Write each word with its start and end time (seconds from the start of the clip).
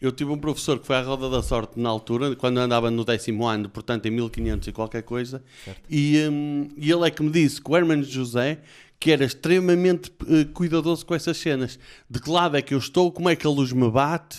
Eu 0.00 0.12
tive 0.12 0.30
um 0.30 0.38
professor 0.38 0.78
que 0.78 0.86
foi 0.86 0.96
à 0.96 1.02
roda 1.02 1.30
da 1.30 1.42
sorte 1.42 1.80
na 1.80 1.88
altura, 1.88 2.36
quando 2.36 2.58
andava 2.58 2.90
no 2.90 3.04
décimo 3.04 3.46
ano, 3.46 3.68
portanto 3.68 4.06
em 4.06 4.10
1500 4.10 4.68
e 4.68 4.72
qualquer 4.72 5.02
coisa, 5.02 5.42
e, 5.88 6.18
hum, 6.30 6.68
e 6.76 6.90
ele 6.92 7.06
é 7.06 7.10
que 7.10 7.22
me 7.22 7.30
disse 7.30 7.60
que 7.60 7.70
o 7.70 7.76
Hermanos 7.76 8.08
José 8.08 8.58
que 8.98 9.10
era 9.12 9.24
extremamente 9.26 10.10
eh, 10.26 10.44
cuidadoso 10.54 11.04
com 11.04 11.14
essas 11.14 11.36
cenas. 11.36 11.78
De 12.08 12.18
que 12.18 12.30
lado 12.30 12.56
é 12.56 12.62
que 12.62 12.72
eu 12.72 12.78
estou, 12.78 13.12
como 13.12 13.28
é 13.28 13.36
que 13.36 13.46
a 13.46 13.50
luz 13.50 13.70
me 13.70 13.90
bate, 13.90 14.38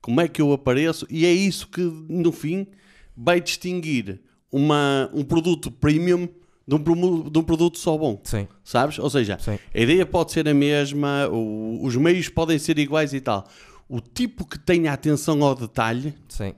como 0.00 0.20
é 0.20 0.28
que 0.28 0.40
eu 0.40 0.52
apareço, 0.52 1.04
e 1.10 1.26
é 1.26 1.32
isso 1.32 1.66
que, 1.66 1.80
no 2.08 2.30
fim, 2.30 2.68
vai 3.16 3.40
distinguir 3.40 4.20
uma, 4.52 5.10
um 5.12 5.24
produto 5.24 5.72
premium 5.72 6.28
de 6.68 6.74
um, 6.76 7.28
de 7.30 7.38
um 7.38 7.42
produto 7.42 7.78
só 7.78 7.96
bom. 7.98 8.20
Sim. 8.22 8.46
Sabes? 8.62 8.96
Ou 9.00 9.10
seja, 9.10 9.38
Sim. 9.40 9.58
a 9.74 9.80
ideia 9.80 10.06
pode 10.06 10.30
ser 10.30 10.48
a 10.48 10.54
mesma, 10.54 11.26
o- 11.28 11.84
os 11.84 11.96
meios 11.96 12.28
podem 12.28 12.58
ser 12.60 12.78
iguais 12.78 13.12
e 13.12 13.20
tal. 13.20 13.48
O 13.88 14.00
tipo 14.00 14.44
que 14.44 14.58
tenha 14.58 14.92
atenção 14.92 15.42
ao 15.42 15.54
detalhe 15.54 16.14
Sim. 16.28 16.54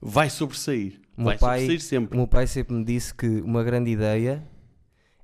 vai 0.00 0.30
sobressair. 0.30 1.00
O 1.16 1.24
vai 1.24 1.34
meu, 1.34 1.38
pai, 1.38 1.60
sobressair 1.60 1.78
o 1.78 1.82
sempre. 1.82 2.16
meu 2.16 2.26
pai 2.26 2.46
sempre 2.46 2.74
me 2.74 2.84
disse 2.84 3.12
que 3.14 3.26
uma 3.26 3.64
grande 3.64 3.90
ideia 3.90 4.46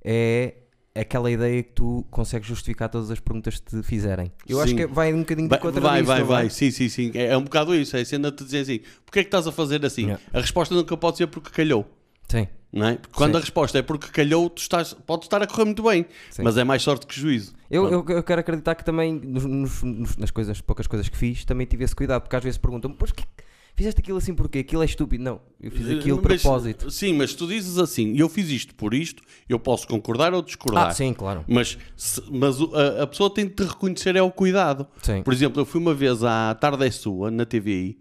é 0.03 0.55
aquela 0.95 1.31
ideia 1.31 1.63
que 1.63 1.73
tu 1.73 2.07
consegues 2.11 2.47
justificar 2.47 2.89
todas 2.89 3.11
as 3.11 3.19
perguntas 3.19 3.59
que 3.59 3.71
te 3.71 3.83
fizerem. 3.83 4.31
Eu 4.49 4.61
acho 4.61 4.71
Sim. 4.71 4.77
que 4.77 4.87
vai 4.87 5.13
um 5.13 5.21
bocadinho 5.21 5.49
de 5.49 5.59
contra 5.59 5.81
vai, 5.81 6.03
vai, 6.03 6.21
não 6.21 6.27
vai. 6.27 6.51
Sim, 6.51 6.71
sim, 6.71 6.89
sim. 6.89 7.11
É, 7.15 7.27
é 7.27 7.37
um 7.37 7.43
bocado 7.43 7.75
isso. 7.75 7.97
É 7.97 8.01
a 8.01 8.05
cena 8.05 8.31
de 8.31 8.37
te 8.37 8.45
dizer 8.45 8.61
assim: 8.61 8.81
porque 9.05 9.21
é 9.21 9.23
que 9.23 9.29
estás 9.29 9.47
a 9.47 9.53
fazer 9.53 9.85
assim? 9.85 10.03
Yeah. 10.03 10.23
A 10.33 10.41
resposta 10.41 10.75
nunca 10.75 10.97
pode 10.97 11.17
ser 11.17 11.27
porque 11.27 11.51
calhou. 11.51 11.85
Sim. 12.29 12.49
Não 12.73 12.89
é? 12.89 12.97
Porque 12.97 13.15
quando 13.15 13.33
Sim. 13.33 13.37
a 13.37 13.41
resposta 13.41 13.79
é 13.79 13.83
porque 13.83 14.09
calhou, 14.09 14.51
tu 14.51 14.59
estás, 14.61 14.93
pode 15.07 15.25
estar 15.27 15.41
a 15.41 15.47
correr 15.47 15.65
muito 15.65 15.83
bem, 15.85 16.07
Sim. 16.31 16.43
mas 16.43 16.57
é 16.57 16.65
mais 16.65 16.83
sorte 16.83 17.07
que 17.07 17.15
juízo. 17.19 17.53
Eu, 17.71 17.85
eu, 17.89 18.05
eu 18.09 18.23
quero 18.23 18.41
acreditar 18.41 18.75
que 18.75 18.85
também 18.85 19.13
nos- 19.13 19.83
nos- 19.83 20.17
nas 20.17 20.31
coisas, 20.33 20.61
poucas 20.61 20.87
coisas 20.89 21.09
que 21.09 21.17
fiz, 21.17 21.45
também 21.45 21.67
tive 21.67 21.85
esse 21.85 21.95
cuidado, 21.95 22.23
porque 22.23 22.35
às 22.35 22.43
vezes 22.43 22.59
perguntam-me, 22.59 22.97
pois 22.97 23.13
que 23.13 23.23
fizeste 23.77 24.01
aquilo 24.01 24.19
assim 24.19 24.35
porquê? 24.35 24.59
Aquilo 24.59 24.83
é 24.83 24.87
estúpido. 24.87 25.23
Não, 25.23 25.41
eu 25.61 25.71
fiz 25.71 25.89
aquilo 25.89 26.17
de 26.17 26.23
propósito. 26.25 26.91
Sim, 26.91 27.13
mas 27.15 27.31
se 27.31 27.37
tu 27.37 27.47
dizes 27.47 27.79
assim, 27.79 28.17
eu 28.17 28.29
fiz 28.29 28.49
isto 28.51 28.75
por 28.75 28.93
isto, 28.93 29.23
eu 29.49 29.59
posso 29.61 29.87
concordar 29.87 30.35
ou 30.35 30.43
discordar. 30.43 30.89
Ah, 30.89 30.91
sim, 30.93 31.13
claro. 31.13 31.45
Mas, 31.47 31.79
se- 31.97 32.23
mas 32.29 32.57
a, 32.61 33.05
a 33.05 33.07
pessoa 33.07 33.33
tem 33.33 33.47
de 33.47 33.53
te 33.53 33.63
reconhecer 33.63 34.17
é 34.17 34.23
o 34.23 34.33
cuidado. 34.33 34.85
Sim. 35.01 35.23
Por 35.23 35.33
exemplo, 35.33 35.61
eu 35.61 35.65
fui 35.67 35.81
uma 35.81 35.95
vez 35.95 36.25
à 36.25 36.53
Tarde 36.57 36.85
é 36.85 36.91
Sua, 36.91 37.31
na 37.31 37.45
TVI, 37.47 37.99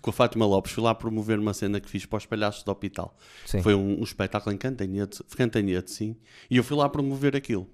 com 0.00 0.10
a 0.10 0.12
Fátima 0.12 0.46
Lopes, 0.46 0.72
fui 0.72 0.82
lá 0.82 0.94
promover 0.94 1.38
uma 1.38 1.52
cena 1.52 1.80
que 1.80 1.88
fiz 1.88 2.06
para 2.06 2.18
os 2.18 2.26
palhaços 2.26 2.62
do 2.62 2.70
hospital. 2.70 3.16
Sim. 3.44 3.62
Foi 3.62 3.74
um, 3.74 4.00
um 4.00 4.02
espetáculo 4.02 4.54
em 4.54 4.58
Cantanhete, 4.58 5.22
Cantanhete, 5.36 5.90
sim. 5.90 6.16
E 6.50 6.56
eu 6.56 6.64
fui 6.64 6.76
lá 6.76 6.88
promover 6.88 7.34
aquilo. 7.34 7.68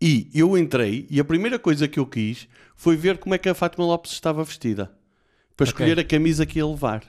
E 0.00 0.28
eu 0.34 0.58
entrei 0.58 1.06
e 1.08 1.20
a 1.20 1.24
primeira 1.24 1.58
coisa 1.58 1.86
que 1.86 1.98
eu 1.98 2.06
quis 2.06 2.48
foi 2.74 2.96
ver 2.96 3.18
como 3.18 3.34
é 3.34 3.38
que 3.38 3.48
a 3.48 3.54
Fátima 3.54 3.86
Lopes 3.86 4.12
estava 4.12 4.42
vestida. 4.42 4.92
Para 5.56 5.66
escolher 5.66 5.98
a 5.98 6.04
camisa 6.04 6.44
que 6.44 6.58
ia 6.58 6.66
levar. 6.66 7.04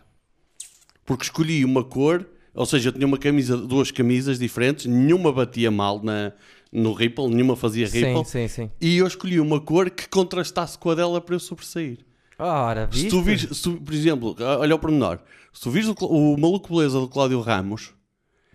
Porque 1.06 1.24
escolhi 1.24 1.66
uma 1.66 1.84
cor, 1.84 2.26
ou 2.54 2.66
seja, 2.66 2.90
eu 2.90 2.94
tinha 2.94 3.08
uma 3.08 3.18
camisa, 3.18 3.58
duas 3.58 3.90
camisas 3.90 4.38
diferentes, 4.38 4.86
nenhuma 4.86 5.32
batia 5.32 5.72
mal 5.72 6.02
na, 6.04 6.34
no 6.72 6.94
Ripple, 6.94 7.28
nenhuma 7.30 7.56
fazia 7.56 7.88
Ripple. 7.88 8.26
Sim, 8.26 8.48
sim, 8.48 8.48
sim. 8.48 8.72
E 8.80 8.98
eu 8.98 9.08
escolhi 9.08 9.40
uma 9.40 9.60
cor 9.60 9.90
que 9.90 10.08
contrastasse 10.08 10.78
com 10.78 10.92
a 10.92 10.96
dela 10.96 11.20
para 11.20 11.36
eu 11.36 11.40
sobressair. 11.40 12.06
Ora, 12.44 12.90
Se 12.92 12.98
viste? 13.04 13.10
tu 13.10 13.22
vires, 13.22 13.42
se 13.58 13.64
tu, 13.64 13.74
por 13.82 13.94
exemplo, 13.94 14.36
olha 14.40 14.76
o 14.76 14.80
pormenor, 14.80 15.20
se 15.54 15.62
tu 15.62 15.72
vires 15.72 15.88
o, 15.88 15.94
o 16.06 16.38
Maluco 16.38 16.76
Beleza 16.76 17.00
do 17.00 17.08
Cláudio 17.08 17.40
Ramos, 17.40 17.94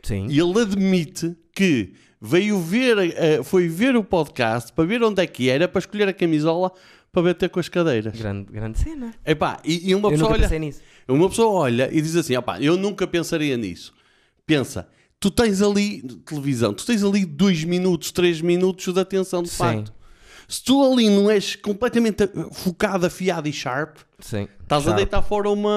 Sim. 0.02 0.26
e 0.28 0.38
ele 0.38 0.60
admite 0.60 1.34
que 1.54 1.94
veio 2.20 2.60
ver, 2.60 2.98
eh, 3.16 3.42
foi 3.42 3.66
ver 3.68 3.96
o 3.96 4.04
podcast 4.04 4.72
para 4.72 4.84
ver 4.84 5.02
onde 5.02 5.22
é 5.22 5.26
que 5.26 5.48
era, 5.48 5.66
para 5.66 5.78
escolher 5.78 6.08
a 6.08 6.12
camisola 6.12 6.70
para 7.10 7.22
bater 7.22 7.48
com 7.48 7.58
as 7.60 7.68
cadeiras. 7.68 8.14
Grande, 8.14 8.52
grande 8.52 8.78
cena. 8.78 9.14
Epá, 9.24 9.58
e, 9.64 9.90
e 9.90 9.94
uma 9.94 10.08
eu 10.08 10.12
pessoa 10.12 10.32
olha, 10.32 10.48
uma 11.08 11.28
pessoa 11.28 11.52
olha 11.52 11.88
e 11.90 12.02
diz 12.02 12.14
assim: 12.14 12.36
opá, 12.36 12.60
eu 12.60 12.76
nunca 12.76 13.06
pensaria 13.06 13.56
nisso. 13.56 13.94
Pensa, 14.46 14.86
tu 15.18 15.30
tens 15.30 15.62
ali 15.62 16.02
televisão, 16.24 16.74
tu 16.74 16.84
tens 16.84 17.02
ali 17.02 17.24
dois 17.24 17.64
minutos, 17.64 18.12
três 18.12 18.40
minutos 18.40 18.92
de 18.92 19.00
atenção 19.00 19.42
de 19.42 19.48
Sim. 19.48 19.56
facto. 19.56 19.92
Se 20.48 20.64
tu 20.64 20.82
ali 20.82 21.10
não 21.10 21.30
és 21.30 21.54
completamente 21.56 22.26
focado, 22.52 23.04
afiado 23.04 23.46
e 23.46 23.52
sharp, 23.52 23.98
Sim. 24.18 24.48
estás 24.62 24.82
a 24.84 24.86
Sharp. 24.86 24.96
deitar 24.96 25.20
fora 25.20 25.50
uma, 25.50 25.70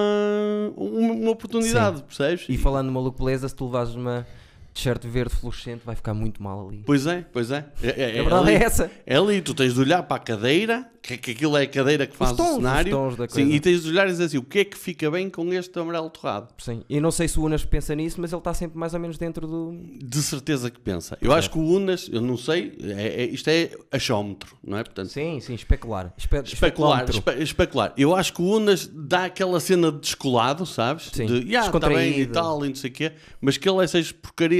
uma, 0.77 1.11
uma 1.13 1.31
oportunidade, 1.31 2.01
percebes? 2.03 2.45
E 2.47 2.57
falando 2.57 2.87
no 2.87 2.93
maluco 2.93 3.21
beleza, 3.21 3.49
se 3.49 3.53
tu 3.55 3.65
levares 3.65 3.93
uma 3.95 4.25
t-shirt 4.73 5.05
verde 5.05 5.35
fluorescente, 5.35 5.81
vai 5.85 5.95
ficar 5.95 6.13
muito 6.13 6.41
mal 6.41 6.67
ali. 6.67 6.83
Pois 6.85 7.05
é, 7.07 7.25
pois 7.31 7.51
é. 7.51 7.65
É, 7.81 7.87
é, 8.17 8.19
A 8.19 8.23
verdade 8.23 8.49
ali, 8.49 8.51
é 8.55 8.63
essa. 8.63 8.91
é 9.05 9.17
ali, 9.17 9.41
tu 9.41 9.53
tens 9.53 9.73
de 9.73 9.79
olhar 9.79 10.03
para 10.03 10.17
a 10.17 10.19
cadeira, 10.19 10.89
que, 11.01 11.17
que 11.17 11.31
aquilo 11.31 11.57
é 11.57 11.63
a 11.63 11.67
cadeira 11.67 12.05
que 12.07 12.15
faz 12.15 12.33
tons, 12.37 12.51
o 12.51 12.55
cenário. 12.55 13.17
Sim, 13.29 13.49
e 13.51 13.59
tens 13.59 13.83
de 13.83 13.89
olhar 13.89 14.07
e 14.07 14.11
dizer 14.11 14.25
assim: 14.25 14.37
o 14.37 14.43
que 14.43 14.59
é 14.59 14.65
que 14.65 14.77
fica 14.77 15.09
bem 15.09 15.29
com 15.29 15.51
este 15.53 15.77
amarelo 15.79 16.09
torrado? 16.09 16.49
Sim. 16.59 16.83
E 16.89 16.99
não 16.99 17.11
sei 17.11 17.27
se 17.27 17.39
o 17.39 17.43
Unas 17.45 17.65
pensa 17.65 17.95
nisso, 17.95 18.21
mas 18.21 18.31
ele 18.31 18.39
está 18.39 18.53
sempre 18.53 18.77
mais 18.77 18.93
ou 18.93 18.99
menos 18.99 19.17
dentro 19.17 19.47
do. 19.47 19.75
De 20.01 20.21
certeza 20.21 20.69
que 20.69 20.79
pensa. 20.79 21.17
Eu 21.21 21.33
acho 21.33 21.49
que 21.49 21.57
o 21.57 21.61
Unas, 21.63 22.07
eu 22.11 22.21
não 22.21 22.37
sei, 22.37 22.77
é- 22.81 23.23
é- 23.23 23.25
isto 23.25 23.47
é 23.49 23.71
achómetro, 23.91 24.55
não 24.63 24.77
é? 24.77 24.83
Portanto, 24.83 25.09
Sim, 25.09 25.39
sim, 25.39 25.53
especular. 25.53 26.13
Espe 26.17 26.37
especular, 26.37 27.09
espe- 27.09 27.41
especular. 27.43 27.93
Eu 27.97 28.15
acho 28.15 28.33
que 28.33 28.41
o 28.41 28.45
Unas 28.45 28.87
dá 28.87 29.25
aquela 29.25 29.59
cena 29.59 29.91
de 29.91 29.99
descolado, 29.99 30.65
sabes? 30.65 31.09
Sim, 31.11 31.25
De, 31.25 31.51
"Ya, 31.51 31.69
tá 31.69 31.79
bem 31.89 32.21
e 32.21 32.25
descontraído." 32.25 32.33
tal, 32.33 32.63
e 32.65 32.69
não 32.69 32.75
sei 32.75 32.89
o 32.89 32.93
quê, 32.93 33.11
mas 33.41 33.57
que 33.57 33.67
ele 33.67 33.83
essas 33.83 34.11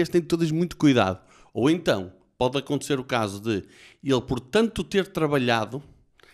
porcarias 0.02 0.10
tem 0.10 0.22
todas 0.22 0.52
muito 0.52 0.76
cuidado. 0.78 1.20
Ou 1.54 1.70
então, 1.70 2.12
pode 2.38 2.58
acontecer 2.58 3.00
o 3.00 3.04
caso 3.04 3.40
de 3.42 3.64
ele, 4.04 4.22
por 4.22 4.40
tanto 4.40 4.84
ter 4.84 5.08
trabalhado, 5.08 5.82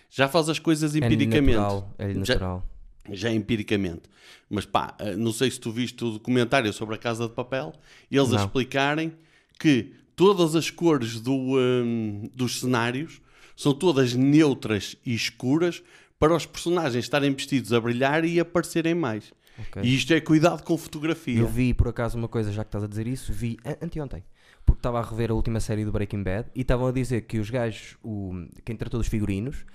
já 0.10 0.28
faz 0.28 0.50
as 0.50 0.60
coisas 0.60 0.96
É 0.96 1.00
empiricamente. 1.00 1.58
natural. 1.58 1.94
É 1.98 2.14
Já- 2.14 2.20
natural. 2.20 2.70
já 3.12 3.32
empiricamente. 3.32 4.04
Mas 4.50 4.66
pá, 4.66 4.96
eh, 5.00 5.16
não 5.16 5.32
sei 5.34 5.52
se 5.52 5.60
tu 5.60 5.72
viste 5.72 6.04
o 6.04 6.12
documentário 6.12 6.72
sobre 6.72 6.96
a 6.96 6.98
Casa 6.98 7.28
de 7.28 7.34
Papel, 7.34 7.74
eles 8.12 8.30
a 8.34 8.38
Não. 8.38 8.46
explicarem 8.46 9.14
que 9.60 9.92
todas 10.16 10.56
as 10.56 10.70
cores 10.70 11.20
do, 11.20 11.34
hum, 11.58 12.30
dos 12.34 12.60
cenários 12.62 13.22
são 13.56 13.74
todas 13.74 14.14
neutras 14.14 14.96
e 15.06 15.14
escuras 15.14 15.82
para 16.20 16.36
os 16.36 16.46
personagens 16.46 17.04
estarem 17.06 17.32
vestidos 17.34 17.74
a 17.74 17.80
brilhar 17.80 18.24
e 18.26 18.40
aparecerem 18.40 18.96
mais. 18.96 19.34
Ok. 19.60 19.82
E 19.84 19.96
isto 19.96 20.14
é 20.14 20.20
cuidado 20.22 20.64
com 20.64 20.78
fotografia. 20.78 21.40
Eu 21.40 21.48
vi 21.48 21.74
por 21.74 21.88
acaso 21.88 22.18
uma 22.18 22.28
coisa, 22.28 22.52
já 22.52 22.64
que 22.64 22.68
estás 22.70 22.84
a 22.84 22.88
dizer 22.88 23.08
isso, 23.08 23.34
vi 23.34 23.58
an- 23.66 23.78
anteontem, 23.86 24.24
porque 24.66 24.80
estava 24.80 25.00
a 25.00 25.02
rever 25.04 25.32
a 25.32 25.34
última 25.34 25.60
série 25.60 25.84
do 25.84 25.92
Breaking 25.92 26.24
Bad 26.24 26.50
e 26.56 26.62
estavam 26.62 26.88
a 26.88 26.92
dizer 26.92 27.22
que 27.22 27.40
os 27.40 27.50
gajos, 27.50 27.98
o, 28.04 28.46
quem 28.64 28.76
tratou 28.76 29.00
dos 29.00 29.08
figurinos, 29.08 29.66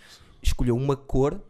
escolheu 0.43 0.77
uma 0.77 0.97
cor 0.97 1.41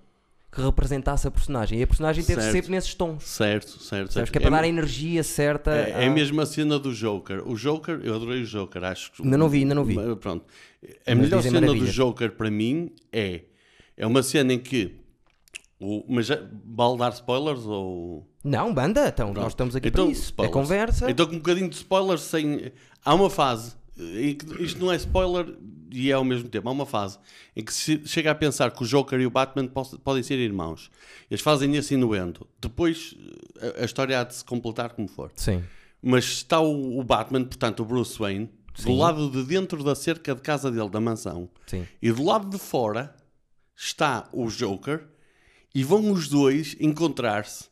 que 0.54 0.60
representasse 0.60 1.26
a 1.26 1.31
personagem 1.31 1.78
e 1.78 1.82
a 1.82 1.87
personagem 1.87 2.22
teve 2.22 2.41
Certo. 2.43 2.53
sempre 2.53 2.70
nesses 2.72 2.94
tons. 2.94 3.25
Certo, 3.25 3.70
certo. 3.82 4.12
Certo. 4.12 4.31
que 4.31 4.37
é 4.37 4.41
para 4.41 4.50
dar 4.50 4.64
a 4.64 4.69
energia 4.69 5.22
certa. 5.22 5.70
É, 5.70 6.04
é 6.04 6.06
a 6.06 6.10
mesma 6.10 6.44
cena 6.44 6.78
do 6.78 6.93
Joker. 6.93 7.43
O 7.49 7.54
Joker, 7.54 8.00
eu 8.04 8.14
adorei 8.14 8.43
o 8.43 8.47
Joker, 8.47 8.84
acho 8.84 9.12
que. 9.12 9.22
Ainda 9.22 9.38
não 9.38 9.49
vi, 9.49 9.59
ainda 9.60 9.75
não 9.75 9.82
vi. 9.84 9.94
Pronto. 10.16 10.44
A 11.06 11.14
Mas 11.14 11.19
melhor 11.25 11.43
cena 11.43 11.59
do 11.60 11.66
maravilhas. 11.69 11.94
Joker 11.94 12.32
para 12.32 12.50
mim 12.50 12.91
é. 13.10 13.43
É 13.97 14.06
uma 14.06 14.22
cena 14.22 14.53
em 14.53 14.59
que. 14.59 14.94
O, 15.82 16.04
mas 16.09 16.26
já, 16.26 16.38
vale 16.65 16.97
dar 16.98 17.12
spoilers 17.12 17.66
ou. 17.66 18.26
Não, 18.44 18.72
banda, 18.72 19.09
então, 19.09 19.32
Pronto. 19.32 19.43
nós 19.44 19.53
estamos 19.53 19.75
aqui 19.76 19.88
Então, 19.88 20.04
para 20.06 20.12
isso. 20.12 20.22
spoilers. 20.25 20.50
É 20.50 20.60
conversa. 20.60 21.10
Então, 21.10 21.26
com 21.26 21.32
um 21.34 21.38
bocadinho 21.38 21.69
de 21.69 21.76
spoilers, 21.76 22.20
sem. 22.22 22.72
Há 23.04 23.15
uma 23.15 23.28
fase. 23.28 23.75
Em 23.98 24.34
que 24.34 24.62
isto 24.62 24.81
não 24.81 24.91
é 24.91 24.97
spoiler 24.97 25.54
e 25.91 26.10
é 26.10 26.15
ao 26.15 26.25
mesmo 26.25 26.48
tempo. 26.48 26.69
Há 26.69 26.72
uma 26.72 26.87
fase 26.87 27.19
em 27.54 27.62
que 27.62 27.72
se 27.75 28.00
chega 28.06 28.31
a 28.31 28.34
pensar 28.34 28.70
que 28.70 28.82
o 28.82 28.87
Joker 28.87 29.20
e 29.20 29.26
o 29.26 29.31
Batman 29.31 29.69
podem 30.03 30.22
ser 30.22 30.38
irmãos. 30.38 30.91
Eles 31.31 31.43
fazem 31.43 31.76
esse 31.76 31.94
inuendo. 31.94 32.47
Depois 32.60 33.14
a, 33.78 33.82
a 33.82 33.84
história 33.84 34.19
há 34.19 34.25
de 34.25 34.34
se 34.34 34.44
completar 34.44 34.93
como 34.94 35.06
for. 35.09 35.31
Sim. 35.37 35.62
Mas 36.00 36.25
está 36.25 36.59
o, 36.60 36.99
o 36.99 37.04
Batman, 37.04 37.44
portanto, 37.44 37.81
o 37.81 37.84
Bruce 37.84 38.19
Wayne, 38.19 38.49
do 38.76 38.82
Sim. 38.82 38.99
lado 38.99 39.31
de 39.31 39.44
dentro 39.44 39.84
da 39.84 39.94
cerca 39.94 40.34
de 40.34 40.41
casa 40.41 40.70
dele, 40.70 40.88
da 40.88 40.99
mansão. 41.00 41.49
Sim. 41.66 41.87
E 42.00 42.10
do 42.10 42.25
lado 42.25 42.49
de 42.49 42.59
fora 42.59 43.14
está 43.76 44.26
o 44.32 44.47
Joker 44.49 45.04
e 45.74 45.82
vão 45.84 46.10
os 46.12 46.28
dois 46.28 46.76
encontrar-se. 46.80 47.64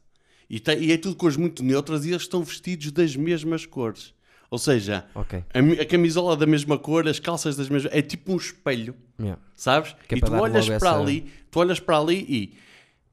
E, 0.48 0.60
e 0.80 0.92
é 0.92 0.96
tudo 0.96 1.14
cores 1.16 1.36
muito 1.36 1.62
neutras 1.62 2.04
e 2.04 2.10
eles 2.10 2.22
estão 2.22 2.42
vestidos 2.42 2.90
das 2.90 3.14
mesmas 3.14 3.64
cores. 3.66 4.12
Ou 4.50 4.58
seja, 4.58 5.06
Ok. 5.14 5.44
a, 5.54 5.82
a 5.82 5.86
camisola 5.86 6.36
da 6.36 6.44
mesma 6.44 6.76
cor, 6.76 7.06
as 7.06 7.20
calças 7.20 7.54
das 7.56 7.68
mesmas... 7.68 7.92
É 7.94 8.02
tipo 8.02 8.32
um 8.32 8.36
espelho, 8.36 8.94
Yeah. 9.18 9.40
sabes? 9.54 9.94
Que 10.08 10.16
é 10.16 10.18
e 10.18 10.20
tu 10.20 10.32
olhas 10.32 10.66
para 10.66 10.74
essa- 10.76 10.98
ali, 10.98 11.30
tu 11.50 11.60
olhas 11.60 11.78
para 11.78 11.98
ali 11.98 12.26
e... 12.28 12.58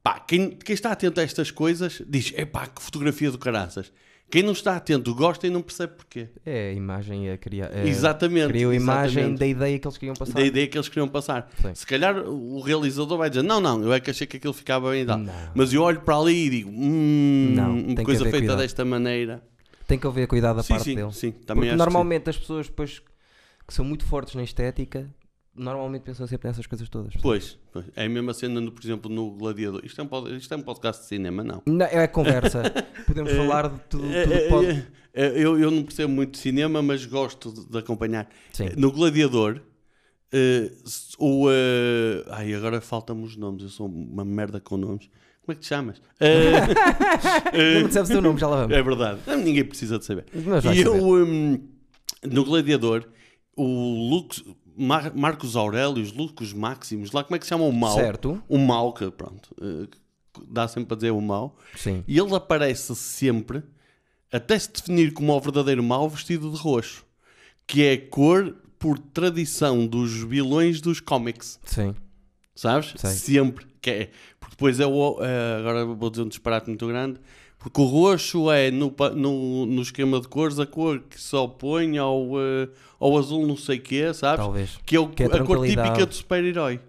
Pá, 0.02 0.18
quem, 0.20 0.50
quem 0.50 0.74
está 0.74 0.90
atento 0.90 1.20
a 1.20 1.22
estas 1.22 1.50
coisas 1.50 2.00
diz, 2.08 2.32
epá, 2.36 2.66
que 2.66 2.80
fotografia 2.82 3.30
do 3.30 3.38
caraças. 3.38 3.92
Quem 4.30 4.42
não 4.42 4.52
está 4.52 4.76
atento 4.76 5.14
gosta 5.14 5.46
e 5.46 5.50
não 5.50 5.62
percebe 5.62 5.94
porquê. 5.94 6.28
É 6.44 6.68
a 6.70 6.72
imagem 6.74 7.30
a 7.30 7.38
criar. 7.38 7.70
é- 7.72 7.88
Exatamente, 7.88 8.48
Criou 8.48 8.72
a 8.72 8.74
imagem 8.74 9.34
da 9.34 9.46
ideia 9.46 9.78
que 9.78 9.86
eles 9.86 9.96
queriam 9.96 10.14
passar. 10.14 10.34
da 10.34 10.42
ideia 10.42 10.66
que 10.66 10.76
eles 10.76 10.88
queriam 10.88 11.08
passar. 11.08 11.48
Sim. 11.62 11.74
Se 11.74 11.86
calhar 11.86 12.16
o 12.18 12.60
realizador 12.60 13.16
vai 13.16 13.30
dizer: 13.30 13.42
Não, 13.42 13.58
não, 13.60 13.82
eu 13.82 13.92
é 13.92 14.00
que 14.00 14.10
achei 14.10 14.26
que 14.26 14.36
aquilo 14.36 14.52
ficava 14.52 14.90
bem 14.90 15.02
e 15.02 15.06
tal. 15.06 15.18
Não. 15.18 15.32
Mas 15.54 15.72
eu 15.72 15.82
olho 15.82 16.00
para 16.02 16.16
ali 16.18 16.46
e 16.46 16.50
digo: 16.50 16.70
Hum, 16.70 17.52
Não, 17.54 17.94
coisa 18.04 18.24
feita 18.24 18.38
cuidado. 18.38 18.58
desta 18.58 18.84
maneira. 18.84 19.42
Tem 19.86 19.98
que 19.98 20.06
haver 20.06 20.26
cuidado 20.26 20.56
da 20.56 20.62
sim, 20.62 20.74
parte 20.74 20.84
sim, 20.84 20.94
dele. 20.94 21.12
sim, 21.12 21.30
também 21.32 21.64
Porque 21.64 21.76
normalmente 21.76 22.28
as 22.28 22.36
pessoas 22.36 22.66
depois 22.66 23.00
que 23.66 23.72
são 23.72 23.84
muito 23.84 24.04
fortes 24.04 24.34
na 24.34 24.42
estética 24.42 25.08
normalmente 25.58 26.02
pensam 26.02 26.26
sempre 26.26 26.48
nessas 26.48 26.66
coisas 26.66 26.88
todas. 26.88 27.14
Pois, 27.20 27.58
pois. 27.72 27.84
é 27.96 28.04
a 28.04 28.08
mesma 28.08 28.32
cena, 28.32 28.60
no, 28.60 28.70
por 28.72 28.82
exemplo, 28.84 29.10
no 29.10 29.30
Gladiador. 29.32 29.80
Isto 29.84 30.00
é, 30.00 30.04
um, 30.04 30.06
pod- 30.06 30.36
isto 30.36 30.54
é 30.54 30.56
um 30.56 30.62
podcast 30.62 31.02
de 31.02 31.08
cinema, 31.08 31.42
não. 31.44 31.62
Não, 31.66 31.86
é 31.86 32.06
conversa. 32.06 32.62
Podemos 33.06 33.32
falar 33.32 33.68
de 33.68 33.80
tudo, 33.90 34.04
tudo 34.04 34.48
pode. 34.48 34.66
É, 34.66 34.72
é, 35.14 35.26
é, 35.26 35.32
eu, 35.44 35.58
eu 35.58 35.70
não 35.70 35.82
percebo 35.82 36.12
muito 36.12 36.32
de 36.32 36.38
cinema, 36.38 36.80
mas 36.82 37.04
gosto 37.04 37.52
de, 37.52 37.66
de 37.68 37.78
acompanhar. 37.78 38.28
Sim. 38.52 38.68
No 38.76 38.92
Gladiador, 38.92 39.60
s- 40.32 41.14
o. 41.18 41.48
eh, 41.50 42.24
ai, 42.30 42.54
agora 42.54 42.80
faltam-me 42.80 43.24
os 43.24 43.36
nomes, 43.36 43.62
eu 43.62 43.68
sou 43.68 43.86
uma 43.86 44.24
merda 44.24 44.60
com 44.60 44.76
nomes. 44.76 45.08
Como 45.42 45.52
é 45.52 45.54
que 45.54 45.62
te 45.62 45.68
chamas? 45.68 46.00
Eh, 46.20 46.52
Não 47.80 47.86
disseste 47.88 48.10
o 48.12 48.14
teu 48.16 48.22
nome, 48.22 48.38
já 48.38 48.46
lá 48.46 48.56
vamos. 48.62 48.76
é 48.76 48.82
verdade, 48.82 49.20
ninguém 49.42 49.64
precisa 49.64 49.98
de 49.98 50.04
saber. 50.04 50.26
E 50.74 50.80
eu, 50.80 50.94
hum, 51.24 51.58
no 52.30 52.44
Gladiador, 52.44 53.08
o 53.56 53.64
Lux, 54.10 54.44
Mar- 54.78 55.12
Marcos 55.14 55.56
Aurelius, 55.56 56.12
Lucas 56.12 56.52
Maximus, 56.52 57.12
lá 57.12 57.24
como 57.24 57.36
é 57.36 57.38
que 57.38 57.44
se 57.44 57.48
chama 57.50 57.64
o 57.64 57.72
mal? 57.72 57.94
Certo. 57.94 58.42
O 58.48 58.58
mal, 58.58 58.92
que 58.92 59.10
pronto, 59.10 59.54
eh, 59.60 59.88
dá 60.48 60.68
sempre 60.68 60.86
para 60.88 60.96
dizer 60.96 61.10
o 61.10 61.20
mal. 61.20 61.56
Sim. 61.76 62.04
E 62.06 62.18
ele 62.18 62.34
aparece 62.34 62.94
sempre, 62.94 63.62
até 64.32 64.58
se 64.58 64.70
definir 64.72 65.12
como 65.12 65.32
o 65.34 65.40
verdadeiro 65.40 65.82
mal, 65.82 66.08
vestido 66.08 66.50
de 66.50 66.56
roxo. 66.56 67.04
Que 67.66 67.82
é 67.84 67.92
a 67.94 68.06
cor 68.08 68.54
por 68.78 68.98
tradição 68.98 69.86
dos 69.86 70.12
vilões 70.22 70.80
dos 70.80 71.00
cómics. 71.00 71.58
Sim. 71.64 71.94
Sabes? 72.54 72.94
Sei. 72.96 73.10
Sempre. 73.10 73.66
Que 73.80 73.90
é, 73.90 74.10
porque 74.40 74.54
depois 74.56 74.80
é 74.80 74.86
o. 74.86 75.18
eh, 75.20 75.56
agora 75.58 75.84
vou 75.84 76.10
dizer 76.10 76.22
um 76.22 76.28
disparate 76.28 76.68
muito 76.68 76.86
grande. 76.86 77.20
Porque 77.58 77.80
o 77.80 77.84
roxo 77.84 78.50
é, 78.52 78.70
no, 78.70 78.94
no, 79.16 79.66
no 79.66 79.82
esquema 79.82 80.20
de 80.20 80.28
cores, 80.28 80.58
a 80.60 80.66
cor 80.66 81.00
que 81.00 81.20
se 81.20 81.34
opõe 81.34 81.98
ao, 81.98 82.28
eh, 82.40 82.68
ao 83.00 83.18
azul 83.18 83.44
não 83.46 83.56
sei 83.56 83.78
quê, 83.80 84.14
sabes? 84.14 84.44
Talvez. 84.44 84.78
Que 84.86 84.94
é, 84.96 85.00
o- 85.00 85.08
Que 85.08 85.24
é 85.24 85.26
a 85.26 85.44
cor 85.44 85.66
típica 85.66 86.06
do 86.06 86.14
super-herói. 86.14 86.80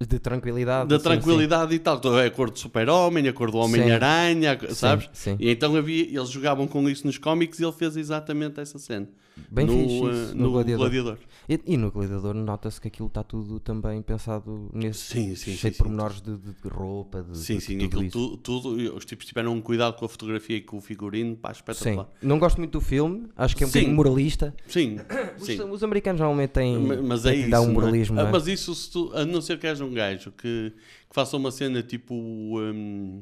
De 0.00 0.18
tranquilidade. 0.18 0.88
Da 0.88 0.98
sim, 0.98 1.02
tranquilidade 1.04 1.74
e 1.74 1.78
tal. 1.78 2.00
É 2.20 2.26
a 2.26 2.30
cor 2.30 2.50
do 2.50 2.58
super-homem, 2.58 3.26
a 3.26 3.32
cor 3.32 3.50
do 3.50 3.56
Homem-Aranha, 3.58 4.56
sim. 4.68 4.74
sabes? 4.74 5.08
Sim, 5.12 5.32
sim. 5.32 5.36
E 5.40 5.50
então 5.50 5.74
havia, 5.74 6.04
eles 6.04 6.28
jogavam 6.30 6.68
com 6.68 6.88
isso 6.88 7.06
nos 7.06 7.18
cómics 7.18 7.58
e 7.58 7.64
ele 7.64 7.72
fez 7.72 7.96
exatamente 7.96 8.60
essa 8.60 8.78
cena. 8.78 9.08
Bem 9.50 9.66
no, 9.66 9.72
fixe 9.72 10.04
eh, 10.04 10.22
isso, 10.24 10.36
no, 10.36 10.44
no 10.44 10.50
Gladiador. 10.52 10.90
Gladiador. 10.90 11.18
E, 11.48 11.60
e 11.66 11.76
no 11.76 11.90
Gladiador 11.90 12.34
nota-se 12.34 12.80
que 12.80 12.88
aquilo 12.88 13.08
está 13.08 13.22
tudo 13.22 13.58
também 13.60 14.02
pensado 14.02 14.70
nesse 14.72 15.00
Sim, 15.00 15.34
sim, 15.34 15.36
cheio 15.36 15.56
sim, 15.56 15.68
de 15.70 15.74
sim. 15.76 15.82
pormenores 15.82 16.20
de, 16.20 16.36
de- 16.36 16.68
roupa, 16.68 17.22
de, 17.22 17.38
Sim, 17.38 17.56
de 17.56 17.60
sim, 17.62 17.78
tudo 17.78 17.86
aquilo 17.86 18.10
tudo, 18.10 18.36
tudo, 18.36 18.96
os 18.96 19.04
tipos 19.04 19.24
tiveram 19.26 19.52
um 19.54 19.60
cuidado 19.60 19.96
com 19.96 20.04
a 20.04 20.08
fotografia 20.08 20.56
e 20.56 20.60
com 20.60 20.76
o 20.76 20.80
figurino, 20.80 21.36
pá, 21.36 21.54
Sim. 21.54 21.60
espetacular. 21.60 22.08
Não 22.20 22.38
gosto 22.38 22.58
muito 22.58 22.72
do 22.72 22.80
filme, 22.80 23.28
acho 23.36 23.56
que 23.56 23.64
é 23.64 23.66
um 23.66 23.70
Sim. 23.70 23.78
bocadinho 23.78 23.96
moralista. 23.96 24.54
Sim, 24.66 24.98
Os, 25.40 25.46
sim. 25.46 25.62
os 25.62 25.82
americanos 25.82 26.20
normalmente 26.20 26.50
têm. 26.50 26.78
Ma- 26.78 26.96
Mas 27.02 27.24
é 27.24 27.32
têm 27.32 27.48
isso. 27.48 27.60
um 27.62 27.64
é? 27.70 27.72
moralismo. 27.72 28.18
Ah, 28.18 28.22
não 28.24 28.28
é? 28.28 28.32
Mas 28.32 28.46
isso, 28.46 28.74
se 28.74 28.90
tu, 28.90 29.10
a 29.14 29.24
não 29.24 29.40
ser 29.40 29.58
que 29.58 29.66
haja 29.66 29.84
um 29.84 29.92
gajo 29.94 30.30
que, 30.32 30.72
que 31.08 31.14
faça 31.14 31.36
uma 31.36 31.50
cena 31.50 31.82
tipo. 31.82 32.14
hum, 32.14 33.18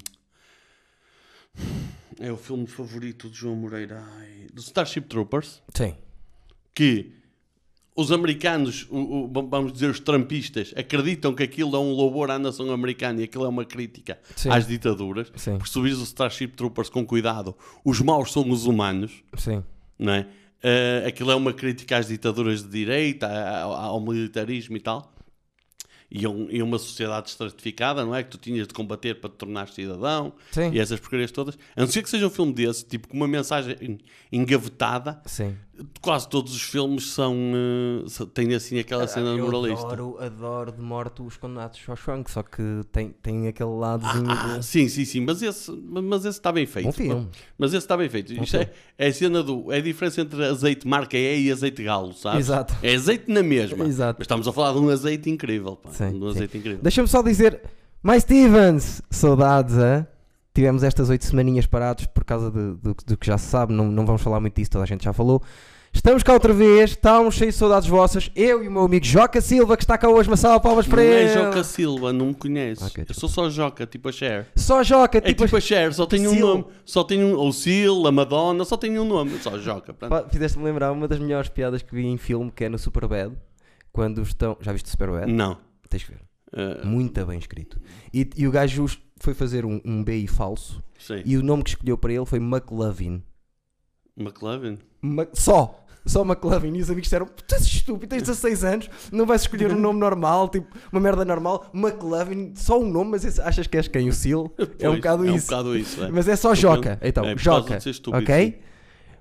é 2.18 2.32
o 2.32 2.36
filme 2.36 2.66
favorito 2.66 3.28
de 3.28 3.36
João 3.36 3.56
Moreira, 3.56 4.02
ai, 4.18 4.46
do 4.52 4.60
Starship 4.60 5.02
Troopers. 5.02 5.62
Sim. 5.74 5.94
Que 6.76 7.12
os 7.96 8.12
americanos, 8.12 8.86
o- 8.90 9.24
o- 9.24 9.48
vamos 9.48 9.72
dizer 9.72 9.88
os 9.88 9.98
trampistas, 9.98 10.74
acreditam 10.76 11.34
que 11.34 11.42
aquilo 11.42 11.74
é 11.74 11.78
um 11.78 11.92
louvor 11.92 12.30
à 12.30 12.38
nação 12.38 12.70
americana 12.70 13.22
e 13.22 13.24
aquilo 13.24 13.46
é 13.46 13.48
uma 13.48 13.64
crítica 13.64 14.18
Sim. 14.36 14.50
às 14.50 14.66
ditaduras. 14.66 15.32
Sim. 15.34 15.52
Porque 15.52 15.68
se 15.68 15.72
tu 15.72 15.80
vires 15.82 15.98
o 15.98 16.02
Starship 16.04 16.48
Troopers 16.48 16.90
com 16.90 17.06
cuidado, 17.06 17.56
os 17.82 18.00
maus 18.02 18.30
são 18.32 18.48
os 18.50 18.66
humanos, 18.66 19.24
Sim. 19.38 19.64
não 19.98 20.12
é? 20.12 20.26
Eh, 20.62 21.04
aquilo 21.06 21.30
é 21.30 21.34
uma 21.34 21.54
crítica 21.54 21.96
às 21.96 22.08
ditaduras 22.08 22.62
de 22.62 22.68
direita, 22.68 23.26
ao, 23.62 23.72
ao 23.72 24.00
militarismo 24.00 24.76
e 24.76 24.80
tal. 24.80 25.12
E 26.10 26.24
a, 26.24 26.30
um- 26.30 26.48
e 26.50 26.62
uma 26.62 26.78
sociedade 26.78 27.30
estratificada, 27.30 28.04
não 28.04 28.14
é? 28.14 28.22
Que 28.22 28.30
tu 28.30 28.38
tinhas 28.38 28.68
de 28.68 28.72
combater 28.74 29.14
para 29.20 29.28
te 29.30 29.36
tornar 29.36 29.68
cidadão 29.68 30.32
Sim. 30.52 30.70
e 30.72 30.78
essas 30.78 31.00
porcarias 31.00 31.32
todas. 31.32 31.58
A 31.74 31.80
não 31.80 31.88
ser 31.88 32.02
que 32.02 32.08
seja 32.10 32.26
um 32.26 32.30
filme 32.30 32.52
desse, 32.52 32.84
tipo, 32.84 33.08
com 33.08 33.16
uma 33.16 33.26
mensagem 33.26 33.98
engavetada, 34.30 35.20
Sim. 35.26 35.56
Quase 36.00 36.28
todos 36.28 36.54
os 36.54 36.62
filmes 36.62 37.10
são, 37.10 37.34
são- 38.08 38.26
têm 38.26 38.54
assim 38.54 38.78
aquela 38.78 39.06
cena 39.06 39.30
eu 39.30 39.44
moralista. 39.44 39.86
adoro, 39.86 40.16
adoro 40.20 40.72
de 40.72 40.80
morte 40.80 41.22
os 41.22 41.36
condenados 41.36 41.78
Shawshank, 41.78 42.30
só 42.30 42.42
que 42.42 42.62
tem, 42.92 43.10
tem 43.22 43.48
aquele 43.48 43.70
ladozinho 43.70 44.30
Ah, 44.30 44.58
de... 44.58 44.64
sim, 44.64 44.88
sim, 44.88 45.04
sim, 45.04 45.20
mas 45.20 45.42
esse, 45.42 45.70
mas 45.70 46.24
esse 46.24 46.38
está 46.38 46.50
bem 46.50 46.66
feito. 46.66 46.86
Bom 46.86 46.92
filme. 46.92 47.28
Mas 47.58 47.70
esse 47.72 47.84
está 47.84 47.96
bem 47.96 48.08
feito. 48.08 48.32
Isto 48.32 48.56
é, 48.56 48.70
é 48.98 49.06
a 49.08 49.12
cena 49.12 49.42
do. 49.42 49.70
É 49.72 49.78
a 49.78 49.80
diferença 49.80 50.20
entre 50.20 50.44
azeite 50.44 50.86
marca 50.86 51.16
E 51.16 51.46
e 51.46 51.52
azeite 51.52 51.82
galo, 51.82 52.12
sabes? 52.14 52.40
Exato. 52.46 52.74
É 52.82 52.94
azeite 52.94 53.30
na 53.30 53.42
mesma. 53.42 53.84
Exato. 53.86 54.16
Mas 54.18 54.24
estamos 54.24 54.46
a 54.48 54.52
falar 54.52 54.72
de 54.72 54.78
um 54.78 54.88
azeite 54.88 55.28
incrível, 55.30 55.76
pá. 55.76 55.90
Sim, 55.90 56.14
um 56.16 56.20
sim. 56.22 56.36
azeite 56.36 56.58
incrível. 56.58 56.80
Deixa-me 56.82 57.08
só 57.08 57.22
dizer, 57.22 57.60
mais 58.02 58.22
Stevens, 58.22 59.02
saudades, 59.10 59.76
hã? 59.76 60.06
Tivemos 60.56 60.82
estas 60.82 61.10
oito 61.10 61.22
semaninhas 61.26 61.66
parados 61.66 62.06
por 62.06 62.24
causa 62.24 62.50
de- 62.50 62.76
do, 62.76 62.96
do 63.06 63.16
que 63.18 63.26
já 63.26 63.36
se 63.36 63.44
sabe, 63.46 63.74
não, 63.74 63.84
não 63.90 64.06
vamos 64.06 64.22
falar 64.22 64.40
muito 64.40 64.56
disso, 64.56 64.70
toda 64.70 64.84
a 64.84 64.86
gente 64.86 65.04
já 65.04 65.12
falou. 65.12 65.42
Estamos 65.92 66.22
cá 66.22 66.32
outra 66.32 66.52
vez, 66.54 66.92
estamos 66.92 67.34
cheios 67.34 67.52
de 67.54 67.58
saudades 67.58 67.86
vossas. 67.86 68.30
Eu 68.34 68.64
e 68.64 68.68
o 68.68 68.70
meu 68.72 68.82
amigo 68.84 69.04
Joca 69.04 69.38
Silva, 69.42 69.76
que 69.76 69.82
está 69.84 69.98
cá 69.98 70.08
hoje, 70.08 70.30
uma 70.30 70.36
salva 70.36 70.56
de 70.58 70.62
palmas 70.62 70.86
para 70.86 71.02
Não 71.02 71.08
é 71.10 71.22
ele. 71.24 71.32
Joca 71.34 71.62
Silva, 71.62 72.10
não 72.12 72.26
me 72.28 72.34
conheces. 72.34 72.86
Ok, 72.86 73.04
eu 73.06 73.14
sou 73.14 73.28
só 73.28 73.50
Joca, 73.50 73.86
tipo 73.86 74.08
a 74.08 74.12
Cher. 74.12 74.46
Só 74.56 74.82
Joca, 74.82 75.18
É 75.18 75.20
tipo. 75.20 75.44
tipo 75.44 75.56
a 75.56 75.60
Cher, 75.60 75.92
só 75.92 76.04
um 76.06 76.08
Sil. 76.16 76.40
nome. 76.40 76.64
Só 76.86 77.04
tem 77.04 77.22
um. 77.22 77.36
Ou 77.36 77.52
Sil, 77.52 78.06
a 78.06 78.12
Madonna, 78.12 78.64
só 78.64 78.78
tem 78.78 78.98
um 78.98 79.04
nome. 79.04 79.38
Só 79.40 79.58
Joca. 79.58 79.94
Fizeste-me 80.30 80.64
lembrar 80.64 80.90
uma 80.92 81.06
das 81.06 81.18
melhores 81.18 81.50
piadas 81.50 81.82
que 81.82 81.94
vi 81.94 82.06
em 82.06 82.16
filme, 82.16 82.50
que 82.50 82.64
é 82.64 82.68
no 82.70 82.78
Superbad, 82.78 83.32
quando 83.92 84.22
estão. 84.22 84.56
Já 84.62 84.72
viste 84.72 84.86
o 84.86 84.90
Superbad? 84.90 85.30
Não. 85.30 85.58
Tens 85.90 86.02
que 86.04 86.10
ver. 86.12 86.20
Eh, 86.52 86.86
Muito 86.86 87.24
bem 87.26 87.38
escrito. 87.38 87.78
E, 88.12 88.28
e 88.36 88.46
o 88.46 88.50
gajo 88.50 88.86
foi 89.18 89.34
fazer 89.34 89.64
um, 89.64 89.80
um 89.84 90.02
BI 90.04 90.26
falso 90.26 90.82
sim. 90.98 91.22
e 91.24 91.36
o 91.36 91.42
nome 91.42 91.62
que 91.62 91.70
escolheu 91.70 91.96
para 91.98 92.12
ele 92.12 92.26
foi 92.26 92.38
McLovin. 92.38 93.22
McLovin? 94.16 94.78
Ma- 95.00 95.26
Só! 95.32 95.82
Só 96.04 96.22
McLovin. 96.22 96.72
E 96.76 96.80
os 96.80 96.88
amigos 96.88 97.06
disseram: 97.06 97.26
Tu 97.26 97.52
és 97.54 97.66
estúpido, 97.66 98.06
tens 98.10 98.22
16 98.22 98.62
anos, 98.64 98.88
não 99.10 99.26
vais 99.26 99.40
escolher 99.42 99.72
um 99.72 99.78
nome 99.80 99.98
normal, 99.98 100.48
tipo 100.48 100.68
uma 100.92 101.00
merda 101.00 101.24
normal. 101.24 101.68
McLovin, 101.74 102.52
só 102.54 102.80
um 102.80 102.88
nome, 102.88 103.10
mas 103.10 103.24
esse- 103.24 103.40
achas 103.40 103.66
que 103.66 103.76
és 103.76 103.88
quem? 103.88 104.08
O 104.08 104.12
Seal? 104.12 104.48
É 104.78 104.88
um 104.88 104.94
bocado 104.96 105.24
é 105.26 105.34
isso. 105.34 105.46
um 105.46 105.48
bocado 105.48 105.76
isso. 105.76 106.04
É. 106.04 106.08
Mas 106.10 106.28
é 106.28 106.36
só 106.36 106.54
Joca. 106.54 106.96
Então, 107.02 107.24
É 107.24 107.36
Joca. 107.36 107.78
estúpido, 107.78 108.22
ok? 108.22 108.60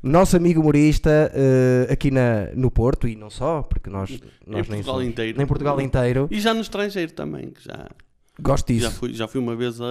Nosso 0.03 0.37
amigo 0.37 0.61
humorista 0.61 1.31
eh, 1.33 1.87
aqui 1.91 2.11
na, 2.11 2.51
no 2.53 2.69
Porto 2.69 3.07
e 3.07 3.15
não 3.15 3.31
só, 3.31 3.63
porque 3.63 3.89
nós, 3.89 4.11
nós 4.45 4.67
nem 4.69 4.83
Portugal 4.83 4.93
somos- 4.97 5.07
inteiro. 5.07 5.37
Nem 5.39 5.47
Portugal 5.47 5.81
inteiro. 5.81 6.27
E 6.29 6.39
já 6.39 6.53
no 6.53 6.61
estrangeiro 6.61 7.11
também, 7.13 7.49
que 7.49 7.63
já, 7.63 7.89
Gosto 8.39 8.73
já, 8.73 8.87
disso. 8.89 8.99
fui, 8.99 9.13
já 9.13 9.27
fui 9.27 9.39
uma 9.39 9.55
vez 9.55 9.79
a- 9.79 9.85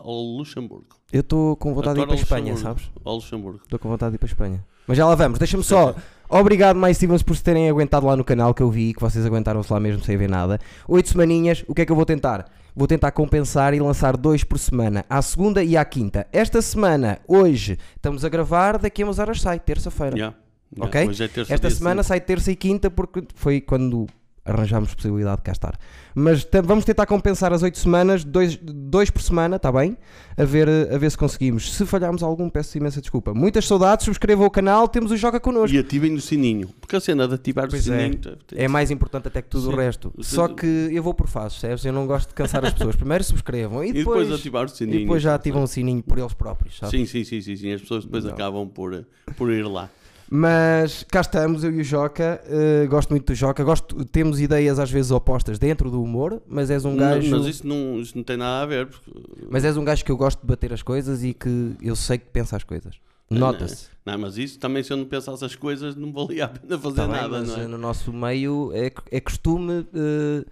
ao 0.00 0.14
Luxemburgo. 0.14 0.86
Eu 1.12 1.20
estou 1.20 1.56
com 1.56 1.74
vontade 1.74 1.94
de 1.96 2.02
ir 2.02 2.06
para 2.06 2.14
a 2.16 2.18
Espanha, 2.18 2.56
sabes? 2.56 2.90
Ao 3.04 3.14
Luxemburgo. 3.14 3.60
Estou 3.64 3.78
com 3.78 3.88
vontade 3.88 4.10
de 4.10 4.16
ir 4.16 4.18
para 4.18 4.26
a 4.26 4.30
Espanha. 4.32 4.64
Mas 4.86 4.96
já 4.98 5.06
lá 5.06 5.14
vamos. 5.14 5.38
Deixa-me 5.38 5.62
só. 5.64 5.94
Obrigado, 6.30 6.76
mais 6.76 6.96
Stevens, 6.98 7.22
por 7.22 7.34
se 7.34 7.42
terem 7.42 7.68
aguentado 7.70 8.06
lá 8.06 8.14
no 8.14 8.22
canal 8.24 8.52
que 8.52 8.62
eu 8.62 8.70
vi, 8.70 8.92
que 8.92 9.00
vocês 9.00 9.24
aguentaram-se 9.24 9.72
lá 9.72 9.80
mesmo 9.80 10.04
sem 10.04 10.16
ver 10.16 10.28
nada. 10.28 10.58
Oito 10.86 11.08
semaninhas, 11.08 11.64
o 11.66 11.74
que 11.74 11.82
é 11.82 11.86
que 11.86 11.92
eu 11.92 11.96
vou 11.96 12.04
tentar? 12.04 12.50
Vou 12.76 12.86
tentar 12.86 13.10
compensar 13.12 13.72
e 13.74 13.80
lançar 13.80 14.16
dois 14.16 14.44
por 14.44 14.58
semana, 14.58 15.04
à 15.08 15.20
segunda 15.22 15.64
e 15.64 15.76
à 15.76 15.84
quinta. 15.84 16.26
Esta 16.32 16.60
semana, 16.60 17.18
hoje, 17.26 17.78
estamos 17.96 18.24
a 18.24 18.28
gravar, 18.28 18.78
daqui 18.78 19.02
a 19.02 19.06
umas 19.06 19.18
horas 19.18 19.40
sai, 19.40 19.58
terça-feira. 19.58 20.16
Yeah. 20.16 20.36
Yeah. 20.76 20.86
Ok? 20.88 21.08
Hoje 21.08 21.24
é 21.24 21.28
terça, 21.28 21.54
Esta 21.54 21.70
semana 21.70 22.02
sai 22.02 22.20
terça 22.20 22.52
e 22.52 22.56
quinta 22.56 22.90
porque 22.90 23.24
foi 23.34 23.60
quando 23.62 24.06
arranjámos 24.48 24.94
possibilidade 24.94 25.36
de 25.36 25.42
cá 25.42 25.52
estar. 25.52 25.78
Mas 26.14 26.46
vamos 26.64 26.84
tentar 26.84 27.06
compensar 27.06 27.52
as 27.52 27.62
oito 27.62 27.78
semanas, 27.78 28.24
dois, 28.24 28.56
dois 28.56 29.08
por 29.10 29.22
semana, 29.22 29.56
está 29.56 29.70
bem? 29.70 29.96
A 30.36 30.44
ver, 30.44 30.68
a 30.68 30.98
ver 30.98 31.10
se 31.10 31.18
conseguimos. 31.18 31.72
Se 31.74 31.84
falharmos 31.86 32.22
algum, 32.22 32.48
peço 32.48 32.76
imensa 32.78 33.00
desculpa. 33.00 33.32
Muitas 33.34 33.66
saudades, 33.66 34.04
subscrevam 34.04 34.46
o 34.46 34.50
canal, 34.50 34.88
temos 34.88 35.10
o 35.12 35.16
Joga 35.16 35.38
Connosco. 35.38 35.74
E 35.76 35.78
ativem 35.78 36.14
o 36.14 36.20
sininho. 36.20 36.68
Porque 36.80 36.96
a 36.96 37.00
cena 37.00 37.28
de 37.28 37.34
ativar 37.34 37.66
o 37.66 37.68
Pois 37.70 37.88
é. 37.88 37.98
sininho. 37.98 38.18
tem- 38.18 38.58
É 38.58 38.66
mais 38.68 38.90
importante 38.90 39.28
até 39.28 39.42
que 39.42 39.48
tudo 39.48 39.68
Sim. 39.68 39.72
o 39.72 39.76
resto. 39.76 40.12
Só 40.20 40.48
que 40.48 40.66
eu 40.66 41.02
vou 41.02 41.14
por 41.14 41.28
fases, 41.28 41.58
percebes? 41.58 41.84
Eu 41.84 41.92
não 41.92 42.06
gosto 42.06 42.28
de 42.28 42.34
cansar 42.34 42.64
as 42.64 42.72
pessoas. 42.72 42.96
Primeiro 42.96 43.22
subscrevam 43.24 43.84
e 43.84 43.90
E 43.90 43.92
depois, 43.92 44.22
depois 44.22 44.40
ativar 44.40 44.62
o 44.64 44.66
e 44.66 44.70
sininho. 44.70 45.00
depois 45.00 45.22
já 45.22 45.34
ativam 45.34 45.62
o 45.62 45.66
sininho 45.68 46.02
por 46.02 46.18
eles 46.18 46.32
próprios, 46.34 46.78
sabe? 46.78 46.90
Sim, 46.96 47.06
sim, 47.06 47.22
sim, 47.24 47.40
sim, 47.40 47.54
sim. 47.56 47.72
As 47.72 47.80
pessoas 47.80 48.04
depois 48.04 48.24
Não. 48.24 48.32
acabam 48.32 48.66
por, 48.68 49.04
por 49.36 49.50
ir 49.52 49.64
lá. 49.66 49.88
Mas 50.30 51.04
cá 51.04 51.22
estamos, 51.22 51.64
eu 51.64 51.72
e 51.72 51.80
o 51.80 51.84
Joca. 51.84 52.40
eh, 52.46 52.86
gosto 52.86 53.10
muito 53.10 53.26
do 53.26 53.34
Joca. 53.34 53.64
Gosto, 53.64 54.04
temos 54.04 54.40
ideias 54.40 54.78
às 54.78 54.90
vezes 54.90 55.10
opostas 55.10 55.58
dentro 55.58 55.90
do 55.90 56.02
humor, 56.02 56.42
mas 56.46 56.70
és 56.70 56.84
um 56.84 56.90
Não, 56.90 56.98
gajo. 56.98 57.30
mas 57.30 57.46
isso 57.46 57.66
não, 57.66 57.98
isso 58.00 58.14
não 58.16 58.22
tem 58.22 58.36
nada 58.36 58.62
a 58.62 58.66
ver. 58.66 58.86
Porque, 58.88 59.10
Mas 59.50 59.64
és 59.64 59.76
um 59.76 59.84
gajo 59.84 60.04
que 60.04 60.12
eu 60.12 60.16
gosto 60.16 60.40
de 60.40 60.46
bater 60.46 60.72
as 60.72 60.82
coisas 60.82 61.24
e 61.24 61.32
que 61.32 61.72
eu 61.80 61.96
sei 61.96 62.18
que 62.18 62.26
pensa 62.26 62.56
as 62.56 62.64
coisas. 62.64 62.96
Nota-se. 63.30 63.88
Não, 64.06 64.18
mas 64.18 64.38
isso 64.38 64.58
também, 64.58 64.82
se 64.82 64.90
eu 64.92 64.96
não 64.96 65.04
pensasse 65.04 65.44
as 65.44 65.54
coisas, 65.54 65.94
não 65.94 66.12
valia 66.12 66.46
a 66.46 66.48
pena 66.48 66.78
fazer 66.78 66.96
Tá 66.96 67.06
bem, 67.06 67.16
nada, 67.16 67.28
mas 67.40 67.48
não 67.48 67.56
é? 67.60 67.66
no 67.66 67.76
nosso 67.78 68.10
meio 68.12 68.70
é, 68.74 68.90
é 69.10 69.20
costume 69.20 69.86
eh, 69.94 70.44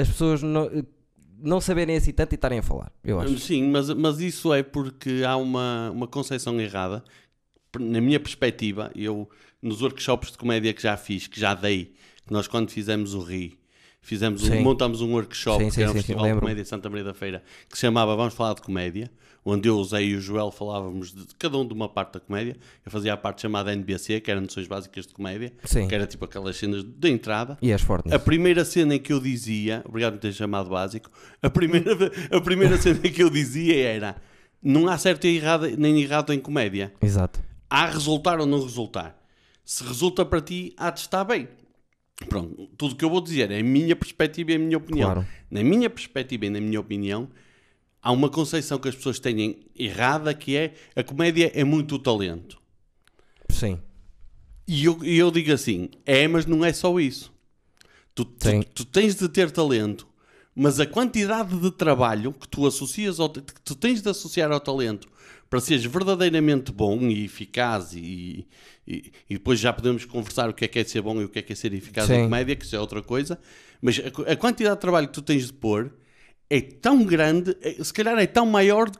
as 0.00 0.08
pessoas 0.08 0.42
não, 0.42 0.64
eh, 0.64 0.84
não 1.40 1.60
saberem 1.60 1.96
assim 1.96 2.12
tanto 2.12 2.32
e 2.32 2.34
estarem 2.36 2.58
a 2.58 2.62
falar. 2.62 2.92
Eu 3.04 3.20
acho. 3.20 3.38
Sim, 3.38 3.70
mas, 3.70 3.88
mas 3.90 4.18
isso 4.20 4.52
é 4.52 4.62
porque 4.62 5.22
há 5.26 5.36
uma, 5.36 5.90
uma 5.92 6.06
concepção 6.08 6.60
errada. 6.60 7.02
Na 7.78 8.00
minha 8.00 8.18
perspectiva, 8.18 8.90
eu 8.94 9.28
nos 9.62 9.82
workshops 9.82 10.32
de 10.32 10.38
comédia 10.38 10.72
que 10.72 10.82
já 10.82 10.96
fiz, 10.96 11.26
que 11.26 11.38
já 11.38 11.54
dei, 11.54 11.92
que 12.26 12.32
nós 12.32 12.48
quando 12.48 12.70
fizemos 12.70 13.14
o 13.14 13.22
RI, 13.22 13.60
Fizemos 14.02 14.48
um, 14.48 14.62
montamos 14.62 15.02
um 15.02 15.12
workshop, 15.12 15.62
Sim, 15.62 15.70
que 15.70 15.80
era 15.80 15.90
um 15.90 15.92
sim, 15.92 15.98
festival 15.98 16.24
de 16.24 16.40
comédia 16.40 16.64
Santa 16.64 16.88
Maria 16.88 17.04
da 17.04 17.14
Feira, 17.14 17.42
que 17.68 17.76
se 17.76 17.82
chamava 17.82 18.16
Vamos 18.16 18.32
Falar 18.32 18.54
de 18.54 18.62
Comédia, 18.62 19.10
onde 19.44 19.68
eu, 19.68 19.76
o 19.76 19.84
Zé 19.84 20.02
e 20.02 20.16
o 20.16 20.20
Joel 20.20 20.50
falávamos 20.50 21.12
de 21.12 21.26
cada 21.38 21.58
um 21.58 21.66
de 21.66 21.74
uma 21.74 21.88
parte 21.88 22.14
da 22.14 22.20
comédia. 22.20 22.56
Eu 22.84 22.90
fazia 22.90 23.12
a 23.12 23.16
parte 23.16 23.42
chamada 23.42 23.72
NBC, 23.72 24.20
que 24.20 24.30
era 24.30 24.40
Noções 24.40 24.66
Básicas 24.66 25.06
de 25.06 25.12
Comédia, 25.12 25.52
que 25.88 25.94
era 25.94 26.06
tipo 26.06 26.24
aquelas 26.24 26.56
cenas 26.56 26.82
de 26.82 27.10
entrada. 27.10 27.58
E 27.60 27.70
és 27.70 27.82
forte 27.82 28.12
A 28.12 28.18
primeira 28.18 28.64
cena 28.64 28.94
em 28.94 28.98
que 28.98 29.12
eu 29.12 29.20
dizia, 29.20 29.82
obrigado 29.86 30.14
por 30.14 30.20
ter 30.20 30.32
chamado 30.32 30.70
básico, 30.70 31.10
a 31.42 31.50
primeira, 31.50 31.92
a 32.32 32.40
primeira 32.40 32.78
cena 32.78 33.00
em 33.04 33.12
que 33.12 33.22
eu 33.22 33.28
dizia 33.28 33.86
era: 33.86 34.16
não 34.62 34.88
há 34.88 34.96
certo 34.96 35.26
e 35.26 35.36
errado, 35.36 35.68
nem 35.76 36.00
errado 36.00 36.32
em 36.32 36.40
comédia. 36.40 36.92
Exato. 37.02 37.49
Há 37.70 37.86
resultar 37.86 38.40
ou 38.40 38.46
não 38.46 38.60
resultar. 38.62 39.16
Se 39.64 39.84
resulta 39.84 40.24
para 40.24 40.40
ti, 40.40 40.74
há 40.76 40.90
de 40.90 41.00
estar 41.00 41.22
bem. 41.24 41.48
Pronto, 42.28 42.68
tudo 42.76 42.92
o 42.92 42.96
que 42.96 43.04
eu 43.04 43.08
vou 43.08 43.20
dizer 43.20 43.50
é 43.50 43.60
a 43.60 43.62
minha 43.62 43.94
perspectiva 43.96 44.52
e 44.52 44.56
a 44.56 44.58
minha 44.58 44.76
opinião. 44.76 45.12
Claro. 45.12 45.26
Na 45.50 45.62
minha 45.62 45.88
perspectiva 45.88 46.46
e 46.46 46.50
na 46.50 46.60
minha 46.60 46.80
opinião, 46.80 47.30
há 48.02 48.10
uma 48.12 48.28
concepção 48.28 48.78
que 48.78 48.88
as 48.88 48.94
pessoas 48.96 49.18
têm 49.20 49.60
errada 49.74 50.34
que 50.34 50.56
é 50.56 50.74
a 50.96 51.02
comédia 51.02 51.50
é 51.54 51.62
muito 51.64 51.94
o 51.94 51.98
talento. 51.98 52.60
Sim. 53.48 53.78
E 54.66 54.84
eu, 54.84 55.02
eu 55.04 55.30
digo 55.30 55.52
assim: 55.52 55.88
é, 56.04 56.26
mas 56.28 56.44
não 56.46 56.64
é 56.64 56.72
só 56.72 56.98
isso. 57.00 57.32
Tu, 58.14 58.24
tu- 58.24 58.64
tu 58.74 58.84
tens 58.84 59.14
de 59.14 59.28
ter 59.28 59.50
talento, 59.50 60.06
mas 60.54 60.78
a 60.80 60.86
quantidade 60.86 61.56
de 61.58 61.70
trabalho 61.70 62.32
que 62.32 62.46
tu 62.48 62.66
associas 62.66 63.18
ao, 63.20 63.30
que 63.30 63.60
tu 63.64 63.74
tens 63.74 64.02
de 64.02 64.08
associar 64.10 64.50
ao 64.52 64.60
talento 64.60 65.08
para 65.50 65.60
seres 65.60 65.84
verdadeiramente 65.84 66.70
bom 66.72 66.96
e 67.02 67.24
eficaz 67.24 67.92
e, 67.92 68.46
e, 68.86 69.12
e 69.28 69.34
depois 69.34 69.58
já 69.58 69.72
podemos 69.72 70.04
conversar 70.04 70.48
o 70.48 70.54
que 70.54 70.64
é 70.64 70.68
que 70.68 70.78
é 70.78 70.84
ser 70.84 71.02
bom 71.02 71.20
e 71.20 71.24
o 71.24 71.28
que 71.28 71.40
é 71.40 71.42
que 71.42 71.52
é 71.52 71.56
ser 71.56 71.74
eficaz 71.74 72.06
Sim. 72.06 72.14
em 72.14 72.22
comédia, 72.22 72.54
que 72.56 72.64
isso 72.64 72.76
é 72.76 72.80
outra 72.80 73.02
coisa, 73.02 73.38
mas 73.82 73.98
a, 73.98 74.32
a 74.32 74.36
quantidade 74.36 74.76
de 74.76 74.80
trabalho 74.80 75.08
que 75.08 75.12
tu 75.14 75.22
tens 75.22 75.46
de 75.48 75.52
pôr 75.52 75.92
é 76.48 76.60
tão 76.60 77.04
grande, 77.04 77.56
é- 77.60 77.82
se 77.82 77.92
calhar 77.92 78.16
é 78.18 78.26
tão 78.26 78.46
maior 78.46 78.90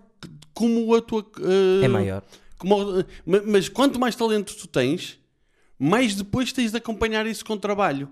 como 0.53 0.93
a 0.95 1.01
tua... 1.01 1.25
eh, 1.41 1.85
É 1.85 1.89
maior. 1.89 2.23
como- 2.59 2.97
ma- 3.25 3.43
mas 3.47 3.69
quanto 3.69 3.99
mais 4.01 4.17
talento 4.17 4.55
tu 4.57 4.67
tens, 4.67 5.19
mais 5.79 6.15
depois 6.17 6.53
tens 6.53 6.73
de 6.73 6.77
acompanhar 6.79 7.27
isso 7.27 7.45
com 7.45 7.57
trabalho. 7.57 8.11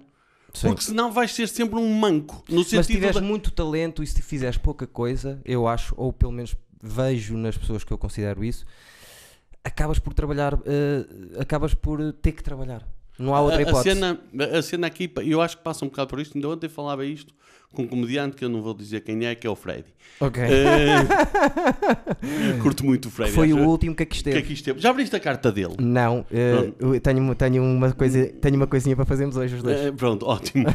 Sim. 0.55 0.69
Porque 0.69 0.83
senão 0.83 1.13
vais 1.13 1.33
ser 1.33 1.47
sempre 1.49 1.79
um 1.79 1.93
manco. 1.95 2.43
No 2.49 2.59
Mas 2.59 2.69
se 2.69 2.77
sentido 2.77 2.95
tiveres 2.95 3.17
da- 3.17 3.21
muito 3.21 3.51
talento 3.51 4.03
e 4.03 4.07
se 4.07 4.23
fizeres 4.23 4.57
pouca 4.57 4.87
coisa, 4.87 5.41
eu 5.45 5.69
acho, 5.69 5.93
ou 5.97 6.11
pelo 6.13 6.33
menos 6.33 6.57
vejo 6.83 7.37
nas 7.37 7.57
pessoas 7.57 7.85
que 7.85 7.93
eu 7.93 7.99
considero 7.99 8.45
isso, 8.45 8.65
acabas 9.65 9.99
por 9.99 10.15
trabalhar, 10.15 10.55
eh, 10.65 11.41
acabas 11.41 11.75
por 11.75 12.13
ter 12.15 12.33
que 12.33 12.43
trabalhar. 12.43 12.87
Não 13.19 13.35
há 13.35 13.41
outra 13.41 13.57
a, 13.57 13.59
a 13.59 13.63
hipótese. 13.63 13.95
cena, 13.95 14.21
a 14.57 14.63
cena 14.63 14.87
aqui, 14.87 15.13
eu 15.25 15.43
acho 15.43 15.57
que 15.57 15.63
passa 15.65 15.85
um 15.85 15.89
bocado 15.89 16.09
por 16.09 16.21
isto. 16.21 16.37
Ainda 16.37 16.49
ontem 16.49 16.69
falava 16.69 17.05
isto 17.05 17.35
com 17.73 17.83
um 17.83 17.87
comediante 17.87 18.35
que 18.37 18.45
eu 18.45 18.49
não 18.49 18.63
vou 18.63 18.75
dizer 18.75 19.01
quem 19.03 19.25
é, 19.27 19.35
que 19.35 19.47
é 19.47 19.51
o 19.51 19.55
Freddy. 19.55 19.85
Ok. 20.21 20.43
Eh, 20.43 21.05
curto 22.63 22.85
muito 22.85 23.07
o 23.07 23.11
Freddy. 23.11 23.33
Foi 23.33 23.53
acho- 23.53 23.61
o 23.61 23.67
último 23.69 23.95
que 23.95 24.03
aqui 24.03 24.11
que 24.11 24.17
esteve. 24.17 24.39
aqui 24.39 24.53
esteve. 24.53 24.81
Já 24.81 24.91
abriste 24.91 25.15
a 25.15 25.21
carta 25.21 25.53
dele? 25.53 25.75
Não, 25.79 26.25
eu 26.31 26.75
tenho, 27.01 27.35
tenho, 27.35 27.63
uma 27.63 27.93
coisa, 27.93 28.27
tenho 28.41 28.57
uma 28.57 28.67
coisinha 28.67 28.97
para 28.97 29.05
fazermos 29.05 29.37
hoje 29.37 29.55
os 29.57 29.63
dois. 29.63 29.79
Eh, 29.81 29.93
pronto, 29.93 30.27
ótimo. 30.27 30.67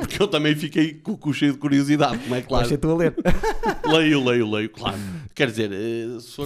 Porque 0.00 0.22
eu 0.22 0.26
também 0.28 0.54
fiquei 0.54 0.94
com 0.94 1.12
o 1.12 1.16
cu 1.16 1.32
cheio 1.32 1.52
de 1.52 1.58
curiosidade, 1.58 2.18
como 2.18 2.34
é 2.34 2.42
claro. 2.42 2.64
Deixa 2.66 2.78
tu 2.78 2.90
a 2.90 2.94
ler. 2.96 3.14
Leio, 3.86 4.24
leio, 4.24 4.50
leio, 4.50 4.70
claro. 4.70 4.96
Quer 5.34 5.46
dizer, 5.50 5.70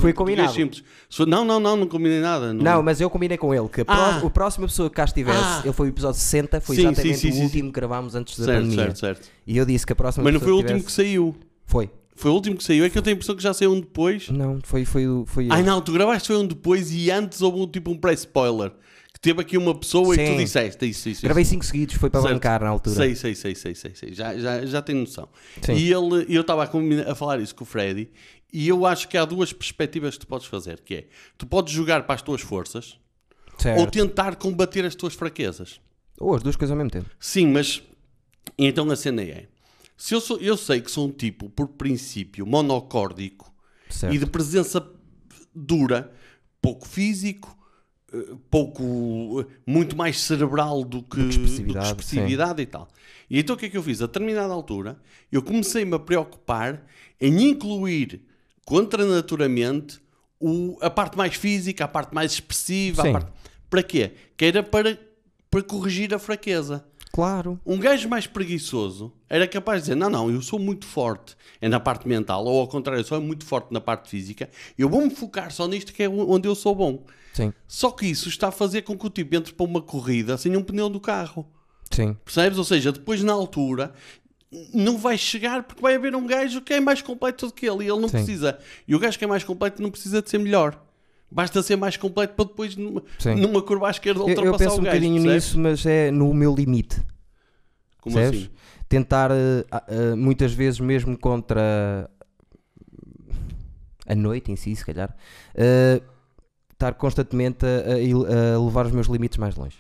Foi 0.01 0.13
combinado. 0.13 0.53
Simples. 0.53 0.83
For- 1.09 1.27
não, 1.27 1.45
não, 1.45 1.59
não, 1.61 1.77
não 1.77 1.87
combinei 1.87 2.21
nada. 2.21 2.53
Não, 2.53 2.83
mas 2.83 3.01
eu 3.01 3.09
combinei 3.09 3.37
com 3.39 3.55
ele 3.55 3.69
que 3.69 3.83
Ah. 3.87 4.21
a 4.25 4.31
próxima 4.31 4.67
pessoa 4.67 4.89
que 4.91 4.97
cá 4.97 5.05
estivesse, 5.05 5.39
Ah. 5.41 5.61
ele 5.65 5.73
foi 5.73 5.89
o 5.89 5.91
episódio 5.91 6.19
60, 6.21 6.61
foi 6.61 6.77
Sim, 6.77 6.83
exatamente 6.89 7.19
sim, 7.19 7.29
o 7.31 7.33
sim, 7.33 7.43
último 7.45 7.69
que 7.73 7.75
gravámos 7.81 8.15
antes 8.15 8.39
da 8.39 8.45
Certo, 8.45 8.61
pandemia. 8.63 8.85
certo, 8.85 8.99
certo. 8.99 9.29
E 9.49 9.57
eu 9.57 9.65
disse 9.65 9.87
que 9.87 9.95
a 9.95 9.97
próxima 9.97 10.25
Mas 10.25 10.35
não 10.35 10.41
foi 10.41 10.53
o 10.53 10.57
último 10.57 10.85
que 10.85 10.93
saiu. 10.93 11.35
Foi. 11.65 11.91
Foi 12.15 12.31
o 12.31 12.35
último 12.35 12.59
que 12.59 12.63
saiu. 12.63 12.85
É 12.85 12.91
que 12.91 12.99
eu 12.99 13.03
tenho 13.03 13.15
a 13.15 13.17
impressão 13.17 13.35
que 13.35 13.43
já 13.43 13.55
saiu 13.55 13.73
um 13.73 13.81
depois. 13.81 14.29
Não, 14.29 14.59
foi, 14.63 14.85
foi, 14.85 15.05
foi 15.25 15.49
Ai 15.51 15.63
não, 15.63 15.81
tu 15.81 15.91
gravaste 15.91 16.29
foi 16.29 16.37
um 16.37 16.47
depois 16.47 16.93
e 16.93 17.11
antes 17.11 17.41
houve 17.41 17.59
um, 17.59 17.67
tipo 17.67 17.91
um 17.91 17.97
pré-spoiler. 17.97 18.73
Que 19.11 19.19
teve 19.19 19.41
aqui 19.41 19.57
uma 19.57 19.75
pessoa 19.75 20.15
e 20.15 20.19
Sim. 20.19 20.35
tu 20.35 20.39
disseste 20.39 20.87
isso, 20.87 21.09
isso, 21.09 21.23
Gravei 21.23 21.43
isso. 21.43 21.53
5 21.53 21.65
seguidos, 21.65 21.95
foi 21.95 22.11
para 22.11 22.21
Certo. 22.21 22.35
bancar 22.35 22.61
na 22.63 22.69
altura. 22.69 22.95
Sei, 22.95 23.15
sei, 23.17 23.35
sei, 23.35 23.55
sei, 23.55 23.75
sei, 23.75 23.95
sei. 23.95 24.13
Já, 24.13 24.37
já, 24.37 24.67
já 24.67 24.83
tenho 24.83 25.01
noção. 25.01 25.29
Sim. 25.63 25.73
E 25.73 25.91
ele, 25.91 26.27
eu 26.29 26.43
estava 26.43 26.65
a, 26.65 27.13
a 27.13 27.15
falar 27.15 27.41
isso 27.41 27.55
com 27.55 27.65
o 27.65 27.67
Freddy 27.67 28.11
e 28.53 28.69
eu 28.69 28.85
acho 28.85 29.09
que 29.09 29.17
há 29.17 29.25
duas 29.25 29.51
perspectivas 29.51 30.15
que 30.15 30.21
tu 30.21 30.27
podes 30.27 30.47
fazer, 30.47 30.81
que 30.81 30.95
é, 30.95 31.05
tu 31.39 31.47
podes 31.47 31.73
jogar 31.73 32.03
para 32.03 32.17
as 32.17 32.23
tuas 32.23 32.43
forças 32.43 32.99
Certo. 33.57 33.81
ou 33.81 33.87
tentar 33.87 34.37
combater 34.37 34.85
as 34.85 34.95
tuas 34.95 35.15
fraquezas. 35.15 35.81
Ou 36.21 36.35
as 36.35 36.43
duas 36.43 36.57
coisas 36.57 36.73
ao 36.73 36.77
mesmo 36.77 36.91
tempo. 36.91 37.09
Sim, 37.19 37.47
mas 37.49 37.83
então 38.67 38.91
a 38.91 38.97
cena 38.97 39.23
é, 39.23 39.47
se 39.97 40.15
eu, 40.15 40.21
sou, 40.21 40.39
eu 40.39 40.57
sei 40.57 40.81
que 40.81 40.91
sou 40.91 41.09
um 41.09 41.13
tipo, 41.13 41.51
por 41.51 41.69
princípio, 41.69 42.47
monocórdico 42.47 43.53
Certo. 43.91 44.15
e 44.15 44.19
de 44.19 44.27
presença 44.27 44.87
dura, 45.53 46.13
pouco 46.63 46.87
físico, 46.87 47.59
eh, 48.13 48.37
pouco, 48.49 49.41
eh, 49.41 49.47
muito 49.67 49.97
mais 49.97 50.21
cerebral 50.21 50.85
do 50.85 51.03
que, 51.03 51.17
do 51.17 51.25
que 51.25 51.31
expressividade, 51.31 51.87
expressividade 51.89 52.63
e 52.63 52.67
tal. 52.67 52.89
E 53.29 53.41
então 53.41 53.57
o 53.57 53.59
que 53.59 53.67
é 53.67 53.69
que 53.69 53.77
eu 53.77 53.83
fiz? 53.83 54.01
A 54.01 54.07
determinada 54.07 54.53
altura, 54.53 55.01
eu 55.33 55.43
comecei-me 55.43 55.95
a 55.95 55.99
preocupar 55.99 56.87
em 57.21 57.51
incluir 57.51 58.23
contranaturalmente 58.65 60.01
o, 60.39 60.79
a 60.81 60.89
parte 60.89 61.17
mais 61.17 61.35
física, 61.35 61.85
a 61.85 61.89
parte 61.89 62.15
mais 62.15 62.33
expressiva, 62.33 63.03
parte... 63.11 63.33
para 63.69 63.83
quê? 63.83 64.13
Que 64.37 64.45
era 64.45 64.63
para, 64.63 64.97
para 65.51 65.63
corrigir 65.63 66.15
a 66.15 66.19
fraqueza. 66.21 66.87
Claro. 67.19 67.59
Um 67.67 67.81
gajo 67.81 68.09
mais 68.09 68.29
preguiçoso 68.29 69.13
era 69.29 69.45
capaz 69.49 69.79
de 69.79 69.89
dizer: 69.89 69.97
Não, 69.97 70.09
não, 70.09 70.31
eu 70.31 70.41
sou 70.41 70.57
muito 70.57 70.87
forte 70.87 71.37
na 71.61 71.81
parte 71.81 72.07
mental, 72.07 72.45
ou 72.45 72.61
ao 72.61 72.69
contrário, 72.69 73.01
eu 73.01 73.05
sou 73.05 73.21
muito 73.21 73.45
forte 73.45 73.73
na 73.73 73.81
parte 73.81 74.09
física, 74.09 74.49
eu 74.79 74.89
vou-me 74.89 75.11
focar 75.11 75.51
só 75.51 75.67
nisto 75.67 75.93
que 75.93 76.05
é 76.05 76.09
onde 76.09 76.47
eu 76.47 76.55
sou 76.55 76.77
bom. 76.77 77.03
Sim. 77.33 77.53
Só 77.67 77.91
que 77.91 78.07
isso 78.07 78.29
está 78.29 78.49
a 78.49 78.53
fazer 78.53 78.83
com 78.83 78.97
que 78.97 79.05
o 79.05 79.11
tipo 79.11 79.35
entre 79.35 79.53
para 79.53 79.67
uma 79.67 79.83
corrida 79.83 80.39
sem 80.39 80.57
um 80.57 80.63
pneu 80.63 80.89
do 80.89 81.01
carro. 81.01 81.45
Sim. 81.91 82.17
Percebes? 82.25 82.57
Ou 82.57 82.63
seja, 82.63 82.93
depois 82.93 83.21
na 83.25 83.33
altura 83.33 83.93
não 84.73 84.97
vai 84.97 85.19
chegar 85.19 85.65
porque 85.65 85.83
vai 85.83 85.97
haver 85.97 86.15
um 86.15 86.25
gajo 86.25 86.61
que 86.61 86.73
é 86.73 86.79
mais 86.79 87.03
completo 87.03 87.47
do 87.47 87.53
que 87.53 87.67
ele 87.67 87.83
e 87.83 87.89
ele 87.89 88.01
não 88.01 88.09
Sim. 88.09 88.19
precisa. 88.19 88.61
E 88.87 88.95
o 88.95 88.99
gajo 89.01 89.19
que 89.19 89.25
é 89.25 89.29
mais 89.29 89.43
completo 89.43 89.83
não 89.83 89.91
precisa 89.91 90.23
de 90.23 90.31
ser 90.31 90.39
melhor. 90.39 90.81
Basta 91.31 91.63
ser 91.63 91.77
mais 91.77 91.97
completo 91.97 92.35
para 92.35 92.47
depois 92.47 92.75
numa, 92.75 93.03
numa 93.37 93.61
curva 93.63 93.89
à 93.89 93.91
esquerda 93.91 94.21
Eu, 94.21 94.27
ultrapassar 94.29 94.51
eu 94.53 94.59
penso 94.59 94.77
o 94.77 94.81
um 94.81 94.85
gajo. 94.85 94.97
bocadinho 94.97 95.23
nisso, 95.23 95.59
mas 95.59 95.85
é 95.85 96.11
no 96.11 96.33
meu 96.33 96.55
limite. 96.55 97.01
Como 98.01 98.15
percebes? 98.17 98.41
assim? 98.45 98.51
Tentar, 98.89 99.31
eh, 99.31 100.15
muitas 100.17 100.53
vezes, 100.53 100.81
mesmo 100.81 101.19
contra 101.19 102.11
a 104.07 104.15
noite 104.15 104.51
em 104.51 104.57
si, 104.57 104.75
se 104.75 104.85
calhar, 104.85 105.15
eh, 105.55 106.01
estar 106.73 106.95
constantemente 106.95 107.67
a, 107.67 108.55
a 108.57 108.59
levar 108.65 108.87
os 108.87 108.93
meus 108.93 109.07
limites 109.09 109.37
mais 109.37 109.55
longe. 109.57 109.77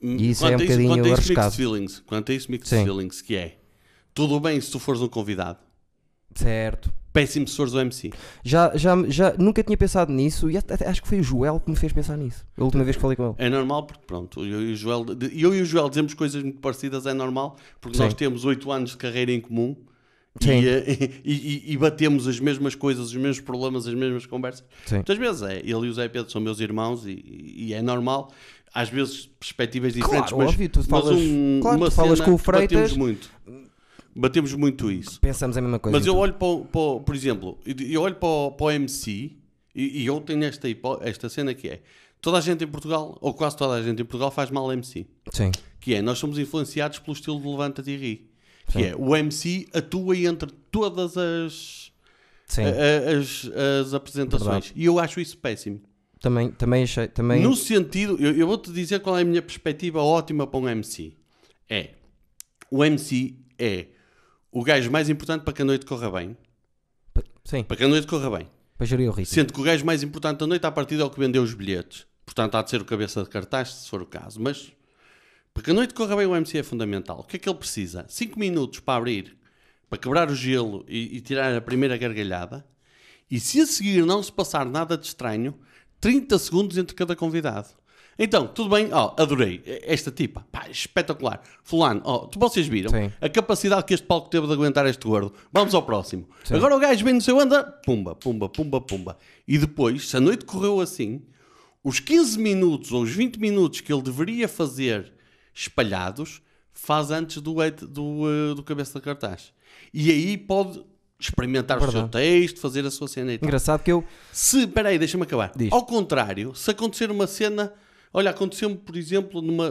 E 0.00 0.30
isso 0.30 0.46
é 0.46 0.48
um 0.48 0.52
Quanto 0.52 0.62
a 0.62 0.64
bocadinho 0.64 0.88
quanto 0.88 1.00
a 1.04 1.08
isso, 1.08 1.12
arriscado. 1.14 1.46
mixed 1.46 1.56
feelings, 1.56 2.00
quanto 2.06 2.32
a 2.32 2.34
isso 2.34 2.50
mixed 2.50 2.68
Sim. 2.78 2.84
feelings, 2.84 3.20
que 3.22 3.36
é 3.36 3.58
tudo 4.14 4.38
bem 4.40 4.58
se 4.60 4.70
tu 4.70 4.78
fores 4.78 5.00
um 5.02 5.08
convidado, 5.08 5.58
Certo. 6.34 6.90
Péssimo 7.20 7.48
se 7.48 7.56
fores 7.56 7.72
o 7.72 7.80
MC. 7.80 8.10
Já, 8.44 8.72
já, 8.76 8.94
já 9.08 9.34
nunca 9.38 9.62
tinha 9.62 9.76
pensado 9.76 10.12
nisso 10.12 10.50
e 10.50 10.56
até- 10.56 10.86
acho 10.86 11.00
que 11.02 11.08
foi 11.08 11.20
o 11.20 11.22
Joel 11.22 11.58
que 11.60 11.70
me 11.70 11.76
fez 11.76 11.92
pensar 11.92 12.16
nisso. 12.16 12.44
A 12.58 12.62
última 12.64 12.84
vez 12.84 12.96
que 12.96 13.02
falei 13.02 13.16
com 13.16 13.24
ele. 13.24 13.34
É 13.38 13.48
normal 13.48 13.84
porque, 13.86 14.02
pronto, 14.06 14.44
eu 14.44 14.62
e 14.62 14.72
o 14.72 14.76
Joel, 14.76 15.04
eu 15.32 15.54
e 15.54 15.62
o 15.62 15.64
Joel 15.64 15.88
dizemos 15.88 16.12
coisas 16.14 16.42
muito 16.42 16.58
parecidas, 16.58 17.06
é 17.06 17.14
normal, 17.14 17.56
porque 17.80 17.96
Sim. 17.96 18.04
nós 18.04 18.14
temos 18.14 18.44
oito 18.44 18.70
anos 18.70 18.90
de 18.90 18.96
carreira 18.98 19.32
em 19.32 19.40
comum 19.40 19.74
e, 20.42 20.68
eh, 20.68 20.84
e, 21.24 21.32
e- 21.32 21.72
e 21.72 21.76
batemos 21.78 22.28
as 22.28 22.38
mesmas 22.38 22.74
coisas, 22.74 23.06
os 23.06 23.14
mesmos 23.16 23.40
problemas, 23.40 23.86
as 23.86 23.94
mesmas 23.94 24.26
conversas. 24.26 24.64
Sim. 24.84 24.96
Muitas 24.96 25.16
vezes 25.18 25.42
é, 25.42 25.56
ele 25.60 25.70
e 25.86 25.88
o 25.88 25.92
Zé 25.94 26.08
Pedro 26.08 26.30
são 26.30 26.40
meus 26.40 26.60
irmãos 26.60 27.06
e, 27.06 27.22
e 27.56 27.72
é 27.72 27.80
normal, 27.80 28.30
às 28.74 28.90
vezes 28.90 29.26
perspectivas 29.40 29.94
diferentes, 29.94 30.28
Claro, 30.30 30.44
mas, 30.44 30.52
óbvio, 30.52 30.68
tu 30.68 30.78
mas 30.80 30.86
falas- 30.86 31.16
um- 31.16 31.60
claro, 31.62 31.78
tu 31.86 31.90
falas 31.90 32.20
com 32.20 32.34
o 32.34 32.38
Freitas- 32.38 32.94
muito. 32.96 33.30
Batemos 34.16 34.54
muito 34.54 34.90
isso. 34.90 35.20
Pensamos 35.20 35.56
a 35.56 35.60
mesma 35.60 35.78
coisa. 35.78 35.96
Mas 35.98 36.06
eu 36.06 36.12
então. 36.12 36.22
olho 36.22 36.34
para, 36.34 36.46
o- 36.48 36.64
para 36.64 36.80
o- 36.80 37.00
por 37.00 37.14
exemplo, 37.14 37.58
eu 37.66 38.00
olho 38.02 38.14
para 38.14 38.28
o, 38.28 38.50
para 38.52 38.66
o 38.66 38.70
MC 38.70 39.32
e, 39.74 40.02
e 40.02 40.06
eu 40.06 40.20
tenho 40.20 40.42
esta, 40.44 40.66
esta 41.02 41.28
cena 41.28 41.52
que 41.54 41.68
é 41.68 41.80
toda 42.20 42.38
a 42.38 42.40
gente 42.40 42.64
em 42.64 42.66
Portugal, 42.66 43.16
ou 43.20 43.34
quase 43.34 43.56
toda 43.56 43.74
a 43.74 43.82
gente 43.82 44.00
em 44.00 44.04
Portugal, 44.04 44.30
faz 44.30 44.50
mal 44.50 44.72
MC. 44.72 45.06
Sim. 45.32 45.52
Que 45.80 45.94
é, 45.94 46.02
nós 46.02 46.18
somos 46.18 46.38
influenciados 46.38 46.98
pelo 46.98 47.12
estilo 47.14 47.40
de 47.40 47.46
Levanta-te 47.46 47.90
e 47.90 47.96
Ri. 47.96 48.30
Que 48.68 48.72
Sim. 48.72 48.82
é, 48.84 48.96
o 48.96 49.14
MC 49.14 49.68
atua 49.72 50.16
entre 50.16 50.50
todas 50.72 51.16
as, 51.16 51.92
as, 52.48 53.50
as 53.86 53.94
apresentações. 53.94 54.44
Verdade. 54.66 54.72
E 54.74 54.84
eu 54.84 54.98
acho 54.98 55.20
isso 55.20 55.36
péssimo. 55.38 55.80
Também, 56.20 56.50
também 56.50 56.82
achei. 56.82 57.06
Também... 57.08 57.42
No 57.42 57.54
sentido, 57.54 58.16
eu, 58.18 58.32
eu 58.36 58.46
vou-te 58.46 58.72
dizer 58.72 59.00
qual 59.00 59.16
é 59.18 59.22
a 59.22 59.24
minha 59.24 59.42
perspectiva 59.42 60.02
ótima 60.02 60.46
para 60.46 60.58
um 60.58 60.68
MC. 60.68 61.12
É, 61.68 61.90
o 62.70 62.82
MC 62.84 63.36
é 63.58 63.86
o 64.58 64.64
gajo 64.64 64.90
mais 64.90 65.08
importante 65.10 65.42
para 65.42 65.52
que 65.52 65.60
a 65.62 65.64
noite 65.64 65.84
corra 65.84 66.10
bem. 66.10 66.36
Sim, 67.44 67.62
Para 67.62 67.76
que 67.76 67.84
a 67.84 67.88
noite 67.88 68.06
corra 68.06 68.30
bem. 68.38 68.48
para 68.78 68.86
gerir 68.86 69.08
o 69.08 69.12
ritmo. 69.12 69.34
Sendo 69.34 69.52
que 69.52 69.60
o 69.60 69.62
gajo 69.62 69.84
mais 69.84 70.02
importante 70.02 70.38
da 70.38 70.46
noite 70.46 70.66
à 70.66 70.70
partida 70.70 71.02
é 71.02 71.06
o 71.06 71.10
que 71.10 71.18
vendeu 71.20 71.42
os 71.42 71.52
bilhetes. 71.54 72.06
Portanto, 72.24 72.54
há 72.56 72.62
de 72.62 72.70
ser 72.70 72.80
o 72.80 72.84
cabeça 72.84 73.22
de 73.22 73.28
cartaz, 73.28 73.68
se 73.68 73.88
for 73.90 74.00
o 74.02 74.06
caso. 74.06 74.40
Mas 74.40 74.72
Porque 75.54 75.70
a 75.70 75.74
noite 75.74 75.92
corra 75.94 76.16
bem 76.16 76.26
o 76.26 76.34
MC 76.34 76.58
é 76.58 76.62
fundamental. 76.62 77.20
O 77.20 77.24
que 77.24 77.36
é 77.36 77.38
que 77.38 77.48
ele 77.48 77.58
precisa? 77.58 78.04
5 78.08 78.38
minutos 78.38 78.80
para 78.80 78.96
abrir, 78.98 79.36
para 79.88 79.98
quebrar 79.98 80.30
o 80.30 80.34
gelo 80.34 80.84
e, 80.88 81.16
e 81.16 81.20
tirar 81.20 81.54
a 81.54 81.60
primeira 81.60 81.96
gargalhada. 81.96 82.66
E 83.30 83.38
se 83.38 83.60
a 83.60 83.66
seguir 83.66 84.04
não 84.06 84.22
se 84.22 84.32
passar 84.32 84.64
nada 84.64 84.96
de 84.96 85.06
estranho, 85.06 85.54
30 86.00 86.38
segundos 86.38 86.78
entre 86.78 86.94
cada 86.96 87.14
convidado. 87.14 87.68
Então, 88.18 88.46
tudo 88.46 88.70
bem, 88.70 88.88
ó, 88.92 89.14
adorei 89.18 89.62
esta 89.82 90.10
tipa, 90.10 90.46
pá, 90.50 90.66
espetacular. 90.70 91.40
Fulano, 91.62 92.00
ó, 92.04 92.18
tu- 92.26 92.38
vocês 92.38 92.66
viram 92.66 92.90
Sim. 92.90 93.12
a 93.20 93.28
capacidade 93.28 93.84
que 93.84 93.92
este 93.92 94.06
palco 94.06 94.30
teve 94.30 94.46
de 94.46 94.52
aguentar 94.54 94.86
este 94.86 95.06
gordo. 95.06 95.32
Vamos 95.52 95.74
ao 95.74 95.82
próximo. 95.82 96.26
Agora 96.50 96.74
o 96.74 96.78
gajo 96.78 97.04
vem 97.04 97.12
no 97.14 97.20
seu 97.20 97.38
anda, 97.38 97.62
pumba, 97.62 98.14
pumba, 98.14 98.48
pumba, 98.48 98.80
pumba. 98.80 99.18
E 99.46 99.58
depois, 99.58 100.08
se 100.08 100.16
a 100.16 100.20
noite 100.20 100.46
correu 100.46 100.80
assim, 100.80 101.20
os 101.84 102.00
15 102.00 102.38
minutos 102.38 102.90
ou 102.90 103.02
os 103.02 103.10
20 103.10 103.36
minutos 103.38 103.80
que 103.82 103.92
ele 103.92 104.02
deveria 104.02 104.48
fazer 104.48 105.12
espalhados, 105.54 106.40
faz 106.72 107.10
antes 107.10 107.40
do, 107.40 107.54
do, 107.88 108.22
eh, 108.30 108.54
do 108.54 108.62
cabeça 108.62 108.98
de 108.98 109.04
cartaz. 109.04 109.52
E 109.92 110.10
aí 110.10 110.36
pode 110.38 110.82
experimentar 111.18 111.78
o 111.82 111.90
seu 111.90 112.08
texto, 112.08 112.60
fazer 112.60 112.84
a 112.86 112.90
sua 112.90 113.08
cena 113.08 113.32
e 113.32 113.38
tal. 113.38 113.46
Engraçado 113.46 113.82
que 113.82 113.90
eu. 113.92 114.04
Se, 114.32 114.66
peraí, 114.66 114.98
deixa-me 114.98 115.22
acabar. 115.24 115.52
Diz. 115.56 115.72
Ao 115.72 115.84
contrário, 115.84 116.54
se 116.54 116.70
acontecer 116.70 117.10
uma 117.10 117.26
cena, 117.26 117.72
olha, 118.16 118.30
aconteceu-me, 118.30 118.76
por 118.76 118.96
exemplo, 118.96 119.42
numa 119.42 119.68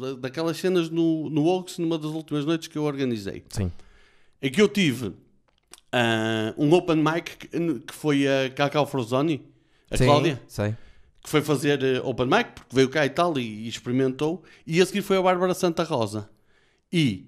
da- 0.00 0.14
daquelas 0.20 0.56
cenas 0.56 0.90
no, 0.90 1.30
no 1.30 1.44
Oaks, 1.46 1.78
numa 1.78 1.96
das 1.96 2.10
últimas 2.10 2.44
noites 2.44 2.66
que 2.68 2.76
eu 2.76 2.82
organizei, 2.82 3.44
Sim. 3.48 3.70
é 4.40 4.50
que 4.50 4.60
eu 4.60 4.68
tive 4.68 5.12
ah, 5.92 6.52
um 6.58 6.72
open 6.72 6.96
mic 6.96 7.36
que, 7.36 7.48
que 7.48 7.94
foi 7.94 8.26
a 8.26 8.50
Cacau 8.50 8.84
Frozoni, 8.86 9.46
a 9.90 9.96
Sim, 9.96 10.04
Cláudia, 10.06 10.42
Sei. 10.48 10.74
que 11.22 11.28
foi 11.30 11.40
fazer 11.40 11.82
eh, 11.84 12.00
open 12.02 12.26
mic, 12.26 12.50
porque 12.54 12.74
veio 12.74 12.88
cá 12.88 13.06
e 13.06 13.10
tal, 13.10 13.38
e, 13.38 13.42
e 13.64 13.68
experimentou, 13.68 14.42
e 14.66 14.80
a 14.80 14.86
seguir 14.86 15.02
foi 15.02 15.16
a 15.18 15.22
Bárbara 15.22 15.54
Santa 15.54 15.84
Rosa. 15.84 16.28
E 16.92 17.26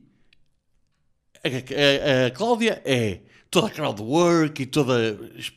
a, 1.44 1.48
a- 1.48 2.26
a 2.26 2.30
Cláudia 2.32 2.82
é 2.84 3.20
toda 3.50 3.70
crowd 3.70 4.02
work 4.02 4.62
e 4.62 4.66
toda. 4.66 5.16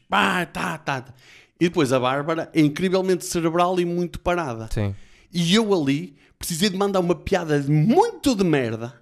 Pá, 0.09 0.45
tá, 0.45 0.77
tá, 0.77 1.01
tá. 1.01 1.13
E 1.59 1.65
depois 1.65 1.91
a 1.91 1.99
Bárbara 1.99 2.49
é 2.53 2.61
incrivelmente 2.61 3.25
cerebral 3.25 3.79
e 3.79 3.85
muito 3.85 4.19
parada. 4.19 4.69
Sim. 4.71 4.93
E 5.33 5.55
eu 5.55 5.73
ali 5.73 6.15
precisei 6.37 6.69
de 6.69 6.77
mandar 6.77 6.99
uma 6.99 7.15
piada 7.15 7.59
muito 7.67 8.35
de 8.35 8.43
merda 8.43 8.93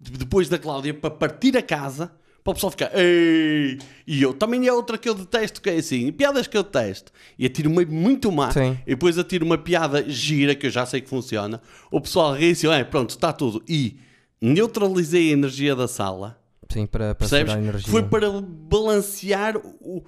de- 0.00 0.10
depois 0.12 0.48
da 0.48 0.58
Cláudia 0.58 0.92
para 0.92 1.10
partir 1.10 1.56
a 1.56 1.62
casa 1.62 2.12
para 2.42 2.50
o 2.52 2.54
pessoal 2.54 2.70
ficar 2.70 2.90
Ei! 2.96 3.78
e 4.06 4.22
eu 4.22 4.32
também 4.32 4.66
é 4.66 4.72
outra 4.72 4.96
que 4.98 5.08
eu 5.08 5.14
detesto 5.14 5.60
que 5.60 5.68
é 5.70 5.76
assim, 5.76 6.12
piadas 6.12 6.46
que 6.46 6.56
eu 6.56 6.62
detesto 6.62 7.10
e 7.38 7.46
atiro 7.46 7.70
uma 7.70 7.84
muito 7.84 8.30
má 8.30 8.50
Sim. 8.52 8.78
e 8.86 8.90
depois 8.90 9.18
atiro 9.18 9.44
uma 9.44 9.58
piada 9.58 10.08
gira 10.08 10.54
que 10.54 10.66
eu 10.66 10.70
já 10.70 10.84
sei 10.86 11.00
que 11.00 11.08
funciona 11.08 11.60
o 11.90 12.00
pessoal 12.00 12.34
ri 12.34 12.52
e 12.52 12.66
é 12.68 12.84
pronto, 12.84 13.10
está 13.10 13.32
tudo 13.32 13.62
e 13.68 13.98
neutralizei 14.40 15.30
a 15.30 15.32
energia 15.32 15.74
da 15.74 15.88
sala 15.88 16.40
Sim, 16.68 16.86
para, 16.86 17.14
para. 17.14 17.28
Foi 17.86 18.02
para 18.02 18.28
balancear 18.40 19.56
o- 19.56 20.04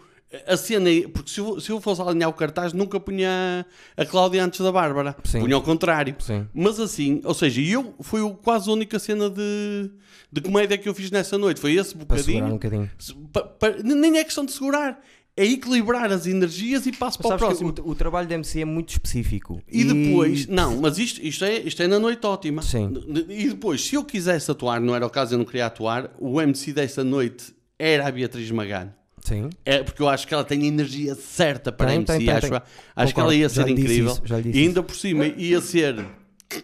a 0.46 0.56
cena. 0.56 0.88
Porque 1.12 1.30
se 1.30 1.40
eu, 1.40 1.60
se 1.60 1.70
eu 1.70 1.80
fosse 1.80 2.00
alinhar 2.02 2.28
o 2.28 2.32
cartaz, 2.32 2.72
nunca 2.72 2.98
punha 3.00 3.64
a 3.96 4.04
Cláudia 4.04 4.44
antes 4.44 4.60
da 4.60 4.70
Bárbara. 4.72 5.16
Sim. 5.24 5.40
Punha 5.40 5.54
ao 5.54 5.62
contrário. 5.62 6.14
Sim. 6.18 6.46
Mas 6.54 6.78
assim, 6.80 7.20
ou 7.24 7.34
seja, 7.34 7.60
eu 7.60 7.94
foi 8.00 8.20
o- 8.20 8.34
quase 8.34 8.68
a 8.68 8.72
única 8.72 8.98
cena 8.98 9.28
de, 9.30 9.90
de 10.32 10.40
comédia 10.40 10.76
que 10.78 10.88
eu 10.88 10.94
fiz 10.94 11.10
nessa 11.10 11.36
noite. 11.38 11.60
Foi 11.60 11.74
esse 11.74 11.90
segurar 11.90 12.46
um 12.46 12.50
bocadinho. 12.50 12.50
bocadinho. 12.52 12.90
Pa- 13.32 13.42
pa- 13.42 13.74
nem 13.84 14.18
é 14.18 14.24
questão 14.24 14.44
de 14.44 14.52
segurar. 14.52 15.00
É 15.36 15.44
equilibrar 15.44 16.10
as 16.10 16.26
energias 16.26 16.84
e 16.84 16.90
passo 16.90 17.16
para 17.16 17.36
o 17.36 17.38
próximo. 17.38 17.72
o, 17.84 17.90
o 17.90 17.94
trabalho 17.94 18.26
da 18.26 18.34
MC 18.34 18.60
é 18.62 18.64
muito 18.64 18.88
específico. 18.90 19.62
E 19.68 19.84
depois, 19.84 20.48
não, 20.48 20.76
mas 20.80 20.98
isto, 20.98 21.20
isto, 21.24 21.44
é, 21.44 21.60
isto 21.60 21.80
é 21.80 21.86
na 21.86 22.00
noite 22.00 22.26
ótima. 22.26 22.60
Sim. 22.60 22.92
E 23.28 23.48
depois, 23.50 23.84
se 23.84 23.94
eu 23.94 24.04
quisesse 24.04 24.50
atuar, 24.50 24.80
não 24.80 24.96
era 24.96 25.06
o 25.06 25.10
caso, 25.10 25.34
eu 25.34 25.38
não 25.38 25.44
queria 25.44 25.66
atuar, 25.66 26.10
o 26.18 26.40
MC 26.42 26.72
dessa 26.72 27.04
noite 27.04 27.54
era 27.78 28.08
a 28.08 28.10
Beatriz 28.10 28.50
Magano. 28.50 28.92
Sim. 29.28 29.50
É 29.64 29.82
porque 29.82 30.00
eu 30.02 30.08
acho 30.08 30.26
que 30.26 30.34
ela 30.34 30.44
tem 30.44 30.62
a 30.62 30.66
energia 30.66 31.14
certa 31.14 31.70
para 31.70 31.86
Tem, 31.88 31.96
MC. 31.96 32.06
tem, 32.18 32.26
tem, 32.26 32.34
acho 32.34 32.62
acho 32.96 33.14
que 33.14 33.20
ela 33.20 33.34
ia 33.34 33.48
ser 33.48 33.68
incrível. 33.68 34.12
isso, 34.12 34.22
e 34.52 34.58
ainda 34.62 34.82
por 34.82 34.96
cima 34.96 35.26
ia 35.26 35.60
ser 35.60 36.04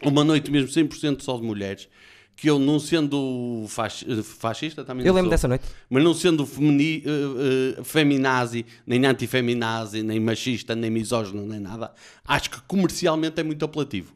uma 0.03 0.25
noite 0.25 0.51
mesmo 0.51 0.69
100% 0.69 1.21
só 1.23 1.37
de 1.37 1.43
mulheres. 1.43 1.89
Que 2.37 2.51
eu, 2.51 2.59
não 2.59 2.81
sendo 2.81 3.65
fasci- 3.69 4.07
fascista, 4.25 4.83
também 4.85 5.07
Eu 5.07 5.13
lembro 5.15 5.27
sou, 5.27 5.31
dessa 5.31 5.47
noite. 5.47 5.65
mas 5.89 6.03
não 6.03 6.13
sendo 6.13 6.45
femini, 6.45 7.05
eh, 7.07 7.79
eh, 7.79 7.85
feminazi, 7.85 8.67
nem 8.85 9.07
antifeminazi, 9.07 10.03
nem 10.03 10.19
machista, 10.19 10.75
nem 10.75 10.91
misógino, 10.91 11.47
nem 11.47 11.61
nada, 11.61 11.93
acho 12.27 12.51
que 12.51 12.61
comercialmente 12.63 13.41
é 13.41 13.45
muito 13.45 13.65
apelativo. 13.65 14.13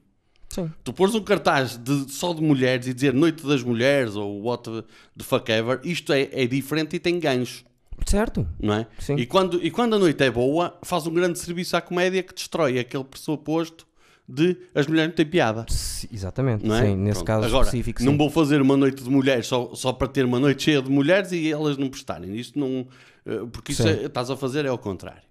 Sim. 0.49 0.69
Tu 0.83 0.93
pôres 0.93 1.15
um 1.15 1.21
cartaz 1.23 1.77
de, 1.77 2.11
só 2.11 2.35
de 2.35 2.43
mulheres 2.43 2.89
e 2.89 2.95
dizer 2.95 3.15
Noite 3.15 3.47
das 3.47 3.63
Mulheres 3.63 4.17
ou 4.17 4.43
what 4.43 4.65
the 4.69 5.23
fuck 5.23 5.49
ever, 5.53 5.79
isto 5.85 6.13
é, 6.13 6.29
é 6.33 6.45
diferente 6.45 6.97
e 6.97 6.99
tem 6.99 7.21
gancho, 7.21 7.65
Certo. 8.07 8.47
não 8.61 8.75
é? 8.75 8.87
Sim. 8.99 9.17
E, 9.17 9.27
quando, 9.27 9.63
e 9.65 9.71
quando 9.71 9.95
a 9.95 9.99
noite 9.99 10.23
é 10.25 10.31
boa, 10.31 10.79
faz 10.83 11.07
um 11.07 11.13
grande 11.13 11.39
serviço 11.39 11.77
à 11.77 11.81
comédia 11.81 12.23
que 12.23 12.35
destrói 12.35 12.79
aquele 12.79 13.05
pressuposto 13.05 13.87
de 14.31 14.57
as 14.75 14.87
mulheres 14.87 15.09
não 15.11 15.17
têm 15.17 15.27
piada. 15.27 15.65
S- 15.69 16.09
Exatamente. 16.13 16.67
Não 16.67 16.75
é? 16.75 16.87
Sim, 16.87 16.97
nesse 16.97 17.15
Pronto. 17.15 17.27
caso 17.27 17.47
Agora, 17.47 17.65
específico. 17.65 18.03
não 18.05 18.13
sim. 18.13 18.19
vou 18.19 18.31
fazer 18.31 18.61
uma 18.61 18.77
noite 18.77 19.03
de 19.03 19.09
mulheres 19.11 19.47
só, 19.47 19.75
só 19.75 19.93
para 19.93 20.07
ter 20.09 20.25
uma 20.25 20.39
noite 20.39 20.63
cheia 20.65 20.83
de 20.83 20.91
mulheres 20.91 21.33
e 21.33 21.51
elas 21.51 21.77
não 21.79 21.89
prestarem. 21.89 22.35
Isto 22.37 22.59
não. 22.59 22.87
eh, 23.25 23.41
Porque 23.51 23.73
isso 23.73 23.83
Sim. 23.83 23.89
é- 23.89 24.05
estás 24.05 24.31
a 24.31 24.37
fazer 24.37 24.65
é 24.67 24.69
ao 24.69 24.77
contrário. 24.79 25.23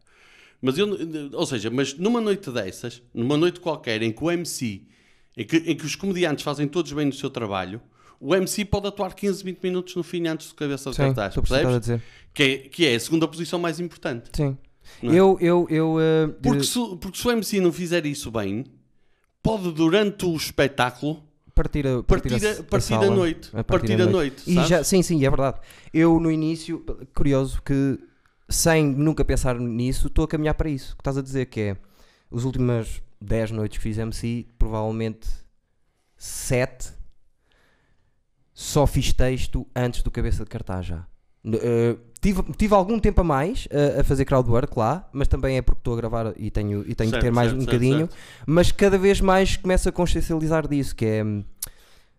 Mas 0.60 0.75
eu, 0.80 0.88
ou 1.34 1.45
seja, 1.45 1.69
mas 1.69 1.95
numa 1.95 2.19
noite 2.19 2.49
dessas, 2.49 3.01
numa 3.13 3.38
noite 3.38 3.60
qualquer 3.60 4.01
em 4.01 4.12
que 4.12 4.23
o 4.23 4.32
MC, 4.32 4.82
em 5.38 5.45
que, 5.45 5.58
em 5.58 5.75
que 5.75 5.86
os 5.86 5.95
comediantes 5.95 6.43
fazem 6.43 6.67
todos 6.67 6.91
bem 6.91 7.06
no 7.06 7.13
seu 7.13 7.30
trabalho, 7.30 7.80
o 8.19 8.36
MC 8.36 8.65
pode 8.65 8.88
atuar 8.88 9.13
15, 9.13 9.43
20 9.43 9.60
minutos 9.63 9.95
no 9.95 10.03
fim 10.03 10.27
antes 10.27 10.49
do 10.49 10.56
cabeça 10.56 10.91
de 10.91 10.97
cartaz, 10.97 11.38
a 11.38 11.41
percebes? 11.41 11.89
a. 11.89 11.99
Que 12.34 12.43
é, 12.43 12.58
que 12.58 12.86
é 12.86 12.95
a 12.95 12.99
segunda 12.99 13.27
posição 13.27 13.58
mais 13.60 13.80
importante. 13.80 14.30
Sim. 14.34 14.58
É? 15.03 15.08
Eu, 15.08 15.38
eu, 15.41 15.67
eu. 15.69 15.97
eh, 15.99 16.27
Porque 16.41 16.63
se, 16.63 16.80
porque 17.01 17.17
se 17.17 17.27
o 17.27 17.32
MC 17.32 17.60
não 17.60 17.71
fizer 17.73 18.06
isso 18.06 18.30
bem, 18.32 18.63
pode 19.43 19.71
durante 19.71 20.25
o 20.25 20.36
espetáculo 20.36 21.23
partir 21.53 21.86
a, 21.88 22.03
partir 22.03 22.34
a, 22.34 22.38
s- 22.38 22.63
partir 22.63 22.93
a 22.93 22.99
sala, 22.99 23.15
noite. 23.15 23.49
a 23.53 23.63
Partir 23.63 23.99
a 24.01 24.06
noite. 24.06 24.43
E 24.47 24.53
sabes? 24.53 24.69
já, 24.69 24.84
sim, 24.84 25.01
sim, 25.01 25.17
é 25.25 25.30
verdade. 25.30 25.60
Eu 25.93 26.19
no 26.19 26.32
início, 26.32 26.86
curioso 27.15 27.62
que 27.63 27.99
sem 28.47 28.86
nunca 28.86 29.25
pensar 29.25 29.60
nisso, 29.60 30.08
estou 30.08 30.23
a 30.23 30.27
caminhar 30.27 30.53
para 30.53 30.69
isso. 30.69 30.93
O 30.93 30.95
que 30.97 31.01
estás 31.01 31.17
a 31.17 31.21
dizer 31.21 31.47
que 31.47 31.60
é 31.60 31.77
as 32.32 32.43
últimas 32.43 33.01
10 33.19 33.51
noites 33.51 33.77
que 33.80 33.84
fiz 33.84 33.97
MC, 33.97 34.45
provavelmente 34.60 35.27
7 36.15 36.93
só 38.59 38.87
fiz 38.87 39.13
texto 39.13 39.67
antes 39.75 40.01
do 40.01 40.09
cabeça 40.09 40.43
de 40.43 40.49
cartaz 40.49 40.87
já. 40.87 41.05
Eh, 41.45 41.95
tive, 42.19 42.41
tive 42.53 42.73
algum 42.73 42.97
tempo 42.99 43.21
a 43.21 43.23
mais 43.23 43.67
eh, 43.69 43.99
a 43.99 44.03
fazer 44.03 44.25
crowdwork 44.25 44.73
lá, 44.77 45.07
mas 45.13 45.27
também 45.27 45.57
é 45.57 45.61
porque 45.61 45.79
estou 45.79 45.93
a 45.93 45.97
gravar 45.97 46.33
e 46.35 46.49
tenho, 46.49 46.81
e 46.89 46.95
tenho 46.95 47.11
Certo, 47.11 47.21
que 47.21 47.27
ter 47.27 47.31
mais 47.31 47.51
certo, 47.51 47.61
um 47.61 47.65
bocadinho. 47.65 48.09
Mas 48.47 48.71
cada 48.71 48.97
vez 48.97 49.21
mais 49.21 49.55
começo 49.57 49.87
a 49.87 49.91
consciencializar 49.91 50.67
disso, 50.67 50.95
que 50.95 51.05
é 51.05 51.23
hum, 51.23 51.43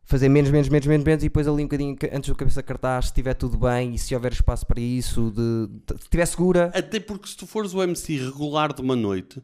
fazer 0.05 0.29
menos, 0.29 0.51
menos, 0.53 0.68
menos, 0.68 0.87
menos, 0.87 1.05
menos 1.05 1.24
e 1.24 1.27
depois 1.27 1.48
ali 1.48 1.62
um 1.64 1.66
bocadinho 1.66 1.96
ca- 1.96 2.09
antes 2.12 2.31
do 2.31 2.37
cabeça 2.37 2.62
de 2.62 2.68
cartaz, 2.68 3.07
se 3.07 3.11
estiver 3.11 3.35
tudo 3.35 3.59
bem 3.59 3.94
e 3.94 3.98
se 3.98 4.14
houver 4.14 4.33
espaço 4.33 4.64
para 4.64 4.81
isso, 4.81 5.33
de, 5.33 5.66
de- 5.66 5.94
se 5.98 6.05
estiver 6.05 6.24
segura. 6.27 6.70
Até 6.72 7.01
porque 7.01 7.27
se 7.29 7.37
tu 7.37 7.48
fores 7.48 7.74
o 7.74 7.83
MC 7.83 8.16
regular 8.27 8.72
de 8.72 8.81
uma 8.81 8.94
noite, 8.94 9.42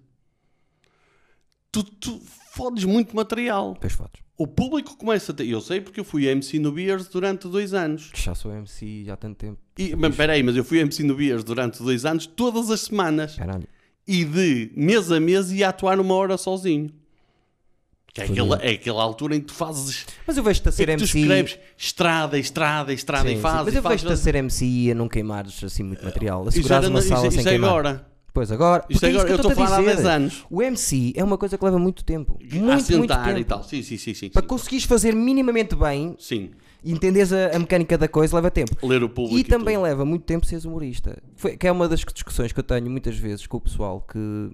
tu, 1.73 1.83
tu 1.83 2.21
fodes 2.53 2.85
muito 2.85 3.17
material. 3.17 3.75
Depois 3.75 3.93
fotos. 3.95 4.23
O 4.37 4.47
público 4.49 4.97
começa 4.97 5.31
a 5.31 5.35
ter. 5.35 5.47
Eu 5.47 5.61
sei 5.61 5.81
porque 5.81 6.01
eu 6.01 6.05
fui 6.05 6.27
MC 6.27 6.59
no 6.59 6.73
Beers 6.73 7.07
durante 7.09 7.47
dois 7.47 7.73
anos. 7.73 8.11
Já 8.15 8.35
sou 8.35 8.53
MC 8.53 9.05
já 9.05 9.15
há 9.15 9.17
tanto 9.17 9.37
tempo. 9.37 9.59
E, 9.79 9.95
mas 9.95 10.15
peraí, 10.17 10.43
mas 10.43 10.57
eu 10.57 10.65
fui 10.65 10.79
MC 10.81 11.05
no 11.05 11.15
Beers 11.15 11.45
durante 11.45 11.81
dois 11.83 12.05
anos, 12.05 12.27
todas 12.27 12.69
as 12.71 12.81
semanas. 12.83 13.37
Caralho. 13.37 13.67
E 14.07 14.25
de 14.25 14.73
mês 14.77 15.11
a 15.13 15.21
mês 15.21 15.53
ia 15.53 15.69
atuar 15.69 16.01
uma 16.01 16.15
hora 16.15 16.37
sozinho. 16.37 16.91
Que 18.13 18.21
é, 18.21 18.25
aquela, 18.27 18.57
é 18.63 18.71
aquela 18.73 19.03
altura 19.03 19.35
em 19.35 19.41
que 19.41 19.47
tu 19.47 19.55
fazes. 19.55 20.07
Mas 20.27 20.37
eu 20.37 20.43
vejo-te 20.43 20.69
a 20.69 20.71
É 20.71 20.73
ser 20.73 20.87
tu 20.87 20.91
MC. 20.91 21.19
escreves 21.19 21.59
estrada, 21.77 22.39
estrada, 22.39 22.93
estrada 22.93 23.29
Sim, 23.29 23.37
e 23.37 23.41
fazes. 23.41 23.65
Mas 23.67 23.75
eu 23.75 23.83
vejo-te 23.83 24.13
a 24.13 24.17
ser 24.17 24.35
MC 24.37 24.65
e 24.67 24.91
a 24.91 24.95
não 24.95 25.09
queimares 25.09 25.63
assim 25.65 25.83
muito 25.83 26.05
material. 26.05 26.45
A 26.45 26.49
Isso 26.49 26.59
segurares 26.59 26.85
era 26.85 26.95
uma 26.95 27.01
na- 27.01 27.07
sala 27.07 27.23
isso- 27.27 27.31
sem 27.33 27.41
isso 27.41 27.49
é 27.49 27.53
queimar. 27.53 27.71
agora. 27.71 28.07
Pois 28.35 28.51
agora. 28.51 28.85
Isto 28.91 29.07
é 29.07 29.11
agora, 29.11 29.29
eu 29.29 29.37
estou 29.37 29.53
a 29.53 29.55
falar 29.55 29.77
há 29.77 29.81
dizer. 29.81 29.95
10 29.95 30.07
anos. 30.07 30.45
O 30.51 30.61
MC 30.61 31.13
é 31.17 31.23
uma 31.23 31.39
coisa 31.39 31.57
que 31.57 31.65
leva 31.65 31.79
muito 31.79 32.05
tempo. 32.05 32.37
Muito, 32.43 32.97
muito 32.99 33.15
tempo. 33.17 33.39
e 33.39 33.45
tal. 33.45 33.63
Sim, 33.63 33.81
sim, 33.81 33.97
sim. 33.97 34.13
sim, 34.13 34.29
Para 34.29 34.43
sim. 34.43 34.49
conseguires 34.49 34.85
fazer 34.85 35.15
minimamente 35.15 35.77
bem 35.77 36.17
Sim. 36.19 36.51
e 36.83 36.91
entenderes 36.91 37.33
a, 37.33 37.55
a 37.55 37.59
mecânica 37.61 37.97
da 37.97 38.09
coisa, 38.09 38.35
leva 38.35 38.51
tempo. 38.51 38.77
Ler 38.85 39.05
o 39.05 39.09
público. 39.09 39.39
E 39.39 39.45
também 39.45 39.77
tudo. 39.77 39.85
leva 39.85 40.05
muito 40.05 40.25
tempo 40.25 40.45
seres 40.47 40.65
humorista. 40.65 41.17
Foi, 41.37 41.57
que 41.57 41.69
é 41.69 41.71
uma 41.71 41.89
das 41.89 42.01
discussões 42.01 42.51
que 42.53 42.59
eu 42.59 42.65
tenho 42.65 42.91
muitas 42.91 43.17
vezes 43.17 43.47
com 43.47 43.57
o 43.57 43.61
pessoal 43.61 44.01
que 44.01 44.51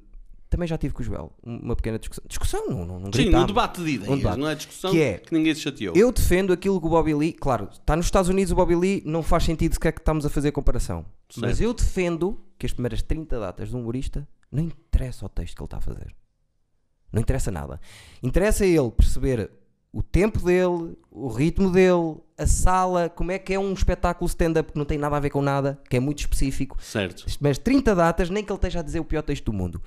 também 0.50 0.66
já 0.66 0.76
tive 0.76 0.92
com 0.92 1.00
o 1.00 1.04
Joel. 1.04 1.32
Uma 1.42 1.76
pequena 1.76 1.98
discussão. 1.98 2.24
Discussão, 2.26 2.68
não, 2.68 2.84
não, 2.84 3.00
não 3.00 3.12
Sim, 3.12 3.34
um 3.34 3.46
debate 3.46 3.80
de 3.82 3.90
ideias, 3.90 4.12
Um 4.12 4.16
debate. 4.16 4.38
não 4.38 4.48
é 4.48 4.54
discussão 4.56 4.90
Que 4.90 5.00
é, 5.00 5.22
ninguém 5.30 5.54
se 5.54 5.60
chateou. 5.60 5.94
Eu 5.96 6.10
defendo 6.10 6.52
aquilo 6.52 6.80
que 6.80 6.86
o 6.86 6.90
Bobby 6.90 7.14
Lee. 7.14 7.32
Claro, 7.32 7.68
está 7.72 7.94
nos 7.94 8.06
Estados 8.06 8.28
Unidos 8.28 8.50
o 8.50 8.56
Bobby 8.56 8.74
Lee, 8.74 9.02
não 9.06 9.22
faz 9.22 9.44
sentido 9.44 9.74
sequer 9.74 9.92
que 9.92 10.00
estamos 10.00 10.26
a 10.26 10.28
fazer 10.28 10.50
comparação. 10.50 11.06
Mas 11.36 11.58
Certo. 11.58 11.62
eu 11.62 11.72
defendo 11.72 12.40
que 12.58 12.66
as 12.66 12.72
primeiras 12.72 13.00
30 13.00 13.38
datas 13.38 13.68
de 13.68 13.76
um 13.76 13.80
humorista 13.80 14.26
não 14.50 14.64
interessa 14.64 15.24
o 15.24 15.28
texto 15.28 15.54
que 15.54 15.62
ele 15.62 15.66
está 15.66 15.78
a 15.78 15.80
fazer. 15.80 16.14
Não 17.12 17.20
interessa 17.22 17.50
nada. 17.50 17.80
Interessa 18.22 18.66
ele 18.66 18.90
perceber 18.90 19.50
o 19.92 20.02
tempo 20.02 20.40
dele, 20.44 20.96
o 21.10 21.28
ritmo 21.28 21.70
dele, 21.70 22.16
a 22.38 22.46
sala, 22.46 23.08
como 23.08 23.32
é 23.32 23.38
que 23.38 23.52
é 23.52 23.58
um 23.58 23.72
espetáculo 23.72 24.28
stand-up 24.28 24.72
que 24.72 24.78
não 24.78 24.84
tem 24.84 24.98
nada 24.98 25.16
a 25.16 25.20
ver 25.20 25.30
com 25.30 25.42
nada, 25.42 25.80
que 25.88 25.96
é 25.96 26.00
muito 26.00 26.20
específico. 26.20 26.76
Certo. 26.82 27.24
Mas 27.40 27.58
30 27.58 27.94
datas, 27.94 28.30
nem 28.30 28.44
que 28.44 28.50
ele 28.52 28.56
esteja 28.56 28.80
a 28.80 28.82
dizer 28.82 29.00
o 29.00 29.04
pior 29.04 29.22
texto 29.22 29.44
do 29.46 29.52
mundo. 29.52 29.82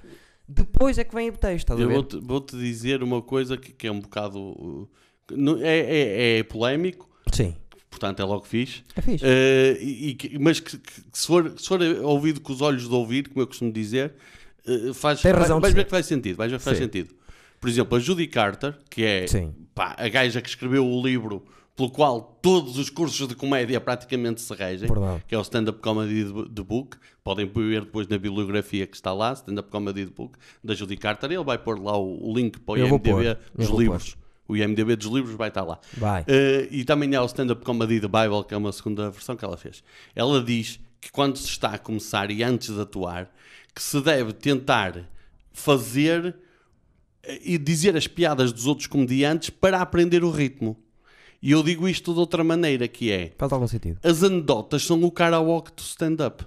Depois 0.48 0.98
é 0.98 1.04
que 1.04 1.16
vem 1.16 1.30
o 1.30 1.34
texto, 1.38 1.60
estás 1.72 1.80
Eu 1.80 1.90
vou-te 1.90 2.18
vou-te 2.20 2.58
dizer 2.58 3.02
uma 3.02 3.22
coisa 3.22 3.56
que, 3.58 3.72
que 3.72 3.88
é 3.88 3.92
um 3.92 4.00
bocado. 4.02 4.40
uh, 4.40 4.90
não- 5.32 5.58
é, 5.62 5.80
é, 5.80 6.38
é 6.40 6.44
polémico, 6.44 7.10
Sim. 7.32 7.56
portanto 7.90 8.20
é 8.22 8.26
logo 8.26 8.46
fixe. 8.46 8.84
É 8.96 9.02
fixe. 9.02 9.24
Eh, 9.26 9.78
e, 9.82 10.10
e 10.10 10.14
que- 10.16 10.38
mas 10.38 10.60
que, 10.60 10.78
que- 10.78 11.02
que 11.02 11.18
se, 11.18 11.26
for, 11.28 11.54
se 11.58 11.68
for 11.68 11.82
ouvido 11.82 12.42
com 12.42 12.52
os 12.52 12.62
olhos 12.62 12.88
de 12.88 12.94
ouvir, 12.94 13.30
como 13.30 13.42
eu 13.42 13.48
costumo 13.48 13.72
dizer, 13.72 14.14
eh, 14.68 14.92
faz, 14.94 15.22
Tem 15.22 15.32
razão 15.32 15.60
vai, 15.62 15.72
de 15.72 15.74
vais 15.74 15.74
ver 15.76 15.80
ser. 15.82 15.86
que 15.86 15.92
faz 15.92 16.06
sentido. 16.06 16.36
Vais 16.36 16.52
ver 16.52 16.58
que 16.58 16.64
faz 16.64 16.78
Sim. 16.78 16.84
sentido. 16.84 17.16
Por 17.62 17.70
exemplo, 17.70 17.96
a 17.98 18.00
Judy 18.02 18.28
Carter, 18.28 18.78
que 18.90 19.04
é 19.04 19.26
Sim. 19.28 19.54
pá, 19.74 19.96
a 19.98 20.10
gaja 20.10 20.42
que 20.42 20.50
escreveu 20.50 20.86
o 20.86 21.02
livro 21.02 21.46
pelo 21.76 21.90
qual 21.90 22.40
todos 22.42 22.78
os 22.78 22.90
cursos 22.90 23.28
de 23.28 23.36
comédia 23.36 23.82
praticamente 23.82 24.42
se 24.42 24.54
regem, 24.54 24.88
Verdade. 24.88 25.24
que 25.28 25.34
é 25.34 25.38
o 25.38 25.42
Stand-Up 25.42 25.80
Comedy 25.80 26.26
The 26.26 26.50
The 26.56 26.64
Book. 26.64 26.98
Podem 27.24 27.48
ver 27.48 27.82
depois 27.82 28.08
na 28.08 28.18
bibliografia 28.18 28.86
que 28.86 28.96
está 28.96 29.12
lá, 29.12 29.34
Stand-Up 29.34 29.70
Comedy 29.70 30.06
The 30.06 30.14
Book, 30.16 30.38
da 30.64 30.74
Judy 30.74 30.98
Carter. 30.98 31.32
Ele 31.32 31.44
vai 31.44 31.58
pôr 31.58 31.80
lá 31.80 31.98
o, 31.98 32.34
link 32.36 32.60
para 32.60 32.74
o 32.74 32.78
Eu 32.78 32.88
IMDB 32.88 33.38
dos 33.56 33.70
livros. 33.70 34.18
O 34.48 34.56
IMDB 34.56 34.96
dos 34.96 35.08
livros 35.08 35.36
vai 35.36 35.48
estar 35.48 35.64
lá. 35.64 35.80
Vai. 35.98 36.26
Eh, 36.28 36.68
e 36.70 36.84
também 36.84 37.16
há 37.16 37.24
o 37.24 37.26
Stand-Up 37.26 37.64
Comedy 37.64 38.00
The 38.02 38.08
Bible, 38.08 38.44
que 38.48 38.54
é 38.54 38.58
uma 38.58 38.72
segunda 38.72 39.10
versão 39.10 39.36
que 39.36 39.46
ela 39.46 39.58
fez. 39.58 39.84
Ela 40.14 40.44
diz 40.44 40.80
que 41.00 41.12
quando 41.12 41.38
se 41.38 41.48
está 41.48 41.70
a 41.70 41.78
começar 41.78 42.30
e 42.30 42.44
antes 42.44 42.74
de 42.74 42.82
atuar, 42.82 43.34
que 43.74 43.82
se 43.82 44.00
deve 44.02 44.34
tentar 44.34 45.10
fazer 45.52 46.36
eh, 47.24 47.40
e 47.44 47.58
dizer 47.58 47.96
as 47.96 48.06
piadas 48.06 48.52
dos 48.52 48.68
outros 48.68 48.86
comediantes 48.86 49.50
para 49.50 49.82
aprender 49.82 50.24
o 50.24 50.30
ritmo. 50.30 50.78
E 51.46 51.52
eu 51.52 51.62
digo 51.62 51.90
isto 51.90 52.14
de 52.14 52.20
outra 52.22 52.42
maneira, 52.42 52.88
que 52.88 53.12
é... 53.12 53.34
Faz 53.38 53.52
algum 53.52 53.68
sentido. 53.68 54.00
As 54.02 54.24
anedotas 54.24 54.86
são 54.86 55.04
o 55.04 55.12
karaoke 55.12 55.74
do 55.76 55.82
stand-up. 55.82 56.46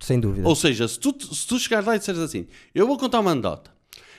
Sem 0.00 0.18
dúvida. 0.18 0.48
Ou 0.48 0.56
seja, 0.56 0.88
se 0.88 0.98
tu, 0.98 1.14
se 1.34 1.46
tu 1.46 1.58
chegares 1.58 1.86
lá 1.86 1.94
e 1.94 1.98
disseres 1.98 2.22
assim, 2.22 2.46
eu 2.74 2.86
vou 2.86 2.96
contar 2.96 3.20
uma 3.20 3.32
anedota. 3.32 3.70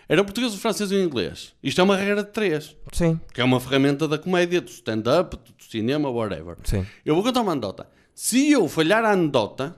Era 0.07 0.21
um 0.21 0.25
português, 0.25 0.53
um 0.53 0.57
francês 0.57 0.91
e 0.91 0.95
inglês. 0.95 1.53
Isto 1.63 1.81
é 1.81 1.83
uma 1.83 1.97
regra 1.97 2.23
de 2.23 2.29
três. 2.29 2.75
Sim, 2.93 3.19
Que 3.33 3.41
é 3.41 3.43
uma 3.43 3.59
ferramenta 3.59 4.07
da 4.07 4.19
comédia, 4.19 4.61
do 4.61 4.69
stand-up, 4.69 5.35
do 5.37 5.63
cinema, 5.63 6.07
whatever. 6.07 6.55
sim. 6.63 6.85
Eu 7.03 7.15
vou 7.15 7.23
contar 7.23 7.41
uma 7.41 7.53
anedota. 7.53 7.87
Se 8.13 8.51
eu 8.51 8.69
falhar 8.69 9.03
a 9.03 9.11
anedota, 9.11 9.75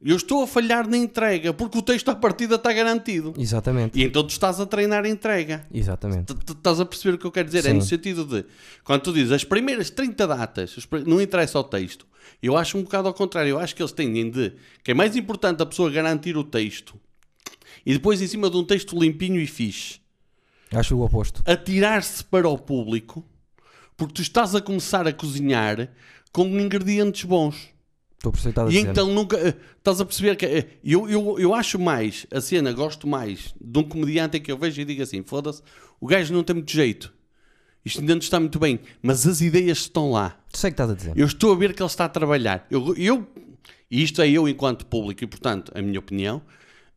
eu 0.00 0.16
estou 0.16 0.42
a 0.42 0.46
falhar 0.46 0.88
na 0.88 0.96
entrega, 0.96 1.52
porque 1.52 1.78
o 1.78 1.82
texto 1.82 2.08
à 2.08 2.14
partida 2.14 2.54
está 2.54 2.72
garantido. 2.72 3.34
Exatamente. 3.36 3.98
E 3.98 4.04
então 4.04 4.22
tu 4.24 4.30
estás 4.30 4.60
a 4.60 4.66
treinar 4.66 5.04
a 5.04 5.08
entrega. 5.08 5.66
Exatamente. 5.72 6.32
Estás 6.48 6.80
a 6.80 6.84
perceber 6.84 7.16
o 7.16 7.18
que 7.18 7.26
eu 7.26 7.32
quero 7.32 7.46
dizer? 7.46 7.60
É 7.66 7.70
Sim. 7.70 7.74
no 7.74 7.82
sentido 7.82 8.24
de, 8.24 8.44
quando 8.84 9.02
tu 9.02 9.12
dizes 9.12 9.32
as 9.32 9.44
primeiras 9.44 9.90
30 9.90 10.26
datas, 10.26 10.76
não 11.06 11.20
interessa 11.20 11.58
o 11.58 11.64
texto, 11.64 12.06
eu 12.42 12.56
acho 12.56 12.78
um 12.78 12.82
bocado 12.82 13.08
ao 13.08 13.14
contrário. 13.14 13.50
Eu 13.50 13.58
acho 13.58 13.74
que 13.74 13.82
eles 13.82 13.92
tendem 13.92 14.30
de, 14.30 14.52
que 14.84 14.92
é 14.92 14.94
mais 14.94 15.16
importante 15.16 15.62
a 15.62 15.66
pessoa 15.66 15.90
garantir 15.90 16.36
o 16.36 16.44
texto 16.44 16.94
e 17.84 17.92
depois 17.92 18.20
em 18.20 18.26
cima 18.26 18.50
de 18.50 18.56
um 18.56 18.64
texto 18.64 18.98
limpinho 18.98 19.40
e 19.40 19.46
fixe, 19.46 20.00
Acho 20.72 20.96
o 20.96 21.04
oposto. 21.04 21.42
atirar-se 21.46 22.22
para 22.22 22.48
o 22.48 22.58
público, 22.58 23.24
porque 23.96 24.14
tu 24.14 24.22
estás 24.22 24.54
a 24.54 24.60
começar 24.60 25.06
a 25.08 25.12
cozinhar 25.12 25.88
com 26.30 26.46
ingredientes 26.60 27.24
bons. 27.24 27.68
Estou 28.18 28.30
a 28.30 28.32
perceber 28.32 28.60
a 28.60 28.64
E 28.64 28.68
dizer. 28.70 28.88
então 28.90 29.12
nunca. 29.14 29.36
eh, 29.38 29.54
Estás 29.78 30.00
a 30.00 30.04
perceber 30.04 30.36
que. 30.36 30.44
eh, 30.44 30.66
Eu, 30.82 31.08
eu, 31.08 31.38
eu 31.38 31.54
acho 31.54 31.78
mais 31.78 32.26
a 32.32 32.40
cena, 32.40 32.72
gosto 32.72 33.06
mais 33.06 33.54
de 33.60 33.78
um 33.78 33.82
comediante 33.84 34.36
em 34.36 34.40
que 34.40 34.50
eu 34.50 34.58
vejo 34.58 34.80
e 34.80 34.84
digo 34.84 35.02
assim: 35.02 35.22
foda-se, 35.22 35.62
o 36.00 36.06
gajo 36.06 36.34
não 36.34 36.42
tem 36.42 36.54
muito 36.56 36.72
jeito. 36.72 37.12
Isto 37.84 38.00
ainda 38.00 38.14
não 38.14 38.20
está 38.20 38.38
muito 38.40 38.58
bem, 38.58 38.80
mas 39.00 39.24
as 39.26 39.40
ideias 39.40 39.78
estão 39.78 40.10
lá. 40.10 40.36
Sei 40.52 40.70
que 40.70 40.74
estás 40.74 40.90
a 40.90 40.94
dizer. 40.94 41.12
Eu 41.16 41.26
estou 41.26 41.52
a 41.52 41.56
ver 41.56 41.72
que 41.74 41.80
ele 41.80 41.86
está 41.88 42.04
a 42.06 42.08
trabalhar. 42.08 42.66
Eu, 42.70 42.94
eu, 42.96 43.26
e 43.90 44.02
isto 44.02 44.20
é 44.20 44.28
eu 44.28 44.48
enquanto 44.48 44.84
público, 44.84 45.22
e 45.22 45.26
portanto, 45.26 45.70
a 45.74 45.80
minha 45.80 45.98
opinião, 45.98 46.42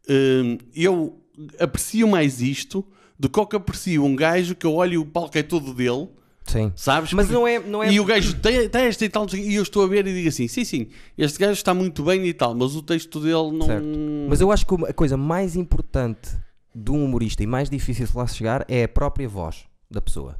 hum, 0.09 0.57
eu 0.75 1.21
aprecio 1.59 2.07
mais 2.07 2.41
isto 2.41 2.83
do 3.17 3.29
que 3.29 3.39
o 3.39 3.45
que 3.45 3.55
aprecio 3.55 4.03
um 4.03 4.15
gajo 4.15 4.55
que 4.55 4.65
eu 4.65 4.73
olho 4.73 4.93
e 4.93 4.97
o 4.97 5.05
palco 5.05 5.37
é 5.37 5.43
todo 5.43 5.71
dele. 5.73 6.09
Sim. 6.45 6.71
Sabes? 6.75 7.13
Mas 7.13 7.27
Porque- 7.27 7.39
não 7.39 7.47
é- 7.47 7.59
não 7.59 7.83
é- 7.83 7.91
E 7.91 7.99
o 7.99 8.05
gajo 8.05 8.33
tem, 8.39 8.67
tem 8.67 8.81
esta 8.85 9.05
e 9.05 9.09
tal, 9.09 9.25
e 9.33 9.55
eu 9.55 9.63
estou 9.63 9.83
a 9.83 9.87
ver 9.87 10.05
e 10.07 10.13
digo 10.13 10.27
assim: 10.27 10.47
sim, 10.47 10.63
sim, 10.65 10.87
este 11.17 11.39
gajo 11.39 11.53
está 11.53 11.73
muito 11.73 12.03
bem 12.03 12.25
e 12.25 12.33
tal, 12.33 12.53
mas 12.55 12.75
o 12.75 12.81
texto 12.81 13.19
dele 13.19 13.51
não. 13.51 13.65
Certo. 13.67 13.87
Mas 14.29 14.41
eu 14.41 14.51
acho 14.51 14.65
que 14.65 14.75
a 14.85 14.93
coisa 14.93 15.15
mais 15.15 15.55
importante 15.55 16.29
de 16.73 16.89
um 16.91 17.03
humorista 17.05 17.43
e 17.43 17.47
mais 17.47 17.69
difícil 17.69 18.05
de 18.07 18.17
lá 18.17 18.25
chegar 18.27 18.65
é 18.67 18.83
a 18.83 18.87
própria 18.89 19.27
voz 19.29 19.65
da 19.89 20.01
pessoa. 20.01 20.37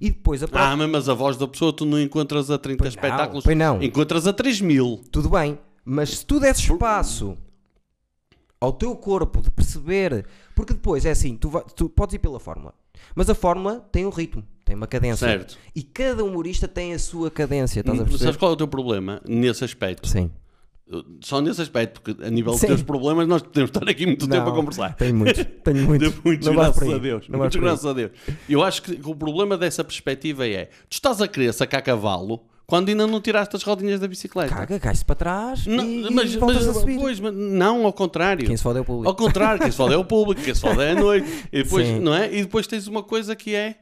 E 0.00 0.10
depois 0.10 0.42
a 0.42 0.48
própria... 0.48 0.72
Ah, 0.72 0.76
mas- 0.88 1.08
a 1.08 1.14
voz 1.14 1.36
da 1.36 1.46
pessoa 1.46 1.72
tu 1.72 1.86
não 1.86 2.00
encontras 2.00 2.50
a 2.50 2.58
30 2.58 2.78
Pois 2.82 2.94
não, 2.96 3.02
espetáculos, 3.02 3.44
pois 3.44 3.56
não. 3.56 3.80
encontras 3.82 4.26
a 4.26 4.32
3 4.32 4.60
mil. 4.60 5.00
Tudo 5.12 5.28
bem, 5.30 5.56
mas 5.84 6.18
se 6.18 6.26
tu 6.26 6.40
desses 6.40 6.64
espaço 6.68 7.38
ao 8.60 8.72
teu 8.72 8.94
corpo 8.96 9.40
de 9.40 9.50
perceber, 9.50 10.26
porque 10.54 10.72
depois 10.72 11.04
é 11.04 11.10
assim, 11.10 11.36
tu, 11.36 11.48
vai- 11.48 11.64
tu 11.76 11.88
podes 11.88 12.14
ir 12.14 12.18
pela 12.18 12.40
fórmula, 12.40 12.74
mas 13.14 13.28
a 13.30 13.34
fórmula 13.34 13.80
tem 13.92 14.04
um 14.06 14.10
ritmo, 14.10 14.42
tem 14.64 14.74
uma 14.76 14.86
cadência. 14.86 15.26
Certo. 15.26 15.58
E 15.74 15.82
cada 15.82 16.24
humorista 16.24 16.66
tem 16.68 16.94
a 16.94 16.98
sua 16.98 17.30
cadência, 17.30 17.80
estás 17.80 17.98
a 17.98 18.02
Sabes 18.02 18.18
perceber? 18.18 18.38
qual 18.38 18.50
é 18.52 18.54
o 18.54 18.56
teu 18.56 18.68
problema 18.68 19.20
nesse 19.26 19.64
aspecto? 19.64 20.08
Sim. 20.08 20.30
Só 21.22 21.40
nesse 21.40 21.62
aspecto, 21.62 22.00
porque 22.02 22.22
a 22.22 22.28
nível 22.30 22.52
dos 22.52 22.60
teus 22.60 22.82
problemas 22.82 23.26
nós 23.26 23.40
podemos 23.40 23.70
estar 23.70 23.88
aqui 23.88 24.04
muito 24.04 24.28
tempo 24.28 24.42
a 24.42 24.50
Não, 24.50 24.54
conversar. 24.54 24.94
Tenho 24.96 25.14
muitos, 25.14 25.44
tenho 25.64 25.82
muitos. 25.86 26.12
Não 26.46 26.52
graças 26.54 26.88
a 26.92 26.98
Deus. 26.98 27.28
Não 27.28 27.38
Muitos, 27.38 27.56
graças 27.58 27.86
a 27.86 27.92
Deus. 27.94 28.10
Eu 28.48 28.62
acho 28.62 28.82
que 28.82 29.00
o 29.02 29.14
problema 29.16 29.56
dessa 29.56 29.82
perspectiva 29.82 30.46
é: 30.46 30.66
tu 30.88 30.92
estás 30.92 31.22
a 31.22 31.26
querer 31.26 31.54
sacar 31.54 31.80
cavalo 31.82 32.42
quando 32.66 32.90
ainda 32.90 33.06
não 33.06 33.18
tiraste 33.20 33.56
as 33.56 33.62
rodinhas 33.62 33.98
da 33.98 34.06
bicicleta. 34.06 34.54
Caga, 34.54 34.78
cai-se 34.78 35.04
para 35.04 35.14
trás 35.14 35.66
Não, 35.66 35.84
e, 35.84 36.10
mas, 36.12 36.34
e 36.34 36.38
mas- 36.38 36.68
a 36.68 36.74
subir. 36.74 36.98
pois, 36.98 37.18
mas 37.18 37.34
não, 37.34 37.86
ao 37.86 37.92
contrário. 37.92 38.46
Quem 38.46 38.56
se 38.56 38.62
fode 38.62 38.78
é 38.78 38.82
o 38.82 38.84
público. 38.84 39.08
Ao 39.08 39.14
contrário, 39.16 39.62
quem 39.62 39.70
se 39.70 39.76
fode 39.78 39.94
é 39.94 39.96
o 39.96 40.04
público, 40.04 40.42
quem 40.42 40.54
se 40.54 40.60
fode 40.60 40.80
é 40.82 40.90
a 40.90 40.94
noite. 40.94 41.26
E 41.50 41.62
depois, 41.62 41.86
Sim. 41.88 41.98
não 42.00 42.14
é? 42.14 42.30
E 42.30 42.42
depois 42.42 42.66
tens 42.66 42.86
uma 42.86 43.02
coisa 43.02 43.34
que 43.34 43.54
é: 43.54 43.76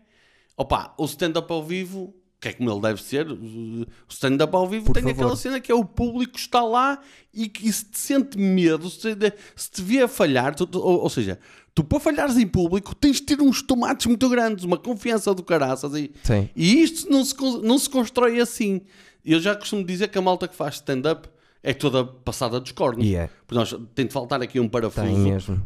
opa, 0.57 0.95
o 0.99 1.05
stand-up 1.05 1.51
ao 1.53 1.63
vivo, 1.65 2.15
que 2.41 2.49
é 2.49 2.53
como 2.53 2.71
ele 2.71 2.81
deve 2.81 3.03
ser, 3.03 3.31
o 3.31 3.87
stand-up 4.09 4.55
ao 4.55 4.69
vivo 4.69 4.87
Por 4.87 4.95
tem 4.95 5.03
favor. 5.03 5.15
aquela 5.23 5.37
cena 5.37 5.61
que 5.61 5.71
é 5.71 5.75
o 5.75 5.85
público 5.85 6.37
está 6.37 6.63
lá 6.63 6.99
e 7.33 7.49
que 7.49 7.73
se 7.73 7.85
te 7.87 7.99
sente 7.99 8.37
medo, 8.39 8.91
se, 8.91 9.15
te- 9.15 9.33
se 9.55 9.71
te 9.71 9.83
vê 9.83 10.03
a 10.03 10.09
falhar, 10.09 10.55
tu- 10.55 10.67
tu- 10.67 10.81
ou, 10.81 11.03
ou 11.03 11.09
seja, 11.11 11.39
tu 11.75 11.85
para 11.85 12.01
falhares 12.01 12.37
em 12.37 12.47
público 12.47 12.95
tens 12.95 13.17
de 13.17 13.23
ter 13.23 13.41
uns 13.41 13.63
tomates 13.63 14.07
muito 14.07 14.29
grandes, 14.29 14.65
uma 14.65 14.77
confiança 14.77 15.33
do 15.35 15.43
caraças. 15.43 15.95
E, 15.95 16.11
Sim. 16.25 16.49
e 16.57 16.83
isto 16.83 17.11
não 17.11 17.25
se, 17.25 17.35
não 17.63 17.79
se 17.79 17.89
constrói 17.89 18.41
assim. 18.41 18.81
Eu 19.25 19.39
já 19.41 19.55
costumo 19.55 19.85
dizer 19.85 20.09
que 20.09 20.19
a 20.19 20.23
malta 20.23 20.49
que 20.49 20.57
faz 20.57 20.75
stand-up 20.75 21.29
é 21.63 21.73
toda 21.73 22.05
passada 22.05 22.59
dos 22.59 22.73
cornos. 22.73 23.07
E 23.07 23.15
é. 23.15 23.31
Porque 23.47 23.55
nós, 23.55 23.73
tem 23.95 24.05
de 24.05 24.13
faltar 24.13 24.43
aqui 24.43 24.59
um 24.59 24.69
parafuso 24.69 25.07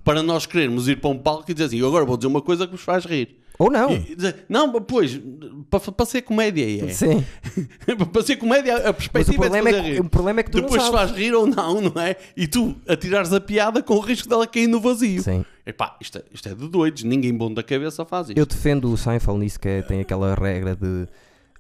para 0.05 0.23
nós 0.23 0.45
querermos 0.45 0.89
ir 0.89 1.01
para 1.01 1.09
um 1.09 1.17
palco 1.19 1.51
e 1.51 1.55
dizer 1.55 1.65
assim: 1.69 1.79
"Eu 1.79 1.87
agora 1.89 2.05
vou 2.05 2.19
dizer 2.19 2.27
uma 2.27 2.43
coisa 2.43 2.67
que 2.67 2.73
vos 2.73 2.83
faz 2.83 3.07
rir. 3.07 3.39
Ou 3.59 3.71
não. 3.71 3.93
E 3.93 4.17
não, 4.49 4.71
pois, 4.83 5.21
para, 5.71 5.81
para 5.93 6.07
ser 6.07 6.23
comédia 6.23 6.85
é. 6.85 6.89
Sim. 6.93 7.25
para 8.13 8.23
ser 8.23 8.37
comédia, 8.37 8.75
a 8.77 8.79
Mas 8.81 8.89
o 8.91 8.95
perspectiva 8.95 9.39
problema, 9.43 9.69
é 9.69 9.73
de 9.73 9.79
é 9.79 9.83
que, 9.83 9.89
rir. 9.93 10.01
o 10.01 10.09
problema 10.11 10.41
é 10.41 10.43
que 10.43 10.51
tu 10.51 10.61
Depois 10.61 10.83
não 10.83 10.93
sabes. 10.93 11.11
faz 11.11 11.19
rir 11.21 11.33
ou 11.35 11.47
não, 11.47 11.81
não 11.81 12.01
é? 12.03 12.17
E 12.37 12.47
tu 12.47 12.77
atirares 12.87 13.33
a 13.33 13.41
piada 13.41 13.83
com 13.83 13.95
o 13.95 14.01
risco 14.01 14.29
dela 14.29 14.47
cair 14.47 14.67
no 14.67 14.81
vazio. 14.81 15.23
Sim. 15.23 15.45
Epá, 15.65 15.97
isto 16.01 16.19
é, 16.19 16.23
isto 16.33 16.49
é 16.49 16.55
de 16.55 16.69
doidos, 16.69 17.03
ninguém 17.03 17.35
bom 17.35 17.53
da 17.53 17.63
cabeça 17.63 18.05
faz 18.05 18.29
isto. 18.29 18.39
Eu 18.39 18.47
defendo 18.47 18.93
o 18.93 18.97
Seinfeld 18.97 19.41
nisso, 19.41 19.59
que 19.59 19.69
é- 19.69 19.83
tem 19.83 20.01
aquela 20.01 20.35
regra 20.35 20.77
de 20.77 21.07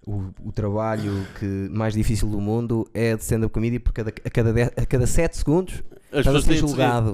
o, 0.07 0.23
o 0.45 0.53
trabalho 0.53 1.27
que 1.41 1.45
mais 1.73 1.93
difícil 1.95 2.29
do 2.29 2.41
mundo 2.41 2.89
é 2.95 3.17
de 3.17 3.23
stand-up 3.23 3.53
comedy, 3.53 3.79
porque 3.81 4.01
a 4.01 4.05
cada, 4.05 4.15
a 4.25 4.31
cada, 4.31 4.73
a 4.83 4.87
cada 4.87 5.07
7 5.07 5.37
segundos 5.37 5.83
As 6.13 6.21
estás 6.27 6.45
pessoas 6.45 6.45
a 6.45 6.47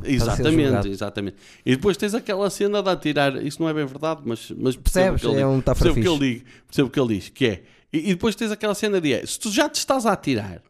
ser 0.03 0.11
Exatamente, 0.13 0.63
julgado. 0.65 0.89
exatamente. 0.89 1.37
E 1.65 1.71
depois 1.77 1.97
tens 1.97 2.15
aquela 2.15 2.49
cena 2.51 2.83
de 2.83 2.89
atirar, 2.91 3.43
isso 3.45 3.61
não 3.61 3.69
é 3.69 3.75
bem 3.75 3.87
verdade, 3.87 4.21
mas, 4.25 4.53
mas 4.57 4.77
Percebes? 4.77 5.23
ele 5.25 5.41
É 5.41 5.47
um 5.47 5.61
percebo 5.61 5.91
o 5.91 5.95
que 5.95 6.09
ele 6.09 6.19
diz, 6.35 6.43
percebo 6.67 6.89
o 6.89 6.91
que 6.91 7.01
ele 7.01 7.15
diz, 7.19 7.29
que 7.31 7.47
é. 7.47 7.63
E, 7.93 7.99
e 7.99 8.15
depois 8.15 8.35
tens 8.35 8.51
aquela 8.51 8.75
cena 8.75 9.01
de 9.01 9.13
é, 9.13 9.25
se 9.27 9.39
tu 9.39 9.51
já 9.51 9.69
te 9.69 9.77
estás 9.77 10.05
a 10.07 10.13
atirar 10.13 10.63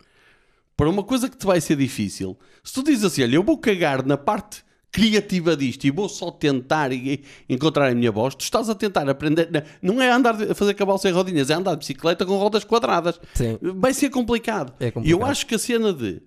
para 0.77 0.89
uma 0.89 1.03
coisa 1.03 1.29
que 1.29 1.37
te 1.37 1.45
vai 1.47 1.61
ser 1.61 1.77
difícil, 1.77 2.37
se 2.65 2.73
tu 2.73 2.83
dizes 2.83 3.05
assim, 3.05 3.23
olha, 3.23 3.35
eu 3.37 3.43
vou 3.43 3.59
cagar 3.59 4.05
na 4.07 4.17
parte 4.17 4.65
criativa 4.91 5.57
disto 5.57 5.85
e 5.85 5.91
vou 5.91 6.09
só 6.09 6.31
tentar 6.31 6.93
e- 6.93 7.23
encontrar 7.49 7.89
a 7.91 7.95
minha 7.95 8.13
voz, 8.13 8.35
tu 8.35 8.43
estás 8.43 8.69
a 8.69 8.75
tentar 8.75 9.09
aprender, 9.09 9.49
não 9.81 10.01
é 10.03 10.11
andar 10.11 10.35
a 10.51 10.55
fazer 10.55 10.75
cavalo 10.75 10.99
sem 10.99 11.11
rodinhas, 11.13 11.49
é 11.51 11.55
andar 11.55 11.73
de 11.73 11.79
bicicleta 11.79 12.27
com 12.27 12.37
rodas 12.37 12.63
quadradas. 12.63 13.19
Sim. 13.35 13.59
Vai 13.61 13.95
ser 13.95 14.11
complicado. 14.11 14.73
É 14.79 14.85
E 14.85 14.89
eu 14.89 14.93
complicado. 14.93 15.25
acho 15.31 15.47
que 15.47 15.55
a 15.55 15.59
cena 15.59 15.93
de. 15.93 16.21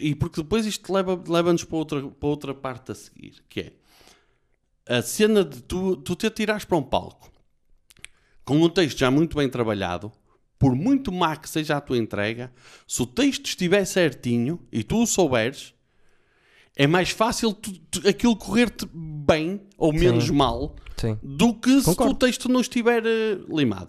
E 0.00 0.14
porque 0.14 0.42
depois 0.42 0.64
isto 0.66 0.92
leva- 0.92 1.22
leva-nos 1.26 1.64
para, 1.64 1.76
outra, 1.76 2.02
para 2.08 2.28
outra 2.28 2.54
parte 2.54 2.92
a 2.92 2.94
seguir, 2.94 3.34
que 3.48 3.60
é 3.60 3.72
a 4.98 5.02
cena 5.02 5.44
de 5.44 5.62
tu, 5.62 5.96
tu 5.96 6.14
te 6.16 6.26
atirares 6.26 6.64
para 6.64 6.76
um 6.78 6.82
palco 6.82 7.30
com 8.44 8.56
um 8.62 8.68
texto 8.68 8.98
já 8.98 9.10
muito 9.10 9.36
bem 9.36 9.48
trabalhado, 9.48 10.10
por 10.58 10.74
muito 10.74 11.12
má 11.12 11.36
que 11.36 11.48
seja 11.48 11.76
a 11.76 11.80
tua 11.80 11.98
entrega, 11.98 12.50
se 12.86 13.02
o 13.02 13.06
texto 13.06 13.44
estiver 13.46 13.84
certinho 13.84 14.58
e 14.72 14.82
tu 14.82 15.02
o 15.02 15.06
souberes, 15.06 15.74
É 16.80 16.86
mais 16.86 17.10
fácil 17.10 17.52
tu- 17.52 17.76
tu- 17.90 18.08
aquilo 18.08 18.36
correr-te 18.36 18.86
bem 18.94 19.60
ou 19.76 19.92
menos 19.92 20.26
Sim. 20.26 20.32
mal 20.32 20.76
Sim. 20.96 21.18
do 21.20 21.52
que 21.52 21.80
se 21.80 21.84
Concordo. 21.86 22.12
o 22.12 22.16
texto 22.16 22.48
não 22.48 22.60
estiver 22.60 23.04
eh, 23.04 23.36
limado. 23.48 23.88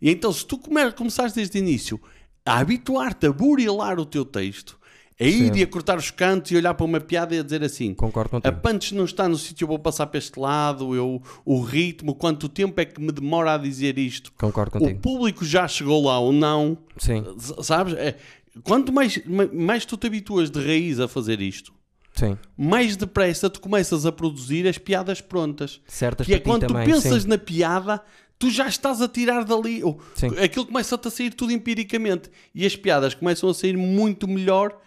E 0.00 0.08
então, 0.08 0.32
se 0.32 0.46
tu 0.46 0.56
come, 0.56 0.92
começares 0.92 1.32
desde 1.32 1.58
o 1.58 1.60
início 1.60 2.00
a 2.46 2.58
habituar-te 2.60 3.26
a 3.26 3.32
burilar 3.32 3.98
o 3.98 4.06
teu 4.06 4.24
texto, 4.24 4.77
a 5.20 5.24
ir 5.24 5.52
Sim. 5.52 5.58
e 5.60 5.62
a 5.62 5.66
cortar 5.66 5.98
os 5.98 6.10
cantos 6.10 6.50
e 6.52 6.56
olhar 6.56 6.74
para 6.74 6.84
uma 6.86 7.00
piada 7.00 7.34
e 7.34 7.40
a 7.40 7.42
dizer 7.42 7.62
assim: 7.64 7.92
Concordo 7.94 8.36
a 8.36 8.40
contigo. 8.40 8.60
punch 8.62 8.94
não 8.94 9.04
está 9.04 9.28
no 9.28 9.36
sítio, 9.36 9.64
eu 9.64 9.68
vou 9.68 9.78
passar 9.78 10.06
para 10.06 10.18
este 10.18 10.38
lado, 10.38 10.94
eu, 10.94 11.20
o 11.44 11.60
ritmo, 11.60 12.14
quanto 12.14 12.48
tempo 12.48 12.80
é 12.80 12.84
que 12.84 13.00
me 13.00 13.10
demora 13.10 13.54
a 13.54 13.58
dizer 13.58 13.98
isto? 13.98 14.32
Concordo 14.38 14.76
O 14.76 14.80
contigo. 14.80 15.00
público 15.00 15.44
já 15.44 15.66
chegou 15.66 16.04
lá 16.04 16.18
ou 16.20 16.32
não? 16.32 16.78
Sim. 16.98 17.24
Sabes? 17.62 17.94
É, 17.94 18.14
quanto 18.62 18.92
mais, 18.92 19.20
ma- 19.26 19.48
mais 19.52 19.84
tu 19.84 19.96
te 19.96 20.06
habituas 20.06 20.50
de 20.50 20.64
raiz 20.64 21.00
a 21.00 21.08
fazer 21.08 21.40
isto, 21.40 21.72
Sim. 22.14 22.38
mais 22.56 22.96
depressa 22.96 23.50
tu 23.50 23.60
começas 23.60 24.06
a 24.06 24.12
produzir 24.12 24.68
as 24.68 24.78
piadas 24.78 25.20
prontas. 25.20 25.80
Certas 25.88 26.26
Que 26.28 26.34
é 26.34 26.38
quando 26.38 26.66
também. 26.66 26.84
tu 26.84 26.92
pensas 26.92 27.22
sim. 27.24 27.28
na 27.28 27.38
piada, 27.38 28.00
tu 28.38 28.50
já 28.50 28.68
estás 28.68 29.02
a 29.02 29.08
tirar 29.08 29.44
dali. 29.44 29.82
Sim. 30.14 30.28
aquilo 30.42 30.64
começa-te 30.66 31.08
a 31.08 31.10
sair 31.10 31.34
tudo 31.34 31.50
empiricamente. 31.52 32.30
E 32.54 32.64
as 32.64 32.76
piadas 32.76 33.14
começam 33.14 33.48
a 33.50 33.54
sair 33.54 33.76
muito 33.76 34.28
melhor. 34.28 34.80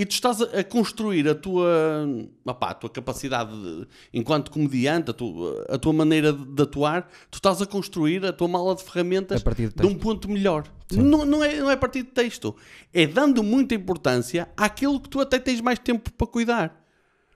E 0.00 0.06
tu 0.06 0.12
estás 0.12 0.40
a, 0.40 0.62
construir 0.62 1.28
a 1.28 1.34
tua, 1.34 2.06
opá, 2.44 2.70
a 2.70 2.74
tua 2.74 2.88
capacidade 2.88 3.50
de- 3.50 3.88
enquanto 4.14 4.48
comediante, 4.52 5.10
a 5.10 5.12
tua, 5.12 5.66
a 5.68 5.76
tua 5.76 5.92
maneira 5.92 6.32
de, 6.32 6.44
de 6.44 6.62
atuar, 6.62 7.08
tu 7.28 7.34
estás 7.38 7.60
a 7.60 7.66
construir 7.66 8.24
a 8.24 8.32
tua 8.32 8.46
mala 8.46 8.76
de 8.76 8.84
ferramentas 8.84 9.40
A 9.40 9.44
partir 9.44 9.70
do 9.70 9.82
de 9.82 9.86
um 9.88 9.98
ponto 9.98 10.30
melhor. 10.30 10.64
Não, 10.92 11.26
não, 11.26 11.42
é, 11.42 11.56
não 11.56 11.68
é 11.68 11.74
a 11.74 11.76
partir 11.76 12.04
de 12.04 12.10
texto. 12.10 12.54
É 12.94 13.08
dando 13.08 13.42
muita 13.42 13.74
importância 13.74 14.48
àquilo 14.56 15.00
que 15.00 15.08
tu 15.08 15.20
até 15.20 15.36
tens 15.40 15.60
mais 15.60 15.80
tempo 15.80 16.12
para 16.12 16.26
cuidar. 16.28 16.84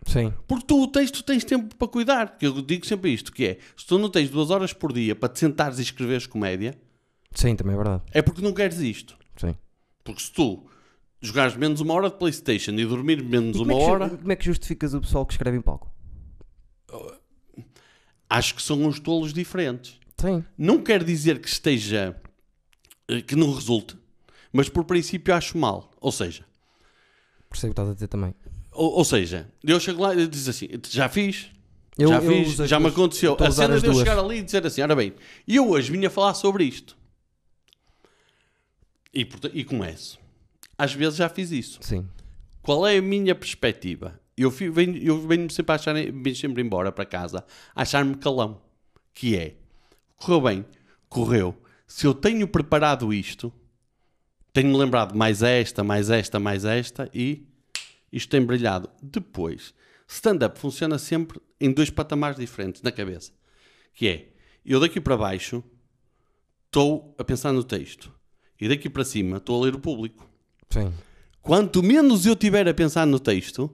Sim. 0.06 0.32
Porque 0.46 0.64
tu 0.64 0.82
o 0.84 0.86
texto 0.86 1.20
tens 1.24 1.42
tempo 1.42 1.74
para 1.74 1.88
cuidar. 1.88 2.38
Que 2.38 2.46
eu 2.46 2.62
digo 2.62 2.86
sempre 2.86 3.12
isto, 3.12 3.32
que 3.32 3.44
é, 3.44 3.58
se 3.76 3.84
tu 3.84 3.98
não 3.98 4.08
tens 4.08 4.30
duas 4.30 4.50
horas 4.50 4.72
por 4.72 4.92
dia 4.92 5.16
para 5.16 5.28
te 5.28 5.40
sentares 5.40 5.80
e 5.80 5.82
escreveres 5.82 6.26
comédia, 6.28 6.78
Sim, 7.34 7.56
também 7.56 7.74
é 7.74 7.76
verdade. 7.76 8.02
é 8.12 8.22
porque 8.22 8.40
não 8.40 8.52
queres 8.52 8.78
isto. 8.78 9.16
Sim. 9.36 9.56
Porque 10.04 10.22
se 10.22 10.30
tu 10.32 10.64
jogares 11.22 11.54
menos 11.56 11.80
uma 11.80 11.94
hora 11.94 12.10
de 12.10 12.16
Playstation 12.16 12.72
e 12.72 12.84
dormir 12.84 13.22
menos 13.22 13.56
E 13.56 13.60
uma 13.60 13.68
como, 13.68 13.72
é 13.80 13.84
que, 13.84 13.90
hora, 13.90 14.10
como 14.18 14.32
é 14.32 14.36
que 14.36 14.44
justificas 14.44 14.92
o 14.92 15.00
pessoal 15.00 15.24
que 15.24 15.32
escreve 15.32 15.56
em 15.56 15.62
palco? 15.62 15.90
acho 18.28 18.54
que 18.54 18.62
são 18.62 18.82
uns 18.84 18.98
tolos 18.98 19.32
diferentes. 19.32 19.98
Sim. 20.18 20.44
Não 20.56 20.82
quer 20.82 21.04
dizer 21.04 21.38
que 21.40 21.48
esteja, 21.48 22.16
eh, 23.08 23.20
que 23.20 23.36
não 23.36 23.52
resulte, 23.52 23.96
mas 24.52 24.68
por 24.68 24.84
princípio 24.84 25.34
acho 25.34 25.56
mal. 25.58 25.90
Ou 26.00 26.10
seja, 26.12 26.44
Percebo 27.50 27.72
o 27.72 27.74
que 27.74 27.80
estás 27.80 27.88
a 27.90 27.94
dizer 27.94 28.08
também. 28.08 28.34
ou, 28.72 28.92
ou 28.94 29.04
seja, 29.04 29.48
eu 29.62 29.78
chego 29.78 30.00
lá 30.02 30.14
e 30.14 30.26
diz 30.26 30.48
assim, 30.48 30.68
já 30.88 31.08
fiz, 31.08 31.50
Eu- 31.98 32.08
já 32.08 32.20
fiz, 32.22 32.54
já 32.68 32.80
me 32.80 32.86
aconteceu. 32.88 33.36
A 33.38 33.46
A 33.46 33.50
cena 33.50 33.78
de 33.78 33.86
eu 33.86 33.94
chegar 33.94 34.18
ali 34.18 34.38
e 34.38 34.42
dizer 34.42 34.66
assim, 34.66 34.80
ora 34.80 34.96
bem, 34.96 35.12
e 35.46 35.56
eu 35.56 35.68
hoje 35.68 35.92
vinha 35.92 36.08
falar 36.08 36.32
sobre 36.34 36.64
isto. 36.64 36.96
E, 39.14 39.28
e 39.52 39.62
começo. 39.64 40.18
Às 40.82 40.92
vezes 40.92 41.14
já 41.14 41.28
fiz 41.28 41.52
isso. 41.52 41.78
Sim. 41.80 42.08
Qual 42.60 42.84
é 42.84 42.96
a 42.96 43.00
minha 43.00 43.36
perspectiva? 43.36 44.20
Eu, 44.36 44.50
venho, 44.50 44.96
eu 44.96 45.24
venho 45.28 45.48
sempre 45.48 45.70
a 45.70 45.74
achar, 45.76 45.94
venho 45.94 46.34
sempre 46.34 46.60
embora 46.60 46.90
para 46.90 47.06
casa, 47.06 47.44
a 47.72 47.82
achar-me 47.82 48.16
calão. 48.16 48.60
Que 49.14 49.36
é, 49.36 49.54
correu 50.16 50.40
bem, 50.40 50.64
correu. 51.08 51.56
Se 51.86 52.04
eu 52.04 52.12
tenho 52.12 52.48
preparado 52.48 53.14
isto, 53.14 53.52
tenho-me 54.52 54.76
lembrado 54.76 55.14
mais 55.14 55.40
esta, 55.40 55.84
mais 55.84 56.10
esta, 56.10 56.40
mais 56.40 56.64
esta 56.64 57.08
e 57.14 57.46
isto 58.10 58.28
tem 58.28 58.44
brilhado. 58.44 58.90
Depois, 59.00 59.72
stand-up 60.08 60.58
funciona 60.58 60.98
sempre 60.98 61.40
em 61.60 61.70
dois 61.70 61.90
patamares 61.90 62.40
diferentes 62.40 62.82
na 62.82 62.90
cabeça. 62.90 63.30
Que 63.94 64.08
é, 64.08 64.32
eu 64.66 64.80
daqui 64.80 65.00
para 65.00 65.16
baixo 65.16 65.62
estou 66.66 67.14
a 67.16 67.22
pensar 67.22 67.52
no 67.52 67.62
texto 67.62 68.12
e 68.60 68.68
daqui 68.68 68.90
para 68.90 69.04
cima 69.04 69.36
estou 69.36 69.62
a 69.62 69.64
ler 69.64 69.76
o 69.76 69.78
público. 69.78 70.31
Sim. 70.72 70.92
Quanto 71.42 71.82
menos 71.82 72.24
eu 72.24 72.36
tiver 72.36 72.68
a 72.68 72.74
pensar 72.74 73.06
no 73.06 73.18
texto, 73.18 73.70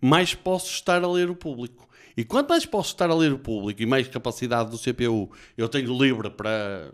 mais 0.00 0.34
posso 0.34 0.70
estar 0.72 1.02
a 1.02 1.08
ler 1.08 1.30
o 1.30 1.36
público. 1.36 1.88
E 2.16 2.24
quanto 2.24 2.48
mais 2.48 2.64
posso 2.64 2.92
estar 2.92 3.10
a 3.10 3.14
ler 3.14 3.32
o 3.32 3.38
público 3.38 3.82
e 3.82 3.86
mais 3.86 4.08
capacidade 4.08 4.70
do 4.70 4.78
CPU 4.78 5.30
eu 5.56 5.68
tenho 5.68 5.96
livre 5.96 6.30
para, 6.30 6.92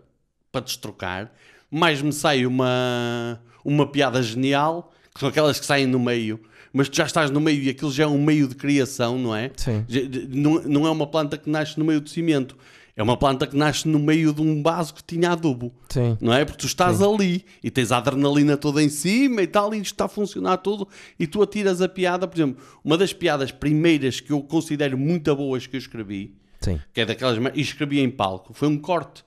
para 0.51 0.61
destrocar, 0.61 1.31
mais 1.71 2.01
me 2.01 2.11
sai 2.11 2.45
uma, 2.45 3.41
uma 3.63 3.87
piada 3.87 4.21
genial, 4.21 4.91
que 5.13 5.19
são 5.19 5.29
aquelas 5.29 5.59
que 5.59 5.65
saem 5.65 5.87
no 5.87 5.99
meio, 5.99 6.39
mas 6.73 6.89
tu 6.89 6.97
já 6.97 7.05
estás 7.05 7.31
no 7.31 7.39
meio 7.39 7.63
e 7.63 7.69
aquilo 7.69 7.91
já 7.91 8.03
é 8.03 8.07
um 8.07 8.21
meio 8.21 8.47
de 8.47 8.55
criação, 8.55 9.17
não 9.17 9.35
é? 9.35 9.51
Sim. 9.55 9.85
Não, 10.29 10.61
não 10.63 10.87
é 10.87 10.89
uma 10.91 11.07
planta 11.07 11.37
que 11.37 11.49
nasce 11.49 11.77
no 11.79 11.85
meio 11.85 12.01
do 12.01 12.09
cimento, 12.09 12.57
é 12.95 13.01
uma 13.01 13.17
planta 13.17 13.47
que 13.47 13.55
nasce 13.55 13.87
no 13.87 13.97
meio 13.97 14.33
de 14.33 14.41
um 14.41 14.61
vaso 14.61 14.93
que 14.93 15.03
tinha 15.03 15.31
adubo 15.31 15.73
Sim. 15.89 16.17
não 16.21 16.33
é? 16.33 16.45
Porque 16.45 16.59
tu 16.59 16.67
estás 16.67 17.01
ali 17.01 17.43
e 17.63 17.71
tens 17.71 17.91
a 17.91 17.97
adrenalina 17.97 18.55
toda 18.55 18.83
em 18.83 18.89
cima 18.89 19.41
e 19.41 19.47
tal, 19.47 19.73
e 19.73 19.77
isto 19.77 19.93
está 19.93 20.05
a 20.05 20.09
funcionar 20.09 20.57
tudo, 20.57 20.87
e 21.19 21.25
tu 21.25 21.41
atiras 21.41 21.81
a 21.81 21.89
piada. 21.89 22.27
Por 22.27 22.37
exemplo, 22.37 22.63
uma 22.83 22.97
das 22.97 23.11
piadas 23.11 23.51
primeiras 23.51 24.19
que 24.19 24.31
eu 24.31 24.41
considero 24.41 24.97
muito 24.97 25.35
boas 25.35 25.65
que 25.65 25.75
eu 25.75 25.79
escrevi, 25.79 26.37
Sim. 26.59 26.79
que 26.93 27.01
é 27.01 27.05
daquelas, 27.05 27.37
e 27.55 27.61
escrevi 27.61 27.99
em 27.99 28.09
palco, 28.09 28.53
foi 28.53 28.67
um 28.67 28.77
corte, 28.77 29.23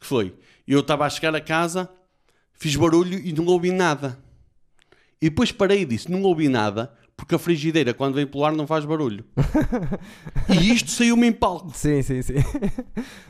que 0.00 0.06
foi, 0.06 0.34
eu 0.66 0.80
estava 0.80 1.06
a 1.06 1.10
chegar 1.10 1.34
a 1.34 1.40
casa, 1.40 1.88
fiz 2.52 2.74
barulho 2.74 3.18
e 3.18 3.32
não 3.32 3.46
ouvi 3.46 3.70
nada. 3.70 4.18
E 5.22 5.30
depois 5.30 5.52
parei 5.52 5.82
e 5.82 5.84
disse, 5.84 6.10
não 6.10 6.22
ouvi 6.22 6.48
nada, 6.48 6.92
porque 7.16 7.34
a 7.34 7.38
frigideira, 7.38 7.94
quando 7.94 8.14
vem 8.14 8.26
pelo 8.26 8.44
ar, 8.44 8.52
não 8.52 8.66
faz 8.66 8.84
barulho. 8.84 9.24
e 10.48 10.72
isto 10.72 10.90
saiu-me 10.90 11.26
em 11.28 11.32
palco. 11.32 11.70
Sim, 11.76 12.02
sim, 12.02 12.22
sim. 12.22 12.34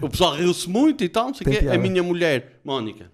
O 0.01 0.09
pessoal 0.09 0.35
riu-se 0.35 0.69
muito 0.69 1.05
e 1.05 1.09
tal, 1.09 1.27
não 1.27 1.35
sei 1.35 1.47
o 1.47 1.51
quê. 1.61 1.69
A 1.69 1.79
minha 1.79 2.03
mulher, 2.03 2.61
Mónica, 2.65 3.13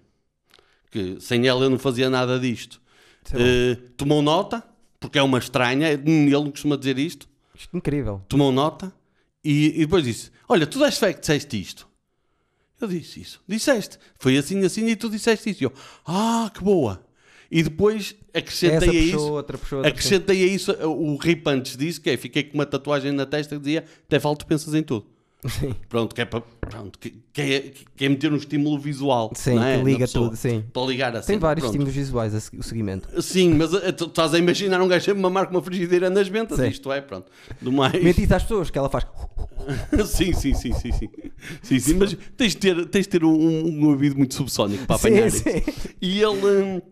que 0.89 1.19
sem 1.19 1.47
ela 1.47 1.65
eu 1.65 1.69
não 1.69 1.79
fazia 1.79 2.09
nada 2.09 2.39
disto, 2.39 2.81
eh, 3.33 3.77
tomou 3.97 4.21
nota, 4.21 4.63
porque 4.99 5.19
é 5.19 5.23
uma 5.23 5.39
estranha, 5.39 5.89
ele 5.91 6.31
não 6.31 6.51
costuma 6.51 6.75
dizer 6.77 6.97
isto, 6.97 7.27
Isto 7.55 7.73
é 7.73 7.77
incrível. 7.77 8.21
tomou 8.27 8.51
nota 8.51 8.93
e, 9.43 9.67
e 9.75 9.79
depois 9.85 10.03
disse: 10.03 10.31
Olha, 10.47 10.65
tu 10.65 10.79
deste 10.79 10.99
fé 10.99 11.13
que 11.13 11.19
disseste 11.19 11.59
isto. 11.59 11.87
Eu 12.79 12.87
disse 12.87 13.21
isso, 13.21 13.41
disseste, 13.47 13.99
foi 14.17 14.37
assim, 14.37 14.65
assim 14.65 14.87
e 14.87 14.95
tu 14.95 15.07
disseste 15.09 15.51
isso. 15.51 15.63
E 15.63 15.65
eu, 15.65 15.73
ah, 16.05 16.49
que 16.51 16.63
boa. 16.63 17.05
E 17.51 17.61
depois 17.61 18.15
acrescentei 18.33 18.77
a 18.77 18.91
puxou, 18.93 19.01
isso. 19.03 19.31
outra 19.33 19.57
puxou, 19.57 19.77
outra 19.79 19.91
puxou. 19.91 19.91
Acrescentei 19.91 20.43
a 20.43 20.47
isso 20.47 20.71
o 20.87 21.17
rip 21.17 21.47
antes 21.49 21.75
disso, 21.75 21.99
que 21.99 22.09
é 22.09 22.15
fiquei 22.15 22.43
com 22.43 22.53
uma 22.53 22.65
tatuagem 22.65 23.11
na 23.11 23.25
testa 23.25 23.55
que 23.57 23.61
dizia 23.61 23.83
até 24.07 24.19
falta 24.19 24.45
pensas 24.45 24.73
em 24.73 24.81
tudo. 24.81 25.05
Sim. 25.49 25.73
Pronto, 25.89 26.13
que 26.13 26.21
é, 26.21 26.25
para, 26.25 26.41
pronto, 26.41 26.99
que, 26.99 27.15
que 27.33 27.41
é, 27.41 27.71
que 27.95 28.05
é 28.05 28.09
meter 28.09 28.31
um 28.31 28.35
estímulo 28.35 28.77
visual. 28.79 29.31
Sim, 29.35 29.55
não 29.55 29.63
é? 29.63 29.79
que 29.79 29.83
liga 29.83 29.99
pessoa. 29.99 30.25
tudo, 30.27 30.37
sim. 30.37 30.63
Para 30.71 30.83
ligar 30.83 31.15
assim. 31.15 31.27
Tem 31.27 31.39
vários 31.39 31.63
pronto. 31.63 31.71
estímulos 31.73 31.95
visuais 31.95 32.35
a 32.35 32.57
o 32.57 32.63
seguimento. 32.63 33.21
Sim, 33.23 33.55
mas 33.55 33.73
eh, 33.73 33.91
tu 33.91 34.05
estás 34.05 34.35
a 34.35 34.37
imaginar 34.37 34.79
um 34.79 34.87
gajo 34.87 35.11
a 35.11 35.15
mamar 35.15 35.47
com 35.47 35.55
uma 35.55 35.61
frigideira 35.63 36.11
nas 36.11 36.27
ventas, 36.27 36.59
Sim. 36.59 36.67
isto 36.67 36.91
é, 36.91 37.01
pronto. 37.01 37.31
Do 37.59 37.71
mais. 37.71 38.01
Mentiste 38.03 38.31
às 38.33 38.43
pessoas 38.43 38.69
que 38.69 38.77
ela 38.77 38.87
faz. 38.87 39.05
sim, 40.05 40.31
sim, 40.31 40.53
sim, 40.53 40.73
sim, 40.73 40.91
sim. 40.91 41.09
Sim, 41.63 41.79
sim, 41.79 41.93
mas 41.95 42.15
tens 42.37 42.51
de 42.51 42.57
ter, 42.57 42.85
tens 42.85 43.05
de 43.07 43.09
ter 43.09 43.25
um, 43.25 43.31
um 43.33 43.87
ouvido 43.87 44.15
muito 44.15 44.35
subsónico 44.35 44.85
para 44.85 44.99
Sim, 44.99 45.07
apanhar 45.07 45.27
isso. 45.27 45.43
sim. 45.43 45.63
E 45.99 46.21
ele. 46.21 46.83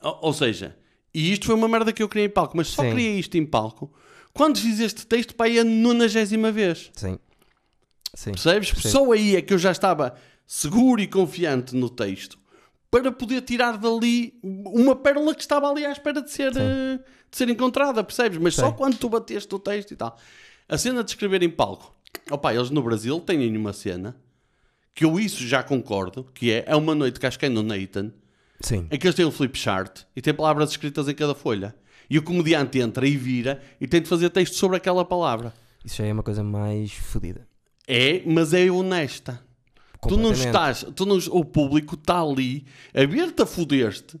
Ou, 0.00 0.18
ou 0.22 0.32
seja, 0.32 0.76
e 1.12 1.32
isto 1.32 1.46
foi 1.46 1.54
uma 1.54 1.68
merda 1.68 1.92
que 1.92 2.02
eu 2.02 2.08
criei 2.08 2.26
em 2.26 2.30
palco, 2.30 2.56
mas 2.56 2.68
só 2.68 2.82
Sim. 2.82 2.90
criei 2.90 3.18
isto 3.18 3.36
em 3.36 3.46
palco 3.46 3.92
quando 4.32 4.58
fiz 4.58 4.80
este 4.80 5.06
texto 5.06 5.34
para 5.34 5.46
aí 5.46 5.58
a 5.58 5.64
nonagésima 5.64 6.52
vez. 6.52 6.90
Sim. 6.94 7.18
Sim. 8.14 8.32
Percebes? 8.32 8.70
Percebo. 8.70 8.92
Só 8.92 9.12
aí 9.12 9.36
é 9.36 9.42
que 9.42 9.54
eu 9.54 9.58
já 9.58 9.72
estava 9.72 10.14
seguro 10.46 11.00
e 11.00 11.06
confiante 11.06 11.74
no 11.74 11.88
texto 11.88 12.38
para 12.90 13.10
poder 13.10 13.42
tirar 13.42 13.76
dali 13.76 14.38
uma 14.42 14.94
pérola 14.94 15.34
que 15.34 15.40
estava 15.40 15.68
ali 15.70 15.84
à 15.84 15.90
espera 15.90 16.22
de 16.22 16.30
ser, 16.30 16.52
eh, 16.56 16.98
de 17.30 17.36
ser 17.36 17.48
encontrada, 17.48 18.04
percebes? 18.04 18.38
Mas 18.38 18.54
só 18.54 18.68
Sim. 18.70 18.76
quando 18.76 18.96
tu 18.96 19.08
bateste 19.08 19.54
o 19.54 19.58
texto 19.58 19.92
e 19.92 19.96
tal. 19.96 20.16
A 20.68 20.78
cena 20.78 21.02
de 21.02 21.10
escrever 21.10 21.42
em 21.42 21.50
palco. 21.50 21.94
Opa, 22.30 22.54
eles 22.54 22.70
no 22.70 22.82
Brasil 22.82 23.20
têm 23.20 23.56
uma 23.56 23.72
cena 23.72 24.16
que 24.94 25.04
eu 25.04 25.20
isso 25.20 25.46
já 25.46 25.62
concordo, 25.62 26.24
que 26.34 26.50
é, 26.50 26.64
é 26.66 26.76
uma 26.76 26.94
noite 26.94 27.20
que 27.20 27.26
acho 27.26 27.38
que 27.38 27.46
é 27.46 27.48
no 27.48 27.62
Nathan, 27.62 28.12
Sim. 28.60 28.86
em 28.90 28.98
que 28.98 29.06
eles 29.06 29.14
têm 29.14 29.24
um 29.26 29.30
flip 29.30 29.56
chart 29.58 30.02
e 30.14 30.22
têm 30.22 30.32
palavras 30.34 30.70
escritas 30.70 31.08
em 31.08 31.14
cada 31.14 31.34
folha. 31.34 31.74
E 32.08 32.18
o 32.18 32.22
comediante 32.22 32.78
entra 32.78 33.06
e 33.06 33.16
vira 33.16 33.60
e 33.80 33.86
tem 33.86 34.00
de 34.00 34.08
fazer 34.08 34.30
texto 34.30 34.54
sobre 34.54 34.76
aquela 34.76 35.04
palavra. 35.04 35.52
Isso 35.84 35.96
já 35.96 36.04
é 36.06 36.12
uma 36.12 36.22
coisa 36.22 36.42
mais 36.42 36.92
fodida. 36.92 37.46
É, 37.86 38.22
mas 38.26 38.52
é 38.54 38.70
honesta. 38.70 39.40
Tu 40.08 40.16
não 40.16 40.30
estás, 40.46 40.84
tu 40.94 41.04
não, 41.06 41.16
o 41.30 41.44
público 41.44 41.94
está 41.96 42.20
ali 42.20 42.64
a 42.94 43.04
ver-te 43.06 43.42
a 43.42 43.46
foder-te, 43.46 44.20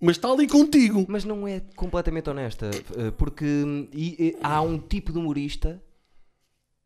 mas 0.00 0.16
está 0.16 0.30
ali 0.30 0.46
contigo. 0.46 1.04
Mas 1.08 1.24
não 1.24 1.46
é 1.46 1.60
completamente 1.76 2.30
honesta, 2.30 2.70
eh, 2.96 3.10
porque 3.10 3.44
hum, 3.44 3.88
e- 3.92 4.16
e 4.18 4.36
há 4.42 4.62
um 4.62 4.78
tipo 4.78 5.12
de 5.12 5.18
humorista 5.18 5.82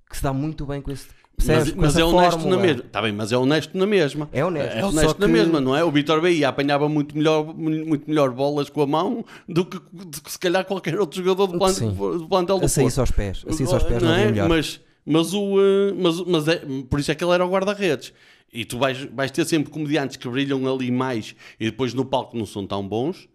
que 0.09 0.17
se 0.17 0.23
dá 0.23 0.33
muito 0.33 0.67
bem 0.67 0.81
com 0.81 0.91
esse. 0.91 1.07
Percebes? 1.37 1.75
Mas, 1.75 1.75
mas 1.94 1.96
é 1.99 2.05
honesto 2.05 2.31
fórmula. 2.40 2.57
na 2.57 2.62
mesma. 2.62 2.83
Está 2.85 3.03
bem, 3.03 3.12
mas 3.12 3.31
é 3.33 3.37
honesto 3.37 3.77
na 3.79 3.87
mesma. 3.87 4.29
É 4.33 4.44
honesto, 4.44 4.77
É 4.77 4.85
honesto 4.85 5.18
na 5.20 5.27
que- 5.27 5.33
mesma, 5.33 5.61
não 5.61 5.77
é? 5.77 5.85
O 5.85 5.90
Vitor 5.90 6.20
Bahia 6.20 6.49
apanhava 6.49 6.88
muito 6.88 7.16
melhor, 7.16 7.55
muito 7.55 8.09
melhor 8.09 8.31
bolas 8.31 8.70
com 8.70 8.81
a 8.83 8.87
mão 8.87 9.25
do 9.49 9.64
que, 9.66 9.79
do 9.92 10.22
que 10.22 10.33
se 10.33 10.38
calhar 10.38 10.64
qualquer 10.64 10.99
outro 10.99 11.22
jogador 11.22 11.46
do, 11.53 11.59
plan, 11.59 11.72
Sim. 11.72 11.90
do 11.92 12.27
plantel 12.29 12.59
do 12.59 12.64
A 12.64 12.68
sair 12.68 12.90
só 12.90 13.03
aos 13.03 13.11
pés. 13.11 13.44
A 13.46 13.53
sair 13.53 13.66
só 13.66 13.75
aos 13.75 13.83
pés 13.85 14.03
não, 14.03 14.09
não 14.11 14.16
é 14.16 14.27
melhor. 14.31 14.49
Mas, 14.49 14.81
mas, 15.05 15.35
o, 15.35 15.61
eh, 15.61 15.92
mas, 15.99 16.20
mas 16.22 16.49
é, 16.49 16.62
por 16.88 16.99
isso 17.01 17.11
é 17.12 17.14
que 17.14 17.22
ele 17.22 17.33
era 17.33 17.44
o 17.44 17.51
guarda-redes. 17.51 18.12
E 18.53 18.64
tu 18.64 18.79
vais, 18.79 19.05
vais 19.12 19.31
ter 19.31 19.44
sempre 19.44 19.70
comediantes 19.70 20.16
que 20.16 20.27
brilham 20.29 20.66
ali 20.72 20.90
mais 20.90 21.35
e 21.61 21.66
depois 21.66 21.92
no 21.92 22.05
palco 22.05 22.37
não 22.37 22.46
são 22.46 22.66
tão 22.66 22.87
bons, 22.88 23.29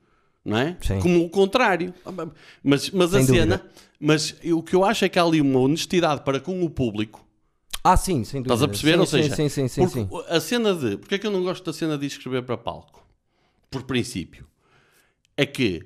não 0.43 0.57
é? 0.57 0.75
Sim. 0.81 0.99
Como 0.99 1.23
o 1.23 1.29
contrário. 1.29 1.93
Mas, 2.63 2.89
mas 2.89 3.13
a 3.13 3.19
Sem 3.19 3.27
cena, 3.35 3.57
dúvida. 3.57 3.71
mas 3.99 4.35
o 4.51 4.63
que 4.63 4.75
eu 4.75 4.83
acho 4.83 5.05
é 5.05 5.09
que 5.09 5.19
há 5.19 5.23
ali 5.23 5.39
uma 5.39 5.59
honestidade 5.59 6.21
para 6.23 6.39
com 6.39 6.63
o 6.63 6.69
público. 6.69 7.23
Ah, 7.83 7.97
sim, 7.97 8.23
sem 8.23 8.41
dúvida. 8.41 8.53
Estás 8.53 8.63
a 8.63 8.67
perceber? 8.67 8.93
Sim, 8.93 8.99
Ou 8.99 9.05
seja, 9.05 9.35
sim, 9.35 9.49
sim, 9.49 9.67
sim, 9.67 9.87
sim. 9.87 10.09
a 10.29 10.39
cena 10.39 10.73
de. 10.75 10.97
Porque 10.97 11.15
é 11.15 11.17
que 11.17 11.25
eu 11.25 11.31
não 11.31 11.43
gosto 11.43 11.63
da 11.65 11.73
cena 11.73 11.97
de 11.97 12.05
escrever 12.05 12.43
para 12.43 12.57
palco? 12.57 13.05
Por 13.69 13.83
princípio. 13.83 14.45
É 15.35 15.45
que, 15.45 15.83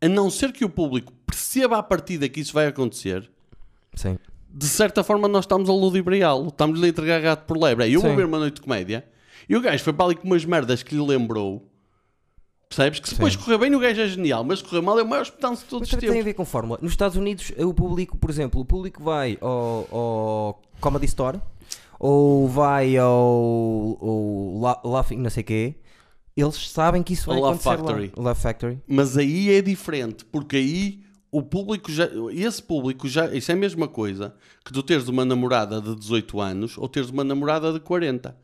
a 0.00 0.08
não 0.08 0.30
ser 0.30 0.52
que 0.52 0.64
o 0.64 0.68
público 0.68 1.12
perceba 1.24 1.78
à 1.78 1.82
partida 1.82 2.28
que 2.28 2.40
isso 2.40 2.52
vai 2.52 2.66
acontecer, 2.66 3.30
Sim. 3.94 4.18
de 4.48 4.66
certa 4.66 5.04
forma 5.04 5.28
nós 5.28 5.44
estamos 5.44 5.68
a 5.68 5.72
ludibriá-lo. 5.72 6.48
Estamos-lhe 6.48 6.86
a 6.86 6.88
entregar 6.88 7.20
gato 7.20 7.44
por 7.46 7.56
lebre. 7.56 7.92
Eu 7.92 8.00
vou 8.00 8.16
ver 8.16 8.24
uma 8.24 8.38
noite 8.38 8.54
de 8.56 8.62
comédia 8.62 9.06
e 9.48 9.56
o 9.56 9.60
gajo 9.60 9.84
foi 9.84 9.92
para 9.92 10.06
ali 10.06 10.14
com 10.16 10.26
umas 10.26 10.44
merdas 10.44 10.82
que 10.82 10.94
lhe 10.94 11.06
lembrou. 11.06 11.70
Percebes? 12.68 12.98
Que 13.00 13.08
se 13.08 13.14
depois 13.14 13.36
correr 13.36 13.58
bem, 13.58 13.74
o 13.74 13.78
gajo 13.78 14.00
é 14.00 14.06
genial, 14.08 14.42
mas 14.44 14.58
se 14.58 14.64
correr 14.64 14.82
mal 14.82 14.98
é 14.98 15.02
o 15.02 15.06
maior 15.08 15.22
espetáculo 15.22 15.58
de 15.58 15.64
todos 15.64 15.80
Mas 15.80 15.88
os 15.88 15.90
também 15.92 16.00
tem 16.00 16.10
a 16.10 16.12
tempos. 16.14 16.24
ver 16.24 16.34
com 16.34 16.44
fórmula. 16.44 16.78
Nos 16.82 16.92
Estados 16.92 17.16
Unidos, 17.16 17.52
o 17.58 17.72
público, 17.72 18.16
por 18.18 18.28
exemplo, 18.28 18.60
o 18.60 18.64
público 18.64 19.02
vai 19.02 19.38
ao, 19.40 19.88
ao 19.92 20.62
Comedy 20.80 21.06
Store 21.06 21.40
ou 21.98 22.48
vai 22.48 22.96
ao, 22.96 23.06
ao 24.00 24.60
La- 24.60 24.80
Laughing 24.84 25.16
não 25.18 25.30
sei 25.30 25.42
quê, 25.42 25.74
eles 26.36 26.68
sabem 26.68 27.02
que 27.02 27.12
isso 27.14 27.26
vai 27.28 27.36
Laugh 27.40 27.50
acontecer 27.54 27.68
Factory. 27.76 28.12
lá. 28.16 28.22
Laugh 28.24 28.36
Factory. 28.36 28.80
Mas 28.86 29.16
aí 29.16 29.54
é 29.54 29.62
diferente, 29.62 30.24
porque 30.26 30.56
aí 30.56 31.00
o 31.30 31.42
público 31.42 31.90
já. 31.90 32.08
Esse 32.32 32.62
público 32.62 33.08
já. 33.08 33.32
Isso 33.34 33.50
é 33.50 33.54
a 33.54 33.56
mesma 33.56 33.86
coisa 33.88 34.34
que 34.64 34.72
tu 34.72 34.82
teres 34.82 35.08
uma 35.08 35.24
namorada 35.24 35.80
de 35.80 35.94
18 35.94 36.40
anos 36.40 36.76
ou 36.76 36.88
teres 36.88 37.08
uma 37.10 37.24
namorada 37.24 37.72
de 37.72 37.80
40. 37.80 38.36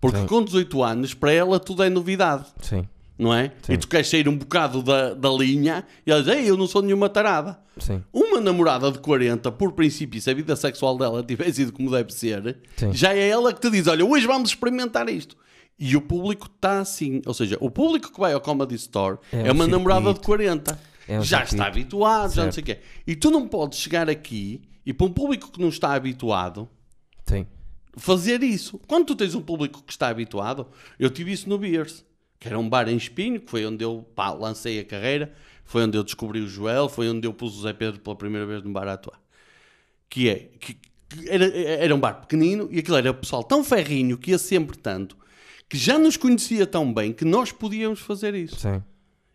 Porque 0.00 0.18
Sim. 0.18 0.26
com 0.26 0.44
18 0.44 0.82
anos, 0.82 1.12
para 1.14 1.32
ela 1.32 1.58
tudo 1.58 1.82
é 1.82 1.90
novidade, 1.90 2.46
Sim. 2.62 2.86
Não 3.20 3.32
é? 3.34 3.52
Sim. 3.62 3.74
E 3.74 3.76
tu 3.76 3.86
queres 3.86 4.08
sair 4.08 4.28
um 4.28 4.36
bocado 4.36 4.82
da, 4.82 5.14
da 5.14 5.28
linha 5.30 5.84
e 6.06 6.10
ela 6.10 6.22
diz: 6.22 6.32
Ei, 6.34 6.48
eu 6.50 6.56
não 6.56 6.66
sou 6.66 6.82
nenhuma 6.82 7.08
tarada. 7.08 7.58
Sim. 7.78 8.02
Uma 8.12 8.40
namorada 8.40 8.90
de 8.90 8.98
40, 8.98 9.52
por 9.52 9.72
princípio, 9.72 10.20
se 10.20 10.30
a 10.30 10.34
vida 10.34 10.54
sexual 10.56 10.96
dela 10.98 11.22
tiver 11.24 11.52
sido 11.52 11.72
como 11.72 11.90
deve 11.90 12.12
ser, 12.12 12.58
Sim. 12.76 12.92
já 12.92 13.14
é 13.14 13.28
ela 13.28 13.52
que 13.52 13.60
te 13.60 13.70
diz: 13.70 13.86
Olha, 13.86 14.04
hoje 14.04 14.26
vamos 14.26 14.50
experimentar 14.50 15.08
isto. 15.08 15.36
E 15.78 15.96
o 15.96 16.00
público 16.02 16.46
está 16.54 16.80
assim. 16.80 17.22
Ou 17.24 17.32
seja, 17.32 17.56
o 17.60 17.70
público 17.70 18.12
que 18.12 18.20
vai 18.20 18.32
ao 18.34 18.40
Comedy 18.40 18.74
Store 18.74 19.18
É 19.32 19.48
é, 19.48 19.50
um 19.50 19.54
uma 19.54 19.66
namorada 19.66 20.00
de 20.12 20.18
circuito. 20.18 20.26
40. 20.26 20.78
É 21.08 21.20
já 21.22 21.38
circuito. 21.38 21.54
está 21.54 21.66
habituado, 21.66 22.34
já 22.34 22.44
não 22.44 22.52
Certo. 22.52 22.54
sei 22.66 22.74
o 22.74 22.76
quê. 22.76 22.82
E 23.06 23.16
tu 23.16 23.30
não 23.30 23.48
podes 23.48 23.78
chegar 23.78 24.08
aqui 24.10 24.60
e 24.84 24.92
para 24.92 25.06
um 25.06 25.10
público 25.10 25.50
que 25.50 25.58
não 25.60 25.68
está 25.70 25.94
habituado 25.94 26.68
Sim. 27.26 27.46
fazer 27.96 28.42
isso. 28.42 28.78
Quando 28.86 29.06
tu 29.06 29.16
tens 29.16 29.34
um 29.34 29.40
público 29.40 29.82
que 29.82 29.92
está 29.92 30.08
habituado, 30.08 30.66
eu 30.98 31.08
tive 31.10 31.32
isso 31.32 31.48
no 31.48 31.56
Beers, 31.58 32.04
que 32.40 32.48
era 32.48 32.58
um 32.58 32.66
bar 32.66 32.88
em 32.88 32.96
Espinho, 32.96 33.38
que 33.38 33.50
foi 33.50 33.66
onde 33.66 33.84
eu 33.84 34.04
pá, 34.16 34.30
lancei 34.30 34.80
a 34.80 34.84
carreira, 34.84 35.32
foi 35.62 35.84
onde 35.84 35.96
eu 35.96 36.02
descobri 36.02 36.40
o 36.40 36.48
Joel, 36.48 36.88
foi 36.88 37.08
onde 37.08 37.26
eu 37.26 37.34
pus 37.34 37.56
o 37.56 37.62
Zé 37.62 37.74
Pedro 37.74 38.00
pela 38.00 38.16
primeira 38.16 38.46
vez 38.46 38.62
no 38.62 38.72
bar 38.72 38.88
a 38.88 38.94
atuar. 38.94 39.20
Que 40.08 40.28
é, 40.30 40.34
que, 40.58 40.74
que 40.74 41.28
era, 41.28 41.46
era 41.46 41.94
um 41.94 42.00
bar 42.00 42.14
pequenino 42.14 42.66
e 42.72 42.78
aquilo 42.78 42.96
era 42.96 43.10
o 43.10 43.14
pessoal 43.14 43.44
tão 43.44 43.62
ferrinho 43.62 44.16
que 44.16 44.30
ia 44.30 44.38
sempre 44.38 44.78
tanto, 44.78 45.16
que 45.68 45.76
já 45.76 45.98
nos 45.98 46.16
conhecia 46.16 46.66
tão 46.66 46.92
bem 46.92 47.12
que 47.12 47.26
nós 47.26 47.52
podíamos 47.52 48.00
fazer 48.00 48.34
isso. 48.34 48.58
Sim. 48.58 48.82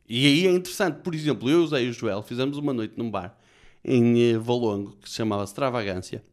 E 0.10 0.26
aí 0.26 0.48
é 0.48 0.52
interessante, 0.52 1.02
por 1.02 1.14
exemplo, 1.14 1.50
eu, 1.50 1.66
e 1.78 1.90
o 1.90 1.94
Joel 1.94 2.24
fizemos 2.24 2.58
uma 2.58 2.74
noite 2.74 2.96
num 2.98 3.10
bar 3.10 3.38
em 3.84 4.32
eh, 4.32 4.38
Valongo 4.38 4.98
que 5.02 5.10
se 5.10 5.16
chamava 5.16 5.44
Extravagância, 5.44 6.24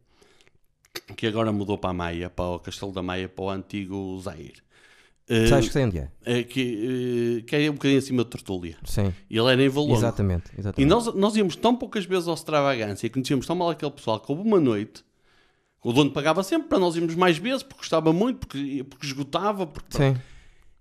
que 1.15 1.27
agora 1.27 1.51
mudou 1.51 1.77
para 1.77 1.91
a 1.91 1.93
Maia, 1.93 2.29
para 2.29 2.45
o 2.45 2.59
Castelo 2.59 2.91
da 2.91 3.03
Maia, 3.03 3.29
para 3.29 3.43
o 3.43 3.49
antigo 3.49 4.19
Zaire. 4.19 4.61
Eh, 5.27 5.47
Sabes 5.47 5.67
que 5.67 5.73
sei 5.73 5.85
onde 5.85 5.99
é? 5.99 6.09
eh, 6.25 6.43
que, 6.43 7.39
eh, 7.39 7.41
que 7.43 7.55
é 7.55 7.69
um 7.69 7.73
bocadinho 7.73 7.99
acima 7.99 8.23
de 8.23 8.29
Tertúlia. 8.29 8.77
Sim. 8.83 9.13
E 9.29 9.37
ele 9.37 9.51
era 9.51 9.63
em 9.63 9.69
Valongo. 9.69 9.95
Exatamente. 9.95 10.51
E 10.55 10.59
exatamente. 10.59 10.89
nós, 10.89 11.13
nós 11.15 11.35
íamos 11.35 11.55
tão 11.55 11.75
poucas 11.75 12.05
vezes 12.05 12.27
ao 12.27 12.33
Extravagância 12.33 13.07
e 13.07 13.09
conhecíamos 13.09 13.45
tão 13.47 13.55
mal 13.55 13.69
aquele 13.69 13.91
pessoal 13.91 14.19
que 14.19 14.31
houve 14.31 14.43
uma 14.47 14.59
noite. 14.59 15.03
O 15.83 15.91
dono 15.91 16.11
pagava 16.11 16.43
sempre 16.43 16.67
para 16.69 16.79
nós 16.79 16.95
irmos 16.95 17.15
mais 17.15 17.37
vezes, 17.37 17.63
porque 17.63 17.79
gostava 17.79 18.11
muito, 18.13 18.39
porque, 18.39 18.85
porque 18.89 19.05
esgotava. 19.05 19.65
Porque, 19.67 19.97
Sim. 19.97 20.15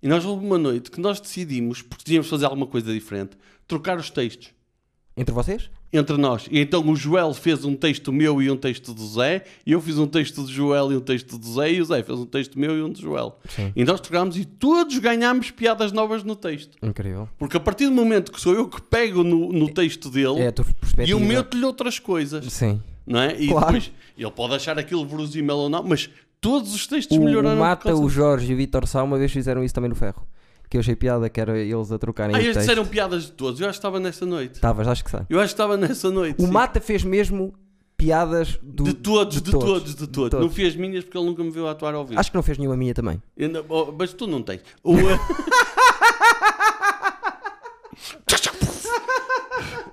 e 0.02 0.08
nós 0.08 0.24
houve 0.24 0.44
uma 0.44 0.58
noite 0.58 0.90
que 0.90 1.00
nós 1.00 1.20
decidimos, 1.20 1.82
porque 1.82 2.04
tínhamos 2.04 2.26
de 2.26 2.30
fazer 2.30 2.44
alguma 2.44 2.66
coisa 2.66 2.92
diferente, 2.92 3.36
trocar 3.66 3.98
os 3.98 4.10
textos 4.10 4.50
Entre 5.16 5.34
vocês? 5.34 5.70
Entre 5.92 6.16
nós. 6.16 6.46
E 6.50 6.58
então 6.58 6.86
o 6.88 6.96
Joel 6.96 7.34
fez 7.34 7.64
um 7.64 7.76
texto 7.76 8.12
meu 8.12 8.40
e 8.40 8.50
um 8.50 8.56
texto 8.56 8.94
do 8.94 9.06
Zé, 9.06 9.44
e 9.66 9.72
eu 9.72 9.80
fiz 9.80 9.98
um 9.98 10.06
texto 10.06 10.42
do 10.42 10.50
Joel 10.50 10.90
e 10.92 10.96
um 10.96 11.00
texto 11.00 11.36
do 11.36 11.52
Zé, 11.52 11.72
e 11.72 11.80
o 11.80 11.84
Zé 11.84 12.02
fez 12.02 12.18
um 12.18 12.24
texto 12.26 12.58
meu 12.58 12.76
e 12.78 12.82
um 12.82 12.88
do 12.90 12.98
Joel. 13.00 13.38
Sim. 13.48 13.72
E 13.76 13.84
nós 13.84 14.00
trocámos 14.00 14.36
e 14.36 14.44
todos 14.44 14.96
ganhámos 14.98 15.50
piadas 15.50 15.92
novas 15.92 16.24
no 16.24 16.34
texto. 16.34 16.76
Incrível. 16.82 17.28
Porque 17.38 17.56
a 17.56 17.60
partir 17.60 17.84
do 17.86 17.92
momento 17.92 18.32
que 18.32 18.40
sou 18.40 18.54
eu 18.54 18.68
que 18.68 18.80
pego 18.80 19.22
no, 19.22 19.52
no 19.52 19.68
texto 19.68 20.08
dele 20.10 20.40
É 20.40 20.52
e 21.06 21.10
eu 21.10 21.20
meto-lhe 21.20 21.64
outras 21.64 21.98
coisas, 21.98 22.50
Sim. 22.52 22.80
não 23.06 23.20
é? 23.20 23.36
E 23.40 23.48
Claro. 23.48 23.66
depois 23.66 23.92
ele 24.16 24.30
pode 24.30 24.54
achar 24.54 24.78
aquilo 24.78 25.04
verosímil 25.06 25.56
ou 25.56 25.68
não, 25.68 25.82
mas 25.82 26.08
todos 26.40 26.74
os 26.74 26.86
textos 26.86 27.16
O, 27.16 27.20
melhoraram. 27.20 27.56
o 27.56 27.60
Mata, 27.60 27.94
o. 27.94 28.08
Jorge 28.08 28.50
e 28.50 28.54
o 28.54 28.56
Vitor 28.56 28.86
Sá 28.86 29.02
uma 29.02 29.18
vez 29.18 29.30
fizeram 29.30 29.62
isso 29.62 29.74
também 29.74 29.90
no 29.90 29.96
ferro. 29.96 30.26
Que 30.72 30.78
eu 30.78 30.80
achei 30.80 30.96
piada 30.96 31.28
que 31.28 31.38
era 31.38 31.58
eles 31.58 31.92
a 31.92 31.98
trocarem 31.98 32.34
Ah, 32.34 32.40
eles 32.40 32.56
disseram 32.56 32.86
piadas 32.86 33.24
de 33.24 33.32
todos. 33.32 33.60
Eu 33.60 33.68
acho 33.68 33.76
que 33.76 33.80
estava 33.80 34.00
nessa 34.00 34.24
noite. 34.24 34.54
Estavas, 34.54 34.88
acho 34.88 35.04
que 35.04 35.10
está. 35.10 35.26
Eu 35.28 35.38
acho 35.38 35.48
que 35.48 35.52
estava 35.52 35.76
nessa 35.76 36.10
noite. 36.10 36.40
O 36.42 36.46
sim. 36.46 36.50
Mata 36.50 36.80
fez 36.80 37.04
mesmo 37.04 37.52
piadas 37.94 38.58
do, 38.62 38.84
De 38.84 38.94
todos, 38.94 39.42
de, 39.42 39.50
todos, 39.50 39.94
de 39.94 40.06
todos. 40.06 40.40
Não 40.40 40.48
fiz 40.48 40.74
minhas 40.74 41.04
porque 41.04 41.18
ele 41.18 41.26
nunca 41.26 41.44
me 41.44 41.50
viu 41.50 41.68
atuar 41.68 41.92
ao 41.94 42.06
vivo. 42.06 42.18
Acho 42.18 42.30
que 42.30 42.36
não 42.36 42.42
fez 42.42 42.56
nenhuma 42.56 42.74
minha 42.74 42.94
também. 42.94 43.22
Ainda- 43.38 43.62
oh, 43.68 43.92
mas 43.92 44.14
tu 44.14 44.26
não 44.26 44.40
tens. 44.40 44.62
O, 44.82 44.94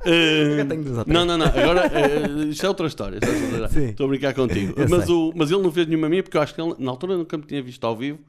três. 0.03 1.07
não, 1.07 1.25
não, 1.25 1.37
não. 1.37 1.45
Agora, 1.45 1.91
eh, 1.93 2.45
isto 2.51 2.65
é 2.65 2.69
outra 2.69 2.87
história. 2.87 3.19
é. 3.19 3.83
Estou 3.91 4.05
a 4.05 4.09
brincar 4.09 4.33
contigo. 4.33 4.75
Mas, 4.89 5.09
o, 5.09 5.33
mas 5.35 5.51
ele 5.51 5.61
não 5.61 5.73
fez 5.73 5.87
nenhuma 5.87 6.07
minha 6.07 6.23
porque 6.23 6.37
eu 6.37 6.41
acho 6.41 6.55
que 6.55 6.61
ele, 6.61 6.73
na 6.79 6.89
altura, 6.89 7.17
nunca 7.17 7.37
me 7.37 7.43
tinha 7.43 7.61
visto 7.61 7.83
ao 7.83 7.97
vivo. 7.97 8.19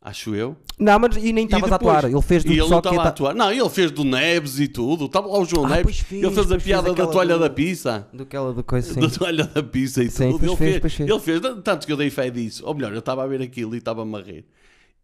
Acho 0.00 0.34
eu. 0.34 0.56
Não, 0.78 0.96
mas 0.98 1.16
e 1.16 1.32
nem 1.32 1.44
estavas 1.44 1.72
a 1.72 1.74
atuar. 1.74 2.04
Ele 2.04 2.22
fez 2.22 2.44
do 2.44 2.52
E 2.52 2.58
ele 2.60 2.68
não 2.68 2.78
estava 2.78 3.02
a 3.02 3.08
atuar. 3.08 3.34
Não, 3.34 3.50
ele 3.52 3.68
fez 3.68 3.90
do 3.90 4.04
Neves 4.04 4.60
e 4.60 4.68
tudo. 4.68 5.06
Estava 5.06 5.26
lá 5.26 5.38
o 5.40 5.44
João 5.44 5.66
Ah, 5.66 5.70
Neves. 5.70 5.98
fez, 5.98 6.22
ele 6.22 6.32
fez 6.32 6.52
a 6.52 6.56
piada 6.58 6.94
da 6.94 7.06
toalha 7.08 7.34
do- 7.34 7.40
da 7.40 7.50
pizza. 7.50 8.06
do 8.12 8.22
aquela 8.22 8.52
do 8.54 8.62
coisa 8.62 8.90
assim. 8.92 9.00
Da 9.00 9.10
toalha 9.10 9.44
da 9.44 9.62
pizza 9.62 10.02
e 10.04 10.08
Sim, 10.10 10.30
tudo. 10.30 10.46
Ele 10.46 10.56
fez, 10.56 10.80
fez, 10.80 11.00
ele 11.00 11.18
fez, 11.18 11.40
tanto 11.64 11.84
que 11.84 11.92
eu 11.92 11.96
dei 11.96 12.10
fé 12.10 12.30
disso. 12.30 12.64
Ou 12.64 12.74
melhor, 12.74 12.92
eu 12.92 13.00
estava 13.00 13.24
a 13.24 13.26
ver 13.26 13.42
aquilo 13.42 13.74
e 13.74 13.78
estava-me 13.78 14.16
a 14.16 14.20
rir. 14.22 14.44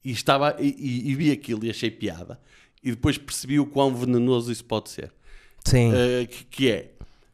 E, 0.05 0.13
estava, 0.13 0.55
e, 0.61 0.69
e- 0.69 1.11
e 1.11 1.15
vi 1.17 1.33
aquilo 1.33 1.65
e 1.65 1.71
achei 1.71 1.91
piada. 1.91 2.39
E 2.83 2.91
depois 2.91 3.19
percebi 3.19 3.59
o 3.59 3.67
quão 3.67 3.93
venenoso 3.95 4.53
isso 4.53 4.65
pode 4.65 4.91
ser. 4.91 5.11
Sim. 5.65 5.91
Uh, 5.91 6.27
que, 6.29 6.45
que 6.45 6.71
é. 6.71 6.91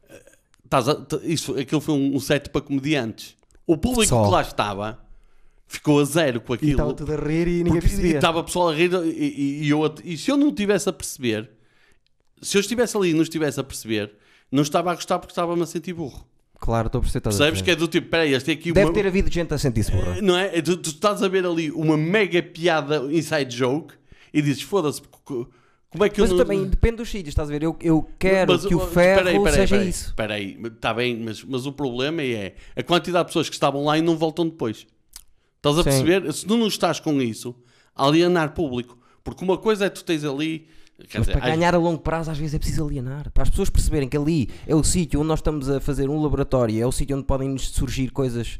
uh, 0.09 0.77
a- 0.77 1.21
isso, 1.25 1.59
aquilo 1.59 1.81
foi 1.83 1.95
um, 1.95 2.17
um 2.17 2.21
set 2.21 2.49
para 2.49 2.63
comediantes. 2.63 3.37
O 3.67 3.77
público 3.77 4.07
Só. 4.07 4.25
que 4.25 4.31
lá 4.31 4.41
estava 4.41 4.99
ficou 5.73 6.01
a 6.01 6.05
zero 6.05 6.41
com 6.41 6.53
e 6.53 6.57
aquilo. 6.57 6.71
estava 6.73 6.93
tudo 6.95 7.13
a 7.13 7.17
rir 7.17 7.47
e 7.47 7.51
ninguém 7.63 7.65
Porque 7.75 7.81
percebia. 7.87 8.17
estava 8.17 8.41
o 8.41 8.45
pessoal 8.45 8.71
a 8.71 8.75
rir 8.75 8.93
e, 8.93 9.09
e- 9.09 9.63
e 9.67 9.71
eu, 9.71 9.95
e 10.05 10.17
se 10.19 10.29
eu 10.29 10.37
não 10.37 10.53
tivesse 10.53 10.89
a 10.89 10.93
perceber, 10.93 11.49
se 12.43 12.57
eu 12.57 12.61
estivesse 12.61 12.97
ali 12.97 13.11
e 13.11 13.15
não 13.15 13.23
estivesse 13.23 13.61
a 13.61 13.63
perceber, 13.65 14.11
não 14.51 14.63
estava 14.65 14.91
a 14.91 14.95
gostar 14.97 15.21
porque 15.21 15.31
estava-me 15.31 15.63
a 15.63 15.67
sentir 15.67 15.93
burro. 15.93 16.27
Claro, 16.59 16.89
estou 16.89 16.99
a 16.99 17.03
perceber. 17.03 17.23
Percebes 17.23 17.63
que 17.63 17.71
é 17.71 17.77
do 17.77 17.87
tipo, 17.87 18.09
peraí, 18.09 18.35
este 18.35 18.47
tem 18.47 18.55
aqui 18.57 18.73
Deve 18.73 18.89
uma... 18.89 18.93
ter 18.95 19.07
havido 19.07 19.31
gente 19.31 19.55
a 19.55 19.59
sentir-se 19.59 19.93
burra. 19.93 20.21
Não 20.21 20.37
é? 20.37 20.61
Tu, 20.61 20.77
tu 20.77 20.91
estás 20.91 21.23
a 21.23 21.29
ver 21.29 21.47
ali 21.47 21.71
uma 21.71 21.97
mega 21.97 22.43
piada 22.43 22.97
inside 23.11 23.57
joke 23.57 23.95
e 24.35 24.43
dizes, 24.43 24.63
foda-se, 24.63 25.01
co- 25.23 25.49
como 25.89 26.05
é 26.05 26.09
que 26.09 26.21
Mas 26.21 26.31
eu 26.31 26.37
não... 26.37 26.45
também 26.45 26.65
depende 26.67 26.97
dos 26.97 27.09
sítios, 27.11 27.29
estás 27.29 27.49
a 27.49 27.53
ver? 27.53 27.63
Eu, 27.63 27.77
eu 27.81 28.07
quero 28.19 28.53
Mas, 28.53 28.67
que 28.67 28.75
o 28.75 28.79
oh, 28.83 28.87
ferro 28.89 29.19
peraí, 29.25 29.39
peraí, 29.39 29.55
seja 29.55 29.75
peraí, 29.77 29.89
isso. 29.89 30.07
Espera 30.09 30.35
aí, 30.35 30.59
está 30.67 30.93
bem, 30.93 31.17
mas, 31.19 31.43
mas 31.45 31.65
o 31.65 31.73
problema 31.73 32.23
é 32.23 32.55
a 32.77 32.83
quantidade 32.83 33.25
de 33.25 33.29
pessoas 33.29 33.49
que 33.49 33.55
estavam 33.55 33.85
lá 33.85 33.97
e 33.97 34.03
não 34.03 34.17
voltam 34.17 34.45
depois. 34.47 34.87
Estás 35.61 35.79
a 35.79 35.83
Sim. 35.83 35.91
perceber? 36.05 36.33
Se 36.33 36.47
tu 36.47 36.57
não 36.57 36.67
estás 36.69 36.99
com 36.99 37.21
isso, 37.21 37.55
alienar 37.95 38.55
público. 38.55 38.99
Porque 39.23 39.45
uma 39.45 39.59
coisa 39.59 39.85
é 39.87 39.91
tu 39.91 40.03
tens 40.03 40.25
ali... 40.25 40.67
Mas 40.99 41.09
dizer, 41.27 41.33
para 41.33 41.45
às- 41.51 41.55
ganhar 41.57 41.75
a 41.75 41.79
longo 41.79 42.01
prazo, 42.01 42.31
às 42.31 42.39
vezes 42.39 42.55
é 42.55 42.59
preciso 42.59 42.85
alienar. 42.87 43.31
Para 43.31 43.43
as 43.43 43.51
pessoas 43.51 43.69
perceberem 43.71 44.09
que 44.09 44.17
ali 44.17 44.49
é 44.67 44.75
o 44.75 44.83
sítio 44.83 45.21
onde 45.21 45.29
nós 45.29 45.39
estamos 45.39 45.69
a 45.69 45.81
fazer 45.81 46.09
um 46.11 46.21
laboratório, 46.23 46.83
é 46.83 46.87
o 46.87 46.93
sítio 46.93 47.17
onde 47.17 47.25
podem 47.27 47.57
surgir 47.59 48.11
coisas 48.11 48.59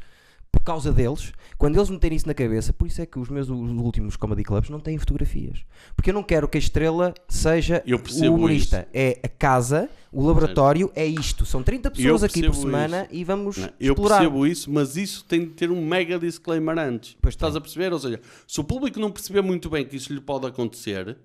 por 0.51 0.61
causa 0.63 0.91
deles, 0.91 1.31
quando 1.57 1.77
eles 1.77 1.89
meterem 1.89 2.15
isso 2.15 2.27
na 2.27 2.33
cabeça, 2.33 2.73
por 2.73 2.85
isso 2.85 3.01
é 3.01 3.05
que 3.05 3.17
os 3.17 3.29
meus 3.29 3.49
os 3.49 3.71
últimos 3.71 4.15
comedy 4.15 4.43
clubs 4.43 4.69
não 4.69 4.79
têm 4.79 4.97
fotografias. 4.97 5.63
Porque 5.95 6.09
eu 6.09 6.13
não 6.13 6.21
quero 6.23 6.47
que 6.47 6.57
a 6.57 6.59
estrela 6.59 7.13
seja 7.27 7.81
Eu 7.85 7.97
o 7.97 8.33
humorista. 8.35 8.87
É 8.93 9.19
a 9.23 9.27
casa, 9.29 9.89
o 10.11 10.23
laboratório, 10.25 10.91
é 10.95 11.05
isto. 11.05 11.45
São 11.45 11.63
30 11.63 11.89
pessoas 11.91 12.23
aqui 12.23 12.43
por 12.43 12.53
semana 12.55 13.07
e 13.09 13.23
vamos 13.23 13.57
Não, 13.57 13.69
Eu 13.79 13.93
explorar. 13.93 14.17
percebo 14.19 14.45
isso, 14.45 14.69
mas 14.71 14.97
isso 14.97 15.23
tem 15.25 15.39
de 15.45 15.51
ter 15.53 15.71
um 15.71 15.85
mega 15.85 16.19
disclaimer 16.19 16.77
antes. 16.77 17.15
Pois 17.21 17.33
Estás 17.33 17.53
tem. 17.53 17.57
a 17.57 17.61
perceber? 17.61 17.93
Ou 17.93 17.99
seja, 17.99 18.19
se 18.45 18.59
o 18.59 18.63
público 18.63 18.99
não 18.99 19.09
perceber 19.11 19.41
muito 19.41 19.69
bem 19.69 19.85
que 19.85 19.95
isso 19.95 20.13
lhe 20.13 20.21
pode 20.21 20.45
acontecer, 20.45 21.17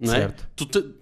não 0.00 0.12
é? 0.12 0.18
Certo. 0.20 0.48
Tu, 0.56 0.66
te- 0.66 0.94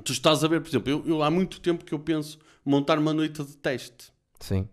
tu 0.00 0.12
estás 0.12 0.42
a 0.42 0.48
ver, 0.48 0.60
por 0.60 0.68
exemplo, 0.68 0.90
eu, 0.90 1.02
eu 1.06 1.22
há 1.22 1.30
muito 1.30 1.60
tempo 1.60 1.84
que 1.84 1.94
eu 1.94 1.98
penso 1.98 2.38
montar 2.64 2.98
uma 2.98 3.14
noite 3.14 3.42
de 3.44 3.56
teste. 3.56 4.12
Sim. 4.40 4.68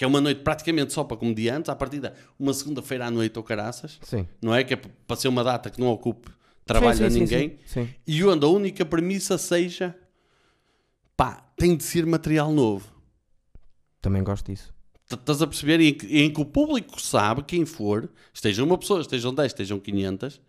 Que 0.00 0.04
é 0.04 0.06
uma 0.06 0.18
noite 0.18 0.40
praticamente 0.40 0.94
só 0.94 1.04
para 1.04 1.18
comediantes, 1.18 1.68
à 1.68 1.76
partida 1.76 2.14
uma 2.38 2.54
segunda-feira 2.54 3.04
à 3.04 3.10
noite 3.10 3.36
ou 3.36 3.44
caraças, 3.44 4.00
Sim. 4.02 4.26
não 4.40 4.54
é? 4.54 4.64
Que 4.64 4.72
é 4.72 4.76
para 4.78 5.14
ser 5.14 5.28
uma 5.28 5.44
data 5.44 5.68
que 5.68 5.78
não 5.78 5.88
ocupe 5.88 6.30
trabalho 6.64 6.96
Sim, 6.96 7.04
a 7.04 7.10
sim, 7.10 7.26
sim, 7.26 7.36
ninguém. 7.36 7.58
E 8.06 8.24
onde 8.24 8.46
a 8.46 8.48
única 8.48 8.82
premissa 8.82 9.36
seja 9.36 9.94
pá, 11.14 11.44
tem 11.54 11.76
de 11.76 11.84
ser 11.84 12.06
material 12.06 12.50
novo. 12.50 12.90
Também 14.00 14.24
gosto 14.24 14.46
disso. 14.50 14.72
Estás 15.12 15.42
a 15.42 15.46
perceber? 15.46 15.78
Em 15.80 15.92
que, 15.92 16.06
em 16.06 16.32
que 16.32 16.40
o 16.40 16.46
público 16.46 16.98
sabe, 16.98 17.42
quem 17.42 17.66
for, 17.66 18.08
esteja 18.32 18.64
uma 18.64 18.78
pessoa, 18.78 19.02
estejam 19.02 19.34
10, 19.34 19.52
estejam 19.52 19.78
500, 19.78 20.40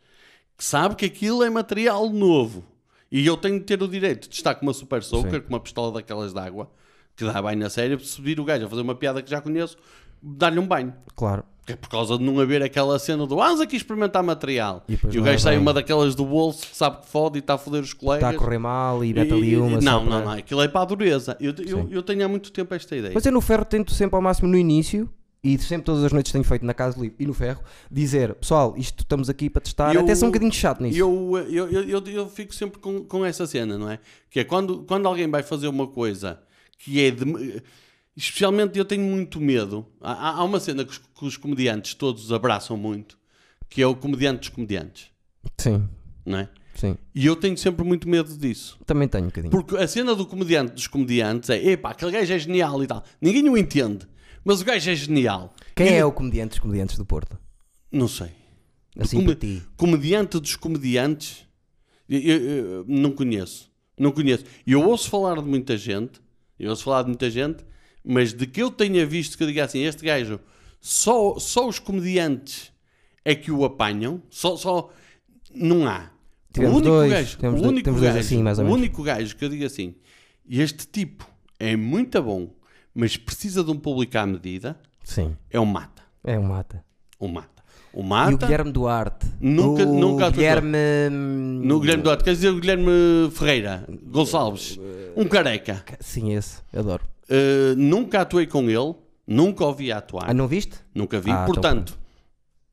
que 0.58 0.64
sabe 0.64 0.95
que 0.95 1.04
aquilo 1.04 1.43
é 1.43 1.49
material 1.49 2.10
novo. 2.10 2.64
E 3.12 3.28
eu 3.28 3.36
tenho 3.36 3.60
de 3.60 3.66
ter 3.66 3.84
o 3.84 3.88
direito 3.89 4.30
de 4.30 4.36
estar 4.36 4.56
com 4.56 4.66
uma 4.66 4.74
super 4.74 5.04
soaker, 5.04 5.41
com 5.41 5.49
uma 5.49 5.60
pistola 5.60 5.91
daquelas 5.91 6.32
de 6.32 6.39
água, 6.39 6.72
que 7.16 7.26
dá 7.26 7.41
banho 7.41 7.59
na 7.59 7.70
série, 7.70 7.99
se 7.99 8.22
vir 8.22 8.39
o 8.39 8.45
gajo 8.45 8.66
a 8.66 8.70
fazer 8.70 8.82
uma 8.82 8.95
piada 8.95 9.22
que 9.22 9.30
já 9.30 9.41
conheço, 9.41 9.78
dar-lhe 10.22 10.59
um 10.59 10.68
banho. 10.68 10.93
Claro. 11.16 11.43
É 11.68 11.76
por 11.76 11.89
causa 11.89 12.18
de 12.18 12.24
não 12.24 12.39
haver 12.39 12.62
aquela 12.64 12.97
cena 12.97 13.26
do 13.28 13.36
vamos 13.36 13.62
aqui 13.62 13.76
experimentar 13.78 14.24
material. 14.24 14.84
E 14.89 14.93
E, 14.93 14.95
o 14.95 14.99
não 15.18 15.24
gajo 15.24 15.36
é 15.36 15.38
sai 15.38 15.53
bem. 15.53 15.62
uma 15.62 15.72
daquelas 15.74 16.16
do 16.16 16.26
bolso 16.26 16.68
que 16.68 16.76
sabe 16.76 17.01
que 17.01 17.07
fode 17.07 17.38
e 17.38 17.39
está 17.39 17.53
a 17.53 17.57
foder 17.57 17.82
os 17.84 17.93
colegas. 17.93 18.30
Está 18.30 18.36
a 18.36 18.43
correr 18.43 18.57
mal 18.57 19.05
e 19.05 19.14
mete 19.14 19.32
ali 19.32 19.55
uma. 19.55 19.80
e- 19.80 19.84
não, 19.84 20.01
para- 20.05 20.09
não, 20.20 20.26
não. 20.26 20.32
Aquilo 20.32 20.62
é 20.64 20.68
para 20.68 20.82
a 20.82 20.86
dureza. 20.86 21.38
Eu, 21.39 21.53
eu, 21.66 21.88
eu 21.91 22.01
tenho 22.03 22.26
há 22.26 22.28
muito 22.28 22.51
tempo 22.51 22.74
esta 22.74 22.95
ideia. 22.95 23.14
Mas 23.14 23.26
eu 23.26 23.32
no 23.32 23.39
ferro 23.41 23.64
tento 23.64 23.93
sempre 23.93 24.16
ao 24.16 24.22
máximo 24.22 24.47
no 24.49 24.57
início, 24.57 25.07
e 25.43 25.57
sempre 25.59 25.86
todas 25.86 26.03
as 26.03 26.12
noites 26.12 26.32
tenho 26.32 26.43
feito 26.43 26.66
na 26.66 26.74
casa 26.74 26.99
livre 26.99 27.16
e 27.20 27.26
no 27.28 27.34
ferro, 27.34 27.62
dizer, 27.91 28.34
pessoal, 28.36 28.74
isto 28.76 29.03
estamos 29.03 29.30
aqui 29.30 29.49
para 29.49 29.62
testar, 29.62 29.93
Eu- 29.93 30.01
até 30.01 30.14
sou 30.16 30.28
um 30.28 30.32
bocadinho 30.32 30.51
chato 30.51 30.82
nisso. 30.82 30.97
Eu, 30.97 31.32
eu, 31.47 31.70
eu, 31.70 31.84
eu, 31.84 32.03
eu 32.07 32.28
fico 32.28 32.53
sempre 32.55 32.80
com, 32.80 33.03
com 33.05 33.24
essa 33.24 33.45
cena, 33.47 33.78
não 33.78 33.89
é? 33.89 33.99
Que 34.32 34.39
é 34.41 34.43
quando, 34.43 34.80
quando 34.84 35.07
alguém 35.07 35.30
vai 35.30 35.43
fazer 35.43 35.68
uma 35.68 35.88
coisa 35.88 36.39
que 36.84 36.99
é 37.03 37.11
de. 37.11 37.61
Especialmente 38.15 38.77
eu 38.77 38.86
tenho 38.86 39.03
muito 39.03 39.39
medo. 39.39 39.86
Há, 40.01 40.39
há- 40.39 40.43
uma 40.43 40.59
cena 40.59 40.84
que 40.84 40.91
os, 40.91 40.97
que 40.97 41.25
os 41.25 41.38
comediantes 41.38 41.93
todos 41.93 42.32
abraçam 42.32 42.75
muito, 42.75 43.17
que 43.69 43.82
é 43.82 43.88
o 43.88 43.95
comediante 43.95 44.39
dos 44.41 44.49
comediantes, 44.49 45.07
Sim, 45.57 45.88
não 46.25 46.39
é? 46.39 46.49
sim. 46.75 46.97
E 47.15 47.25
eu 47.25 47.36
tenho 47.36 47.57
sempre 47.57 47.86
muito 47.86 48.09
medo 48.09 48.36
disso. 48.38 48.77
Também 48.86 49.07
tenho 49.07 49.23
um 49.25 49.27
bocadinho. 49.27 49.51
Porque 49.51 49.77
a 49.77 49.88
cena 49.88 50.13
do 50.13 50.25
comediante 50.25 50.73
dos 50.73 50.88
comediantes 50.88 51.49
é, 51.49 51.63
epá, 51.71 51.91
aquele 51.91 52.11
gajo 52.11 52.34
é 52.34 52.38
genial 52.39 52.84
e 52.84 52.88
tal. 52.88 53.03
Ninguém 53.21 53.47
o 53.49 53.57
entende, 53.57 54.05
mas 54.43 54.61
o 54.61 54.65
gajo 54.65 54.89
é 54.89 54.95
genial. 54.95 55.53
Quem 55.75 55.88
E- 55.88 55.93
é 55.93 56.05
o 56.05 56.11
comediante 56.11 56.49
dos 56.51 56.59
comediantes 56.59 56.97
do 56.97 57.05
Porto? 57.05 57.39
Não 57.91 58.07
sei. 58.09 58.29
Assim 58.99 59.23
para 59.23 59.36
ti. 59.36 59.63
Comediante 59.77 60.38
dos 60.38 60.55
comediantes, 60.57 61.45
eu, 62.09 62.19
eu- 62.19 62.41
eu 62.45 62.86
não 62.88 63.11
conheço. 63.13 63.71
Não 63.97 64.11
conheço. 64.11 64.43
E 64.67 64.73
eu 64.73 64.82
ouço 64.86 65.09
falar 65.09 65.36
de 65.41 65.47
muita 65.47 65.77
gente, 65.77 66.20
eu 66.64 66.70
ouço 66.70 66.84
falar 66.84 67.03
de 67.03 67.09
muita 67.09 67.30
gente, 67.30 67.64
mas 68.03 68.34
de 68.34 68.45
que 68.45 68.62
eu 68.62 68.72
tenha 68.72 69.05
visto 69.05 69.38
que 69.38 69.43
eu 69.43 69.47
diga 69.47 69.64
assim, 69.64 69.84
este 69.84 70.05
gajo, 70.05 70.39
só, 70.80 71.38
só 71.39 71.68
os 71.68 71.80
comediantes 71.80 72.72
é 73.24 73.36
que 73.36 73.51
o 73.51 73.64
apanham, 73.64 74.22
só, 74.30 74.55
só 74.57 74.91
não 75.53 75.88
há. 75.88 76.09
Tivemos 76.53 76.76
o 76.76 76.78
único 76.78 76.91
dois, 76.91 77.12
gajo, 77.12 77.38
temos 77.38 77.62
o 77.62 77.68
único 77.68 77.86
temos 77.86 78.01
gajo, 78.01 78.20
assim, 78.20 78.43
o 78.43 78.74
único 78.74 79.03
gajo 79.03 79.36
que 79.36 79.45
eu 79.45 79.49
digo 79.49 79.66
assim, 79.66 79.95
este 80.49 80.86
tipo 80.88 81.28
é 81.59 81.76
muito 81.76 82.22
bom, 82.22 82.53
mas 82.93 83.16
precisa 83.16 83.64
de 83.64 83.72
um 83.72 83.78
público 83.78 84.18
à 84.18 84.26
medida, 84.26 84.78
Sim, 85.03 85.38
é 85.49 85.59
o 85.59 85.66
Mata. 85.66 86.03
é 86.24 86.38
um 86.38 86.43
mata. 86.43 86.84
O 87.20 87.28
Mata. 87.28 87.61
O 87.93 87.99
E 87.99 88.03
o 88.03 88.05
Mata. 88.05 88.45
Guilherme 88.45 88.71
Duarte? 88.71 89.27
Nunca- 89.39 89.83
o 89.83 89.99
nunca. 89.99 90.29
Guilherme... 90.29 90.77
No 91.09 91.79
Guilherme 91.79 92.03
Duarte, 92.03 92.23
quer 92.23 92.31
dizer 92.31 92.49
o 92.49 92.59
Guilherme 92.59 92.91
Ferreira 93.31 93.85
Gonçalves, 94.05 94.79
um 95.15 95.25
careca. 95.25 95.83
Sim, 95.99 96.33
esse, 96.33 96.59
adoro. 96.73 97.03
Uh, 97.29 97.75
nunca 97.77 98.21
atuei 98.21 98.45
com 98.47 98.69
ele, 98.69 98.93
nunca 99.27 99.65
ouvi 99.65 99.91
atuar, 99.91 100.29
Ah, 100.29 100.33
não 100.33 100.47
viste? 100.47 100.75
nunca 100.93 101.19
vi. 101.19 101.31
Ah, 101.31 101.43
então 101.43 101.45
Portanto, 101.53 101.97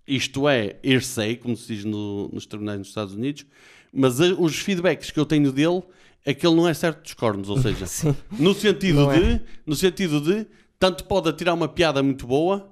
isto 0.07 0.49
é 0.49 0.77
hearsay, 0.85 1.37
como 1.37 1.57
se 1.57 1.75
diz 1.75 1.85
no- 1.85 2.29
nos 2.33 2.47
tribunais 2.47 2.79
dos 2.79 2.89
Estados 2.89 3.15
Unidos, 3.15 3.45
mas 3.93 4.21
a- 4.21 4.35
os 4.39 4.57
feedbacks 4.59 5.11
que 5.11 5.19
eu 5.21 5.27
tenho 5.27 5.53
dele 5.53 5.83
é 6.25 6.33
que 6.35 6.47
ele 6.47 6.57
não 6.57 6.67
é 6.69 6.75
certo 6.75 7.03
dos 7.03 7.15
cornos, 7.15 7.49
ou 7.49 7.59
seja, 7.61 7.85
no 8.39 8.55
sentido 8.55 9.03
Não 9.03 9.13
é. 9.13 9.21
de, 9.21 9.41
no 9.67 9.75
sentido 9.77 10.21
de, 10.21 10.47
tanto 10.79 11.05
pode 11.05 11.29
atirar 11.29 11.55
uma 11.55 11.69
piada 11.69 12.03
muito 12.03 12.27
boa, 12.27 12.69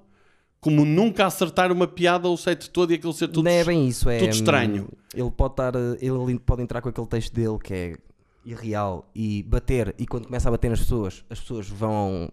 como 0.60 0.84
nunca 0.84 1.26
acertar 1.26 1.70
uma 1.70 1.86
piada 1.86 2.28
o 2.28 2.36
set 2.36 2.70
todo 2.70 2.90
e 2.90 2.94
aquilo 2.94 3.12
ser 3.12 3.28
tudo 3.28 3.44
não 3.44 3.50
é 3.50 3.62
bem 3.64 3.86
isso, 3.88 4.08
é... 4.10 4.18
tudo 4.18 4.30
estranho. 4.32 4.84
hum, 4.84 4.96
Ele 5.14 5.30
pode 5.30 5.52
estar... 5.52 5.74
eh, 5.76 5.98
Ele 6.00 6.38
pode 6.38 6.62
entrar 6.62 6.80
com 6.80 6.88
aquele 6.88 7.06
texto 7.06 7.32
dele 7.34 7.58
que 7.62 7.72
é 7.74 7.96
irreal 8.44 9.08
e 9.14 9.42
bater, 9.42 9.94
e 9.98 10.06
quando 10.06 10.26
começa 10.26 10.48
a 10.48 10.52
bater 10.52 10.70
nas 10.70 10.78
pessoas, 10.80 11.24
as 11.28 11.40
pessoas 11.40 11.68
vão 11.68 12.30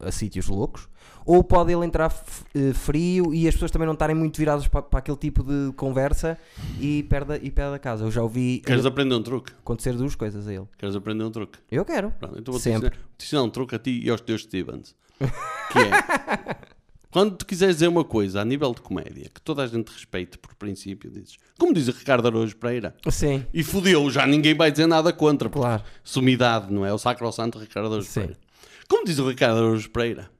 a 0.00 0.10
sítios 0.10 0.48
loucos, 0.48 0.88
ou 1.24 1.44
pode 1.44 1.72
ele 1.72 1.84
entrar 1.86 2.12
eh, 2.56 2.72
frio 2.74 3.32
e 3.32 3.46
as 3.46 3.54
pessoas 3.54 3.70
também 3.70 3.86
não 3.86 3.92
estarem 3.92 4.16
muito 4.16 4.36
viradas 4.36 4.66
para, 4.66 4.82
para 4.82 4.98
aquele 4.98 5.16
tipo 5.16 5.44
de 5.44 5.72
conversa 5.76 6.36
e 6.80 7.04
perde, 7.04 7.38
e 7.40 7.50
perde 7.52 7.76
a 7.76 7.78
casa. 7.78 8.04
Eu 8.04 8.10
já 8.10 8.20
ouvi 8.20 8.60
Queres 8.66 8.84
aprender 8.84 9.14
um 9.14 9.22
truque? 9.22 9.52
acontecer 9.52 9.92
duas 9.92 10.16
coisas 10.16 10.48
a 10.48 10.52
ele. 10.52 10.66
Queres 10.76 10.96
aprender 10.96 11.22
um 11.22 11.30
truque? 11.30 11.60
Eu 11.70 11.84
quero. 11.84 12.10
Pronto, 12.18 12.36
então 12.36 12.50
vou-te 12.52 12.64
Sempre. 12.64 12.88
ensinar, 12.88 13.00
vou-te 13.06 13.24
ensinar 13.24 13.42
um 13.44 13.50
truque 13.50 13.74
a 13.76 13.78
ti 13.78 14.00
e 14.04 14.10
aos 14.10 14.20
teus 14.20 14.42
Stevens. 14.42 14.96
Que 15.20 15.78
é, 15.78 16.56
quando 17.12 17.36
tu 17.36 17.44
quiseres 17.44 17.76
dizer 17.76 17.88
uma 17.88 18.04
coisa 18.04 18.40
a 18.40 18.44
nível 18.44 18.72
de 18.74 18.80
comédia 18.80 19.30
que 19.32 19.40
toda 19.40 19.62
a 19.62 19.66
gente 19.66 19.92
respeite 19.92 20.38
por 20.38 20.54
princípio, 20.54 21.10
dizes, 21.10 21.36
como 21.58 21.74
diz 21.74 21.86
o 21.86 21.92
Ricardo 21.92 22.26
Araújo 22.26 22.56
Pereira, 22.56 22.96
Sim, 23.10 23.44
e 23.52 23.62
fodeu, 23.62 24.10
já 24.10 24.26
ninguém 24.26 24.54
vai 24.54 24.72
dizer 24.72 24.86
nada 24.86 25.12
contra, 25.12 25.50
claro. 25.50 25.82
sumidade, 26.02 26.72
não 26.72 26.86
é? 26.86 26.92
O 26.92 26.96
sacro-santo 26.96 27.58
Ricardo 27.58 27.88
Araújo 27.88 28.08
Sim. 28.08 28.20
Pereira. 28.20 28.40
Como 28.88 29.04
diz 29.04 29.18
o 29.18 29.28
Ricardo 29.28 29.58
Araújo 29.58 29.90
Pereira, 29.90 30.30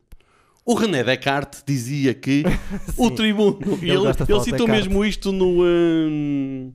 o 0.64 0.74
René 0.74 1.04
Descartes 1.04 1.62
dizia 1.66 2.14
que 2.14 2.42
o 2.96 3.10
tribuno, 3.10 3.58
Ele 3.82 3.90
ele, 3.90 4.06
ele 4.28 4.40
citou 4.40 4.66
mesmo 4.66 5.04
isto 5.04 5.30
no, 5.30 5.62
hum, 5.62 6.72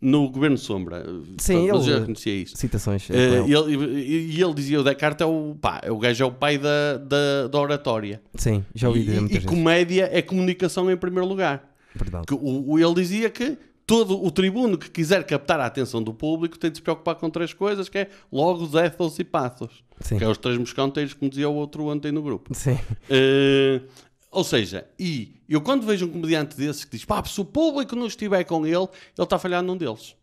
no 0.00 0.30
Governo 0.30 0.56
Sombra, 0.56 1.04
Sim, 1.38 1.68
mas 1.70 1.86
ele- 1.86 1.98
já 1.98 2.04
conhecia 2.04 2.34
isto. 2.34 2.58
Citações. 2.58 3.10
é 3.10 3.14
Eh, 3.14 3.44
e, 3.46 3.52
ele. 3.54 3.74
ele, 3.74 4.42
ele 4.42 4.54
dizia: 4.54 4.80
o 4.80 4.84
Descartes 4.84 5.20
é 5.22 5.26
o, 5.26 5.54
pá, 5.60 5.80
o 5.90 5.98
gajo 5.98 6.24
é 6.24 6.26
o 6.26 6.32
pai 6.32 6.56
da, 6.58 6.96
da, 6.96 7.48
da 7.48 7.58
oratória. 7.60 8.20
Sim, 8.34 8.64
já 8.74 8.88
ouvi 8.88 9.02
dizer 9.04 9.22
E, 9.30 9.36
e 9.36 9.40
comédia 9.44 10.08
é 10.12 10.22
comunicação 10.22 10.90
em 10.90 10.96
primeiro 10.96 11.26
lugar. 11.28 11.68
Verdade. 11.94 12.26
Que 12.26 12.34
o, 12.34 12.78
ele 12.78 12.94
dizia 12.94 13.28
que 13.28 13.58
todo 13.86 14.24
o 14.24 14.30
tribuno 14.30 14.78
que 14.78 14.88
quiser 14.88 15.24
captar 15.26 15.58
a 15.60 15.66
atenção 15.66 16.00
do 16.02 16.14
público 16.14 16.56
tem 16.58 16.70
de 16.70 16.76
se 16.78 16.82
preocupar 16.82 17.16
com 17.16 17.28
três 17.28 17.52
coisas: 17.52 17.88
que 17.88 17.98
é 17.98 18.08
logos, 18.32 18.74
ethos 18.74 19.18
e 19.18 19.24
pathos. 19.24 19.84
Sim. 20.00 20.16
Que 20.16 20.24
é 20.24 20.28
os 20.28 20.38
três 20.38 20.56
moscanteiros, 20.56 21.12
como 21.12 21.28
dizia 21.30 21.48
o 21.48 21.54
outro 21.54 21.84
ontem 21.88 22.10
no 22.10 22.22
grupo. 22.22 22.54
Sim. 22.54 22.78
Eh, 23.10 23.82
ou 24.30 24.44
seja, 24.44 24.86
e 24.98 25.34
eu 25.48 25.60
quando 25.60 25.84
vejo 25.86 26.06
um 26.06 26.10
comediante 26.10 26.56
desses 26.56 26.84
que 26.84 26.92
diz: 26.96 27.04
pá, 27.04 27.22
se 27.24 27.40
o 27.40 27.44
público 27.44 27.96
não 27.96 28.06
estiver 28.06 28.44
com 28.44 28.64
ele, 28.66 28.76
ele 28.76 28.88
está 29.18 29.36
a 29.36 29.38
falhar 29.38 29.62
num 29.62 29.76
deles. 29.76 30.14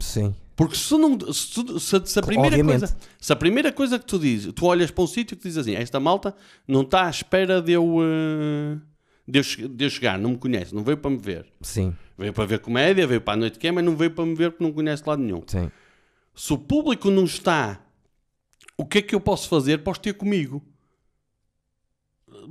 Sim. 0.00 0.34
Porque 0.54 0.74
se, 0.76 0.96
não, 0.98 1.16
se, 1.32 1.80
se- 1.80 2.02
se 2.06 2.18
a 2.18 2.22
primeira 2.22 2.56
Obviamente. 2.56 2.80
coisa, 2.80 2.96
se 3.20 3.32
a 3.32 3.36
primeira 3.36 3.72
coisa 3.72 3.98
que 3.98 4.04
tu 4.04 4.18
dizes, 4.18 4.52
tu 4.52 4.66
olhas 4.66 4.90
para 4.90 5.04
um 5.04 5.06
sítio 5.06 5.36
que 5.36 5.44
dizes 5.44 5.58
assim, 5.58 5.74
esta 5.74 6.00
malta 6.00 6.34
não 6.66 6.82
está 6.82 7.06
à 7.06 7.10
espera 7.10 7.62
de 7.62 7.72
eu, 7.72 7.96
eh, 8.02 8.78
de 9.26 9.38
eu, 9.38 9.68
de 9.68 9.84
eu 9.84 9.90
chegar, 9.90 10.18
não 10.18 10.30
me 10.30 10.36
conhece, 10.38 10.74
não 10.74 10.82
veio 10.82 10.98
para 10.98 11.10
me 11.12 11.18
ver. 11.18 11.46
Sim. 11.62 11.94
Veio 12.18 12.32
para 12.32 12.44
ver 12.44 12.58
comédia, 12.58 13.06
veio 13.06 13.20
para 13.20 13.34
a 13.34 13.36
noite 13.36 13.56
que 13.58 13.68
é, 13.68 13.72
mas 13.72 13.84
não 13.84 13.94
veio 13.96 14.10
para 14.10 14.26
me 14.26 14.34
ver 14.34 14.50
porque 14.50 14.64
não 14.64 14.72
conhece 14.72 15.04
lado 15.06 15.22
nenhum. 15.22 15.42
Sim. 15.46 15.70
Se 16.34 16.52
o 16.52 16.58
público 16.58 17.08
não 17.08 17.24
está, 17.24 17.80
o 18.76 18.84
que 18.84 18.98
é 18.98 19.02
que 19.02 19.14
eu 19.14 19.20
posso 19.20 19.48
fazer? 19.48 19.78
Posso 19.78 20.00
ter 20.00 20.14
comigo. 20.14 20.60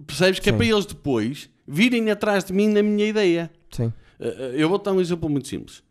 Percebes 0.05 0.39
que 0.39 0.49
é 0.49 0.51
Sim. 0.51 0.57
para 0.57 0.67
eles 0.67 0.85
depois 0.85 1.49
virem 1.67 2.09
atrás 2.11 2.43
de 2.43 2.53
mim 2.53 2.67
na 2.67 2.81
minha 2.83 3.05
ideia. 3.05 3.51
Sim. 3.71 3.93
Uh, 4.19 4.23
Eu 4.55 4.69
vou 4.69 4.77
dar 4.77 4.93
um 4.93 5.01
exemplo 5.01 5.29
muito 5.29 5.47
simples. 5.47 5.83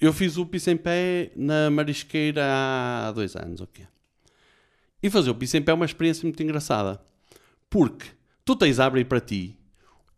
Eu 0.00 0.12
fiz 0.12 0.36
o 0.36 0.44
piso 0.44 0.70
em 0.70 0.76
pé 0.76 1.32
na 1.34 1.70
Marisqueira 1.70 2.42
há 2.44 3.12
dois 3.12 3.34
anos, 3.34 3.60
ok? 3.60 3.86
E 5.02 5.08
fazer 5.08 5.30
o 5.30 5.34
piso 5.34 5.56
em 5.56 5.62
pé 5.62 5.72
é 5.72 5.74
uma 5.74 5.86
experiência 5.86 6.24
muito 6.24 6.42
engraçada. 6.42 7.00
Porque 7.70 8.06
tu 8.44 8.54
tens 8.54 8.78
a 8.78 8.86
abrir 8.86 9.06
para 9.06 9.20
ti 9.20 9.58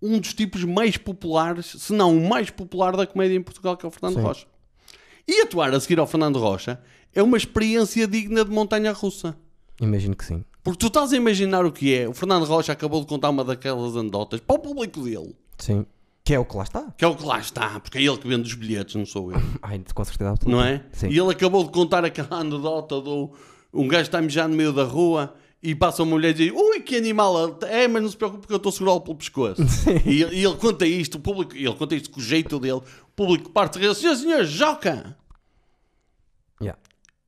um 0.00 0.18
dos 0.18 0.32
tipos 0.34 0.64
mais 0.64 0.96
populares, 0.96 1.66
se 1.66 1.92
não 1.92 2.16
o 2.16 2.28
mais 2.28 2.50
popular 2.50 2.96
da 2.96 3.06
comédia 3.06 3.36
em 3.36 3.42
Portugal, 3.42 3.76
que 3.76 3.84
é 3.84 3.88
o 3.88 3.90
Fernando 3.90 4.16
Sim. 4.16 4.22
Rocha. 4.22 4.46
E 5.26 5.42
atuar 5.42 5.72
a 5.74 5.80
seguir 5.80 5.98
ao 5.98 6.06
Fernando 6.06 6.38
Rocha 6.38 6.80
é 7.14 7.22
uma 7.22 7.36
experiência 7.36 8.06
digna 8.06 8.44
de 8.44 8.50
montanha 8.50 8.92
russa. 8.92 9.36
Imagino 9.80 10.16
que 10.16 10.24
sim. 10.24 10.44
Porque 10.70 10.78
tu 10.78 10.86
estás 10.88 11.12
a 11.12 11.16
imaginar 11.16 11.64
o 11.64 11.72
que 11.72 11.94
é. 11.94 12.08
O 12.08 12.12
Fernando 12.12 12.44
Rocha 12.44 12.72
acabou 12.72 13.00
de 13.00 13.06
contar 13.06 13.30
uma 13.30 13.42
daquelas 13.44 13.96
anedotas 13.96 14.40
para 14.40 14.56
o 14.56 14.58
público 14.58 15.00
dele. 15.02 15.34
Sim. 15.58 15.86
Que 16.24 16.34
é 16.34 16.38
o 16.38 16.44
que 16.44 16.56
lá 16.56 16.62
está. 16.64 16.82
Que 16.96 17.04
é 17.04 17.08
o 17.08 17.16
que 17.16 17.24
lá 17.24 17.38
está, 17.40 17.80
porque 17.80 17.96
é 17.96 18.02
ele 18.02 18.18
que 18.18 18.28
vende 18.28 18.46
os 18.46 18.54
bilhetes, 18.54 18.94
não 18.94 19.06
sou 19.06 19.32
eu. 19.32 19.38
Ai, 19.62 19.82
com 19.94 20.04
certeza 20.04 20.30
absoluta. 20.30 20.54
Não 20.56 20.62
é? 20.62 20.84
Sim. 20.92 21.08
E 21.08 21.18
ele 21.18 21.30
acabou 21.32 21.64
de 21.64 21.70
contar 21.70 22.04
aquela 22.04 22.40
anedota 22.40 23.00
do 23.00 23.32
um 23.72 23.88
gajo 23.88 24.02
está 24.02 24.18
a 24.18 24.22
mijar 24.22 24.46
no 24.48 24.54
meio 24.54 24.72
da 24.72 24.84
rua 24.84 25.34
e 25.62 25.74
passa 25.74 26.02
uma 26.02 26.10
mulher 26.12 26.30
e 26.30 26.34
diz: 26.34 26.52
Ui, 26.52 26.80
que 26.80 26.96
animal! 26.96 27.58
É, 27.62 27.88
mas 27.88 28.02
não 28.02 28.10
se 28.10 28.16
preocupe 28.16 28.40
porque 28.42 28.52
eu 28.52 28.58
estou 28.58 28.68
a 28.70 28.72
segurá-lo 28.72 29.00
pelo 29.00 29.16
pescoço. 29.16 29.62
E, 30.04 30.22
ele- 30.22 30.36
e 30.36 30.44
ele 30.44 30.56
conta 30.56 30.86
isto, 30.86 31.14
o 31.16 31.20
público, 31.20 31.54
ele 31.56 31.74
conta 31.74 31.94
isto 31.94 32.10
com 32.10 32.20
o 32.20 32.22
jeito 32.22 32.58
dele, 32.60 32.74
o 32.82 33.10
público 33.16 33.48
parte 33.50 33.78
de 33.78 33.94
Senhor, 33.94 34.14
senhor, 34.16 34.44
joca! 34.44 35.16
Yeah. 36.60 36.78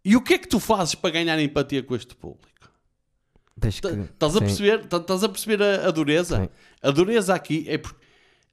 E 0.05 0.17
o 0.17 0.21
que 0.23 0.35
é 0.35 0.39
que 0.39 0.49
tu 0.49 0.61
fazes 0.61 0.95
para 0.95 1.11
ganhar 1.11 1.39
empatia 1.41 1.83
com 1.83 1.95
este 1.97 2.15
público? 2.15 2.49
Tá-. 3.61 3.69
Estás 3.69 4.37
a 4.37 4.41
perceber, 4.41 4.87
tá- 4.87 4.97
estás 4.97 5.23
a 5.25 5.29
perceber 5.29 5.63
a, 5.63 5.89
a 5.89 5.91
dureza? 5.91 6.43
Sim. 6.43 6.49
A 6.83 6.91
dureza 6.91 7.35
aqui 7.35 7.65
é 7.69 7.77
porque 7.79 8.01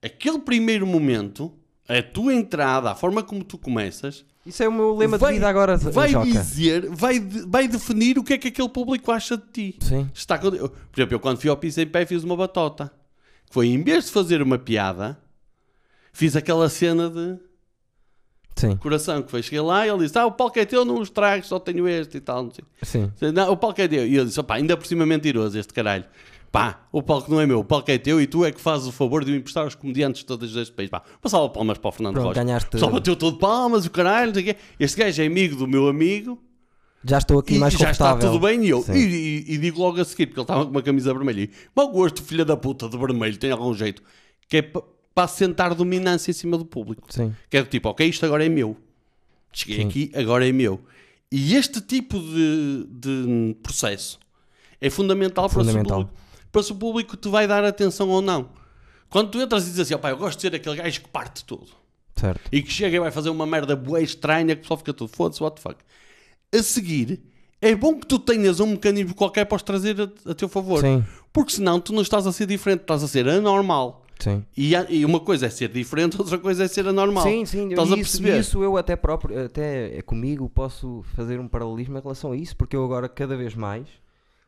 aquele 0.01 0.39
primeiro 0.39 0.85
momento, 0.85 1.53
a 1.87 2.01
tua 2.01 2.33
entrada, 2.33 2.91
a 2.91 2.95
forma 2.95 3.23
como 3.23 3.43
tu 3.43 3.57
começas, 3.57 4.25
Isso 4.45 4.61
é 4.63 4.67
o 4.67 4.71
meu 4.71 4.95
lema 4.95 5.17
vai- 5.17 5.31
de 5.33 5.39
vida 5.39 5.49
agora, 5.49 5.77
vai 5.77 6.09
Joca. 6.09 6.25
dizer, 6.25 6.89
vai, 6.89 7.19
vai 7.19 7.67
definir 7.67 8.17
o 8.17 8.23
que 8.23 8.33
é 8.33 8.37
que 8.37 8.49
aquele 8.49 8.69
público 8.69 9.11
acha 9.11 9.37
de 9.37 9.43
ti. 9.51 9.75
Sim. 9.81 10.09
Está 10.13 10.37
Por 10.37 10.51
exemplo, 10.95 11.15
eu 11.15 11.19
quando 11.19 11.39
fui 11.39 11.49
ao 11.49 11.57
Pisa 11.57 11.81
em 11.81 11.87
Pé 11.87 12.05
fiz 12.05 12.23
uma 12.23 12.35
batota. 12.35 12.91
Foi, 13.49 13.67
em 13.67 13.81
vez 13.81 14.05
de 14.05 14.11
fazer 14.11 14.41
uma 14.41 14.57
piada, 14.57 15.17
fiz 16.11 16.35
aquela 16.35 16.67
cena 16.69 17.09
de 17.09 17.39
Sim. 18.59 18.75
coração, 18.77 19.21
que 19.21 19.31
foi, 19.31 19.41
cheguei 19.41 19.61
lá 19.61 19.85
e 19.85 19.89
ele 19.89 19.99
disse, 20.03 20.17
ah, 20.17 20.25
o 20.25 20.31
palco 20.31 20.57
é 20.59 20.65
teu, 20.65 20.83
não 20.83 20.99
os 20.99 21.09
trago, 21.09 21.45
só 21.45 21.59
tenho 21.59 21.87
este 21.87 22.17
e 22.17 22.19
tal, 22.19 22.43
não 22.43 22.51
sei. 22.51 22.65
Sim. 22.83 23.11
Não, 23.33 23.51
o 23.51 23.57
palco 23.57 23.79
é 23.81 23.87
teu. 23.87 24.05
E 24.05 24.15
eu 24.15 24.25
disse, 24.25 24.39
opá, 24.39 24.55
ainda 24.55 24.75
por 24.75 24.85
cima 24.87 25.03
é 25.03 25.05
mentiroso 25.05 25.57
este 25.57 25.73
caralho. 25.73 26.05
Pá, 26.51 26.87
o 26.91 27.03
palco 27.03 27.29
não 27.29 27.41
é 27.41 27.45
meu, 27.45 27.59
o 27.59 27.63
palco 27.63 27.91
é 27.91 27.97
teu 27.97 28.21
e 28.21 28.25
tu 28.25 28.43
é 28.45 28.51
que 28.51 28.59
fazes 28.61 28.87
o 28.87 28.91
favor 28.91 29.23
de 29.25 29.31
me 29.31 29.37
emprestar 29.37 29.63
aos 29.65 29.75
comediantes 29.75 30.23
todos 30.23 30.53
deste 30.53 30.73
país. 30.73 30.89
Pá, 30.89 31.01
passava 31.21 31.47
palmas 31.49 31.77
para 31.77 31.89
o 31.89 31.91
Fernando 31.91 32.13
Pronto, 32.13 32.27
Rocha. 32.29 32.43
ganhaste- 32.43 32.79
Só 32.79 32.89
bateu 32.89 33.15
todo 33.15 33.37
palmas, 33.37 33.85
o 33.85 33.91
caralho, 33.91 34.27
não 34.27 34.33
sei 34.33 34.43
o 34.43 34.45
quê. 34.45 34.55
Este 34.79 34.97
gajo 34.97 35.21
é 35.21 35.25
amigo 35.27 35.55
do 35.57 35.67
meu 35.67 35.87
amigo 35.89 36.39
Já 37.03 37.17
estou 37.19 37.37
aqui 37.39 37.55
e 37.55 37.59
mais 37.59 37.73
já 37.73 37.91
está 37.91 38.15
tudo 38.17 38.39
bem. 38.39 38.63
E 38.65 38.69
eu 38.69 38.83
e, 38.93 38.97
e- 38.97 39.53
e 39.53 39.57
digo 39.57 39.79
logo 39.81 39.99
a 40.01 40.05
seguir, 40.05 40.27
porque 40.27 40.39
ele 40.39 40.43
estava 40.45 40.63
com 40.65 40.71
uma 40.71 40.81
camisa 40.81 41.13
vermelha. 41.13 41.41
E, 41.41 41.49
mau 41.75 41.89
gosto, 41.91 42.23
filha 42.23 42.43
da 42.45 42.55
puta, 42.57 42.89
de 42.89 42.97
vermelho, 42.97 43.37
tem 43.37 43.51
algum 43.51 43.73
jeito. 43.73 44.01
Que 44.49 44.57
é 44.57 44.71
para 45.17 45.23
assentar 45.23 45.73
dominância 45.73 46.29
em 46.29 46.33
cima 46.33 46.59
do 46.59 46.63
público. 46.63 47.11
Sim. 47.11 47.35
Que 47.49 47.57
é 47.57 47.63
do 47.63 47.67
tipo, 47.67 47.89
ok, 47.89 48.07
isto 48.07 48.23
agora 48.23 48.45
é 48.45 48.49
meu. 48.49 48.77
Cheguei 49.51 49.77
Sim. 49.77 49.87
aqui, 49.87 50.11
agora 50.13 50.47
é 50.47 50.51
meu. 50.51 50.79
E 51.31 51.55
este 51.55 51.81
tipo 51.81 52.19
de, 52.19 52.85
de 52.87 53.55
processo 53.63 54.19
é 54.79 54.91
fundamental, 54.91 55.49
Para, 55.49 55.57
Fundamental. 55.57 56.01
se 56.01 56.03
o 56.03 56.05
público, 56.05 56.21
para 56.51 56.63
se 56.63 56.71
o 56.71 56.75
público 56.75 57.17
te 57.17 57.29
vai 57.29 57.47
dar 57.47 57.63
atenção 57.65 58.09
ou 58.09 58.21
não. 58.21 58.49
Quando 59.09 59.31
tu 59.31 59.41
entras 59.41 59.63
e 59.63 59.65
dizes 59.71 59.79
assim, 59.79 59.95
opá, 59.95 60.11
eu 60.11 60.17
gosto 60.17 60.37
de 60.37 60.41
ser 60.43 60.53
aquele 60.53 60.75
gajo 60.75 61.01
que 61.01 61.09
parte 61.09 61.43
tudo. 61.43 61.69
Certo. 62.15 62.39
E 62.51 62.61
que 62.61 62.71
chega 62.71 62.97
e 62.97 62.99
vai 62.99 63.09
fazer 63.09 63.31
uma 63.31 63.47
merda 63.47 63.75
boa 63.75 63.99
estranha 63.99 64.53
que 64.55 64.59
o 64.59 64.61
pessoal 64.61 64.77
fica 64.77 64.93
tudo, 64.93 65.07
foda-se, 65.11 65.41
what 65.41 65.55
the 65.55 65.61
fuck. 65.63 65.83
A 66.53 66.61
seguir, 66.61 67.23
é 67.59 67.73
bom 67.73 67.95
que 67.99 68.05
tu 68.05 68.19
tenhas 68.19 68.59
um 68.59 68.67
mecanismo 68.67 69.15
qualquer 69.15 69.45
para 69.45 69.55
os 69.55 69.63
trazer 69.63 69.99
a, 69.99 70.29
a 70.29 70.35
teu 70.35 70.47
favor. 70.47 70.81
Sim. 70.81 71.03
Porque 71.33 71.53
senão 71.53 71.79
tu 71.79 71.91
não 71.91 72.03
estás 72.03 72.27
a 72.27 72.31
ser 72.31 72.45
diferente, 72.45 72.81
estás 72.81 73.03
a 73.03 73.07
ser 73.07 73.27
anormal. 73.27 74.03
Sim. 74.19 74.43
E, 74.55 74.75
há- 74.75 74.85
e 74.89 75.05
uma 75.05 75.19
coisa 75.19 75.45
é 75.45 75.49
ser 75.49 75.69
diferente, 75.69 76.17
outra 76.19 76.37
coisa 76.37 76.63
é 76.63 76.67
ser 76.67 76.87
anormal. 76.87 77.23
Sim, 77.23 77.45
sim, 77.45 77.69
Estás 77.69 77.91
a 77.91 77.97
isso, 77.97 78.19
perceber? 78.21 78.39
isso 78.39 78.63
eu 78.63 78.75
até 78.77 78.95
próprio, 78.95 79.45
até 79.45 80.01
comigo 80.03 80.49
posso 80.49 81.03
fazer 81.15 81.39
um 81.39 81.47
paralelismo 81.47 81.97
em 81.97 82.01
relação 82.01 82.31
a 82.31 82.35
isso, 82.37 82.55
porque 82.55 82.75
eu 82.75 82.83
agora 82.83 83.07
cada 83.07 83.35
vez 83.37 83.53
mais, 83.55 83.87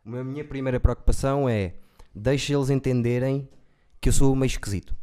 a 0.06 0.24
minha 0.24 0.44
primeira 0.44 0.80
preocupação 0.80 1.48
é 1.48 1.74
deixa 2.16 2.54
eles 2.54 2.70
entenderem 2.70 3.48
que 4.02 4.10
eu 4.10 4.14
sou 4.14 4.36
meio 4.36 4.48
esquisito. 4.48 4.96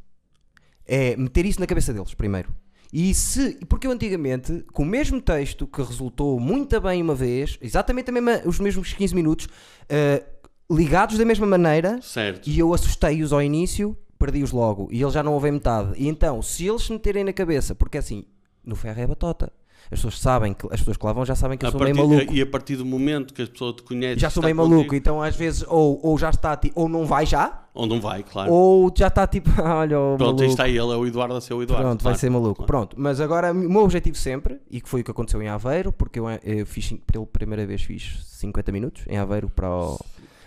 É 0.87 1.17
meter 1.17 1.45
isso 1.47 1.61
na 1.61 1.67
cabeça 1.67 1.93
deles 1.93 2.15
primeiro. 2.15 2.49
E 2.93 3.13
se, 3.15 3.59
porque 3.69 3.87
eu 3.87 3.91
antigamente, 3.91 4.65
com 4.73 4.83
o 4.85 4.87
mesmo 4.87 5.21
texto 5.21 5.67
que 5.67 5.83
resultou 5.83 6.39
muito 6.39 6.81
bem 6.81 7.03
uma 7.03 7.15
vez, 7.15 7.59
exatamente 7.61 8.11
a 8.11 8.13
mesma- 8.13 8.43
os 8.47 8.61
mesmos 8.61 8.93
15 8.93 9.15
minutos, 9.15 9.49
eh, 9.89 10.23
ligados 10.71 11.19
da 11.19 11.25
mesma 11.25 11.47
maneira, 11.47 12.01
Certo. 12.01 12.49
e 12.49 12.59
eu 12.59 12.73
assustei-os 12.73 13.33
ao 13.33 13.43
início, 13.43 13.97
perdi-os 14.19 14.53
logo. 14.53 14.89
E 14.91 15.01
eles 15.01 15.15
já 15.15 15.23
não 15.23 15.33
ouvem 15.35 15.53
metade. 15.53 15.93
E 15.97 16.09
então, 16.09 16.41
se 16.43 16.67
eles 16.67 16.83
se 16.83 16.93
meterem 16.93 17.25
na 17.25 17.33
cabeça, 17.33 17.75
porque 17.75 17.99
assim, 17.99 18.25
no 18.65 18.75
ferro 18.77 19.01
é 19.01 19.07
batota. 19.07 19.53
As 19.89 20.01
pessoas 20.01 20.19
sabem, 20.19 20.53
que, 20.53 20.67
as 20.67 20.81
pessoas 20.81 20.97
que 20.97 21.07
lá 21.07 21.13
vão 21.13 21.25
já 21.25 21.37
sabem 21.37 21.57
que 21.57 21.65
eu 21.65 21.69
A 21.69 21.71
sou 21.71 21.79
partir- 21.79 21.95
meio 21.95 22.09
maluco. 22.09 22.35
E 22.35 22.43
a 22.43 22.47
partir 22.47 22.75
do 22.75 22.85
momento 22.85 23.33
que 23.33 23.41
as 23.41 23.49
pessoas 23.49 23.77
te 23.77 23.83
conhecem, 23.85 24.19
Já 24.19 24.29
sou 24.29 24.43
meio 24.43 24.57
maluco, 24.57 24.75
contigo, 24.79 24.95
então 24.97 25.23
às 25.23 25.37
vezes 25.37 25.65
ou, 25.69 26.01
ou 26.05 26.19
já 26.19 26.31
está, 26.31 26.59
ou 26.75 26.89
não 26.89 27.07
vai 27.07 27.25
já, 27.25 27.69
Ou 27.73 27.87
não 27.87 28.01
vai, 28.01 28.25
claro. 28.25 28.51
ou 28.53 28.93
já 28.93 29.07
está 29.07 29.29
tipo, 29.29 29.49
olha, 29.63 29.97
o 30.01 30.17
Pronto, 30.17 30.39
maluco. 30.39 30.45
está 30.45 30.67
ele, 30.69 30.79
é 30.79 30.83
o 30.83 31.07
Eduardo 31.07 31.37
a 31.37 31.41
ser 31.41 31.55
o 31.55 31.63
Eduardo. 31.63 31.85
Pronto, 31.87 32.03
vai 32.03 32.15
claro. 32.15 32.19
ser 32.19 32.31
maluco. 32.31 32.55
Claro. 32.57 32.67
Pronto, 32.67 32.97
mas 32.99 33.21
agora 33.21 33.53
o 33.53 33.55
meu 33.55 33.83
objetivo 33.85 34.17
sempre, 34.17 34.59
e 34.69 34.81
que 34.81 34.89
foi 34.89 35.03
o 35.03 35.05
que 35.05 35.11
aconteceu 35.13 35.41
em 35.41 35.47
Aveiro, 35.47 35.93
porque 35.93 36.19
eu, 36.19 36.25
eu 36.43 36.67
fiz, 36.67 36.93
pela 37.07 37.25
primeira 37.25 37.65
vez 37.65 37.81
fiz 37.83 38.25
50 38.25 38.73
minutos 38.73 39.05
em 39.07 39.19
Aveiro 39.19 39.49
para 39.49 39.71
o, 39.71 40.01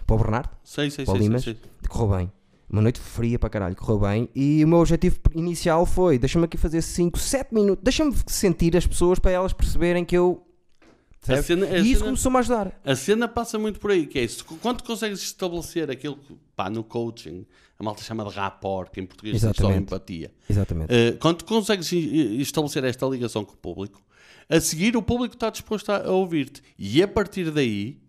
para 0.06 0.16
o 0.16 0.20
Bernardo. 0.20 0.50
Sei, 0.66 0.92
sei, 0.92 1.06
Para 1.06 1.14
o 1.14 1.16
sei, 1.16 1.22
sei, 1.22 1.28
Limas. 1.30 1.44
sei. 1.46 1.58
Correu 1.88 2.18
bem. 2.18 2.32
Uma 2.70 2.84
noite 2.84 3.00
fria 3.00 3.40
para 3.40 3.50
caralho, 3.50 3.76
correu 3.76 4.00
bem. 4.00 4.30
E 4.36 4.64
o 4.64 4.68
meu 4.68 4.78
objetivo 4.80 5.18
inicial 5.34 5.86
foi: 5.86 6.20
deixa-me 6.20 6.46
aqui 6.46 6.56
fazer 6.56 6.82
5, 6.82 7.18
7 7.18 7.54
minutos, 7.54 7.84
deixa-me 7.84 8.14
sentir 8.28 8.78
as 8.78 8.86
pessoas 8.86 9.18
para 9.18 9.32
elas 9.32 9.54
perceberem 9.54 10.06
que 10.06 10.16
eu. 10.16 10.46
Cena- 11.44 11.78
e 11.78 11.92
isso 11.92 12.04
começou-me 12.04 12.38
a 12.38 12.40
ajudar. 12.40 12.80
A 12.86 12.96
cena 12.96 13.28
passa 13.28 13.60
muito 13.60 13.80
por 13.80 13.92
aí, 13.92 14.06
que 14.06 14.20
é 14.20 14.24
isso. 14.24 14.46
Quando 14.62 14.84
consegues 14.84 15.20
estabelecer 15.22 15.92
aquilo 15.92 16.16
que, 16.16 16.34
pá, 16.56 16.70
no 16.70 16.82
coaching, 16.84 17.46
a 17.78 17.84
malta 17.84 18.02
chama 18.04 18.24
de 18.24 18.32
rapport, 18.36 18.90
que 18.90 19.02
em 19.02 19.06
português 19.06 19.36
é 19.36 19.40
só 19.40 19.50
Exatamente. 19.50 19.82
empatia. 19.82 20.32
Exatamente. 20.50 20.94
Uh, 20.94 21.18
quando 21.20 21.44
consegues 21.44 21.92
estabelecer 21.92 22.84
esta 22.86 23.06
ligação 23.06 23.44
com 23.44 23.54
o 23.54 23.58
público, 23.58 24.02
a 24.48 24.62
seguir 24.62 24.96
o 24.96 25.02
público 25.02 25.36
está 25.36 25.50
disposto 25.50 25.90
a, 25.90 26.10
ouvir-te. 26.10 26.62
E 26.78 27.04
a 27.04 27.08
partir 27.08 27.52
daí, 27.52 28.00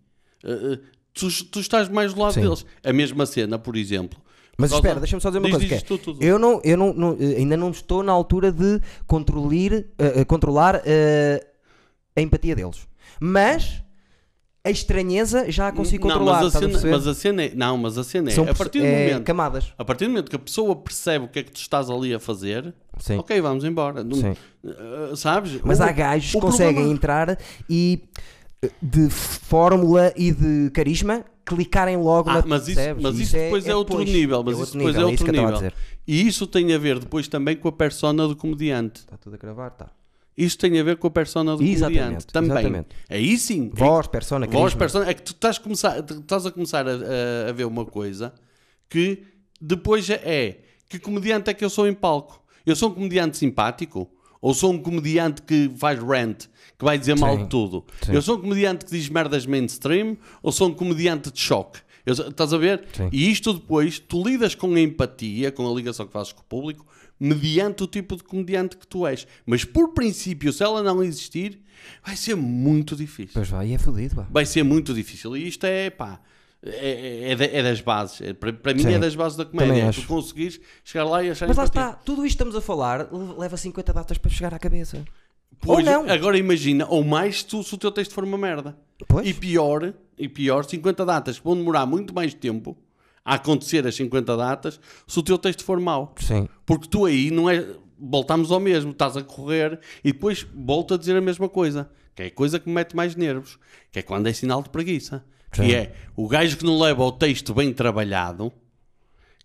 uh, 0.45 0.77
tu, 1.13 1.27
tu 1.45 1.59
estás 1.59 1.89
mais 1.89 2.13
do 2.13 2.21
lado 2.21 2.33
Sim. 2.33 2.41
deles. 2.41 2.65
A 2.83 2.93
mesma 2.93 3.25
cena, 3.25 3.59
por 3.59 3.75
exemplo. 3.75 4.21
Mas 4.57 4.71
espera, 4.71 4.99
deixa-me 4.99 5.21
só 5.21 5.29
dizer 5.29 5.39
uma 5.39 5.47
Diz, 5.49 5.57
coisa. 5.57 5.67
diz 5.75 5.83
é, 5.83 5.85
tu, 5.85 5.97
tu, 5.97 6.13
tu. 6.15 6.23
Eu, 6.23 6.37
não, 6.37 6.61
eu 6.63 6.77
não, 6.77 6.93
não- 6.93 7.17
ainda 7.19 7.57
não 7.57 7.71
estou 7.71 8.03
na 8.03 8.11
altura 8.11 8.51
de 8.51 8.79
controlir, 9.07 9.87
eh, 9.97 10.23
controlar 10.25 10.81
eh, 10.85 11.43
a 12.15 12.21
empatia 12.21 12.55
deles. 12.55 12.87
Mas 13.19 13.81
a 14.63 14.69
estranheza 14.69 15.51
já 15.51 15.69
a 15.69 15.71
consigo 15.71 16.07
não, 16.07 16.15
controlar. 16.17 16.43
mas 16.43 16.53
a, 16.53 16.57
a 16.57 16.61
cena, 16.61 16.71
perceber? 16.71 16.91
mas 16.91 17.07
a 17.07 17.13
cena 17.15 17.43
é. 17.43 17.51
Não, 17.55 17.77
mas 17.77 17.97
a 17.97 18.03
cena 18.03 18.29
é. 18.29 18.33
São 18.33 18.47
a 18.47 18.53
partir 18.53 18.79
do 18.79 18.85
é, 18.85 19.07
momento. 19.07 19.23
camadas. 19.25 19.73
A 19.77 19.83
partir 19.83 20.05
do 20.05 20.09
momento 20.11 20.29
que 20.29 20.35
a 20.35 20.39
pessoa 20.39 20.75
percebe 20.75 21.25
o 21.25 21.27
que 21.27 21.39
é 21.39 21.43
que 21.43 21.51
tu 21.51 21.57
estás 21.57 21.89
ali 21.89 22.13
a 22.13 22.19
fazer, 22.19 22.71
Sim. 22.99 23.17
ok, 23.17 23.41
vamos 23.41 23.63
embora. 23.63 24.03
Sim. 24.13 24.35
uh, 24.63 25.15
sabes? 25.15 25.59
Mas 25.63 25.79
O- 25.79 25.83
há 25.83 25.91
gajos 25.91 26.31
que 26.33 26.39
conseguem 26.39 26.73
problema- 26.75 26.93
entrar 26.93 27.37
e 27.67 28.03
de 28.81 29.09
fórmula 29.09 30.13
e 30.15 30.31
de 30.31 30.69
carisma 30.71 31.25
clicarem 31.45 31.97
logo 31.97 32.29
Ah, 32.29 32.35
na 32.41 32.43
mas 32.45 32.67
isso, 32.67 32.75
percebes? 32.75 33.03
mas 33.03 33.19
isso 33.19 33.33
depois 33.35 33.67
é, 33.67 33.75
outro 33.75 33.97
depois. 33.97 34.13
nível. 34.15 34.43
Mas 34.43 34.59
É 34.59 34.63
isso 34.63 34.73
depois 34.77 34.95
é 34.95 34.97
nível, 34.99 35.09
outro 35.11 35.25
isso 35.33 35.51
nível. 35.59 35.71
E 36.07 36.27
isso 36.27 36.47
tem 36.47 36.73
a 36.73 36.77
ver 36.77 36.99
depois 36.99 37.27
também 37.27 37.55
com 37.55 37.67
a 37.67 37.71
persona 37.71 38.27
do 38.27 38.35
comediante. 38.35 38.99
Está 39.01 39.17
tudo 39.17 39.33
a 39.35 39.37
gravar, 39.37 39.71
tá. 39.71 39.89
Isso 40.37 40.57
tem 40.57 40.79
a 40.79 40.83
ver 40.83 40.97
com 40.97 41.07
a 41.07 41.11
persona 41.11 41.57
do 41.57 41.63
Exatamente, 41.63 41.99
comediante. 41.99 42.27
Também. 42.27 42.51
exatamente. 42.51 42.87
Aí 43.09 43.37
sim. 43.37 43.69
Voz, 43.73 44.07
persona, 44.07 44.45
Voz, 44.45 44.55
carisma. 44.73 44.79
persona. 44.79 45.09
É 45.09 45.13
que 45.13 45.21
tu 45.23 45.31
estás 45.33 45.57
a 45.57 45.59
começar, 45.59 45.99
estás 45.99 46.45
a, 46.45 46.51
começar 46.51 46.85
a, 46.87 47.49
a- 47.49 47.51
ver 47.51 47.65
uma 47.65 47.85
coisa 47.85 48.33
que 48.89 49.23
depois 49.59 50.09
é, 50.09 50.21
é 50.23 50.59
que 50.87 50.99
comediante 50.99 51.49
é 51.49 51.53
que 51.53 51.65
eu 51.65 51.69
sou 51.69 51.87
em 51.87 51.93
palco? 51.93 52.41
Eu 52.65 52.75
sou 52.75 52.89
um 52.89 52.93
comediante 52.93 53.37
simpático? 53.37 54.09
Ou 54.41 54.53
sou 54.53 54.71
um 54.71 54.77
comediante 54.79 55.41
que 55.43 55.69
faz 55.77 55.99
rant, 55.99 56.45
que 56.81 56.85
vai 56.85 56.97
dizer 56.97 57.15
mal 57.17 57.37
de 57.37 57.45
tudo? 57.45 57.85
sim. 58.03 58.11
Eu 58.13 58.21
sou 58.23 58.37
um 58.37 58.41
comediante 58.41 58.83
que 58.85 58.91
diz 58.91 59.07
merdas 59.07 59.45
mainstream? 59.45 60.17
Ou 60.41 60.51
sou 60.51 60.67
um 60.69 60.73
comediante 60.73 61.31
de 61.31 61.39
choque? 61.39 61.79
Eu 62.03 62.13
estás 62.13 62.51
a 62.51 62.57
ver? 62.57 62.83
Sim. 62.93 63.09
E 63.11 63.29
isto 63.29 63.53
depois, 63.53 63.99
tu 63.99 64.23
lidas 64.27 64.55
com 64.55 64.73
a 64.73 64.79
empatia, 64.79 65.51
com 65.51 65.71
a 65.71 65.75
ligação 65.75 66.07
que 66.07 66.11
fazes 66.11 66.33
com 66.33 66.41
o 66.41 66.45
público, 66.45 66.83
mediante 67.19 67.83
o 67.83 67.87
tipo 67.87 68.15
de 68.15 68.23
comediante 68.23 68.75
que 68.75 68.87
tu 68.87 69.05
és. 69.05 69.27
Mas 69.45 69.63
por 69.63 69.89
princípio, 69.93 70.51
se 70.51 70.63
ela 70.63 70.81
não 70.81 71.03
existir, 71.03 71.61
vai 72.03 72.15
ser 72.15 72.33
muito 72.35 72.95
difícil. 72.95 73.33
Pois 73.35 73.47
vai, 73.49 73.67
e 73.67 73.73
é 73.75 73.77
fodido, 73.77 74.15
pá. 74.15 74.27
Vai 74.31 74.45
ser 74.47 74.63
muito 74.63 74.91
difícil. 74.95 75.37
E 75.37 75.47
isto 75.47 75.63
é, 75.65 75.91
pá, 75.91 76.19
é, 76.63 77.31
é, 77.31 77.35
da- 77.35 77.45
é 77.45 77.61
das 77.63 77.81
bases. 77.81 78.19
É- 78.21 78.33
para, 78.33 78.51
para 78.53 78.73
mim 78.73 78.83
é 78.91 78.97
das 78.97 79.15
bases 79.15 79.37
da 79.37 79.45
comédia. 79.45 79.83
É 79.83 79.91
tu 79.91 80.01
conseguires 80.07 80.59
chegar 80.83 81.05
lá 81.05 81.23
e 81.23 81.29
achar 81.29 81.47
Mas 81.47 81.57
lá 81.57 81.65
empatia. 81.65 81.81
está, 81.89 81.93
tudo 82.03 82.25
isto 82.25 82.37
que 82.37 82.43
estamos 82.43 82.55
a 82.55 82.61
falar 82.61 83.07
leva 83.37 83.55
50 83.57 83.93
datas 83.93 84.17
para 84.17 84.31
chegar 84.31 84.53
à 84.55 84.59
cabeça. 84.59 85.03
Pois, 85.61 85.85
Ou 85.87 85.93
não. 85.93 86.09
Agora 86.09 86.37
imagina, 86.37 86.85
ou 86.89 87.03
mais 87.03 87.39
se, 87.39 87.45
tu- 87.45 87.63
se 87.63 87.73
o 87.73 87.77
teu 87.77 87.91
texto 87.91 88.13
for 88.13 88.23
uma 88.23 88.37
merda. 88.37 88.75
Pois. 89.07 89.27
E 89.27 89.33
pior, 89.33 89.93
e 90.17 90.27
pior, 90.27 90.63
50 90.65 91.05
datas 91.05 91.37
que 91.39 91.43
vão 91.45 91.55
demorar 91.55 91.85
muito 91.85 92.13
mais 92.13 92.33
tempo 92.33 92.75
a 93.23 93.35
acontecer 93.35 93.85
as 93.85 93.93
50 93.95 94.35
datas 94.35 94.79
se 95.07 95.19
o 95.19 95.23
teu 95.23 95.37
texto 95.37 95.63
for 95.63 95.79
mau. 95.79 96.13
Sim. 96.17 96.47
Porque 96.65 96.87
tu 96.87 97.05
aí 97.05 97.29
não 97.31 97.49
é. 97.49 97.65
Voltamos 98.03 98.51
ao 98.51 98.59
mesmo, 98.59 98.89
estás 98.91 99.15
a 99.15 99.21
correr 99.21 99.79
e 100.03 100.11
depois 100.11 100.45
volto 100.55 100.95
a 100.95 100.97
dizer 100.97 101.15
a 101.15 101.21
mesma 101.21 101.47
coisa, 101.47 101.87
que 102.15 102.23
é 102.23 102.25
a 102.25 102.31
coisa 102.31 102.59
que 102.59 102.67
me 102.67 102.73
mete 102.73 102.95
mais 102.95 103.15
nervos, 103.15 103.59
que 103.91 103.99
é 103.99 104.01
quando 104.01 104.25
é 104.27 104.33
sinal 104.33 104.63
de 104.63 104.69
preguiça. 104.71 105.23
Que 105.51 105.61
Sim. 105.63 105.71
é 105.73 105.93
o 106.15 106.27
gajo 106.27 106.57
que 106.57 106.65
não 106.65 106.79
leva 106.79 107.03
o 107.03 107.11
texto 107.11 107.53
bem 107.53 107.71
trabalhado, 107.71 108.51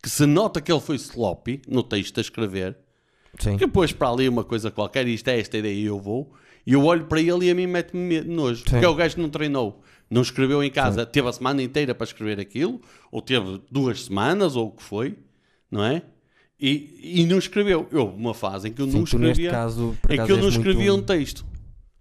que 0.03 0.09
se 0.09 0.25
nota 0.25 0.61
que 0.62 0.73
ele 0.73 0.81
foi 0.81 0.97
sloppy 0.97 1.61
no 1.69 1.83
texto 1.83 2.17
a 2.17 2.21
escrever, 2.23 2.79
Sim. 3.39 3.57
que 3.57 3.66
pôs 3.66 3.93
para 3.93 4.11
ali 4.11 4.28
uma 4.28 4.45
coisa 4.45 4.70
qualquer, 4.70 5.07
isto 5.09 5.28
é 5.28 5.39
esta 5.39 5.59
ideia 5.59 5.74
e 5.74 5.84
eu 5.84 5.99
vou, 6.01 6.32
e 6.66 6.72
eu 6.72 6.84
olho 6.84 7.05
para 7.07 7.20
ele 7.20 7.47
e 7.47 7.51
a 7.51 7.55
mim 7.55 7.66
mete-me 7.66 8.20
nojo. 8.22 8.64
Porque 8.64 8.84
é 8.84 8.89
o 8.89 8.95
gajo 8.95 9.14
que 9.16 9.20
não 9.20 9.28
treinou, 9.30 9.82
não 10.11 10.22
escreveu 10.22 10.62
em 10.62 10.70
casa, 10.70 11.05
teve 11.07 11.28
a 11.28 11.32
semana 11.32 11.62
inteira 11.62 11.95
para 11.95 12.05
escrever 12.05 12.41
aquilo, 12.41 12.80
ou 13.11 13.20
teve 13.22 13.61
duas 13.70 14.05
semanas, 14.05 14.57
ou 14.57 14.68
o 14.68 14.70
que 14.72 14.82
foi, 14.82 15.16
não 15.70 15.84
é? 15.84 16.03
E, 16.59 17.20
e 17.20 17.26
não 17.26 17.39
escreveu. 17.39 17.87
Eu, 17.93 18.07
uma 18.09 18.32
fase 18.32 18.68
em 18.68 18.72
que 18.72 18.80
eu 18.80 18.87
não 18.87 18.93
Sim, 18.95 19.03
escrevia, 19.05 19.51
caso, 19.51 19.97
é 20.09 20.14
acaso, 20.14 20.26
que 20.26 20.32
eu 20.32 20.37
não 20.39 20.47
és 20.47 20.55
muito- 20.57 20.68
escrevia 20.68 20.95
um 20.95 21.03
texto. 21.03 21.45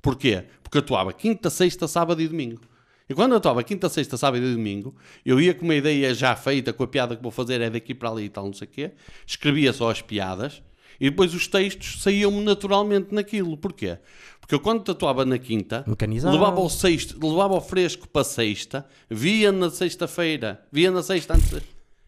Porquê? 0.02 0.44
Porque 0.64 0.78
eu 0.78 0.82
atuava 0.82 1.12
quinta, 1.12 1.50
sexta, 1.50 1.88
sábado 1.88 2.22
e 2.22 2.28
domingo. 2.28 2.62
E 3.10 3.14
quando 3.14 3.32
eu 3.34 3.38
atuava 3.38 3.62
quinta, 3.64 3.88
sexta, 3.90 4.18
sábado 4.18 4.44
e 4.44 4.52
domingo, 4.54 4.96
eu 5.26 5.40
ia 5.40 5.54
com 5.54 5.64
uma 5.66 5.76
ideia 5.76 6.14
já 6.14 6.36
feita, 6.36 6.72
com 6.74 6.84
a 6.84 6.88
piada 6.88 7.16
que 7.16 7.22
vou 7.22 7.32
fazer 7.32 7.62
é 7.62 7.70
daqui 7.70 7.94
para 7.94 8.10
ali 8.10 8.24
e 8.26 8.30
tal, 8.30 8.46
não 8.46 8.54
sei 8.54 8.68
o 8.68 8.72
quê, 8.72 8.92
escrevia 9.28 9.72
só 9.74 9.92
as 9.92 10.02
piadas 10.02 10.64
e 11.00 11.10
depois 11.10 11.34
os 11.34 11.48
textos 11.48 12.02
saíam-me 12.02 12.42
naturalmente 12.44 13.14
naquilo. 13.14 13.58
Porquê? 13.58 13.98
Porque 14.40 14.54
eu 14.56 14.60
quando 14.60 14.90
atuava 14.92 15.26
na 15.26 15.38
quinta, 15.40 15.84
Mecanizado. 15.88 16.34
levava 16.36 16.62
o, 16.62 16.70
sexto, 16.70 17.18
levava 17.28 17.56
o 17.56 17.62
fresco 17.62 18.08
para 18.08 18.24
sexta, 18.24 18.86
via 19.10 19.52
na 19.52 19.70
sexta-feira, 19.72 20.62
via 20.72 20.92
na 20.92 21.02
sexta 21.02 21.34
antes, 21.36 21.62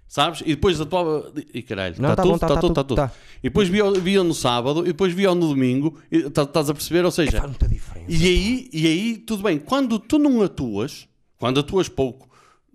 sabes? 0.07 0.41
E 0.41 0.49
depois 0.49 0.79
atuava. 0.79 1.31
E 1.53 1.61
caralho, 1.63 1.93
está 1.93 2.15
tá 2.15 2.21
tudo, 2.21 2.31
bom, 2.33 2.37
tá- 2.37 2.45
está 2.45 2.55
tá 2.55 2.61
tudo, 2.61 2.71
está 2.71 2.83
tudo. 2.83 2.95
tá. 2.97 3.11
E 3.39 3.43
depois 3.49 3.67
via, 3.69 3.89
via 3.91 4.23
no 4.23 4.35
sábado, 4.35 4.81
e 4.83 4.87
depois 4.87 5.13
via 5.13 5.33
no 5.33 5.47
domingo, 5.49 5.97
tá- 6.33 6.43
estás 6.43 6.69
a 6.69 6.73
perceber? 6.75 7.03
Ou 7.05 7.11
seja, 7.11 7.39
diferença. 7.69 8.05
e 8.07 8.23
aí, 8.27 8.69
e 8.71 8.85
aí, 8.87 9.17
tudo 9.17 9.41
bem, 9.41 9.57
quando 9.57 9.97
tu 9.97 10.19
não 10.19 10.41
atuas, 10.43 11.07
quando 11.39 11.59
atuas 11.59 11.89
pouco, 11.89 12.27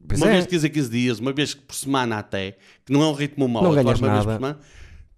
Pois 0.08 0.20
uma 0.20 0.28
é. 0.28 0.32
vez 0.32 0.44
de 0.44 0.50
15 0.50 0.66
a 0.66 0.70
15 0.70 0.90
dias, 0.90 1.20
uma 1.20 1.32
vez 1.32 1.54
por 1.54 1.76
semana 1.76 2.18
até, 2.18 2.56
que 2.84 2.92
não 2.92 3.00
é 3.02 3.06
um 3.06 3.12
ritmo 3.14 3.48
mau, 3.48 3.62
Não 3.62 3.70
ganhas 3.74 4.00
uma 4.00 4.08
vez 4.14 4.26
nada. 4.26 4.58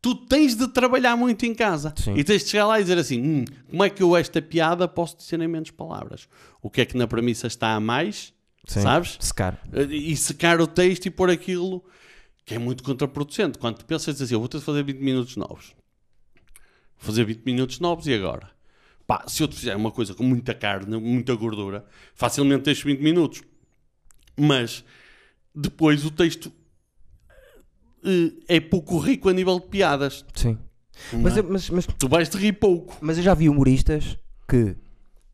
Tu 0.05 0.15
tens 0.15 0.55
de 0.55 0.69
trabalhar 0.69 1.17
muito 1.17 1.47
em 1.47 1.55
casa. 1.55 1.95
Sim. 1.97 2.13
E 2.15 2.23
tens 2.23 2.45
de 2.45 2.51
chegar 2.51 2.67
lá 2.67 2.79
e 2.79 2.83
dizer 2.83 2.99
assim: 2.99 3.23
"Hum, 3.23 3.45
como 3.71 3.83
é 3.83 3.89
que 3.89 4.03
eu 4.03 4.15
esta 4.15 4.43
piada 4.43 4.87
posso 4.87 5.17
dizer 5.17 5.41
em 5.41 5.49
menos 5.49 5.71
palavras? 5.71 6.29
O 6.61 6.69
que 6.69 6.83
é 6.83 6.85
que 6.85 6.95
na 6.95 7.07
premissa 7.07 7.47
está 7.47 7.69
a 7.69 7.81
mais? 7.81 8.35
Sim. 8.67 8.83
Sabes? 8.83 9.17
Secar. 9.19 9.59
E 9.91 10.15
secar 10.15 10.61
o 10.61 10.67
texto 10.67 11.07
e 11.07 11.11
pôr 11.11 11.31
aquilo 11.31 11.83
que 12.45 12.53
é 12.53 12.59
muito 12.59 12.83
contraproducente. 12.83 13.57
Quando 13.59 13.79
tu 13.79 13.87
pensas 13.87 14.21
assim, 14.21 14.35
eu 14.35 14.41
vou 14.41 14.49
ter 14.49 14.59
de 14.59 14.65
fazer 14.65 14.85
20 14.85 14.99
minutos 14.99 15.37
novos. 15.37 15.75
Vou 16.99 17.07
fazer 17.07 17.25
20 17.25 17.43
minutos 17.43 17.81
novos 17.81 18.07
e 18.07 18.13
agora? 18.13 18.51
Pá, 19.07 19.25
se 19.27 19.43
eu 19.43 19.49
te 19.49 19.57
fizer 19.57 19.75
uma 19.75 19.91
coisa 19.91 20.15
com 20.15 20.23
muita 20.23 20.53
carne, 20.55 20.99
muita 20.99 21.35
gordura, 21.35 21.87
facilmente 22.15 22.65
tens 22.65 22.83
20 22.83 23.01
minutos. 23.01 23.43
Mas 24.39 24.85
depois 25.55 26.05
o 26.05 26.11
texto 26.11 26.53
eh, 26.53 26.64
é 28.49 28.61
pouco 28.61 28.99
rico 28.99 29.29
a 29.29 29.33
nível 29.33 29.59
de 29.59 29.67
piadas. 29.67 30.25
Sim. 30.35 30.59
Mas, 31.13 31.37
é? 31.37 31.41
eu, 31.41 31.47
mas, 31.49 31.71
mas, 31.71 31.87
Tu 31.87 32.09
vais 32.09 32.29
te 32.29 32.37
rir 32.37 32.53
pouco. 32.53 32.97
mas 33.01 33.17
eu 33.17 33.23
já 33.25 33.35
vi 33.35 33.49
humoristas 33.49 34.17
que 34.49 34.77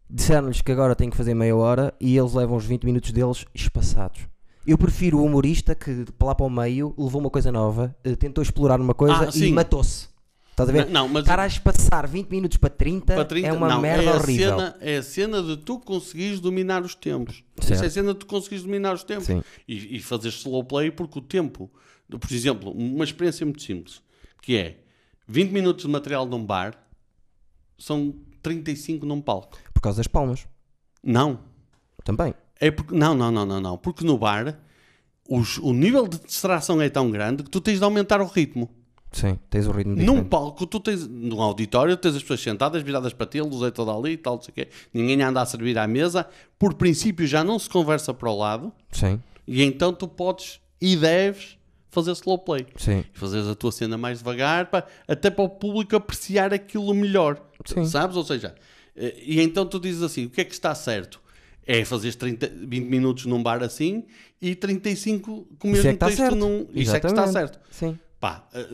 disseram-lhes 0.09 0.61
que 0.61 0.73
agora 0.73 0.95
têm 0.95 1.11
que 1.11 1.17
fazer 1.17 1.35
meia 1.35 1.55
hora 1.55 1.95
e 2.01 2.17
eles 2.17 2.33
levam 2.33 2.57
os 2.57 2.65
20 2.65 2.85
minutos 2.85 3.13
deles 3.13 3.45
espaçados. 3.55 4.21
Eu 4.67 4.77
prefiro 4.77 5.19
o 5.19 5.25
humorista 5.25 5.75
que 5.75 6.05
lá 6.21 6.35
para 6.35 6.47
o 6.47 6.51
meio 6.51 6.95
levou 6.99 7.21
uma 7.21 7.31
coisa 7.31 7.51
nova, 7.51 7.95
eh, 8.05 8.15
tentou 8.15 8.43
explorar 8.43 8.81
uma 8.81 8.95
coisa 8.95 9.29
Ah, 9.29 9.31
e 9.35 9.53
matou-se. 9.53 10.09
Estás 10.51 10.69
a 10.69 10.73
ver? 10.73 10.91
Não, 10.91 11.09
mas 11.09 11.23
Estar 11.23 11.41
a 11.41 11.47
espaçar 11.47 12.07
20 12.07 12.29
minutos 12.29 12.59
para 12.59 12.69
30, 12.69 13.15
para 13.15 13.25
30, 13.25 13.49
é 13.49 13.53
uma 13.53 13.69
não, 13.69 13.81
merda 13.81 14.11
é 14.11 14.15
horrível. 14.15 14.59
Cena, 14.59 14.77
é 14.81 14.97
a 14.99 15.03
cena 15.03 15.43
de 15.43 15.57
tu 15.57 15.79
conseguires 15.79 16.39
dominar 16.41 16.83
os 16.83 16.95
tempos. 16.95 17.43
Certo. 17.57 17.73
Isso 17.73 17.85
é 17.85 17.87
a 17.87 17.91
cena 17.91 18.13
de 18.13 18.19
tu 18.19 18.27
conseguires 18.27 18.63
dominar 18.63 18.93
os 18.93 19.03
tempos. 19.03 19.27
Sim. 19.27 19.43
E, 19.67 19.97
e 19.97 20.01
fazer 20.01 20.29
slow 20.29 20.63
play 20.63 20.91
porque 20.91 21.19
o 21.19 21.23
tempo, 21.23 21.71
por 22.19 22.33
exemplo, 22.33 22.71
uma 22.73 23.05
experiência 23.05 23.45
muito 23.47 23.63
simples, 23.63 24.03
que 24.43 24.57
é 24.57 24.79
20 25.29 25.51
minutos 25.51 25.85
de 25.85 25.91
material 25.91 26.27
num 26.27 26.45
bar 26.45 26.75
são 27.79 28.15
35 28.43 29.07
num 29.07 29.21
palco. 29.21 29.59
Por 29.73 29.81
causa 29.81 29.99
das 29.99 30.07
palmas. 30.07 30.47
Não. 31.03 31.41
Também. 32.05 32.35
É 32.59 32.71
porque, 32.71 32.95
não, 32.95 33.15
não, 33.15 33.31
não, 33.31 33.47
não, 33.47 33.61
não. 33.61 33.79
Porque 33.79 34.05
no 34.05 34.19
bar 34.19 34.59
os- 35.29 35.59
o 35.59 35.73
nível 35.73 36.07
de 36.09 36.19
distração 36.19 36.81
é 36.81 36.89
tão 36.89 37.11
grande 37.11 37.43
que 37.43 37.51
tu 37.51 37.61
tens 37.61 37.79
de 37.79 37.85
aumentar 37.85 38.21
o 38.21 38.27
ritmo. 38.27 38.69
Sim, 39.13 39.39
tens 39.49 39.67
o 39.67 39.73
ritmo 39.73 39.95
Num 39.97 40.03
diferente. 40.05 40.29
palco, 40.29 40.67
tu 40.67 40.79
tens, 40.79 41.07
num 41.07 41.41
auditório, 41.43 41.97
tens 41.97 42.15
as 42.15 42.23
pessoas 42.23 42.41
sentadas, 42.41 42.81
viradas 42.83 43.13
para 43.13 43.27
ti, 43.27 43.41
luz 43.41 43.61
é 43.63 43.71
toda 43.71 43.93
ali 43.93 44.13
e 44.13 44.17
tal, 44.17 44.37
não 44.37 44.43
sei 44.43 44.53
o 44.53 44.55
quê. 44.55 44.69
Ninguém 44.95 45.21
anda 45.23 45.41
a 45.43 45.47
servir 45.47 45.77
à 45.79 45.87
mesa. 45.87 46.29
Por 46.59 46.75
princípio, 46.75 47.27
já 47.27 47.43
não 47.43 47.59
se 47.59 47.69
conversa 47.69 48.15
para 48.15 48.31
o 48.31 48.37
lado. 48.39 48.73
Sim, 48.93 49.21
E 49.49 49.63
então 49.65 49.93
tu 49.93 50.07
podes 50.07 50.61
e 50.81 50.97
deves 50.97 51.59
fazer 51.91 52.13
slow 52.13 52.39
play. 52.39 52.67
sim. 52.77 53.05
E 53.15 53.19
fazeres 53.19 53.47
a 53.49 53.55
tua 53.55 53.73
cena 53.73 53.99
mais 53.99 54.19
devagar, 54.19 54.71
pá, 54.71 54.87
até 55.09 55.29
para 55.31 55.45
o 55.45 55.49
público 55.49 55.95
apreciar 55.97 56.53
aquilo 56.55 56.93
melhor. 56.95 57.41
Sim. 57.65 57.85
Sabes? 57.85 58.17
Ou 58.17 58.25
seja, 58.25 58.55
eh, 58.97 59.17
e 59.25 59.41
então 59.41 59.67
tu 59.67 59.79
dizes 59.81 60.03
assim: 60.03 60.27
o 60.27 60.31
que 60.31 60.41
é 60.41 60.45
que 60.45 60.53
está 60.55 60.75
certo? 60.75 61.21
É 61.67 61.85
fazer 61.85 62.15
30, 62.15 62.49
20 62.67 62.85
minutos 62.87 63.27
num 63.27 63.43
bar 63.43 63.63
assim 63.63 64.05
e 64.41 64.55
35 64.55 65.47
com 65.59 65.69
o 65.69 65.73
Isso 65.73 65.83
mesmo 65.85 65.89
é 65.91 65.93
que 65.93 65.99
texto 65.99 66.17
certo. 66.17 66.35
num. 66.37 66.67
Isso 66.75 66.97
é 66.97 67.01
que 67.01 67.07
está 67.07 67.27
certo. 67.27 67.61
Sim. 67.71 67.99
Pá, 68.19 68.49
eh, 68.55 68.67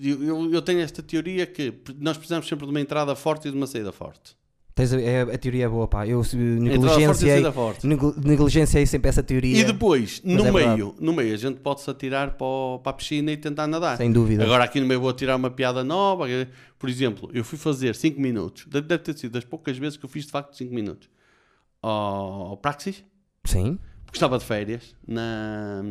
eu- 0.00 0.52
eu 0.52 0.62
tenho 0.62 0.80
esta 0.80 1.02
teoria 1.02 1.46
que 1.46 1.72
nós 1.98 2.16
precisamos 2.16 2.46
sempre 2.48 2.66
de 2.66 2.70
uma 2.70 2.80
entrada 2.80 3.14
forte 3.14 3.48
e 3.48 3.50
de 3.50 3.56
uma 3.56 3.66
saída 3.66 3.92
forte. 3.92 4.36
Tens 4.76 4.92
a, 4.92 5.00
é- 5.00 5.22
a 5.22 5.38
teoria 5.38 5.64
é 5.64 5.68
boa, 5.68 5.88
pá. 5.88 6.06
Eu 6.06 6.22
se- 6.22 6.36
Entrada 6.36 6.60
forte 6.60 6.66
e 6.66 6.78
negligenciei, 6.78 7.32
saída 7.32 7.50
forte. 7.52 7.86
negli- 7.86 8.12
negligenciei 8.22 8.84
sempre 8.86 9.08
essa 9.08 9.22
teoria. 9.22 9.58
E 9.58 9.64
depois, 9.64 10.20
Mas 10.22 10.34
no 10.36 10.46
é 10.46 10.52
verdade. 10.52 10.74
meio, 10.76 10.94
no 11.00 11.12
meio, 11.14 11.32
a 11.32 11.36
gente 11.38 11.60
pode-se 11.60 11.88
atirar 11.90 12.32
para, 12.36 12.46
o- 12.46 12.78
para 12.80 12.90
a 12.90 12.92
piscina 12.92 13.32
e 13.32 13.38
tentar 13.38 13.66
nadar. 13.66 13.96
Sem 13.96 14.12
dúvida. 14.12 14.44
Agora 14.44 14.64
aqui 14.64 14.78
no 14.78 14.86
meio 14.86 15.00
vou 15.00 15.10
tirar 15.14 15.34
uma 15.36 15.50
piada 15.50 15.82
nova. 15.82 16.30
eh, 16.30 16.46
Por 16.78 16.90
exemplo, 16.90 17.30
eu 17.32 17.42
fui 17.42 17.56
fazer 17.56 17.94
5 17.94 18.20
minutos. 18.20 18.66
Deve 18.66 18.86
deve 18.86 19.02
ter 19.02 19.16
sido 19.16 19.32
das 19.32 19.44
poucas 19.44 19.78
vezes 19.78 19.96
que 19.96 20.04
eu 20.04 20.10
fiz 20.10 20.26
de 20.26 20.30
facto 20.30 20.54
5 20.54 20.74
minutos. 20.74 21.08
Ao, 21.82 22.48
ao 22.48 22.56
Praxis, 22.58 23.02
Sim. 23.44 23.78
porque 24.04 24.18
estava 24.18 24.36
de 24.38 24.44
férias 24.44 24.94
na, 25.08 25.82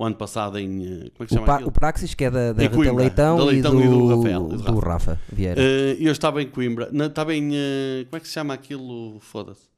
o 0.00 0.04
ano 0.06 0.16
passado 0.16 0.58
em. 0.58 0.82
eh, 0.84 1.10
Como 1.14 1.24
é 1.24 1.26
que 1.26 1.28
se 1.28 1.34
O, 1.34 1.34
chama 1.34 1.46
pa- 1.46 1.54
aquilo? 1.56 1.68
o 1.68 1.72
Praxis, 1.72 2.14
que 2.14 2.24
é 2.24 2.30
da, 2.30 2.52
da 2.54 2.68
Coimbra, 2.70 3.02
Leitão, 3.02 3.36
da 3.36 3.44
Leitão 3.44 3.80
e, 3.80 3.84
e 3.84 3.88
do, 3.88 3.98
do 3.98 4.16
Rafael, 4.16 4.42
do 4.48 4.56
do 4.62 4.78
Rafa 4.78 5.20
Vieira. 5.30 5.60
Eh, 5.60 5.96
eu 6.00 6.10
estava 6.12 6.42
em 6.42 6.46
Coimbra, 6.48 6.90
estava 7.06 7.34
em. 7.34 7.50
eh, 7.54 8.04
como 8.08 8.16
é 8.16 8.20
que 8.20 8.26
se 8.26 8.32
chama 8.34 8.54
aquilo? 8.54 9.20
Foda-se. 9.20 9.68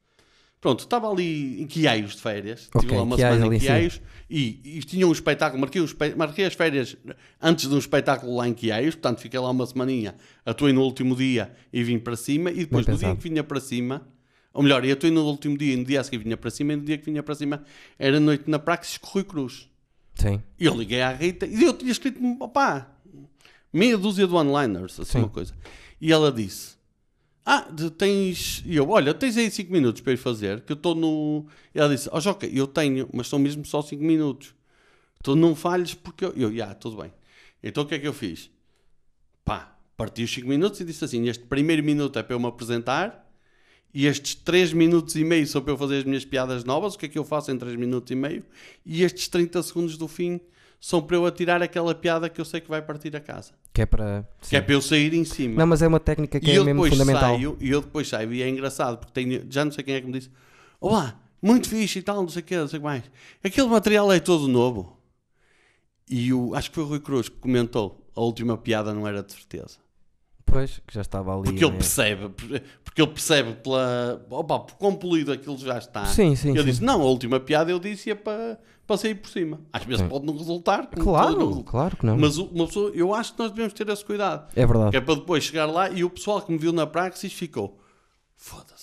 Pronto, 0.61 0.85
estava 0.85 1.11
ali 1.11 1.61
em 1.61 1.67
Quiaios 1.67 2.15
de 2.15 2.23
férias. 2.23 2.69
Ok, 2.73 2.83
Tive 2.83 2.95
lá 2.97 3.03
uma 3.03 3.17
semana 3.17 3.57
em. 3.57 3.59
Quiaios 3.59 4.01
e, 4.31 4.61
e 4.65 4.79
tinha 4.85 5.05
um 5.09 5.11
espetáculo. 5.11 5.61
Marquei, 5.61 5.83
um 5.83 5.85
espe- 5.85 6.15
marquei 6.15 6.45
as 6.45 6.55
férias 6.55 6.97
antes 7.41 7.69
de 7.69 7.75
um 7.75 7.79
espetáculo 7.79 8.37
lá 8.37 8.47
em 8.47 8.55
Quiaios, 8.55 8.95
portanto 8.95 9.19
fiquei 9.19 9.41
lá 9.41 9.51
uma 9.51 9.67
semaninha. 9.67 10.15
Atuei 10.47 10.73
no 10.73 10.83
último 10.83 11.17
dia 11.17 11.51
e 11.73 11.83
vim 11.83 11.99
para 11.99 12.15
cima. 12.15 12.49
E 12.53 12.59
depois, 12.59 12.87
Bem 12.87 12.95
no 12.95 13.01
dia 13.01 13.17
que 13.17 13.23
vinha 13.29 13.43
para 13.43 13.59
cima, 13.59 14.07
ou 14.55 14.63
melhor, 14.63 14.85
eu 14.85 14.93
atuei 14.93 15.11
no 15.11 15.25
último 15.25 15.59
dia 15.59 15.75
e 15.75 15.77
no 15.77 15.85
dia 15.85 16.01
a 16.01 16.05
seguir 16.05 16.19
vinha 16.19 16.37
para 16.37 16.49
cima. 16.51 16.75
E 16.75 16.77
no 16.77 16.85
dia 16.85 16.97
que 16.97 17.07
vinha 17.07 17.25
para 17.25 17.35
cima 17.35 17.65
era 17.99 18.21
noite 18.21 18.45
na 18.49 18.61
Praxis 18.61 18.99
com 18.99 19.09
Rui 19.09 19.25
Cruz. 19.25 19.69
Sim. 20.15 20.43
E 20.59 20.67
eu 20.67 20.75
liguei 20.75 21.01
à 21.01 21.13
Rita 21.13 21.47
e 21.47 21.63
eu 21.63 21.73
tinha 21.73 21.91
escrito, 21.91 22.21
opá, 22.41 22.91
meia 23.73 23.97
dúzia 23.97 24.27
de 24.27 24.35
one-liners, 24.35 25.01
assim 25.01 25.13
Sim. 25.13 25.19
uma 25.19 25.29
coisa. 25.29 25.55
E 26.01 26.13
ela 26.13 26.31
disse, 26.31 26.77
ah, 27.45 27.67
tens... 27.97 28.63
E 28.67 28.77
eu, 28.77 28.89
olha, 28.91 29.13
tens 29.15 29.37
aí 29.37 29.51
5 29.51 29.73
minutos 29.73 30.01
para 30.01 30.13
ir 30.13 30.17
fazer, 30.17 30.61
que 30.61 30.73
eu 30.73 30.77
estou 30.77 30.95
no... 30.95 31.47
E 31.75 31.81
ela 31.81 31.95
disse, 31.95 32.09
ó 32.13 32.21
Joca, 32.21 32.47
eu 32.47 32.67
tenho, 32.67 33.09
mas 33.13 33.29
são 33.29 33.39
mesmo 33.39 33.65
só 33.65 33.83
5 33.83 34.03
minutos. 34.03 34.55
Tu 35.23 35.35
não 35.35 35.55
falhes 35.55 35.95
porque 35.95 36.25
eu... 36.25 36.33
Eu, 36.37 36.55
já, 36.55 36.75
tudo 36.75 37.01
bem. 37.03 37.13
Então 37.63 37.85
o 37.85 37.87
que 37.87 37.95
é 37.95 37.99
que 37.99 38.07
eu 38.07 38.13
fiz? 38.13 38.51
Pá, 39.45 39.77
parti 39.97 40.23
os 40.23 40.33
5 40.33 40.47
minutos 40.47 40.81
e 40.81 40.85
disse 40.85 41.05
assim, 41.05 41.29
este 41.29 41.45
primeiro 41.45 41.83
minuto 41.83 42.19
é 42.19 42.23
para 42.23 42.35
eu 42.35 42.41
me 42.41 42.47
apresentar 42.47 43.32
e 43.95 44.07
estes 44.07 44.35
3 44.35 44.73
minutos 44.73 45.17
e 45.17 45.25
meio 45.25 45.47
são 45.47 45.61
para 45.61 45.73
eu 45.73 45.77
fazer 45.77 45.99
as 45.99 46.05
minhas 46.05 46.25
piadas 46.25 46.65
novas, 46.65 46.95
o 46.95 46.99
que 46.99 47.07
é 47.07 47.09
que 47.09 47.19
eu 47.19 47.25
faço 47.25 47.51
em 47.51 47.59
3 47.59 47.77
minutos 47.77 48.11
e 48.11 48.15
meio, 48.15 48.45
e 48.85 49.03
estes 49.03 49.29
30 49.29 49.63
segundos 49.63 49.97
do 49.97 50.09
fim 50.09 50.41
são 50.81 51.01
para 51.01 51.17
eu 51.17 51.25
atirar 51.25 51.63
aquela 51.63 51.95
piada 51.95 52.29
que 52.29 52.41
eu 52.41 52.45
sei 52.45 52.61
que 52.61 52.69
vai 52.69 52.83
partir 52.83 53.15
a 53.15 53.21
casa. 53.21 53.53
Que 53.73 53.83
é 53.83 53.87
para. 53.87 54.29
Que 54.49 54.57
é 54.57 54.61
para 54.61 54.75
eu 54.75 54.83
sair 54.83 55.15
em 55.15 55.25
cima. 55.25 55.57
Não, 55.57 55.67
mas 55.67 55.81
é 55.81 55.87
uma 55.87 56.01
técnica 56.01 56.41
que 56.41 56.47
e 56.49 56.51
é 56.51 56.59
eu 56.59 56.65
mesmo 56.65 56.85
fundamental. 56.89 57.35
saio, 57.35 57.57
e 57.61 57.71
eu 57.71 57.81
depois 57.81 58.09
saio, 58.09 58.33
e 58.33 58.43
é 58.43 58.49
engraçado, 58.49 58.99
porque 58.99 59.13
tenho, 59.13 59.47
já 59.49 59.65
não 59.65 59.71
sei 59.71 59.85
quem 59.85 59.95
é 59.95 60.01
que 60.01 60.07
me 60.07 60.13
disse, 60.13 60.31
olá, 60.81 61.21
muito 61.41 61.69
fixe 61.69 62.01
e 62.01 62.03
tal, 62.03 62.17
não 62.23 62.29
sei 62.29 62.43
o 62.43 62.45
que, 62.45 62.57
não 62.57 62.67
sei 62.67 62.79
o 62.79 62.81
que 62.81 62.85
mais. 62.85 63.05
Aquele 63.45 63.69
material 63.69 64.11
é 64.11 64.19
todo 64.19 64.49
novo. 64.49 64.99
E 66.09 66.33
o, 66.33 66.55
acho 66.55 66.71
que 66.71 66.75
foi 66.75 66.85
o 66.85 66.89
Rui 66.89 67.01
Cruz 67.01 67.29
que 67.29 67.37
comentou, 67.37 68.05
a 68.15 68.21
última 68.21 68.59
piada 68.59 68.93
não 68.93 69.07
era 69.07 69.23
de 69.23 69.33
certeza. 69.33 69.82
Pois, 70.53 70.83
que 70.87 70.95
já 70.95 71.01
estava 71.01 71.35
ali. 71.35 71.45
Porque 71.45 71.65
ele 71.65 71.73
né? 71.73 71.79
percebe, 71.79 72.29
porque 72.85 73.03
ele 73.03 73.11
percebe 73.11 73.55
pela. 73.55 74.25
Opa, 74.31 74.61
por 74.61 74.77
quão 74.77 74.95
polido 74.95 75.33
aquilo 75.33 75.57
já 75.57 75.79
está. 75.79 76.05
Sim, 76.05 76.37
sim, 76.37 76.51
Ele 76.51 76.61
sim. 76.61 76.65
disse: 76.67 76.85
Não, 76.85 77.01
a 77.01 77.05
última 77.07 77.41
piada 77.41 77.71
eu 77.71 77.79
disse 77.79 78.11
ia 78.11 78.17
para, 78.17 78.59
para 78.87 78.97
sair 78.97 79.15
por 79.15 79.31
cima. 79.31 79.61
Às 79.73 79.85
vezes 79.85 80.03
Sim. 80.03 80.09
pode 80.09 80.27
não 80.27 80.37
resultar. 80.37 80.87
Claro, 80.89 81.63
claro 81.65 81.97
que 81.97 82.05
não. 82.05 82.19
Mas 82.19 82.37
uma 82.37 82.67
pessoa, 82.67 82.91
eu 82.95 83.15
acho 83.15 83.33
que 83.33 83.39
nós 83.39 83.51
devemos 83.51 83.73
ter 83.73 83.89
esse 83.89 84.05
cuidado. 84.05 84.49
É 84.55 84.67
verdade. 84.67 84.91
Que 84.91 84.97
é 84.99 85.01
para 85.01 85.15
depois 85.15 85.45
chegar 85.45 85.67
lá 85.67 85.89
e 85.91 86.05
o 86.05 86.11
pessoal 86.11 86.43
que 86.43 86.53
me 86.53 86.59
viu 86.59 86.73
na 86.73 86.87
Praxis 86.87 87.33
ficou: 87.33 87.81
Foda-se. 88.37 88.82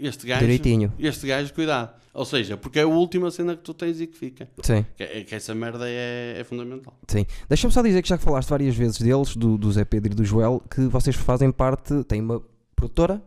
Este 0.00 0.26
gajo, 0.26 0.40
Direitinho. 0.40 0.92
este 0.98 1.26
gajo, 1.26 1.52
cuidado. 1.52 1.98
Ou 2.12 2.24
seja, 2.24 2.56
porque 2.56 2.78
é 2.80 2.82
a 2.82 2.86
última 2.88 3.30
cena 3.30 3.54
que 3.56 3.62
tu 3.62 3.72
tens 3.72 4.00
e 4.00 4.06
que 4.06 4.16
fica. 4.16 4.48
Sim, 4.62 4.84
Que, 4.96 5.02
é- 5.04 5.24
que 5.24 5.34
essa 5.34 5.54
merda 5.54 5.84
é, 5.88 6.36
é 6.40 6.44
fundamental. 6.44 6.92
sim. 7.06 7.24
Deixa-me 7.48 7.72
só 7.72 7.82
dizer 7.82 8.02
que 8.02 8.08
já 8.08 8.18
que 8.18 8.24
falaste 8.24 8.48
várias 8.48 8.74
vezes 8.74 8.98
deles, 8.98 9.36
do, 9.36 9.56
do 9.56 9.70
Zé 9.70 9.84
Pedro 9.84 10.12
e 10.12 10.16
do 10.16 10.24
Joel, 10.24 10.60
que 10.68 10.80
vocês 10.88 11.14
fazem 11.14 11.52
parte, 11.52 12.02
têm 12.04 12.20
uma 12.20 12.42
produtora, 12.74 13.22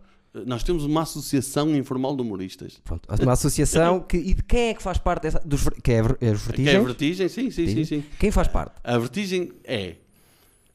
Nós 0.47 0.63
temos 0.63 0.83
uma 0.83 1.03
associação 1.03 1.69
informal 1.75 2.15
de 2.15 2.23
humoristas. 2.23 2.81
pronto, 2.83 3.07
uma 3.21 3.33
associação, 3.33 3.99
que, 4.01 4.17
e 4.17 4.33
de 4.33 4.43
quem 4.43 4.69
é 4.69 4.73
que 4.73 4.81
faz 4.81 4.97
parte 4.97 5.23
dessa? 5.23 5.39
Dos, 5.45 5.69
que 5.83 5.91
é, 5.91 5.97
é 5.97 6.01
os 6.01 6.11
Que 6.17 6.25
é 6.25 6.33
Vertigem? 6.33 6.75
a 6.75 6.81
Vertigem? 6.81 7.29
Sim, 7.29 7.51
sim, 7.51 7.67
sim, 7.67 7.85
sim. 7.85 8.03
Quem 8.19 8.31
faz 8.31 8.47
parte? 8.47 8.73
A 8.83 8.97
Vertigem 8.97 9.53
é. 9.63 9.95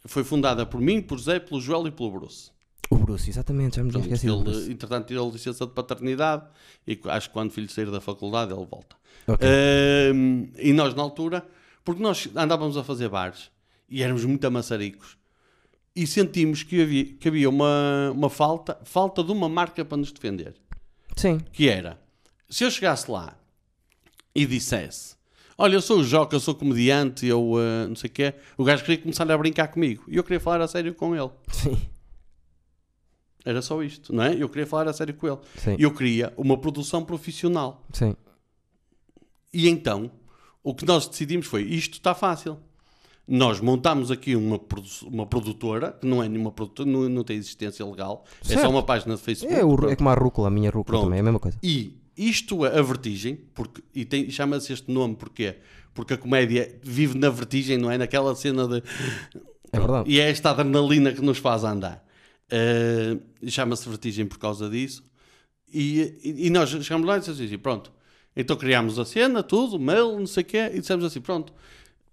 Foi 0.06 0.22
fundada 0.24 0.64
por 0.64 0.80
mim, 0.80 1.02
por 1.02 1.18
Zé, 1.20 1.40
pelo 1.40 1.60
Joel 1.60 1.88
e 1.88 1.90
pelo 1.90 2.10
Bruce. 2.12 2.50
O 2.90 2.96
Bruce, 2.96 3.28
exatamente, 3.28 3.76
já 3.76 3.84
me 3.84 3.90
tinha 3.90 4.02
esquecido. 4.02 4.36
do 4.36 4.50
ele, 4.50 4.56
Bruce. 4.56 4.72
entretanto, 4.72 5.06
tirou 5.06 5.30
licença 5.30 5.66
de 5.66 5.72
paternidade 5.72 6.44
e 6.86 6.98
acho 7.04 7.28
que 7.28 7.32
quando 7.32 7.50
o 7.50 7.52
filho 7.52 7.68
sair 7.68 7.90
da 7.90 8.00
faculdade 8.00 8.52
ele 8.52 8.64
volta. 8.64 8.96
Ok. 9.26 9.46
Ahm, 9.46 10.48
e 10.56 10.72
nós, 10.72 10.94
na 10.94 11.02
altura, 11.02 11.46
porque 11.84 12.02
nós 12.02 12.28
andávamos 12.34 12.76
a 12.76 12.84
fazer 12.84 13.08
bares 13.08 13.50
e 13.88 14.02
éramos 14.02 14.24
muito 14.24 14.44
amassaricos 14.46 15.18
e 15.94 16.06
sentimos 16.06 16.62
que 16.62 16.80
havia, 16.80 17.04
que 17.04 17.28
havia 17.28 17.48
uma, 17.48 18.12
uma 18.14 18.30
falta, 18.30 18.78
falta 18.84 19.22
de 19.22 19.32
uma 19.32 19.48
marca 19.48 19.84
para 19.84 19.98
nos 19.98 20.12
defender. 20.12 20.54
Sim, 21.16 21.40
Que 21.52 21.68
era, 21.68 21.98
se 22.48 22.62
eu 22.62 22.70
chegasse 22.70 23.10
lá 23.10 23.36
e 24.32 24.46
dissesse, 24.46 25.16
olha, 25.56 25.74
eu 25.74 25.82
sou 25.82 25.98
o 25.98 26.04
Joca, 26.04 26.36
eu 26.36 26.40
sou 26.40 26.54
comediante, 26.54 27.26
eu 27.26 27.54
ah, 27.56 27.88
não 27.88 27.96
sei 27.96 28.08
o 28.08 28.12
quê, 28.12 28.34
o 28.56 28.62
gajo 28.62 28.84
queria 28.84 29.02
começar 29.02 29.28
a 29.30 29.36
brincar 29.36 29.66
comigo 29.68 30.04
e 30.06 30.16
eu 30.16 30.22
queria 30.22 30.38
falar 30.38 30.60
a 30.60 30.68
sério 30.68 30.94
com 30.94 31.16
ele. 31.16 31.30
sim, 31.50 31.76
Era 33.48 33.62
só 33.62 33.82
isto, 33.82 34.14
não 34.14 34.22
é? 34.24 34.34
Eu 34.34 34.48
queria 34.48 34.66
falar 34.66 34.88
a 34.88 34.92
sério 34.92 35.14
com 35.14 35.26
ele. 35.26 35.38
sim, 35.56 35.76
Eu 35.78 35.90
queria 35.92 36.32
uma 36.36 36.56
produção 36.58 37.02
profissional. 37.04 37.86
sim. 37.92 38.14
E 39.52 39.68
então, 39.68 40.10
o 40.62 40.74
que 40.74 40.84
nós 40.84 41.08
decidimos 41.08 41.46
foi: 41.46 41.62
isto 41.62 41.94
está 41.94 42.14
fácil. 42.14 42.58
Nós 43.26 43.60
montámos 43.60 44.10
aqui 44.10 44.34
uma, 44.36 44.58
produ- 44.58 44.88
uma 45.06 45.26
produtora, 45.26 45.92
que 45.92 46.06
não 46.06 46.22
é 46.22 46.28
nenhuma 46.28 46.50
produtora, 46.50 46.88
não, 46.88 47.08
não 47.08 47.22
tem 47.24 47.36
existência 47.36 47.84
legal, 47.84 48.24
é 48.42 48.48
Certo. 48.48 48.60
só 48.62 48.70
uma 48.70 48.82
página 48.82 49.14
de 49.16 49.20
Facebook. 49.22 49.54
É, 49.58 49.64
o, 49.64 49.90
é 49.90 49.96
como 49.96 50.08
a 50.08 50.14
rúcula, 50.14 50.48
a 50.48 50.50
minha 50.50 50.70
rúcula 50.70 50.84
Pronto. 50.98 51.04
também, 51.04 51.18
é 51.18 51.20
a 51.20 51.24
mesma 51.24 51.38
coisa. 51.40 51.58
E 51.62 51.98
isto, 52.16 52.64
a 52.64 52.80
vertigem, 52.82 53.36
porque, 53.54 53.82
e 53.94 54.30
chama-se 54.30 54.72
este 54.72 54.90
nome 54.90 55.14
porquê? 55.14 55.56
Porque 55.92 56.14
a 56.14 56.18
comédia 56.18 56.78
vive 56.82 57.18
na 57.18 57.28
vertigem, 57.28 57.76
não 57.76 57.90
é? 57.90 57.98
Naquela 57.98 58.34
cena 58.34 58.66
de. 58.68 58.82
É 59.72 59.78
verdade. 59.78 60.10
E 60.10 60.18
é 60.20 60.30
esta 60.30 60.50
adrenalina 60.50 61.12
que 61.12 61.20
nos 61.20 61.36
faz 61.38 61.64
andar. 61.64 62.02
Uh, 62.50 63.20
chama-se 63.50 63.88
vertigem 63.88 64.26
por 64.26 64.38
causa 64.38 64.68
disso. 64.70 65.04
E, 65.72 66.18
e, 66.24 66.46
e 66.46 66.50
nós 66.50 66.70
chegamos 66.70 67.06
lá 67.06 67.16
e 67.16 67.20
dissemos 67.20 67.40
assim: 67.40 67.58
pronto. 67.58 67.92
Então 68.34 68.56
criámos 68.56 68.98
a 68.98 69.04
cena, 69.04 69.42
tudo, 69.42 69.78
mail, 69.78 70.18
não 70.18 70.26
sei 70.26 70.42
o 70.42 70.46
quê, 70.46 70.70
e 70.74 70.80
dissemos 70.80 71.04
assim: 71.04 71.20
pronto. 71.20 71.52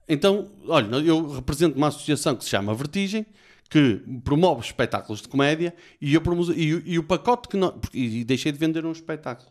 Então, 0.08 0.52
olha, 0.68 0.98
eu 0.98 1.28
represento 1.32 1.78
uma 1.78 1.88
associação 1.88 2.36
que 2.36 2.44
se 2.44 2.50
chama 2.50 2.74
Vertigem, 2.76 3.26
que 3.70 4.02
promove 4.24 4.62
espetáculos 4.66 5.22
de 5.22 5.28
comédia, 5.28 5.74
e, 6.00 6.14
eu 6.14 6.22
promo- 6.22 6.52
e, 6.54 6.76
o- 6.76 6.84
e 6.86 7.00
o 7.00 7.04
pacote 7.04 7.48
que 7.48 7.58
nós. 7.58 7.74
E 7.94 8.24
deixei 8.24 8.52
de 8.52 8.58
vender 8.58 8.86
um 8.86 8.92
espetáculo. 8.92 9.50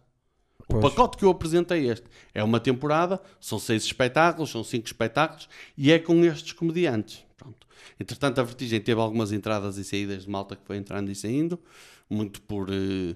O 0.60 0.66
Pois. 0.80 0.82
pacote 0.82 1.16
que 1.16 1.24
eu 1.24 1.30
apresentei 1.30 1.88
é 1.88 1.92
este. 1.92 2.06
É 2.32 2.42
uma 2.44 2.60
temporada, 2.60 3.20
são 3.40 3.58
seis 3.58 3.84
espetáculos, 3.84 4.50
são 4.50 4.62
cinco 4.62 4.86
espetáculos, 4.86 5.48
e 5.76 5.90
é 5.90 5.98
com 5.98 6.24
estes 6.24 6.52
comediantes. 6.52 7.23
Pronto. 7.44 7.66
Entretanto, 8.00 8.40
a 8.40 8.44
Vertigem 8.44 8.80
teve 8.80 9.00
algumas 9.00 9.30
entradas 9.32 9.76
e 9.76 9.84
saídas 9.84 10.24
de 10.24 10.30
malta 10.30 10.56
que 10.56 10.64
foi 10.64 10.76
entrando 10.78 11.10
e 11.10 11.14
saindo, 11.14 11.58
muito 12.08 12.40
por. 12.42 12.68
eh, 12.70 13.14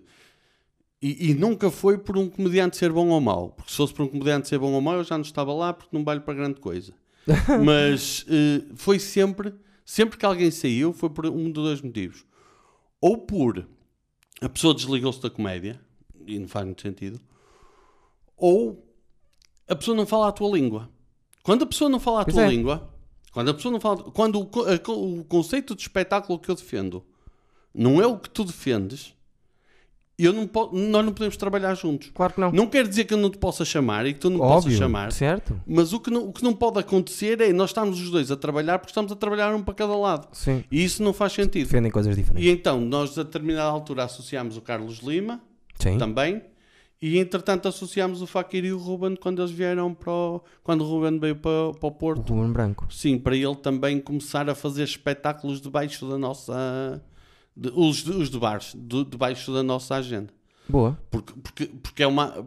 E, 1.00 1.30
e 1.30 1.34
nunca 1.34 1.70
foi 1.70 1.96
por 1.96 2.18
um 2.18 2.28
comediante 2.28 2.76
ser 2.76 2.90
bom 2.92 3.08
ou 3.08 3.20
mau. 3.20 3.50
Porque 3.50 3.70
se 3.70 3.76
fosse 3.76 3.94
por 3.94 4.02
um 4.02 4.08
comediante 4.08 4.48
ser 4.48 4.58
bom 4.58 4.72
ou 4.72 4.80
mau, 4.80 4.96
eu 4.96 5.04
já 5.04 5.16
não 5.16 5.22
estava 5.22 5.52
lá 5.54 5.72
porque 5.72 5.96
não 5.96 6.04
valho 6.04 6.20
para 6.22 6.34
grande 6.34 6.60
coisa. 6.60 6.92
Mas 7.64 8.26
eh, 8.28 8.64
foi 8.74 8.98
sempre, 8.98 9.54
sempre 9.84 10.18
que 10.18 10.26
alguém 10.26 10.50
saiu, 10.50 10.92
foi 10.92 11.08
por 11.10 11.24
um 11.26 11.44
de 11.46 11.52
dois 11.52 11.80
motivos. 11.80 12.24
Ou 13.00 13.16
por 13.18 13.66
a 14.40 14.48
pessoa 14.48 14.74
desligou-se 14.74 15.20
da 15.22 15.30
comédia, 15.30 15.80
e 16.26 16.38
não 16.38 16.48
faz 16.48 16.64
muito 16.66 16.82
sentido, 16.82 17.20
ou 18.36 18.84
a 19.68 19.74
pessoa 19.76 19.96
não 19.96 20.06
fala 20.06 20.28
a 20.28 20.32
tua 20.32 20.50
língua. 20.56 20.90
Quando 21.42 21.62
a 21.62 21.66
pessoa 21.66 21.88
não 21.90 21.98
fala 22.00 22.20
a 22.22 22.24
Pois 22.24 22.34
tua 22.34 22.44
é. 22.44 22.48
língua, 22.48 22.92
quando 23.38 23.50
a 23.50 23.54
pessoa 23.54 23.72
não 23.72 23.80
fala, 23.80 24.02
quando 24.02 24.40
o, 24.40 25.20
o 25.20 25.24
conceito 25.24 25.74
de 25.76 25.82
espetáculo 25.82 26.38
que 26.38 26.48
eu 26.50 26.54
defendo 26.56 27.04
não 27.74 28.02
é 28.02 28.06
o 28.06 28.18
que 28.18 28.28
tu 28.28 28.42
defendes, 28.44 29.14
eu 30.18 30.32
não 30.32 30.48
po- 30.48 30.70
nós 30.72 31.04
não 31.04 31.12
podemos 31.12 31.36
trabalhar 31.36 31.74
juntos. 31.76 32.10
Claro 32.12 32.32
que 32.34 32.40
não. 32.40 32.50
Não 32.50 32.66
quer 32.66 32.84
dizer 32.88 33.04
que 33.04 33.14
eu 33.14 33.18
não 33.18 33.30
te 33.30 33.38
possa 33.38 33.64
chamar 33.64 34.04
e 34.06 34.12
que 34.14 34.18
tu 34.18 34.28
não 34.28 34.38
possas 34.38 34.64
Óbvio, 34.64 34.76
chamar. 34.76 35.12
certo? 35.12 35.60
Mas 35.64 35.92
o 35.92 36.00
que, 36.00 36.10
não, 36.10 36.28
o 36.28 36.32
que 36.32 36.42
não 36.42 36.52
pode 36.52 36.80
acontecer 36.80 37.40
é 37.40 37.52
nós 37.52 37.70
estamos 37.70 38.00
os 38.00 38.10
dois 38.10 38.28
a 38.32 38.36
trabalhar 38.36 38.80
porque 38.80 38.90
estamos 38.90 39.12
a 39.12 39.14
trabalhar 39.14 39.54
um 39.54 39.62
para 39.62 39.74
cada 39.74 39.96
lado. 39.96 40.26
Sim. 40.32 40.64
E 40.72 40.82
isso 40.82 41.04
não 41.04 41.12
faz 41.12 41.32
sentido. 41.34 41.66
Defendem 41.66 41.92
coisas 41.92 42.16
diferentes. 42.16 42.44
E 42.44 42.50
então, 42.50 42.80
nós 42.80 43.16
a 43.16 43.22
determinada 43.22 43.70
altura 43.70 44.02
associámos 44.02 44.56
o 44.56 44.60
Carlos 44.60 44.98
Lima 44.98 45.40
Sim. 45.78 45.96
também. 45.98 46.42
E 47.00 47.16
entretanto 47.18 47.68
associámos 47.68 48.20
o 48.22 48.26
Fakir 48.26 48.64
e 48.64 48.72
o 48.72 48.78
Ruben 48.78 49.14
quando 49.14 49.40
eles 49.40 49.52
vieram 49.52 49.94
para 49.94 50.12
o, 50.12 50.42
quando 50.64 50.80
o 50.82 50.84
Ruben 50.84 51.18
veio 51.20 51.36
para, 51.36 51.72
para 51.78 51.86
o 51.86 51.90
O 51.90 51.92
Porto. 51.92 52.34
Ruben 52.34 52.52
Branco. 52.52 52.86
Sim, 52.92 53.18
para 53.18 53.36
ele 53.36 53.54
também 53.54 54.00
começar 54.00 54.50
a 54.50 54.54
fazer 54.54 54.82
espetáculos 54.82 55.60
debaixo 55.60 56.08
da 56.08 56.18
nossa. 56.18 57.00
de- 57.56 57.70
os, 57.74 57.98
de- 57.98 58.10
os 58.10 58.28
de 58.30 58.38
bares, 58.38 58.74
de- 58.76 59.04
debaixo 59.04 59.52
da 59.52 59.62
nossa 59.62 59.94
agenda. 59.94 60.32
Boa. 60.68 60.98
Porque, 61.10 61.32
porque, 61.40 61.66
porque 61.66 62.02
é 62.02 62.06
uma. 62.06 62.44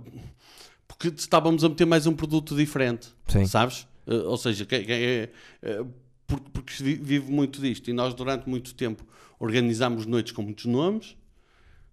Porque 0.87 1.07
estávamos 1.15 1.63
a 1.63 1.69
meter 1.69 1.85
mais 1.85 2.05
um 2.05 2.13
produto 2.13 2.53
diferente. 2.55 3.07
Sim. 3.27 3.45
Sabes? 3.45 3.87
Eh, 4.05 4.13
ou 4.13 4.35
seja, 4.37 4.65
que, 4.65 4.79
que 4.83 4.91
é, 4.91 5.29
eh, 5.61 5.85
porque, 6.27 6.49
porque 6.51 6.73
se 6.73 6.83
vi- 6.83 6.95
vive 6.95 7.31
muito 7.31 7.61
disto. 7.61 7.89
E 7.89 7.93
nós, 7.93 8.13
durante 8.13 8.49
muito 8.49 8.75
tempo, 8.75 9.03
organizámos 9.39 10.05
noites 10.05 10.33
com 10.33 10.41
muitos 10.41 10.65
nomes. 10.65 11.15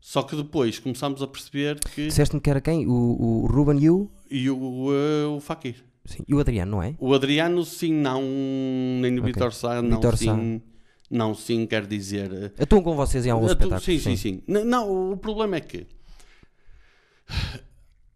Só 0.01 0.23
que 0.23 0.37
depois 0.37 0.79
começámos 0.79 1.21
a 1.23 1.27
perceber 1.27 1.79
que. 1.81 2.07
Disseste-me 2.07 2.41
que 2.41 2.49
era 2.51 2.61
quem? 2.61 2.87
O, 2.87 2.93
o 2.93 3.47
Ruben 3.47 3.79
e 3.83 3.91
o... 3.91 4.11
E 4.31 4.49
o, 4.51 4.89
eh, 4.93 5.27
o 5.27 5.41
Fakir. 5.41 5.85
Sim. 6.05 6.23
E 6.27 6.35
o 6.35 6.41
Adriano, 6.41 6.71
não 6.73 6.83
é? 6.83 6.95
O 6.99 7.13
Adriano, 7.13 7.65
sim, 7.65 7.93
não. 7.93 8.23
Nem 8.23 9.15
o 9.19 9.21
Ok. 9.23 9.33
Vitor 9.33 9.53
Sá, 9.53 9.83
não, 9.83 9.97
Vítor 9.97 10.17
Sá. 10.17 10.35
sim. 10.37 10.63
Não, 11.11 11.35
sim, 11.35 11.67
quer 11.67 11.87
dizer. 11.87 12.31
eh, 12.33 12.63
Atuam 12.63 12.83
com 12.83 12.95
vocês 12.95 13.27
em 13.27 13.31
tô- 13.31 13.47
espetáculos. 13.47 13.85
Sim, 13.85 13.99
sim, 13.99 14.17
sim. 14.17 14.43
N- 14.47 14.65
Não, 14.65 15.13
o 15.13 15.17
problema 15.17 15.57
é 15.57 15.61
que 15.61 15.87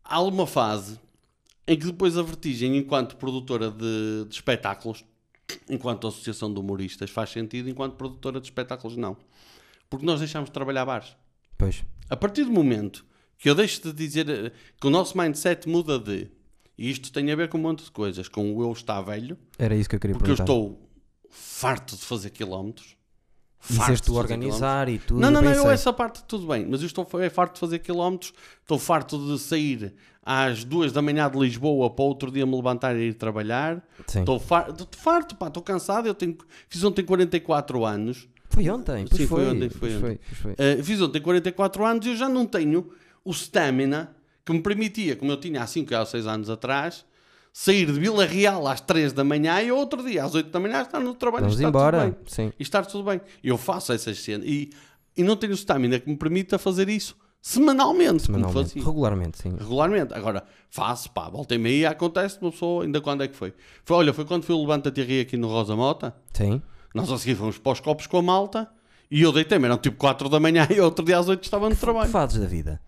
há 0.04 0.20
uma 0.22 0.46
fase 0.46 0.98
em 1.66 1.78
que 1.78 1.86
depois 1.86 2.16
a 2.18 2.22
Vertigem, 2.22 2.76
enquanto 2.76 3.16
produtora 3.16 3.70
de, 3.70 4.24
de 4.28 4.34
espetáculos, 4.34 5.04
enquanto 5.68 6.06
associação 6.06 6.52
de 6.52 6.58
humoristas, 6.60 7.10
faz 7.10 7.30
sentido, 7.30 7.68
enquanto 7.68 7.94
produtora 7.94 8.40
de 8.40 8.46
espetáculos, 8.46 8.96
não. 8.96 9.16
Porque 9.88 10.04
nós 10.06 10.18
deixámos 10.20 10.48
de 10.48 10.52
trabalhar 10.54 10.84
bares. 10.84 11.16
Pois. 11.62 11.84
A 12.10 12.16
partir 12.16 12.44
do 12.44 12.50
momento 12.50 13.04
que 13.38 13.48
eu 13.48 13.54
deixo 13.54 13.82
de 13.82 13.92
dizer 13.92 14.28
eh, 14.28 14.52
que 14.80 14.86
o 14.86 14.90
nosso 14.90 15.16
mindset 15.16 15.68
muda 15.68 15.98
de. 15.98 16.28
E 16.76 16.90
isto 16.90 17.12
tem 17.12 17.30
a 17.30 17.36
ver 17.36 17.48
com 17.48 17.58
um 17.58 17.60
monte 17.62 17.84
de 17.84 17.90
coisas, 17.90 18.28
com 18.28 18.56
o 18.56 18.62
eu 18.62 18.72
estar 18.72 19.00
velho, 19.02 19.38
Era 19.58 19.74
isso 19.74 19.88
que 19.88 19.96
eu 19.96 20.00
queria 20.00 20.16
porque 20.16 20.30
eu 20.30 20.36
perguntar. 20.36 20.52
estou 20.52 20.88
farto 21.30 21.96
de 21.96 22.02
fazer 22.02 22.30
quilómetros. 22.30 22.96
Farto 23.60 24.02
tu 24.02 24.14
organizar 24.16 24.88
e 24.88 24.98
tudo. 24.98 25.20
Não, 25.20 25.30
não, 25.30 25.40
eu 25.40 25.50
não, 25.54 25.64
eu 25.66 25.70
essa 25.70 25.92
parte 25.92 26.24
tudo 26.24 26.48
bem, 26.48 26.66
mas 26.68 26.80
eu 26.80 26.86
estou 26.86 27.06
é 27.20 27.30
farto 27.30 27.54
de 27.54 27.60
fazer 27.60 27.78
quilómetros, 27.78 28.32
estou 28.60 28.76
farto 28.76 29.16
de 29.16 29.38
sair 29.38 29.94
às 30.20 30.64
duas 30.64 30.90
da 30.90 31.00
manhã 31.00 31.30
de 31.30 31.38
Lisboa 31.38 31.88
para 31.88 32.04
outro 32.04 32.32
dia 32.32 32.44
me 32.44 32.56
levantar 32.56 32.96
e 32.96 33.10
ir 33.10 33.14
trabalhar. 33.14 33.80
Sim. 34.08 34.20
Estou 34.20 34.40
farto, 34.40 34.82
estou 34.82 35.00
farto, 35.00 35.36
pá, 35.36 35.46
estou 35.46 35.62
cansado, 35.62 36.08
eu 36.08 36.14
tenho, 36.14 36.36
fiz 36.68 36.82
ontem 36.82 37.04
44 37.04 37.84
anos, 37.84 38.28
Foi 38.52 38.68
ontem. 38.70 39.06
Pois 39.08 39.20
Sim, 39.20 39.26
foi, 39.26 39.44
foi 39.44 39.50
ontem, 39.54 39.68
foi 39.70 39.78
pois 39.80 39.92
ontem. 39.94 40.00
foi, 40.00 40.20
pois 40.26 40.38
foi. 40.38 40.54
eh, 40.58 40.82
fiz 40.82 41.00
ontem 41.00 41.20
44 41.20 41.84
anos 41.84 42.06
e 42.06 42.10
eu 42.10 42.16
já 42.16 42.28
não 42.28 42.44
tenho 42.46 42.90
o 43.24 43.30
stamina 43.32 44.14
que 44.44 44.52
me 44.52 44.60
permitia, 44.60 45.16
como 45.16 45.30
eu 45.32 45.36
tinha 45.38 45.62
há 45.62 45.66
5 45.66 45.94
ou 45.94 46.06
6 46.06 46.26
anos 46.26 46.50
atrás, 46.50 47.04
sair 47.52 47.86
de 47.86 47.92
Vila 47.92 48.24
Real 48.26 48.66
às 48.66 48.80
3 48.80 49.12
da 49.12 49.22
manhã 49.24 49.60
e 49.62 49.70
outro 49.70 50.02
dia 50.02 50.24
às 50.24 50.34
8 50.34 50.50
da 50.50 50.58
manhã 50.60 50.82
estar 50.82 51.00
no 51.00 51.14
trabalho 51.14 51.42
e 51.42 51.44
Vamos 51.44 51.56
está 51.56 51.68
embora. 51.68 51.98
tudo 52.00 52.10
bem 52.12 52.16
Sim. 52.26 52.52
e 52.58 52.62
estar 52.62 52.84
tudo 52.86 53.04
bem. 53.04 53.20
Eu 53.42 53.56
faço 53.56 53.92
essas 53.92 54.18
cenas 54.18 54.46
e, 54.46 54.70
e 55.16 55.22
não 55.22 55.36
tenho 55.36 55.52
stamina 55.54 55.98
que 56.00 56.08
me 56.10 56.16
permita 56.16 56.58
fazer 56.58 56.88
isso 56.88 57.16
semanalmente, 57.40 58.26
como 58.26 58.38
Semanalmente. 58.38 58.68
fazia. 58.70 58.84
Regularmente, 58.84 59.38
sim. 59.42 59.50
Regularmente. 59.58 60.14
Agora, 60.14 60.44
faço, 60.70 61.10
pá, 61.10 61.28
volta 61.28 61.54
e 61.54 61.58
meia, 61.58 61.90
acontece 61.90 62.38
uma 62.40 62.50
pessoa, 62.50 62.84
ainda 62.84 63.00
quando 63.00 63.22
é 63.22 63.28
que 63.28 63.34
foi? 63.36 63.52
Foi, 63.84 63.96
olha, 63.96 64.12
foi 64.12 64.24
quando 64.24 64.44
foi 64.44 64.54
o 64.54 64.60
Levanta-te 64.60 65.00
e 65.00 65.04
Ri 65.04 65.20
aqui 65.20 65.36
no 65.36 65.48
Rosa 65.48 65.74
Mota, 65.76 66.14
Sim. 66.32 66.62
Nós 66.94 67.10
a 67.10 67.18
seguir 67.18 67.34
fomos 67.36 67.58
para 67.58 67.72
os 67.72 67.80
copos 67.80 68.06
com 68.06 68.18
a 68.18 68.22
malta, 68.22 68.68
e 69.10 69.22
eu 69.22 69.32
deitei-me, 69.32 69.64
eram 69.66 69.76
tipo 69.78 69.96
4 69.96 70.28
da 70.28 70.40
manhã, 70.40 70.66
e 70.70 70.80
outro 70.80 71.04
dia 71.04 71.18
às 71.18 71.28
8 71.28 71.42
estava 71.44 71.68
no 71.68 71.74
Que 71.74 71.80
trabalho. 71.80 72.10
fazes 72.10 72.38
da 72.40 72.46
vida? 72.46 72.80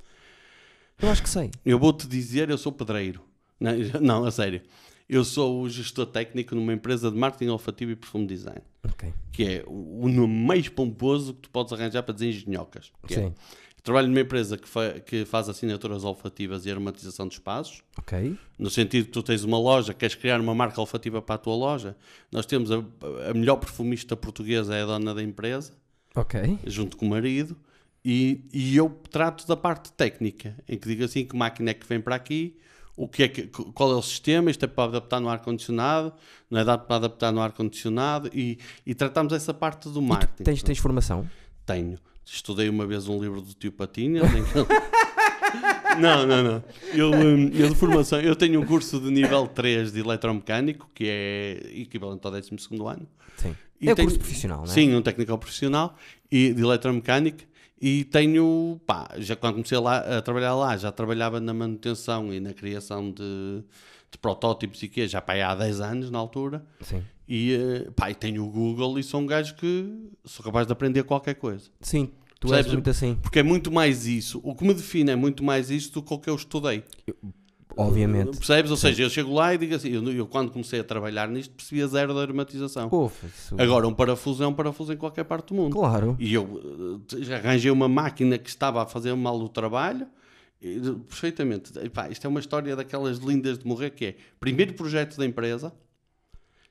Eu 1.00 1.10
acho 1.10 1.22
que 1.22 1.28
sei. 1.28 1.50
Eu 1.64 1.78
vou-te 1.78 2.06
dizer, 2.06 2.48
eu 2.50 2.56
sou 2.58 2.72
pedreiro. 2.72 3.22
Não, 3.60 3.72
não, 4.00 4.24
a 4.24 4.30
sério. 4.30 4.62
Eu 5.08 5.22
sou 5.24 5.60
o 5.62 5.68
gestor 5.68 6.06
técnico 6.06 6.54
numa 6.54 6.72
empresa 6.72 7.10
de 7.10 7.16
marketing 7.16 7.50
olfativo 7.50 7.90
e 7.92 7.96
perfume 7.96 8.26
design. 8.26 8.62
Ok. 8.86 9.12
que 9.32 9.42
é 9.44 9.64
o 9.66 10.08
nome 10.08 10.34
mais 10.46 10.68
pomposo 10.68 11.34
que 11.34 11.40
tu 11.42 11.50
podes 11.50 11.72
arranjar 11.72 12.02
para 12.02 12.14
dizer 12.14 12.28
engenhocas. 12.28 12.92
que 13.06 13.14
é, 13.14 13.16
Sim. 13.24 13.34
Trabalho 13.84 14.08
numa 14.08 14.20
empresa 14.22 14.56
que, 14.56 14.66
fa 14.66 14.98
que 14.98 15.26
faz 15.26 15.46
assinaturas 15.46 16.04
olfativas 16.04 16.64
e 16.64 16.70
aromatização 16.70 17.28
de 17.28 17.34
espaços. 17.34 17.82
Ok. 17.98 18.34
No 18.58 18.70
sentido 18.70 19.04
que 19.04 19.10
tu 19.12 19.22
tens 19.22 19.44
uma 19.44 19.58
loja, 19.58 19.92
queres 19.92 20.14
criar 20.14 20.40
uma 20.40 20.54
marca 20.54 20.80
olfativa 20.80 21.20
para 21.20 21.34
a 21.34 21.38
tua 21.38 21.54
loja. 21.54 21.94
Nós 22.32 22.46
temos 22.46 22.72
a, 22.72 22.82
a 23.30 23.34
melhor 23.34 23.56
perfumista 23.56 24.16
portuguesa, 24.16 24.74
é 24.74 24.82
a 24.82 24.86
dona 24.86 25.14
da 25.14 25.22
empresa, 25.22 25.74
Ok. 26.16 26.58
junto 26.64 26.96
com 26.96 27.04
o 27.04 27.10
marido. 27.10 27.54
E, 28.02 28.40
e 28.54 28.74
eu 28.74 28.88
trato 29.10 29.46
da 29.46 29.56
parte 29.56 29.92
técnica, 29.92 30.56
em 30.66 30.78
que 30.78 30.88
digo 30.88 31.04
assim 31.04 31.26
que 31.26 31.36
máquina 31.36 31.70
é 31.70 31.74
que 31.74 31.86
vem 31.86 32.00
para 32.00 32.14
aqui, 32.14 32.56
o 32.96 33.06
que 33.06 33.22
é 33.22 33.28
que, 33.28 33.46
qual 33.48 33.92
é 33.92 33.96
o 33.96 34.02
sistema, 34.02 34.50
isto 34.50 34.64
é 34.64 34.68
para 34.68 34.84
adaptar 34.84 35.20
no 35.20 35.28
ar-condicionado, 35.28 36.12
não 36.50 36.58
é 36.58 36.64
dado 36.64 36.86
para 36.86 36.96
adaptar 36.96 37.32
no 37.32 37.40
ar-condicionado, 37.42 38.30
e, 38.32 38.58
e 38.86 38.94
tratamos 38.94 39.32
essa 39.34 39.52
parte 39.52 39.90
do 39.90 40.00
marketing. 40.00 40.42
Tens, 40.42 40.62
tens 40.62 40.78
formação? 40.78 41.28
Tenho. 41.66 41.98
Estudei 42.24 42.68
uma 42.68 42.86
vez 42.86 43.08
um 43.08 43.20
livro 43.20 43.40
do 43.40 43.52
tio 43.54 43.70
Patinha. 43.72 44.22
nem 44.22 44.42
que- 44.44 44.54
não, 46.00 46.26
não, 46.26 46.42
não. 46.42 46.64
Eu, 46.92 47.10
hum, 47.12 47.50
eu 47.54 47.68
de 47.68 47.74
formação, 47.74 48.20
eu 48.20 48.34
tenho 48.34 48.60
um 48.60 48.66
curso 48.66 48.98
de 49.00 49.10
nível 49.10 49.46
3 49.46 49.92
de 49.92 50.00
eletromecânico, 50.00 50.90
que 50.94 51.04
é 51.08 51.60
equivalente 51.80 52.26
ao 52.26 52.32
12 52.32 52.50
ano. 52.86 53.06
Sim. 53.36 53.54
E 53.80 53.88
é 53.90 53.94
tenho- 53.94 54.08
curso 54.08 54.18
profissional, 54.18 54.58
não 54.58 54.64
é? 54.64 54.68
Sim, 54.68 54.94
um 54.94 55.02
técnico 55.02 55.36
profissional 55.38 55.96
e 56.30 56.52
de 56.52 56.62
eletromecânica. 56.62 57.44
E 57.80 58.04
tenho, 58.04 58.80
pá, 58.86 59.10
já 59.18 59.36
quando 59.36 59.54
comecei 59.54 59.76
lá, 59.78 59.98
a 60.18 60.22
trabalhar 60.22 60.54
lá, 60.54 60.76
já 60.76 60.90
trabalhava 60.90 61.38
na 61.40 61.52
manutenção 61.52 62.32
e 62.32 62.40
na 62.40 62.54
criação 62.54 63.10
de, 63.10 63.62
de 64.10 64.16
protótipos 64.18 64.82
e 64.82 64.88
que 64.88 65.06
já 65.06 65.20
pá, 65.20 65.34
há 65.34 65.54
10 65.54 65.80
anos 65.80 66.10
na 66.10 66.18
altura. 66.18 66.64
Sim. 66.80 67.02
E, 67.28 67.54
eh, 67.54 67.90
pá, 67.96 68.10
e 68.10 68.14
tenho 68.14 68.44
o 68.44 68.50
Google 68.50 68.98
e 68.98 69.02
sou 69.02 69.20
um 69.20 69.26
gajo 69.26 69.54
que 69.54 69.90
sou 70.24 70.44
capaz 70.44 70.66
de 70.66 70.72
aprender 70.72 71.02
qualquer 71.04 71.34
coisa. 71.34 71.70
Sim, 71.80 72.10
tu 72.38 72.48
Percebes? 72.48 72.66
és 72.66 72.72
muito 72.74 72.90
assim. 72.90 73.14
Porque 73.22 73.38
é 73.38 73.42
muito 73.42 73.72
mais 73.72 74.06
isso. 74.06 74.40
O 74.44 74.54
que 74.54 74.64
me 74.64 74.74
define 74.74 75.10
é 75.12 75.16
muito 75.16 75.42
mais 75.42 75.70
isso 75.70 75.92
do 75.92 76.02
que 76.02 76.12
o 76.12 76.18
que 76.18 76.28
eu 76.28 76.34
estudei. 76.34 76.84
Obviamente. 77.76 78.36
Percebes? 78.38 78.70
Ou 78.70 78.76
seja, 78.76 79.02
eu 79.02 79.10
chego 79.10 79.32
lá 79.34 79.52
e 79.52 79.58
digo 79.58 79.74
assim: 79.74 79.88
eu, 79.88 80.06
eu 80.12 80.26
quando 80.26 80.50
comecei 80.52 80.78
a 80.78 80.84
trabalhar 80.84 81.28
nisto 81.28 81.52
percebia 81.54 81.86
zero 81.88 82.14
da 82.14 82.20
aromatização. 82.20 82.88
Ufa, 82.92 83.26
isso- 83.26 83.56
Agora, 83.58 83.88
um 83.88 83.92
parafuso 83.94 84.44
é 84.44 84.46
um 84.46 84.52
parafuso 84.54 84.92
em 84.92 84.96
qualquer 84.96 85.24
parte 85.24 85.48
do 85.48 85.54
mundo. 85.54 85.72
Claro. 85.74 86.14
E 86.20 86.32
eu 86.34 87.02
eh, 87.12 87.22
já 87.22 87.36
arranjei 87.36 87.70
uma 87.72 87.88
máquina 87.88 88.38
que 88.38 88.48
estava 88.48 88.82
a 88.82 88.86
fazer 88.86 89.12
mal 89.14 89.36
o 89.40 89.48
trabalho. 89.48 90.06
e, 90.62 90.78
de- 90.78 90.92
perfeitamente. 90.92 91.72
E, 91.82 91.88
pá, 91.90 92.08
isto 92.08 92.24
é 92.26 92.30
uma 92.30 92.38
história 92.40 92.76
daquelas 92.76 93.18
lindas 93.18 93.58
de 93.58 93.66
morrer 93.66 93.90
que 93.90 94.04
é 94.06 94.14
primeiro 94.38 94.72
projeto 94.74 95.16
da 95.18 95.26
empresa. 95.26 95.72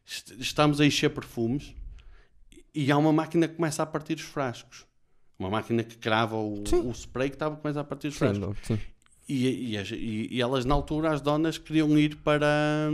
Est- 0.05 0.31
Estamos 0.39 0.79
a 0.81 0.85
encher 0.85 1.09
perfumes 1.09 1.73
e 2.73 2.91
há 2.91 2.97
uma 2.97 3.13
máquina 3.13 3.47
que 3.47 3.55
começa 3.55 3.83
a 3.83 3.85
partir 3.85 4.15
os 4.15 4.21
frascos. 4.21 4.85
Uma 5.39 5.49
máquina 5.49 5.83
que 5.83 5.97
crava 5.97 6.35
o, 6.37 6.63
Sim. 6.65 6.87
o 6.87 6.91
spray 6.91 7.29
que 7.29 7.35
estava 7.35 7.55
a 7.55 7.57
começar 7.57 7.81
a 7.81 7.83
partir 7.83 8.07
os 8.07 8.13
Sim, 8.13 8.19
frascos. 8.19 8.39
não- 8.39 8.55
sim. 8.63 8.79
E, 9.27 9.75
e 9.75 9.77
e- 10.35 10.41
elas, 10.41 10.65
na 10.65 10.73
altura, 10.75 11.11
as 11.13 11.21
donas 11.21 11.57
queriam 11.57 11.97
ir 11.97 12.17
para, 12.17 12.89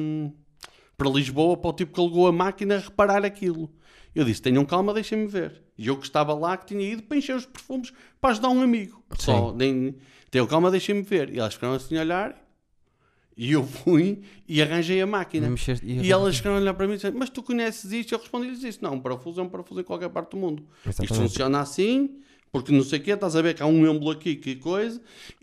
para 0.98 1.10
Lisboa 1.10 1.58
para 1.58 1.70
o 1.70 1.74
tipo 1.74 1.94
que 1.94 2.00
alugou 2.00 2.28
a 2.28 2.32
máquina 2.32 2.78
reparar 2.78 3.26
aquilo. 3.26 3.74
Eu 4.14 4.24
disse: 4.26 4.42
tenham 4.42 4.64
calma, 4.66 4.94
deixem-me 4.94 5.28
ver. 5.28 5.64
E 5.78 5.88
eu 5.88 5.98
que 5.98 6.04
estava 6.06 6.34
lá, 6.34 6.56
que 6.58 6.66
tinha 6.68 6.82
ido 6.88 7.04
para 7.04 7.18
encher 7.18 7.36
os 7.36 7.46
perfumes 7.46 7.92
para 8.22 8.32
ajudar 8.32 8.50
um 8.50 8.62
amigo. 8.62 9.04
Só, 9.18 9.54
nem, 9.54 9.96
tenham 10.30 10.46
calma, 10.46 10.70
deixem-me 10.70 11.02
ver. 11.02 11.34
E 11.34 11.40
elas 11.40 11.54
ficaram 11.56 11.74
assim 11.74 11.98
a 11.98 12.02
olhar. 12.02 12.49
E 13.38 13.54
eu 13.54 13.66
fui 13.66 14.22
e 14.48 14.62
arranjei 14.62 15.02
a 15.02 15.08
máquina. 15.08 15.50
Mexeste- 15.50 15.86
E 15.86 16.12
elas 16.12 16.36
ficaram 16.38 16.58
a 16.58 16.60
olhar 16.60 16.74
para 16.74 16.86
mim 16.88 16.94
e 16.94 16.96
disseram, 16.98 17.18
mas 17.18 17.30
tu 17.30 17.42
conheces 17.42 17.90
isto? 17.92 18.14
Eu 18.14 18.20
respondi-lhes 18.20 18.64
isto. 18.64 18.84
Não, 18.84 18.96
um 18.96 19.00
parafuso 19.00 19.40
é 19.40 19.44
um 19.44 19.48
parafuso 19.50 19.80
em 19.80 19.84
qualquer 19.84 20.10
parte 20.10 20.32
do 20.32 20.38
mundo. 20.38 20.64
Isto 20.86 21.04
Exatamente. 21.04 21.14
funciona 21.30 21.60
assim, 21.62 22.20
porque 22.52 22.72
não 22.74 22.84
sei 22.84 23.00
o 23.00 23.02
quê, 23.02 23.12
estás 23.12 23.36
a 23.38 23.42
ver 23.42 23.54
que 23.54 23.64
há 23.64 23.66
um 23.66 23.86
êmbolo 23.88 24.12
aqui, 24.12 24.36
que 24.36 24.56
coisa, 24.58 25.00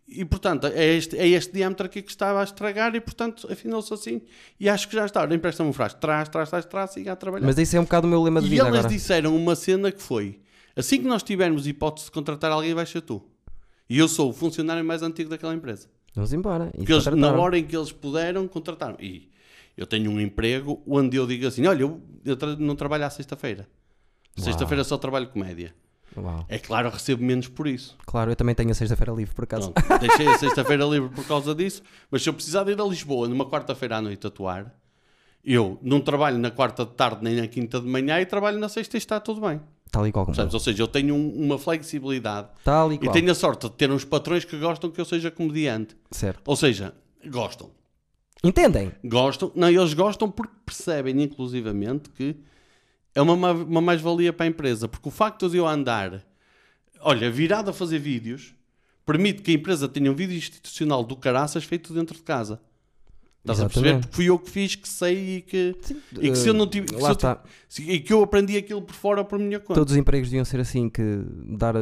e 0.06 0.24
portanto 0.26 0.66
é 0.66 0.94
este, 0.94 1.16
é 1.16 1.26
este 1.26 1.52
diâmetro 1.54 1.86
aqui 1.86 2.02
que 2.02 2.10
estava 2.10 2.40
a 2.40 2.44
estragar 2.44 2.94
e 2.94 3.00
portanto 3.00 3.48
afinou-se 3.50 3.92
assim. 3.94 4.20
E 4.60 4.68
acho 4.68 4.88
que 4.88 4.94
já 4.94 5.06
está. 5.06 5.24
Empresta-me 5.34 5.70
um 5.70 5.72
frasco, 5.72 5.98
traz, 5.98 6.28
traz, 6.28 6.50
traz, 6.50 6.64
traz, 6.66 6.90
siga 6.90 7.12
a 7.12 7.16
trabalhar. 7.16 7.46
Mas 7.46 7.56
isso 7.56 7.76
é 7.76 7.80
um 7.80 7.84
bocado 7.84 8.06
o 8.06 8.10
meu 8.10 8.22
lema 8.22 8.40
de 8.42 8.46
e 8.46 8.50
vida 8.50 8.62
elas 8.64 8.80
agora. 8.80 8.92
disseram 8.92 9.34
uma 9.34 9.56
cena 9.56 9.90
que 9.90 10.02
foi, 10.02 10.38
assim 10.76 10.98
que 11.00 11.06
nós 11.08 11.22
tivermos 11.22 11.66
hipótese 11.66 12.06
de 12.06 12.12
contratar 12.12 12.52
alguém, 12.52 12.74
vai 12.74 12.84
ser 12.84 13.00
tu. 13.00 13.22
E 13.88 13.98
eu 13.98 14.06
sou 14.06 14.28
o 14.30 14.32
funcionário 14.34 14.84
mais 14.84 15.02
antigo 15.02 15.30
daquela 15.30 15.54
empresa. 15.54 15.88
Vamos 16.16 16.32
embora. 16.32 16.72
Porque 16.74 16.92
eles, 16.92 17.04
na 17.06 17.30
hora 17.32 17.56
em 17.58 17.64
que 17.64 17.76
eles 17.76 17.92
puderam, 17.92 18.48
contrataram. 18.48 18.96
E 18.98 19.28
eu 19.76 19.86
tenho 19.86 20.10
um 20.10 20.18
emprego 20.20 20.82
onde 20.88 21.16
eu 21.16 21.26
digo 21.26 21.46
assim: 21.46 21.64
olha, 21.66 21.82
eu, 21.82 22.00
eu 22.24 22.36
tra- 22.36 22.56
não 22.56 22.74
trabalho 22.74 23.04
à 23.04 23.10
sexta-feira. 23.10 23.68
Sexta-feira 24.36 24.82
só 24.82 24.98
trabalho 24.98 25.28
comédia. 25.28 25.74
Uau. 26.16 26.46
É 26.48 26.58
claro, 26.58 26.88
recebo 26.88 27.22
menos 27.22 27.46
por 27.48 27.66
isso. 27.66 27.96
Claro, 28.06 28.30
eu 28.32 28.36
também 28.36 28.54
tenho 28.54 28.70
a 28.70 28.74
sexta-feira 28.74 29.12
livre, 29.12 29.34
por 29.34 29.44
acaso. 29.44 29.72
Deixei 30.00 30.26
a 30.26 30.38
sexta-feira 30.38 30.84
livre 30.88 31.10
por 31.10 31.26
causa 31.26 31.54
disso. 31.54 31.82
Mas 32.10 32.22
se 32.22 32.28
eu 32.30 32.34
precisar 32.34 32.64
de 32.64 32.72
ir 32.72 32.80
a 32.80 32.84
Lisboa 32.84 33.28
numa 33.28 33.44
quarta-feira 33.48 33.98
à 33.98 34.00
noite 34.00 34.26
atuar, 34.26 34.74
eu 35.44 35.78
não 35.82 36.00
trabalho 36.00 36.38
na 36.38 36.50
quarta 36.50 36.84
de 36.86 36.92
tarde 36.92 37.18
nem 37.22 37.36
na 37.36 37.46
quinta 37.46 37.78
de 37.80 37.86
manhã 37.86 38.18
e 38.20 38.24
trabalho 38.26 38.58
na 38.58 38.68
sexta 38.70 38.96
e 38.96 38.98
está 38.98 39.20
tudo 39.20 39.42
bem. 39.42 39.60
Tal 39.90 40.06
e 40.06 40.12
qual 40.12 40.24
como 40.24 40.34
Percebes? 40.36 40.54
Ou 40.54 40.60
seja, 40.60 40.82
eu 40.82 40.88
tenho 40.88 41.14
um- 41.14 41.44
uma 41.44 41.58
flexibilidade 41.58 42.48
Tal 42.64 42.92
e 42.92 42.96
e 42.96 42.98
qual. 42.98 43.12
tenho 43.12 43.30
a 43.30 43.34
sorte 43.34 43.68
de 43.68 43.74
ter 43.74 43.90
uns 43.90 44.04
patrões 44.04 44.44
que 44.44 44.56
gostam 44.58 44.90
que 44.90 45.00
eu 45.00 45.04
seja 45.04 45.30
comediante. 45.30 45.96
Certo. 46.10 46.42
Ou 46.46 46.56
seja, 46.56 46.94
gostam. 47.30 47.70
Entendem? 48.44 48.92
Gostam, 49.04 49.50
não, 49.54 49.68
eles 49.70 49.94
gostam 49.94 50.30
porque 50.30 50.54
percebem, 50.64 51.20
inclusivamente, 51.22 52.10
que 52.10 52.36
é 53.14 53.22
uma, 53.22 53.34
ma- 53.36 53.52
uma 53.52 53.80
mais-valia 53.80 54.32
para 54.32 54.44
a 54.44 54.48
empresa. 54.48 54.86
Porque 54.88 55.08
o 55.08 55.10
facto 55.12 55.48
de 55.48 55.56
eu 55.56 55.66
andar, 55.66 56.22
olha, 57.00 57.30
virado 57.30 57.70
a 57.70 57.72
fazer 57.72 57.98
vídeos, 57.98 58.54
permite 59.06 59.40
que 59.42 59.50
a 59.50 59.54
empresa 59.54 59.88
tenha 59.88 60.10
um 60.12 60.14
vídeo 60.14 60.36
institucional 60.36 61.02
do 61.02 61.16
caraças 61.16 61.64
feito 61.64 61.94
dentro 61.94 62.16
de 62.16 62.22
casa. 62.22 62.60
Estás 63.52 63.60
a 63.60 63.68
perceber? 63.68 64.00
Porque 64.00 64.14
fui 64.16 64.24
eu 64.26 64.38
que 64.38 64.50
fiz, 64.50 64.74
que 64.74 64.88
sei 64.88 65.36
e 65.36 65.42
que, 65.42 65.76
e 66.20 66.30
que 66.30 66.36
se 66.36 66.48
eu 66.48 66.54
não 66.54 66.66
tive. 66.66 66.88
se 66.88 66.94
Lá 67.00 67.12
está. 67.12 67.42
tive- 67.68 67.92
e 67.92 68.00
que 68.00 68.12
eu 68.12 68.22
aprendi 68.22 68.56
aquilo 68.56 68.82
por 68.82 68.94
fora 68.94 69.24
por 69.24 69.38
minha 69.38 69.60
conta. 69.60 69.74
Todos 69.74 69.92
os 69.92 69.96
empregos 69.98 70.28
deviam 70.28 70.44
ser 70.44 70.60
assim, 70.60 70.88
que 70.88 71.02
dar 71.56 71.76
eh, 71.76 71.78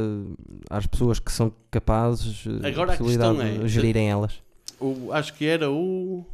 às 0.71 0.87
pessoas 0.87 1.19
que 1.19 1.33
são 1.33 1.53
capazes 1.71 2.45
eh, 2.47 2.69
Agora 2.69 2.93
a 2.93 2.97
possibilidade 2.97 3.41
é, 3.41 3.59
de 3.59 3.69
gerirem 3.69 4.11
elas. 4.11 4.35
O- 4.79 5.11
acho 5.13 5.33
que 5.35 5.45
era 5.47 5.71
o. 5.71 6.25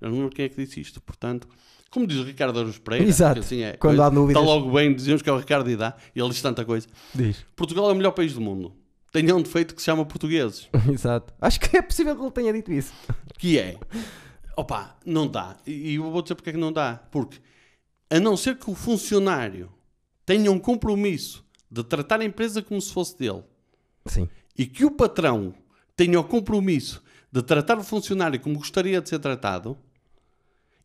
Eu 0.00 0.10
não 0.10 0.16
lembro 0.18 0.30
quem 0.34 0.44
é 0.44 0.48
que 0.48 0.56
disse 0.64 0.80
isto, 0.80 1.00
portanto. 1.00 1.48
Como 1.90 2.06
diz 2.06 2.16
o 2.18 2.24
Ricardo 2.24 2.58
Aruz 2.58 2.78
Pereira, 2.78 3.06
Exato. 3.06 3.40
assim 3.40 3.60
é, 3.62 3.74
Quando 3.76 4.02
há 4.02 4.08
dúvidas. 4.08 4.42
Está 4.42 4.54
logo 4.54 4.72
bem, 4.72 4.94
dizemos 4.94 5.20
que 5.20 5.28
é 5.28 5.32
o 5.32 5.36
Ricardo 5.38 5.68
e 5.70 5.76
dá, 5.76 5.94
e 6.16 6.20
ele 6.20 6.30
diz 6.30 6.40
tanta 6.40 6.64
coisa. 6.64 6.86
Diz. 7.14 7.44
Portugal 7.54 7.90
é 7.90 7.92
o 7.92 7.94
melhor 7.94 8.12
país 8.12 8.32
do 8.32 8.40
mundo. 8.40 8.72
Tem 9.12 9.30
um 9.30 9.42
defeito 9.42 9.74
que 9.74 9.82
se 9.82 9.86
chama 9.86 10.06
portugueses. 10.06 10.68
Exato. 10.90 11.34
Acho 11.38 11.60
que 11.60 11.76
é 11.76 11.82
possível 11.82 12.16
que 12.16 12.22
ele 12.22 12.30
tenha 12.30 12.52
dito 12.52 12.72
isso. 12.72 12.94
Que 13.38 13.58
é, 13.58 13.78
opa, 14.56 14.96
não 15.04 15.28
dá. 15.28 15.56
E 15.66 15.94
eu 15.94 16.10
vou 16.10 16.22
dizer 16.22 16.34
porque 16.34 16.48
é 16.48 16.52
que 16.54 16.58
não 16.58 16.72
dá. 16.72 16.96
Porque, 17.10 17.38
a 18.08 18.18
não 18.18 18.36
ser 18.36 18.56
que 18.56 18.70
o 18.70 18.74
funcionário 18.74 19.70
tenha 20.24 20.50
um 20.50 20.58
compromisso 20.58 21.44
de 21.70 21.84
tratar 21.84 22.20
a 22.20 22.24
empresa 22.24 22.62
como 22.62 22.80
se 22.80 22.92
fosse 22.92 23.18
dele, 23.18 23.42
Sim. 24.06 24.28
e 24.56 24.66
que 24.66 24.84
o 24.84 24.90
patrão 24.90 25.54
tenha 25.94 26.18
o 26.18 26.24
compromisso 26.24 27.02
de 27.30 27.42
tratar 27.42 27.78
o 27.78 27.84
funcionário 27.84 28.40
como 28.40 28.58
gostaria 28.58 29.00
de 29.00 29.08
ser 29.08 29.18
tratado, 29.18 29.76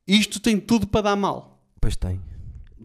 isto 0.05 0.39
tem 0.39 0.59
tudo 0.59 0.87
para 0.87 1.01
dar 1.01 1.15
mal. 1.15 1.61
Pois 1.79 1.95
tem. 1.95 2.21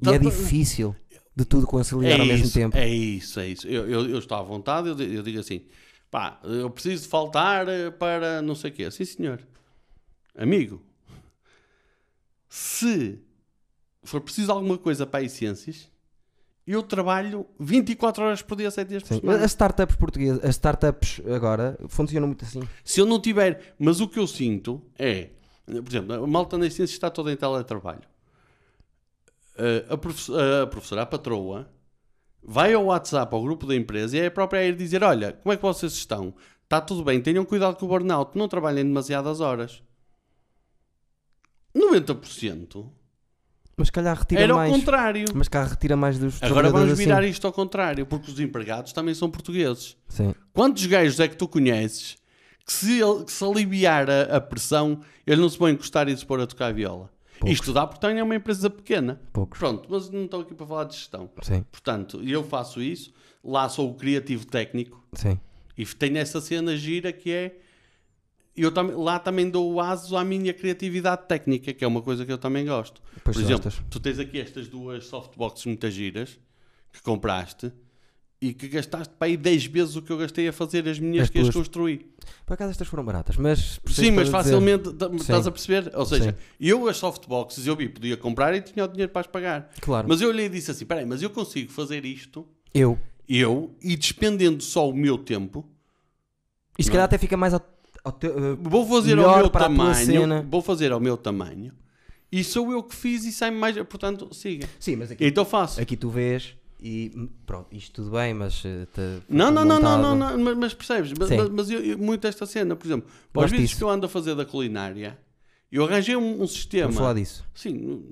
E 0.04 0.08
é 0.08 0.18
difícil 0.18 0.96
de 1.34 1.44
tudo 1.44 1.66
conciliar 1.66 2.18
é 2.18 2.20
ao 2.20 2.26
mesmo 2.26 2.44
isso, 2.44 2.54
tempo. 2.54 2.76
É 2.76 2.88
isso, 2.88 3.40
é 3.40 3.48
isso. 3.48 3.66
Eu, 3.66 3.88
eu, 3.88 4.08
eu 4.08 4.18
estou 4.18 4.36
à 4.36 4.42
vontade, 4.42 4.88
eu, 4.88 4.98
eu 5.00 5.22
digo 5.22 5.40
assim, 5.40 5.62
pá, 6.10 6.38
eu 6.44 6.68
preciso 6.68 7.02
de 7.04 7.08
faltar 7.08 7.66
eh, 7.68 7.90
para 7.90 8.42
não 8.42 8.54
sei 8.54 8.70
o 8.70 8.74
quê. 8.74 8.90
Sim, 8.90 9.04
senhor. 9.04 9.40
Amigo, 10.36 10.82
se 12.48 13.18
for 14.02 14.20
preciso 14.20 14.52
alguma 14.52 14.76
coisa 14.76 15.06
para 15.06 15.24
as 15.24 15.32
ciências, 15.32 15.90
eu 16.66 16.82
trabalho 16.82 17.46
24 17.58 18.24
horas 18.24 18.42
por 18.42 18.56
dia, 18.56 18.70
7 18.70 18.88
dias 18.88 19.02
por 19.02 19.16
semana. 19.16 19.44
As 19.44 19.50
startups 19.50 19.96
portuguesas, 19.96 20.44
as 20.44 20.50
startups 20.50 21.20
agora 21.34 21.78
funcionam 21.88 22.28
muito 22.28 22.44
assim. 22.44 22.60
Se 22.84 23.00
eu 23.00 23.06
não 23.06 23.20
tiver, 23.20 23.74
mas 23.78 24.00
o 24.00 24.08
que 24.08 24.18
eu 24.18 24.26
sinto 24.26 24.82
é, 24.98 25.30
por 25.66 25.88
exemplo, 25.88 26.12
a 26.12 26.26
malta 26.26 26.56
na 26.58 26.70
ciência 26.70 26.94
está 26.94 27.10
toda 27.10 27.32
em 27.32 27.36
teletrabalho. 27.36 28.11
A, 29.88 29.96
professora, 29.96 30.62
a 30.62 30.66
professora, 30.66 31.02
a 31.02 31.06
patroa, 31.06 31.70
vai 32.42 32.72
ao 32.72 32.86
WhatsApp, 32.86 33.34
ao 33.34 33.42
grupo 33.42 33.66
da 33.66 33.74
empresa, 33.76 34.16
e 34.16 34.20
é 34.20 34.26
a 34.26 34.30
própria 34.30 34.60
a 34.60 34.64
ir 34.64 34.76
dizer: 34.76 35.02
Olha, 35.04 35.32
como 35.34 35.52
é 35.52 35.56
que 35.56 35.62
vocês 35.62 35.92
estão? 35.92 36.34
Está 36.64 36.80
tudo 36.80 37.04
bem, 37.04 37.20
tenham 37.20 37.44
cuidado 37.44 37.76
com 37.76 37.84
o 37.84 37.88
burnout, 37.88 38.36
não 38.36 38.48
trabalhem 38.48 38.84
demasiadas 38.84 39.40
horas. 39.40 39.82
90% 41.76 42.86
Mas 43.76 43.90
calhar 43.90 44.18
retira 44.18 44.42
era 44.42 44.52
o 44.54 44.56
mais. 44.56 44.72
contrário. 44.72 45.24
Mas 45.34 45.48
cá 45.48 45.64
retira 45.64 45.96
mais 45.96 46.18
dos 46.18 46.42
Agora 46.42 46.70
vamos 46.70 46.92
assim. 46.92 47.04
virar 47.04 47.24
isto 47.24 47.46
ao 47.46 47.52
contrário, 47.52 48.06
porque 48.06 48.30
os 48.30 48.38
empregados 48.40 48.92
também 48.92 49.14
são 49.14 49.30
portugueses. 49.30 49.96
Sim. 50.08 50.34
Quantos 50.52 50.84
gajos 50.86 51.20
é 51.20 51.28
que 51.28 51.36
tu 51.36 51.48
conheces 51.48 52.16
que 52.66 52.72
se, 52.72 53.00
ele- 53.00 53.24
que 53.24 53.32
se 53.32 53.44
aliviar 53.44 54.08
a, 54.08 54.36
a 54.36 54.40
pressão, 54.40 55.00
ele 55.26 55.40
não 55.40 55.48
se 55.48 55.58
vai 55.58 55.72
encostar 55.72 56.08
e 56.08 56.16
se 56.16 56.24
pôr 56.24 56.40
a 56.40 56.46
tocar 56.46 56.66
a 56.66 56.72
viola? 56.72 57.10
Poucos. 57.38 57.58
Isto 57.58 57.72
dá 57.72 57.86
porque 57.86 58.06
é 58.06 58.22
uma 58.22 58.34
empresa 58.36 58.70
pequena. 58.70 59.20
Poucos. 59.32 59.58
Pronto, 59.58 59.88
mas 59.90 60.10
não 60.10 60.24
estou 60.24 60.40
aqui 60.42 60.54
para 60.54 60.66
falar 60.66 60.84
de 60.84 60.94
gestão. 60.94 61.30
Sim. 61.42 61.64
Portanto, 61.70 62.22
eu 62.22 62.44
faço 62.44 62.80
isso, 62.80 63.12
lá 63.42 63.68
sou 63.68 63.90
o 63.90 63.94
criativo 63.94 64.46
técnico, 64.46 65.02
Sim. 65.14 65.38
E 65.76 65.86
tem 65.86 66.18
essa 66.18 66.40
cena 66.40 66.76
gira 66.76 67.12
que 67.12 67.30
é. 67.30 67.56
Eu 68.54 68.70
tam, 68.70 69.02
lá 69.02 69.18
também 69.18 69.48
dou 69.48 69.72
o 69.72 69.80
aso 69.80 70.14
à 70.14 70.22
minha 70.22 70.52
criatividade 70.52 71.26
técnica, 71.26 71.72
que 71.72 71.82
é 71.82 71.88
uma 71.88 72.02
coisa 72.02 72.26
que 72.26 72.30
eu 72.30 72.36
também 72.36 72.66
gosto. 72.66 73.00
Pois 73.24 73.36
Por 73.36 73.42
exemplo, 73.42 73.64
gostas. 73.64 73.84
tu 73.88 73.98
tens 73.98 74.18
aqui 74.18 74.38
estas 74.38 74.68
duas 74.68 75.06
softboxes 75.06 75.64
muito 75.64 75.90
giras 75.90 76.38
que 76.92 77.00
compraste 77.00 77.72
e 78.42 78.52
que 78.52 78.66
gastaste 78.68 79.14
para 79.16 79.28
aí 79.28 79.36
10 79.36 79.66
vezes 79.66 79.94
o 79.94 80.02
que 80.02 80.10
eu 80.10 80.18
gastei 80.18 80.48
a 80.48 80.52
fazer 80.52 80.88
as 80.88 80.98
minhas 80.98 81.24
As 81.24 81.30
que 81.30 81.38
as 81.38 81.48
construí. 81.50 82.04
Por 82.44 82.54
acaso 82.54 82.72
estas 82.72 82.88
foram 82.88 83.04
baratas, 83.04 83.36
mas. 83.36 83.78
percebo 83.78 84.06
Sim, 84.06 84.10
mas 84.10 84.20
a 84.20 84.24
dizer. 84.24 84.32
facilmente 84.32 84.92
tá- 84.94 85.10
estás 85.14 85.46
a 85.46 85.50
perceber? 85.52 85.92
Ou 85.94 86.04
seja, 86.04 86.36
eu 86.60 86.88
as 86.88 86.96
softboxes 86.96 87.66
eu 87.66 87.76
vi, 87.76 87.88
podia 87.88 88.16
comprar 88.16 88.52
e 88.54 88.60
tinha 88.60 88.84
o 88.84 88.88
dinheiro 88.88 89.12
para 89.12 89.20
as 89.20 89.26
pagar. 89.28 89.70
Claro. 89.80 90.08
Mas 90.08 90.20
eu 90.20 90.28
olhei 90.28 90.46
e 90.46 90.48
disse 90.48 90.70
assim: 90.72 90.84
peraí, 90.84 91.06
mas 91.06 91.22
eu 91.22 91.30
consigo 91.30 91.70
fazer 91.70 92.04
isto, 92.04 92.44
Eu. 92.74 92.98
eu, 93.28 93.74
e 93.80 93.96
despendendo 93.96 94.62
só 94.62 94.88
o 94.90 94.92
meu 94.94 95.16
tempo, 95.16 95.64
E 96.78 96.82
se 96.82 96.88
Não. 96.88 96.94
calhar 96.94 97.04
até 97.04 97.18
fica 97.18 97.36
mais 97.36 97.54
ao, 97.54 97.60
ao 98.02 98.12
teu- 98.12 98.36
uh, 98.54 98.56
vou 98.60 98.84
fazer 98.88 99.18
ao 99.18 99.36
meu 99.38 99.50
tamanho, 99.50 100.42
vou 100.50 100.62
fazer 100.62 100.90
ao 100.90 100.98
meu 100.98 101.16
tamanho, 101.16 101.72
e 102.30 102.42
sou 102.42 102.72
eu 102.72 102.82
que 102.82 102.96
fiz 102.96 103.24
e 103.24 103.30
sai 103.30 103.50
mais, 103.50 103.76
portanto, 103.84 104.34
siga. 104.34 104.66
Sim, 104.80 104.96
mas 104.96 105.10
aqui, 105.12 105.24
Então 105.24 105.44
faço. 105.44 105.80
aqui 105.80 105.96
tu 105.96 106.08
vês 106.10 106.56
e 106.82 107.12
hum, 107.14 107.28
pronto, 107.46 107.68
isto 107.70 108.02
tudo 108.02 108.10
bem, 108.10 108.34
mas. 108.34 108.64
uh, 108.64 108.86
tá- 108.92 109.02
Não, 109.28 109.50
não, 109.52 109.64
não, 109.64 109.78
não, 109.80 110.16
não, 110.16 110.56
mas, 110.56 110.74
percebes? 110.74 111.12
Mas, 111.16 111.48
mas- 111.48 111.70
eu, 111.70 111.96
muito 111.96 112.26
esta 112.26 112.44
cena, 112.44 112.74
por 112.74 112.86
exemplo, 112.86 113.08
Gosto 113.32 113.50
vídeos 113.50 113.68
disso. 113.70 113.78
que 113.78 113.84
eu 113.84 113.88
ando 113.90 114.06
a 114.06 114.08
fazer 114.08 114.34
da 114.34 114.44
culinária, 114.44 115.16
eu 115.70 115.84
arranjei 115.84 116.16
um, 116.16 116.42
um 116.42 116.46
sistema. 116.46 116.86
Vamos 116.88 116.98
falar 116.98 117.14
disso. 117.14 117.44
Sim, 117.54 118.02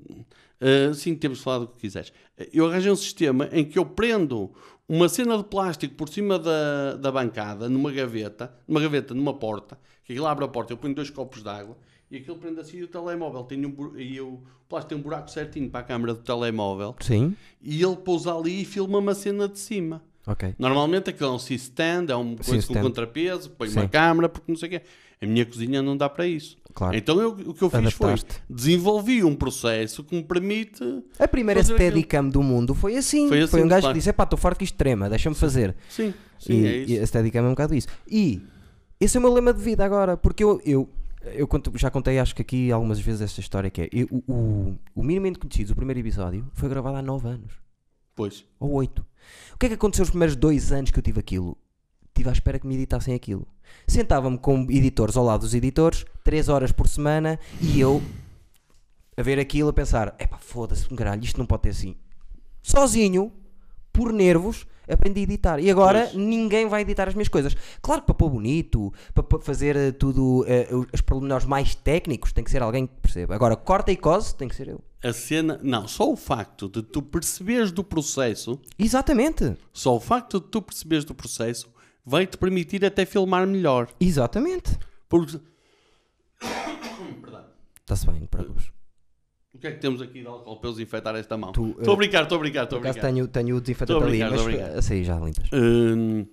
uh, 0.61 0.93
sim, 0.93 1.15
temos 1.15 1.39
de 1.39 1.43
falar 1.43 1.59
do 1.59 1.67
que 1.67 1.79
quiseres. 1.81 2.13
Eu 2.53 2.67
arranjei 2.67 2.91
um 2.91 2.95
sistema 2.95 3.49
em 3.51 3.65
que 3.65 3.77
eu 3.77 3.85
prendo 3.85 4.51
uma 4.87 5.09
cena 5.09 5.37
de 5.37 5.43
plástico 5.43 5.93
por 5.95 6.07
cima 6.07 6.39
da, 6.39 6.95
da 6.95 7.11
bancada, 7.11 7.67
numa 7.67 7.91
gaveta, 7.91 8.53
numa 8.67 8.79
gaveta, 8.79 9.13
numa 9.13 9.33
porta, 9.33 9.77
que 10.05 10.13
aquilo 10.13 10.27
abre 10.27 10.45
a 10.45 10.47
porta, 10.47 10.71
eu 10.71 10.77
ponho 10.77 10.95
dois 10.95 11.09
copos 11.09 11.43
de 11.43 11.49
água 11.49 11.77
e 12.11 12.17
aquilo 12.17 12.35
prende 12.37 12.59
assim 12.59 12.77
e 12.79 12.83
o 12.83 12.87
telemóvel 12.87 13.43
tem 13.43 13.65
um, 13.65 13.73
e 13.97 14.19
o 14.19 14.39
plástico 14.67 14.89
tem 14.89 14.97
um 14.97 15.01
buraco 15.01 15.31
certinho 15.31 15.69
para 15.69 15.79
a 15.79 15.83
câmara 15.83 16.13
do 16.13 16.19
telemóvel 16.21 16.95
Sim, 16.99 17.35
e 17.61 17.81
ele 17.81 17.95
pousa 17.95 18.35
ali 18.35 18.61
e 18.61 18.65
filma 18.65 18.97
uma 18.99 19.15
cena 19.15 19.47
de 19.47 19.57
cima. 19.59 20.01
ok. 20.27 20.53
Normalmente 20.59 21.09
aquilo 21.09 21.29
é 21.29 21.33
um 21.33 21.39
C-stand, 21.39 22.07
é 22.09 22.15
um 22.15 22.35
coisa 22.35 22.67
com 22.67 22.73
contrapeso, 22.81 23.49
põe 23.51 23.69
uma 23.69 23.81
Sim. 23.83 23.87
câmara, 23.87 24.27
porque 24.29 24.51
não 24.51 24.57
sei 24.57 24.67
o 24.67 24.71
quê. 24.71 24.81
A 25.21 25.25
minha 25.27 25.45
cozinha 25.45 25.83
não 25.83 25.95
dá 25.95 26.09
para 26.09 26.25
isso. 26.25 26.57
Claro. 26.73 26.95
Então 26.97 27.21
eu- 27.21 27.29
o 27.29 27.53
que 27.53 27.61
eu 27.61 27.69
fiz 27.69 27.93
foi 27.93 28.07
Adaptaste. 28.13 28.41
desenvolvi 28.49 29.23
um 29.23 29.35
processo 29.35 30.03
que 30.03 30.15
me 30.15 30.23
permite. 30.23 30.83
A 31.19 31.27
primeira 31.27 31.63
Steadicam 31.63 32.27
do 32.27 32.41
mundo 32.41 32.73
foi 32.73 32.95
assim. 32.97 33.27
Foi 33.27 33.45
Foi, 33.45 33.59
assim, 33.59 33.65
um 33.65 33.67
gajo 33.67 33.81
claro. 33.81 33.93
que 33.93 33.99
disse: 33.99 34.09
Epá, 34.09 34.23
estou 34.23 34.39
farto 34.39 34.57
que 34.57 34.63
isto 34.63 34.75
trema, 34.77 35.07
deixa-me 35.09 35.35
fazer. 35.35 35.75
Sim, 35.89 36.11
sim, 36.39 36.53
e, 36.53 36.65
é 36.67 36.77
isso. 36.77 36.91
e 36.93 36.99
a 36.99 37.05
Steadicam 37.05 37.41
é 37.43 37.47
um 37.47 37.49
bocado 37.51 37.75
isso. 37.75 37.87
E 38.09 38.41
esse 38.99 39.15
é 39.15 39.19
o 39.19 39.21
meu 39.23 39.31
lema 39.31 39.53
de 39.53 39.61
vida 39.61 39.85
agora, 39.85 40.17
porque 40.17 40.43
eu, 40.43 40.59
eu, 40.65 40.89
eu 41.23 41.47
conto- 41.47 41.71
já 41.77 41.89
contei, 41.91 42.19
acho 42.19 42.35
que 42.35 42.41
aqui 42.41 42.71
algumas 42.71 42.99
vezes 42.99 43.21
esta 43.21 43.39
história 43.39 43.69
que 43.69 43.81
é 43.81 43.89
eu- 43.91 44.07
o, 44.27 44.75
o, 44.95 45.03
Minimamente 45.03 45.39
Conhecidos, 45.39 45.71
o 45.71 45.75
primeiro 45.75 45.99
episódio, 45.99 46.47
foi 46.53 46.67
gravado 46.69 46.97
há 46.97 47.01
9 47.01 47.27
anos. 47.27 47.53
Pois. 48.15 48.45
Ou 48.59 48.71
8. 48.73 49.05
O 49.53 49.57
que 49.57 49.65
é 49.67 49.69
que 49.69 49.75
aconteceu 49.75 50.03
os 50.03 50.09
primeiros 50.09 50.35
dois 50.35 50.71
anos 50.71 50.91
que 50.91 50.99
eu 50.99 51.03
tive 51.03 51.19
aquilo? 51.19 51.57
Estive 52.07 52.29
à 52.29 52.31
espera 52.33 52.59
que 52.59 52.67
me 52.67 52.75
editassem 52.75 53.13
aquilo. 53.15 53.47
Sentava-me 53.87 54.37
com 54.37 54.63
editores 54.69 55.15
ao 55.15 55.23
lado 55.23 55.41
dos 55.41 55.53
editores, 55.53 56.05
3 56.23 56.49
horas 56.49 56.71
por 56.71 56.87
semana, 56.87 57.39
e 57.61 57.79
eu 57.79 58.01
a 59.15 59.21
ver 59.23 59.39
aquilo 59.39 59.69
a 59.69 59.73
pensar: 59.73 60.13
epá, 60.19 60.37
foda-se, 60.37 60.91
um 60.91 60.95
caralho, 60.95 61.23
isto 61.23 61.37
não 61.37 61.45
pode 61.45 61.63
ter 61.63 61.69
assim. 61.69 61.95
Sozinho, 62.61 63.31
por 63.93 64.11
nervos, 64.11 64.65
aprendi 64.87 65.21
a 65.21 65.23
editar. 65.23 65.59
E 65.59 65.69
agora 65.69 66.09
Pois. 66.11 66.15
ninguém 66.15 66.67
vai 66.67 66.81
editar 66.81 67.07
as 67.07 67.13
minhas 67.13 67.27
coisas. 67.27 67.55
Claro 67.81 68.01
que 68.01 68.07
para 68.07 68.15
pôr 68.15 68.29
bonito, 68.29 68.93
para, 69.13 69.39
fazer 69.39 69.75
eh, 69.75 69.91
tudo, 69.91 70.45
eh, 70.47 70.67
os 70.93 71.01
pormenores 71.01 71.45
mais 71.45 71.75
técnicos, 71.75 72.31
tem 72.31 72.43
que 72.43 72.51
ser 72.51 72.61
alguém 72.61 72.87
que 72.87 72.93
perceba. 73.01 73.35
Agora, 73.35 73.55
corta 73.55 73.91
e 73.91 73.97
cose, 73.97 74.35
tem 74.35 74.47
que 74.47 74.55
ser 74.55 74.67
eu. 74.67 74.81
A 75.03 75.13
cena. 75.13 75.59
Não, 75.63 75.87
só 75.87 76.11
o 76.11 76.15
facto 76.15 76.69
de 76.69 76.83
tu 76.83 77.01
perceberes 77.01 77.71
do 77.71 77.83
processo, 77.83 78.59
Exatamente. 78.77 79.55
só 79.73 79.95
o 79.95 79.99
facto 79.99 80.39
de 80.39 80.47
tu 80.47 80.61
perceberes 80.61 81.03
do 81.05 81.15
processo, 81.15 81.69
vai 82.05 82.27
te 82.27 82.37
permitir 82.37 82.85
até 82.85 83.05
filmar 83.05 83.47
melhor. 83.47 83.87
Exatamente. 83.99 84.77
Porque. 85.09 85.39
Está-se 87.81 88.05
bem, 88.05 88.27
não. 88.31 88.55
O 89.53 89.57
que 89.57 89.67
é 89.67 89.71
que 89.71 89.79
temos 89.79 90.01
aqui 90.01 90.21
de 90.21 90.27
álcool 90.27 90.57
para 90.57 90.69
eu 90.69 90.73
desinfetar 90.73 91.15
esta 91.15 91.35
mão? 91.37 91.49
Estou 91.51 91.75
eh, 91.79 91.91
a 91.93 91.95
brincar, 91.95 92.23
estou 92.23 92.37
a 92.37 92.39
brincar, 92.39 92.63
estou 92.63 92.77
a 92.79 92.81
brincar. 92.81 93.01
tenho, 93.01 93.27
tenho 93.27 93.57
o 93.57 93.61
desinfetante 93.61 94.03
ali, 94.03 94.19
mas 94.19 94.77
a 94.77 94.81
sair 94.81 95.03
já 95.03 95.19
limpas. 95.19 95.49
Hum, 95.53 96.25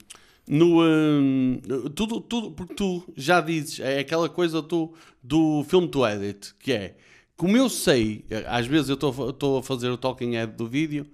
no, 0.46 0.82
hum, 0.82 1.60
tudo, 1.94 2.20
tudo, 2.20 2.52
porque 2.52 2.74
tu 2.74 3.02
já 3.16 3.40
dizes, 3.40 3.80
é 3.80 3.98
aquela 3.98 4.28
coisa 4.28 4.62
tu, 4.62 4.94
do 5.22 5.64
film 5.64 5.88
to 5.88 6.06
edit, 6.06 6.54
que 6.60 6.72
é, 6.72 6.96
como 7.36 7.56
eu 7.56 7.68
sei, 7.68 8.24
às 8.46 8.66
vezes 8.66 8.88
eu 8.88 8.94
estou 8.94 9.58
a 9.58 9.62
fazer 9.62 9.90
o 9.90 9.98
talking 9.98 10.32
head 10.32 10.52
do 10.52 10.66
vídeo 10.66 11.06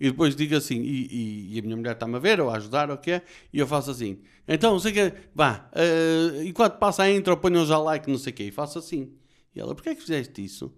e 0.00 0.10
depois 0.10 0.34
digo 0.34 0.56
assim, 0.56 0.80
e, 0.80 1.06
e- 1.10 1.54
e 1.54 1.58
a 1.58 1.62
minha 1.62 1.76
mulher 1.76 1.92
está-me 1.92 2.16
a 2.16 2.18
ver 2.18 2.40
ou 2.40 2.48
a 2.48 2.56
ajudar 2.56 2.88
ou 2.88 2.96
o 2.96 2.98
que 2.98 3.10
é, 3.12 3.22
e 3.52 3.58
eu 3.58 3.66
faço 3.66 3.90
assim, 3.90 4.18
então, 4.48 4.72
não 4.72 4.80
sei 4.80 4.92
que, 4.92 5.12
vá, 5.34 5.70
eh, 5.74 6.42
enquanto 6.46 6.78
passa 6.78 7.02
a 7.04 7.10
intro, 7.12 7.36
ponham 7.36 7.64
já 7.66 7.78
like, 7.78 8.10
não 8.10 8.18
sei 8.18 8.32
o 8.32 8.34
que, 8.34 8.42
e 8.44 8.50
faço 8.50 8.78
assim. 8.80 9.12
E 9.54 9.60
ela, 9.60 9.74
porquê 9.74 9.90
é 9.90 9.94
que 9.94 10.00
fizeste 10.00 10.42
isso? 10.44 10.72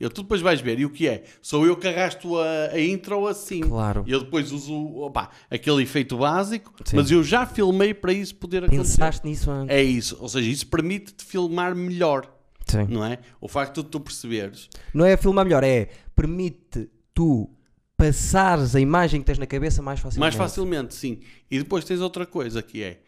Eu, 0.00 0.08
tu 0.08 0.22
depois 0.22 0.40
vais 0.40 0.60
ver, 0.60 0.78
e 0.78 0.84
o 0.84 0.90
que 0.90 1.08
é? 1.08 1.24
Sou 1.42 1.66
eu 1.66 1.76
que 1.76 1.88
arrasto 1.88 2.38
a, 2.38 2.68
a 2.72 2.80
intro 2.80 3.26
assim. 3.26 3.60
Claro. 3.60 4.04
Eu 4.06 4.20
depois 4.20 4.52
uso 4.52 4.72
opá, 5.00 5.30
aquele 5.50 5.82
efeito 5.82 6.16
básico, 6.18 6.72
Sim. 6.84 6.96
mas 6.96 7.10
eu 7.10 7.22
já 7.24 7.44
filmei 7.44 7.92
para 7.92 8.12
isso 8.12 8.34
poder 8.36 8.58
acontecer. 8.64 8.98
Pensaste 8.98 9.26
nisso 9.26 9.50
antes? 9.50 9.74
É 9.74 9.82
isso, 9.82 10.16
ou 10.20 10.28
seja, 10.28 10.48
isso 10.48 10.66
permite-te 10.68 11.24
filmar 11.24 11.74
melhor, 11.74 12.32
Sim. 12.64 12.86
não 12.88 13.04
é? 13.04 13.18
O 13.40 13.48
facto 13.48 13.82
de 13.82 13.88
tu 13.88 13.98
perceberes. 13.98 14.68
Não 14.94 15.04
é 15.04 15.16
filmar 15.16 15.44
melhor, 15.44 15.64
é 15.64 15.88
permite 16.14 16.88
tu 17.12 17.50
passares 17.96 18.76
a 18.76 18.80
imagem 18.80 19.20
que 19.20 19.26
tens 19.26 19.38
na 19.38 19.46
cabeça 19.46 19.82
mais 19.82 19.98
facilmente. 19.98 20.20
Mais 20.20 20.34
facilmente, 20.36 20.94
sim. 20.94 21.18
E 21.50 21.58
depois 21.58 21.84
tens 21.84 22.00
outra 22.00 22.24
coisa 22.24 22.62
que 22.62 22.84
é 22.84 23.00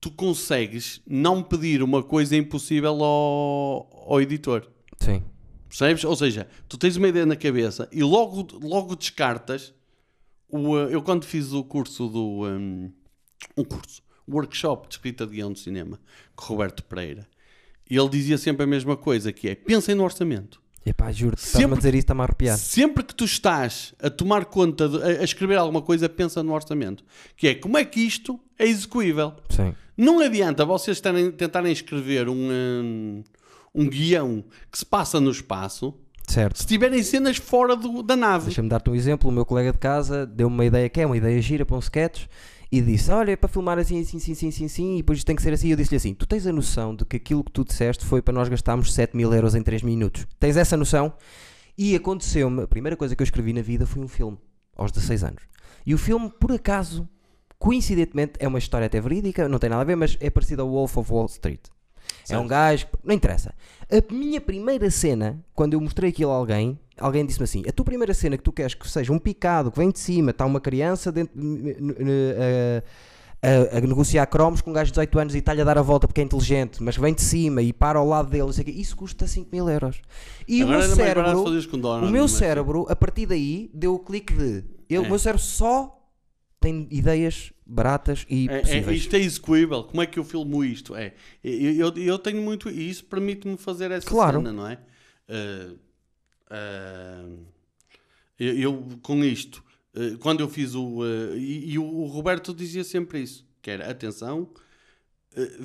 tu 0.00 0.10
consegues 0.10 1.02
não 1.06 1.42
pedir 1.42 1.82
uma 1.82 2.02
coisa 2.02 2.34
impossível 2.34 3.04
ao, 3.04 4.06
ao 4.08 4.22
editor. 4.22 4.66
Sim. 4.98 5.22
Percebes? 5.68 6.04
Ou 6.04 6.16
seja, 6.16 6.48
tu 6.68 6.78
tens 6.78 6.96
uma 6.96 7.08
ideia 7.08 7.26
na 7.26 7.36
cabeça 7.36 7.88
e 7.92 8.02
logo, 8.02 8.46
logo 8.62 8.96
descartas. 8.96 9.72
O, 10.48 10.70
uh, 10.74 10.88
eu, 10.88 11.02
quando 11.02 11.24
fiz 11.24 11.52
o 11.52 11.62
curso 11.62 12.08
do. 12.08 12.46
Um, 12.46 12.90
um 13.56 13.64
curso, 13.64 14.02
workshop 14.28 14.88
de 14.88 14.94
escrita 14.94 15.26
de 15.26 15.34
guião 15.36 15.52
de 15.52 15.58
cinema 15.60 16.00
com 16.34 16.44
o 16.44 16.48
Roberto 16.48 16.82
Pereira, 16.84 17.26
e 17.90 17.96
ele 17.96 18.08
dizia 18.08 18.38
sempre 18.38 18.64
a 18.64 18.66
mesma 18.66 18.96
coisa: 18.96 19.32
que 19.32 19.48
é 19.48 19.54
pensem 19.54 19.94
no 19.94 20.04
orçamento. 20.04 20.60
Epá, 20.86 21.12
juro-te, 21.12 21.44
estás-me 21.44 21.74
a 21.74 21.76
dizer 21.76 21.94
isso, 21.94 22.04
está-me 22.04 22.22
a 22.22 22.24
arrepiar. 22.24 22.56
Sempre 22.56 23.04
que 23.04 23.14
tu 23.14 23.24
estás 23.26 23.92
a 24.00 24.08
tomar 24.08 24.46
conta, 24.46 24.88
de, 24.88 25.02
a, 25.02 25.20
a 25.20 25.24
escrever 25.24 25.56
alguma 25.58 25.82
coisa, 25.82 26.08
pensa 26.08 26.42
no 26.42 26.54
orçamento. 26.54 27.04
Que 27.36 27.48
é 27.48 27.54
como 27.54 27.76
é 27.76 27.84
que 27.84 28.00
isto 28.00 28.40
é 28.58 28.66
execuível. 28.66 29.34
Sim. 29.50 29.74
Não 29.94 30.20
adianta 30.20 30.64
vocês 30.64 30.96
estarem- 30.96 31.30
tentarem 31.30 31.72
escrever 31.72 32.28
um, 32.28 32.48
um, 32.50 33.24
um 33.74 33.88
guião 33.88 34.44
que 34.70 34.78
se 34.78 34.84
passa 34.86 35.20
no 35.20 35.30
espaço 35.30 35.94
Certo. 36.26 36.58
se 36.58 36.66
tiverem 36.66 37.02
cenas 37.02 37.36
fora 37.38 37.74
do- 37.76 38.02
da 38.02 38.14
nave. 38.16 38.46
Deixa-me 38.46 38.68
dar-te 38.68 38.90
um 38.90 38.94
exemplo. 38.94 39.30
O 39.30 39.32
meu 39.32 39.44
colega 39.46 39.72
de 39.72 39.78
casa 39.78 40.26
deu-me 40.26 40.54
uma 40.54 40.64
ideia 40.64 40.88
que 40.88 41.00
é 41.00 41.06
uma 41.06 41.16
ideia 41.16 41.40
gira 41.40 41.64
para 41.64 41.76
um 41.76 41.80
sketch 41.80 42.26
e 42.70 42.80
disse: 42.82 43.10
Olha, 43.10 43.32
é 43.32 43.36
para 43.36 43.48
filmar 43.48 43.78
assim, 43.78 44.00
assim, 44.00 44.18
assim, 44.18 44.32
assim, 44.32 44.48
assim, 44.48 44.64
assim, 44.66 44.94
e 44.94 44.96
depois 44.98 45.18
isto 45.18 45.26
tem 45.26 45.34
que 45.36 45.42
ser 45.42 45.52
assim. 45.54 45.68
E 45.68 45.70
eu 45.70 45.76
disse-lhe 45.76 45.96
assim: 45.96 46.12
Tu 46.14 46.26
tens 46.26 46.46
a 46.46 46.52
noção 46.52 46.94
de 46.94 47.04
que 47.04 47.16
aquilo 47.16 47.42
que 47.42 47.52
tu 47.52 47.64
disseste 47.64 48.04
foi 48.04 48.20
para 48.20 48.34
nós 48.34 48.48
gastarmos 48.48 48.92
7 48.92 49.16
mil 49.16 49.32
euros 49.32 49.54
em 49.54 49.62
3 49.62 49.82
minutos? 49.82 50.26
Tens 50.38 50.56
essa 50.56 50.76
noção? 50.76 51.12
E 51.78 51.94
aconteceu-me, 51.94 52.62
a 52.64 52.66
primeira 52.68 52.96
coisa 52.96 53.14
que 53.16 53.22
eu 53.22 53.24
escrevi 53.24 53.52
na 53.52 53.62
vida 53.62 53.86
foi 53.86 54.02
um 54.02 54.08
filme, 54.08 54.36
aos 54.76 54.90
16 54.92 55.24
anos. 55.24 55.42
E 55.86 55.94
o 55.94 55.98
filme, 55.98 56.28
por 56.28 56.50
acaso, 56.52 57.08
coincidentemente, 57.58 58.32
é 58.38 58.46
uma 58.48 58.58
história 58.58 58.86
até 58.86 59.00
verídica, 59.00 59.48
não 59.48 59.58
tem 59.58 59.70
nada 59.70 59.82
a 59.82 59.84
ver, 59.84 59.96
mas 59.96 60.16
é 60.20 60.28
parecido 60.28 60.62
ao 60.62 60.68
Wolf 60.70 60.96
of 60.98 61.10
Wall 61.12 61.26
Street. 61.26 61.60
É 62.30 62.36
um 62.36 62.40
Certo. 62.40 62.48
gajo, 62.48 62.86
não 63.04 63.14
interessa. 63.14 63.54
A 63.90 64.12
minha 64.12 64.40
primeira 64.40 64.90
cena, 64.90 65.38
quando 65.54 65.74
eu 65.74 65.80
mostrei 65.80 66.10
aquilo 66.10 66.30
a 66.30 66.34
alguém, 66.34 66.78
alguém 66.98 67.24
disse-me 67.24 67.44
assim: 67.44 67.62
A 67.68 67.72
tua 67.72 67.84
primeira 67.84 68.12
cena 68.14 68.36
que 68.36 68.42
tu 68.42 68.52
queres 68.52 68.74
que 68.74 68.88
seja 68.88 69.12
um 69.12 69.18
picado, 69.18 69.70
que 69.72 69.78
vem 69.78 69.90
de 69.90 69.98
cima, 69.98 70.30
está 70.30 70.44
uma 70.44 70.60
criança 70.60 71.10
dentro, 71.10 71.32
a, 73.40 73.76
a- 73.78 73.80
negociar 73.80 74.26
cromos 74.26 74.60
com 74.60 74.70
um 74.70 74.72
gajo 74.72 74.86
de 74.86 74.92
18 74.92 75.18
anos 75.18 75.34
e 75.34 75.38
está-lhe 75.38 75.60
a 75.60 75.64
dar 75.64 75.78
a 75.78 75.82
volta 75.82 76.06
porque 76.08 76.20
é 76.20 76.24
inteligente, 76.24 76.82
mas 76.82 76.96
vem 76.96 77.14
de 77.14 77.22
cima 77.22 77.62
e 77.62 77.72
para 77.72 77.98
ao 77.98 78.06
lado 78.06 78.28
dele, 78.30 78.44
não 78.44 78.52
sei 78.52 78.62
o 78.62 78.64
quê. 78.66 78.72
isso 78.72 78.96
custa 78.96 79.26
5 79.26 79.48
mil 79.52 79.68
euros. 79.68 80.00
E 80.46 80.62
Agora 80.62 80.78
o 80.78 80.80
era 80.80 80.88
meu 80.88 80.96
cérebro, 80.96 82.06
o 82.06 82.10
meu 82.10 82.28
cérebro, 82.28 82.86
a 82.88 82.96
partir 82.96 83.26
daí, 83.26 83.70
deu 83.72 83.94
o 83.94 83.98
clique 83.98 84.34
de 84.34 84.64
É. 84.90 84.98
o 84.98 85.06
meu 85.08 85.18
cérebro 85.18 85.42
só 85.42 85.94
tem 86.60 86.88
ideias 86.90 87.52
baratas 87.68 88.24
e 88.28 88.48
É, 88.48 88.56
é, 88.56 88.60
possíveis. 88.62 89.00
isto 89.02 89.14
é 89.14 89.18
execuível. 89.20 89.84
Como 89.84 90.00
é 90.00 90.06
que 90.06 90.18
eu 90.18 90.24
filmo 90.24 90.64
isto? 90.64 90.96
É, 90.96 91.14
eu, 91.44 91.94
eu, 91.96 92.18
tenho 92.18 92.40
muito. 92.40 92.70
E 92.70 92.88
isso 92.88 93.04
permite-me 93.04 93.58
fazer 93.58 93.90
essa 93.90 94.08
Claro. 94.08 94.38
cena, 94.38 94.52
não 94.52 94.66
é? 94.66 94.78
Ah, 95.28 95.74
ah, 96.50 97.28
eu, 98.38 98.58
eu, 98.58 98.98
com 99.02 99.22
isto, 99.22 99.62
ah, 99.94 100.16
quando 100.20 100.40
eu 100.40 100.48
fiz 100.48 100.74
o. 100.74 101.04
e, 101.36 101.72
e 101.72 101.78
o, 101.78 102.04
Roberto 102.06 102.54
dizia 102.54 102.82
sempre 102.84 103.20
isso: 103.20 103.46
que 103.60 103.70
era, 103.70 103.90
atenção, 103.90 104.50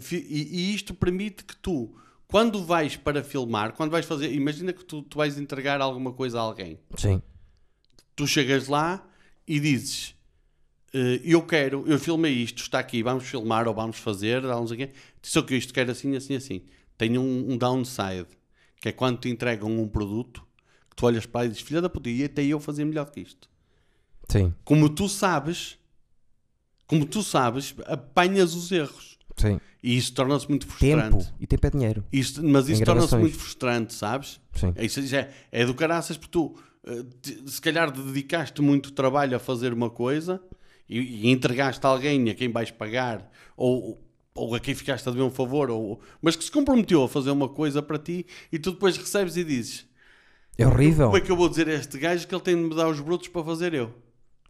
fi- 0.02 0.26
e, 0.30 0.72
e 0.72 0.76
isto 0.76 0.94
permite 0.94 1.46
que 1.46 1.56
tu, 1.56 1.96
quando 2.28 2.66
vais 2.66 2.98
para 2.98 3.24
filmar, 3.24 3.74
quando 3.74 3.92
vais 3.92 4.06
fazer, 4.06 4.34
imagina 4.34 4.74
que 4.74 4.84
tu, 4.84 5.02
tu 5.04 5.18
vais 5.18 5.38
entregar 5.38 5.80
alguma 5.80 6.12
coisa 6.12 6.38
a 6.38 6.42
alguém, 6.42 6.80
Sim. 6.98 7.22
tu 8.16 8.28
chegas 8.28 8.68
lá 8.68 9.08
e 9.48 9.60
dizes, 9.60 10.16
eu 11.24 11.42
quero, 11.42 11.84
eu 11.88 11.98
filmei 11.98 12.32
isto, 12.32 12.62
está 12.62 12.80
aqui, 12.80 13.02
vamos 13.02 13.26
filmar 13.26 13.68
ou 13.68 13.74
vamos 13.74 13.98
fazer, 13.98 14.46
o 14.46 14.66
quê, 14.68 14.92
só 15.22 15.42
que 15.42 15.54
eu 15.54 15.58
isto 15.58 15.74
quero 15.74 15.92
assim, 15.92 16.16
assim, 16.16 16.36
assim. 16.36 16.62
Tem 16.98 17.18
um, 17.18 17.52
um 17.52 17.58
downside, 17.58 18.28
que 18.80 18.90
é 18.90 18.92
quando 18.92 19.20
te 19.20 19.30
entregam 19.30 19.70
um 19.72 19.88
produto, 19.88 20.46
que 20.90 20.96
tu 20.96 21.06
olhas 21.08 21.26
para 21.26 21.46
e 21.46 21.50
dizes, 21.50 21.64
filha 21.64 21.82
da 21.82 21.90
puta, 21.90 22.10
e 22.10 22.24
até 22.24 22.44
eu 22.44 22.60
fazer 22.60 22.86
melhor 22.86 23.10
que 23.10 23.22
isto. 23.22 23.50
Sim. 24.30 24.54
Como 24.64 24.88
tu 24.88 25.10
sabes, 25.10 25.80
como 26.86 27.06
tu 27.06 27.24
sabes, 27.24 27.74
apanhas 27.88 28.54
os 28.54 28.72
erros. 28.72 29.18
Sim. 29.36 29.60
E 29.82 29.98
isso 29.98 30.14
torna-se 30.14 30.48
muito 30.48 30.68
frustrante. 30.68 31.26
Tempo. 31.26 31.36
E 31.40 31.48
tempo 31.48 31.68
é 31.68 31.70
dinheiro. 31.72 32.06
Isto, 32.12 32.44
mas 32.44 32.70
isso 32.70 32.84
torna-se 32.84 33.16
muito 33.18 33.36
frustrante, 33.36 33.94
sabes? 33.94 34.40
Sim. 34.54 34.74
Isso 34.78 35.02
já 35.08 35.22
é, 35.22 35.34
é 35.52 35.66
do 35.66 35.74
caraças, 35.74 36.18
porque 36.18 36.32
tu 36.32 36.56
eh, 36.86 37.04
se 37.48 37.60
calhar 37.60 37.92
dedicaste 37.92 38.62
muito 38.62 38.92
trabalho 38.92 39.36
a 39.36 39.40
fazer 39.40 39.74
uma 39.74 39.90
coisa 39.90 40.40
e, 40.88 41.00
e 41.00 41.32
entregaste 41.32 41.86
a 41.86 41.90
alguém 41.90 42.30
a 42.30 42.34
quem 42.34 42.52
vais 42.52 42.72
pagar 42.72 43.32
ou, 43.56 44.02
ou 44.36 44.56
a 44.56 44.60
quem 44.60 44.74
ficaste 44.74 45.08
a 45.08 45.12
dever 45.12 45.24
um 45.24 45.32
favor, 45.32 45.70
ou, 45.70 46.00
mas 46.22 46.36
que 46.36 46.44
se 46.44 46.52
comprometeu 46.52 47.04
a 47.04 47.10
fazer 47.10 47.32
uma 47.32 47.50
coisa 47.50 47.82
para 47.82 47.98
ti 47.98 48.26
e 48.52 48.60
tu 48.60 48.72
depois 48.72 48.98
recebes 48.98 49.38
e 49.38 49.44
dizes: 49.44 49.86
É 50.58 50.66
horrível. 50.66 51.08
Como 51.08 51.18
é 51.18 51.22
que 51.22 51.32
eu 51.32 51.38
vou 51.38 51.50
dizer 51.50 51.68
a 51.68 51.74
este 51.74 51.98
gajo 51.98 52.28
que 52.28 52.34
ele 52.34 52.44
tem 52.44 52.56
de 52.56 52.62
me 52.62 52.76
dar 52.76 52.88
os 52.88 53.00
brutos 53.00 53.28
para 53.28 53.44
fazer 53.44 53.74
eu? 53.74 53.94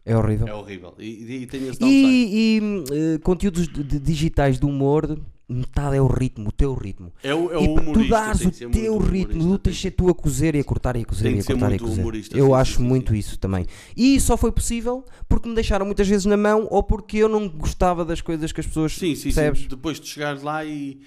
É 0.06 0.16
horrível. 0.16 0.46
É 0.46 0.54
horrível. 0.54 0.94
E, 0.98 1.06
e, 1.06 1.44
e. 1.44 1.48
E, 1.80 2.60
e, 2.60 2.60
eh, 2.92 3.18
conteúdos 3.22 3.66
digitais 3.68 4.58
de 4.58 4.66
humor, 4.66 5.18
metade 5.48 5.96
é 5.96 6.00
o 6.00 6.06
ritmo, 6.06 6.48
o 6.48 6.52
teu 6.52 6.72
ritmo. 6.74 7.12
É 7.22 7.34
o, 7.34 7.52
é 7.52 7.62
e 7.64 7.68
o 7.68 7.92
tu 7.92 8.08
dares 8.08 8.40
o 8.44 8.50
teu 8.70 8.98
ritmo, 8.98 9.52
tu 9.52 9.58
tens 9.58 9.76
de 9.76 9.82
ser 9.82 9.90
tu 9.90 10.08
a 10.08 10.14
cozer 10.14 10.54
e 10.54 10.60
a 10.60 10.64
cortar 10.64 10.96
e 10.96 11.02
a 11.02 11.04
cozer 11.04 11.34
e 11.34 11.40
a 11.40 11.44
cortar 11.44 11.72
e 11.72 11.74
a 11.74 11.78
cozer. 11.78 12.04
Eu 12.34 12.54
acho 12.54 12.82
muito 12.82 13.14
isso 13.14 13.38
também. 13.38 13.66
E 13.96 14.18
só 14.20 14.36
foi 14.36 14.50
possível 14.52 15.04
porque 15.28 15.48
me 15.48 15.54
deixaram 15.54 15.84
muitas 15.86 16.08
vezes 16.08 16.24
na 16.26 16.36
mão 16.36 16.66
ou 16.70 16.82
porque 16.82 17.18
eu 17.18 17.28
não 17.28 17.48
gostava 17.48 18.04
das 18.04 18.20
coisas 18.20 18.52
que 18.52 18.60
as 18.60 18.66
pessoas 18.66 18.92
Sim, 18.94 19.14
sim, 19.14 19.24
percebes? 19.24 19.60
sim. 19.62 19.68
Depois 19.68 20.00
de 20.00 20.06
chegares 20.08 20.42
lá 20.42 20.64
e 20.64 21.00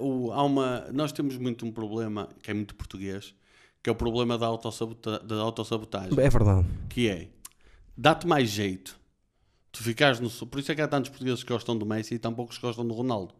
o- 0.00 0.32
há 0.32 0.42
uma. 0.44 0.86
Nós 0.92 1.12
temos 1.12 1.36
muito 1.36 1.66
um 1.66 1.70
problema 1.72 2.28
que 2.42 2.50
é 2.50 2.54
muito 2.54 2.74
português, 2.74 3.34
que 3.82 3.90
é 3.90 3.92
o 3.92 3.96
problema 3.96 4.38
da, 4.38 4.46
autossabota, 4.46 5.18
da 5.18 5.36
autossabotagem. 5.36 6.10
É 6.18 6.30
verdade. 6.30 6.66
Que 6.88 7.08
é 7.08 7.28
dá-te 7.96 8.26
mais 8.26 8.48
jeito. 8.48 8.96
Tu 9.70 9.82
ficares 9.82 10.20
no. 10.20 10.30
Por 10.46 10.60
isso 10.60 10.70
é 10.72 10.74
que 10.74 10.80
há 10.82 10.88
tantos 10.88 11.10
portugueses 11.10 11.42
que 11.42 11.52
gostam 11.52 11.76
do 11.76 11.84
Messi 11.84 12.14
e 12.14 12.18
tão 12.18 12.32
poucos 12.32 12.56
que 12.58 12.62
gostam 12.66 12.86
do 12.86 12.94
Ronaldo. 12.94 13.34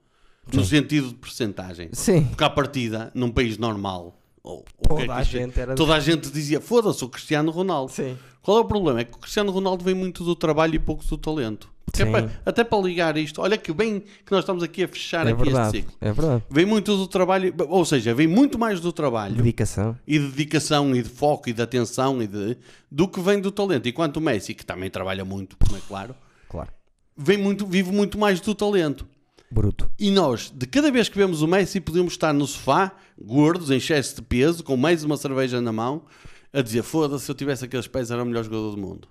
No 0.53 0.65
sentido 0.65 1.09
de 1.09 1.15
percentagem. 1.15 1.89
Sim. 1.93 2.25
Porque 2.25 2.45
à 2.45 2.51
partida, 2.51 3.11
num 3.15 3.31
país 3.31 3.59
normal, 3.59 4.19
ou, 4.43 4.65
ou 4.89 4.89
Toda 4.89 4.95
o 5.03 5.05
que 5.05 5.11
é 5.11 5.15
a 5.15 5.23
gente 5.23 5.61
era- 5.61 5.75
toda 5.75 5.95
a 5.95 6.01
gente 6.01 6.31
dizia: 6.31 6.61
foda-se, 6.61 7.05
o 7.05 7.09
Cristiano 7.09 7.51
Ronaldo. 7.51 7.93
Sim. 7.93 8.17
Qual 8.43 8.59
é 8.59 8.61
o 8.61 8.65
problema? 8.65 9.01
É 9.01 9.05
que 9.05 9.15
o 9.17 9.19
Cristiano 9.21 9.53
Ronaldo 9.53 9.85
vem 9.85 9.95
muito 9.95 10.25
do 10.25 10.35
trabalho 10.35 10.75
e 10.75 10.79
pouco 10.79 11.05
do 11.05 11.17
talento. 11.17 11.71
É 11.99 12.05
para- 12.07 12.31
até 12.47 12.65
para 12.65 12.79
ligar 12.83 13.17
isto, 13.19 13.41
olha 13.43 13.57
que 13.59 13.71
bem 13.73 14.01
que 14.01 14.33
nós 14.33 14.41
estamos 14.41 14.63
aqui 14.63 14.83
a 14.83 14.89
fechar 14.89 15.27
É 15.27 15.33
aqui 15.33 15.43
este 15.43 15.53
verdade. 15.53 15.77
ciclo. 15.77 15.93
É 16.01 16.11
verdade. 16.13 16.43
Vem 16.51 16.65
muito 16.65 16.97
do 16.97 17.07
trabalho, 17.07 17.55
ou 17.69 17.85
seja, 17.85 18.15
vem 18.15 18.27
muito 18.27 18.59
mais 18.59 18.81
do 18.81 18.91
trabalho 18.93 19.35
Dedicação. 19.37 19.97
e 20.07 20.19
de 20.19 20.29
dedicação 20.29 20.97
e 20.97 21.03
de 21.03 21.09
foco 21.11 21.51
e 21.51 21.53
de 21.53 21.61
atenção 21.61 22.23
e 22.23 22.27
de, 22.27 22.57
do 22.91 23.07
que 23.07 23.21
vem 23.21 23.41
do 23.41 23.53
talento. 23.53 23.89
Enquanto 23.89 24.17
o 24.17 24.21
Messi, 24.23 24.55
que 24.55 24.65
também 24.65 24.89
trabalha 24.91 25.23
muito, 25.25 25.55
como 25.59 25.77
é 25.77 25.81
claro, 25.87 26.15
Claro. 26.49 26.71
vem 27.17 27.37
muito, 27.37 27.67
vive 27.67 27.93
muito 27.93 28.17
mais 28.19 28.41
do 28.41 28.55
talento. 28.55 29.07
Bruto. 29.53 29.91
E 29.99 30.11
nós, 30.11 30.51
de 30.51 30.67
cada 30.67 30.91
vez 30.91 31.11
que 31.11 31.19
vemos 31.19 31.43
o 31.43 31.47
Messi, 31.47 31.79
podemos 31.79 32.15
estar 32.15 32.33
no 32.33 32.47
sofá, 32.47 32.97
gordos, 33.21 33.71
em 33.71 33.77
excesso 33.77 34.17
de 34.17 34.23
peso, 34.23 34.65
com 34.65 34.79
mais 34.79 35.05
uma 35.05 35.19
cerveja 35.19 35.61
na 35.61 35.71
mão, 35.71 36.07
a 36.55 36.63
dizer: 36.63 36.83
foda-se, 36.83 37.27
se 37.27 37.31
eu 37.31 37.35
tivesse 37.35 37.67
aqueles 37.67 37.87
pés, 37.87 38.11
era 38.11 38.23
o 38.23 38.25
melhor 38.25 38.45
jogador 38.45 38.71
do 38.71 38.79
mundo. 38.79 39.09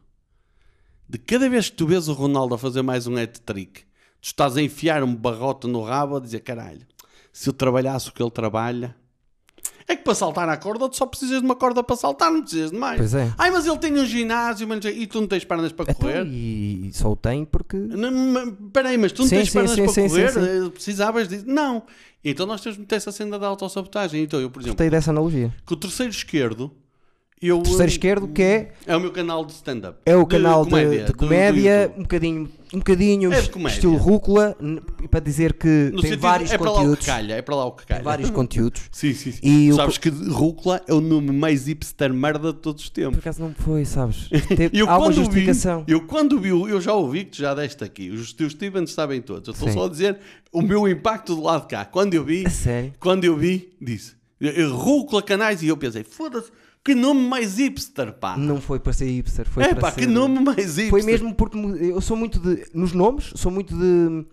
De 1.07 1.19
cada 1.19 1.47
vez 1.47 1.69
que 1.69 1.75
tu 1.75 1.85
vês 1.85 2.07
o 2.07 2.13
Ronaldo 2.13 2.55
a 2.55 2.57
fazer 2.57 2.81
mais 2.81 3.05
um 3.05 3.15
hat-trick, 3.17 3.81
tu 4.19 4.23
estás 4.23 4.57
a 4.57 4.61
enfiar 4.63 5.03
um 5.03 5.15
barrote 5.15 5.67
no 5.67 5.83
rabo 5.83 6.17
a 6.17 6.19
dizer: 6.19 6.39
caralho, 6.39 6.87
se 7.31 7.47
eu 7.47 7.53
trabalhasse 7.53 8.09
o 8.09 8.11
que 8.11 8.23
ele 8.23 8.31
trabalha. 8.31 8.95
É 9.87 9.95
que 9.95 10.03
para 10.03 10.15
saltar 10.15 10.47
à 10.49 10.57
corda, 10.57 10.87
tu 10.89 10.95
só 10.97 11.05
precisas 11.05 11.39
de 11.39 11.45
uma 11.45 11.55
corda 11.55 11.83
para 11.83 11.95
saltar, 11.95 12.31
não 12.31 12.41
precisas 12.41 12.71
de 12.71 12.77
mais. 12.77 12.97
Pois 12.97 13.13
é. 13.13 13.33
Ai, 13.37 13.51
mas 13.51 13.65
ele 13.65 13.77
tem 13.77 13.93
um 13.93 14.05
ginásio, 14.05 14.67
mas 14.67 14.83
e 14.85 15.07
tu 15.07 15.21
não 15.21 15.27
tens 15.27 15.43
pernas 15.43 15.71
para 15.71 15.91
Então, 15.91 15.95
correr. 16.09 16.25
e 16.27 16.89
só 16.93 17.11
o 17.11 17.15
tem 17.15 17.45
porque. 17.45 17.77
Não, 17.77 18.51
Peraí, 18.73 18.97
mas 18.97 19.11
tu 19.11 19.21
não 19.23 19.29
Sim, 19.29 19.35
tens 19.37 19.47
sim, 19.49 19.53
pernas 19.53 19.71
sim, 19.71 19.83
para 19.83 19.93
sim, 19.93 20.07
correr? 20.09 20.65
Eh, 20.65 20.69
Precisavas 20.69 21.27
disso? 21.27 21.45
Não. 21.47 21.83
Então 22.23 22.45
nós 22.45 22.61
temos 22.61 22.77
meter 22.77 22.95
essa 22.95 23.11
senda 23.11 23.39
da 23.39 23.47
autossabotagem. 23.47 24.23
Então 24.23 24.39
eu, 24.39 24.49
por 24.49 24.59
exemplo, 24.59 24.73
Gostei 24.75 24.89
dessa 24.89 25.09
analogia. 25.11 25.53
com 25.65 25.73
o 25.73 25.77
terceiro 25.77 26.11
esquerdo, 26.11 26.71
eu... 27.41 27.59
Terceiro 27.61 27.83
eh, 27.83 27.87
esquerdo, 27.87 28.27
que 28.27 28.41
é, 28.41 28.71
É 28.85 28.95
o 28.95 28.99
meu 28.99 29.11
canal 29.11 29.43
de 29.45 29.53
stand-up. 29.53 29.97
é 30.05 30.15
o 30.15 30.19
De 30.23 30.27
canal 30.27 30.63
de 30.63 30.69
comédia, 30.69 30.89
de, 30.99 31.03
do- 31.05 31.11
do 31.13 31.17
comédia 31.17 31.81
YouTube. 31.81 31.97
um 31.99 32.01
bocadinho, 32.03 32.49
um 32.73 32.77
bocadinho 32.77 33.33
É 33.33 33.41
de 33.41 33.49
comédia. 33.49 33.75
estilo 33.75 33.95
rúcula, 33.97 34.55
para 35.09 35.19
dizer 35.19 35.53
que 35.53 35.67
No 35.67 36.01
tem 36.01 36.11
sentido- 36.11 36.19
vários 36.21 36.51
é 36.51 36.57
para 36.57 36.65
lá 36.67 36.71
o 36.71 36.75
conteúdos. 36.77 36.99
que 36.99 37.05
calha, 37.11 37.33
é 37.33 37.41
para 37.41 37.55
lá 37.55 37.65
o 37.65 37.71
que 37.71 37.85
calha. 37.85 37.99
Tem 37.99 38.05
vários 38.05 38.29
conteúdos. 38.31 38.81
Sim, 38.91 39.13
sim, 39.13 39.31
sim. 39.31 39.39
E 39.43 39.71
o 39.71 39.75
Sabes 39.75 39.97
que 39.97 40.09
Rúcula 40.09 40.81
é 40.87 40.93
o 40.93 41.01
nome 41.01 41.31
mais 41.31 41.65
hipster 41.67 42.13
merda 42.13 42.53
de 42.53 42.59
todos 42.59 42.83
os 42.83 42.89
Por 42.89 42.95
tempos. 42.95 43.19
acaso 43.19 43.41
não 43.41 43.53
foi, 43.55 43.85
sabes? 43.85 44.29
Teve, 44.47 44.69
Eu 44.77 44.87
há 44.87 44.97
uma 44.97 45.07
quando, 45.07 45.15
vi, 45.15 45.23
justificação. 45.23 45.83
eu 45.87 46.01
quando 46.05 46.39
vi, 46.39 46.49
eu 46.49 46.79
já 46.79 46.93
ouvi 46.93 47.25
que 47.25 47.31
tu 47.31 47.37
já 47.37 47.53
deste 47.55 47.83
aqui, 47.83 48.09
os 48.11 48.33
teus 48.33 48.51
Stevens 48.53 48.91
sabem 48.91 49.21
todos. 49.21 49.47
Eu 49.47 49.53
estou 49.53 49.67
Sim. 49.67 49.73
só 49.73 49.85
a 49.85 49.89
dizer 49.89 50.17
o 50.51 50.61
meu 50.61 50.87
impacto 50.87 51.35
do 51.35 51.41
lado 51.41 51.61
de 51.63 51.69
cá. 51.69 51.85
Quando 51.85 52.13
eu 52.13 52.23
vi, 52.23 52.45
A 52.45 52.49
sério? 52.49 52.93
quando 52.99 53.23
eu 53.25 53.35
vi, 53.35 53.73
disse 53.81 54.13
Rúcula 54.71 55.21
Canais 55.21 55.61
e 55.61 55.67
eu 55.67 55.77
pensei, 55.77 56.03
foda-se, 56.03 56.51
que 56.83 56.95
nome 56.95 57.21
mais 57.21 57.57
hipster, 57.57 58.13
pá. 58.13 58.35
Não 58.35 58.59
foi 58.59 58.79
para 58.79 58.93
ser 58.93 59.05
hipster, 59.05 59.47
foi 59.47 59.63
é 59.63 59.69
para 59.69 59.81
pá, 59.81 59.91
ser... 59.91 60.01
que 60.01 60.07
nome 60.07 60.39
mais 60.39 60.77
hipster. 60.77 60.89
Foi 60.89 61.03
mesmo 61.03 61.33
porque 61.35 61.57
eu 61.57 62.01
sou 62.01 62.17
muito 62.17 62.39
de. 62.39 62.65
Nos 62.73 62.93
nomes, 62.93 63.31
sou 63.35 63.51
muito 63.51 63.75
de. 63.77 64.25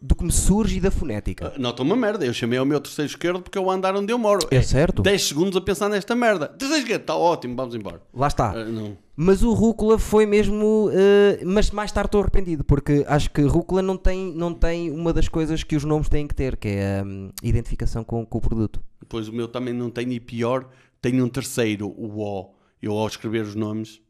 do 0.00 0.14
que 0.14 0.24
me 0.24 0.32
surge 0.32 0.78
e 0.78 0.80
da 0.80 0.90
fonética. 0.90 1.52
Ah, 1.54 1.58
Nota 1.58 1.82
uma 1.82 1.94
merda, 1.96 2.26
eu 2.26 2.34
chamei 2.34 2.58
ao 2.58 2.66
meu 2.66 2.80
terceiro 2.80 3.08
esquerdo 3.10 3.40
porque 3.40 3.56
é 3.56 3.60
o 3.60 3.70
andar 3.70 3.94
onde 3.94 4.12
eu 4.12 4.18
moro. 4.18 4.46
É 4.50 4.60
certo. 4.62 5.02
10 5.02 5.22
segundos 5.22 5.56
a 5.56 5.60
pensar 5.60 5.88
nesta 5.88 6.14
merda. 6.16 6.48
Terceiro 6.48 6.82
esquerdo, 6.82 7.02
está 7.02 7.16
ótimo, 7.16 7.54
vamos 7.54 7.74
embora. 7.74 8.02
Lá 8.12 8.26
está. 8.26 8.52
Não. 8.64 8.96
Mas 9.18 9.42
o 9.42 9.54
Rúcula 9.54 9.98
foi 9.98 10.26
mesmo. 10.26 10.90
eh, 10.92 11.40
mas 11.42 11.70
mais 11.70 11.90
tarde 11.90 12.08
estou 12.08 12.20
arrependido, 12.20 12.62
porque 12.62 13.02
acho 13.08 13.30
que 13.30 13.40
Rúcula 13.40 13.80
não 13.80 13.96
tem, 13.96 14.34
não 14.34 14.52
tem 14.52 14.90
uma 14.90 15.10
das 15.10 15.26
coisas 15.26 15.62
que 15.62 15.74
os 15.74 15.84
nomes 15.84 16.08
têm 16.08 16.26
que 16.26 16.34
ter, 16.34 16.56
que 16.56 16.68
é 16.68 17.00
a 17.00 17.02
hum, 17.02 17.30
identificação 17.42 18.04
com, 18.04 18.26
com 18.26 18.36
o 18.36 18.40
produto. 18.42 18.78
Depois 19.00 19.26
o 19.28 19.32
meu 19.32 19.48
também 19.48 19.72
não 19.72 19.88
tem 19.88 20.12
e 20.12 20.20
pior, 20.20 20.68
tem 21.00 21.20
um 21.22 21.28
terceiro, 21.28 21.88
o 21.88 22.20
O. 22.20 22.54
Eu 22.82 22.92
ao 22.92 23.06
escrever 23.06 23.42
os 23.42 23.54
nomes, 23.54 24.00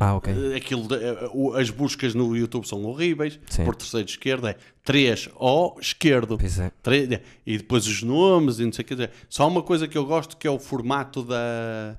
Ah, 0.00 0.14
ok. 0.14 0.32
eh, 0.32 0.56
aquilo 0.56 0.86
eh, 0.94 1.60
as 1.60 1.68
buscas 1.70 2.14
no 2.14 2.36
YouTube 2.36 2.66
são 2.66 2.84
horríveis. 2.84 3.38
Sim. 3.50 3.64
Por 3.64 3.74
terceiro 3.76 4.08
esquerdo 4.08 4.46
é 4.46 4.56
3 4.84 5.28
O 5.36 5.78
esquerdo. 5.80 6.38
Pois 6.38 6.58
é. 6.58 6.70
Tre- 6.82 7.22
E 7.46 7.58
depois 7.58 7.86
os 7.86 8.02
nomes 8.02 8.58
e 8.60 8.64
não 8.64 8.72
sei 8.72 8.82
o 8.82 8.86
que 8.86 8.94
dizer. 8.94 9.10
Só 9.28 9.46
uma 9.48 9.62
coisa 9.62 9.86
que 9.88 9.98
eu 9.98 10.04
gosto 10.06 10.36
que 10.36 10.46
é 10.46 10.50
o 10.50 10.58
formato 10.58 11.22
da. 11.22 11.98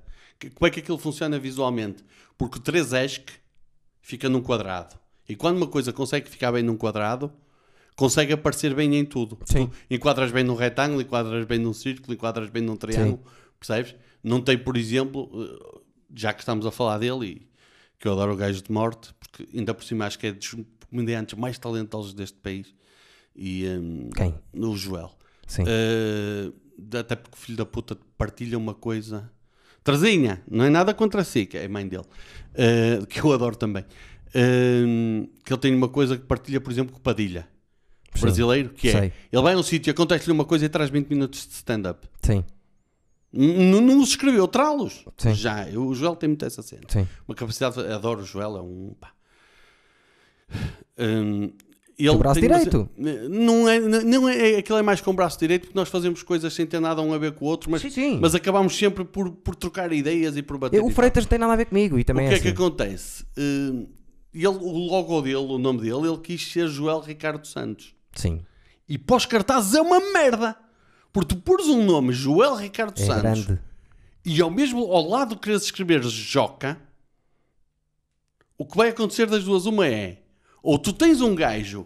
Como 0.56 0.68
é 0.68 0.70
que 0.70 0.80
aquilo 0.80 0.98
funciona 0.98 1.38
visualmente? 1.40 2.04
Porque 2.38 2.58
o 2.58 2.62
3 2.62 2.92
ESC 2.94 3.26
fica 4.02 4.28
num 4.30 4.42
quadrado. 4.42 4.96
E 5.28 5.36
quando 5.36 5.58
uma 5.58 5.68
coisa 5.68 5.94
consegue 5.94 6.30
ficar 6.30 6.52
bem 6.52 6.64
num 6.64 6.76
quadrado, 6.76 7.32
consegue 7.96 8.34
aparecer 8.34 8.74
bem 8.74 8.96
em 8.96 9.06
tudo. 9.06 9.38
Sim. 9.46 9.68
Tu 9.68 9.74
enquadras 9.96 10.32
bem 10.32 10.44
num 10.44 10.56
retângulo, 10.56 11.02
enquadras 11.02 11.46
bem 11.46 11.60
num 11.60 11.72
círculo, 11.74 12.14
enquadras 12.14 12.50
bem 12.50 12.62
num 12.62 12.76
triângulo. 12.76 13.24
Percebes? 13.66 13.96
Não 14.24 14.42
tem, 14.42 14.58
por 14.58 14.78
exemplo, 14.78 15.30
eh, 15.34 15.80
já 16.16 16.34
que 16.34 16.42
estamos 16.42 16.66
a 16.66 16.72
falar 16.72 16.98
dele, 16.98 17.26
e 17.26 17.48
que 18.00 18.08
eu 18.08 18.14
adoro 18.14 18.34
o 18.34 18.36
gajo 18.36 18.62
de 18.62 18.72
morte, 18.72 19.14
porque 19.20 19.48
ainda 19.58 19.74
por 19.74 19.84
cima 19.84 20.06
acho 20.06 20.20
que 20.20 20.28
é 20.28 20.32
dos 20.34 20.56
comediantes 20.90 21.38
mais 21.38 21.58
talentosos 21.58 22.14
deste 22.14 22.38
país. 22.38 22.74
E, 23.36 23.66
hum, 23.68 24.10
Quem? 24.16 24.36
o 24.54 24.76
Joel. 24.76 25.12
Sim. 25.48 25.64
Uh, 25.64 26.54
até 26.98 27.16
porque 27.16 27.36
o 27.36 27.40
filho 27.40 27.58
da 27.58 27.66
puta 27.66 27.98
partilha 28.18 28.58
uma 28.58 28.74
coisa. 28.74 29.32
Trazinha, 29.84 30.42
não 30.50 30.64
é 30.64 30.70
nada 30.70 30.94
contra 30.94 31.24
si, 31.24 31.46
que 31.46 31.58
é 31.58 31.66
a 31.66 31.70
mãe 31.70 31.86
dele, 31.86 32.04
uh, 32.04 33.06
que 33.06 33.20
eu 33.22 33.34
adoro 33.34 33.56
também. 33.56 33.84
Uh, 34.30 35.28
que 35.44 35.52
ele 35.52 35.60
tem 35.60 35.76
uma 35.76 35.90
coisa 35.90 36.18
que 36.18 36.24
partilha, 36.24 36.62
por 36.62 36.72
exemplo, 36.72 36.94
com 36.94 37.00
o 37.00 37.02
Padilha, 37.02 37.48
Sim. 38.14 38.22
brasileiro, 38.22 38.70
que 38.70 38.88
é 38.88 38.92
Sei. 38.92 39.14
ele 39.32 39.42
vai 39.42 39.54
a 39.54 39.58
um 39.58 39.64
sítio, 39.64 39.92
acontece-lhe 39.92 40.32
uma 40.32 40.46
coisa 40.46 40.66
e 40.66 40.70
traz 40.70 40.90
20 40.90 41.10
minutos 41.10 41.46
de 41.46 41.54
stand-up. 41.54 42.08
Sim. 42.22 42.46
Não 43.34 44.00
os 44.00 44.10
escreveu, 44.10 44.48
trá-los. 44.48 45.04
Já, 45.34 45.68
eu- 45.70 45.88
o 45.88 45.96
Joel 45.96 46.16
tem 46.16 46.30
muito 46.30 46.46
essa 46.46 46.62
cena. 46.62 46.84
Sim. 46.88 47.08
Uma 47.28 47.34
capacidade, 47.36 47.80
adoro 47.92 48.22
o 48.22 48.26
Joel, 48.26 48.58
é 48.58 48.62
um. 48.62 48.94
Pá. 49.00 49.12
Hum, 51.00 51.52
ele 51.98 52.10
Com 52.10 52.16
o 52.16 52.20
braço 52.20 52.40
uma- 52.40 52.48
direito. 52.48 52.90
Não 53.30 53.68
é, 53.70 53.80
não 53.80 54.30
é, 54.30 54.58
aquilo 54.58 54.78
é 54.78 54.82
mais 54.82 55.02
com 55.02 55.12
o 55.12 55.14
braço 55.14 55.40
direito 55.40 55.64
porque 55.64 55.78
nós 55.78 55.90
fazemos 55.90 56.22
coisas 56.24 56.54
sem 56.54 56.66
ter 56.66 56.80
nada 56.80 57.02
um 57.02 57.14
a 57.14 57.18
ver 57.18 57.32
com 57.34 57.46
o 57.46 57.48
outro, 57.48 57.70
mas, 57.72 57.82
Sim, 57.82 57.90
sim. 57.90 58.20
mas 58.22 58.36
acabamos 58.36 58.76
sempre 58.78 59.04
por, 59.06 59.32
por 59.32 59.56
trocar 59.56 59.92
ideias 59.92 60.36
e 60.38 60.42
por 60.44 60.58
bater. 60.58 60.78
Eu- 60.78 60.86
o. 60.86 60.90
Freitas 60.92 61.24
não 61.24 61.30
tem 61.30 61.40
nada 61.40 61.54
a 61.54 61.56
ver 61.56 61.66
comigo 61.66 61.98
e 61.98 62.02
o 62.02 62.06
também 62.06 62.28
que 62.28 62.34
é 62.34 62.38
é 62.38 62.40
que 62.40 62.48
assim. 62.50 62.56
acontece? 62.56 63.26
Hum, 63.38 63.88
ele, 64.34 64.48
o 64.48 64.88
logo 64.88 65.22
dele, 65.22 65.36
o 65.38 65.58
nome 65.58 65.82
dele, 65.82 66.08
ele 66.08 66.18
quis 66.18 66.52
ser 66.52 66.68
Joel 66.68 67.00
Ricardo 67.00 67.46
Santos. 67.48 67.96
Sim. 68.14 68.42
E 68.88 69.00
os 69.12 69.26
cartazes 69.26 69.74
é 69.74 69.82
uma 69.82 70.00
merda. 70.12 70.56
Porque 71.14 71.36
tu 71.36 71.42
pôres 71.42 71.68
um 71.68 71.86
nome, 71.86 72.12
Joel 72.12 72.56
Ricardo 72.56 73.00
É 73.00 73.06
Santos, 73.06 73.46
grande. 73.46 73.62
e 74.26 74.42
ao 74.42 74.50
mesmo 74.50 74.92
ao 74.92 75.08
lado 75.08 75.38
queres 75.38 75.62
escrever 75.64 76.02
Joca, 76.04 76.78
o 78.58 78.66
que 78.66 78.76
vai 78.76 78.90
acontecer 78.90 79.28
das 79.28 79.44
duas, 79.44 79.68
uma 79.68 79.88
é, 79.88 80.18
ou 80.64 80.80
tu 80.80 80.92
tens 80.92 81.22
um 81.22 81.36
gajo, 81.36 81.86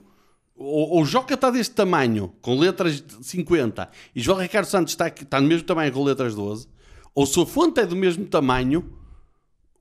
ou, 0.56 0.92
ou 0.92 1.06
Joca 1.06 1.34
está 1.34 1.52
deste 1.52 1.76
tamanho, 1.76 2.34
com 2.42 2.58
letras 2.58 3.02
de 3.02 3.22
50, 3.22 3.90
e 4.16 4.22
João 4.22 4.40
Ricardo 4.40 4.66
Santos 4.66 4.94
está, 4.94 5.10
está 5.10 5.42
no 5.42 5.48
mesmo 5.48 5.68
tamanho 5.68 5.92
com 5.92 6.04
letras 6.04 6.34
12, 6.34 6.68
ou 7.14 7.26
se 7.26 7.42
a 7.42 7.46
fonte 7.46 7.82
é 7.82 7.86
do 7.86 7.96
mesmo 7.98 8.26
tamanho, 8.26 8.94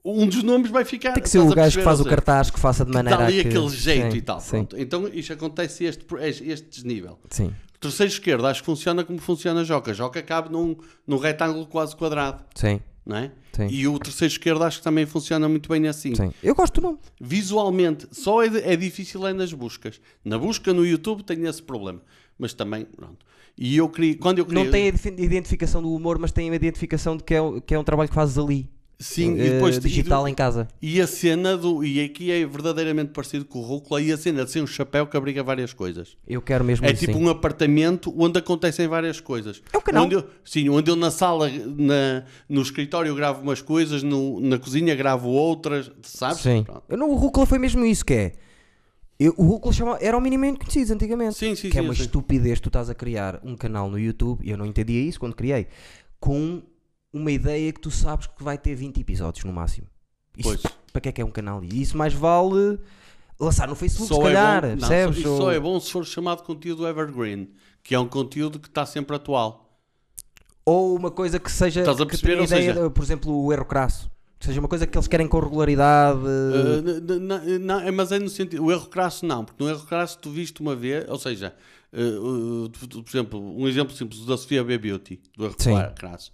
um 0.05 0.27
dos 0.27 0.43
nomes 0.43 0.71
vai 0.71 0.85
ficar. 0.85 1.13
Tem 1.13 1.23
que 1.23 1.29
ser 1.29 1.41
o 1.41 1.53
gajo 1.53 1.79
que 1.79 1.85
faz 1.85 1.99
o 2.01 2.05
seja, 2.05 2.17
cartaz 2.17 2.51
que 2.51 2.61
faça 2.61 2.85
de 2.85 2.93
maneira 2.93 3.19
Dá 3.19 3.27
ali 3.27 3.41
a 3.41 3.43
que... 3.43 3.49
aquele 3.49 3.69
jeito 3.69 4.13
Sim, 4.13 4.19
e 4.19 4.23
tal. 4.23 4.43
Então 4.77 5.09
isto 5.09 5.33
acontece 5.33 5.85
este, 5.85 6.07
este 6.21 6.69
desnível. 6.69 7.19
sim. 7.31 7.53
Terceiro 7.81 8.13
esquerdo 8.13 8.47
acho 8.47 8.61
que 8.61 8.67
funciona 8.67 9.05
como 9.05 9.19
funciona 9.19 9.61
a 9.61 9.65
Joca. 9.65 9.93
Joca 9.93 10.23
cabe 10.23 10.51
num, 10.51 10.77
num 11.07 11.19
retângulo 11.19 11.67
quase 11.67 11.95
quadrado, 11.95 12.45
Sim, 12.55 12.81
não 13.05 13.17
é? 13.17 13.33
Sim. 13.53 13.69
E 13.69 13.89
o 13.89 13.99
terceiro 13.99 14.33
esquerdo 14.33 14.63
acho 14.65 14.79
que 14.79 14.85
também 14.85 15.07
funciona 15.07 15.49
muito 15.49 15.69
bem 15.69 15.87
assim. 15.89 16.15
sim. 16.15 16.33
Eu 16.43 16.55
gosto 16.55 16.81
nome. 16.81 16.99
Visualmente, 17.21 18.07
só 18.11 18.43
é, 18.43 18.49
é 18.73 18.77
difícil 18.77 19.27
é 19.27 19.33
nas 19.33 19.53
buscas. 19.53 20.01
Na 20.25 20.39
busca 20.39 20.73
no 20.73 20.85
YouTube 20.85 21.23
tem 21.23 21.45
esse 21.47 21.63
problema. 21.63 22.03
Mas 22.39 22.53
também, 22.53 22.85
pronto. 22.85 23.25
E 23.57 23.77
eu 23.77 23.89
queria, 23.89 24.19
quando 24.19 24.39
eu 24.39 24.45
queria... 24.45 24.65
Não 24.65 24.71
tem 24.71 24.91
a 24.91 25.23
identificação 25.23 25.81
do 25.81 25.91
humor, 25.93 26.19
mas 26.19 26.31
tem 26.31 26.51
a 26.51 26.55
identificação 26.55 27.17
de 27.17 27.25
que 27.25 27.35
é, 27.35 27.41
que 27.65 27.75
é 27.75 27.79
um 27.79 27.85
trabalho 27.85 28.09
que 28.09 28.15
fazes 28.15 28.37
ali. 28.37 28.69
Sim, 28.99 29.39
eh, 29.39 29.47
e 29.47 29.51
depois... 29.51 29.79
digital 29.79 30.27
e, 30.27 30.31
em 30.31 30.35
casa. 30.35 30.67
e 30.81 31.01
a 31.03 31.07
cena 31.07 31.55
do... 31.57 31.85
E 31.85 32.01
aqui 32.03 32.31
é 32.31 32.47
verdadeiramente 32.47 33.11
parecido 33.13 33.45
com 33.45 33.59
o 33.59 33.63
Rúcula. 33.63 34.01
E 34.01 34.11
a 34.11 34.17
cena 34.17 34.45
de 34.45 34.51
ser 34.51 34.63
um 34.63 34.67
chapéu 34.67 35.07
que 35.07 35.17
abriga 35.17 35.43
várias 35.43 35.75
coisas. 35.75 36.17
Eu 36.27 36.41
quero 36.41 36.65
mesmo 36.65 36.87
É 36.87 36.93
isso, 36.93 37.01
tipo 37.05 37.19
sim. 37.19 37.25
um 37.25 37.29
apartamento 37.29 38.15
onde 38.17 38.39
acontecem 38.39 38.89
várias 38.89 39.21
coisas. 39.21 39.63
É 39.71 39.77
um 39.77 39.81
canal. 39.83 40.05
Onde 40.07 40.15
eu, 40.15 40.25
sim, 40.45 40.69
onde 40.71 40.91
eu 40.91 40.97
na 40.97 41.11
sala, 41.11 41.51
na, 41.51 42.25
no 42.49 42.63
escritório 42.63 43.15
gravo 43.15 43.43
umas 43.43 43.61
coisas, 43.61 44.03
no- 44.03 44.41
na 44.41 44.59
cozinha 44.59 44.95
gravo 44.95 45.29
outras, 45.29 45.91
sabes? 46.03 46.39
Sim. 46.39 46.63
Pronto. 46.65 46.83
Eu 46.89 46.97
não, 46.97 47.11
o 47.11 47.17
Rúcula 47.17 47.45
foi 47.45 47.59
mesmo 47.59 47.85
isso 47.85 48.05
que 48.05 48.15
é. 48.15 48.33
Eu- 49.21 49.35
o 49.37 49.45
Rúcula 49.45 49.75
chama, 49.75 49.99
era 50.01 50.17
o 50.17 50.21
minimamente 50.23 50.59
conhecido 50.61 50.95
antigamente. 50.95 51.35
Sim, 51.37 51.55
sim, 51.55 51.69
que 51.69 51.77
é 51.79 51.81
sim, 51.83 51.87
uma 51.87 51.95
sim. 51.95 52.01
estupidez. 52.03 52.61
Tu 52.61 52.69
estás 52.71 52.89
a 52.89 52.95
criar 52.95 53.41
um 53.45 53.57
canal 53.57 53.91
no 53.91 53.99
YouTube, 53.99 54.41
e 54.43 54.51
eu 54.51 54.57
não 54.57 54.65
entendia 54.65 55.03
isso 55.03 55.21
quando 55.21 55.35
criei, 55.35 55.67
com 56.19 56.63
uma 57.17 57.31
ideia 57.31 57.73
que 57.73 57.81
tu 57.81 57.91
sabes 57.91 58.27
que 58.27 58.43
vai 58.45 58.57
ter 58.59 58.75
20 58.75 59.01
episódios 59.01 59.45
no 59.45 59.53
máximo. 59.53 59.87
Isso, 60.37 60.49
Pois. 60.49 60.63
para 60.93 61.01
que 61.01 61.09
é 61.09 61.13
que 61.13 61.21
é 61.21 61.25
um 61.25 61.31
canal? 61.31 61.63
E 61.65 61.81
isso 61.81 61.97
mais 61.97 62.13
vale 62.13 62.79
lançar 63.41 63.67
no 63.69 63.75
Facebook, 63.75 64.09
se 64.09 64.15
Só 64.15 64.23
calhar, 64.23 64.65
é 64.65 64.69
bom, 64.69 64.81
não, 64.81 64.89
percebes? 64.89 65.19
isso 65.19 65.29
Ou- 65.31 65.37
só 65.39 65.53
é 65.53 65.61
bom 65.61 65.81
se 65.81 65.91
for 65.91 66.05
chamado 66.05 66.43
conteúdo 66.43 66.87
evergreen, 66.87 67.49
que 67.83 67.95
é 67.95 67.99
um 67.99 68.07
conteúdo 68.09 68.59
que 68.59 68.69
está 68.69 68.85
sempre 68.87 69.17
atual. 69.17 69.79
Ou 70.65 70.97
uma 70.97 71.11
coisa 71.11 71.39
que 71.39 71.51
seja. 71.51 71.81
Estás 71.81 72.01
a 72.01 72.05
que 72.05 72.11
perceber? 72.11 72.39
Ou 72.39 72.45
ideia, 72.45 72.75
seja- 72.75 72.91
por 72.91 73.03
exemplo, 73.05 73.33
o 73.45 73.53
erro 73.53 73.65
crasso. 73.65 74.11
Que 74.39 74.47
seja 74.47 74.61
uma 74.61 74.69
coisa 74.69 74.87
que 74.87 74.97
eles 74.99 75.09
querem 75.09 75.27
com 75.27 75.39
regularidade. 75.41 76.19
Uh, 76.19 77.59
não, 77.61 77.81
é- 77.81 77.91
mas 77.91 78.13
é 78.13 78.19
no 78.19 78.29
sentido. 78.29 78.65
O 78.65 78.71
erro 78.71 78.87
crasso 78.89 79.25
não, 79.25 79.45
porque 79.45 79.63
no 79.63 79.71
erro 79.71 79.87
crasso 79.87 80.19
tu 80.19 80.29
viste 80.31 80.61
uma 80.61 80.75
vez, 80.77 81.09
ou 81.09 81.19
seja, 81.19 81.55
uh, 81.93 82.65
uh, 82.65 82.71
por 82.71 83.09
exemplo, 83.09 83.41
um 83.59 83.67
exemplo 83.67 83.97
simples 83.97 84.27
da 84.27 84.37
Sofia 84.37 84.63
B. 84.63 84.77
Beauty, 84.77 85.21
do 85.37 85.45
erro 85.47 85.55
Sim. 85.57 85.75
crasso. 85.97 86.33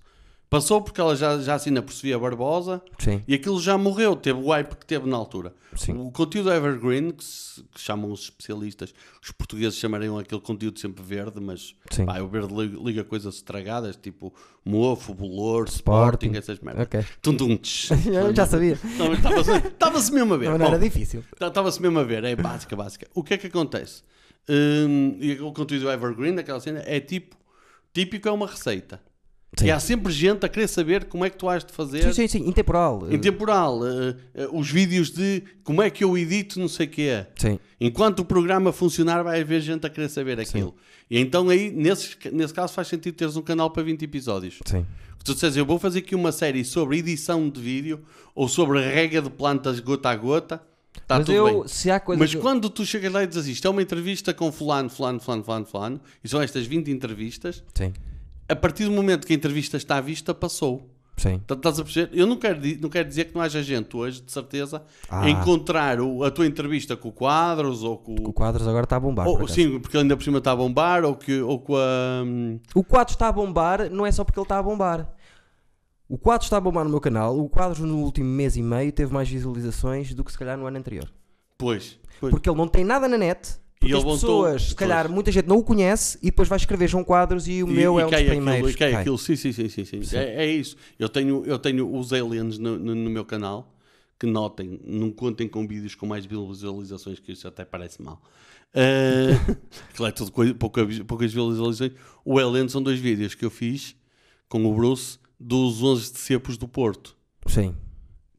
Passou 0.52 0.82
porque 0.82 1.00
ela 1.00 1.16
já, 1.16 1.38
já 1.38 1.54
assina 1.54 1.80
por 1.80 1.92
Sofia 1.94 2.18
Barbosa 2.18 2.82
Sim, 2.98 3.22
e 3.26 3.32
aquilo 3.34 3.58
já 3.58 3.78
morreu, 3.78 4.14
teve 4.14 4.38
o 4.38 4.50
hype 4.50 4.76
que 4.76 4.84
teve 4.84 5.08
na 5.08 5.16
altura. 5.16 5.54
sim. 5.74 5.94
O 5.96 6.10
conteúdo 6.12 6.52
evergreen, 6.52 7.10
que, 7.10 7.24
se- 7.24 7.62
que 7.74 7.80
chamam 7.80 8.12
os 8.12 8.24
especialistas, 8.24 8.92
os 9.22 9.30
portugueses 9.30 9.78
chamariam 9.78 10.18
aquele 10.18 10.42
conteúdo 10.42 10.78
sempre 10.78 11.02
verde, 11.02 11.40
mas 11.40 11.74
pá, 12.04 12.20
o 12.20 12.28
verde 12.28 12.54
liga, 12.54 12.78
liga 12.84 13.04
coisas 13.04 13.36
estragadas, 13.36 13.96
tipo 13.96 14.32
mofo, 14.62 15.14
bolor, 15.14 15.64
Sporting. 15.68 16.26
sporting, 16.26 16.36
essas 16.36 16.58
merdas. 16.60 16.82
Ok. 16.84 17.04
Tum, 17.22 17.34
tum, 17.34 17.56
tch. 17.56 17.90
Eu 18.06 18.34
já 18.36 18.44
sabia. 18.46 18.78
Estava-se 19.66 20.12
mesmo 20.12 20.34
a 20.34 20.36
ver. 20.36 20.50
Não, 20.50 20.58
não 20.58 20.66
era 20.66 20.76
Bom, 20.78 20.84
difícil. 20.84 21.24
Estava-se 21.40 21.80
mesmo 21.80 21.98
a 21.98 22.04
ver, 22.04 22.24
é 22.24 22.36
básica, 22.36 22.76
básica. 22.76 23.06
O 23.14 23.22
que 23.24 23.34
é 23.34 23.38
que 23.38 23.46
acontece? 23.46 24.02
Hum, 24.48 25.16
e 25.20 25.40
o 25.40 25.52
conteúdo 25.52 25.90
evergreen, 25.90 26.38
aquela 26.38 26.60
cena, 26.60 26.82
é 26.84 27.00
tipo, 27.00 27.36
típico 27.94 28.28
é 28.28 28.32
uma 28.32 28.46
receita. 28.46 29.00
Sim. 29.58 29.66
E 29.66 29.70
há 29.70 29.78
sempre 29.78 30.10
gente 30.12 30.46
a 30.46 30.48
querer 30.48 30.66
saber 30.66 31.04
como 31.04 31.24
é 31.26 31.30
que 31.30 31.36
tu 31.36 31.46
has 31.46 31.62
de 31.62 31.72
fazer. 31.72 32.02
Sim, 32.04 32.26
sim, 32.26 32.28
sim. 32.28 32.48
Intemporal. 32.48 33.06
Em 33.10 33.18
temporal, 33.18 33.86
eh, 33.86 34.16
eh, 34.34 34.48
os 34.50 34.70
vídeos 34.70 35.10
de 35.10 35.42
como 35.62 35.82
é 35.82 35.90
que 35.90 36.02
eu 36.02 36.16
edito 36.16 36.58
não 36.58 36.68
sei 36.68 36.86
o 36.86 36.88
que 36.88 37.02
é. 37.02 37.30
Sim. 37.36 37.58
Enquanto 37.78 38.20
o 38.20 38.24
programa 38.24 38.72
funcionar, 38.72 39.22
vai 39.22 39.42
haver 39.42 39.60
gente 39.60 39.86
a 39.86 39.90
querer 39.90 40.08
saber 40.08 40.40
aquilo. 40.40 40.74
E 41.10 41.18
então 41.18 41.50
aí, 41.50 41.70
nesse, 41.70 42.16
nesse 42.32 42.54
caso, 42.54 42.72
faz 42.72 42.88
sentido 42.88 43.14
teres 43.14 43.36
um 43.36 43.42
canal 43.42 43.70
para 43.70 43.82
20 43.82 44.02
episódios. 44.02 44.58
Sim. 44.64 44.86
Que 45.18 45.24
tu 45.24 45.34
dizes, 45.34 45.56
eu 45.56 45.66
vou 45.66 45.78
fazer 45.78 45.98
aqui 45.98 46.14
uma 46.14 46.32
série 46.32 46.64
sobre 46.64 46.98
edição 46.98 47.50
de 47.50 47.60
vídeo 47.60 48.00
ou 48.34 48.48
sobre 48.48 48.80
rega 48.80 49.20
de 49.20 49.28
plantas 49.28 49.80
gota 49.80 50.08
a 50.08 50.16
gota. 50.16 50.62
Está 50.96 51.18
Mas 51.18 51.26
tudo 51.26 51.36
eu. 51.36 51.66
Mas 52.18 52.34
quando 52.34 52.70
tu 52.70 52.86
chegas 52.86 53.12
lá 53.12 53.22
e 53.22 53.26
dizes 53.26 53.46
isto 53.46 53.68
é 53.68 53.70
uma 53.70 53.82
entrevista 53.82 54.32
com 54.32 54.50
fulano, 54.50 54.88
fulano, 54.88 55.20
fulano, 55.20 55.44
fulano, 55.44 55.66
fulano, 55.66 56.00
e 56.24 56.28
são 56.28 56.40
estas 56.40 56.66
20 56.66 56.90
entrevistas, 56.90 57.62
Sim. 57.74 57.92
A 58.52 58.56
partir 58.56 58.84
do 58.84 58.90
momento 58.92 59.26
que 59.26 59.32
a 59.32 59.36
entrevista 59.36 59.76
está 59.76 59.96
à 59.96 60.00
vista, 60.00 60.32
passou. 60.34 60.88
Sim. 61.16 61.40
Tá- 61.46 61.54
Estás 61.54 61.78
a 61.78 61.84
perceber? 61.84 62.10
Eu 62.18 62.26
não 62.26 62.36
quero, 62.36 62.58
não 62.80 62.88
quero 62.88 63.06
dizer 63.08 63.26
que 63.26 63.34
não 63.34 63.42
haja 63.42 63.62
gente 63.62 63.94
hoje, 63.96 64.22
de 64.22 64.32
certeza, 64.32 64.82
Ah. 65.10 65.22
a 65.24 65.30
encontrar 65.30 66.00
o- 66.00 66.24
a 66.24 66.30
tua 66.30 66.46
entrevista 66.46 66.96
com 66.96 67.10
o 67.10 67.12
Quadros 67.12 67.82
ou 67.82 67.98
com 67.98 68.14
O 68.14 68.32
Quadros 68.32 68.66
agora 68.66 68.84
está 68.84 68.96
a 68.96 69.00
bombar. 69.00 69.26
ou- 69.28 69.38
por 69.38 69.48
sim, 69.50 69.78
porque 69.78 69.94
ele 69.96 70.04
ainda 70.04 70.16
por 70.16 70.22
cima 70.24 70.38
está 70.38 70.52
a 70.52 70.56
bombar, 70.56 71.04
ou, 71.04 71.14
que, 71.14 71.40
ou 71.42 71.58
com 71.60 71.76
a. 71.76 72.24
O 72.74 72.82
Quadros 72.82 73.14
está 73.14 73.28
a 73.28 73.32
bombar, 73.32 73.90
não 73.90 74.06
é 74.06 74.10
só 74.10 74.24
porque 74.24 74.38
ele 74.40 74.44
está 74.46 74.58
a 74.58 74.62
bombar. 74.62 75.14
O 76.08 76.16
Quadros 76.18 76.46
está 76.46 76.56
a 76.56 76.60
bombar 76.60 76.84
no 76.84 76.90
meu 76.90 77.00
canal. 77.00 77.38
O 77.38 77.48
Quadros 77.48 77.80
no 77.80 77.98
último 77.98 78.28
mês 78.28 78.56
e 78.56 78.62
meio 78.62 78.90
teve 78.92 79.12
mais 79.12 79.28
visualizações 79.28 80.14
do 80.14 80.24
que 80.24 80.32
se 80.32 80.38
calhar 80.38 80.56
no 80.58 80.66
ano 80.66 80.78
anterior. 80.78 81.08
Pois. 81.58 81.98
pois. 82.20 82.30
Porque 82.30 82.48
ele 82.48 82.56
não 82.58 82.66
tem 82.68 82.84
nada 82.84 83.06
na 83.06 83.16
net. 83.18 83.60
E 83.84 83.88
Porque 83.90 83.94
ele 83.94 83.96
as 83.96 84.20
pessoas, 84.20 84.62
se 84.68 84.74
calhar, 84.76 85.10
muita 85.10 85.32
gente 85.32 85.46
não 85.48 85.58
o 85.58 85.64
conhece 85.64 86.16
e 86.22 86.26
depois 86.26 86.48
vai 86.48 86.56
escrever 86.56 86.88
João 86.88 87.02
Quadros 87.02 87.48
e 87.48 87.62
o 87.64 87.68
E- 87.68 87.72
meu 87.72 87.98
e 87.98 88.02
é 88.02 88.06
um 88.06 88.08
dos 88.08 88.10
cai 88.10 88.20
aquilo, 88.22 88.36
primeiros. 88.36 88.70
e 88.70 88.74
cai 88.76 88.88
que 88.88 88.92
cai. 88.94 89.00
aquilo. 89.02 89.18
Sim, 89.18 89.34
sim, 89.36 89.52
sim, 89.52 89.68
sim, 89.68 89.84
sim. 89.84 90.16
É, 90.16 90.44
é 90.44 90.46
isso. 90.46 90.76
Eu 90.98 91.08
tenho, 91.08 91.42
eu 91.44 91.58
tenho 91.58 91.92
os 91.96 92.12
aliens 92.12 92.58
no, 92.58 92.78
no- 92.78 92.94
no 92.94 93.10
meu 93.10 93.24
canal 93.24 93.74
que 94.20 94.26
notem, 94.26 94.78
não 94.86 95.10
contem 95.10 95.48
com 95.48 95.66
vídeos 95.66 95.96
com 95.96 96.06
mais 96.06 96.24
visualizações, 96.24 97.18
que 97.18 97.32
isso 97.32 97.48
até 97.48 97.64
parece 97.64 98.00
mal. 98.00 98.22
Uh, 98.74 99.56
aquilo 99.90 100.06
é 100.08 100.12
tudo 100.12 100.30
coi- 100.30 100.54
pouca, 100.54 100.86
poucas 101.06 101.32
visualizações. 101.32 101.92
O 102.24 102.38
Alien 102.38 102.68
são 102.68 102.80
dois 102.82 103.00
vídeos 103.00 103.34
que 103.34 103.44
eu 103.44 103.50
fiz 103.50 103.96
com 104.48 104.64
o 104.64 104.74
Bruce 104.74 105.18
dos 105.40 105.82
11 105.82 106.12
de 106.12 106.18
cepos 106.20 106.56
do 106.56 106.68
Porto. 106.68 107.16
Sim. 107.46 107.74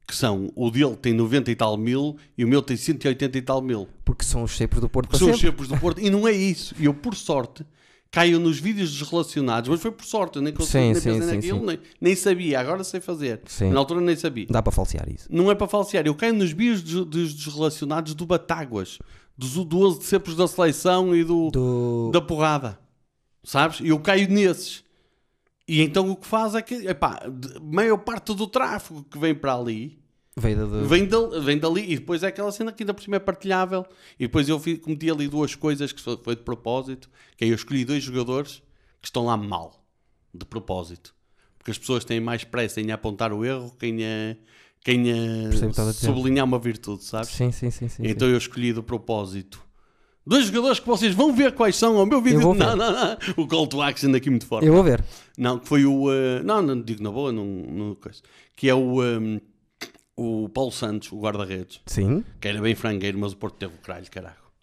Que 0.06 0.14
são, 0.14 0.50
o 0.54 0.70
dele 0.70 0.96
tem 0.96 1.14
90 1.14 1.50
e 1.50 1.56
tal 1.56 1.76
mil 1.78 2.16
e 2.36 2.44
o 2.44 2.48
meu 2.48 2.60
tem 2.60 2.76
180 2.76 3.38
e 3.38 3.42
tal 3.42 3.62
mil. 3.62 3.88
Porque 4.04 4.22
são 4.24 4.42
os 4.42 4.54
cepos 4.56 4.80
do 4.80 4.88
Porto 4.88 5.06
que 5.06 5.10
para 5.12 5.18
são 5.18 5.30
os 5.30 5.36
sempre. 5.40 5.50
cepos 5.50 5.68
do 5.68 5.78
Porto. 5.78 6.00
E 6.00 6.10
não 6.10 6.28
é 6.28 6.32
isso. 6.32 6.74
E 6.78 6.84
eu, 6.84 6.92
por 6.92 7.14
sorte, 7.14 7.64
caio 8.10 8.38
nos 8.38 8.58
vídeos 8.60 8.92
desrelacionados, 8.92 9.70
mas 9.70 9.80
foi 9.80 9.90
por 9.90 10.04
sorte. 10.04 10.36
Eu 10.36 10.42
nem 10.42 10.52
consegui, 10.52 10.84
nem 10.84 10.94
sim, 10.94 11.00
sim, 11.20 11.26
naquilo, 11.34 11.60
sim. 11.60 11.64
Nem, 11.66 11.78
nem 12.00 12.14
sabia. 12.14 12.60
Agora 12.60 12.84
sei 12.84 13.00
fazer. 13.00 13.40
Na 13.72 13.78
altura 13.78 14.02
nem 14.02 14.14
sabia. 14.14 14.46
Dá 14.50 14.60
para 14.62 14.70
falsear 14.72 15.08
isso. 15.08 15.26
Não 15.30 15.50
é 15.50 15.54
para 15.54 15.66
falsear. 15.66 16.06
Eu 16.06 16.14
caio 16.14 16.34
nos 16.34 16.52
vídeos 16.52 16.82
des- 16.82 17.06
des- 17.06 17.34
desrelacionados 17.34 18.14
do 18.14 18.26
Batáguas, 18.26 18.98
dos 19.38 19.52
12 19.64 20.00
de 20.00 20.04
cepos 20.04 20.36
da 20.36 20.46
seleção 20.46 21.16
e 21.16 21.24
do, 21.24 21.48
Do... 21.50 22.10
da 22.12 22.20
porrada. 22.20 22.78
Sabes? 23.42 23.80
E 23.80 23.88
eu 23.88 23.98
caio 23.98 24.28
nesses. 24.28 24.83
E 25.66 25.80
então 25.80 26.10
o 26.10 26.16
que 26.16 26.26
faz 26.26 26.54
é 26.54 26.60
que, 26.62 26.74
epá, 26.86 27.20
de- 27.28 27.58
maior 27.60 27.96
parte 27.98 28.34
do 28.34 28.46
tráfego 28.46 29.02
que 29.04 29.18
vem 29.18 29.34
para 29.34 29.54
ali 29.54 29.98
da- 30.54 30.64
do- 30.66 30.86
Vem, 30.86 31.06
dal- 31.06 31.40
vem 31.40 31.58
dali 31.58 31.92
e 31.92 31.96
depois 31.96 32.22
é 32.22 32.26
aquela 32.26 32.50
cena 32.52 32.72
que 32.72 32.82
ainda 32.82 32.92
por 32.92 33.02
cima 33.02 33.16
é 33.16 33.20
partilhável. 33.20 33.86
E 34.18 34.24
depois 34.26 34.48
eu 34.48 34.58
fi- 34.58 34.76
cometi 34.76 35.08
ali 35.10 35.28
duas 35.28 35.54
coisas 35.54 35.92
que 35.92 36.00
foi, 36.02 36.16
de 36.36 36.42
propósito. 36.42 37.08
Que 37.36 37.44
é 37.44 37.48
eu 37.48 37.54
escolhi 37.54 37.84
dois 37.84 38.02
jogadores 38.02 38.62
que 39.00 39.06
estão 39.06 39.24
lá 39.26 39.36
mal, 39.36 39.84
de 40.34 40.44
propósito. 40.44 41.14
Porque 41.56 41.70
as 41.70 41.78
pessoas 41.78 42.04
têm 42.04 42.20
mais 42.20 42.44
pressa 42.44 42.80
em 42.80 42.90
apontar 42.90 43.32
o 43.32 43.42
erro 43.44 43.74
que 43.78 43.86
em, 43.86 44.02
eh, 44.02 44.36
que 44.80 44.92
em 44.92 45.08
eh, 45.08 45.42
Percebo 45.48 45.56
o 45.56 45.60
que 45.60 45.66
estás 45.70 45.88
a 45.88 45.92
dizer. 45.92 46.06
sublinhar 46.08 46.44
uma 46.44 46.58
virtude, 46.58 47.04
sabes? 47.04 47.30
Sim, 47.30 47.50
sim, 47.52 47.70
sim. 47.70 47.88
sim, 47.88 48.02
então 48.04 48.28
eu 48.28 48.36
escolhi 48.36 48.72
de 48.74 48.82
propósito. 48.82 49.63
Dois 50.26 50.46
jogadores 50.46 50.80
que 50.80 50.86
vocês 50.86 51.14
vão 51.14 51.32
ver 51.34 51.52
quais 51.52 51.76
são 51.76 51.98
ao 51.98 52.06
meu 52.06 52.20
vídeo. 52.20 52.40
Não, 52.54 52.74
não, 52.76 52.92
não. 52.92 53.16
O 53.36 53.46
call 53.46 53.66
to 53.66 53.82
action 53.82 54.14
aqui 54.14 54.30
muito 54.30 54.46
forte. 54.46 54.66
Eu 54.66 54.72
vou 54.72 54.82
ver. 54.82 55.04
Não, 55.36 55.58
que 55.58 55.68
foi 55.68 55.84
o. 55.84 56.10
eh, 56.12 56.42
não, 56.42 56.62
não 56.62 56.80
digo 56.80 57.02
na 57.02 57.10
boa, 57.10 57.30
não, 57.32 57.44
não 57.44 57.94
coisa. 57.94 58.20
Que 58.56 58.68
é 58.68 58.74
o. 58.74 59.02
eh, 59.04 59.40
o 60.16 60.48
Paulo 60.48 60.70
Santos, 60.72 61.10
o 61.12 61.18
guarda-redes. 61.18 61.80
Sim. 61.86 62.24
Que 62.40 62.48
era 62.48 62.60
bem 62.60 62.74
frangueiro, 62.74 63.18
mas 63.18 63.32
o 63.32 63.36
Porto 63.36 63.56
teve 63.56 63.74
o 63.74 63.78
caralho. 63.78 64.06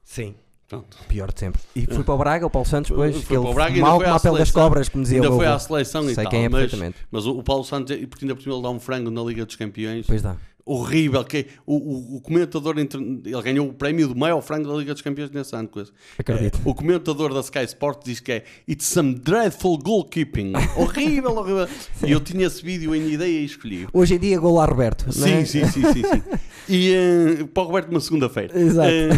Sim. 0.03 0.33
Pronto. 0.67 0.97
Pior 1.09 1.29
de 1.33 1.37
sempre. 1.41 1.61
E 1.75 1.85
fui 1.85 2.01
para 2.01 2.13
o 2.13 2.17
Braga, 2.17 2.45
o 2.45 2.49
Paulo 2.49 2.65
Santos, 2.65 2.91
depois. 2.91 3.13
Foi 3.13 3.25
que 3.25 3.33
ele 3.33 3.41
para 3.41 3.51
o 3.51 3.53
Braga 3.53 3.73
ainda 3.75 3.81
mal 3.85 3.97
foi 3.97 4.05
como 4.05 4.13
à 4.13 4.17
a 4.17 4.19
pele 4.21 4.37
das 4.37 4.51
cobras, 4.51 4.87
como 4.87 5.03
dizia 5.03 5.17
Ainda 5.17 5.27
o 5.27 5.31
meu 5.31 5.39
foi 5.39 5.47
à 5.47 5.59
seleção 5.59 6.09
e 6.09 6.15
Sei 6.15 6.23
tal. 6.23 6.31
quem 6.31 6.45
é 6.45 6.49
mas, 6.49 6.71
mas 7.11 7.25
o, 7.25 7.39
o 7.39 7.43
Paulo 7.43 7.65
Santos, 7.65 7.93
e 7.93 8.07
porque 8.07 8.23
ainda 8.23 8.35
por 8.35 8.41
cima 8.41 8.55
ele 8.55 8.63
dá 8.63 8.69
um 8.69 8.79
frango 8.79 9.11
na 9.11 9.21
Liga 9.21 9.45
dos 9.45 9.57
Campeões. 9.57 10.07
Pois 10.07 10.21
dá. 10.21 10.37
Horrível. 10.65 11.23
Que 11.23 11.47
o, 11.65 11.75
o, 11.75 12.15
o 12.17 12.21
comentador, 12.21 12.75
ele 12.77 13.41
ganhou 13.41 13.67
o 13.67 13.73
prémio 13.73 14.07
do 14.07 14.15
maior 14.15 14.41
frango 14.41 14.67
da 14.71 14.75
Liga 14.77 14.93
dos 14.93 15.01
Campeões 15.01 15.31
nesse 15.31 15.55
ano. 15.55 15.67
coisa. 15.67 15.91
Acredito. 16.17 16.57
Eh, 16.57 16.61
o 16.69 16.73
comentador 16.73 17.33
da 17.33 17.39
Sky 17.41 17.63
Sport 17.65 18.05
diz 18.05 18.19
que 18.19 18.31
é 18.31 18.43
It's 18.67 18.87
some 18.87 19.15
dreadful 19.15 19.77
goalkeeping. 19.77 20.53
horrível, 20.75 21.31
horrível. 21.37 21.67
E 22.05 22.11
eu 22.11 22.19
tinha 22.19 22.47
esse 22.47 22.63
vídeo 22.63 22.95
em 22.95 23.11
ideia 23.11 23.39
e 23.39 23.45
escolhi. 23.45 23.87
Hoje 23.93 24.15
em 24.15 24.19
dia, 24.19 24.39
gol 24.39 24.59
a 24.59 24.65
Roberto. 24.65 25.11
Sim, 25.11 25.33
é? 25.33 25.45
sim, 25.45 25.65
sim, 25.65 25.81
sim, 25.81 26.03
sim. 26.03 26.23
E 26.69 26.93
eh, 26.93 27.43
para 27.53 27.63
o 27.63 27.65
Roberto 27.67 27.89
uma 27.89 27.99
segunda-feira. 27.99 28.57
Exato. 28.57 28.89
Eh, 28.89 29.09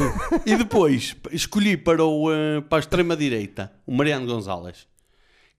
e 0.45 0.55
depois 0.55 1.15
escolhi 1.31 1.77
para, 1.77 2.03
o, 2.03 2.31
eh, 2.33 2.61
para 2.61 2.77
a 2.77 2.79
extrema-direita 2.79 3.71
o 3.85 3.93
Mariano 3.93 4.25
Gonzalez, 4.25 4.87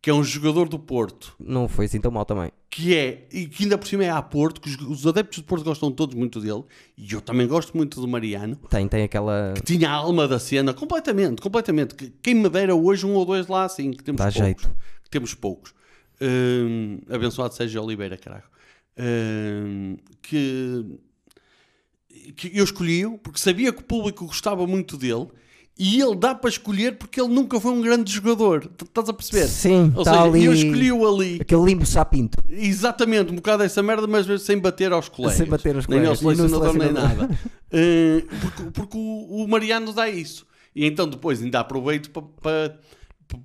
que 0.05 0.11
é 0.11 0.13
um 0.13 0.23
jogador 0.23 0.69
do 0.69 0.79
Porto, 0.79 1.35
Não 1.41 1.67
foi 1.67 1.87
assim 1.87 1.99
tão 1.99 2.11
mal 2.11 2.27
também. 2.27 2.51
que 2.69 2.95
é, 2.95 3.27
e 3.33 3.47
que 3.47 3.63
ainda 3.63 3.79
por 3.79 3.87
cima 3.87 4.05
é 4.05 4.11
a 4.11 4.21
Porto, 4.21 4.61
que 4.61 4.69
os, 4.69 4.77
os 4.83 5.07
adeptos 5.07 5.39
do 5.39 5.45
Porto 5.47 5.65
gostam 5.65 5.91
todos 5.91 6.15
muito 6.15 6.41
dele, 6.43 6.63
e 6.95 7.11
eu 7.15 7.23
também 7.23 7.47
gosto 7.47 7.75
muito 7.75 7.99
do 8.03 8.07
Mariano, 8.07 8.55
Tem, 8.69 8.87
tem 8.87 9.03
aquela. 9.05 9.55
que 9.57 9.63
tinha 9.63 9.89
a 9.89 9.93
alma 9.95 10.29
da 10.29 10.39
cena, 10.39 10.75
completamente, 10.75 11.41
completamente. 11.41 11.95
Que- 11.95 12.13
Quem 12.23 12.35
me 12.35 12.51
dera 12.51 12.75
hoje 12.75 13.07
um 13.07 13.15
ou 13.15 13.25
dois 13.25 13.47
lá 13.47 13.65
assim, 13.65 13.93
que 13.93 14.05
temos 14.05 14.19
Dá 14.19 14.25
poucos. 14.25 14.43
jeito. 14.43 14.77
Que 15.05 15.09
temos 15.11 15.33
poucos. 15.33 15.73
Hum, 16.21 16.99
abençoado 17.09 17.55
seja 17.55 17.81
Oliveira, 17.81 18.19
caralho. 18.19 18.45
Hum, 18.99 19.97
que, 20.21 20.85
que 22.37 22.51
eu 22.59 22.65
escolhi-o 22.65 23.17
porque 23.19 23.39
sabia 23.39 23.73
que 23.73 23.81
o 23.81 23.85
público 23.85 24.27
gostava 24.27 24.67
muito 24.67 24.97
dele 24.99 25.29
e 25.79 26.01
ele 26.01 26.15
dá 26.15 26.35
para 26.35 26.49
escolher 26.51 26.97
porque 26.99 27.21
ele 27.21 27.33
nunca 27.35 27.59
foi 27.61 27.73
um 27.73 27.81
grande 27.81 28.13
jogador. 28.13 28.71
Estás 28.83 29.09
a 29.09 29.13
perceber? 29.13 29.49
Sim, 29.49 29.93
Ou 29.97 30.05
tá 30.05 30.13
seja, 30.13 30.25
ali- 30.25 30.45
eu 30.45 30.53
escolhi-o 30.53 31.07
ali. 31.15 31.39
Aquele 31.41 31.65
limbo 31.65 31.85
sapinto. 31.85 32.39
Exatamente, 32.49 33.33
um 33.33 33.37
bocado 33.37 33.63
essa 33.63 33.83
merda, 33.83 34.07
mas 34.07 34.27
sem 34.43 34.59
bater 34.59 34.93
aos 34.93 35.09
colegas. 35.09 35.37
Sem 35.39 35.47
bater 35.47 35.75
aos 35.75 35.87
nem 35.89 35.99
colegas. 36.01 36.25
ao 36.25 36.33
E 36.33 36.37
no 36.37 36.49
selecionador, 36.49 36.79
nem 36.79 36.93
nada. 36.93 37.29
Eh, 37.77 38.25
porque 38.41 38.63
porque 38.73 38.97
o, 38.97 39.43
o 39.45 39.49
Mariano 39.49 39.93
dá 39.93 40.09
isso. 40.09 40.47
E 40.77 40.87
então 40.87 41.09
depois 41.09 41.43
ainda 41.43 41.59
aproveito 41.59 42.09
para- 42.11 42.23
para- 42.41 42.79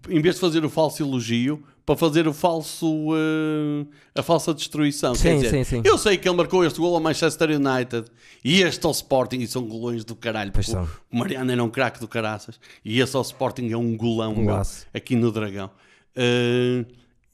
em 0.07 0.21
vez 0.21 0.35
de 0.35 0.41
fazer 0.41 0.63
o 0.63 0.69
falso 0.69 1.01
elogio, 1.01 1.63
para 1.89 1.97
fazer 1.97 2.27
o 2.27 2.33
falso 2.33 2.85
eh, 3.15 3.87
a 4.13 4.21
falsa 4.21 4.53
destruição. 4.53 5.13
Quer 5.13 5.17
Sim, 5.19 5.35
dizer, 5.41 5.49
sim, 5.49 5.63
sim. 5.63 5.81
Eu 5.83 5.97
sei 5.97 6.17
que 6.19 6.29
ele 6.29 6.37
marcou 6.37 6.63
este 6.63 6.79
gol 6.79 6.93
ao 6.93 7.01
Manchester 7.01 7.49
United 7.49 8.05
e 8.45 8.61
este 8.61 8.85
ao 8.85 8.91
Sporting 8.91 9.37
e 9.37 9.47
são 9.47 9.63
golões 9.63 10.05
do 10.05 10.15
caralho. 10.15 10.51
Pois 10.53 10.67
porque 10.67 10.79
são. 10.87 10.87
O 11.11 11.17
Mariano 11.17 11.51
era 11.51 11.63
um 11.63 11.69
craque 11.69 11.99
do 11.99 12.07
caraças 12.07 12.59
e 12.85 12.99
esse 13.01 13.15
ao 13.15 13.23
Sporting 13.23 13.71
é 13.71 13.75
um 13.77 13.97
golão 13.97 14.35
meu, 14.35 14.45
Golaço. 14.45 14.85
aqui 14.93 15.15
no 15.15 15.31
Dragão. 15.31 15.71
Eh, 16.15 16.85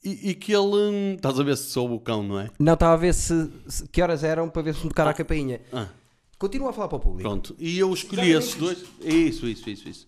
e, 0.02 0.30
e 0.30 0.34
que 0.34 0.52
ele. 0.54 1.16
Estás 1.16 1.38
a 1.38 1.42
ver 1.42 1.56
se 1.58 1.64
soube 1.70 1.92
o 1.92 2.00
cão, 2.00 2.22
não 2.22 2.40
é? 2.40 2.48
Não, 2.58 2.72
estava 2.72 2.94
a 2.94 2.96
ver 2.96 3.12
se, 3.12 3.50
se- 3.68 3.86
que 3.88 4.00
horas 4.00 4.24
eram 4.24 4.48
para 4.48 4.62
ver 4.62 4.74
se 4.74 4.82
me 4.84 4.88
tocar 4.88 5.06
a 5.06 5.12
campainha. 5.12 5.60
Ah, 5.70 5.88
Continua 6.38 6.70
a 6.70 6.72
falar 6.72 6.88
para 6.88 6.96
o 6.96 7.00
público. 7.00 7.28
pronto. 7.28 7.54
E 7.58 7.78
eu 7.78 7.92
escolhi 7.92 8.30
esses 8.32 8.54
dois. 8.54 8.78
Isso, 9.02 9.46
isso, 9.46 9.68
isso, 9.68 9.88
isso. 9.88 10.06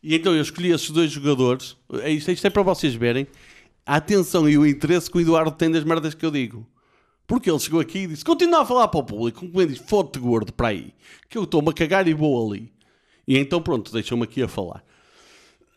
E 0.00 0.14
então 0.14 0.32
eu 0.34 0.42
escolhi 0.42 0.70
esses 0.70 0.88
dois 0.90 1.10
jogadores. 1.10 1.76
É 2.02 2.10
Isto, 2.12 2.30
isto 2.30 2.46
é 2.46 2.50
para 2.50 2.62
vocês 2.62 2.94
verem 2.94 3.26
a 3.88 3.96
atenção 3.96 4.46
e 4.46 4.58
o 4.58 4.66
interesse 4.66 5.10
que 5.10 5.16
o 5.16 5.20
Eduardo 5.22 5.50
tem 5.50 5.70
das 5.70 5.82
merdas 5.82 6.12
que 6.12 6.26
eu 6.26 6.30
digo. 6.30 6.68
Porque 7.26 7.50
ele 7.50 7.58
chegou 7.58 7.80
aqui 7.80 8.00
e 8.00 8.06
disse: 8.08 8.22
Continua 8.22 8.60
a 8.60 8.66
falar 8.66 8.86
para 8.88 9.00
o 9.00 9.02
público. 9.02 9.40
Como 9.40 9.62
ele 9.62 9.72
diz, 9.72 9.78
foto 9.78 10.20
gordo 10.20 10.52
para 10.52 10.68
aí. 10.68 10.92
Que 11.26 11.38
eu 11.38 11.44
estou-me 11.44 11.70
a 11.70 11.72
cagar 11.72 12.06
e 12.06 12.12
vou 12.12 12.52
ali. 12.52 12.70
E 13.26 13.38
então 13.38 13.62
pronto, 13.62 13.90
deixam-me 13.90 14.24
aqui 14.24 14.42
a 14.42 14.48
falar. 14.48 14.84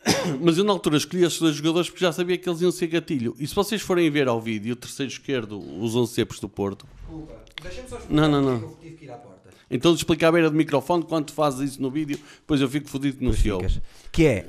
Mas 0.42 0.58
eu 0.58 0.66
na 0.66 0.74
altura 0.74 0.98
escolhi 0.98 1.24
esses 1.24 1.40
dois 1.40 1.56
jogadores 1.56 1.90
porque 1.90 2.04
já 2.04 2.12
sabia 2.12 2.38
que 2.38 2.50
eles 2.50 2.60
iam 2.60 2.72
ser 2.72 2.88
gatilho. 2.88 3.34
E 3.40 3.48
se 3.48 3.56
vocês 3.56 3.82
forem 3.82 4.10
ver 4.12 4.28
ao 4.28 4.42
vídeo, 4.42 4.74
o 4.74 4.76
terceiro 4.76 5.10
esquerdo, 5.10 5.58
os 5.82 5.96
11 5.96 6.14
cepos 6.14 6.40
do 6.42 6.50
Porto. 6.50 6.86
Deixa-me 7.62 7.88
só 7.88 7.98
Não, 8.10 8.30
não, 8.30 8.42
não. 8.42 8.52
eu 8.62 8.78
tive 8.82 8.96
que 8.98 9.06
ir 9.06 9.12
à 9.12 9.16
porta. 9.16 9.50
Então 9.70 9.94
explica 9.94 10.28
à 10.28 10.32
beira 10.34 10.50
do 10.50 10.56
microfone 10.58 11.04
quando 11.06 11.28
tu 11.28 11.34
fazes 11.34 11.72
isso 11.72 11.82
no 11.82 11.90
vídeo, 11.90 12.20
depois 12.42 12.60
eu 12.60 12.68
fico 12.68 12.90
fodido 12.90 13.24
no. 13.24 13.32
Ficas. 13.32 13.80
Que 14.12 14.26
é 14.26 14.46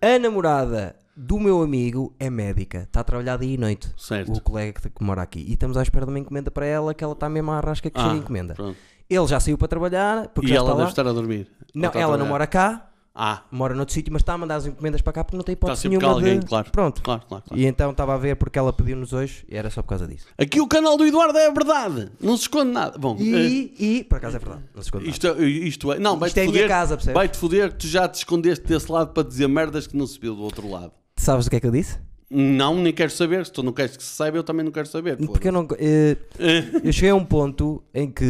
a 0.00 0.18
namorada 0.20 0.94
do 1.16 1.38
meu 1.38 1.62
amigo 1.62 2.14
é 2.18 2.30
médica, 2.30 2.82
está 2.84 3.00
a 3.00 3.04
trabalhar 3.04 3.36
dia 3.38 3.54
e 3.54 3.58
noite. 3.58 3.90
Certo. 3.96 4.32
O 4.32 4.40
colega 4.40 4.80
que, 4.80 4.88
que 4.90 5.02
mora 5.04 5.22
aqui. 5.22 5.40
E 5.46 5.52
estamos 5.52 5.76
à 5.76 5.82
espera 5.82 6.06
de 6.06 6.12
uma 6.12 6.18
encomenda 6.18 6.50
para 6.50 6.66
ela, 6.66 6.94
que 6.94 7.04
ela 7.04 7.12
está 7.12 7.28
mesmo 7.28 7.50
à 7.50 7.60
rasca 7.60 7.90
que 7.90 8.00
chega 8.00 8.12
a 8.14 8.16
encomenda. 8.16 8.52
Ah, 8.54 8.56
pronto. 8.56 8.76
Ele 9.10 9.26
já 9.26 9.38
saiu 9.40 9.58
para 9.58 9.68
trabalhar, 9.68 10.28
porque 10.28 10.50
E 10.52 10.56
ela 10.56 10.70
deve 10.70 10.82
lá. 10.84 10.88
estar 10.88 11.06
a 11.06 11.12
dormir. 11.12 11.46
Não, 11.74 11.84
ela 11.90 11.92
não 11.94 12.00
trabalhar. 12.08 12.24
mora 12.28 12.46
cá, 12.46 12.88
Ah, 13.14 13.42
mora 13.50 13.74
noutro 13.74 13.92
sítio, 13.92 14.10
mas 14.10 14.22
está 14.22 14.32
a 14.32 14.38
mandar 14.38 14.54
as 14.56 14.64
encomendas 14.64 15.02
para 15.02 15.12
cá 15.12 15.22
porque 15.22 15.36
não 15.36 15.44
tem 15.44 15.52
hipótese 15.52 15.82
cá 15.82 15.88
nenhuma 15.90 16.08
alguém, 16.08 16.40
de... 16.40 16.46
claro. 16.46 16.70
Pronto. 16.70 17.02
Claro, 17.02 17.22
claro, 17.28 17.44
claro. 17.46 17.60
E 17.62 17.66
então 17.66 17.90
estava 17.90 18.14
a 18.14 18.16
ver 18.16 18.36
porque 18.36 18.58
ela 18.58 18.72
pediu-nos 18.72 19.12
hoje 19.12 19.44
e 19.50 19.54
era 19.54 19.68
só 19.68 19.82
por 19.82 19.90
causa 19.90 20.06
disso. 20.06 20.28
Aqui 20.38 20.62
o 20.62 20.66
canal 20.66 20.96
do 20.96 21.04
Eduardo 21.04 21.36
é 21.36 21.46
a 21.46 21.50
verdade. 21.50 22.10
Não 22.18 22.34
se 22.38 22.44
esconde 22.44 22.70
nada. 22.72 22.96
Bom, 22.98 23.14
E, 23.20 23.74
e 23.78 24.04
por 24.04 24.16
acaso 24.16 24.36
é 24.36 24.38
verdade, 24.38 24.62
não 24.74 24.80
se 24.82 24.86
esconde 24.88 25.04
nada. 25.04 25.14
isto, 25.14 25.26
é, 25.26 25.44
isto 25.44 25.92
é. 25.92 25.98
Não, 25.98 26.18
vai-te 26.18 26.40
é 26.40 26.46
foder. 26.46 26.66
casa, 26.68 26.96
percebes? 26.96 27.14
Vai-te 27.14 27.36
foder 27.36 27.72
que 27.72 27.76
tu 27.80 27.86
já 27.86 28.08
te 28.08 28.14
escondeste 28.14 28.66
desse 28.66 28.90
lado 28.90 29.12
para 29.12 29.28
dizer 29.28 29.46
merdas 29.46 29.86
que 29.86 29.94
não 29.94 30.06
se 30.06 30.18
viu 30.18 30.34
do 30.34 30.40
outro 30.42 30.66
lado. 30.70 30.92
Sabes 31.16 31.46
o 31.46 31.50
que 31.50 31.56
é 31.56 31.60
que 31.60 31.66
eu 31.66 31.70
disse? 31.70 31.98
Não, 32.30 32.74
nem 32.76 32.92
quero 32.92 33.10
saber. 33.10 33.44
Se 33.44 33.52
tu 33.52 33.62
não 33.62 33.72
queres 33.72 33.96
que 33.96 34.02
se 34.02 34.14
saiba, 34.14 34.38
eu 34.38 34.42
também 34.42 34.64
não 34.64 34.72
quero 34.72 34.86
saber. 34.88 35.16
Porque 35.18 35.48
eu 35.48 35.52
não. 35.52 35.66
eh, 35.78 36.16
eu 36.82 36.92
cheguei 36.92 37.10
a 37.10 37.14
um 37.14 37.24
ponto 37.24 37.82
em 37.94 38.10
que 38.10 38.24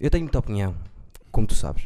eu 0.00 0.10
tenho 0.10 0.24
muita 0.24 0.38
opinião, 0.38 0.74
como 1.30 1.46
tu 1.46 1.54
sabes. 1.54 1.84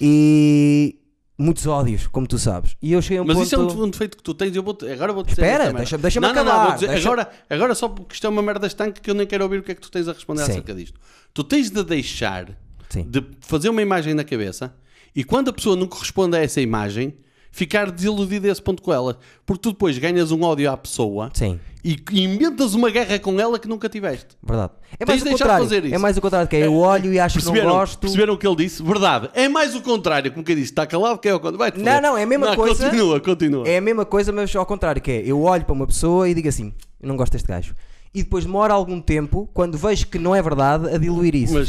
E 0.00 0.96
muitos 1.38 1.66
ódios, 1.66 2.06
como 2.08 2.26
tu 2.26 2.38
sabes. 2.38 2.76
E 2.82 2.92
eu 2.92 3.00
cheguei 3.02 3.18
a 3.18 3.22
um 3.22 3.24
Mas 3.26 3.36
ponto. 3.36 3.46
isso 3.46 3.54
é 3.54 3.58
um, 3.58 3.84
um 3.84 3.90
defeito 3.90 4.16
que 4.16 4.22
tu 4.22 4.34
tens. 4.34 4.54
Eu 4.56 4.62
vou 4.62 4.76
agora 4.92 5.12
vou 5.12 5.22
dizer. 5.22 5.40
Espera, 5.40 5.52
esta 5.52 5.64
merda. 5.66 5.78
deixa- 5.78 5.98
deixa-me 5.98 6.26
não, 6.26 6.34
não, 6.34 6.44
não, 6.44 6.50
acabar, 6.52 6.66
vou 6.66 6.74
dizer- 6.74 6.88
deixa- 6.88 7.08
Agora, 7.08 7.30
agora 7.48 7.74
só 7.74 7.88
porque 7.88 8.14
isto 8.14 8.26
é 8.26 8.30
uma 8.30 8.42
merda 8.42 8.66
estanque 8.66 9.00
que 9.00 9.10
eu 9.10 9.14
nem 9.14 9.26
quero 9.26 9.44
ouvir 9.44 9.58
o 9.58 9.62
que 9.62 9.72
é 9.72 9.74
que 9.74 9.80
tu 9.80 9.90
tens 9.90 10.08
a 10.08 10.12
responder 10.12 10.44
Sim. 10.44 10.50
acerca 10.52 10.74
disto. 10.74 10.98
Tu 11.32 11.44
tens 11.44 11.70
de 11.70 11.82
deixar 11.84 12.50
Sim. 12.88 13.04
de 13.08 13.24
fazer 13.40 13.68
uma 13.68 13.82
imagem 13.82 14.14
na 14.14 14.24
cabeça 14.24 14.74
e 15.14 15.22
quando 15.22 15.48
a 15.48 15.52
pessoa 15.52 15.76
não 15.76 15.86
corresponde 15.86 16.36
a 16.36 16.40
essa 16.40 16.60
imagem, 16.60 17.14
ficar 17.50 17.90
desiludido 17.90 18.46
a 18.46 18.50
esse 18.50 18.62
ponto 18.62 18.82
com 18.82 18.92
ela. 18.92 19.18
Porque 19.46 19.62
tu 19.62 19.70
depois 19.72 19.96
ganhas 19.98 20.30
um 20.30 20.42
ódio 20.42 20.70
à 20.70 20.76
pessoa 20.76 21.30
Sim, 21.34 21.58
e 21.84 21.96
e 22.12 22.24
inventas 22.24 22.74
uma 22.74 22.90
guerra 22.90 23.18
com 23.18 23.38
ela 23.40 23.58
que 23.58 23.66
nunca 23.68 23.88
tiveste. 23.88 24.36
verdade. 24.42 24.72
É 24.98 25.04
Tens 25.04 25.08
mais 25.08 25.22
de 25.22 25.28
o 25.28 25.32
de 25.32 25.38
contrário. 25.38 25.64
fazer 25.64 25.84
isso. 25.84 25.94
É 25.94 25.98
mais 25.98 26.16
o 26.16 26.20
contrário, 26.20 26.48
que 26.48 26.56
é 26.56 26.66
eu 26.66 26.74
olho 26.74 27.12
e 27.12 27.18
acho 27.20 27.38
que 27.38 27.44
não 27.44 27.54
gosto. 27.62 27.98
perceberam 27.98 28.34
o 28.34 28.38
que 28.38 28.46
ele 28.46 28.56
disse? 28.56 28.82
Verdade. 28.82 29.30
É 29.34 29.48
mais 29.48 29.74
o 29.74 29.80
contrário, 29.80 30.30
como 30.32 30.44
quem 30.44 30.56
disse. 30.56 30.70
Está 30.72 30.86
calado 30.86 31.18
que 31.18 31.28
é 31.28 31.34
o 31.34 31.40
contrário. 31.40 31.82
Não, 31.82 32.00
não, 32.00 32.16
é 32.16 32.22
a 32.22 32.26
mesma 32.26 32.54
coisa. 32.56 32.84
Continua, 32.84 33.20
continua. 33.20 33.68
É 33.68 33.78
a 33.78 33.80
mesma 33.80 34.04
coisa, 34.04 34.32
mas 34.32 34.54
ao 34.54 34.66
contrário, 34.66 35.00
que 35.00 35.10
é 35.10 35.22
eu 35.24 35.40
olho 35.42 35.64
para 35.64 35.72
uma 35.72 35.86
pessoa 35.86 36.28
e 36.28 36.34
digo 36.34 36.48
assim, 36.48 36.72
eu 37.00 37.08
não 37.08 37.16
gosto 37.16 37.32
deste 37.32 37.48
gajo. 37.48 37.74
E 38.14 38.22
depois 38.22 38.44
demora 38.46 38.72
algum 38.72 39.00
tempo, 39.00 39.48
quando 39.52 39.76
vejo 39.76 40.06
que 40.06 40.18
não 40.18 40.34
é 40.34 40.40
verdade, 40.42 40.88
a 40.94 40.96
diluir 40.98 41.34
isso. 41.34 41.52
mas, 41.54 41.68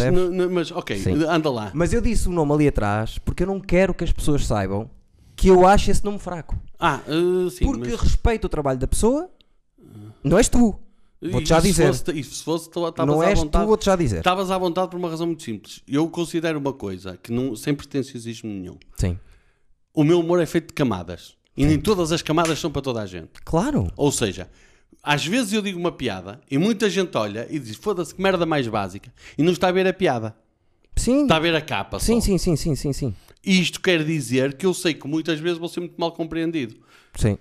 mas, 0.49 0.71
ok, 0.71 0.97
Sim. 0.97 1.23
anda 1.27 1.49
lá. 1.51 1.69
Mas 1.73 1.91
eu 1.93 1.99
disse 2.01 2.27
o 2.29 2.31
nome 2.31 2.53
ali 2.53 2.67
atrás 2.67 3.17
porque 3.19 3.43
eu 3.43 3.47
não 3.47 3.59
quero 3.59 3.93
que 3.93 4.03
as 4.05 4.11
pessoas 4.11 4.45
saibam 4.47 4.89
que 5.39 5.47
eu 5.47 5.65
acho 5.67 5.89
esse 5.91 6.03
nome 6.03 6.19
fraco. 6.19 6.57
Ah, 6.79 6.99
uh, 7.07 7.49
sim. 7.49 7.65
porque 7.65 7.89
mas- 7.91 7.99
respeito 7.99 8.45
o 8.45 8.49
trabalho 8.49 8.77
da 8.79 8.87
pessoa, 8.87 9.29
não 10.23 10.37
és 10.37 10.49
tu. 10.49 10.77
Vou-te 11.21 11.49
já 11.49 11.59
se 11.59 11.67
dizer. 11.67 11.87
fosse- 11.87 12.11
E 12.17 12.23
se 12.23 12.43
fosse, 12.43 12.67
estavas 12.69 13.05
Não 13.05 13.19
à 13.21 13.29
és 13.29 13.39
tu, 13.39 13.43
vontade. 13.43 13.65
vou-te 13.65 13.85
já 13.85 13.95
dizer. 13.95 14.17
Estavas 14.19 14.49
à 14.51 14.57
vontade 14.57 14.89
por 14.89 14.97
uma 14.97 15.09
razão 15.09 15.27
muito 15.27 15.43
simples. 15.43 15.81
Eu 15.87 16.07
considero 16.09 16.57
uma 16.57 16.71
coisa 16.71 17.17
que 17.21 17.31
não, 17.31 17.55
sem 17.57 17.73
pretenciosismo 17.75 18.49
nenhum. 18.49 18.77
Sim. 18.97 19.19
O 19.93 20.03
meu 20.03 20.19
humor 20.21 20.39
é 20.41 20.45
feito 20.45 20.67
de 20.67 20.73
camadas. 20.73 21.35
E 21.57 21.65
nem 21.65 21.77
todas 21.77 22.13
as 22.13 22.21
camadas 22.21 22.57
são 22.57 22.71
para 22.71 22.81
toda 22.81 23.01
a 23.01 23.05
gente. 23.05 23.31
Claro. 23.43 23.91
Ou 23.97 24.11
seja, 24.13 24.49
às 25.03 25.25
vezes 25.25 25.51
eu 25.51 25.61
digo 25.61 25.77
uma 25.77 25.91
piada 25.91 26.39
e 26.49 26.57
muita 26.57 26.89
gente 26.89 27.17
olha 27.17 27.45
e 27.49 27.59
diz 27.59 27.75
foda-se 27.75 28.15
que 28.15 28.21
merda 28.21 28.45
mais 28.45 28.65
básica 28.67 29.11
e 29.37 29.43
não 29.43 29.51
está 29.51 29.67
a 29.67 29.71
ver 29.73 29.85
a 29.87 29.91
piada. 29.93 30.33
Sim. 30.95 31.23
Está 31.23 31.35
a 31.35 31.39
ver 31.39 31.53
a 31.55 31.61
capa 31.61 31.99
Sim, 31.99 32.21
só. 32.21 32.27
sim, 32.27 32.37
sim, 32.37 32.55
sim, 32.55 32.75
sim, 32.75 32.93
sim. 32.93 33.15
Isto 33.43 33.79
quer 33.81 34.03
dizer 34.03 34.55
que 34.57 34.65
eu 34.65 34.73
sei 34.73 34.93
que 34.93 35.07
muitas 35.07 35.39
vezes 35.39 35.57
vou 35.57 35.69
ser 35.69 35.79
muito 35.79 35.95
mal 35.97 36.11
compreendido. 36.11 36.75
Sim. 37.15 37.37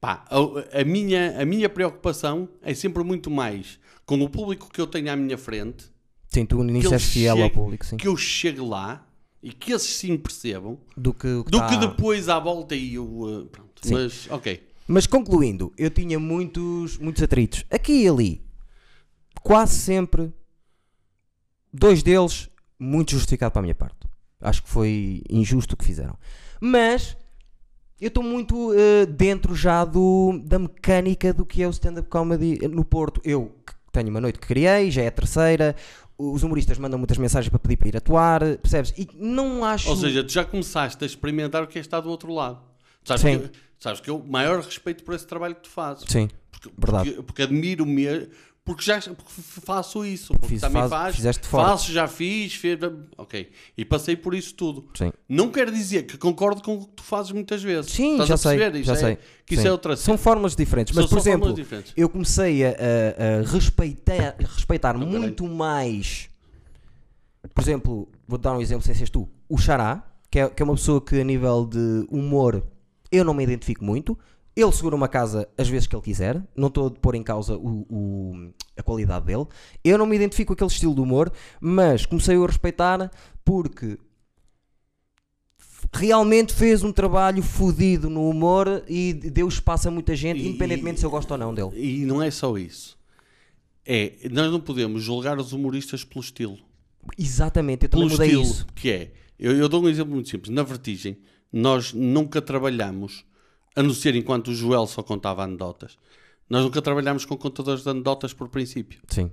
Pá, 0.00 0.24
a, 0.28 0.80
a 0.80 0.84
minha, 0.84 1.40
a 1.40 1.44
minha 1.44 1.68
preocupação 1.68 2.48
é 2.62 2.74
sempre 2.74 3.02
muito 3.04 3.30
mais 3.30 3.78
com 4.04 4.20
o 4.22 4.28
público 4.28 4.70
que 4.72 4.80
eu 4.80 4.86
tenho 4.86 5.10
à 5.10 5.16
minha 5.16 5.36
frente, 5.38 5.86
Sim, 6.28 6.44
tu 6.44 6.62
nisso 6.62 6.92
és 6.92 7.02
fiel 7.04 7.42
ao 7.42 7.50
público, 7.50 7.84
sim. 7.86 7.96
que 7.96 8.06
eu 8.06 8.16
chegue 8.16 8.60
lá 8.60 9.06
e 9.42 9.52
que 9.52 9.72
esses 9.72 9.96
sim 9.96 10.16
percebam, 10.16 10.78
Do 10.96 11.12
que, 11.14 11.42
que 11.44 11.50
do 11.50 11.58
tá- 11.58 11.68
que 11.68 11.76
depois 11.76 12.28
à 12.28 12.38
volta 12.38 12.74
e 12.74 12.94
eu. 12.94 13.04
uh, 13.04 13.46
pronto. 13.46 13.80
Sim. 13.82 13.94
Mas, 13.94 14.28
ok. 14.30 14.62
Mas 14.86 15.06
concluindo, 15.06 15.72
eu 15.78 15.90
tinha 15.90 16.18
muitos, 16.20 16.98
muitos 16.98 17.22
atritos. 17.22 17.64
Aqui 17.70 18.02
e 18.04 18.08
ali. 18.08 18.40
Quase 19.42 19.74
sempre. 19.74 20.32
Dois 21.72 22.02
deles, 22.02 22.48
muito 22.78 23.12
justificado 23.12 23.52
para 23.52 23.60
a 23.60 23.62
minha 23.62 23.74
parte. 23.74 23.96
Acho 24.46 24.62
que 24.62 24.68
foi 24.68 25.22
injusto 25.28 25.74
o 25.74 25.76
que 25.76 25.84
fizeram. 25.84 26.16
Mas. 26.60 27.16
Eu 27.98 28.08
estou 28.08 28.22
muito 28.22 28.74
eh, 28.74 29.06
dentro 29.06 29.54
já 29.54 29.82
do, 29.82 30.38
da 30.44 30.58
mecânica 30.58 31.32
do 31.32 31.46
que 31.46 31.62
é 31.62 31.66
o 31.66 31.70
stand-up 31.70 32.06
comedy 32.10 32.58
no 32.68 32.84
Porto. 32.84 33.22
Eu 33.24 33.56
que 33.66 33.72
tenho 33.90 34.10
uma 34.10 34.20
noite 34.20 34.38
que 34.38 34.46
criei, 34.46 34.90
já 34.90 35.00
é 35.02 35.06
a 35.06 35.10
terceira. 35.10 35.74
Os 36.18 36.42
humoristas 36.42 36.76
mandam 36.76 36.98
muitas 36.98 37.16
mensagens 37.16 37.48
para 37.48 37.58
pedir 37.58 37.78
para 37.78 37.88
ir 37.88 37.96
atuar, 37.96 38.40
percebes? 38.58 38.92
E 38.98 39.08
não 39.14 39.64
acho. 39.64 39.88
Ou 39.88 39.96
seja, 39.96 40.22
tu 40.22 40.30
já 40.30 40.44
começaste 40.44 41.02
a 41.02 41.06
experimentar 41.06 41.62
o 41.62 41.66
que 41.66 41.78
é 41.78 41.80
estar 41.80 42.00
do 42.00 42.10
outro 42.10 42.34
lado. 42.34 42.60
Sabes 43.02 43.22
Sim. 43.22 43.38
que, 43.38 43.50
sabes 43.80 44.00
que 44.00 44.10
eu 44.10 44.22
maior 44.28 44.60
respeito 44.60 45.02
por 45.02 45.14
esse 45.14 45.26
trabalho 45.26 45.54
que 45.54 45.62
tu 45.62 45.70
fazes. 45.70 46.04
Sim, 46.06 46.28
Porque, 46.50 46.70
verdade. 46.76 47.08
porque, 47.10 47.22
porque 47.22 47.42
admiro 47.42 47.86
mesmo. 47.86 48.28
Porque 48.66 48.82
já 48.82 49.00
porque 49.00 49.32
faço 49.64 50.04
isso. 50.04 50.32
Porque 50.34 50.48
Fiz- 50.48 50.60
também 50.60 50.82
faz- 50.82 50.90
faz, 50.90 51.16
fizeste 51.16 51.46
forte. 51.46 51.66
faço, 51.68 51.92
já 51.92 52.06
fiz, 52.08 52.52
fiz, 52.54 52.76
ok. 53.16 53.48
E 53.78 53.84
passei 53.84 54.16
por 54.16 54.34
isso 54.34 54.52
tudo. 54.54 54.86
Sim. 54.92 55.12
Não 55.28 55.50
quer 55.50 55.70
dizer 55.70 56.02
que 56.02 56.18
concordo 56.18 56.60
com 56.62 56.74
o 56.74 56.80
que 56.84 56.92
tu 56.96 57.02
fazes 57.04 57.30
muitas 57.32 57.62
vezes. 57.62 57.92
Sim, 57.92 58.12
Estás 58.12 58.28
já 58.28 58.34
a 58.34 58.38
sei, 58.38 58.58
já 58.82 58.92
é- 58.92 58.96
sei. 58.96 59.18
Que 59.46 59.54
isso 59.54 59.66
é 59.66 59.70
outra 59.72 59.96
São 59.96 60.18
fórmulas 60.18 60.56
diferentes, 60.56 60.94
mas 60.94 61.04
São- 61.04 61.16
por 61.16 61.22
são 61.22 61.32
exemplo, 61.32 61.54
eu 61.96 62.08
comecei 62.08 62.64
a, 62.66 62.70
a- 62.70 63.38
a 63.38 63.50
respeitar, 63.50 64.34
a 64.38 64.42
respeitar 64.54 64.98
muito 64.98 65.46
mais. 65.46 66.28
Por 67.54 67.62
exemplo, 67.62 68.08
vou 68.26 68.36
dar 68.38 68.52
um 68.56 68.60
exemplo 68.60 68.82
sem 68.84 68.94
seres 68.94 69.08
tu. 69.10 69.28
O 69.48 69.56
Xará, 69.56 70.02
que 70.30 70.40
é, 70.40 70.48
que 70.48 70.60
é 70.60 70.64
uma 70.64 70.74
pessoa 70.74 71.00
que 71.00 71.20
a 71.20 71.24
nível 71.24 71.64
de 71.64 72.04
humor 72.10 72.62
eu 73.12 73.24
não 73.24 73.32
me 73.32 73.44
identifico 73.44 73.84
muito. 73.84 74.18
Ele 74.56 74.72
segura 74.72 74.96
uma 74.96 75.06
casa 75.08 75.46
às 75.58 75.68
vezes 75.68 75.86
que 75.86 75.94
ele 75.94 76.02
quiser. 76.02 76.42
Não 76.56 76.68
estou 76.68 76.86
a 76.86 76.90
pôr 76.90 77.14
em 77.14 77.22
causa 77.22 77.56
o- 77.58 77.86
o- 77.90 78.52
a 78.76 78.82
qualidade 78.82 79.26
dele. 79.26 79.44
Eu 79.84 79.98
não 79.98 80.06
me 80.06 80.16
identifico 80.16 80.48
com 80.48 80.52
aquele 80.54 80.70
estilo 80.70 80.94
de 80.94 81.00
humor, 81.02 81.30
mas 81.60 82.06
comecei 82.06 82.36
a 82.36 82.46
respeitar 82.46 83.10
porque 83.44 83.98
realmente 85.92 86.52
fez 86.54 86.82
um 86.82 86.92
trabalho 86.92 87.42
fodido 87.42 88.08
no 88.10 88.28
humor 88.28 88.82
e 88.88 89.12
deu 89.12 89.46
espaço 89.48 89.88
a 89.88 89.90
muita 89.90 90.16
gente, 90.16 90.40
E- 90.40 90.48
independentemente 90.48 91.00
se 91.00 91.06
eu 91.06 91.10
gosto 91.10 91.30
ou 91.32 91.38
não 91.38 91.54
dele. 91.54 91.70
E 91.74 92.04
não 92.06 92.22
é 92.22 92.30
só 92.30 92.56
isso. 92.56 92.96
É, 93.84 94.14
nós 94.32 94.50
não 94.50 94.60
podemos 94.60 95.02
julgar 95.02 95.38
os 95.38 95.52
humoristas 95.52 96.02
pelo 96.02 96.20
estilo. 96.24 96.58
Exatamente, 97.16 97.84
eu 97.84 97.88
Pelo 97.88 98.02
também 98.02 98.14
mudei 98.16 98.28
estilo 98.28 98.42
isso. 98.42 98.66
que 98.74 98.90
é. 98.90 99.12
Eu, 99.38 99.52
eu 99.56 99.68
dou 99.68 99.82
um 99.84 99.88
exemplo 99.88 100.12
muito 100.14 100.28
simples. 100.28 100.50
Na 100.52 100.62
Vertigem, 100.64 101.18
nós 101.52 101.92
nunca 101.92 102.42
trabalhamos, 102.42 103.24
a 103.76 103.82
não 103.82 103.92
ser 103.92 104.16
enquanto 104.16 104.48
o 104.48 104.54
Joel 104.54 104.86
só 104.86 105.02
contava 105.02 105.44
anedotas, 105.44 105.98
nós 106.48 106.64
nunca 106.64 106.80
trabalhámos 106.80 107.24
com 107.24 107.36
contadores 107.36 107.82
de 107.82 107.90
anedotas 107.90 108.32
por 108.32 108.48
princípio. 108.48 109.00
Sim. 109.08 109.30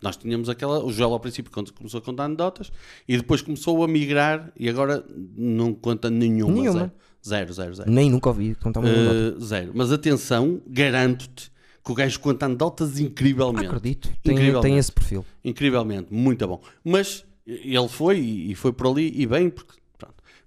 Nós 0.00 0.16
tínhamos 0.16 0.48
aquela. 0.48 0.84
O 0.84 0.92
Joel 0.92 1.12
ao 1.12 1.20
princípio 1.20 1.50
começou 1.52 1.98
a 1.98 2.02
contar 2.02 2.24
anedotas 2.24 2.72
e 3.06 3.16
depois 3.16 3.42
começou 3.42 3.82
a 3.84 3.88
migrar 3.88 4.52
e 4.58 4.68
agora 4.68 5.04
não 5.36 5.74
conta 5.74 6.08
nenhuma. 6.10 6.52
Nenhuma. 6.52 6.94
Zero, 7.26 7.52
zero, 7.52 7.54
zero. 7.54 7.74
zero. 7.76 7.90
Nem 7.90 8.10
nunca 8.10 8.28
ouvi 8.28 8.54
contar 8.56 8.80
uma 8.80 8.88
uh, 8.88 9.40
zero. 9.40 9.72
Mas 9.74 9.92
atenção, 9.92 10.60
garanto-te 10.66 11.52
que 11.84 11.92
o 11.92 11.94
gajo 11.94 12.18
conta 12.20 12.46
anedotas 12.46 12.98
incrivelmente. 12.98 13.66
Acredito, 13.66 14.08
tem, 14.22 14.34
Incrivelmente. 14.34 14.62
tem 14.62 14.78
esse 14.78 14.90
perfil. 14.90 15.24
Incrivelmente, 15.44 16.12
muito 16.12 16.46
bom. 16.46 16.60
Mas 16.84 17.24
ele 17.46 17.88
foi 17.88 18.18
e 18.18 18.54
foi 18.54 18.72
por 18.72 18.88
ali 18.88 19.12
e 19.14 19.26
bem, 19.26 19.50
porque 19.50 19.74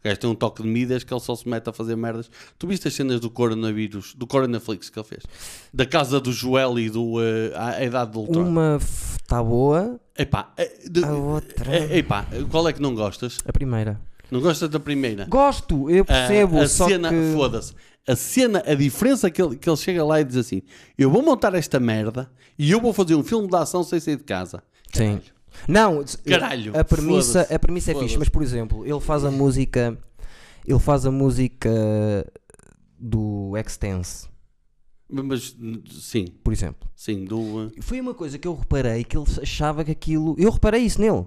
gajo 0.05 0.19
tem 0.19 0.29
um 0.29 0.35
toque 0.35 0.61
de 0.61 0.67
Midas 0.67 1.03
que 1.03 1.13
ele 1.13 1.19
só 1.19 1.35
se 1.35 1.47
mete 1.47 1.69
a 1.69 1.73
fazer 1.73 1.95
merdas. 1.95 2.29
Tu 2.57 2.67
viste 2.67 2.87
as 2.87 2.93
cenas 2.93 3.19
do 3.19 3.29
coronavírus, 3.29 4.13
do 4.15 4.27
coronaflix 4.27 4.89
que 4.89 4.99
ele 4.99 5.07
fez? 5.07 5.23
Da 5.73 5.85
casa 5.85 6.19
do 6.19 6.31
Joel 6.31 6.77
e 6.79 6.89
do 6.89 7.15
uh, 7.15 7.21
a, 7.55 7.83
idade 7.83 8.11
do 8.11 8.19
Ultron. 8.19 8.43
Uma 8.43 8.77
está 8.79 9.43
boa, 9.43 9.99
Epá, 10.17 10.53
é, 10.55 10.71
de- 10.89 11.03
a 11.03 11.11
outra. 11.13 11.75
é, 11.75 11.97
epá, 11.97 12.25
qual 12.49 12.67
é 12.69 12.73
que 12.73 12.81
não 12.81 12.93
gostas? 12.93 13.37
A 13.45 13.51
primeira. 13.51 13.99
Não 14.29 14.39
gostas 14.39 14.69
da 14.69 14.79
primeira? 14.79 15.25
Gosto, 15.25 15.89
eu 15.89 16.05
percebo, 16.05 16.59
a, 16.59 16.63
a 16.63 16.67
cena, 16.67 17.09
que. 17.09 17.33
foda-se. 17.33 17.73
A 18.07 18.15
cena, 18.15 18.63
a 18.65 18.75
diferença 18.75 19.29
que 19.31 19.41
ele, 19.41 19.55
que 19.55 19.67
ele 19.67 19.77
chega 19.77 20.03
lá 20.03 20.21
e 20.21 20.23
diz 20.23 20.37
assim: 20.37 20.61
Eu 20.97 21.09
vou 21.09 21.23
montar 21.23 21.53
esta 21.55 21.79
merda 21.79 22.29
e 22.57 22.71
eu 22.71 22.79
vou 22.79 22.93
fazer 22.93 23.15
um 23.15 23.23
filme 23.23 23.47
de 23.47 23.55
ação 23.55 23.83
sem 23.83 23.99
sair 23.99 24.17
de 24.17 24.23
casa. 24.23 24.63
Sim. 24.93 25.19
Não, 25.67 26.03
Caralho, 26.25 26.77
a 26.77 26.83
premissa, 26.83 27.41
a 27.41 27.59
premissa 27.59 27.91
é 27.91 27.95
fixe, 27.95 28.17
mas 28.17 28.29
por 28.29 28.43
exemplo, 28.43 28.85
ele 28.85 28.99
faz 28.99 29.23
a 29.25 29.31
música, 29.31 29.97
ele 30.65 30.79
faz 30.79 31.05
a 31.05 31.11
música 31.11 31.69
do 32.99 33.53
Extense, 33.57 34.27
Mas 35.09 35.55
sim, 35.91 36.25
por 36.43 36.53
exemplo. 36.53 36.89
sim, 36.95 37.25
do. 37.25 37.39
uh, 37.39 37.71
Foi 37.81 37.99
uma 37.99 38.13
coisa 38.13 38.37
que 38.37 38.47
eu 38.47 38.55
reparei 38.55 39.03
que 39.03 39.17
ele 39.17 39.25
achava 39.41 39.83
que 39.83 39.91
aquilo. 39.91 40.35
Eu 40.37 40.51
reparei 40.51 40.81
isso 40.81 40.99
nele. 41.01 41.25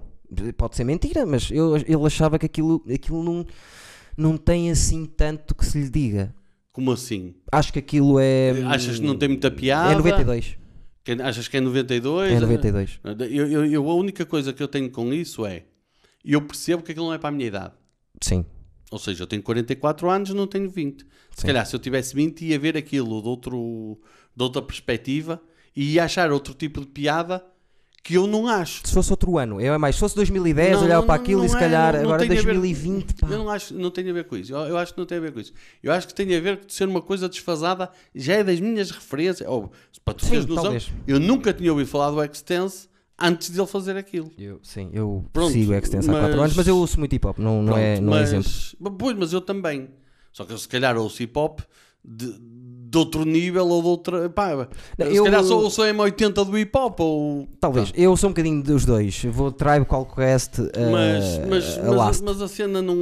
Pode 0.57 0.75
ser 0.75 0.83
mentira, 0.83 1.25
mas 1.25 1.49
eu, 1.49 1.75
ele 1.75 2.05
achava 2.05 2.37
que 2.37 2.45
aquilo, 2.45 2.83
aquilo 2.93 3.23
não, 3.23 3.45
não 4.15 4.37
tem 4.37 4.69
assim 4.69 5.05
tanto 5.05 5.55
que 5.55 5.65
se 5.65 5.79
lhe 5.81 5.89
diga. 5.89 6.35
Como 6.71 6.91
assim? 6.91 7.33
Acho 7.51 7.73
que 7.73 7.79
aquilo 7.79 8.19
é. 8.19 8.51
Achas 8.67 8.99
que 8.99 9.05
não 9.05 9.17
tem 9.17 9.27
muita 9.29 9.49
piada? 9.49 9.93
É 9.93 9.95
92. 9.95 10.58
Que- 11.15 11.21
achas 11.21 11.47
que 11.47 11.57
é 11.57 11.61
92? 11.61 12.31
É 12.33 12.39
92. 12.39 12.99
Eu, 13.31 13.47
eu, 13.47 13.65
eu- 13.65 13.89
a 13.89 13.95
única 13.95 14.25
coisa 14.25 14.53
que 14.53 14.61
eu 14.61 14.67
tenho 14.67 14.89
com 14.91 15.13
isso 15.13 15.45
é. 15.45 15.63
Eu 16.23 16.41
percebo 16.41 16.83
que 16.83 16.91
aquilo 16.91 17.07
não 17.07 17.13
é 17.13 17.17
para 17.17 17.29
a 17.29 17.31
minha 17.31 17.47
idade. 17.47 17.73
Sim. 18.21 18.45
Ou 18.91 18.99
seja, 18.99 19.23
eu 19.23 19.27
tenho 19.27 19.41
44 19.41 20.09
anos, 20.09 20.29
não 20.33 20.45
tenho 20.47 20.69
20. 20.69 21.01
Se 21.01 21.41
Sim. 21.41 21.47
calhar, 21.47 21.65
se 21.65 21.75
eu 21.75 21.79
tivesse 21.79 22.13
20, 22.15 22.43
ia 22.45 22.59
ver 22.59 22.75
aquilo 22.75 23.21
de, 23.21 23.27
outro, 23.27 23.99
de 24.35 24.43
outra 24.43 24.61
perspectiva 24.61 25.41
e 25.75 25.93
ia 25.93 26.03
achar 26.03 26.31
outro 26.31 26.53
tipo 26.53 26.81
de 26.81 26.87
piada 26.87 27.43
que 28.03 28.15
eu 28.15 28.25
não 28.27 28.47
acho. 28.47 28.81
Se 28.85 28.93
fosse 28.93 29.11
outro 29.11 29.37
ano, 29.37 29.59
é 29.59 29.77
mais. 29.77 29.95
Se 29.95 29.99
fosse 29.99 30.15
2010, 30.15 30.71
Não, 30.77 30.83
olhava 30.85 31.01
não, 31.01 31.07
para 31.07 31.17
não, 31.17 31.23
aquilo 31.23 31.39
e 31.41 31.43
não 31.43 31.49
se 31.49 31.55
é, 31.55 31.59
calhar 31.59 31.93
não- 31.93 31.99
não 32.03 32.09
agora 32.09 32.21
tem 32.27 32.31
a 32.37 32.41
ver- 32.41 32.45
2020. 32.53 33.13
pá. 33.15 33.27
Eu 33.29 33.37
não 33.39 33.49
acho, 33.49 33.73
não 33.73 33.91
tem 33.91 34.09
a 34.09 34.13
ver 34.13 34.23
com 34.25 34.35
isso. 34.37 34.53
Eu, 34.53 34.59
eu 34.59 34.77
acho 34.77 34.93
que 34.93 34.99
não 34.99 35.05
tem 35.05 35.17
a 35.17 35.21
ver 35.21 35.31
com 35.33 35.39
isso. 35.39 35.53
Eu 35.83 35.91
acho 35.91 36.07
que 36.07 36.13
tem 36.13 36.35
a 36.35 36.39
ver 36.39 36.57
com 36.57 36.69
ser 36.69 36.87
uma 36.87 37.01
coisa 37.01 37.27
desfasada, 37.29 37.89
já 38.15 38.33
é 38.35 38.43
das 38.43 38.59
minhas 38.59 38.89
referências. 38.91 39.47
Ou, 39.47 39.71
para 40.05 40.13
tu 40.13 40.25
teres 40.27 40.45
noção, 40.45 40.75
eu 41.07 41.19
nunca 41.19 41.53
tinha 41.53 41.71
ouvido 41.71 41.87
falar 41.87 42.11
do 42.11 42.23
Extense 42.23 42.87
antes 43.21 43.51
de 43.51 43.59
ele 43.59 43.67
fazer 43.67 43.97
aquilo. 43.97 44.31
Eu, 44.37 44.59
sim, 44.63 44.89
eu 44.93 45.25
Pronto, 45.33 45.51
sigo 45.51 45.71
o 45.71 45.75
Extense 45.75 46.09
há 46.09 46.13
4 46.13 46.29
mas- 46.29 46.39
anos, 46.39 46.55
mas 46.55 46.67
eu 46.67 46.77
ouço 46.77 46.97
muito 46.99 47.13
hip 47.13 47.27
hop, 47.27 47.37
não, 47.37 47.61
não, 47.61 47.77
é, 47.77 47.95
Pronto, 47.95 48.05
não 48.07 48.15
é 48.15 48.19
mas, 48.21 48.29
exemplo. 48.33 48.95
Pois, 48.97 49.17
mas 49.17 49.33
eu 49.33 49.41
também. 49.41 49.89
Só 50.31 50.45
que 50.45 50.53
eu 50.53 50.57
se 50.57 50.67
calhar 50.69 50.95
ouço 50.97 51.21
hip 51.21 51.37
hop 51.37 51.59
de, 52.05 52.33
de 52.91 52.97
outro 52.97 53.23
nível 53.23 53.67
ou 53.67 53.81
de 53.83 53.87
outra. 53.87 54.29
Pá, 54.31 54.67
se 54.97 55.15
eu- 55.15 55.23
calhar 55.23 55.43
só 55.43 55.59
ouço 55.59 55.81
a 55.83 55.87
M80 55.89 56.43
do 56.43 56.57
hip 56.57 56.75
hop 56.75 56.99
ou. 56.99 57.47
Talvez. 57.59 57.91
Eu 57.95 58.17
sou 58.17 58.29
um 58.29 58.33
bocadinho 58.33 58.63
dos 58.63 58.83
dois. 58.83 59.23
Eu 59.23 59.31
vou 59.31 59.51
Tribe 59.51 59.85
Call 59.85 60.05
Quest 60.07 60.57
uh, 60.57 60.63
Mas, 60.91 61.47
mas, 61.47 61.77
a 61.77 61.83
mas, 61.93 62.21
mas 62.21 62.41
a 62.41 62.47
cena 62.47 62.81
não. 62.81 62.95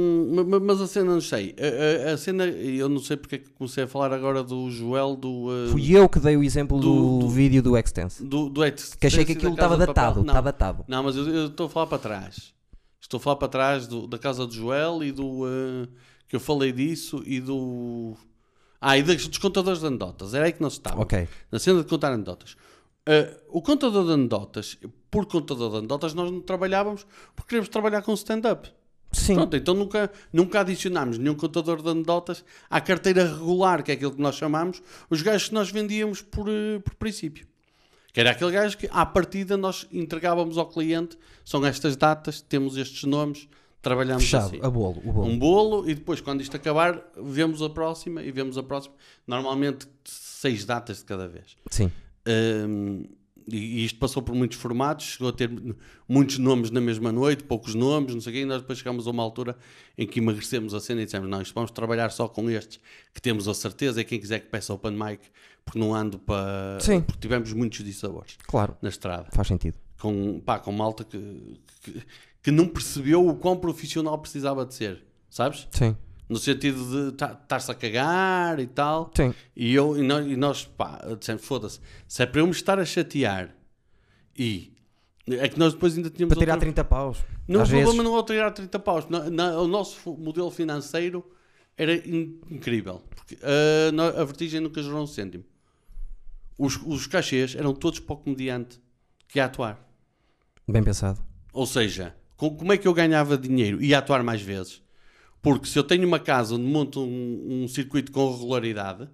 ma- 0.46 0.60
Mas 0.60 0.80
a 0.82 0.86
cena 0.86 1.12
não 1.14 1.20
sei. 1.22 1.54
A, 1.58 2.10
a- 2.10 2.14
a 2.14 2.16
cena, 2.18 2.44
eu 2.46 2.88
não 2.88 3.00
sei 3.00 3.16
porque 3.16 3.36
é 3.36 3.38
que 3.38 3.50
comecei 3.50 3.84
a 3.84 3.86
falar 3.86 4.12
agora 4.12 4.42
do 4.44 4.70
Joel 4.70 5.16
do. 5.16 5.46
uh, 5.48 5.68
Fui 5.70 5.90
eu 5.96 6.06
que 6.08 6.20
dei 6.20 6.36
o 6.36 6.42
exemplo 6.44 6.78
do, 6.78 6.92
do- 6.94 7.18
do- 7.20 7.28
vídeo 7.30 7.62
do 7.62 7.76
Extense. 7.76 8.22
do, 8.22 8.50
do 8.50 8.62
Ex- 8.64 8.94
Que 8.94 9.06
achei 9.06 9.24
que 9.24 9.32
aquilo 9.32 9.52
estava 9.52 9.76
datado. 9.76 10.20
Não, 10.20 10.26
Está 10.26 10.40
datado. 10.42 10.84
Não, 10.86 11.02
mas 11.02 11.16
eu 11.16 11.26
eu 11.28 11.46
estou 11.46 11.66
a 11.66 11.70
falar 11.70 11.86
para 11.86 11.98
trás. 11.98 12.52
Estou 13.00 13.16
a 13.16 13.20
falar 13.20 13.36
para 13.36 13.48
trás 13.48 13.86
do- 13.86 14.06
da 14.06 14.18
casa 14.18 14.46
do 14.46 14.52
Joel 14.52 15.02
e 15.02 15.12
do. 15.12 15.46
eh, 15.46 15.88
que 16.28 16.36
eu 16.36 16.40
falei 16.40 16.72
disso 16.72 17.22
e 17.24 17.40
do. 17.40 18.14
Ah, 18.80 18.96
e 18.96 19.02
dos, 19.02 19.26
dos 19.26 19.38
contadores 19.38 19.80
de 19.80 19.86
anedotas. 19.86 20.34
Era 20.34 20.46
aí 20.46 20.52
que 20.52 20.62
nós 20.62 20.74
estávamos. 20.74 21.04
Ok. 21.04 21.28
Na 21.50 21.58
cena 21.58 21.82
de 21.82 21.88
contar 21.88 22.12
anedotas. 22.12 22.56
Eh, 23.06 23.40
o 23.48 23.62
contador 23.62 24.04
de 24.04 24.12
anedotas, 24.12 24.76
por 25.10 25.24
contador 25.26 25.70
de 25.70 25.76
anedotas, 25.78 26.12
nós 26.12 26.30
não 26.30 26.40
trabalhávamos 26.40 27.06
porque 27.34 27.48
queríamos 27.48 27.70
trabalhar 27.70 28.02
com 28.02 28.12
stand-up. 28.12 28.70
Sim. 29.10 29.34
Pronto, 29.36 29.56
então 29.56 29.74
nunca, 29.74 30.12
nunca 30.30 30.60
adicionámos 30.60 31.16
nenhum 31.16 31.34
contador 31.34 31.82
de 31.82 31.88
anedotas 31.88 32.44
à 32.68 32.80
carteira 32.80 33.24
regular, 33.24 33.82
que 33.82 33.90
é 33.90 33.94
aquilo 33.94 34.12
que 34.12 34.20
nós 34.20 34.36
chamamos, 34.36 34.82
os 35.08 35.22
gajos 35.22 35.48
que 35.48 35.54
nós 35.54 35.70
vendíamos 35.70 36.20
por, 36.20 36.48
eh, 36.48 36.78
por 36.80 36.94
princípio. 36.96 37.46
Que 38.12 38.20
era 38.20 38.32
aquele 38.32 38.50
gajo 38.50 38.76
que, 38.76 38.88
à 38.92 39.06
partida, 39.06 39.56
nós 39.56 39.86
entregávamos 39.90 40.58
ao 40.58 40.66
cliente, 40.66 41.18
são 41.44 41.64
estas 41.64 41.96
datas, 41.96 42.42
temos 42.42 42.76
estes 42.76 43.04
nomes, 43.04 43.48
trabalhamos 43.82 44.24
Fechado. 44.24 44.46
assim. 44.46 44.60
A 44.62 44.70
bolo. 44.70 45.00
O 45.04 45.12
bolo. 45.12 45.26
Um 45.28 45.38
bolo 45.38 45.88
e 45.90 45.94
depois, 45.94 46.20
quando 46.20 46.40
isto 46.40 46.56
acabar, 46.56 47.02
vemos 47.16 47.62
a 47.62 47.70
próxima 47.70 48.22
e 48.22 48.30
vemos 48.30 48.56
a 48.58 48.62
próxima. 48.62 48.94
Normalmente, 49.26 49.86
seis 50.04 50.64
datas 50.64 50.98
de 50.98 51.04
cada 51.04 51.28
vez. 51.28 51.56
Sim. 51.70 51.90
Um, 52.26 53.04
e 53.50 53.82
isto 53.84 53.98
passou 53.98 54.22
por 54.22 54.34
muitos 54.34 54.58
formatos, 54.58 55.06
chegou 55.06 55.30
a 55.30 55.32
ter 55.32 55.50
muitos 56.06 56.36
nomes 56.38 56.70
na 56.70 56.82
mesma 56.82 57.10
noite, 57.10 57.44
poucos 57.44 57.74
nomes, 57.74 58.12
não 58.14 58.20
sei 58.20 58.30
o 58.30 58.36
quê, 58.36 58.42
e 58.42 58.44
nós 58.44 58.60
depois 58.60 58.78
chegamos 58.78 59.06
a 59.06 59.10
uma 59.10 59.22
altura 59.22 59.56
em 59.96 60.06
que 60.06 60.20
emagrecemos 60.20 60.74
a 60.74 60.80
cena 60.80 61.00
e 61.00 61.06
dissemos, 61.06 61.30
não, 61.30 61.40
isto 61.40 61.54
vamos 61.54 61.70
trabalhar 61.70 62.10
só 62.10 62.28
com 62.28 62.50
estes, 62.50 62.78
que 63.14 63.22
temos 63.22 63.48
a 63.48 63.54
certeza, 63.54 64.02
e 64.02 64.04
quem 64.04 64.20
quiser 64.20 64.40
que 64.40 64.48
peça 64.48 64.74
open 64.74 64.92
mic, 64.92 65.20
porque 65.64 65.78
não 65.78 65.94
ando 65.94 66.18
para... 66.18 66.78
Sim. 66.80 67.00
Porque 67.00 67.20
tivemos 67.20 67.50
muitos 67.54 67.82
dissabores 67.82 68.36
Claro. 68.46 68.76
na 68.82 68.90
estrada, 68.90 69.28
Faz 69.32 69.48
sentido. 69.48 69.78
com, 69.98 70.40
pá, 70.40 70.58
com 70.58 70.70
malta 70.72 71.02
que, 71.04 71.58
que, 71.82 72.02
que 72.42 72.50
não 72.50 72.66
percebeu 72.68 73.26
o 73.26 73.34
quão 73.36 73.56
profissional 73.56 74.18
precisava 74.18 74.64
de 74.64 74.74
ser, 74.74 75.04
sabes? 75.28 75.66
Sim. 75.70 75.96
No 76.28 76.36
sentido 76.38 77.10
de 77.10 77.16
ta- 77.16 77.38
estar-se 77.42 77.70
a 77.70 77.74
cagar 77.74 78.60
e 78.60 78.66
tal. 78.66 79.10
Sim. 79.16 79.34
E, 79.56 79.74
eu, 79.74 79.96
e, 79.96 80.02
nós, 80.06 80.26
e 80.26 80.36
nós, 80.36 80.64
pá, 80.66 81.00
dissemos, 81.18 81.42
foda-se, 81.44 81.80
se 82.06 82.22
é 82.22 82.26
para 82.26 82.40
eu 82.40 82.46
me 82.46 82.52
estar 82.52 82.78
a 82.78 82.84
chatear 82.84 83.54
e. 84.38 84.72
É 85.26 85.46
que 85.48 85.58
nós 85.58 85.74
depois 85.74 85.94
ainda 85.96 86.08
tínhamos. 86.08 86.34
Para 86.34 86.40
tirar 86.42 86.54
outra- 86.54 86.66
30 86.66 86.84
paus. 86.84 87.18
Não, 87.46 87.60
o 87.60 87.64
problema 87.64 87.90
vezes. 87.90 88.04
não 88.04 88.18
é 88.18 88.22
tirar 88.22 88.50
30 88.50 88.78
paus. 88.78 89.04
O 89.60 89.66
nosso 89.68 90.10
modelo 90.16 90.50
financeiro 90.50 91.22
era 91.76 91.94
in- 91.94 92.40
incrível. 92.50 93.02
Porque 93.14 93.36
nó- 93.92 94.06
a 94.08 94.24
vertigem 94.24 94.60
nunca 94.60 94.82
gerou 94.82 95.02
um 95.02 95.06
cêntimo. 95.06 95.44
Os, 96.58 96.76
os 96.84 97.06
cachês 97.06 97.54
eram 97.54 97.74
todos 97.74 98.00
para 98.00 98.14
o 98.14 98.16
comediante 98.16 98.80
que 99.28 99.38
ia 99.38 99.44
atuar. 99.44 99.78
Bem 100.66 100.82
pensado. 100.82 101.20
Ou 101.52 101.66
seja, 101.66 102.14
como 102.38 102.72
é 102.72 102.78
que 102.78 102.86
eu 102.86 102.94
ganhava 102.94 103.36
dinheiro? 103.36 103.82
Ia 103.82 103.98
atuar 103.98 104.22
mais 104.22 104.40
vezes. 104.40 104.80
Porque 105.42 105.66
se 105.66 105.78
eu 105.78 105.84
tenho 105.84 106.06
uma 106.06 106.18
casa 106.18 106.54
onde 106.54 106.64
monto 106.64 107.00
um, 107.00 107.64
um 107.64 107.68
circuito 107.68 108.12
com 108.12 108.32
regularidade, 108.32 109.08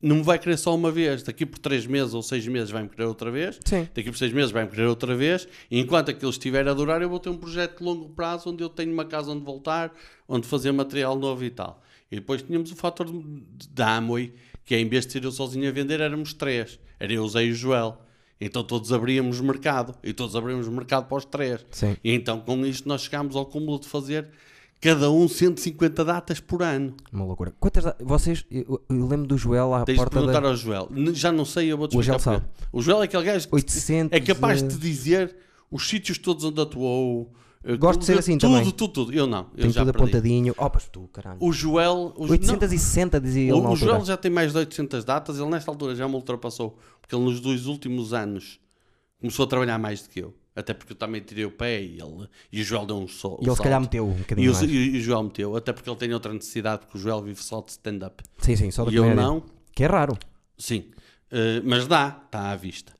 não 0.00 0.16
me 0.16 0.22
vai 0.22 0.38
querer 0.38 0.56
só 0.56 0.74
uma 0.74 0.90
vez. 0.90 1.22
Daqui 1.22 1.44
por 1.44 1.58
três 1.58 1.86
meses 1.86 2.14
ou 2.14 2.22
seis 2.22 2.46
meses 2.46 2.70
vai-me 2.70 2.88
querer 2.88 3.04
outra 3.04 3.30
vez. 3.30 3.58
Sim. 3.64 3.88
Daqui 3.94 4.10
por 4.10 4.16
seis 4.16 4.32
meses 4.32 4.50
vai-me 4.50 4.70
querer 4.70 4.86
outra 4.86 5.14
vez. 5.14 5.46
E 5.70 5.78
enquanto 5.78 6.10
aquilo 6.10 6.30
estiver 6.30 6.66
a 6.68 6.74
durar, 6.74 7.02
eu 7.02 7.08
vou 7.08 7.20
ter 7.20 7.28
um 7.28 7.36
projeto 7.36 7.78
de 7.78 7.84
longo 7.84 8.08
prazo 8.10 8.50
onde 8.50 8.62
eu 8.62 8.68
tenho 8.68 8.92
uma 8.92 9.04
casa 9.04 9.30
onde 9.30 9.44
voltar, 9.44 9.92
onde 10.28 10.46
fazer 10.46 10.72
material 10.72 11.18
novo 11.18 11.44
e 11.44 11.50
tal. 11.50 11.82
E 12.10 12.16
depois 12.16 12.42
tínhamos 12.42 12.70
o 12.70 12.76
fator 12.76 13.06
da 13.70 13.96
Amway, 13.96 14.34
que 14.64 14.74
é 14.74 14.80
em 14.80 14.88
vez 14.88 15.06
de 15.06 15.12
ser 15.12 15.24
eu 15.24 15.32
sozinho 15.32 15.68
a 15.68 15.72
vender, 15.72 16.00
éramos 16.00 16.32
três. 16.32 16.78
Era 17.00 17.12
eu, 17.12 17.26
Zé 17.28 17.44
e 17.44 17.50
o 17.50 17.54
Joel. 17.54 18.00
Então 18.40 18.62
todos 18.62 18.92
abríamos 18.92 19.40
mercado. 19.40 19.94
E 20.02 20.12
todos 20.12 20.36
abríamos 20.36 20.68
mercado 20.68 21.06
para 21.06 21.16
os 21.16 21.24
três. 21.24 21.64
Sim. 21.70 21.96
E 22.04 22.12
então 22.12 22.40
com 22.40 22.64
isto 22.66 22.88
nós 22.88 23.02
chegámos 23.02 23.34
ao 23.36 23.46
cúmulo 23.46 23.80
de 23.80 23.88
fazer 23.88 24.28
cada 24.80 25.10
um 25.10 25.26
150 25.26 26.04
datas 26.04 26.40
por 26.40 26.62
ano. 26.62 26.94
Uma 27.12 27.24
loucura. 27.24 27.52
Quantas 27.58 27.84
vocês, 28.00 28.44
eu, 28.50 28.80
eu 28.88 29.06
lembro 29.06 29.26
do 29.26 29.38
Joel 29.38 29.72
à 29.74 29.84
Tens 29.84 29.94
de 29.94 29.98
porta 29.98 30.18
perguntar 30.18 30.40
da 30.40 30.48
ao 30.48 30.56
Joel. 30.56 30.88
Já 31.14 31.32
não 31.32 31.44
sei, 31.44 31.72
eu 31.72 31.78
vou-te 31.78 31.96
O 31.96 32.02
Joel 32.02 32.16
explicar 32.18 32.38
sabe. 32.38 32.46
porquê. 32.46 32.68
O 32.72 32.82
Joel 32.82 33.02
é 33.02 33.04
aquele 33.04 33.22
gajo 33.24 33.48
que 33.48 33.54
800 33.54 34.16
é 34.16 34.20
capaz 34.20 34.62
de 34.62 34.68
te 34.68 34.78
dizer 34.78 35.34
os 35.70 35.88
sítios 35.88 36.18
todos 36.18 36.44
onde 36.44 36.60
atuou. 36.60 37.32
Eh, 37.66 37.76
Gosto 37.76 38.00
de 38.00 38.06
ser 38.06 38.12
tudo, 38.12 38.20
assim 38.20 38.38
tudo, 38.38 38.50
também. 38.54 38.72
Tudo, 38.72 38.88
tudo, 38.92 39.12
Eu 39.12 39.26
não. 39.26 39.46
Eu 39.56 39.62
tem 39.64 39.70
já 39.70 39.80
tudo 39.82 39.92
perdi. 39.92 40.04
apontadinho. 40.10 40.54
Oh, 40.56 40.70
mas 40.72 40.88
tu, 40.88 41.08
caralho. 41.12 41.38
O 41.40 41.52
Joel... 41.52 42.12
O, 42.16 42.26
860 42.30 43.20
dizia 43.20 43.42
ele 43.52 43.60
não, 43.60 43.70
o, 43.70 43.72
o. 43.72 43.76
Joel 43.76 44.04
já 44.04 44.16
tem 44.16 44.30
mais 44.30 44.52
de 44.52 44.58
800 44.58 45.04
datas. 45.04 45.38
Ele 45.38 45.48
nesta 45.50 45.70
altura 45.70 45.94
já 45.94 46.08
me 46.08 46.14
ultrapassou. 46.14 46.78
Porque 47.00 47.14
ele 47.14 47.24
nos 47.24 47.40
dois 47.40 47.66
últimos 47.66 48.12
anos 48.14 48.58
começou 49.20 49.44
a 49.44 49.48
trabalhar 49.48 49.78
mais 49.78 50.02
do 50.02 50.08
que 50.08 50.20
eu. 50.20 50.34
Até 50.54 50.72
porque 50.72 50.92
eu 50.92 50.96
também 50.96 51.20
tirei 51.20 51.44
o 51.44 51.50
pé 51.50 51.82
e, 51.82 51.98
ele, 52.00 52.28
e 52.50 52.62
o 52.62 52.64
Joel 52.64 52.86
deu 52.86 52.96
um 52.96 53.06
sol. 53.06 53.38
E 53.42 53.46
ele 53.46 53.54
se 53.54 53.62
calhar 53.62 53.78
meteu 53.80 54.06
um 54.08 54.12
E 54.12 54.18
bocadinho 54.20 54.50
o, 54.50 54.54
mais. 54.54 54.70
e, 54.70 54.74
e 54.74 54.96
o 54.98 55.00
Joel 55.02 55.22
meteu, 55.24 55.54
até 55.54 55.70
porque 55.70 55.90
ele 55.90 55.96
tem 55.98 56.14
outra 56.14 56.32
necessidade, 56.32 56.80
porque 56.86 56.96
o 56.96 57.00
Joel 57.00 57.20
vive 57.22 57.42
só 57.42 57.60
de 57.60 57.72
stand-up. 57.72 58.22
Sim, 58.38 58.56
sim, 58.56 58.70
só 58.70 58.84
da 58.86 58.90
E 58.90 58.94
eu 58.96 59.14
não, 59.14 59.42
Que 59.74 59.84
é 59.84 59.86
raro. 59.86 60.16
sim. 60.56 60.84
Eh, 61.30 61.60
mas 61.62 61.86
dá, 61.86 62.22
está 62.24 62.50
à 62.52 62.56
vista. 62.56 62.95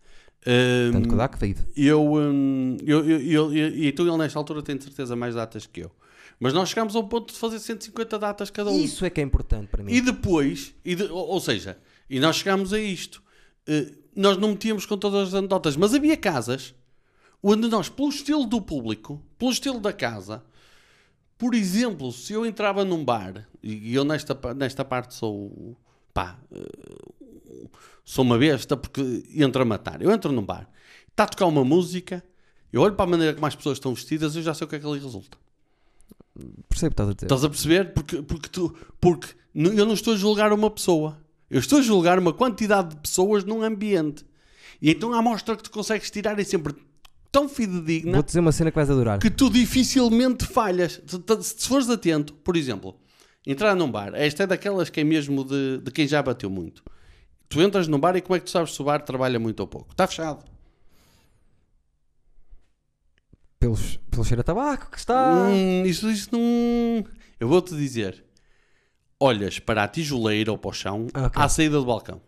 Tanto 0.92 1.08
que 1.08 1.14
dá 1.16 1.28
que 1.28 1.38
vive. 1.38 1.60
eu, 1.76 2.14
hum, 2.14 2.76
eu, 2.84 3.04
eu, 3.08 3.52
e 3.52 3.88
então 3.88 4.06
ele 4.06 4.16
nesta 4.16 4.38
altura 4.38 4.62
tem 4.62 4.76
de 4.76 4.84
certeza 4.84 5.16
mais 5.16 5.34
datas 5.34 5.66
que 5.66 5.80
eu. 5.80 5.90
Mas 6.38 6.52
nós 6.52 6.68
chegámos 6.68 6.94
ao 6.94 7.04
ponto 7.08 7.32
de 7.32 7.38
fazer 7.38 7.58
150 7.58 8.18
datas 8.18 8.50
cada 8.50 8.70
um. 8.70 8.78
Isso 8.78 9.04
é 9.04 9.10
que 9.10 9.20
é 9.20 9.24
importante 9.24 9.68
para 9.68 9.82
mim. 9.82 9.92
E 9.92 10.00
depois, 10.00 10.74
e 10.84 10.94
de- 10.94 11.04
ou, 11.04 11.28
ou 11.28 11.40
seja, 11.40 11.78
e 12.10 12.20
nós 12.20 12.36
chegámos 12.36 12.72
a 12.72 12.78
isto. 12.78 13.22
Eh, 13.66 13.90
nós 14.14 14.36
não 14.36 14.50
metíamos 14.50 14.84
com 14.86 14.96
todas 14.96 15.28
as 15.28 15.34
anedotas, 15.34 15.76
mas 15.76 15.94
havia 15.94 16.16
casas 16.16 16.74
onde 17.42 17.68
nós, 17.68 17.88
pelo 17.88 18.08
estilo 18.08 18.44
do 18.46 18.60
público, 18.60 19.22
pelo 19.38 19.50
estilo 19.50 19.80
da 19.80 19.92
casa, 19.92 20.42
por 21.38 21.54
exemplo, 21.54 22.12
se 22.12 22.32
eu 22.32 22.46
entrava 22.46 22.84
num 22.84 23.04
bar, 23.04 23.46
e 23.62 23.94
eu 23.94 24.04
nesta, 24.04 24.38
nesta 24.54 24.84
parte 24.84 25.14
sou, 25.14 25.76
pá, 26.14 26.38
eh, 26.52 26.58
sou 28.04 28.24
uma 28.24 28.38
besta 28.38 28.76
porque 28.76 29.24
entro 29.34 29.62
a 29.62 29.64
matar. 29.64 30.02
Eu 30.02 30.10
entro 30.10 30.32
num 30.32 30.44
bar, 30.44 30.68
está 31.10 31.24
a 31.24 31.28
tocar 31.28 31.46
uma 31.46 31.64
música, 31.64 32.24
eu 32.72 32.80
olho 32.82 32.94
para 32.94 33.04
a 33.04 33.08
maneira 33.08 33.34
como 33.34 33.46
as 33.46 33.54
pessoas 33.54 33.78
estão 33.78 33.94
vestidas, 33.94 34.36
eu 34.36 34.42
já 34.42 34.54
sei 34.54 34.66
o 34.66 34.68
que 34.68 34.76
é 34.76 34.78
que 34.78 34.86
ali 34.86 34.98
resulta. 34.98 35.38
Percebo 36.68 36.92
estás 36.92 37.08
a 37.08 37.12
dizer. 37.12 37.26
Estás 37.26 37.44
a 37.44 37.48
perceber? 37.48 37.92
Porque, 37.94 38.22
porque, 38.22 38.48
tu, 38.48 38.74
porque 39.00 39.28
eu 39.54 39.86
não 39.86 39.94
estou 39.94 40.14
a 40.14 40.16
julgar 40.16 40.52
uma 40.52 40.70
pessoa. 40.70 41.18
Eu 41.50 41.60
estou 41.60 41.78
a 41.78 41.82
julgar 41.82 42.18
uma 42.18 42.32
quantidade 42.32 42.90
de 42.90 42.96
pessoas 42.96 43.44
num 43.44 43.62
ambiente. 43.62 44.24
E 44.82 44.90
então 44.90 45.12
a 45.14 45.18
amostra 45.18 45.56
que 45.56 45.62
tu 45.62 45.70
consegues 45.70 46.10
tirar 46.10 46.38
é 46.38 46.44
sempre 46.44 46.74
tão 47.32 47.48
fidedigna 47.48 48.12
Vou-te 48.12 48.26
dizer 48.26 48.40
uma 48.40 48.52
cena 48.52 48.70
que 48.70 48.76
vais 48.76 48.90
adorar. 48.90 49.18
que 49.18 49.30
tu 49.30 49.48
dificilmente 49.48 50.44
falhas. 50.44 51.00
Se 51.42 51.68
fores 51.68 51.88
atento, 51.88 52.34
por 52.34 52.56
exemplo, 52.56 52.96
entrar 53.46 53.74
num 53.74 53.90
bar, 53.90 54.12
esta 54.14 54.42
é 54.42 54.46
daquelas 54.46 54.90
que 54.90 55.00
é 55.00 55.04
mesmo 55.04 55.44
de, 55.44 55.78
de 55.78 55.90
quem 55.90 56.06
já 56.06 56.22
bateu 56.22 56.50
muito. 56.50 56.82
Tu 57.48 57.60
entras 57.62 57.86
num 57.88 57.98
bar 57.98 58.16
e 58.16 58.20
como 58.20 58.36
é 58.36 58.38
que 58.40 58.46
tu 58.46 58.50
sabes 58.50 58.74
se 58.74 58.80
o 58.82 58.84
bar 58.84 59.02
trabalha 59.02 59.38
muito 59.38 59.60
ou 59.60 59.66
pouco? 59.66 59.90
Está 59.92 60.06
fechado. 60.06 60.44
Pelos, 63.58 63.96
pelo 64.10 64.24
cheiro 64.24 64.40
a 64.40 64.44
tabaco 64.44 64.90
que 64.90 64.98
está. 64.98 65.46
Hum, 65.48 65.84
isso, 65.84 66.10
isso 66.10 66.28
não. 66.32 67.04
Eu 67.40 67.48
vou-te 67.48 67.74
dizer: 67.74 68.24
olhas 69.18 69.58
para 69.58 69.84
a 69.84 69.88
tijoleira 69.88 70.52
ou 70.52 70.58
para 70.58 70.68
o 70.70 70.72
chão 70.72 71.06
Ah, 71.14 71.26
ok. 71.26 71.42
à 71.42 71.48
saída 71.48 71.78
do 71.78 71.84
balcão. 71.86 72.20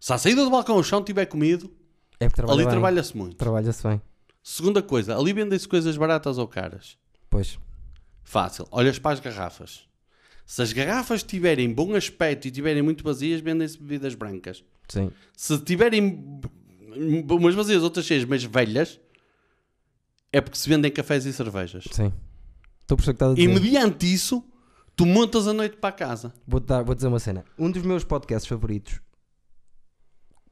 Se 0.00 0.12
à 0.12 0.18
saída 0.18 0.42
do 0.44 0.50
balcão 0.50 0.76
o 0.76 0.82
chão 0.82 1.00
estiver 1.00 1.26
comido, 1.26 1.70
É 2.18 2.28
trabalha 2.28 2.60
ali 2.62 2.70
trabalha-se 2.70 3.16
muito. 3.16 3.36
Trabalha-se 3.36 3.86
bem. 3.86 4.00
Segunda 4.42 4.82
coisa, 4.82 5.16
ali 5.18 5.32
vendem-se 5.34 5.68
coisas 5.68 5.96
baratas 5.96 6.38
ou 6.38 6.48
caras. 6.48 6.96
Pois. 7.28 7.58
Fácil. 8.24 8.66
Olhas 8.70 8.98
para 8.98 9.12
as 9.12 9.20
garrafas. 9.20 9.86
Se 10.50 10.62
as 10.62 10.72
garrafas 10.72 11.22
tiverem 11.22 11.72
bom 11.72 11.94
aspecto 11.94 12.48
e 12.48 12.50
tiverem 12.50 12.82
muito 12.82 13.04
vazias, 13.04 13.40
vendem-se 13.40 13.78
bebidas 13.78 14.16
brancas. 14.16 14.64
Sim. 14.88 15.12
Se 15.36 15.56
tiverem 15.60 16.40
umas 17.30 17.54
vazias, 17.54 17.84
outras 17.84 18.04
cheias, 18.04 18.24
mas 18.24 18.42
velhas, 18.42 18.98
é 20.32 20.40
porque 20.40 20.58
se 20.58 20.68
vendem 20.68 20.90
cafés 20.90 21.24
e 21.24 21.32
cervejas. 21.32 21.84
Sim. 21.92 22.12
Estou 22.82 22.96
o 22.98 23.00
que 23.00 23.08
estás 23.08 23.30
a 23.30 23.34
E 23.34 23.46
dizer. 23.46 23.60
mediante 23.60 24.12
isso, 24.12 24.42
tu 24.96 25.06
montas 25.06 25.46
a 25.46 25.52
noite 25.52 25.76
para 25.76 25.90
a 25.90 25.92
casa. 25.92 26.34
Vou, 26.44 26.58
dar, 26.58 26.82
vou 26.82 26.96
dizer 26.96 27.06
uma 27.06 27.20
cena. 27.20 27.44
Um 27.56 27.70
dos 27.70 27.82
meus 27.84 28.02
podcasts 28.02 28.48
favoritos, 28.48 29.00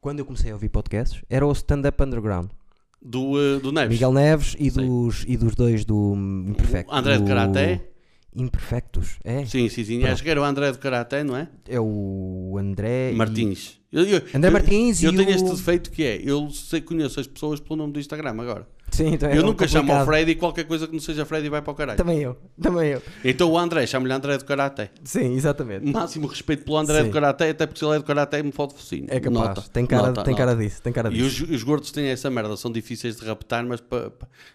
quando 0.01 0.21
eu 0.21 0.25
comecei 0.25 0.53
a 0.53 0.55
ouvir 0.55 0.69
podcasts, 0.69 1.25
era 1.29 1.45
o 1.45 1.51
Stand 1.51 1.89
Up 1.89 2.01
Underground. 2.01 2.51
Do, 3.03 3.33
uh, 3.33 3.59
do 3.59 3.73
Neves. 3.73 3.97
Miguel 3.97 4.13
Neves 4.13 4.55
e 4.61 4.71
Sim. 4.71 4.87
dos, 4.87 5.25
e 5.27 5.37
dos 5.37 5.57
dois 5.57 5.85
do 5.85 6.13
hum, 6.13 6.45
Imperfecto. 6.51 6.95
André 6.95 7.17
de 7.17 7.23
do- 7.25 7.27
Karaté. 7.27 7.91
Imperfectos, 8.37 9.19
é? 9.25 9.45
Sim, 9.47 9.69
sim, 9.69 9.85
sim. 9.85 9.99
Pronto. 10.01 10.13
Acho 10.13 10.23
que 10.23 10.31
era 10.31 10.41
o 10.41 10.45
André 10.45 10.71
do 10.71 10.79
Karaté, 10.79 11.25
não 11.25 11.37
é? 11.37 11.49
É 11.69 11.81
o 11.81 12.57
André. 12.59 13.13
e- 13.13 13.15
Martins. 13.17 13.81
Eu, 13.91 14.05
eu- 14.05 14.23
André 14.35 14.49
eu- 14.49 14.53
Martins 14.53 15.03
Eu 15.03 15.13
e 15.13 15.17
tenho 15.17 15.29
o- 15.29 15.33
este 15.33 15.51
defeito 15.51 15.91
que 15.91 16.03
é, 16.05 16.21
eu 16.23 16.49
sei, 16.51 16.81
conheço 16.81 17.19
as 17.19 17.27
pessoas 17.27 17.59
pelo 17.59 17.77
nome 17.77 17.93
do 17.95 17.99
Instagram 18.01 18.31
agora. 18.41 18.69
Sim, 18.91 19.15
então 19.15 19.29
é 19.29 19.37
eu 19.39 19.43
nunca 19.43 19.67
chamo 19.69 19.93
ao 19.93 19.99
complicado. 20.01 20.07
Freddy 20.07 20.31
e 20.33 20.35
qualquer 20.35 20.65
coisa 20.65 20.87
que 20.87 20.93
não 20.93 21.01
seja 21.01 21.25
Freddy 21.25 21.49
vai 21.49 21.63
para 21.63 21.71
o 21.73 21.75
caralho. 21.75 21.97
Também 21.97 22.21
eu, 22.21 22.37
também 22.61 22.91
eu. 22.91 23.03
Então 23.25 23.51
o 23.51 23.59
André, 23.59 23.87
chamo-lhe 23.87 24.13
André 24.13 24.39
do 24.39 24.45
Karaté. 24.45 24.91
Sim, 25.05 25.35
exatamente. 25.35 25.87
Máximo 25.87 26.27
respeito 26.27 26.65
pelo 26.65 26.77
André 26.79 27.03
Sim. 27.03 27.09
do 27.09 27.13
Karaté, 27.13 27.51
até 27.51 27.67
porque 27.67 27.79
se 27.79 27.85
ele 27.85 27.95
é 27.95 27.99
do 27.99 28.05
Karaté 28.05 28.43
me 28.43 28.51
fode 28.53 28.75
focinho. 28.75 29.07
É 29.09 29.21
capaz. 29.21 29.49
Nota, 29.49 29.63
tem 29.73 29.87
cara, 29.87 30.07
nota, 30.09 30.25
tem 30.25 30.33
nota. 30.33 30.45
cara 30.47 30.57
disso, 30.57 30.83
tem 30.83 30.93
cara 30.93 31.09
E 31.11 31.13
disso. 31.19 31.45
os, 31.45 31.51
os 31.51 31.63
gordos 31.63 31.91
têm 31.93 32.07
essa 32.09 32.29
merda, 32.31 32.57
são 32.57 32.71
difíceis 32.73 33.17
de 33.17 33.25
raptar, 33.25 33.65
mas 33.65 33.81
para 33.81 34.11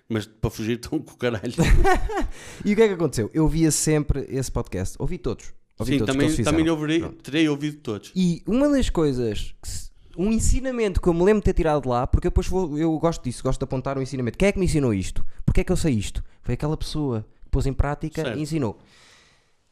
mas 0.10 0.26
para 0.26 0.50
fugir 0.50 0.76
estão 0.78 1.00
com 1.00 1.14
o 1.14 1.18
caralho. 1.18 1.44
E 2.66 2.74
o 2.74 2.76
que 2.76 2.82
é 2.82 2.88
que 2.88 2.94
aconteceu? 2.94 3.30
Eu 3.34 3.48
via 3.48 3.72
sempre 3.72 4.26
esse 4.30 4.52
podcast. 4.52 4.96
Ouvi 5.00 5.18
todos. 5.18 5.54
Ouvi 5.80 5.94
Sim, 5.94 5.98
todos 6.00 6.14
também, 6.14 6.36
também 6.44 7.00
Pronto. 7.00 7.24
terei 7.24 7.50
ouvido 7.50 7.78
todos. 7.78 8.12
E 8.16 8.42
uma 8.46 8.70
das 8.70 8.90
coisas, 8.90 9.56
que 9.62 9.68
se- 9.68 9.83
um 10.18 10.32
ensinamento 10.32 11.02
que 11.02 11.08
eu 11.08 11.14
me 11.14 11.24
lembro 11.24 11.42
de 11.42 11.46
ter 11.46 11.54
tirado 11.54 11.84
de 11.84 11.88
lá, 11.90 12.06
porque 12.06 12.28
depois 12.28 12.48
vou- 12.48 12.78
eu 12.78 12.98
gosto 13.00 13.24
disso, 13.24 13.44
gosto 13.44 13.60
de 13.60 13.64
apontar 13.64 13.98
um 13.98 14.02
ensinamento. 14.02 14.38
Quem 14.38 14.48
é 14.48 14.52
que 14.52 14.60
me 14.60 14.66
ensinou 14.66 14.94
isto? 14.94 15.26
Porquê 15.46 15.62
é 15.62 15.64
que 15.64 15.72
eu 15.72 15.78
sei 15.78 15.94
isto? 15.96 16.24
Foi 16.42 16.54
aquela 16.54 16.78
pessoa 16.78 17.26
que 17.44 17.50
pôs 17.50 17.66
em 17.66 17.74
prática 17.74 18.24
Certo. 18.24 18.38
e 18.38 18.42
ensinou. 18.42 18.78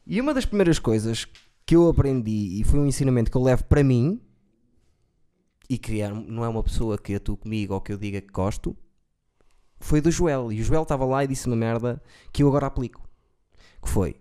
E 0.06 0.20
uma 0.20 0.34
das 0.34 0.44
primeiras 0.44 0.78
coisas 0.78 1.26
que 1.64 1.76
eu 1.76 1.88
aprendi 1.88 2.60
e 2.60 2.64
foi 2.64 2.80
um 2.80 2.86
ensinamento 2.86 3.30
que 3.30 3.36
eu 3.36 3.42
levo 3.42 3.64
para 3.64 3.84
mim 3.84 4.20
e 5.68 5.78
que 5.78 6.02
não 6.08 6.44
é 6.44 6.48
uma 6.48 6.62
pessoa 6.62 6.98
que 6.98 7.14
atua 7.14 7.36
comigo 7.36 7.74
ou 7.74 7.80
que 7.80 7.92
eu 7.92 7.96
diga 7.98 8.20
que 8.20 8.32
gosto, 8.32 8.76
foi 9.78 10.00
do 10.00 10.10
Joel. 10.10 10.52
E 10.52 10.60
o 10.60 10.64
Joel 10.64 10.82
estava 10.82 11.04
lá 11.04 11.24
e 11.24 11.28
disse 11.28 11.46
uma 11.46 11.56
merda 11.56 12.02
que 12.32 12.42
eu 12.42 12.48
agora 12.48 12.66
aplico. 12.66 13.00
Que 13.80 13.88
foi, 13.88 14.16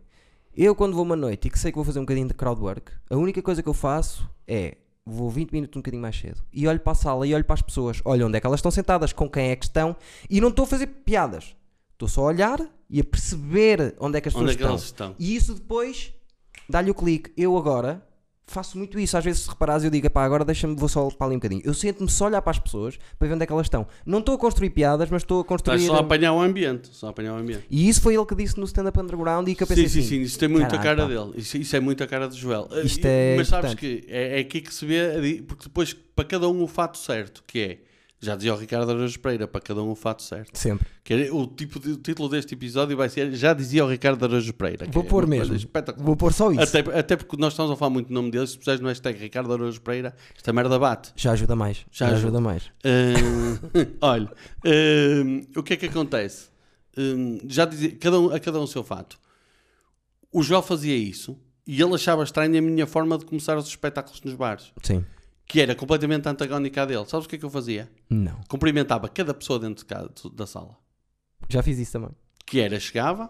eu 0.56 0.76
quando 0.76 0.93
vou 0.95 1.03
uma 1.03 1.15
noite 1.15 1.48
e 1.48 1.52
que 1.52 1.57
sei 1.60 1.72
que 1.72 1.76
vou 1.77 1.84
fazer 1.85 1.99
um 1.99 2.03
bocadinho 2.03 2.27
de 2.27 2.34
crowdwork, 2.34 2.91
a 3.10 3.15
única 3.15 3.41
coisa 3.41 3.61
que 3.61 3.69
eu 3.69 3.73
faço 3.73 4.30
é 4.48 4.77
vou 5.06 5.30
20 5.30 5.52
minutos 5.52 5.76
um 5.78 5.80
bocadinho 5.82 6.02
mais 6.02 6.18
cedo 6.18 6.41
e 6.53 6.68
olho 6.68 6.80
para 6.80 6.91
a 6.91 6.95
sala 6.95 7.26
e 7.28 7.34
olho 7.34 7.44
para 7.44 7.56
as 7.56 7.61
pessoas, 7.61 8.02
olho 8.06 8.28
onde 8.28 8.38
é 8.38 8.41
que 8.41 8.48
elas 8.48 8.60
estão 8.60 8.72
sentadas, 8.72 9.11
com 9.14 9.30
quem 9.30 9.49
é 9.49 9.56
que 9.56 9.65
estão 9.65 9.95
e 10.30 10.40
não 10.40 10.49
estou 10.49 10.64
a 10.64 10.68
fazer 10.68 10.88
piadas. 10.88 11.56
Estou 11.94 12.07
só 12.07 12.22
a 12.22 12.26
olhar 12.26 12.60
e 12.90 12.99
a 12.99 13.03
perceber 13.03 13.95
onde 13.99 14.18
é 14.18 14.22
que 14.22 14.28
as 14.28 14.36
Onde 14.36 14.56
pessoas 14.56 14.56
é 14.56 14.57
que 14.57 14.86
estão. 14.86 15.07
estão? 15.11 15.15
E 15.19 15.36
isso 15.36 15.53
depois 15.53 16.14
dá-lhe 16.68 16.90
o 16.90 16.95
clique. 16.95 17.32
Eu 17.38 17.56
agora 17.57 18.03
faço 18.52 18.78
muito 18.78 18.99
isso. 18.99 19.18
Às 19.18 19.23
vezes, 19.26 19.41
se 19.41 19.49
reparares, 19.49 19.84
eu 19.84 19.90
digo, 19.90 20.10
pá, 20.10 20.23
agora 20.23 20.44
deixa-me, 20.45 20.76
vou 20.76 20.88
só 20.90 21.10
para 21.10 21.28
ali 21.28 21.36
um 21.36 21.40
bocadinho. 21.40 21.61
Eu 21.65 21.73
sento-me 21.73 22.10
só 22.10 22.26
a 22.26 22.28
olhar 22.28 22.41
para 22.41 22.52
as 22.52 22.60
pessoas 22.60 22.98
para 23.18 23.28
ver 23.28 23.34
onde 23.34 23.44
é 23.44 23.48
que 23.48 23.53
elas 23.53 23.65
estão. 23.65 23.88
Não 24.06 24.19
estou 24.19 24.36
a 24.36 24.38
construir 24.38 24.69
piadas, 24.72 25.10
mas 25.10 25.22
estou 25.23 25.41
a 25.41 25.45
construir. 25.45 25.76
Estás 25.78 25.88
só 25.91 25.98
a 25.98 25.99
apanhar 26.02 26.34
o 26.34 26.41
ambiente. 26.41 26.90
Só 26.91 27.07
a 27.07 27.10
apanhar 27.10 27.34
o 27.34 27.38
ambiente. 27.38 27.65
E 27.69 27.88
isso 27.90 28.02
foi 28.02 28.15
ele 28.15 28.26
que 28.26 28.36
disse 28.36 28.57
no 28.60 28.65
Stand 28.65 28.90
Up 28.90 28.99
Underground 28.99 29.48
e 29.48 29.56
que 29.56 29.64
eu 29.64 29.68
pensei 29.68 29.88
Sim, 29.88 29.94
sim, 29.94 29.99
assim, 29.99 30.10
sim, 30.10 30.22
isso 30.22 30.38
tem 30.40 30.48
muita 30.49 30.78
"Caralho, 30.78 30.84
cara 30.84 31.02
pá." 31.03 31.07
dele. 31.26 31.40
Isso, 31.41 31.57
isso 31.57 31.76
é 31.76 31.80
muita 31.80 32.06
cara 32.07 32.28
do 32.28 32.36
Joel. 32.36 32.68
Isto 32.84 33.06
E- 33.06 33.07
é 33.07 33.36
Mas 33.38 33.48
sabes 33.48 33.73
que 33.73 34.03
é, 34.07 34.38
é 34.38 34.41
aqui 34.41 34.61
que 34.61 34.73
se 34.73 34.86
vê, 34.86 34.99
a 35.02 35.44
porque 35.48 35.64
depois 35.65 35.94
para 35.94 36.26
cada 36.26 36.48
um 36.49 36.61
o 36.61 36.68
fato 36.68 36.98
certo, 36.98 37.44
que 37.48 37.60
é, 37.60 37.78
já 38.22 38.35
dizia 38.35 38.53
o 38.53 38.57
Ricardo 38.57 38.91
Araújo 38.91 39.19
Pereira, 39.19 39.48
para 39.48 39.60
cada 39.60 39.81
um 39.81 39.89
o 39.89 39.95
fato 39.95 40.22
certo. 40.22 40.56
Sempre. 40.57 40.88
Que 41.03 41.14
é, 41.15 41.31
o, 41.31 41.48
tipo 41.48 41.80
de- 41.80 41.93
o 41.93 41.98
título 41.98 42.30
deste 42.30 42.53
episódio 42.53 42.95
vai 42.95 43.10
ser, 43.10 43.31
já 43.34 43.52
dizia 43.53 43.84
o 43.84 43.89
Ricardo 43.89 44.23
Araújo 44.23 44.53
Pereira. 44.53 44.85
Vou 44.91 45.03
é 45.03 45.06
pôr 45.07 45.26
coisa 45.27 45.52
mesmo. 45.52 45.69
Vou 45.98 46.15
pôr 46.15 46.31
só 46.31 46.52
isso. 46.52 46.61
Até, 46.61 46.80
até 46.99 47.15
porque 47.18 47.35
nós 47.38 47.53
estamos 47.53 47.72
a 47.72 47.76
falar 47.76 47.89
muito 47.89 48.10
do 48.10 48.14
nome 48.14 48.30
dele, 48.30 48.45
se 48.45 48.57
puseres 48.57 48.80
no 48.80 48.88
hashtag 48.89 49.18
Ricardo 49.18 49.52
Araújo 49.52 49.81
Pereira, 49.81 50.15
esta 50.35 50.53
merda 50.53 50.77
bate. 50.77 51.11
Já 51.15 51.31
ajuda 51.31 51.56
mais. 51.56 51.85
Já 51.91 52.06
Já, 52.10 52.14
ajuda. 52.14 52.27
ajuda 52.27 52.41
mais. 52.41 52.72
Ah, 52.84 53.88
olha, 54.14 54.31
ah, 54.65 55.60
o 55.60 55.64
que 55.64 55.73
é 55.73 55.77
que 55.77 55.85
acontece? 55.88 56.49
Ah, 56.95 57.02
já 57.48 57.65
dizia, 57.65 57.95
cada 57.98 58.19
um, 58.19 58.30
a 58.34 58.39
cada 58.39 58.60
um 58.60 58.64
o 58.64 58.68
seu 58.68 58.84
fato. 58.84 59.18
O 60.31 60.43
Joel 60.43 60.61
fazia 60.61 60.95
isso 60.95 61.38
e 61.68 61.81
ele 61.81 61.93
achava 61.93 62.23
estranha 62.23 62.60
a 62.60 62.61
minha 62.61 62.85
forma 62.88 63.18
de 63.18 63.26
começar 63.26 63.57
os 63.57 63.68
espetáculos 63.68 64.22
nos 64.22 64.34
bares, 64.35 64.72
Sim. 64.84 65.03
Que 65.45 65.59
era 65.59 65.76
completamente 65.76 66.27
antagónica 66.27 66.84
à 66.84 66.85
dele. 66.85 67.05
Sabes 67.05 67.26
o 67.26 67.30
que 67.30 67.35
é 67.35 67.39
que 67.39 67.45
eu 67.45 67.49
fazia? 67.49 67.91
Não. 68.09 68.39
Cumprimentava 68.47 69.09
cada 69.09 69.34
pessoa 69.34 69.59
dentro 69.59 69.84
de 69.84 69.85
casa, 69.85 70.09
da 70.34 70.47
sala. 70.47 70.77
Já 71.49 71.61
fiz 71.61 71.77
isso 71.77 71.93
também. 71.93 72.11
Que 72.45 72.59
era, 72.59 72.80
chegava, 72.80 73.30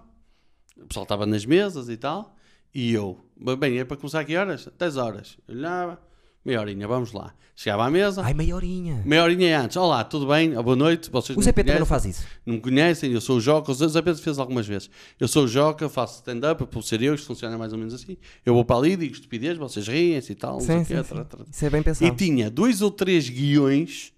o 0.78 0.86
pessoal 0.88 1.04
estava 1.04 1.26
nas 1.26 1.46
mesas 1.46 1.90
e 1.90 1.98
tal, 1.98 2.36
e 2.74 2.94
eu, 2.94 3.20
bem, 3.60 3.80
é 3.80 3.86
para 3.86 3.98
começar 3.98 4.22
a 4.22 4.24
que 4.24 4.36
horas? 4.36 4.68
10 4.78 4.98
horas. 4.98 5.38
Olhava, 5.48 6.02
meia 6.44 6.60
horinha, 6.62 6.88
vamos 6.88 7.12
lá. 7.12 7.34
Chegava 7.56 7.86
à 7.86 7.92
mesa, 7.92 8.24
Ai, 8.24 8.34
meia 8.34 8.56
horinha. 8.56 9.04
meia 9.06 9.24
horinha 9.24 9.62
antes. 9.62 9.78
Olá, 9.78 10.04
tudo 10.04 10.26
bem? 10.26 10.52
Boa 10.54 10.76
noite. 10.76 11.12
Vocês 11.12 11.38
O 11.38 11.42
Zé 11.42 11.52
Pedro 11.52 11.78
não 11.78 11.86
faz 11.86 12.06
isso. 12.06 12.26
Não 12.44 12.56
me 12.56 12.60
conhecem, 12.62 13.12
eu 13.12 13.22
sou 13.22 13.38
o 13.38 13.42
Joca. 13.42 13.72
O 13.72 13.76
Zé 13.76 14.02
Pedro 14.02 14.20
fez 14.22 14.40
algumas 14.40 14.66
vezes. 14.66 14.90
Eu 15.20 15.28
sou 15.28 15.44
o 15.44 15.48
Joca, 15.48 15.88
faço 15.88 16.16
stand-up, 16.16 16.66
por 16.66 16.82
ser 16.84 17.02
eu, 17.04 17.14
isto 17.14 17.28
funciona 17.28 17.58
mais 17.60 17.72
ou 17.72 17.78
menos 17.78 17.94
assim. 17.94 18.18
Eu 18.44 18.56
vou 18.56 18.66
para 18.66 18.78
ali, 18.78 18.96
digo 18.96 19.14
estupidez, 19.14 19.58
vocês 19.58 19.88
riem-se 19.88 20.32
e 20.32 20.36
tal. 20.36 20.60
Sim, 20.60 20.80
quê, 20.80 20.86
sim, 20.86 21.04
tra- 21.04 21.04
sim. 21.04 21.24
tra- 21.26 21.46
Isso 21.52 21.66
é 21.66 21.70
bem 21.70 21.82
E 21.82 21.84
pensado. 21.84 22.16
tinha 22.16 22.50
dois 22.50 22.82
ou 22.82 22.90
três 22.90 23.30
guiões 23.30 24.12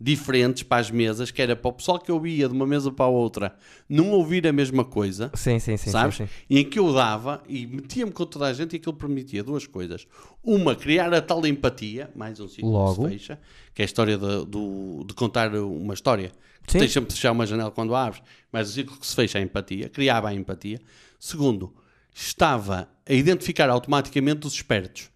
diferentes 0.00 0.62
para 0.62 0.78
as 0.80 0.90
mesas, 0.90 1.30
que 1.30 1.42
era 1.42 1.56
para 1.56 1.68
o 1.68 1.72
pessoal 1.72 1.98
que 1.98 2.10
ouvia 2.12 2.48
de 2.48 2.54
uma 2.54 2.66
mesa 2.66 2.90
para 2.92 3.06
a 3.06 3.08
outra 3.08 3.56
não 3.88 4.10
ouvir 4.10 4.46
a 4.46 4.52
mesma 4.52 4.84
coisa, 4.84 5.30
Sim, 5.34 5.58
sim, 5.58 5.76
sim. 5.76 5.90
sabes? 5.90 6.16
sim, 6.16 6.26
sim. 6.26 6.32
E 6.48 6.58
em 6.60 6.64
que 6.64 6.78
eu 6.78 6.92
dava 6.92 7.42
e 7.48 7.66
metia-me 7.66 8.12
com 8.12 8.24
toda 8.24 8.46
a 8.46 8.52
gente 8.52 8.74
e 8.74 8.76
aquilo 8.76 8.94
permitia 8.94 9.42
duas 9.42 9.66
coisas. 9.66 10.06
Uma, 10.42 10.76
criar 10.76 11.12
a 11.12 11.20
tal 11.20 11.44
empatia, 11.46 12.10
mais 12.14 12.38
um 12.38 12.46
ciclo 12.48 12.70
Logo. 12.70 13.04
que 13.04 13.10
se 13.14 13.18
fecha, 13.18 13.40
que 13.74 13.82
é 13.82 13.84
a 13.84 13.86
história 13.86 14.16
de, 14.16 14.46
do- 14.46 15.04
de 15.06 15.14
contar 15.14 15.54
uma 15.54 15.94
história. 15.94 16.30
Deixa-me 16.70 17.06
fechar 17.10 17.32
uma 17.32 17.46
janela 17.46 17.70
quando 17.70 17.94
abres, 17.94 18.22
mas 18.52 18.68
o 18.68 18.72
ciclo 18.72 18.96
que 18.98 19.06
se 19.06 19.16
fecha 19.16 19.38
é 19.38 19.40
a 19.40 19.44
empatia, 19.44 19.88
criava 19.88 20.28
a 20.28 20.34
empatia. 20.34 20.78
Segundo, 21.18 21.74
estava 22.14 22.88
a 23.08 23.12
identificar 23.12 23.70
automaticamente 23.70 24.46
os 24.46 24.52
espertos. 24.54 25.10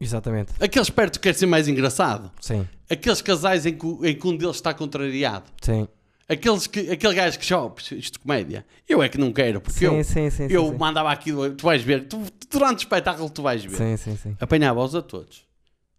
Exatamente. 0.00 0.52
Aquele 0.60 0.82
esperto 0.82 1.18
que 1.18 1.28
quer 1.28 1.34
ser 1.34 1.46
mais 1.46 1.68
engraçado. 1.68 2.30
Sim, 2.40 2.66
Aqueles 2.90 3.20
casais 3.22 3.64
em 3.66 3.76
que, 3.76 3.86
em 3.86 4.14
que 4.14 4.26
um 4.26 4.36
deles 4.36 4.56
está 4.56 4.72
contrariado. 4.74 5.50
sim. 5.62 5.86
Aqueles 6.28 6.66
que, 6.66 6.90
aquele 6.90 7.14
gajo 7.14 7.38
que 7.38 7.44
chove, 7.46 7.76
isto 7.92 8.14
de 8.14 8.18
comédia. 8.18 8.66
Eu 8.88 9.00
é 9.00 9.08
que 9.08 9.16
não 9.16 9.32
quero, 9.32 9.60
porque 9.60 9.78
Sim, 9.78 9.84
eu, 9.98 10.02
sim, 10.04 10.28
sim. 10.28 10.48
eu 10.50 10.76
mandava 10.76 11.12
aquilo, 11.12 11.54
tu 11.54 11.62
vais 11.64 11.80
ver, 11.80 12.08
tu- 12.08 12.20
durante 12.50 12.78
o 12.78 12.82
espetáculo 12.82 13.30
tu 13.30 13.42
vais 13.42 13.64
ver. 13.64 13.76
Sim, 13.76 13.96
sim, 13.96 14.16
sim. 14.16 14.36
Apanhava-os 14.40 14.92
a 14.96 15.00
todos. 15.02 15.46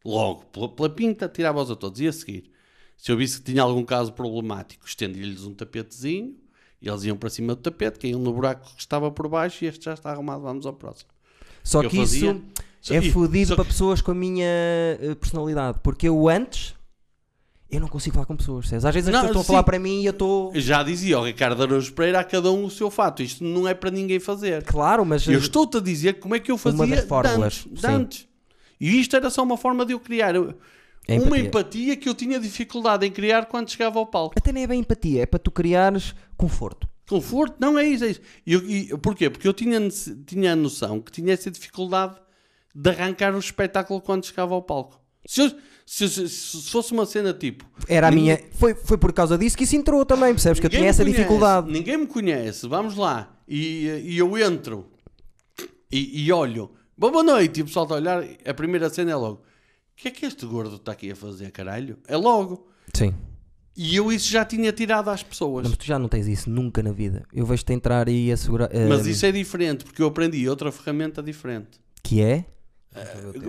Logo, 0.03 0.43
pela, 0.51 0.67
pela 0.67 0.89
pinta, 0.89 1.29
tirava-os 1.29 1.71
a 1.71 1.77
todos. 1.77 2.01
E 2.01 2.07
a 2.07 2.11
seguir, 2.11 2.51
se 2.97 3.09
eu 3.09 3.15
visse 3.15 3.39
que 3.39 3.51
tinha 3.53 3.61
algum 3.63 3.85
caso 3.85 4.11
problemático, 4.11 4.85
estendia-lhes 4.85 5.45
um 5.45 5.53
tapetezinho, 5.53 6.35
e 6.81 6.89
eles 6.89 7.05
iam 7.05 7.15
para 7.15 7.29
cima 7.29 7.55
do 7.55 7.61
tapete, 7.61 7.97
caíam 7.97 8.19
no 8.19 8.33
buraco 8.33 8.69
que 8.75 8.81
estava 8.81 9.09
por 9.09 9.29
baixo, 9.29 9.63
e 9.63 9.67
este 9.69 9.85
já 9.85 9.93
está 9.93 10.11
arrumado, 10.11 10.41
vamos 10.41 10.65
ao 10.65 10.73
próximo. 10.73 11.09
Só 11.63 11.81
que 11.87 11.95
fazia- 11.95 12.31
isso 12.31 12.43
Só- 12.87 12.93
é 12.95 13.01
fodido 13.01 13.55
para 13.55 13.65
pessoas 13.65 14.01
com 14.01 14.11
a 14.11 14.15
minha 14.15 14.45
eh, 14.45 15.15
personalidade. 15.19 15.79
Porque 15.83 16.07
eu 16.07 16.27
antes, 16.29 16.75
eu 17.69 17.79
não 17.81 17.87
consigo 17.87 18.13
falar 18.13 18.25
com 18.25 18.35
pessoas. 18.35 18.61
percebes? 18.65 18.85
Às 18.85 18.93
vezes 18.95 19.09
as 19.09 19.13
Não, 19.13 19.21
pessoas 19.21 19.41
estão 19.41 19.41
a 19.41 19.45
falar 19.57 19.63
para 19.63 19.79
mim 19.79 20.01
e 20.01 20.05
eu 20.05 20.11
estou... 20.11 20.51
Já 20.55 20.83
dizia 20.83 21.19
o 21.19 21.25
Ricardo 21.25 21.61
Araújo 21.63 21.91
Pereira, 21.93 22.19
a 22.19 22.23
cada 22.23 22.51
um 22.51 22.65
o 22.65 22.69
seu 22.71 22.89
fato. 22.89 23.21
Isto 23.21 23.43
não 23.43 23.67
é 23.67 23.73
para 23.73 23.91
ninguém 23.91 24.19
fazer. 24.19 24.63
Claro, 24.63 25.05
mas... 25.05 25.27
Eu 25.27 25.39
estou-te 25.39 25.77
a 25.77 25.79
dizer 25.81 26.19
como 26.19 26.35
é 26.35 26.39
que 26.39 26.51
eu 26.51 26.57
fazia 26.57 26.83
Uma 26.85 26.95
das 26.95 27.05
fórmulas, 27.05 27.65
antes. 27.83 28.27
E 28.79 28.99
isto 28.99 29.15
era 29.15 29.29
só 29.29 29.43
uma 29.43 29.57
forma 29.57 29.85
de 29.85 29.93
eu 29.93 29.99
criar 29.99 30.35
É 30.35 30.39
uma 30.39 30.55
empatia. 31.17 31.39
empatia 31.39 31.95
que 31.97 32.07
eu 32.07 32.13
tinha 32.13 32.39
dificuldade 32.39 33.05
em 33.05 33.11
criar 33.11 33.45
quando 33.47 33.69
chegava 33.71 33.97
ao 33.99 34.05
palco. 34.05 34.35
Até 34.37 34.51
nem 34.51 34.63
é 34.63 34.67
bem 34.67 34.79
empatia, 34.81 35.23
é 35.23 35.25
para 35.25 35.39
tu 35.39 35.49
criares 35.51 36.13
conforto. 36.37 36.87
Conforto? 37.09 37.55
Não 37.59 37.79
é 37.79 37.85
isso. 37.87 38.03
É 38.03 38.07
isso. 38.09 38.21
E, 38.45 38.53
e- 38.55 38.97
porquê? 38.97 39.29
Porque 39.29 39.47
eu 39.47 39.53
tinha, 39.53 39.79
tinha 40.25 40.53
a 40.53 40.55
noção 40.55 40.99
que 41.01 41.11
tinha 41.11 41.33
essa 41.33 41.49
dificuldade 41.49 42.15
de 42.79 42.89
arrancar 42.91 43.33
o 43.35 43.39
espetáculo 43.39 43.99
quando 44.01 44.25
chegava 44.25 44.53
ao 44.53 44.61
palco. 44.61 45.01
Se, 45.25 45.41
eu- 45.41 45.51
se, 45.85 46.07
se- 46.07 46.29
se 46.29 46.69
fosse 46.69 46.91
uma 46.93 47.05
cena 47.05 47.33
tipo. 47.33 47.65
Era 47.87 48.07
a 48.07 48.11
ninguém- 48.11 48.37
minha... 48.37 48.49
Foi, 48.53 48.75
foi 48.75 48.97
por 48.97 49.11
causa 49.11 49.37
disso 49.37 49.57
que 49.57 49.63
isso 49.63 49.75
entrou 49.75 50.05
também, 50.05 50.33
percebes? 50.33 50.59
Que 50.59 50.67
eu 50.67 50.69
tinha 50.69 50.85
essa 50.87 51.03
conhece, 51.03 51.17
dificuldade. 51.17 51.71
Ninguém 51.71 51.97
me 51.97 52.05
conhece, 52.07 52.67
vamos 52.67 52.95
lá. 52.95 53.35
E, 53.47 53.87
e 54.05 54.17
eu 54.17 54.37
entro 54.37 54.85
e, 55.91 56.25
e 56.25 56.31
olho. 56.31 56.69
Boa 56.97 57.23
noite. 57.23 57.59
E 57.59 57.63
o 57.63 57.65
pessoal 57.65 57.85
está 57.85 57.95
a 57.95 57.97
olhar. 57.97 58.23
A 58.45 58.53
primeira 58.53 58.89
cena 58.89 59.11
é 59.11 59.15
logo. 59.15 59.37
O 59.37 59.41
que 59.95 60.07
é 60.09 60.11
que 60.11 60.25
este 60.25 60.45
gordo 60.45 60.75
está 60.75 60.91
aqui 60.91 61.11
a 61.11 61.15
fazer, 61.15 61.49
caralho? 61.51 61.97
É 62.07 62.15
logo. 62.15 62.67
Sim. 62.93 63.13
E 63.75 63.95
eu 63.95 64.11
isso 64.11 64.29
já 64.31 64.43
tinha 64.45 64.71
tirado 64.71 65.09
às 65.09 65.21
pessoas. 65.23 65.63
Não, 65.63 65.69
mas 65.69 65.77
tu 65.77 65.85
já 65.85 65.97
não 65.99 66.07
tens 66.07 66.27
isso 66.27 66.49
nunca 66.49 66.81
na 66.83 66.91
vida. 66.91 67.23
Eu 67.33 67.45
vejo-te 67.45 67.73
entrar 67.73 68.07
e 68.09 68.31
assegurar... 68.31 68.69
eh, 68.73 68.87
Mas 68.87 69.05
isso 69.05 69.25
é 69.25 69.31
diferente, 69.31 69.83
porque 69.83 70.01
eu 70.01 70.07
aprendi 70.07 70.47
outra 70.49 70.71
ferramenta 70.71 71.21
diferente. 71.21 71.79
Que 72.03 72.21
é? 72.21 72.45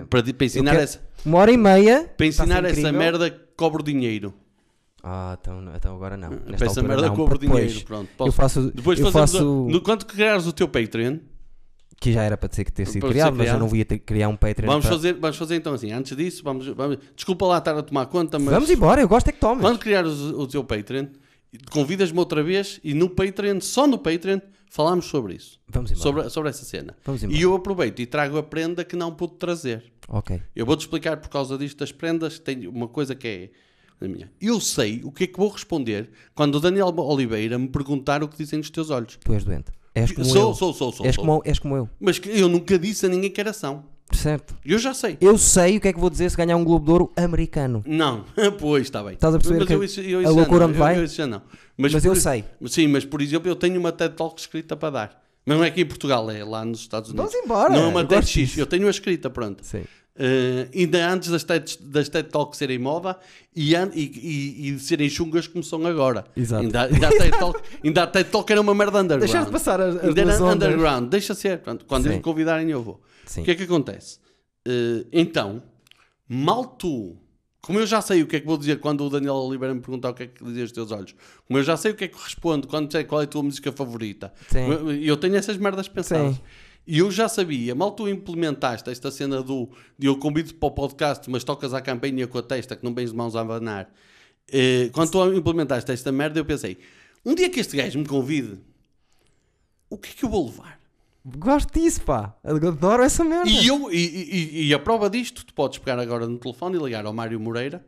Para, 0.09 0.23
para 0.33 0.45
ensinar, 0.45 0.71
quero- 0.71 0.83
essa, 0.83 1.01
Uma 1.25 1.39
hora 1.39 1.51
e 1.51 1.57
meia... 1.57 2.03
para 2.15 2.25
está-se 2.27 2.49
ensinar 2.49 2.65
essa 2.65 2.79
incrível. 2.79 2.99
merda 2.99 3.29
que 3.29 3.39
cobro 3.57 3.81
dinheiro. 3.83 4.33
Ah, 5.03 5.37
então, 5.41 5.63
então 5.75 5.95
agora 5.95 6.17
não. 6.17 6.29
Nesta 6.29 6.57
Para 6.57 6.67
essa 6.67 6.83
merda 6.83 7.07
não, 7.07 7.15
cobro 7.15 7.37
depois 7.37 7.65
dinheiro. 7.67 7.85
Pronto, 7.87 8.09
Eu 8.11 8.15
posso- 8.17 8.31
faço... 8.33 8.71
Depois 8.71 8.99
eu 8.99 9.11
faço... 9.11 9.43
no, 9.69 9.81
quando 9.81 10.05
criares 10.05 10.45
o 10.45 10.51
teu 10.53 10.67
Patreon, 10.67 11.17
Que 12.01 12.11
já 12.13 12.23
era 12.23 12.37
para 12.37 12.49
ter, 12.49 12.69
ter 12.69 12.85
sido 12.85 13.01
Para 13.01 13.09
criado, 13.09 13.35
mas 13.35 13.47
eu 13.47 13.57
não 13.59 13.73
ia 13.75 13.85
ter, 13.85 13.99
criar 13.99 14.27
um 14.29 14.35
Patreon 14.35 14.67
vamos 14.67 14.85
para- 14.85 14.95
fazer, 14.95 15.13
vamos 15.13 15.37
fazer 15.37 15.55
então 15.55 15.73
assim. 15.73 15.91
Antes 15.91 16.15
disso, 16.15 16.43
vamos, 16.43 16.67
vamos- 16.67 16.97
desculpa 17.15 17.45
lá 17.45 17.57
estar 17.59 17.77
a 17.77 17.81
tomar 17.81 18.05
conta, 18.07 18.37
mas 18.37 18.53
Vamos 18.53 18.69
embora, 18.69 19.01
eu 19.01 19.07
gosto 19.07 19.29
é 19.29 19.31
que 19.31 19.39
tomes. 19.39 19.61
quando 19.61 19.79
criares 19.79 20.11
o, 20.11 20.41
o 20.41 20.47
teu 20.47 20.63
Patreon, 20.63 21.07
convidas-me 21.71 22.19
outra 22.19 22.43
vez 22.43 22.79
e 22.83 22.93
no 22.93 23.09
Patreon, 23.09 23.59
só 23.61 23.87
no 23.87 23.97
Patreon, 23.97 24.39
falamos 24.69 25.05
sobre 25.05 25.33
isso. 25.35 25.59
Vamos 25.67 25.91
embora. 25.91 26.03
Sobre, 26.03 26.29
sobre 26.29 26.49
essa 26.49 26.63
cena. 26.63 26.95
Vamos 27.05 27.23
embora. 27.23 27.37
E 27.37 27.41
eu 27.41 27.53
aproveito 27.55 27.99
e 27.99 28.05
trago 28.05 28.37
a 28.37 28.43
prenda 28.43 28.83
que 28.85 28.95
não 28.95 29.11
pude 29.13 29.33
trazer. 29.33 29.83
Ok. 30.07 30.41
Eu 30.55 30.65
vou-te 30.65 30.81
explicar 30.81 31.17
por 31.17 31.29
causa 31.29 31.57
disto 31.57 31.77
das 31.79 31.91
prendas. 31.91 32.39
Tenho 32.39 32.69
uma 32.71 32.87
coisa 32.87 33.13
que 33.15 33.27
é 33.27 33.49
a 34.05 34.07
minha. 34.07 34.31
Eu 34.39 34.59
sei 34.61 35.01
o 35.03 35.11
que 35.11 35.25
é 35.25 35.27
que 35.27 35.37
vou 35.37 35.49
responder 35.49 36.09
quando 36.33 36.55
o 36.55 36.59
Daniel 36.59 36.87
Oliveira 36.97 37.59
me 37.59 37.67
perguntar 37.67 38.23
o 38.23 38.27
que 38.27 38.37
dizem 38.37 38.59
os 38.59 38.69
teus 38.69 38.89
olhos. 38.89 39.17
Tu 39.23 39.33
és 39.33 39.43
doente. 39.43 39.71
És 39.93 40.11
como 40.11 40.25
Sou, 40.25 40.49
eu. 40.49 40.53
sou, 40.53 40.73
sou, 40.73 40.91
sou. 40.93 41.05
és, 41.05 41.15
sou. 41.15 41.25
Como, 41.25 41.41
és 41.43 41.59
como 41.59 41.75
eu. 41.75 41.89
Mas 41.99 42.21
eu 42.25 42.47
nunca 42.47 42.77
disse 42.79 43.05
a 43.05 43.09
ninguém 43.09 43.29
que 43.29 43.41
era 43.41 43.51
são. 43.51 43.83
Certo. 44.11 44.55
Eu 44.65 44.79
já 44.79 44.91
sei. 44.93 45.17
Eu 45.21 45.37
sei 45.37 45.77
o 45.77 45.81
que 45.81 45.87
é 45.87 45.93
que 45.93 45.99
vou 45.99 46.09
dizer 46.09 46.31
se 46.31 46.37
ganhar 46.37 46.55
um 46.57 46.63
Globo 46.63 46.83
de 46.85 46.91
Ouro 46.91 47.11
americano. 47.15 47.83
Não, 47.85 48.25
pois 48.59 48.83
está 48.83 49.03
bem. 49.03 49.13
Estás 49.13 49.35
a 49.35 49.37
perceber 49.37 49.59
mas 49.59 49.67
que 49.67 49.73
eu 49.73 49.83
isso, 49.83 50.01
eu 50.01 50.27
a 50.27 50.31
loucura 50.31 50.65
onde 50.65 50.73
Eu- 50.75 50.79
vai? 50.79 50.97
Eu, 50.97 51.03
isso 51.03 51.15
já 51.15 51.27
não. 51.27 51.41
Mas, 51.79 51.93
por- 51.93 52.05
eu 52.05 52.15
sei. 52.15 52.43
Sim, 52.67 52.87
mas 52.87 53.05
por 53.05 53.21
exemplo, 53.21 53.49
eu 53.49 53.55
tenho 53.55 53.79
uma 53.79 53.91
TED 53.91 54.15
Talk 54.15 54.39
escrita 54.39 54.75
para 54.75 54.89
dar. 54.89 55.23
Mas 55.45 55.57
não 55.57 55.63
é 55.63 55.67
aqui 55.69 55.81
em 55.81 55.85
Portugal, 55.85 56.29
é 56.29 56.43
lá 56.43 56.63
nos 56.65 56.81
Estados 56.81 57.09
Unidos. 57.09 57.31
Vamos 57.31 57.45
embora. 57.45 57.73
Não 57.73 57.83
é 57.83 57.87
uma 57.87 58.01
eu 58.01 58.07
TED 58.07 58.21
gosto 58.21 58.31
X, 58.33 58.49
disso. 58.49 58.59
eu 58.59 58.65
tenho 58.65 58.85
a 58.87 58.89
escrita, 58.89 59.29
pronto. 59.29 59.65
Sim. 59.65 59.83
Eh, 60.21 60.67
ainda 60.75 61.09
antes 61.09 61.29
das 61.29 61.43
TED, 61.45 61.77
das 61.81 62.09
TED 62.09 62.27
Talks 62.29 62.57
serem 62.59 62.77
moda 62.77 63.17
e, 63.55 63.73
e, 63.73 63.87
e, 63.95 64.69
e 64.75 64.79
serem 64.79 65.09
chungas 65.09 65.47
como 65.47 65.63
são 65.63 65.87
agora. 65.87 66.25
Exato. 66.35 66.61
Ainda, 66.63 66.83
ainda, 66.83 67.07
a 67.07 67.11
TED 67.11 67.31
Talk, 67.39 67.59
ainda 67.81 68.03
a 68.03 68.07
TED 68.07 68.29
Talk 68.29 68.51
era 68.51 68.59
uma 68.59 68.75
merda 68.75 68.99
underground. 68.99 69.21
Deixar 69.31 69.45
de 69.45 69.51
passar 69.51 69.79
as, 69.79 69.95
as 69.95 70.03
Ainda 70.03 70.21
era 70.21 70.33
ondas. 70.43 70.55
underground, 70.55 71.09
deixa 71.09 71.33
ser. 71.33 71.59
Pronto, 71.59 71.85
quando 71.85 72.03
Sim. 72.03 72.09
eles 72.09 72.17
me 72.17 72.23
convidarem, 72.23 72.69
eu 72.69 72.83
vou. 72.83 73.01
Sim. 73.25 73.41
O 73.41 73.45
que 73.45 73.51
é 73.51 73.55
que 73.55 73.63
acontece? 73.63 74.19
Eh, 74.67 75.05
então, 75.13 75.63
mal 76.27 76.65
tu, 76.65 77.15
como 77.61 77.79
eu 77.79 77.85
já 77.85 78.01
sei 78.01 78.21
o 78.23 78.27
que 78.27 78.37
é 78.37 78.39
que 78.39 78.45
vou 78.45 78.57
dizer 78.57 78.79
quando 78.79 79.03
o 79.05 79.09
Daniel 79.09 79.35
Oliveira 79.35 79.73
me 79.75 79.81
perguntar 79.81 80.09
o 80.09 80.13
que 80.13 80.23
é 80.23 80.27
que 80.27 80.43
dizem 80.43 80.63
os 80.63 80.71
teus 80.71 80.91
olhos, 80.91 81.13
como 81.47 81.59
eu 81.59 81.63
já 81.63 81.75
sei 81.77 81.91
o 81.91 81.95
que 81.95 82.05
é 82.05 82.07
que 82.07 82.17
respondo 82.21 82.67
quando 82.67 82.87
disser 82.87 83.05
qual 83.05 83.21
é 83.21 83.25
a 83.25 83.27
tua 83.27 83.43
música 83.43 83.71
favorita, 83.71 84.33
Sim. 84.49 84.59
eu- 85.01 85.17
tenho 85.17 85.35
essas 85.35 85.57
merdas 85.57 85.87
pensadas. 85.87 86.35
Sim. 86.35 86.41
E 86.87 86.97
eu 86.99 87.11
já 87.11 87.27
sabia, 87.29 87.75
mal 87.75 87.91
tu 87.91 88.07
implementaste 88.09 88.89
esta 88.89 89.11
cena 89.11 89.43
do 89.43 89.69
de 89.97 90.07
eu 90.07 90.17
convido 90.17 90.53
para 90.55 90.67
o 90.67 90.71
podcast, 90.71 91.29
mas 91.29 91.43
tocas 91.43 91.73
à 91.73 91.81
campanha 91.81 92.25
com 92.25 92.37
a 92.37 92.41
testa 92.41 92.75
que 92.75 92.83
não 92.83 92.93
vens 92.95 93.11
de 93.11 93.15
mãos 93.17 93.35
a 93.35 93.41
abanar. 93.41 93.93
Eh, 94.51 94.89
quando 94.91 95.11
tu 95.11 95.33
implementaste 95.33 95.91
esta 95.91 96.11
merda, 96.11 96.39
eu 96.39 96.45
pensei: 96.45 96.79
um 97.23 97.35
dia 97.35 97.47
que 97.49 97.59
este 97.59 97.77
gajo 97.77 97.99
me 97.99 98.05
convide, 98.07 98.57
o 99.87 99.97
que 99.97 100.09
é 100.09 100.13
que 100.13 100.25
eu 100.25 100.29
vou 100.29 100.45
levar? 100.47 100.78
Gosto 101.25 101.79
disso, 101.79 102.01
pá. 102.01 102.35
Adoro 102.43 103.03
essa 103.03 103.23
merda. 103.23 103.49
E, 103.49 103.67
eu, 103.67 103.91
e, 103.91 103.97
e- 103.97 104.67
e 104.67 104.73
a 104.73 104.79
prova 104.79 105.09
disto, 105.09 105.45
tu 105.45 105.53
podes 105.53 105.77
pegar 105.77 105.99
agora 105.99 106.27
no 106.27 106.37
telefone 106.37 106.77
e 106.77 106.81
ligar 106.83 107.05
ao 107.05 107.13
Mário 107.13 107.39
Moreira, 107.39 107.85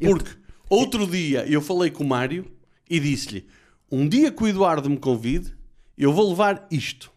porque 0.00 0.30
outro 0.70 1.06
dia 1.06 1.44
eu 1.48 1.60
falei 1.60 1.90
com 1.90 2.04
o 2.04 2.06
Mário 2.06 2.46
e 2.88 3.00
disse-lhe: 3.00 3.46
um 3.90 4.08
dia 4.08 4.30
que 4.30 4.42
o 4.42 4.46
Eduardo 4.48 4.88
me 4.88 4.96
convide, 4.98 5.54
eu 5.96 6.12
vou 6.12 6.28
levar 6.30 6.66
isto. 6.70 7.10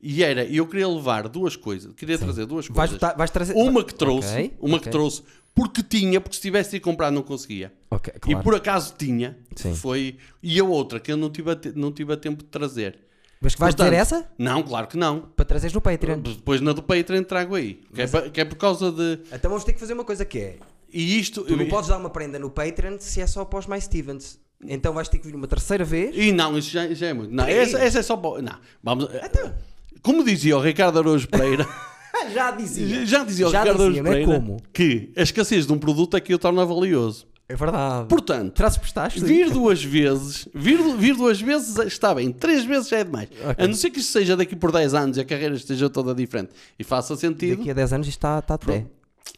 E 0.00 0.22
era, 0.22 0.44
eu 0.44 0.64
queria 0.68 0.86
levar 0.86 1.28
duas 1.28 1.56
coisas, 1.56 1.92
queria 1.94 2.16
trazer 2.16 2.46
duas 2.46 2.68
Vais, 2.68 2.90
coisas. 2.90 2.98
tá- 3.00 3.14
vais 3.16 3.30
trazer. 3.32 3.54
Uma 3.54 3.82
que 3.84 3.92
trouxe, 3.92 4.28
Ok, 4.32 4.54
uma 4.60 4.76
ok. 4.76 4.84
que 4.84 4.90
trouxe, 4.90 5.22
porque 5.52 5.82
tinha, 5.82 6.20
porque 6.20 6.36
se 6.36 6.40
tivesse 6.42 6.70
de 6.70 6.78
comprar 6.80 7.10
não 7.10 7.22
conseguia. 7.22 7.72
Ok, 7.90 8.14
claro. 8.20 8.40
E 8.40 8.44
por 8.44 8.54
acaso 8.54 8.94
tinha, 8.96 9.36
Sim. 9.56 9.74
foi, 9.74 10.16
e 10.40 10.60
a 10.60 10.64
outra 10.64 11.00
que 11.00 11.10
eu 11.10 11.16
não 11.16 11.28
tive 11.28 11.50
a, 11.50 11.56
te- 11.56 11.72
não 11.74 11.90
tive 11.90 12.12
a 12.12 12.16
tempo 12.16 12.44
de 12.44 12.48
trazer. 12.48 12.96
Mas 13.40 13.54
que 13.54 13.60
vais 13.60 13.74
Portanto, 13.74 13.90
dizer 13.92 14.00
essa? 14.02 14.28
Não, 14.36 14.62
claro 14.62 14.86
que 14.88 14.96
não. 14.96 15.20
Para 15.36 15.44
trazeres 15.44 15.72
no 15.72 15.80
Patreon. 15.80 16.18
Depois 16.20 16.60
na 16.60 16.72
do 16.72 16.82
Patreon 16.82 17.22
trago 17.22 17.54
aí. 17.54 17.80
Que 17.94 18.02
é, 18.02 18.30
que 18.30 18.40
é 18.40 18.44
por 18.44 18.56
causa 18.56 18.90
de. 18.90 19.20
Então 19.32 19.48
vamos 19.50 19.64
ter 19.64 19.72
que 19.72 19.80
fazer 19.80 19.92
uma 19.94 20.04
coisa 20.04 20.24
que 20.24 20.38
é. 20.38 20.56
E 20.92 21.18
isto. 21.18 21.42
Tu 21.44 21.56
não 21.56 21.66
podes 21.66 21.88
dar 21.88 21.98
uma 21.98 22.10
prenda 22.10 22.38
no 22.38 22.50
Patreon 22.50 22.96
se 22.98 23.20
é 23.20 23.26
só 23.26 23.44
para 23.44 23.58
os 23.60 23.66
mais 23.66 23.84
Stevens. 23.84 24.38
Então 24.66 24.92
vais 24.92 25.08
ter 25.08 25.18
que 25.18 25.26
vir 25.28 25.36
uma 25.36 25.46
terceira 25.46 25.84
vez. 25.84 26.16
E 26.16 26.32
não, 26.32 26.58
isso 26.58 26.70
já, 26.70 26.92
já 26.92 27.06
é 27.06 27.12
muito. 27.12 27.32
Não, 27.32 27.44
essa, 27.44 27.78
essa 27.78 28.00
é 28.00 28.02
só. 28.02 28.16
para- 28.16 28.42
Não, 28.42 28.56
vamos. 28.82 29.04
Então. 29.24 29.54
Como 30.02 30.24
dizia 30.24 30.56
o 30.56 30.60
Ricardo 30.60 30.98
Araújo 30.98 31.28
Pereira, 31.28 31.66
Já 32.34 32.50
dizia. 32.52 33.04
já 33.06 33.22
dizia 33.24 33.46
o 33.46 33.50
Já 33.50 33.60
Ricardo 33.62 33.76
dizia, 33.86 34.00
Araújo 34.00 34.00
é 34.00 34.02
Pereira 34.24 34.32
como? 34.40 34.56
que 34.72 35.12
a 35.16 35.22
escassez 35.22 35.66
de 35.66 35.72
um 35.72 35.78
produto 35.78 36.16
é 36.16 36.20
que 36.20 36.34
o 36.34 36.38
torna 36.38 36.64
valioso. 36.64 37.26
É 37.48 37.56
verdade. 37.56 38.08
Portanto, 38.08 38.62
pistaches? 38.80 39.22
vir 39.22 39.48
duas 39.50 39.82
vezes, 39.82 40.46
vir, 40.54 40.78
vir 40.98 41.16
duas 41.16 41.40
vezes 41.40 41.78
está 41.78 42.14
bem, 42.14 42.30
três 42.30 42.62
vezes 42.64 42.88
já 42.90 42.98
é 42.98 43.04
demais. 43.04 43.28
Ok. 43.42 43.64
A 43.64 43.66
não 43.66 43.74
ser 43.74 43.88
que 43.90 44.00
isto 44.00 44.12
seja 44.12 44.36
daqui 44.36 44.54
por 44.54 44.70
10 44.70 44.92
anos 44.94 45.16
e 45.16 45.20
a 45.20 45.24
carreira 45.24 45.54
esteja 45.54 45.88
toda 45.88 46.14
diferente 46.14 46.50
e 46.78 46.84
faça 46.84 47.16
sentido, 47.16 47.56
Daqui 47.58 47.70
a 47.70 47.74
10 47.74 47.92
anos 47.94 48.06
isto 48.06 48.18
está, 48.18 48.38
está 48.38 48.58
pé. 48.58 48.84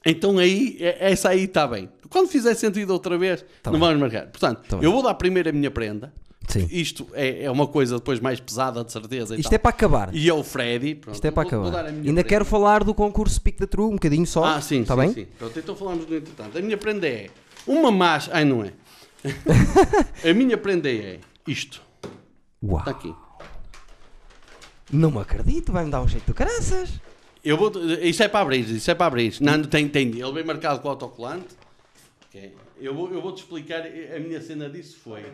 então 0.04 0.38
aí, 0.38 0.76
é- 0.80 1.12
essa 1.12 1.28
aí 1.28 1.44
está 1.44 1.68
bem. 1.68 1.88
Quando 2.08 2.28
fizer 2.28 2.54
sentido 2.56 2.90
outra 2.90 3.16
vez, 3.16 3.44
Tá 3.62 3.70
não 3.70 3.78
bem. 3.78 3.88
vamos 3.88 4.00
marcar. 4.00 4.26
Portanto, 4.26 4.60
Tá 4.68 4.76
bem. 4.76 4.84
eu 4.84 4.90
vou 4.92 5.02
dar 5.04 5.14
primeiro 5.14 5.48
a 5.48 5.52
minha 5.52 5.70
prenda. 5.70 6.12
Sim. 6.48 6.66
Isto 6.68 7.06
é, 7.12 7.44
é 7.44 7.50
uma 7.50 7.68
coisa 7.68 7.94
depois 7.98 8.18
mais 8.18 8.40
pesada, 8.40 8.82
de 8.82 8.90
certeza. 8.90 9.36
Isto 9.36 9.44
tal. 9.50 9.54
é 9.54 9.58
para 9.58 9.70
acabar. 9.70 10.10
E 10.12 10.28
é 10.28 10.34
o 10.34 10.42
Freddy. 10.42 10.96
Pronto, 10.96 11.14
Isto 11.14 11.24
é 11.26 11.30
para 11.30 11.48
vou- 11.48 11.60
vou 11.60 11.68
acabar. 11.68 11.82
minha 11.84 11.96
Ainda 11.98 12.02
prenda. 12.14 12.24
quero 12.24 12.44
falar 12.44 12.82
do 12.82 12.92
concurso 12.92 13.40
Pick 13.40 13.60
da 13.60 13.68
True 13.68 13.86
um 13.86 13.92
bocadinho 13.92 14.26
só. 14.26 14.42
Ah, 14.42 14.60
sim, 14.60 14.80
Está 14.82 14.94
sim, 14.94 15.00
bem? 15.00 15.12
sim. 15.12 15.26
Pronto, 15.38 15.56
então 15.56 15.76
falamos 15.76 16.06
do 16.06 16.16
entretanto. 16.16 16.58
A 16.58 16.60
minha 16.60 16.76
prenda 16.76 17.06
é 17.06 17.28
uma 17.66 17.90
máscara. 17.90 18.38
Ai, 18.38 18.44
não 18.44 18.64
é. 18.64 18.72
a 20.28 20.34
minha 20.34 20.56
prenda 20.56 20.90
é 20.90 21.20
isto. 21.46 21.82
Uau. 22.62 22.78
Está 22.78 22.90
aqui. 22.90 23.14
Não 24.92 25.10
me 25.10 25.18
acredito, 25.18 25.72
vai-me 25.72 25.90
dar 25.90 26.02
um 26.02 26.08
jeito 26.08 26.26
de 26.26 26.34
caraças. 26.34 26.90
Eu 27.44 27.56
vou, 27.56 27.72
isso 28.02 28.22
é 28.22 28.28
para 28.28 28.40
abrir, 28.40 28.68
isso 28.68 28.90
é 28.90 28.94
para 28.94 29.06
abrir. 29.06 29.36
Não, 29.40 29.62
tem, 29.62 29.88
tem. 29.88 30.08
Ele 30.08 30.32
vem 30.32 30.44
marcado 30.44 30.80
com 30.80 30.88
o 30.88 30.90
autocolante. 30.90 31.54
Ok. 32.26 32.54
Eu 32.78 32.94
vou, 32.94 33.12
eu 33.12 33.22
vou 33.22 33.32
te 33.32 33.38
explicar. 33.38 33.82
A 33.82 34.18
minha 34.18 34.40
cena 34.40 34.68
disso 34.68 34.98
foi. 34.98 35.24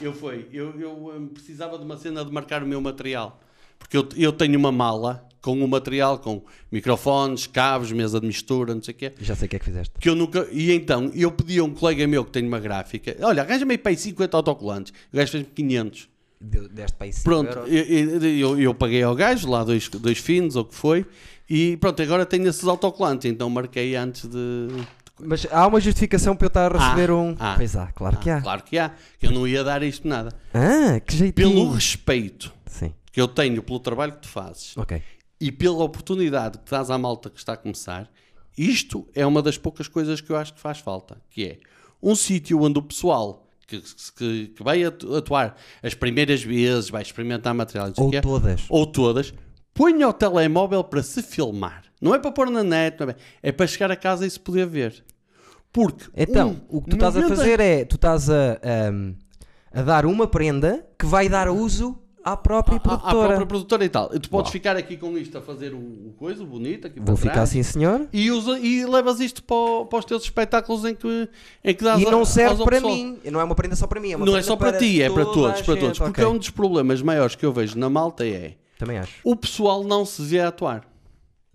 Eu 0.00 0.12
foi. 0.12 0.48
Eu, 0.52 0.80
eu 0.80 0.92
hum, 1.08 1.28
precisava 1.28 1.78
de 1.78 1.84
uma 1.84 1.96
cena 1.96 2.24
de 2.24 2.32
marcar 2.32 2.62
o 2.62 2.66
meu 2.66 2.80
material. 2.80 3.40
Porque 3.78 3.96
eu, 3.96 4.08
eu 4.16 4.32
tenho 4.32 4.58
uma 4.58 4.72
mala 4.72 5.26
com 5.40 5.62
o 5.62 5.68
material, 5.68 6.18
com 6.18 6.42
microfones, 6.72 7.46
cabos, 7.46 7.92
mesa 7.92 8.18
de 8.20 8.26
mistura, 8.26 8.74
não 8.74 8.82
sei 8.82 8.94
o 8.94 8.96
quê. 8.96 9.12
Já 9.20 9.34
sei 9.36 9.46
o 9.46 9.48
que 9.50 9.56
é 9.56 9.58
que 9.58 9.64
fizeste. 9.64 9.92
Que 10.00 10.08
eu 10.08 10.14
nunca. 10.14 10.46
E 10.50 10.72
então, 10.72 11.10
eu 11.14 11.30
pedi 11.30 11.58
a 11.58 11.64
um 11.64 11.70
colega 11.70 12.06
meu 12.06 12.24
que 12.24 12.30
tem 12.30 12.46
uma 12.46 12.58
gráfica: 12.58 13.14
olha, 13.20 13.42
arranja-me 13.42 13.72
aí 13.72 13.78
para 13.78 13.90
aí 13.90 13.96
50 13.96 14.36
autocolantes. 14.36 14.92
O 15.12 15.16
gajo 15.16 15.32
fez-me 15.32 15.50
500. 15.50 16.08
Deu- 16.40 16.68
Deste 16.68 16.96
para 16.96 17.06
aí 17.06 17.12
5 17.12 17.24
Pronto, 17.24 17.58
eu, 17.68 18.20
eu, 18.20 18.60
eu- 18.60 18.74
paguei 18.74 19.02
ao 19.02 19.14
gajo, 19.14 19.48
lá 19.48 19.64
dois, 19.64 19.88
dois 19.88 20.18
finos, 20.18 20.56
ou 20.56 20.62
o 20.62 20.64
que 20.66 20.74
foi, 20.74 21.06
e 21.48 21.76
pronto, 21.78 22.02
agora 22.02 22.26
tenho 22.26 22.46
esses 22.48 22.64
autocolantes, 22.64 23.30
então 23.30 23.48
marquei 23.48 23.96
antes 23.96 24.26
de. 24.26 24.68
Mas 25.22 25.46
há 25.50 25.66
uma 25.66 25.80
justificação 25.80 26.34
para 26.34 26.46
eu 26.46 26.48
estar 26.48 26.74
a 26.74 26.78
receber 26.88 27.10
Ah, 27.10 27.14
um. 27.14 27.36
ah, 27.38 27.54
pois 27.56 27.76
há, 27.76 27.86
claro 27.92 28.16
que 28.18 28.28
Ah, 28.28 28.38
há. 28.38 28.42
Claro 28.42 28.62
que 28.64 28.76
há, 28.78 28.90
que 29.18 29.26
eu 29.26 29.30
não 29.30 29.46
ia 29.46 29.62
dar 29.62 29.82
isto 29.82 30.06
nada. 30.08 30.30
Ah, 30.52 30.98
que 31.00 31.16
jeitinho. 31.16 31.50
Pelo 31.50 31.70
respeito 31.70 32.52
que 33.14 33.20
eu 33.20 33.28
tenho 33.28 33.62
pelo 33.62 33.78
trabalho 33.78 34.10
que 34.14 34.22
tu 34.22 34.28
fazes 34.28 34.76
ok. 34.76 35.00
e 35.40 35.52
pela 35.52 35.84
oportunidade 35.84 36.58
que 36.58 36.68
dás 36.68 36.90
à 36.90 36.98
malta 36.98 37.30
que 37.30 37.38
está 37.38 37.52
a 37.52 37.56
começar, 37.56 38.10
isto 38.58 39.06
é 39.14 39.24
uma 39.24 39.40
das 39.40 39.56
poucas 39.56 39.86
coisas 39.86 40.20
que 40.20 40.30
eu 40.30 40.36
acho 40.36 40.52
que 40.52 40.58
faz 40.60 40.80
falta, 40.80 41.16
que 41.30 41.44
é 41.46 41.58
um 42.02 42.16
sítio 42.16 42.60
onde 42.60 42.76
o 42.76 42.82
pessoal 42.82 43.46
que, 43.68 43.80
que, 44.16 44.48
que 44.48 44.62
vai 44.64 44.82
atu- 44.82 45.14
atuar 45.14 45.56
as 45.80 45.94
primeiras 45.94 46.42
vezes, 46.42 46.90
vai 46.90 47.02
experimentar 47.02 47.54
material, 47.54 47.92
Ou 47.96 48.10
todas. 48.20 48.62
ou 48.68 48.84
todas, 48.84 49.32
ponha 49.72 50.08
o 50.08 50.12
telemóvel 50.12 50.82
para 50.82 51.02
se 51.02 51.22
filmar. 51.22 51.84
Não 52.00 52.12
é 52.16 52.18
para 52.18 52.32
pôr 52.32 52.50
na 52.50 52.64
net, 52.64 52.96
é, 53.00 53.16
é 53.44 53.52
para 53.52 53.66
chegar 53.68 53.92
a 53.92 53.96
casa 53.96 54.26
e 54.26 54.30
se 54.30 54.40
poder 54.40 54.66
ver. 54.66 55.04
Porque 55.72 56.04
Então, 56.16 56.60
um 56.68 56.78
o 56.78 56.82
que 56.82 56.90
tu 56.90 56.96
estás 56.96 57.16
a 57.16 57.20
90 57.20 57.36
fazer 57.36 57.60
é, 57.60 57.84
tu 57.84 57.94
estás 57.94 58.28
a, 58.28 58.58
ahm, 58.62 59.14
a 59.72 59.82
dar 59.82 60.04
uma 60.04 60.26
prenda 60.26 60.84
que 60.98 61.06
vai 61.06 61.28
dar 61.28 61.48
uso 61.48 61.96
à 62.24 62.36
própria 62.36 62.76
à- 62.76 62.78
à 62.78 62.80
produtora. 62.80 63.26
própria 63.28 63.46
produtora 63.46 63.84
e 63.84 63.88
tal. 63.88 64.08
Tu 64.08 64.30
podes 64.30 64.48
Uau. 64.48 64.52
ficar 64.52 64.76
aqui 64.76 64.96
com 64.96 65.16
isto 65.18 65.36
a 65.36 65.42
fazer 65.42 65.74
o, 65.74 65.78
o 65.78 66.14
coisa, 66.18 66.42
o 66.42 66.46
bonito, 66.46 66.86
aqui 66.86 66.96
Vou 66.98 67.06
para 67.06 67.16
ficar 67.16 67.42
assim, 67.42 67.62
senhor. 67.62 68.08
E, 68.12 68.30
usa, 68.30 68.58
e 68.58 68.84
levas 68.86 69.20
isto 69.20 69.42
para, 69.42 69.56
o- 69.56 69.86
para 69.86 69.98
os 69.98 70.04
teus 70.04 70.22
espetáculos 70.24 70.84
em 70.84 70.94
que, 70.94 71.28
em 71.62 71.74
que 71.74 71.84
dás 71.84 72.00
E 72.00 72.06
a- 72.06 72.10
não 72.10 72.20
dás 72.20 72.28
serve 72.30 72.64
para 72.64 72.80
mim. 72.80 73.18
Não 73.30 73.40
é 73.40 73.44
uma 73.44 73.54
prenda 73.54 73.76
só 73.76 73.86
para 73.86 74.00
mim. 74.00 74.12
É 74.12 74.16
Não 74.16 74.36
é 74.36 74.42
só 74.42 74.56
para, 74.56 74.76
ti, 74.78 75.02
é 75.02 75.10
para 75.10 75.24
todos, 75.24 75.60
a 75.60 75.64
para 75.64 75.76
todos. 75.76 75.98
Porque 75.98 76.20
Ok. 76.22 76.24
é 76.24 76.28
um 76.28 76.38
dos 76.38 76.50
problemas 76.50 77.02
maiores 77.02 77.34
que 77.36 77.44
eu 77.44 77.52
vejo 77.52 77.78
na 77.78 77.90
malta 77.90 78.26
é 78.26 78.54
Também 78.78 78.98
acho. 78.98 79.12
o 79.22 79.36
pessoal 79.36 79.84
não 79.84 80.04
se 80.06 80.22
vê 80.22 80.40
a 80.40 80.48
atuar. 80.48 80.84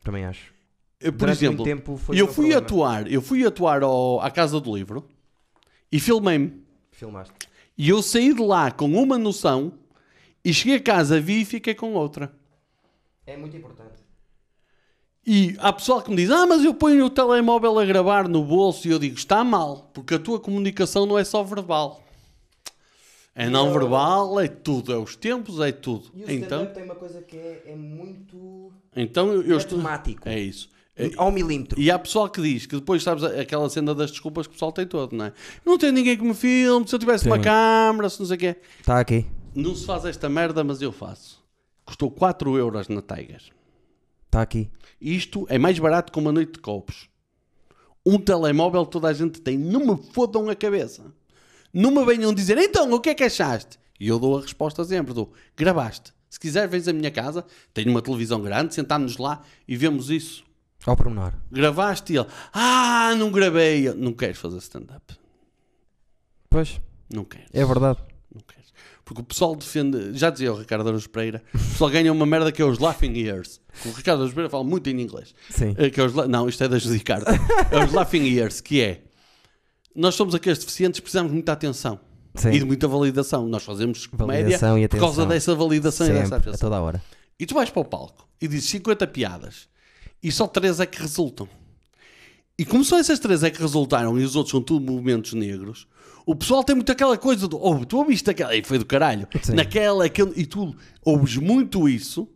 Também 0.03 0.25
acho. 0.25 0.53
Eu, 1.01 1.13
Por 1.13 1.19
Durante 1.19 1.45
exemplo, 1.45 1.65
eu 2.13 2.27
fui 2.27 2.47
problema. 2.49 2.57
atuar, 2.57 3.11
eu 3.11 3.21
fui 3.21 3.45
atuar 3.45 3.83
ao- 3.83 4.19
à 4.19 4.29
Casa 4.29 4.59
do 4.59 4.75
Livro 4.75 5.05
e 5.91 5.99
filmei-me. 5.99 6.61
Filmaste. 6.91 7.33
E 7.77 7.87
eu 7.87 8.01
saí 8.01 8.33
de 8.33 8.41
lá 8.41 8.69
com 8.71 8.85
uma 8.91 9.17
noção 9.17 9.71
e 10.43 10.53
cheguei 10.53 10.75
a 10.77 10.81
casa, 10.81 11.19
vi 11.19 11.41
e 11.41 11.45
fiquei 11.45 11.75
com 11.75 11.93
outra. 11.93 12.31
É 13.25 13.37
muito 13.37 13.55
importante. 13.55 13.99
E 15.25 15.55
há 15.59 15.71
pessoal 15.71 16.01
que 16.01 16.09
me 16.09 16.15
diz: 16.15 16.31
Ah, 16.31 16.47
mas 16.47 16.63
eu 16.63 16.73
ponho 16.73 17.05
o 17.05 17.09
telemóvel 17.09 17.77
a 17.77 17.85
gravar 17.85 18.27
no 18.27 18.43
bolso. 18.43 18.87
E 18.87 18.91
eu 18.91 18.99
digo: 18.99 19.15
Está 19.15 19.43
mal, 19.43 19.91
porque 19.93 20.15
a 20.15 20.19
tua 20.19 20.39
comunicação 20.39 21.05
não 21.05 21.17
é 21.17 21.23
só 21.23 21.43
verbal. 21.43 22.03
É 23.35 23.47
não 23.47 23.71
verbal, 23.71 24.39
é 24.39 24.47
tudo, 24.47 24.91
é 24.91 24.97
os 24.97 25.15
tempos, 25.15 25.59
é 25.61 25.71
tudo. 25.71 26.11
Então, 26.27 26.65
tem 26.65 26.83
uma 26.83 26.95
coisa 26.95 27.21
que 27.21 27.37
é, 27.37 27.63
é 27.67 27.75
muito 27.75 28.69
então 28.95 29.31
eu, 29.31 29.43
eu 29.43 29.57
estou. 29.57 29.79
É 30.25 30.39
isso. 30.39 30.69
É- 30.95 31.11
Ao 31.15 31.31
milímetro. 31.31 31.79
E 31.79 31.89
há 31.89 31.97
pessoal 31.97 32.29
que 32.29 32.41
diz 32.41 32.65
que 32.65 32.75
depois, 32.75 33.01
sabes, 33.01 33.23
aquela 33.23 33.69
cena 33.69 33.95
das 33.95 34.11
desculpas 34.11 34.45
que 34.45 34.51
o 34.51 34.53
pessoal 34.53 34.71
tem 34.71 34.85
todo, 34.85 35.15
não 35.15 35.25
é? 35.25 35.33
Não 35.65 35.77
tem 35.77 35.91
ninguém 35.91 36.17
que 36.17 36.23
me 36.23 36.33
filme, 36.33 36.87
se 36.87 36.93
eu 36.93 36.99
tivesse 36.99 37.25
uma 37.25 37.37
Sim. 37.37 37.43
câmera, 37.43 38.09
se 38.09 38.19
não 38.19 38.27
sei 38.27 38.35
o 38.35 38.39
quê. 38.39 38.55
Está 38.79 38.99
aqui. 38.99 39.25
Não 39.55 39.75
se 39.75 39.85
faz 39.85 40.05
esta 40.05 40.29
merda, 40.29 40.63
mas 40.63 40.81
eu 40.81 40.91
faço. 40.91 41.43
Custou 41.85 42.11
4 42.11 42.57
euros 42.57 42.87
na 42.87 43.01
Tiger. 43.01 43.41
Está 44.25 44.41
aqui. 44.41 44.69
Isto 45.01 45.45
é 45.49 45.57
mais 45.57 45.77
barato 45.79 46.11
que 46.11 46.19
uma 46.19 46.31
noite 46.31 46.53
de 46.53 46.59
copos. 46.59 47.09
Um 48.05 48.17
telemóvel 48.19 48.85
toda 48.85 49.07
a 49.07 49.13
gente 49.13 49.41
tem. 49.41 49.57
Não 49.57 49.85
me 49.85 50.01
fodam 50.13 50.49
a 50.49 50.55
cabeça. 50.55 51.11
Não 51.73 51.91
me 51.91 52.03
venham 52.05 52.33
dizer, 52.33 52.57
então, 52.57 52.91
o 52.91 52.99
que 52.99 53.09
é 53.09 53.15
que 53.15 53.23
achaste? 53.23 53.77
E 53.99 54.07
eu 54.07 54.17
dou 54.19 54.37
a 54.37 54.41
resposta 54.41 54.83
sempre, 54.83 55.13
dou, 55.13 55.33
gravaste. 55.57 56.13
Se 56.29 56.39
quiser, 56.39 56.67
vens 56.67 56.87
à 56.87 56.93
minha 56.93 57.11
casa, 57.11 57.45
tenho 57.73 57.89
uma 57.89 58.01
televisão 58.01 58.41
grande, 58.41 58.73
sentámos 58.73 59.17
lá 59.17 59.41
e 59.67 59.75
vemos 59.75 60.09
isso. 60.09 60.43
Ao 60.85 60.95
pormenor. 60.95 61.33
Gravaste 61.51 62.13
e 62.13 62.17
ele, 62.17 62.27
ah, 62.53 63.13
não 63.17 63.31
gravei. 63.31 63.87
Eu, 63.87 63.95
não 63.95 64.13
queres 64.13 64.37
fazer 64.37 64.57
stand-up. 64.59 65.15
Pois, 66.49 66.79
Não 67.13 67.23
queres. 67.25 67.47
é 67.53 67.65
verdade. 67.65 67.99
Porque 69.09 69.21
o 69.21 69.25
pessoal 69.25 69.55
defende, 69.55 70.15
já 70.15 70.29
dizia 70.29 70.53
o 70.53 70.55
Ricardo 70.55 70.87
Araújo 70.87 71.09
Pereira, 71.09 71.41
o 71.51 71.57
pessoal 71.57 71.89
ganha 71.89 72.13
uma 72.13 72.27
merda 72.27 72.51
que 72.51 72.61
é 72.61 72.65
os 72.65 72.77
laughing 72.77 73.17
ears. 73.17 73.59
O 73.83 73.89
Ricardo 73.89 74.19
Araújo 74.19 74.35
Pereira 74.35 74.51
fala 74.51 74.63
muito 74.63 74.87
em 74.87 75.01
inglês. 75.01 75.33
Sim. 75.49 75.73
É 75.79 75.89
que 75.89 75.99
é 75.99 76.03
os 76.03 76.13
não, 76.13 76.47
isto 76.47 76.63
é 76.63 76.67
da 76.67 76.77
Judicarta. 76.77 77.31
É 77.71 77.83
os 77.83 77.91
laughing 77.91 78.23
ears, 78.37 78.61
que 78.61 78.79
é 78.79 79.01
nós 79.95 80.13
somos 80.13 80.35
aqueles 80.35 80.59
deficientes, 80.59 80.99
precisamos 80.99 81.31
de 81.31 81.33
muita 81.33 81.53
atenção 81.53 81.99
Sim. 82.35 82.49
e 82.51 82.59
de 82.59 82.65
muita 82.65 82.87
validação. 82.87 83.47
Nós 83.47 83.63
fazemos 83.63 84.05
comédia 84.05 84.43
Validação 84.43 84.77
e 84.77 84.87
por 84.87 84.99
causa 84.99 85.23
atenção. 85.23 85.27
dessa 85.27 85.55
validação 85.55 86.05
e 86.05 86.09
dessa 86.11 86.21
Sempre, 86.21 86.35
a 86.35 86.37
atenção. 86.37 86.69
toda 86.69 86.79
hora. 86.79 87.03
E 87.39 87.47
tu 87.47 87.55
vais 87.55 87.71
para 87.71 87.81
o 87.81 87.85
palco 87.85 88.29
e 88.39 88.47
dizes 88.47 88.69
50 88.69 89.07
piadas 89.07 89.67
e 90.21 90.31
só 90.31 90.45
3 90.45 90.81
é 90.81 90.85
que 90.85 91.01
resultam. 91.01 91.49
E 92.59 92.63
como 92.63 92.85
só 92.85 92.99
essas 92.99 93.17
3 93.17 93.41
é 93.41 93.49
que 93.49 93.59
resultaram 93.59 94.19
e 94.19 94.23
os 94.23 94.35
outros 94.35 94.51
são 94.51 94.61
tudo 94.61 94.85
movimentos 94.91 95.33
negros, 95.33 95.87
o 96.25 96.35
pessoal 96.35 96.63
tem 96.63 96.75
muito 96.75 96.91
aquela 96.91 97.17
coisa 97.17 97.47
do 97.47 97.57
oh, 97.61 97.85
tu 97.85 97.97
ouviste 97.97 98.29
aquela 98.29 98.55
e 98.55 98.63
foi 98.63 98.77
do 98.77 98.85
caralho, 98.85 99.27
Sim. 99.41 99.53
naquela, 99.53 100.05
aquele, 100.05 100.31
e 100.35 100.45
tu 100.45 100.75
ouves 101.03 101.37
muito 101.37 101.87
isso 101.89 102.27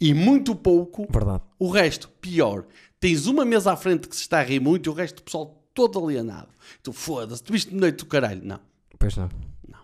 e 0.00 0.14
muito 0.14 0.54
pouco 0.54 1.06
Verdade. 1.10 1.42
o 1.58 1.68
resto, 1.68 2.08
pior. 2.20 2.66
Tens 2.98 3.26
uma 3.26 3.44
mesa 3.44 3.72
à 3.72 3.76
frente 3.76 4.08
que 4.08 4.14
se 4.16 4.22
está 4.22 4.40
a 4.40 4.42
rir 4.42 4.60
muito 4.60 4.86
e 4.88 4.90
o 4.90 4.92
resto 4.94 5.16
do 5.16 5.22
pessoal 5.22 5.62
todo 5.74 5.98
alienado. 6.04 6.48
Tu 6.82 6.92
foda-se, 6.92 7.42
tu 7.42 7.52
viste 7.52 7.74
noite 7.74 7.98
do 7.98 8.06
caralho. 8.06 8.40
Não, 8.44 8.60
Pois 8.98 9.16
não. 9.16 9.28
não. 9.68 9.78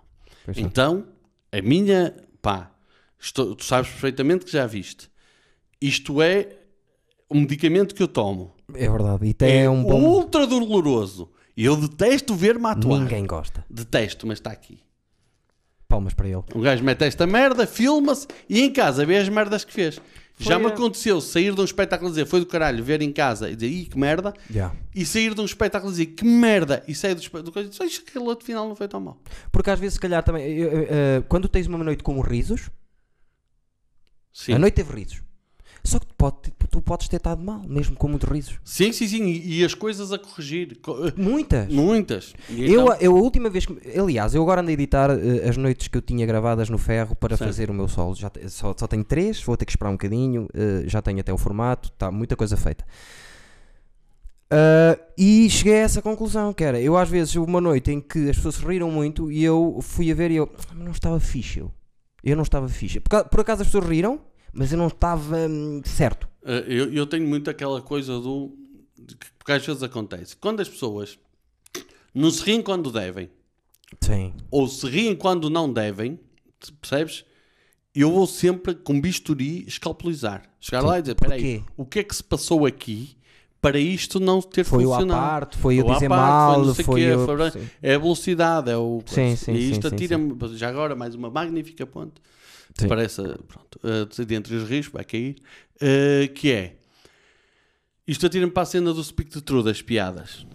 Pois 0.44 0.56
não. 0.56 0.64
Então, 0.64 1.06
a 1.52 1.60
minha, 1.62 2.14
pá, 2.42 2.70
estou- 3.18 3.54
tu 3.54 3.64
sabes 3.64 3.90
perfeitamente 3.90 4.44
que 4.44 4.52
já 4.52 4.66
viste. 4.66 5.10
Isto 5.80 6.20
é 6.22 6.58
um 7.30 7.40
medicamento 7.40 7.94
que 7.94 8.02
eu 8.02 8.08
tomo. 8.08 8.54
É 8.74 8.88
verdade. 8.88 9.26
E 9.26 9.34
tem 9.34 9.68
um 9.68 9.82
bom. 9.82 10.02
ultra 10.02 10.46
doloroso. 10.46 11.30
E 11.56 11.64
eu 11.64 11.76
detesto 11.76 12.34
ver-me 12.34 12.66
atuar. 12.66 13.00
Ninguém 13.00 13.26
gosta. 13.26 13.64
Detesto, 13.70 14.26
mas 14.26 14.38
está 14.38 14.50
aqui. 14.50 14.80
Palmas 15.88 16.12
para 16.14 16.28
ele. 16.28 16.42
Um 16.54 16.60
gajo 16.60 16.82
mete 16.84 17.02
esta 17.04 17.26
merda, 17.26 17.66
filma-se 17.66 18.26
e 18.48 18.60
em 18.60 18.72
casa 18.72 19.06
vê 19.06 19.16
as 19.18 19.28
merdas 19.28 19.64
que 19.64 19.72
fez. 19.72 20.00
Já 20.38 20.58
me 20.58 20.66
a- 20.66 20.68
aconteceu 20.68 21.18
sair 21.20 21.54
de 21.54 21.60
um 21.60 21.64
espetáculo 21.64 22.10
e 22.10 22.12
dizer 22.12 22.26
foi 22.26 22.40
do 22.40 22.46
caralho, 22.46 22.84
ver 22.84 23.00
em 23.00 23.10
casa 23.10 23.48
e 23.48 23.54
dizer 23.56 23.70
ih 23.72 23.86
que 23.86 23.96
merda, 23.96 24.34
Já. 24.50 24.70
e 24.94 25.06
sair 25.06 25.32
de 25.32 25.40
um 25.40 25.46
espetáculo 25.46 25.90
e 25.90 25.94
dizer 25.94 26.06
que 26.06 26.26
merda, 26.26 26.84
e 26.86 26.94
sair 26.94 27.14
do 27.14 27.20
espetáculo 27.22 27.64
e 27.64 27.68
dizer 27.70 27.84
"Acho 27.84 28.02
que 28.02 28.10
aquele 28.10 28.24
outro 28.26 28.44
final 28.44 28.68
não 28.68 28.76
foi 28.76 28.86
tão 28.88 29.00
mal. 29.00 29.16
Porque 29.50 29.70
às 29.70 29.78
vezes, 29.80 29.94
se 29.94 30.00
calhar, 30.00 30.22
também. 30.22 30.44
eu- 30.58 30.70
eu- 30.72 30.86
eh, 30.90 31.22
quando 31.26 31.48
tens 31.48 31.66
uma 31.66 31.78
noite 31.78 32.02
com 32.02 32.20
risos, 32.20 32.68
Sim. 34.32 34.52
a 34.54 34.58
noite 34.58 34.74
teve 34.74 34.92
risos. 34.92 35.22
Só 35.86 35.98
que 35.98 36.06
tu, 36.06 36.14
pode, 36.16 36.36
tu 36.70 36.82
podes 36.82 37.08
ter 37.08 37.16
estado 37.16 37.42
mal, 37.42 37.62
mesmo 37.66 37.94
com 37.96 38.08
muitos 38.08 38.28
risos. 38.28 38.58
Sim, 38.64 38.92
sim, 38.92 39.06
sim. 39.06 39.24
E, 39.24 39.64
as 39.64 39.72
coisas 39.74 40.12
a 40.12 40.18
corrigir. 40.18 40.78
Co- 40.82 40.96
Muitas. 41.16 41.72
Muitas. 41.72 42.34
E 42.50 42.64
Eu, 42.72 42.82
então- 42.82 42.96
eu 43.00 43.16
a 43.16 43.20
última 43.20 43.48
vez 43.48 43.64
que. 43.64 43.76
Aliás, 43.98 44.34
eu 44.34 44.42
agora 44.42 44.60
ando 44.60 44.70
a 44.70 44.72
editar 44.72 45.10
eh, 45.10 45.48
as 45.48 45.56
noites 45.56 45.88
que 45.88 45.96
eu 45.96 46.02
tinha 46.02 46.26
gravadas 46.26 46.68
no 46.68 46.76
ferro 46.78 47.14
para 47.14 47.36
fazer 47.36 47.70
o 47.70 47.74
meu 47.74 47.88
solo. 47.88 48.14
Já, 48.14 48.30
só, 48.48 48.74
só 48.76 48.86
tenho 48.86 49.04
três, 49.04 49.42
vou 49.42 49.56
ter 49.56 49.64
que 49.64 49.72
esperar 49.72 49.90
um 49.90 49.94
bocadinho. 49.94 50.48
eh, 50.52 50.82
já 50.86 51.00
tenho 51.00 51.20
até 51.20 51.32
o 51.32 51.38
formato, 51.38 51.88
está 51.88 52.10
muita 52.10 52.34
coisa 52.36 52.56
feita. 52.56 52.84
Ah, 54.50 54.98
e 55.18 55.48
cheguei 55.50 55.74
a 55.74 55.78
essa 55.78 56.00
conclusão, 56.00 56.52
que 56.52 56.62
era, 56.62 56.80
eu 56.80 56.96
às 56.96 57.08
vezes 57.08 57.34
houve 57.34 57.50
uma 57.50 57.60
noite 57.60 57.90
em 57.90 58.00
que 58.00 58.30
as 58.30 58.36
pessoas 58.36 58.54
se 58.56 58.64
riram 58.64 58.90
muito 58.90 59.30
e 59.30 59.42
eu 59.42 59.78
fui 59.82 60.10
a 60.10 60.14
ver 60.14 60.30
e 60.30 60.36
eu 60.36 60.48
"Ah, 60.56 60.62
mas 60.74 60.84
não 60.84 60.92
estava 60.92 61.18
fixe 61.18 61.58
eu. 61.58 61.72
Eu 62.22 62.36
não 62.36 62.42
estava 62.42 62.68
fixe. 62.68 63.00
Por, 63.00 63.24
por 63.24 63.40
acaso 63.40 63.62
as 63.62 63.68
pessoas 63.68 63.86
riram, 63.86 64.20
mas 64.56 64.72
eu 64.72 64.78
não 64.78 64.88
estava 64.88 65.36
hum, 65.36 65.80
certo. 65.84 66.26
Uh, 66.42 66.50
Eu, 66.66 66.92
eu 66.92 67.06
tenho 67.06 67.26
muito 67.26 67.50
aquela 67.50 67.80
coisa 67.82 68.18
do. 68.20 68.52
que- 68.96 69.26
Porque 69.38 69.52
às 69.52 69.64
vezes 69.64 69.82
acontece. 69.82 70.36
Quando 70.36 70.60
as 70.60 70.68
pessoas 70.68 71.18
não 72.14 72.30
se 72.30 72.42
riem 72.42 72.62
quando 72.62 72.90
devem, 72.90 73.28
Sim. 74.00 74.32
ou 74.50 74.66
se 74.68 74.86
riem 74.88 75.14
quando 75.14 75.48
não 75.50 75.72
devem, 75.72 76.18
percebes? 76.80 77.24
Eu 77.94 78.12
vou 78.12 78.26
sempre 78.26 78.74
com 78.74 79.00
bisturi 79.00 79.64
escalpelizar. 79.66 80.42
Chegar 80.60 80.82
lá 80.82 80.98
e 80.98 81.02
dizer: 81.02 81.14
peraí, 81.14 81.64
o 81.76 81.84
que 81.84 82.00
é 82.00 82.04
que 82.04 82.14
se 82.14 82.22
passou 82.22 82.66
aqui 82.66 83.16
para 83.60 83.78
isto 83.78 84.20
não 84.20 84.40
ter 84.42 84.64
Foi 84.64 84.84
o 84.84 84.90
funcionado? 84.90 85.20
parte, 85.20 85.56
foi 85.58 85.80
eu 85.80 85.84
dizer 85.84 86.08
parte, 86.08 86.10
mal, 86.10 86.64
não 86.64 86.74
sei 86.74 86.84
foi 86.84 87.00
quê, 87.00 87.06
eu- 87.08 87.24
foi- 87.24 87.50
sim. 87.50 87.68
É 87.82 87.94
a 87.94 87.98
velocidade, 87.98 88.70
é 88.70 88.76
o. 88.76 89.02
Sim, 89.06 89.34
sim, 89.34 89.52
e 89.52 89.70
isto 89.70 89.82
sim, 89.82 89.88
sim, 89.88 89.94
atira-me. 89.94 90.36
Já 90.56 90.68
agora, 90.68 90.94
mais 90.94 91.14
uma 91.14 91.30
magnífica 91.30 91.86
ponte. 91.86 92.20
Sim. 92.78 92.88
Parece, 92.88 93.22
pronto, 93.22 93.78
uh, 93.84 94.24
dentre 94.24 94.54
os 94.54 94.68
rios, 94.68 94.86
vai 94.88 95.04
cair. 95.04 95.36
uh, 95.76 96.32
que 96.34 96.50
é. 96.52 96.76
Isto 98.06 98.26
atira-me 98.26 98.52
para 98.52 98.62
a 98.62 98.66
cena 98.66 98.92
do 98.92 99.02
Speak 99.02 99.30
the 99.30 99.40
True 99.40 99.62
das 99.64 99.82
piadas. 99.82 100.46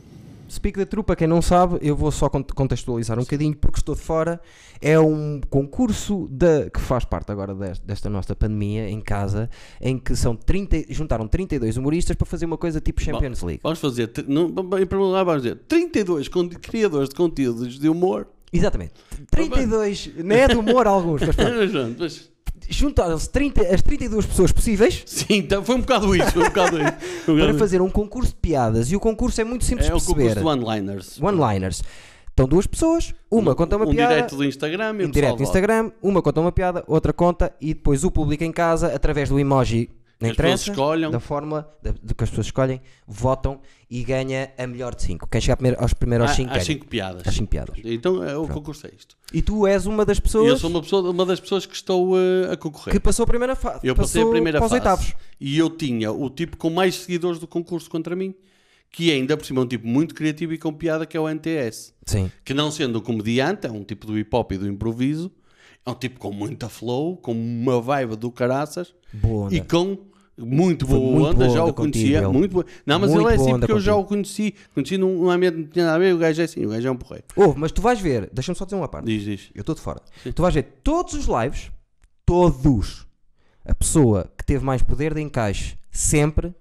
Speak 0.50 0.78
the 0.78 0.86
True, 0.86 1.04
para 1.04 1.16
quem 1.16 1.28
não 1.28 1.42
sabe, 1.42 1.78
eu 1.82 1.96
vou 1.96 2.12
só 2.12 2.28
cont- 2.30 2.52
contextualizar 2.54 3.18
um 3.18 3.22
bocadinho 3.22 3.56
porque 3.56 3.80
estou 3.80 3.96
de 3.96 4.02
fora. 4.02 4.40
É 4.82 5.00
um 5.00 5.40
concurso 5.50 6.28
da, 6.30 6.70
que 6.70 6.80
faz 6.80 7.06
parte 7.06 7.32
agora 7.32 7.54
desta, 7.56 7.86
desta 7.86 8.10
nossa 8.10 8.36
pandemia 8.36 8.90
em 8.90 9.00
casa, 9.02 9.50
em 9.80 9.98
que 9.98 10.14
são 10.16 10.36
30, 10.36 10.86
juntaram 10.94 11.26
32 11.28 11.78
humoristas 11.78 12.16
para 12.16 12.26
fazer 12.26 12.46
uma 12.46 12.58
coisa 12.58 12.82
tipo 12.82 13.02
Champions 13.02 13.42
League. 13.44 13.62
Vamos 13.64 13.80
fazer, 13.80 14.12
não, 14.28 14.48
em 14.48 14.86
primeiro 14.86 15.06
lugar, 15.06 15.24
vamos 15.24 15.42
dizer 15.44 15.56
32 15.68 16.28
con- 16.28 16.50
criadores 16.50 17.10
de 17.10 17.16
conteúdos 17.16 17.80
de 17.80 17.88
humor. 17.88 18.28
Exatamente. 18.52 18.94
32, 19.30 20.12
não 20.24 20.36
é 20.36 20.48
de 20.48 20.56
humor 20.56 20.88
alguns, 20.88 21.22
mas 21.22 21.36
pronto. 21.36 21.98
Mas, 22.00 22.32
Juntaram-se 22.70 23.30
30 23.30 23.64
as 23.74 23.82
32 23.82 24.26
pessoas 24.26 24.52
possíveis 24.52 25.04
sim, 25.06 25.26
então 25.38 25.64
foi 25.64 25.76
um 25.76 25.82
bocado 25.82 26.16
isso. 26.16 26.32
Foi 26.32 26.44
um 26.44 26.48
bocado 26.48 26.78
isso. 26.80 26.94
Foi 27.26 27.34
um 27.34 27.38
para 27.38 27.46
bocado 27.48 27.60
fazer 27.60 27.82
um 27.82 27.90
concurso 27.90 28.30
de 28.30 28.38
piadas. 28.38 28.92
E 28.92 28.96
o 28.96 29.00
concurso 29.00 29.42
é 29.42 29.44
muito 29.44 29.66
simples 29.66 29.88
É 29.88 29.90
de 29.90 29.96
o 29.98 30.00
concurso 30.00 30.16
perceber. 30.16 30.42
do 30.42 30.48
one-liners. 30.48 31.20
One-liners. 31.22 31.82
Estão 32.30 32.48
duas 32.48 32.66
pessoas, 32.66 33.14
uma 33.30 33.54
conta 33.56 33.76
uma 33.76 33.86
um 33.86 33.92
piada. 33.92 34.14
direto 34.16 34.36
do 34.38 34.46
Instagram 34.46 34.96
e 35.00 35.04
em 35.04 35.12
direto 35.12 35.32
vota. 35.32 35.44
Instagram, 35.44 35.92
uma 36.02 36.22
conta 36.22 36.40
uma 36.40 36.52
piada, 36.52 36.84
outra 36.88 37.12
conta 37.12 37.52
e 37.60 37.74
depois 37.74 38.06
o 38.06 38.12
público 38.12 38.44
em 38.44 38.54
casa, 38.54 38.88
através 38.96 39.28
do 39.28 39.38
emoji, 39.38 39.90
não 40.22 40.54
As 40.54 40.62
escolham. 40.62 41.12
da 41.12 41.18
da- 41.18 41.96
do 42.02 42.14
que 42.16 42.24
as 42.24 42.30
pessoas 42.30 42.48
escolhem, 42.48 42.80
votam 43.08 43.60
e 43.90 44.04
ganha 44.04 44.52
a 44.58 44.68
melhor 44.68 44.94
de 44.94 45.02
5. 45.04 45.28
Quem 45.28 45.42
chegar 45.42 45.58
primeiro, 45.58 45.82
aos 45.82 45.94
primeiros 45.94 46.30
Ah, 46.30 46.34
5 46.36 46.54
Às. 46.54 46.64
5 46.64 46.86
piadas. 46.88 47.28
Às 47.28 47.34
5 47.34 47.48
piadas. 47.50 47.76
Então 47.84 48.24
é, 48.24 48.38
o 48.38 48.48
concurso 48.48 48.86
é 48.88 48.92
isto. 48.96 49.18
E 49.34 49.42
tu 49.42 49.66
és 49.66 49.86
uma 49.86 50.06
das 50.06 50.20
pessoas 50.20 50.48
eu 50.48 50.58
sou 50.58 50.70
uma, 50.70 50.82
pessoa, 50.82 51.10
uma 51.10 51.26
das 51.26 51.40
pessoas 51.40 51.66
que 51.66 51.76
estou 51.76 52.14
uh, 52.14 52.52
a 52.52 52.58
concorrer. 52.58 52.94
que 52.94 53.00
passou 53.00 53.24
a 53.24 53.28
primeira 53.28 53.56
fase. 53.56 53.80
Eu 53.84 53.96
passei 53.96 54.22
a 54.22 54.28
primeira 54.28 54.60
fase. 54.60 54.76
oitavos. 54.76 55.14
E 55.40 55.58
eu 55.58 55.70
tinha 55.70 56.12
o 56.12 56.30
tipo 56.30 56.56
com 56.58 56.70
mais 56.70 56.96
seguidores 56.96 57.40
do 57.40 57.48
concurso 57.48 57.90
contra 57.90 58.16
mim, 58.16 58.36
que 58.92 59.10
é 59.12 59.16
ainda 59.16 59.36
por 59.36 59.46
cima 59.46 59.62
um 59.62 59.68
tipo 59.68 59.88
muito 59.88 60.14
criativo 60.14 60.54
e 60.54 60.58
com 60.58 60.72
piada, 60.72 61.06
que 61.06 61.18
é 61.18 61.20
o 61.20 61.28
NTS. 61.28 61.94
Sim. 62.06 62.32
Que 62.46 62.54
não 62.54 62.70
sendo 62.70 63.00
um 63.00 63.02
comediante, 63.02 63.66
é 63.66 63.72
um 63.72 63.84
tipo 63.84 64.06
do 64.06 64.18
hip 64.18 64.30
hop 64.36 64.52
e 64.52 64.58
do 64.58 64.68
improviso, 64.68 65.32
é 65.86 65.90
um 65.90 65.96
tipo 65.96 66.20
com 66.20 66.32
muita 66.32 66.70
flow, 66.70 67.18
com 67.18 67.32
uma 67.32 67.82
vibe 67.82 68.16
do 68.16 68.32
caraças 68.32 68.94
Boa 69.14 69.54
e 69.54 69.62
com 69.62 69.98
muito 70.38 70.86
boa 70.88 71.00
muito 71.00 71.28
onda, 71.28 71.46
boa 71.46 71.50
já 71.50 71.62
onda 71.62 71.72
o 71.72 71.74
conhecia. 71.74 72.22
contigo, 72.22 72.34
muito 72.40 72.52
boa. 72.52 72.66
Não, 72.86 73.00
mas 73.00 73.12
Muito 73.12 73.28
ele 73.28 73.34
é 73.34 73.42
assim 73.42 73.60
porque 73.60 73.72
eu 73.72 73.80
já 73.80 73.96
o 73.96 74.04
conheci. 74.06 74.56
Conheci 74.74 74.98
num 74.98 75.30
ambiente 75.30 75.58
não 75.58 75.68
tinha 75.68 75.86
nada 75.86 75.98
a 75.98 76.00
ver, 76.00 76.16
o 76.16 76.18
gajo 76.18 76.42
é 76.42 76.46
assim, 76.46 76.66
o 76.66 76.70
gajo 76.70 76.88
é 76.88 76.92
um 76.92 76.96
porreiro. 76.98 77.26
Ouve, 77.36 77.60
mas 77.60 77.72
tu 77.72 77.82
vais 77.82 78.00
ver, 78.00 78.30
deixa-me 78.34 78.58
só 78.58 78.66
dizer 78.66 78.76
uma 78.78 78.88
parte. 78.88 79.06
Diz, 79.06 79.24
diz. 79.24 79.50
Eu 79.54 79.62
estou 79.62 79.76
de 79.76 79.82
fora. 79.82 80.02
Tu 80.34 80.42
vais 80.42 80.54
ver 80.54 80.64
todos 80.84 81.14
os 81.14 81.26
lives, 81.26 81.72
todos. 82.26 83.06
A 83.64 83.76
pessoa 83.76 84.32
que 84.38 84.44
teve 84.44 84.66
mais 84.66 84.82
poder 84.82 85.14
de 85.14 85.22
encaixe, 85.22 85.78
sempre, 85.92 86.54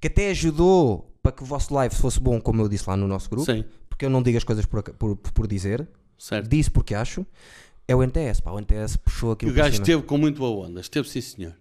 que 0.00 0.08
até 0.08 0.30
ajudou 0.30 1.10
para 1.22 1.32
que 1.32 1.42
o 1.42 1.46
vosso 1.46 1.72
live 1.72 1.94
fosse 1.94 2.20
bom, 2.20 2.40
como 2.40 2.60
eu 2.60 2.68
disse 2.68 2.88
lá 2.88 2.96
no 2.96 3.06
nosso 3.08 3.30
grupo, 3.30 3.50
Sim, 3.50 3.64
porque 3.88 4.04
eu 4.04 4.10
não 4.10 4.22
digo 4.22 4.36
as 4.36 4.44
coisas 4.44 4.66
por, 4.66 4.82
por, 4.82 5.16
por 5.16 5.46
dizer, 5.46 5.88
certo. 6.18 6.48
disse 6.50 6.70
porque 6.70 6.94
acho, 6.94 7.24
é 7.88 7.94
o 7.96 8.02
NTS. 8.02 8.40
Pá, 8.40 8.50
o 8.50 8.58
NTS 8.60 8.96
puxou 8.96 9.30
E 9.30 9.32
aquilo 9.32 9.50
o 9.52 9.54
para 9.54 9.62
gajo 9.64 9.80
esteve 9.80 10.02
com 10.02 10.18
muito 10.18 10.38
boa 10.38 10.66
onda, 10.66 10.80
esteve 10.80 11.08
sim 11.08 11.20
senhor. 11.20 11.54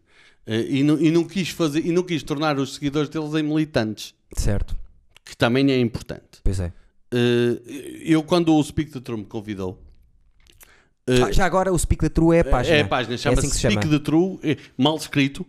Eh, 0.47 0.65
e, 0.79 0.83
não, 0.83 0.99
e 0.99 1.11
não 1.11 1.23
quis 1.23 1.49
fazer, 1.49 1.85
e 1.85 1.91
não 1.91 2.03
quis 2.03 2.23
tornar 2.23 2.57
os 2.59 2.75
seguidores 2.75 3.09
deles 3.09 3.33
em 3.35 3.43
militantes, 3.43 4.13
Certo, 4.35 4.75
que 5.23 5.35
também 5.37 5.71
é 5.71 5.79
importante. 5.79 6.39
pois 6.43 6.59
é. 6.59 6.71
Eh, 7.13 7.61
eu, 8.05 8.23
quando 8.23 8.55
o 8.55 8.63
Speak 8.63 8.91
the 8.91 8.99
True 8.99 9.19
me 9.19 9.25
convidou, 9.25 9.81
eh, 11.07 11.21
Ah, 11.21 11.31
já 11.31 11.45
agora 11.45 11.71
o 11.71 11.77
Speak 11.77 12.01
the 12.01 12.09
True 12.09 12.35
é 12.35 12.39
a 12.41 12.45
página. 12.45 12.75
é 12.77 12.81
a 12.81 12.87
página, 12.87 13.15
É 13.15 13.17
chama-se 13.17 13.39
assim 13.41 13.49
que 13.49 13.53
se 13.55 13.59
Speak 13.69 13.83
chama. 13.85 13.99
the 13.99 14.03
True, 14.03 14.39
mal 14.77 14.95
escrito, 14.97 15.45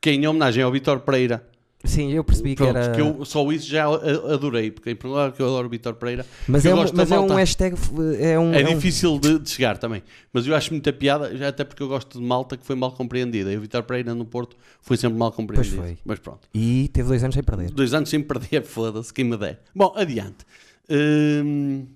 que 0.00 0.10
é 0.10 0.12
em 0.14 0.26
homenagem 0.26 0.62
ao 0.62 0.70
Vitor 0.70 1.00
Pereira. 1.00 1.46
Sim, 1.84 2.10
eu 2.12 2.24
percebi 2.24 2.56
Pronto, 2.56 2.72
que 2.72 2.78
era. 2.78 2.92
que 2.92 3.00
eu 3.00 3.24
só 3.24 3.50
isso 3.52 3.68
já 3.68 3.84
adorei, 3.86 4.70
porque 4.70 4.90
em 4.90 4.96
primeiro 4.96 5.20
lugar 5.22 5.36
que 5.36 5.40
eu 5.40 5.46
adoro 5.46 5.68
o 5.68 5.70
Vitor 5.70 5.94
Pereira. 5.94 6.26
Mas, 6.48 6.62
que 6.62 6.68
é 6.68 6.74
um, 6.74 6.84
mas 6.92 7.12
é 7.12 7.20
um 7.20 7.34
hashtag. 7.34 7.76
É, 8.18 8.36
um, 8.38 8.52
É, 8.52 8.64
um- 8.64 8.74
difícil 8.74 9.16
de, 9.18 9.38
de 9.38 9.48
chegar 9.48 9.78
também, 9.78 10.02
mas 10.32 10.44
eu 10.44 10.56
acho 10.56 10.72
muita 10.72 10.92
piada, 10.92 11.36
já 11.36 11.48
até 11.48 11.62
porque 11.62 11.80
eu 11.82 11.86
gosto 11.88 12.18
de 12.18 12.24
malta 12.24 12.56
que 12.56 12.66
foi 12.66 12.74
mal 12.74 12.90
compreendida. 12.92 13.52
E 13.52 13.56
o 13.56 13.60
Vitor 13.60 13.84
Pereira 13.84 14.12
no 14.12 14.24
Porto 14.24 14.56
foi 14.82 14.96
sempre 14.96 15.16
mal 15.18 15.30
compreendido. 15.30 15.76
foi. 15.76 15.96
Mas 16.04 16.18
pronto. 16.18 16.48
E 16.52 16.88
teve 16.92 17.08
dois 17.08 17.22
anos 17.22 17.34
sem 17.34 17.44
perder. 17.44 17.70
Dois 17.70 17.94
anos 17.94 18.08
sem 18.10 18.20
perder, 18.22 18.62
foda-se, 18.66 19.14
quem 19.14 19.24
me 19.24 19.36
der. 19.36 19.60
Bom, 19.72 19.92
adiante. 19.96 20.44
Hum, 20.90 21.86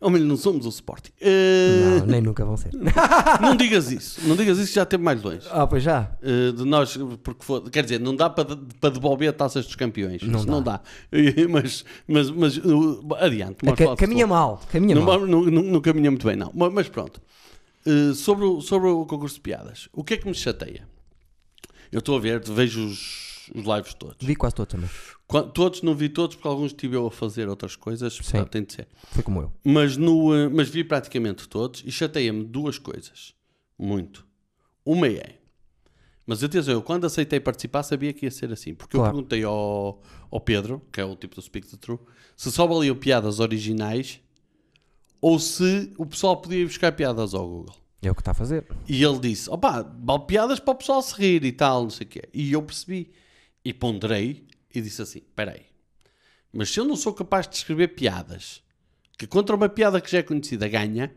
oh, 0.00 0.10
meu, 0.10 0.20
não 0.22 0.36
somos 0.36 0.66
o 0.66 0.68
Sporting. 0.68 1.10
Hum, 1.22 1.98
Não, 2.00 2.06
nem 2.06 2.20
nunca 2.20 2.44
vão 2.44 2.56
ser. 2.56 2.70
não 3.40 3.56
digas 3.56 3.90
isso, 3.90 4.20
não 4.28 4.36
digas 4.36 4.58
isso, 4.58 4.72
já 4.74 4.82
esteve 4.82 5.02
mais 5.02 5.22
longe. 5.22 5.46
Ah, 5.50 5.66
pois 5.66 5.82
já. 5.82 6.10
Uh, 6.22 6.52
de 6.52 6.64
nós, 6.64 6.96
porque 7.22 7.44
foi- 7.44 7.62
quer 7.70 7.82
dizer, 7.84 8.00
não 8.00 8.14
dá 8.14 8.28
para, 8.30 8.56
para 8.80 8.90
devolver 8.90 9.32
taças 9.32 9.64
dos 9.66 9.74
campeões. 9.76 10.22
Não 10.22 10.38
Isso 10.38 10.46
dá. 10.46 10.52
não 10.52 10.62
dá. 10.62 10.80
mas, 11.50 11.84
mas, 12.06 12.30
mas 12.30 12.56
uh, 12.58 13.00
adiante. 13.20 13.56
Ca- 13.64 13.84
de 13.90 13.96
caminha 13.96 14.26
mal. 14.26 14.60
Caminha 14.70 14.94
não, 14.94 15.02
mal. 15.02 15.26
não, 15.26 15.42
não, 15.44 15.62
não 15.62 15.80
caminha 15.80 16.10
muito 16.10 16.26
bem, 16.26 16.36
não. 16.36 16.50
Mas, 16.54 16.72
mas 16.72 16.88
pronto. 16.88 17.20
Uh, 17.86 18.14
sobre, 18.14 18.44
o, 18.44 18.60
sobre 18.60 18.88
o 18.88 19.06
concurso 19.06 19.36
de 19.36 19.40
piadas, 19.42 19.88
o 19.92 20.02
que 20.02 20.14
é 20.14 20.16
que 20.16 20.26
me 20.26 20.34
chateia? 20.34 20.88
Eu 21.92 22.00
estou 22.00 22.16
a 22.16 22.20
ver, 22.20 22.40
vejo 22.44 22.84
os, 22.84 23.25
os 23.54 23.64
lives 23.64 23.94
todos. 23.94 24.16
Vi 24.26 24.34
quase 24.36 24.54
todos 24.54 24.70
também. 24.72 24.88
Qua- 25.26 25.42
Todos, 25.44 25.82
não 25.82 25.94
vi 25.94 26.08
todos, 26.08 26.36
porque 26.36 26.48
alguns 26.48 26.72
estive 26.72 26.96
eu 26.96 27.06
a 27.06 27.10
fazer 27.10 27.48
outras 27.48 27.74
coisas, 27.76 28.18
portanto 28.20 28.48
tem 28.50 28.62
de 28.64 28.72
ser. 28.74 28.88
Foi 29.12 29.22
como 29.22 29.40
eu. 29.40 29.52
Mas, 29.64 29.96
no, 29.96 30.32
uh, 30.32 30.50
mas 30.50 30.68
vi 30.68 30.84
praticamente 30.84 31.48
todos 31.48 31.82
e 31.84 31.90
chateia-me 31.90 32.44
duas 32.44 32.78
coisas. 32.78 33.34
Muito. 33.78 34.26
Uma 34.84 35.08
é. 35.08 35.38
Mas 36.26 36.42
atenção, 36.42 36.74
eu 36.74 36.82
quando 36.82 37.04
aceitei 37.06 37.38
participar 37.38 37.82
sabia 37.84 38.12
que 38.12 38.26
ia 38.26 38.30
ser 38.30 38.52
assim. 38.52 38.74
Porque 38.74 38.96
Claro. 38.96 39.10
eu 39.10 39.14
perguntei 39.14 39.44
ao, 39.44 40.02
ao 40.30 40.40
Pedro, 40.40 40.82
que 40.92 41.00
é 41.00 41.04
o 41.04 41.14
tipo 41.14 41.34
do 41.36 41.42
Speak 41.42 41.68
the 41.68 41.76
True, 41.76 41.98
se 42.36 42.50
só 42.50 42.66
valiam 42.66 42.96
piadas 42.96 43.38
originais 43.38 44.20
ou 45.20 45.38
se 45.38 45.92
o 45.96 46.04
pessoal 46.06 46.36
podia 46.40 46.58
ir 46.60 46.66
buscar 46.66 46.92
piadas 46.92 47.32
ao 47.34 47.46
Google. 47.48 47.74
É 48.02 48.10
o 48.10 48.14
que 48.14 48.20
está 48.20 48.32
a 48.32 48.34
fazer. 48.34 48.66
E 48.88 49.02
ele 49.02 49.18
disse: 49.18 49.48
opá, 49.50 49.82
vale 49.82 50.24
piadas 50.26 50.60
para 50.60 50.72
o 50.72 50.76
pessoal 50.76 51.00
se 51.02 51.14
rir 51.14 51.44
e 51.44 51.52
tal, 51.52 51.84
não 51.84 51.90
sei 51.90 52.06
o 52.06 52.10
quê. 52.10 52.28
E 52.32 52.52
eu 52.52 52.62
percebi. 52.62 53.10
E 53.66 53.74
ponderei 53.74 54.46
e 54.72 54.80
disse 54.80 55.02
assim: 55.02 55.18
espera 55.18 55.50
aí, 55.50 55.66
mas 56.52 56.70
se 56.70 56.78
eu 56.78 56.84
não 56.84 56.94
sou 56.94 57.12
capaz 57.12 57.48
de 57.48 57.56
escrever 57.56 57.88
piadas 57.88 58.62
que 59.18 59.26
contra 59.26 59.56
uma 59.56 59.68
piada 59.68 60.00
que 60.00 60.08
já 60.08 60.18
é 60.18 60.22
conhecida 60.22 60.68
ganha, 60.68 61.12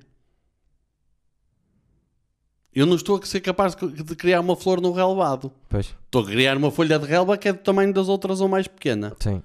eu 2.74 2.88
não 2.88 2.96
estou 2.96 3.20
a 3.22 3.26
ser 3.28 3.42
capaz 3.42 3.76
de 3.76 4.16
criar 4.16 4.40
uma 4.40 4.56
flor 4.56 4.82
no 4.82 4.92
relevado. 4.92 5.52
Pois. 5.70 5.96
Estou 6.06 6.24
a 6.24 6.26
criar 6.26 6.58
uma 6.58 6.72
folha 6.72 6.98
de 6.98 7.06
relva 7.06 7.38
que 7.38 7.50
é 7.50 7.54
do 7.54 7.60
tamanho 7.60 7.94
das 7.94 8.10
outras 8.10 8.42
ou 8.42 8.48
mais 8.48 8.68
pequena. 8.68 9.16
Sim. 9.20 9.44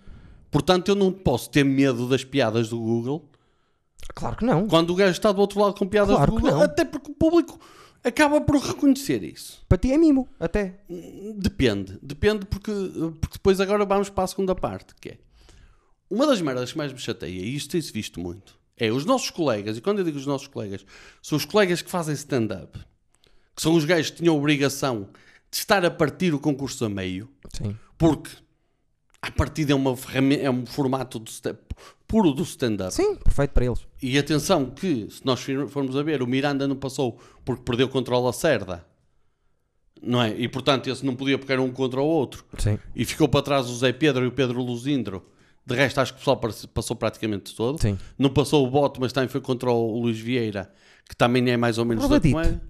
Portanto, 0.51 0.89
eu 0.89 0.95
não 0.95 1.13
posso 1.13 1.51
ter 1.51 1.63
medo 1.63 2.09
das 2.09 2.25
piadas 2.25 2.71
do 2.71 2.79
Google 2.79 3.29
Claro 4.15 4.37
que 4.37 4.47
não. 4.47 4.67
quando 4.67 4.91
o 4.91 4.95
gajo 4.95 5.13
está 5.13 5.31
do 5.31 5.43
outro 5.43 5.61
lado 5.61 5.75
com 5.75 5.87
piadas 5.87 6.17
Claro 6.17 6.33
do 6.33 6.41
Google, 6.41 6.63
até 6.63 6.87
porque 6.87 7.11
o 7.11 7.15
público 7.15 7.61
acaba 8.05 8.41
por 8.41 8.57
reconhecer 8.61 9.23
isso. 9.25 9.65
Para 9.69 9.79
ti 9.79 9.93
é 9.93 9.99
mimo, 9.99 10.29
até. 10.39 10.81
Depende, 11.37 11.99
depende 12.03 12.45
porque, 12.47 12.71
porque 13.21 13.35
depois 13.39 13.61
agora 13.61 13.85
vamos 13.85 14.11
para 14.11 14.25
a 14.25 14.27
segunda 14.29 14.55
parte, 14.55 14.95
que 15.01 15.09
é 15.11 15.19
uma 16.11 16.27
das 16.27 16.41
merdas 16.41 16.71
que 16.73 16.79
mais 16.79 16.93
me 16.93 16.99
chateia, 16.99 17.31
e 17.31 17.57
isto 17.57 17.71
tem-se 17.73 17.91
visto 17.93 18.21
muito, 18.21 18.57
é 18.77 18.93
os 18.93 19.05
nossos 19.05 19.31
colegas, 19.31 19.77
e 19.77 19.81
quando 19.81 19.99
eu 20.01 20.05
digo 20.05 20.19
os 20.19 20.27
nossos 20.27 20.47
colegas, 20.47 20.85
são 21.23 21.37
os 21.37 21.45
colegas 21.45 21.81
que 21.83 21.91
fazem 21.91 22.15
stand-up, 22.15 22.79
que 23.57 23.63
são 23.63 23.75
os 23.75 23.85
gajos 23.85 24.11
que 24.11 24.19
tinham 24.19 24.35
a 24.35 24.39
obrigação 24.39 25.09
de 25.51 25.57
estar 25.57 25.85
a 25.85 25.91
partir 25.91 26.35
o 26.35 26.39
concurso 26.39 26.85
a 26.85 26.89
meio, 26.89 27.29
Sim. 27.53 27.77
porque 27.97 28.31
a 29.23 29.31
partida 29.31 29.73
é, 29.73 29.75
uma 29.75 29.97
ferramenta, 29.97 30.43
é 30.43 30.51
um 30.51 30.67
formato 30.67 31.19
do 31.19 31.31
sta- 31.31 31.59
puro 32.15 32.33
do 32.33 32.45
stand-up. 32.45 32.95
Sim, 32.95 33.17
perfeito 33.17 33.51
para 33.51 33.65
eles. 33.65 33.81
E 34.01 34.17
atenção 34.17 34.67
que, 34.67 35.09
se 35.11 35.27
nós 35.27 35.45
formos 35.69 35.97
a 35.97 36.03
ver, 36.05 36.23
o 36.23 36.29
Miranda 36.29 36.69
não 36.69 36.77
passou 36.77 37.19
porque 37.45 37.65
perdeu 37.65 37.89
controle 37.89 38.29
a 38.29 38.33
Cerda. 38.33 38.87
Não 40.01 40.23
é? 40.23 40.31
E 40.39 40.47
portanto 40.47 40.89
esse 40.89 41.05
não 41.05 41.17
podia 41.17 41.37
pegar 41.37 41.59
um 41.59 41.73
contra 41.73 42.01
o 42.01 42.07
outro. 42.07 42.45
Sim. 42.57 42.79
E 42.95 43.05
ficou 43.05 43.29
para 43.29 43.43
trás 43.43 43.69
o 43.69 43.75
Zé 43.75 43.93
Pedro 43.93 44.23
e 44.25 44.29
o 44.29 44.33
Pedro 44.33 44.63
Luzindro. 44.63 45.27
De 45.67 45.75
resto, 45.75 46.01
acho 46.01 46.13
que 46.13 46.19
o 46.19 46.21
pessoal 46.21 46.41
passou 46.73 46.95
praticamente 46.95 47.53
todo. 47.53 47.83
Sim. 47.83 47.99
Não 48.17 48.31
passou 48.31 48.65
o 48.65 48.71
bote, 48.71 49.01
mas 49.01 49.13
também 49.13 49.29
foi 49.29 49.41
contra 49.41 49.69
o 49.73 49.99
Luís 49.99 50.21
Vieira, 50.21 50.71
que 51.09 51.17
também 51.17 51.51
é 51.51 51.57
mais 51.57 51.79
ou 51.79 51.85
menos 51.85 52.05
da 52.05 52.09
Roubadito. 52.11 52.33
comédia. 52.33 52.63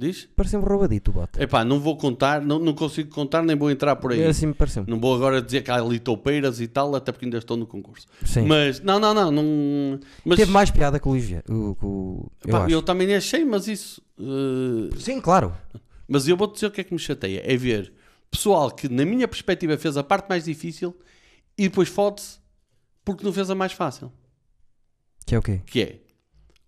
Diz? 0.00 0.28
Pareceu-me 0.36 0.64
roubadito 0.64 1.10
o 1.10 1.14
bote. 1.14 1.42
Epá, 1.42 1.64
não 1.64 1.80
vou 1.80 1.96
contar, 1.96 2.40
não, 2.40 2.60
não 2.60 2.72
consigo 2.72 3.10
contar, 3.10 3.42
nem 3.42 3.56
vou 3.56 3.68
entrar 3.68 3.96
por 3.96 4.12
aí. 4.12 4.22
Assim 4.24 4.46
me 4.46 4.54
pareceu. 4.54 4.84
Não 4.86 5.00
vou 5.00 5.12
agora 5.12 5.42
dizer 5.42 5.62
que 5.64 5.72
há 5.72 5.74
ali 5.74 5.98
toupeiras 5.98 6.60
e 6.60 6.68
tal, 6.68 6.94
até 6.94 7.10
porque 7.10 7.24
ainda 7.24 7.36
estou 7.38 7.56
no 7.56 7.66
concurso. 7.66 8.06
Sim. 8.24 8.42
Mas, 8.42 8.78
não, 8.78 9.00
não, 9.00 9.12
não. 9.12 9.32
não 9.32 9.98
mas, 10.24 10.36
Teve 10.38 10.52
mais 10.52 10.70
piada 10.70 11.00
que 11.00 11.08
o 11.08 11.12
Vieira. 11.14 11.42
O, 11.50 11.76
o- 11.82 12.32
eu 12.46 12.48
epá, 12.56 12.70
eu 12.70 12.80
também 12.80 13.12
achei, 13.12 13.44
mas 13.44 13.66
isso. 13.66 14.00
eh, 14.20 14.94
Sim, 15.00 15.20
claro. 15.20 15.52
mas 16.06 16.28
eu 16.28 16.36
vou 16.36 16.46
dizer 16.46 16.66
o 16.66 16.70
que 16.70 16.80
é 16.80 16.84
que 16.84 16.92
me 16.94 17.00
chateia: 17.00 17.42
é 17.44 17.56
ver 17.56 17.92
pessoal 18.30 18.70
que, 18.70 18.88
na 18.88 19.04
minha 19.04 19.26
perspectiva, 19.26 19.76
fez 19.76 19.96
a 19.96 20.04
parte 20.04 20.28
mais 20.28 20.44
difícil 20.44 20.96
e 21.58 21.64
depois 21.64 21.88
fode-se 21.88 22.38
porque 23.04 23.24
não 23.24 23.32
fez 23.32 23.50
a 23.50 23.54
mais 23.56 23.72
fácil. 23.72 24.12
Que 25.26 25.34
é 25.34 25.38
o 25.38 25.42
quê? 25.42 25.60
Que 25.66 25.82
é 25.82 25.98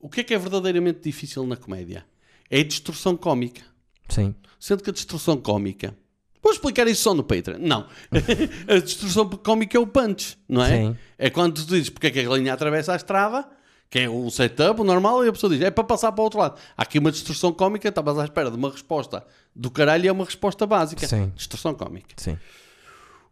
o 0.00 0.08
que 0.08 0.20
é 0.20 0.24
que 0.24 0.34
é 0.34 0.38
verdadeiramente 0.38 0.98
difícil 1.04 1.46
na 1.46 1.56
comédia? 1.56 2.04
É 2.50 2.60
a 2.60 2.64
distorção 2.64 3.16
cómica. 3.16 3.62
Sim. 4.08 4.34
Sendo 4.58 4.82
que 4.82 4.90
a 4.90 4.92
distorção 4.92 5.36
cómica. 5.36 5.96
Vou 6.42 6.52
explicar 6.52 6.88
isso 6.88 7.02
só 7.02 7.14
no 7.14 7.22
Patreon. 7.22 7.58
Não. 7.60 7.86
a 8.68 8.78
distorção 8.78 9.28
cómica 9.28 9.76
é 9.76 9.80
o 9.80 9.86
punch, 9.86 10.36
não 10.48 10.62
é? 10.62 10.76
Sim. 10.76 10.96
É 11.18 11.30
quando 11.30 11.54
tu 11.54 11.66
dizes 11.66 11.90
porque 11.90 12.08
é 12.08 12.10
que 12.10 12.20
a 12.20 12.22
galinha 12.24 12.52
atravessa 12.52 12.92
a 12.92 12.96
estrada, 12.96 13.46
que 13.88 13.98
é 13.98 14.08
o 14.08 14.30
setup, 14.30 14.80
o 14.80 14.84
normal, 14.84 15.24
e 15.24 15.28
a 15.28 15.32
pessoa 15.32 15.52
diz 15.52 15.62
é 15.62 15.70
para 15.70 15.84
passar 15.84 16.12
para 16.12 16.22
o 16.22 16.24
outro 16.24 16.40
lado. 16.40 16.58
Há 16.76 16.82
aqui 16.82 16.98
uma 16.98 17.12
distorção 17.12 17.52
cómica, 17.52 17.88
estavas 17.88 18.18
à 18.18 18.24
espera 18.24 18.50
de 18.50 18.56
uma 18.56 18.70
resposta 18.70 19.24
do 19.54 19.70
caralho 19.70 20.04
e 20.04 20.08
é 20.08 20.12
uma 20.12 20.24
resposta 20.24 20.66
básica. 20.66 21.06
Sim. 21.06 21.32
Distorção 21.36 21.74
cómica. 21.74 22.14
Sim. 22.16 22.38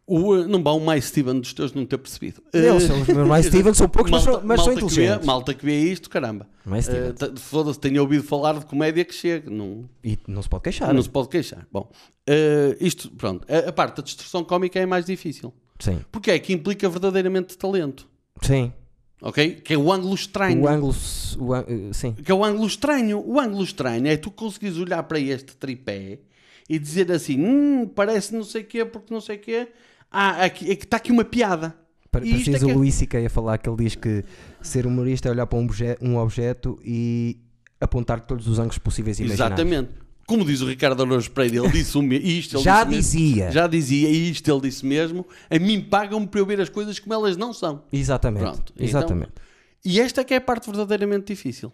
O, 0.09 0.37
não 0.49 0.63
vá 0.63 0.73
o 0.73 0.81
mais 0.81 1.05
Steven 1.05 1.39
dos 1.39 1.53
teus 1.53 1.73
não 1.75 1.85
ter 1.85 1.99
percebido. 1.99 2.43
Eles 2.53 2.85
Eh, 2.85 2.87
são 2.87 3.01
os 3.03 3.07
meus 3.09 3.29
mais 3.29 3.45
Steven, 3.47 3.75
são 3.75 3.89
poucos, 3.89 4.11
mas, 4.11 4.25
malta, 4.25 4.39
são, 4.41 4.49
mas 4.49 4.61
são 4.61 4.67
malta 4.67 4.81
que 4.81 4.87
vê, 4.95 5.03
inteligentes. 5.03 5.27
malta 5.27 5.55
que 5.55 5.65
vê 5.67 5.79
isto, 5.93 6.09
caramba. 6.11 6.49
Mais 6.65 6.85
Steven. 6.87 7.13
T- 7.13 7.39
Foda-se, 7.41 7.79
tenho 7.79 8.01
ouvido 8.01 8.25
falar 8.25 8.59
de 8.59 8.65
comédia 8.67 9.05
que 9.05 9.15
chega. 9.15 9.51
Não, 9.51 9.89
E 10.03 10.19
não 10.27 10.41
se 10.43 10.49
pode 10.49 10.63
queixar. 10.65 10.95
não 10.95 11.03
se 11.03 11.11
pode 11.11 11.29
queixar. 11.29 11.67
Bom, 11.71 11.91
eh, 12.27 12.77
isto, 12.81 13.11
pronto, 13.11 13.47
a, 13.53 13.69
a 13.69 13.73
parte 13.73 13.97
da 13.99 14.03
distorção 14.03 14.43
cómica 14.43 14.79
é 14.81 14.87
mais 14.87 15.05
difícil. 15.05 15.53
Sim. 15.79 16.01
Porque 16.11 16.31
é 16.31 16.39
que 16.39 16.53
implica 16.53 16.89
verdadeiramente 16.89 17.57
talento. 17.59 18.09
Sim. 18.43 18.73
Ok? 19.21 19.57
Que 19.63 19.75
é 19.75 19.77
o 19.77 19.93
ângulo 19.93 20.15
estranho. 20.15 20.63
O 20.63 20.69
ângulo. 20.69 20.95
O, 21.39 21.93
sim. 21.93 22.13
Que 22.15 22.31
é 22.31 22.35
o 22.35 22.45
ângulo 22.45 22.67
estranho. 22.67 23.19
O 23.27 23.39
ângulo 23.41 23.63
estranho 23.65 24.07
é 24.07 24.17
tu 24.17 24.31
conseguires 24.31 24.79
olhar 24.79 25.03
para 25.03 25.19
este 25.21 25.57
tripé 25.57 26.21
e 26.69 26.79
dizer 26.79 27.11
assim: 27.11 27.39
hum, 27.41 27.87
parece 27.93 28.33
não 28.35 28.45
sei 28.45 28.63
o 28.63 28.65
quê, 28.65 28.85
porque 28.85 29.13
não 29.13 29.21
sei 29.21 29.37
o 29.37 29.39
quê. 29.41 29.69
Ah, 30.11 30.45
aqui, 30.45 30.71
é 30.71 30.77
que 30.77 30.85
está 30.85 30.97
aqui 30.97 31.13
uma 31.13 31.25
piada. 31.25 31.77
Parecias 32.11 32.57
é 32.57 32.59
que 32.59 32.65
o 32.65 32.71
é- 32.71 32.75
Luís 32.75 32.95
C.K. 32.95 33.27
a 33.27 33.31
falar 33.31 33.59
que 33.59 33.69
ele 33.69 33.77
diz 33.85 33.95
que 33.95 34.25
ser 34.63 34.87
humorista 34.87 35.29
é 35.29 35.31
olhar 35.33 35.47
para 35.47 35.59
um, 35.59 35.65
obje- 35.65 35.99
um 36.01 36.17
objeto 36.17 36.79
e 36.83 37.39
apontar 37.81 38.21
todos 38.23 38.49
os 38.49 38.59
ângulos 38.59 38.79
possíveis 38.79 39.19
e 39.21 39.25
imaginários. 39.25 39.59
Exatamente. 39.61 39.91
Como 40.27 40.45
diz 40.45 40.61
o 40.61 40.67
Ricardo 40.67 41.03
Araújo 41.03 41.31
Pereira, 41.31 41.57
ele 41.65 41.69
disse 41.71 41.97
o 41.97 42.03
isto. 42.13 42.57
Ele 42.57 42.63
Já 42.65 42.85
disse 42.85 43.17
mesmo. 43.17 43.29
dizia. 43.35 43.51
Já 43.51 43.67
dizia, 43.67 44.09
e 44.09 44.31
isto 44.31 44.51
ele 44.51 44.61
disse 44.63 44.85
mesmo. 44.87 45.27
A 45.51 45.59
mim 45.59 45.81
pagam-me 45.83 46.27
para 46.27 46.41
eu 46.41 46.47
ver 46.47 46.61
as 46.61 46.69
coisas 46.69 46.99
como 46.99 47.15
elas 47.15 47.37
não 47.37 47.53
são. 47.53 47.85
Exatamente. 47.93 48.43
Pronto, 48.43 48.73
então- 48.75 48.87
Exatamente. 48.87 49.33
E 49.85 50.01
esta 50.01 50.21
é 50.23 50.25
que 50.25 50.35
é 50.35 50.39
a 50.39 50.41
parte 50.41 50.67
verdadeiramente 50.67 51.27
difícil. 51.35 51.73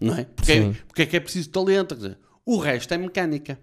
Não 0.00 0.14
é? 0.16 0.24
Porque, 0.24 0.52
é, 0.52 0.62
Sim. 0.62 0.76
porque 0.86 1.02
é 1.02 1.06
que 1.06 1.16
é 1.16 1.20
preciso 1.20 1.48
talento. 1.50 1.88
Quer 1.94 1.94
dizer, 2.02 2.18
o 2.44 2.56
resto 2.58 2.92
é 2.94 2.98
mecânica. 2.98 3.58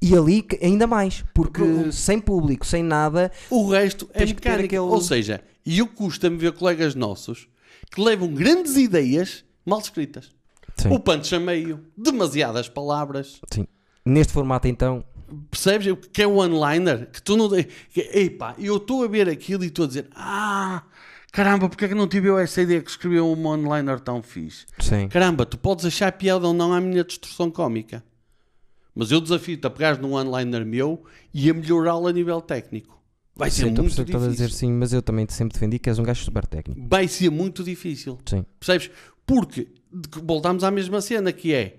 E 0.00 0.16
ali 0.16 0.44
ainda 0.62 0.86
mais, 0.86 1.24
porque 1.34 1.62
sem 1.92 2.18
público, 2.20 2.64
sem 2.66 2.82
nada, 2.82 3.30
O 3.50 3.68
resto 3.70 4.08
é 4.14 4.24
mecânica. 4.24 4.64
aquele- 4.64 4.78
Ou 4.80 5.00
seja, 5.00 5.42
e 5.64 5.78
eu 5.78 5.86
custa-me 5.86 6.36
ver 6.36 6.52
colegas 6.52 6.94
nossos 6.94 7.48
que 7.90 8.00
levam 8.00 8.28
grandes 8.32 8.76
ideias 8.76 9.44
mal 9.64 9.78
escritas. 9.80 10.30
Sim. 10.76 10.88
O 10.90 10.98
punch 10.98 11.34
a 11.34 11.38
meio, 11.40 11.80
demasiadas 11.96 12.68
palavras. 12.68 13.40
sim. 13.52 13.66
neste 14.04 14.32
formato 14.32 14.66
então, 14.66 15.04
Percebes? 15.50 15.86
O 15.86 15.96
Que 15.96 16.22
é 16.22 16.26
o 16.26 16.34
one-liner. 16.34 17.08
Que 17.10 17.22
tu 17.22 17.36
não. 17.38 17.48
Que, 17.48 18.00
epá, 18.12 18.54
eu 18.58 18.76
estou 18.76 19.02
a 19.02 19.08
ver 19.08 19.30
aquilo 19.30 19.64
e 19.64 19.68
estou 19.68 19.86
a 19.86 19.88
dizer: 19.88 20.06
Ah, 20.14 20.82
caramba, 21.32 21.70
porque 21.70 21.86
é 21.86 21.88
que 21.88 21.94
não 21.94 22.06
tive 22.06 22.28
eu 22.28 22.38
essa 22.38 22.60
ideia 22.60 22.82
que 22.82 22.90
escreveu 22.90 23.26
um 23.26 23.46
one-liner 23.46 23.98
tão 24.00 24.22
fixe? 24.22 24.66
sim. 24.78 25.08
Caramba, 25.08 25.46
tu 25.46 25.56
podes 25.56 25.86
achar 25.86 26.12
piada 26.12 26.46
ou 26.46 26.52
não 26.52 26.70
à 26.74 26.80
minha 26.82 27.02
distorção 27.02 27.50
cómica. 27.50 28.04
Mas 28.94 29.10
eu 29.10 29.20
desafio-te 29.20 29.66
a 29.66 29.70
pegares 29.70 29.98
num 29.98 30.12
one-liner 30.12 30.64
meu 30.66 31.04
e 31.32 31.48
a 31.48 31.54
melhorá-lo 31.54 32.06
a 32.06 32.12
nível 32.12 32.40
técnico. 32.40 33.00
Vai 33.34 33.50
ser 33.50 33.64
muito 33.64 33.86
estás 33.86 34.00
a 34.00 34.04
difícil. 34.04 34.30
dizer 34.30 34.50
sim, 34.50 34.72
mas 34.72 34.92
eu 34.92 35.00
também 35.00 35.24
te 35.24 35.32
sempre 35.32 35.54
defendi 35.54 35.78
que 35.78 35.88
és 35.88 35.98
um 35.98 36.02
gajo 36.02 36.22
super 36.22 36.46
técnico. 36.46 36.86
Vai 36.88 37.08
ser 37.08 37.30
muito 37.30 37.64
difícil. 37.64 38.18
Sim. 38.26 38.44
Percebes? 38.60 38.90
Porque 39.26 39.68
voltamos 40.22 40.62
à 40.64 40.70
mesma 40.70 41.00
cena 41.00 41.32
que 41.32 41.54
é 41.54 41.78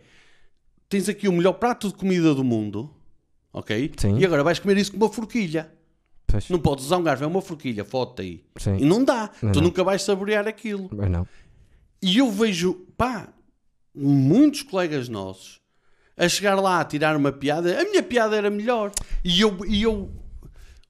tens 0.89 1.07
aqui 1.07 1.27
o 1.27 1.31
melhor 1.31 1.53
prato 1.53 1.87
de 1.89 1.93
comida 1.93 2.33
do 2.33 2.43
mundo, 2.43 2.89
ok? 3.51 3.91
Sim. 3.97 4.17
E 4.17 4.25
agora 4.25 4.43
vais 4.43 4.57
comer 4.57 4.77
isso 4.77 4.91
com 4.91 4.97
uma 4.97 5.09
forquilha. 5.09 5.71
Pois, 6.25 6.49
Não 6.49 6.57
podes 6.59 6.85
usar 6.85 6.97
um 6.97 7.03
garfo, 7.03 7.23
é 7.23 7.27
uma 7.27 7.41
forquilha, 7.41 7.85
foto 7.85 8.23
aí. 8.23 8.43
sim. 8.57 8.77
E 8.77 8.85
não 8.85 9.03
dá. 9.03 9.29
Não 9.41 9.51
tu 9.51 9.59
dá. 9.59 9.65
nunca 9.65 9.83
vais 9.83 10.01
saborear 10.01 10.47
aquilo. 10.47 10.89
Não. 10.91 11.27
E 12.01 12.17
eu 12.17 12.31
vejo, 12.31 12.73
pá, 12.97 13.31
muitos 13.93 14.63
colegas 14.63 15.07
nossos 15.07 15.61
a 16.17 16.29
chegar 16.29 16.55
lá 16.55 16.79
a 16.79 16.85
tirar 16.85 17.15
uma 17.15 17.31
piada. 17.31 17.79
A 17.79 17.83
minha 17.83 18.03
piada 18.03 18.35
era 18.35 18.49
melhor. 18.49 18.91
E 19.23 19.41
eu, 19.41 19.57
e 19.65 19.83
eu 19.83 20.11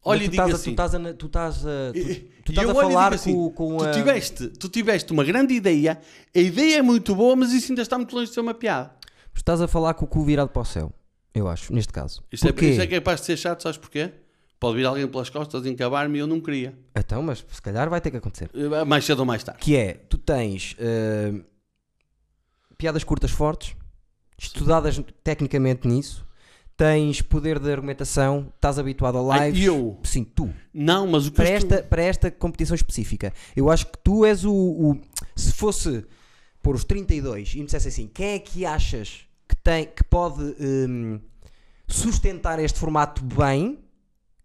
olha 0.04 0.24
e 0.24 0.28
digo 0.28 0.44
estás 0.44 0.54
assim. 0.56 0.76
tu 0.76 0.86
estás 0.86 0.95
a, 0.95 1.14
tu 1.14 1.26
estás 1.26 1.66
a, 1.66 1.94
tu, 1.94 2.44
tu 2.45 2.52
estás 2.52 2.70
a 2.70 2.76
falar 2.76 3.14
assim, 3.14 3.34
com, 3.34 3.52
com 3.52 3.78
tu 3.78 3.86
a... 3.86 3.91
tiveste, 3.91 4.48
tu 4.50 4.70
tiveste 4.70 5.12
uma 5.12 5.24
grande 5.24 5.54
ideia, 5.54 6.00
a 6.36 6.40
ideia 6.40 6.80
é 6.80 6.82
muito 6.82 7.16
boa, 7.16 7.36
mas 7.36 7.54
isso 7.54 7.72
ainda 7.72 7.82
está 7.82 7.98
muito 7.98 8.14
longe 8.16 8.28
de 8.28 8.34
ser 8.34 8.41
uma 8.41 8.54
piada. 8.54 8.91
Estás 9.36 9.62
a 9.62 9.68
falar 9.68 9.94
com 9.95 10.06
o 10.06 10.08
cu 10.08 10.24
virado 10.24 10.50
para 10.50 10.62
o 10.62 10.66
céu, 10.66 10.94
eu 11.34 11.48
acho, 11.48 11.74
neste 11.74 11.91
caso. 11.91 12.22
Isto 12.32 12.48
é, 12.48 12.50
isto 12.50 12.82
é 12.82 12.88
capaz 12.88 13.22
de 13.22 13.26
ser 13.28 13.38
chato, 13.38 13.64
sabes 13.64 13.78
porquê? 13.78 14.12
Pode 14.60 14.78
vir 14.78 14.86
alguém 14.86 15.06
pelas 15.08 15.30
costas 15.30 15.66
encabar-me 15.66 16.18
e 16.18 16.22
eu 16.22 16.28
não 16.28 16.40
queria. 16.40 16.74
Então, 16.95 17.22
mas 17.22 17.44
se 17.52 17.62
calhar 17.62 17.90
vai 17.90 18.00
ter 18.00 18.12
que 18.12 18.18
acontecer. 18.18 18.50
Eh, 18.54 18.86
Mais 18.86 19.04
cedo 19.04 19.20
ou 19.20 19.26
mais 19.26 19.44
tarde. 19.44 19.60
Que 19.60 19.76
é, 19.76 19.94
tu 19.94 20.18
tens 20.18 20.76
eh, 20.80 21.34
piadas 22.78 23.04
curtas 23.04 23.32
fortes, 23.32 23.76
estudadas 24.44 25.02
tecnicamente 25.24 25.88
nisso, 25.88 26.26
tens 26.76 27.22
poder 27.22 27.60
de 27.60 27.72
argumentação, 27.72 28.52
estás 28.56 28.78
habituado 28.80 29.18
a 29.18 29.36
Ai, 29.36 29.49
lives. 29.52 29.65
eu? 29.65 29.99
Sim, 30.03 30.24
tu. 30.24 30.49
Não, 30.74 31.06
mas 31.07 31.28
o 31.28 31.32
que 31.32 31.38
Para 31.38 31.49
esta, 31.49 31.84
para 31.84 32.02
esta 32.03 32.32
competição 32.32 32.76
específica. 32.76 33.32
Eu 33.56 33.70
acho 33.70 33.86
que 33.88 33.98
tu 34.03 34.26
és 34.26 34.44
o, 34.44 34.53
o- 34.53 34.99
Se 35.36 35.52
fosse 35.53 36.06
pôr 36.61 36.76
os 36.76 36.84
32 36.84 37.53
e 37.53 37.60
me 37.60 37.65
dissesse 37.65 37.88
assim, 37.90 38.07
quem 38.14 38.30
é 38.34 38.40
que 38.40 38.65
achas 38.65 39.22
que, 39.48 39.56
tem, 39.57 39.86
que 39.86 40.03
pode 40.03 40.41
hum, 40.60 41.20
sustentar 41.88 42.57
este 42.60 42.80
formato 42.80 43.24
bem? 43.24 43.80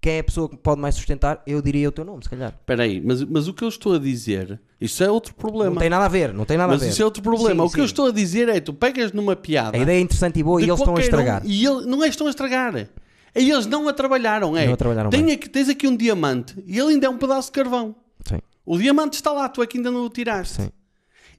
Quem 0.01 0.15
é 0.15 0.19
a 0.20 0.25
pessoa 0.25 0.49
que 0.49 0.57
pode 0.57 0.81
mais 0.81 0.95
sustentar? 0.95 1.43
Eu 1.45 1.61
diria 1.61 1.89
o 1.89 1.93
teu 1.93 2.05
nome, 2.05 2.23
se 2.23 2.31
calhar. 2.31 2.51
Espera 2.61 2.85
aí, 2.85 3.01
mas, 3.01 3.23
mas 3.25 3.49
o 3.49 3.53
que 3.55 3.65
eu 3.65 3.69
estou 3.69 3.95
a 3.95 3.99
dizer, 3.99 4.61
isso 4.81 5.03
é 5.03 5.11
outro 5.11 5.35
problema. 5.35 5.70
Não 5.75 5.81
tem 5.81 5.91
nada 5.91 6.05
a 6.05 6.09
ver, 6.09 6.33
não 6.33 6.45
tem 6.45 6.57
nada 6.57 6.73
mas 6.73 6.83
a 6.83 6.85
ver. 6.85 6.91
isso 6.93 7.03
é 7.03 7.05
outro 7.05 7.20
problema. 7.23 7.65
Sim, 7.65 7.69
o 7.69 7.73
que 7.73 7.81
eu 7.81 7.85
sim. 7.85 7.91
estou 7.93 8.07
a 8.07 8.12
dizer 8.12 8.49
é, 8.49 8.61
tu 8.61 8.73
pegas 8.73 9.11
numa 9.12 9.35
piada... 9.35 9.77
A 9.77 9.81
ideia 9.81 9.99
é 9.99 10.01
interessante 10.01 10.39
e 10.39 10.43
boa 10.43 10.61
e 10.61 10.65
eles 10.65 10.79
estão 10.79 10.93
a 10.95 10.97
qualquer 10.97 11.03
um 11.03 11.05
estragar. 11.05 11.43
e 11.45 11.66
ele, 11.66 11.85
não 11.87 11.99
é 12.03 12.07
que 12.07 12.11
estão 12.15 12.27
a 12.29 12.31
estragar. 12.31 12.77
É 12.77 12.89
eles 13.35 13.66
não 13.66 13.89
a 13.89 13.93
trabalharam. 13.93 14.57
É, 14.57 14.66
Não 14.66 14.75
a 14.75 14.77
trabalharam 14.77 15.11
Tem 15.11 15.31
aqui, 15.33 15.49
tens 15.49 15.69
aqui 15.69 15.87
um 15.87 15.97
diamante 15.97 16.55
e 16.66 16.79
ele 16.79 16.93
ainda 16.95 17.07
é 17.07 17.11
um 17.11 17.19
pedaço 17.19 17.49
de 17.49 17.53
carvão. 17.53 17.95
Sim, 18.27 18.39
O 18.65 18.79
diamante 18.79 19.15
está 19.15 19.33
lá, 19.33 19.49
tu 19.49 19.62
é 19.62 19.66
que 19.66 19.77
ainda 19.79 19.91
não 19.91 20.05
o 20.05 20.09
tiraste. 20.09 20.62
sim, 20.62 20.70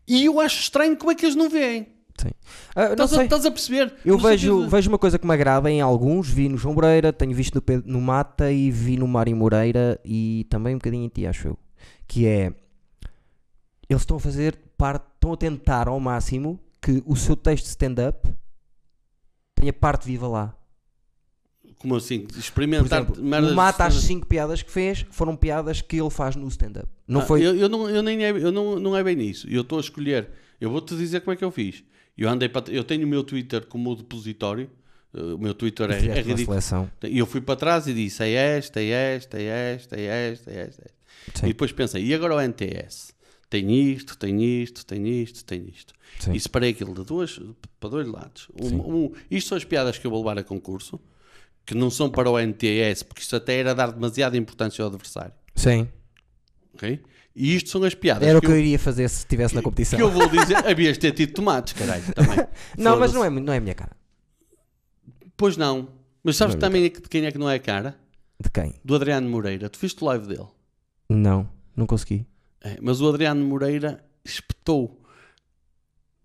E 0.08 0.26
eu 0.26 0.40
acho 0.40 0.62
estranho 0.62 0.96
como 0.98 1.12
é 1.12 1.16
que 1.16 1.26
eles 1.26 1.36
não 1.36 1.50
veem. 1.50 1.88
Sim. 2.22 2.30
Não 2.76 2.92
Estás 2.92 3.14
a, 3.14 3.24
estás 3.24 3.46
a 3.46 3.52
perceber? 3.52 3.94
Eu 4.06 4.18
No 4.18 4.24
vejo, 4.24 4.56
sentido 4.58 4.70
vejo 4.70 4.90
uma 4.90 4.98
coisa 5.00 5.18
que 5.20 5.26
me 5.28 5.34
agrada 5.34 5.70
em 5.72 5.82
alguns, 5.82 6.30
vi 6.30 6.50
no 6.50 6.58
João 6.58 6.76
Moreira, 6.76 7.12
tenho 7.14 7.34
visto 7.34 7.56
no, 7.56 7.62
Pedro- 7.62 7.90
no 7.92 8.00
Mata 8.02 8.52
e 8.52 8.70
vi 8.72 8.98
no 8.98 9.08
Mário 9.08 9.36
Moreira 9.36 10.00
e 10.06 10.46
também 10.50 10.76
um 10.76 10.78
bocadinho 10.78 11.06
em 11.06 11.10
ti, 11.10 11.26
acho 11.28 11.50
eu. 11.50 11.58
Que 12.08 12.26
é 12.26 12.54
eles 13.90 14.02
estão 14.04 14.18
a 14.18 14.20
fazer 14.20 14.56
parte, 14.78 15.04
estão 15.16 15.34
a 15.34 15.38
tentar 15.38 15.88
ao 15.88 16.00
máximo 16.00 16.60
que 16.82 17.02
o 17.06 17.16
seu 17.16 17.36
texto 17.36 17.64
de 17.66 17.70
stand-up 17.72 18.30
tenha 19.56 19.74
parte 19.74 20.06
viva 20.06 20.28
lá. 20.28 20.56
Como 21.80 21.96
assim? 21.96 22.22
Por 22.22 22.38
Experimentar 22.38 23.02
exemplo, 23.04 23.24
merdas 23.24 23.50
no 23.52 23.56
Mata 23.56 23.86
as 23.86 23.94
de- 23.96 24.02
5 24.02 24.28
piadas 24.28 24.62
que 24.62 24.70
fez 24.72 25.06
foram 25.12 25.36
piadas 25.36 25.82
que 25.82 26.00
ele 26.00 26.10
faz 26.10 26.36
no 26.36 26.48
stand-up. 26.50 26.88
Não 27.08 27.22
Ah, 27.22 27.26
foi. 27.26 27.42
Eu, 27.46 27.56
eu 27.56 27.70
não, 27.70 27.90
eu 27.90 28.04
nem 28.04 28.24
é, 28.26 28.32
eu 28.32 28.52
não, 28.52 28.78
não 28.80 28.96
é 28.98 29.04
bem 29.04 29.20
isso. 29.22 29.48
Eu 29.50 29.62
estou 29.62 29.78
a 29.78 29.82
escolher. 29.82 30.30
Eu 30.60 30.70
vou-te 30.70 30.96
dizer 30.96 31.22
como 31.22 31.34
é 31.34 31.38
que 31.38 31.44
eu 31.44 31.52
fiz. 31.52 31.84
Eu 32.22 32.30
andei 32.30 32.50
para, 32.50 32.72
eu 32.72 32.84
tenho 32.84 33.06
o 33.06 33.10
meu 33.10 33.24
Twitter 33.24 33.66
como 33.66 33.96
depositório 33.96 34.70
Uh, 35.12 35.36
o 35.36 35.40
meu 35.40 35.54
Twitter 35.56 35.90
é, 35.90 35.96
é 35.96 36.22
ridículo. 36.22 36.56
E 37.04 37.18
eu 37.18 37.26
fui 37.26 37.42
para 37.42 37.56
trás 37.56 37.88
e 37.88 37.94
disse: 37.94 38.24
é 38.24 38.32
esta, 38.32 38.80
é 38.80 39.16
esta, 39.16 39.40
é 39.42 39.74
esta, 39.74 40.00
é 40.00 40.32
esta, 40.32 40.52
é 40.52 40.58
esta. 40.68 40.82
É. 40.84 40.90
Sim. 41.34 41.46
E 41.46 41.48
depois 41.50 41.72
pensei: 41.72 42.06
e 42.06 42.14
agora 42.14 42.36
o 42.36 42.40
NTS? 42.40 43.14
Tem 43.50 43.92
isto, 43.92 44.16
tem 44.16 44.62
isto, 44.62 44.86
tem 44.86 45.08
isto, 45.22 45.44
tem 45.44 45.68
isto. 45.68 45.94
Sim. 46.20 46.34
E 46.34 46.40
separei 46.40 46.70
aquilo 46.70 46.94
de 46.94 47.04
duas, 47.04 47.40
para 47.80 47.90
dois 47.90 48.08
lados. 48.08 48.48
Um, 48.62 49.06
um- 49.06 49.12
isto 49.32 49.48
são 49.50 49.58
as 49.58 49.64
piadas 49.64 49.98
que 49.98 50.06
eu 50.06 50.12
vou 50.12 50.20
levar 50.20 50.38
a 50.38 50.44
concurso, 50.44 51.00
que 51.66 51.74
não 51.74 51.90
são 51.90 52.12
para 52.12 52.30
o 52.30 52.38
NTS, 52.38 53.02
porque 53.04 53.22
isto 53.24 53.36
até 53.36 53.56
era 53.58 53.74
dar 53.74 53.92
demasiada 53.92 54.38
importância 54.38 54.84
ao 54.84 54.90
adversário. 54.92 55.34
Sim. 55.56 55.88
ok? 56.76 57.02
E 57.36 57.56
isto 57.56 57.70
são 57.70 57.84
as 57.84 57.94
piadas 57.96 58.28
Era 58.28 58.38
o 58.38 58.42
que, 58.42 58.48
que 58.48 58.52
eu 58.52 58.58
eu, 58.58 58.62
iria 58.62 58.80
fazer 58.80 59.08
se 59.10 59.20
estivesse 59.20 59.56
na 59.56 59.62
competição. 59.62 59.98
que 59.98 60.04
eu 60.04 60.10
vou 60.12 60.28
dizer. 60.28 60.58
Havias 60.68 60.98
ter 60.98 61.12
tido 61.14 61.34
tomates, 61.34 61.74
caralho, 61.74 62.04
também. 62.14 62.46
Não, 62.78 63.00
mas 63.00 63.14
não 63.14 63.24
é, 63.24 63.30
não 63.30 63.54
é 63.54 63.58
a 63.58 63.62
minha 63.62 63.76
cara. 63.76 63.92
Pois 65.38 65.56
não. 65.56 65.88
Mas 66.24 66.36
sabes 66.36 66.56
Não 66.56 66.60
é 66.60 66.62
também 66.62 66.84
de 66.84 66.90
quem 67.02 67.26
é 67.26 67.32
que 67.32 67.38
não 67.38 67.50
é 67.50 67.56
a 67.56 67.60
cara? 67.60 67.96
De 68.42 68.50
quem? 68.52 68.74
Do 68.84 68.96
Adriano 68.96 69.30
Moreira. 69.30 69.70
Tu 69.70 69.80
viste 69.80 70.02
o 70.04 70.06
live 70.08 70.28
dele? 70.28 70.48
Não, 71.10 71.50
não 71.76 71.86
consegui. 71.86 72.26
É, 72.62 72.78
mas 72.82 73.00
o 73.00 73.08
Adriano 73.08 73.44
Moreira 73.46 74.04
espetou 74.26 75.02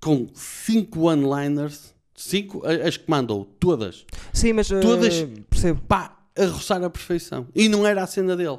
com 0.01 0.27
5 0.35 1.01
one-liners, 1.01 1.95
5, 2.15 2.63
as 2.67 2.97
que 2.97 3.09
mandou, 3.09 3.45
todas, 3.59 4.05
Sim, 4.33 4.53
mas 4.55 4.69
Todas- 4.69 5.23
percebo. 5.49 5.81
pá, 5.83 6.19
a 6.37 6.47
roçar 6.47 6.83
a 6.83 6.91
perfeição. 6.91 7.47
E 7.55 7.69
não 7.69 7.87
era 7.87 8.03
a 8.03 8.07
cena 8.07 8.37
dele. 8.37 8.59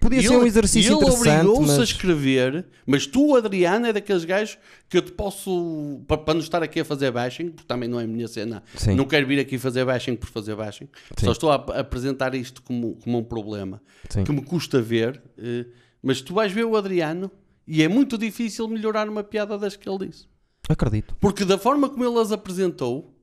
Podia 0.00 0.18
E 0.18 0.22
ser 0.22 0.28
ele- 0.34 0.36
um 0.42 0.46
exercício 0.46 0.92
ele 0.92 0.96
interessante, 1.04 1.46
obrigou-se 1.46 1.72
a 1.74 1.78
mas... 1.78 1.88
escrever, 1.88 2.66
mas 2.86 3.06
tu, 3.06 3.36
Adriano, 3.36 3.86
é 3.86 3.92
daqueles 3.92 4.24
gajos 4.24 4.58
que 4.88 4.96
eu 4.98 5.02
te 5.02 5.12
posso, 5.12 6.00
pa- 6.06 6.18
para 6.18 6.34
não 6.34 6.40
estar 6.40 6.62
aqui 6.62 6.80
a 6.80 6.84
fazer 6.84 7.10
bashing, 7.10 7.50
porque 7.50 7.66
também 7.66 7.88
não 7.88 8.00
é 8.00 8.04
a 8.04 8.06
minha 8.06 8.26
cena, 8.28 8.62
Sim. 8.76 8.94
não 8.94 9.04
quero 9.04 9.26
vir 9.26 9.38
aqui 9.38 9.56
fazer 9.58 9.84
bashing 9.84 10.16
por 10.16 10.28
fazer 10.28 10.56
bashing, 10.56 10.88
Sim. 11.16 11.26
só 11.26 11.32
estou 11.32 11.50
a, 11.50 11.54
a 11.54 11.80
apresentar 11.80 12.34
isto 12.34 12.60
como, 12.62 12.96
como 12.96 13.18
um 13.18 13.24
problema 13.24 13.80
Sim. 14.08 14.24
que 14.24 14.32
me 14.32 14.42
custa 14.42 14.80
ver, 14.82 15.22
eh, 15.38 15.66
mas 16.02 16.20
tu 16.20 16.34
vais 16.34 16.50
ver 16.52 16.64
o 16.64 16.76
Adriano 16.76 17.30
e 17.66 17.82
é 17.82 17.88
muito 17.88 18.18
difícil 18.18 18.66
melhorar 18.68 19.08
uma 19.08 19.22
piada 19.22 19.56
das 19.56 19.76
que 19.76 19.88
ele 19.88 20.08
disse. 20.08 20.26
Acredito. 20.68 21.14
Porque 21.20 21.44
da 21.44 21.56
forma 21.58 21.88
como 21.88 22.04
ele 22.04 22.18
as 22.18 22.32
apresentou, 22.32 23.13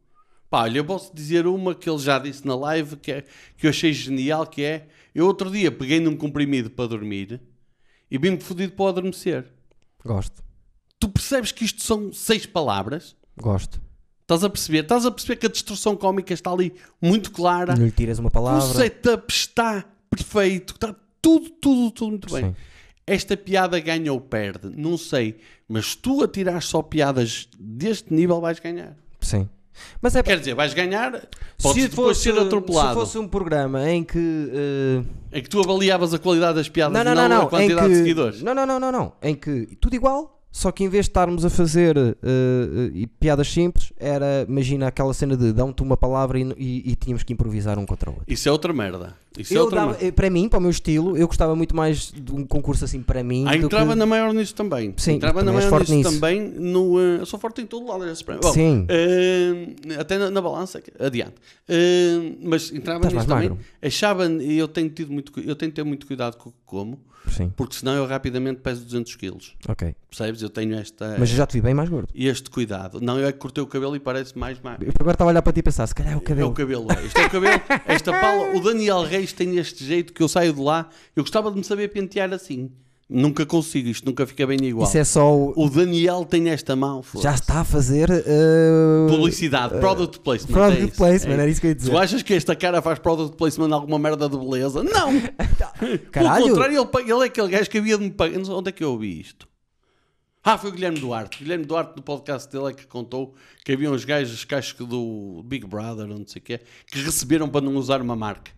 pá, 0.51 0.63
olha, 0.63 0.79
eu 0.79 0.85
posso 0.85 1.15
dizer 1.15 1.47
uma 1.47 1.73
que 1.73 1.89
ele 1.89 1.97
já 1.97 2.19
disse 2.19 2.45
na 2.45 2.55
live 2.55 2.97
que, 2.97 3.11
é, 3.13 3.23
que 3.57 3.65
eu 3.65 3.69
achei 3.69 3.93
genial, 3.93 4.45
que 4.45 4.61
é, 4.61 4.87
eu 5.15 5.25
outro 5.25 5.49
dia 5.49 5.71
peguei 5.71 6.01
num 6.01 6.15
comprimido 6.15 6.69
para 6.69 6.89
dormir 6.89 7.41
e 8.11 8.17
vim-me 8.17 8.39
fodido 8.41 8.73
para 8.73 8.83
o 8.83 8.87
adormecer. 8.89 9.47
Gosto. 10.05 10.43
Tu 10.99 11.07
percebes 11.07 11.51
que 11.53 11.63
isto 11.63 11.81
são 11.81 12.11
seis 12.11 12.45
palavras? 12.45 13.15
Gosto. 13.39 13.81
Estás 14.23 14.43
a 14.43 14.49
perceber? 14.49 14.79
Estás 14.83 15.05
a 15.05 15.11
perceber 15.11 15.37
que 15.37 15.45
a 15.45 15.49
destrução 15.49 15.95
cómica 15.95 16.33
está 16.33 16.51
ali 16.51 16.73
muito 17.01 17.31
clara. 17.31 17.75
Não 17.75 17.85
lhe 17.85 17.91
tiras 17.91 18.19
uma 18.19 18.27
O 18.29 18.31
palavra. 18.31 18.61
setup 18.61 19.31
está 19.33 19.85
perfeito. 20.09 20.73
Está 20.73 20.93
tudo, 21.21 21.49
tudo, 21.49 21.91
tudo 21.91 22.09
muito 22.11 22.33
bem. 22.33 22.45
Sim. 22.45 22.55
Esta 23.07 23.35
piada 23.35 23.79
ganha 23.79 24.11
ou 24.13 24.21
perde, 24.21 24.69
não 24.75 24.97
sei. 24.97 25.39
Mas 25.67 25.95
tu 25.95 26.23
a 26.23 26.27
tirar 26.27 26.61
só 26.61 26.81
piadas 26.81 27.47
deste 27.59 28.13
nível 28.13 28.39
vais 28.39 28.59
ganhar. 28.59 28.95
Sim. 29.19 29.49
Mas 30.01 30.15
é 30.15 30.23
Quer 30.23 30.39
dizer, 30.39 30.53
vais 30.53 30.73
ganhar, 30.73 31.11
podes 31.61 31.83
se 31.83 31.89
depois 31.89 32.17
fosse, 32.17 32.31
ser 32.31 32.39
atropelado. 32.39 32.89
Se 32.89 32.93
fosse 32.95 33.17
um 33.17 33.27
programa 33.27 33.89
em 33.89 34.03
que. 34.03 34.49
eh, 34.53 35.03
É 35.31 35.41
que 35.41 35.49
tu 35.49 35.59
avaliavas 35.59 36.13
a 36.13 36.19
qualidade 36.19 36.55
das 36.55 36.67
piadas 36.69 36.93
não, 36.93 37.03
não, 37.03 37.15
não, 37.15 37.29
não, 37.29 37.37
não. 37.37 37.47
a 37.47 37.49
quantidade 37.49 37.85
em 37.87 37.89
que, 37.89 37.93
de 37.93 37.99
seguidores. 37.99 38.41
Não, 38.41 38.53
não, 38.53 38.65
não, 38.65 38.79
não, 38.79 38.91
não. 38.91 39.13
Em 39.21 39.33
que 39.35 39.77
tudo 39.79 39.95
igual, 39.95 40.40
só 40.51 40.71
que 40.71 40.83
em 40.83 40.89
vez 40.89 41.05
de 41.05 41.09
estarmos 41.11 41.45
a 41.45 41.49
fazer 41.49 41.97
eh, 41.97 42.91
e 42.93 43.07
piadas 43.07 43.47
simples, 43.51 43.93
era, 43.97 44.45
imagina 44.47 44.87
aquela 44.87 45.13
cena 45.13 45.37
de 45.37 45.53
dão-te 45.53 45.81
uma 45.81 45.95
palavra 45.95 46.37
e, 46.39 46.43
e- 46.57 46.91
e 46.91 46.95
tínhamos 46.95 47.23
que 47.23 47.31
improvisar 47.33 47.79
um 47.79 47.85
contra 47.85 48.09
o 48.09 48.13
outro. 48.13 48.31
Isso 48.33 48.49
é 48.49 48.51
outra 48.51 48.73
merda. 48.73 49.15
Isso 49.37 49.53
é 49.53 49.57
Eu 49.57 49.61
outra 49.63 49.79
dava- 49.79 49.91
merda. 49.93 50.05
eh, 50.07 50.11
para 50.11 50.29
mim, 50.29 50.49
para 50.49 50.59
o 50.59 50.61
meu 50.61 50.71
estilo, 50.71 51.15
eu 51.17 51.25
gostava 51.25 51.55
muito 51.55 51.73
mais 51.73 52.11
de 52.11 52.33
um 52.33 52.45
concurso 52.45 52.83
assim 52.83 53.01
para 53.01 53.23
mim. 53.23 53.45
Ah, 53.47 53.55
entrava 53.55 53.93
que... 53.93 53.99
na 53.99 54.05
maior 54.05 54.33
nisso 54.33 54.53
também. 54.53 54.93
Sim, 54.97 55.13
entrava 55.13 55.41
na 55.41 55.51
também 55.51 55.63
és 55.63 55.71
maior 55.71 55.79
nisso, 55.81 55.93
nisso. 55.95 56.11
também. 56.19 56.41
No, 56.41 56.99
eh, 56.99 57.21
eu 57.21 57.25
sou 57.25 57.39
forte 57.39 57.61
em 57.61 57.65
todo 57.65 57.87
lado. 57.87 58.03
Bom, 58.41 58.51
Sim. 58.53 58.85
até 59.97 60.17
na, 60.17 60.29
na 60.29 60.41
balança, 60.41 60.81
adiante. 60.99 61.35
Mas 62.43 62.71
entrava 62.71 62.99
Estás 62.99 63.13
nisso 63.13 63.27
também. 63.27 63.49
magro. 63.49 63.63
Achava, 63.81 64.25
e 64.27 64.57
eu 64.57 64.67
tenho, 64.67 64.89
tido 64.89 65.11
muito, 65.13 65.31
eu 65.39 65.55
tenho 65.55 65.71
que 65.71 65.75
ter 65.75 65.83
muito 65.83 66.05
cuidado 66.05 66.35
com 66.37 66.49
o 66.49 66.51
que 66.51 66.57
como, 66.65 66.99
Sim, 67.31 67.51
porque 67.55 67.75
senão 67.75 67.93
eu 67.95 68.05
rapidamente 68.05 68.61
peso 68.61 68.83
200 68.85 69.15
quilos. 69.15 69.55
ok. 69.67 69.95
Percebes? 70.09 70.41
Eu 70.41 70.49
tenho 70.49 70.75
esta, 70.75 71.15
Mas 71.17 71.29
eu 71.31 71.37
já 71.37 71.47
te 71.47 71.53
vi 71.53 71.61
bem 71.61 71.73
mais 71.73 71.87
gordo. 71.89 72.09
este 72.13 72.49
cuidado. 72.49 72.99
Não, 72.99 73.17
eu 73.19 73.27
é 73.27 73.31
que 73.31 73.37
cortei 73.39 73.63
o 73.63 73.67
cabelo 73.67 73.95
e 73.95 73.99
parece 73.99 74.37
mais 74.37 74.59
magro. 74.59 74.85
Eu 74.87 74.93
agora 74.99 75.15
estava 75.15 75.29
a 75.29 75.31
olhar 75.31 75.41
para 75.41 75.53
ti 75.53 75.59
e 75.59 75.63
pensar, 75.63 75.87
se 75.87 75.95
calhar 75.95 76.11
é 76.13 76.15
o 76.15 76.19
É 76.19 76.21
o 76.21 76.21
cabelo. 76.21 76.53
cabelo, 76.53 76.87
é. 76.91 77.05
Isto 77.05 77.17
é 77.19 77.25
o 77.25 77.29
cabelo. 77.29 77.61
Esta 77.85 78.11
pala, 78.11 78.55
o 78.55 78.59
Daniel 78.61 79.03
Reis 79.03 79.31
tem 79.33 79.57
este 79.57 79.85
jeito 79.85 80.11
que 80.13 80.21
eu 80.21 80.27
saio 80.27 80.53
de 80.53 80.59
lá. 80.59 80.89
Eu 81.15 81.23
gostava 81.23 81.49
de 81.49 81.57
me 81.57 81.63
saber 81.63 81.87
pentear 81.89 82.31
assim. 82.33 82.71
Nunca 83.13 83.45
consigo, 83.45 83.89
isto 83.89 84.05
nunca 84.05 84.25
fica 84.25 84.47
bem 84.47 84.57
igual. 84.63 84.87
Isso 84.87 84.97
é 84.97 85.03
só. 85.03 85.35
o- 85.35 85.53
O 85.57 85.69
Daniel 85.69 86.23
tem 86.23 86.47
esta 86.49 86.77
mão. 86.77 87.03
Já 87.21 87.33
está 87.33 87.59
a 87.59 87.63
fazer. 87.65 88.09
eh, 88.09 89.07
Publicidade, 89.09 89.79
product 89.81 90.21
placement. 90.21 90.53
Product 90.53 90.81
é 90.81 90.85
isso, 90.87 90.95
placement, 90.95 91.31
é 91.31 91.33
era 91.41 91.47
isso 91.49 91.59
que 91.59 91.67
eu 91.67 91.71
ia 91.71 91.75
Tu 91.75 91.79
dizer. 91.79 91.97
achas 91.97 92.23
que 92.23 92.33
esta 92.33 92.55
cara 92.55 92.81
faz 92.81 92.99
product 92.99 93.35
placement 93.35 93.73
alguma 93.75 93.99
merda 93.99 94.29
de 94.29 94.37
beleza? 94.37 94.81
Não! 94.81 95.11
Caralho. 96.09 96.43
Pelo 96.45 96.55
contrário, 96.55 96.89
ele, 97.01 97.11
ele 97.11 97.23
é 97.23 97.25
aquele 97.25 97.47
gajo 97.49 97.69
que 97.69 97.77
havia 97.77 97.97
de 97.97 98.03
me 98.05 98.11
pagar. 98.11 98.39
Onde 98.49 98.69
é 98.69 98.71
que 98.71 98.81
eu 98.83 98.91
ouvi 98.91 99.19
isto. 99.19 99.45
Ah, 100.43 100.57
foi 100.57 100.69
o 100.69 100.73
Guilherme 100.73 100.97
Duarte. 100.99 101.37
O 101.37 101.43
Guilherme 101.43 101.65
Duarte, 101.65 101.93
no 101.97 102.01
podcast 102.01 102.49
dele, 102.51 102.69
é 102.69 102.73
que 102.73 102.87
contou 102.87 103.35
que 103.65 103.73
havia 103.73 103.91
uns 103.91 104.05
gajos, 104.05 104.47
acho 104.53 104.75
que 104.75 104.83
do 104.85 105.43
Big 105.45 105.67
Brother, 105.67 106.07
não 106.07 106.25
sei 106.25 106.39
o 106.41 106.43
que 106.45 106.59
que 106.87 106.99
receberam 106.99 107.47
para 107.49 107.61
não 107.61 107.75
usar 107.75 108.01
uma 108.01 108.15
marca. 108.15 108.51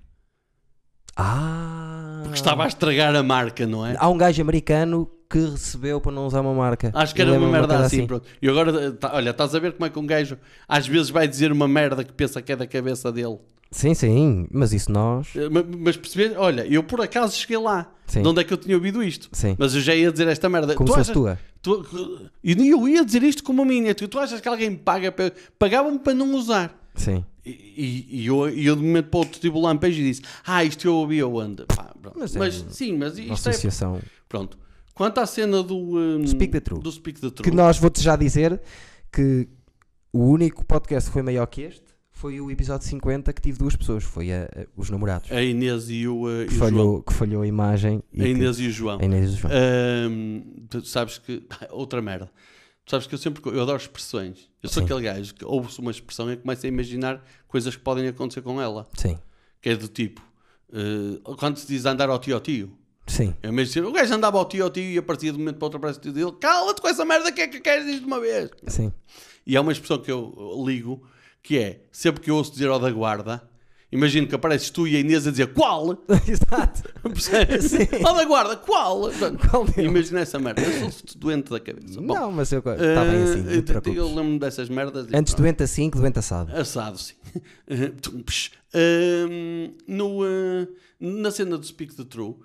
Ah. 1.15 2.19
Porque 2.23 2.37
estava 2.37 2.63
a 2.63 2.67
estragar 2.67 3.15
a 3.15 3.23
marca, 3.23 3.65
não 3.67 3.85
é? 3.85 3.95
Há 3.97 4.07
um 4.09 4.17
gajo 4.17 4.41
americano 4.41 5.09
que 5.29 5.39
recebeu 5.39 5.99
para 6.01 6.11
não 6.11 6.25
usar 6.27 6.41
uma 6.41 6.53
marca. 6.53 6.91
Acho 6.93 7.13
que 7.13 7.21
era 7.21 7.31
uma 7.31 7.35
lembro-me 7.37 7.53
merda 7.53 7.73
coisa 7.75 7.85
assim, 7.85 8.05
pronto. 8.07 8.27
E 8.41 8.47
agora, 8.49 8.91
tá- 8.93 9.11
olha, 9.15 9.29
estás 9.31 9.53
a 9.55 9.59
ver 9.59 9.73
como 9.73 9.85
é 9.85 9.89
que 9.89 9.99
um 9.99 10.05
gajo 10.05 10.37
às 10.67 10.87
vezes 10.87 11.09
vai 11.09 11.27
dizer 11.27 11.51
uma 11.51 11.67
merda 11.67 12.03
que 12.03 12.13
pensa 12.13 12.41
que 12.41 12.51
é 12.51 12.55
da 12.55 12.67
cabeça 12.67 13.11
dele. 13.11 13.37
Sim, 13.71 13.95
sim, 13.95 14.47
mas 14.51 14.71
isso 14.71 14.91
nós. 14.91 15.29
Eh, 15.35 15.49
ma- 15.49 15.63
Mas 15.79 15.97
perceber, 15.97 16.35
olha, 16.37 16.65
eu 16.67 16.83
por 16.83 17.01
acaso 17.01 17.35
cheguei 17.35 17.57
lá. 17.57 17.91
Sim. 18.05 18.21
De 18.21 18.27
onde 18.27 18.41
é 18.41 18.43
que 18.43 18.53
eu 18.53 18.57
tinha 18.57 18.75
ouvido 18.75 19.01
isto? 19.03 19.29
Sim. 19.31 19.55
Mas 19.57 19.73
eu 19.73 19.81
já 19.81 19.95
ia 19.95 20.11
dizer 20.11 20.27
esta 20.27 20.47
merda. 20.47 20.75
Como 20.75 20.87
Tu 20.87 20.93
se 20.93 20.99
achas- 20.99 21.13
tua. 21.13 21.39
tu- 21.61 22.29
e 22.43 22.69
eu 22.69 22.87
ia 22.87 23.03
dizer 23.03 23.23
isto 23.23 23.43
como 23.43 23.63
a 23.63 23.65
minha. 23.65 23.95
Tu, 23.95 24.07
tu 24.07 24.19
achas 24.19 24.39
que 24.39 24.47
alguém 24.47 24.69
me 24.71 24.77
paga 24.77 25.11
para. 25.11 25.33
Pagava-me 25.57 25.97
para 25.97 26.13
não 26.13 26.35
usar. 26.35 26.82
Sim. 26.95 27.25
E, 27.45 27.49
e- 27.51 28.21
e 28.21 28.25
eu, 28.27 28.49
e 28.49 28.65
eu 28.65 28.75
de 28.75 28.81
momento 28.83 29.09
para 29.09 29.19
outro 29.19 29.39
tive 29.39 29.57
o 29.57 29.61
lampejo 29.61 29.99
e 30.01 30.03
disse: 30.03 30.21
Ah, 30.45 30.63
isto 30.63 30.87
eu 30.87 30.95
ouvi 30.95 31.21
onde? 31.23 31.65
Pá, 31.65 31.93
pronto. 32.01 32.17
Mas 32.19 32.35
mas, 32.35 32.65
é 32.67 32.71
sim, 32.71 32.97
mas 32.97 33.17
isto 33.17 33.29
é. 33.29 33.33
associação. 33.33 33.99
Pronto. 34.29 34.57
Quanto 34.93 35.17
à 35.19 35.25
cena 35.25 35.61
do. 35.63 35.75
um, 35.97 36.25
Speak 36.27 36.51
the 36.51 36.59
Truth. 36.59 36.83
Do 36.83 36.91
Speak 36.91 37.19
the 37.19 37.29
Que 37.29 37.35
Truth. 37.43 37.53
nós, 37.55 37.77
vou-te 37.79 38.01
já 38.01 38.15
dizer 38.15 38.61
que 39.11 39.47
o 40.11 40.19
único 40.25 40.63
podcast 40.63 41.09
que 41.09 41.13
foi 41.13 41.23
maior 41.23 41.47
que 41.47 41.61
este 41.63 41.83
foi 42.11 42.39
o 42.39 42.49
episódio 42.51 42.87
50 42.87 43.33
que 43.33 43.41
tive 43.41 43.57
duas 43.57 43.75
pessoas. 43.75 44.03
Foi 44.03 44.31
a- 44.31 44.43
a- 44.45 44.65
os 44.77 44.89
namorados. 44.91 45.31
A 45.31 45.41
Inês 45.41 45.89
e 45.89 46.07
o, 46.07 46.25
uh, 46.25 46.43
e 46.43 46.45
que, 46.45 46.55
João. 46.55 46.69
falhou, 46.69 47.03
que 47.03 47.13
falhou 47.13 47.41
a 47.41 47.47
imagem. 47.47 48.03
e 48.13 48.21
A 48.21 48.23
que- 48.23 48.29
Inês 48.31 48.59
e 48.59 48.67
o 48.67 48.71
João. 48.71 48.99
a 49.01 49.03
Inês 49.03 49.31
e 49.31 49.33
o 49.33 49.37
João. 49.37 49.51
Tu 50.69 50.85
sabes 50.85 51.17
que. 51.17 51.43
Outra 51.71 52.01
merda. 52.01 52.29
Tu 52.85 52.91
sabes 52.91 53.07
que 53.07 53.13
eu 53.15 53.17
sempre. 53.19 53.41
Eu 53.45 53.61
adoro 53.61 53.77
expressões. 53.77 54.49
Eu 54.61 54.69
sou 54.69 54.81
Sim. 54.81 54.85
aquele 54.85 55.01
gajo 55.01 55.33
que 55.33 55.45
ouve-se 55.45 55.79
uma 55.79 55.91
expressão 55.91 56.31
e 56.31 56.35
começa 56.37 56.67
a 56.67 56.69
imaginar 56.69 57.23
coisas 57.47 57.75
que 57.75 57.81
podem 57.81 58.07
acontecer 58.07 58.41
com 58.41 58.61
ela. 58.61 58.87
Sim. 58.97 59.17
Que 59.61 59.69
é 59.69 59.75
do 59.75 59.87
tipo. 59.87 60.21
eh, 60.73 61.19
quando 61.37 61.57
se 61.57 61.67
diz 61.67 61.85
andar 61.85 62.09
ao 62.09 62.19
tio 62.19 62.35
ao 62.35 62.41
tio. 62.41 62.77
Sim. 63.07 63.33
É 63.41 63.51
mesmo 63.51 63.67
dizer, 63.73 63.85
o 63.85 63.91
gajo 63.91 64.13
andava 64.13 64.37
ao 64.37 64.45
tio 64.45 64.63
ao 64.63 64.69
tio 64.69 64.83
e 64.83 64.97
aparecia 64.97 65.31
de 65.31 65.37
um 65.37 65.39
momento 65.39 65.57
para 65.57 65.65
outro 65.65 65.77
aparece 65.77 65.99
o 65.99 66.01
tio 66.01 66.13
dele. 66.13 66.31
Cala-te 66.39 66.81
com 66.81 66.87
essa 66.87 67.05
merda 67.05 67.31
que 67.31 67.41
é 67.41 67.47
que 67.47 67.59
queres 67.59 67.85
dizer 67.85 67.99
de 67.99 68.05
uma 68.05 68.19
vez. 68.19 68.49
Sim. 68.67 68.91
E 69.45 69.55
há 69.57 69.61
uma 69.61 69.71
expressão 69.71 69.99
que 69.99 70.11
eu 70.11 70.63
ligo 70.65 71.05
que 71.41 71.57
é 71.59 71.81
sempre 71.91 72.21
que 72.21 72.31
eu 72.31 72.35
ouço 72.37 72.51
dizer 72.53 72.69
ao 72.69 72.79
da 72.79 72.89
guarda. 72.89 73.41
Imagino 73.93 74.27
que 74.27 74.33
apareces 74.33 74.71
tu 74.71 74.87
e 74.87 74.95
a 74.95 74.99
Inês 74.99 75.27
a 75.27 75.31
dizer 75.31 75.53
qual? 75.53 75.91
Exato. 76.27 76.83
Percebes? 77.03 77.73
Ao 78.03 78.15
da 78.15 78.25
guarda, 78.25 78.57
qual? 78.57 79.11
Qual 79.49 79.65
deles? 79.65 79.91
Imagina 79.91 80.21
essa 80.21 80.39
merda. 80.39 80.61
Eu 80.61 80.91
sou 80.91 81.01
doente 81.17 81.51
da 81.51 81.59
cabeça. 81.59 82.01
Bom, 82.01 82.13
Não, 82.13 82.31
mas 82.31 82.51
eu 82.51 82.59
está 82.59 82.75
bem 82.75 83.23
assim. 83.23 83.41
Não 83.43 83.81
te 83.81 83.89
eh, 83.89 83.93
eu, 83.95 84.07
lembro-me 84.07 84.39
dessas 84.39 84.67
merdas. 84.67 85.05
Antes 85.13 85.33
pronto. 85.33 85.43
doente 85.43 85.61
assim 85.61 85.91
que 85.91 85.97
doente 85.99 86.17
assado. 86.17 86.51
Assado, 86.55 86.97
sim. 86.97 87.13
Ahm, 88.75 89.75
no, 89.87 90.25
eh, 90.25 90.67
na 90.99 91.29
cena 91.29 91.59
do 91.59 91.65
Speak 91.65 91.93
the 91.95 92.03
True, 92.03 92.35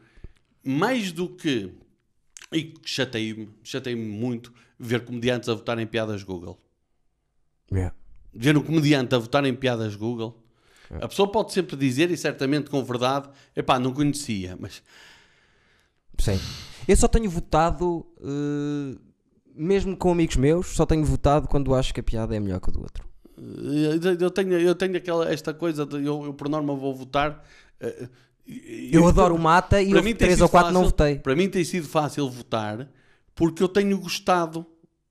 mais 0.62 1.12
do 1.12 1.28
que. 1.30 1.72
E 2.52 2.74
chatei-me, 2.84 3.48
chatei-me 3.62 4.04
muito 4.04 4.52
ver 4.78 5.04
comediantes 5.04 5.48
a 5.48 5.54
votar 5.54 5.78
em 5.78 5.86
piadas 5.86 6.22
Google. 6.22 6.60
Yeah. 7.72 7.94
Ver 8.34 8.56
um 8.56 8.62
comediante 8.62 9.14
a 9.14 9.18
votar 9.18 9.44
em 9.46 9.54
piadas 9.54 9.96
Google. 9.96 10.44
É. 10.90 11.04
A 11.04 11.08
pessoa 11.08 11.30
pode 11.30 11.52
sempre 11.52 11.76
dizer, 11.76 12.10
e 12.10 12.16
certamente 12.16 12.70
com 12.70 12.82
verdade, 12.82 13.28
epá, 13.54 13.78
não 13.78 13.92
conhecia, 13.92 14.56
mas 14.58 14.82
Sim. 16.18 16.38
Eu 16.86 16.96
só 16.96 17.06
tenho 17.06 17.30
votado, 17.30 18.06
eh, 18.20 18.98
mesmo 19.54 19.96
com 19.96 20.10
amigos 20.10 20.36
meus, 20.36 20.68
só 20.68 20.84
tenho 20.86 21.04
votado 21.04 21.46
quando 21.46 21.74
acho 21.74 21.92
que 21.94 22.00
a 22.00 22.02
piada 22.02 22.34
é 22.34 22.40
melhor 22.40 22.60
que 22.60 22.70
a 22.70 22.72
do 22.72 22.80
outro. 22.80 23.06
Eh, 23.38 24.16
Eu 24.20 24.30
tenho, 24.30 24.54
eu 24.54 24.74
tenho 24.74 24.96
aquela, 24.96 25.30
esta 25.32 25.54
coisa 25.54 25.86
de 25.86 25.96
eu, 25.96 26.24
eu 26.24 26.34
por 26.34 26.48
norma 26.48 26.74
vou 26.74 26.94
votar. 26.94 27.44
eh, 27.80 28.08
Eu 28.92 29.06
adoro 29.06 29.34
o 29.34 29.38
Mata 29.38 29.80
e 29.80 29.90
eu 29.92 30.02
tem 30.02 30.14
3 30.14 30.32
sido 30.34 30.42
ou 30.42 30.48
4 30.48 30.72
não 30.72 30.84
votei. 30.84 31.18
Para 31.18 31.36
mim 31.36 31.48
tem 31.48 31.62
sido 31.64 31.86
fácil 31.86 32.28
votar 32.30 32.88
porque 33.34 33.62
eu 33.62 33.68
tenho 33.68 33.96
gostado. 33.98 34.66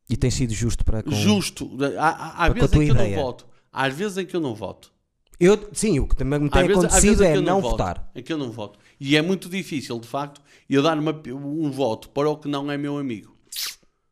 E 0.09 0.17
tem 0.17 0.31
sido 0.31 0.53
justo 0.53 0.83
para 0.83 1.03
com... 1.03 1.11
Justo. 1.11 1.69
Há, 1.99 2.45
há, 2.45 2.49
vezes 2.49 2.73
em 2.73 2.79
que 2.85 2.91
eu 2.91 2.95
não 2.95 3.03
ideia. 3.05 3.21
voto. 3.21 3.47
Há 3.71 3.89
vezes 3.89 4.17
em 4.17 4.25
que 4.25 4.35
eu 4.35 4.39
não 4.41 4.55
voto. 4.55 4.91
Eu, 5.39 5.69
sim, 5.73 5.99
o 5.99 6.07
que 6.07 6.15
também 6.15 6.39
me 6.39 6.49
tem 6.49 6.63
há 6.63 6.65
acontecido 6.65 7.17
vezes 7.17 7.21
é 7.21 7.31
que 7.33 7.37
eu 7.37 7.41
não 7.43 7.61
voto, 7.61 7.71
votar. 7.71 8.11
Em 8.15 8.23
que 8.23 8.33
eu 8.33 8.37
não 8.37 8.51
voto. 8.51 8.79
E 8.99 9.15
é 9.15 9.21
muito 9.21 9.47
difícil, 9.47 9.99
de 9.99 10.07
facto, 10.07 10.41
eu 10.67 10.81
dar 10.81 10.97
uma- 10.97 11.11
um 11.27 11.69
voto 11.69 12.09
para 12.09 12.27
o 12.29 12.37
que 12.37 12.47
não 12.47 12.71
é 12.71 12.77
meu 12.77 12.97
amigo. 12.97 13.37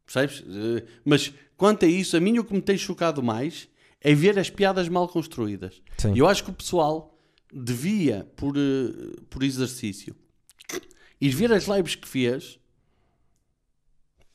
Percebes? 0.05 0.43
Eh, 0.47 0.83
Mas 1.03 1.33
quanto 1.57 1.83
a 1.85 1.87
isso, 1.87 2.15
a 2.15 2.19
mim 2.19 2.37
o 2.37 2.43
que 2.43 2.53
me 2.53 2.61
tem 2.61 2.77
chocado 2.77 3.23
mais 3.23 3.67
é 3.99 4.13
ver 4.13 4.37
as 4.37 4.49
piadas 4.51 4.87
mal 4.87 5.07
construídas. 5.09 5.81
Sim. 5.97 6.13
Eu 6.15 6.27
acho 6.27 6.43
que 6.43 6.51
o 6.51 6.53
pessoal 6.53 7.17
devia, 7.51 8.27
por, 8.35 8.55
eh, 8.55 9.19
por 9.29 9.41
exercício, 9.41 10.15
ir 11.19 11.29
ver 11.29 11.51
as 11.51 11.65
lives 11.67 11.95
que 11.95 12.07
fez 12.07 12.59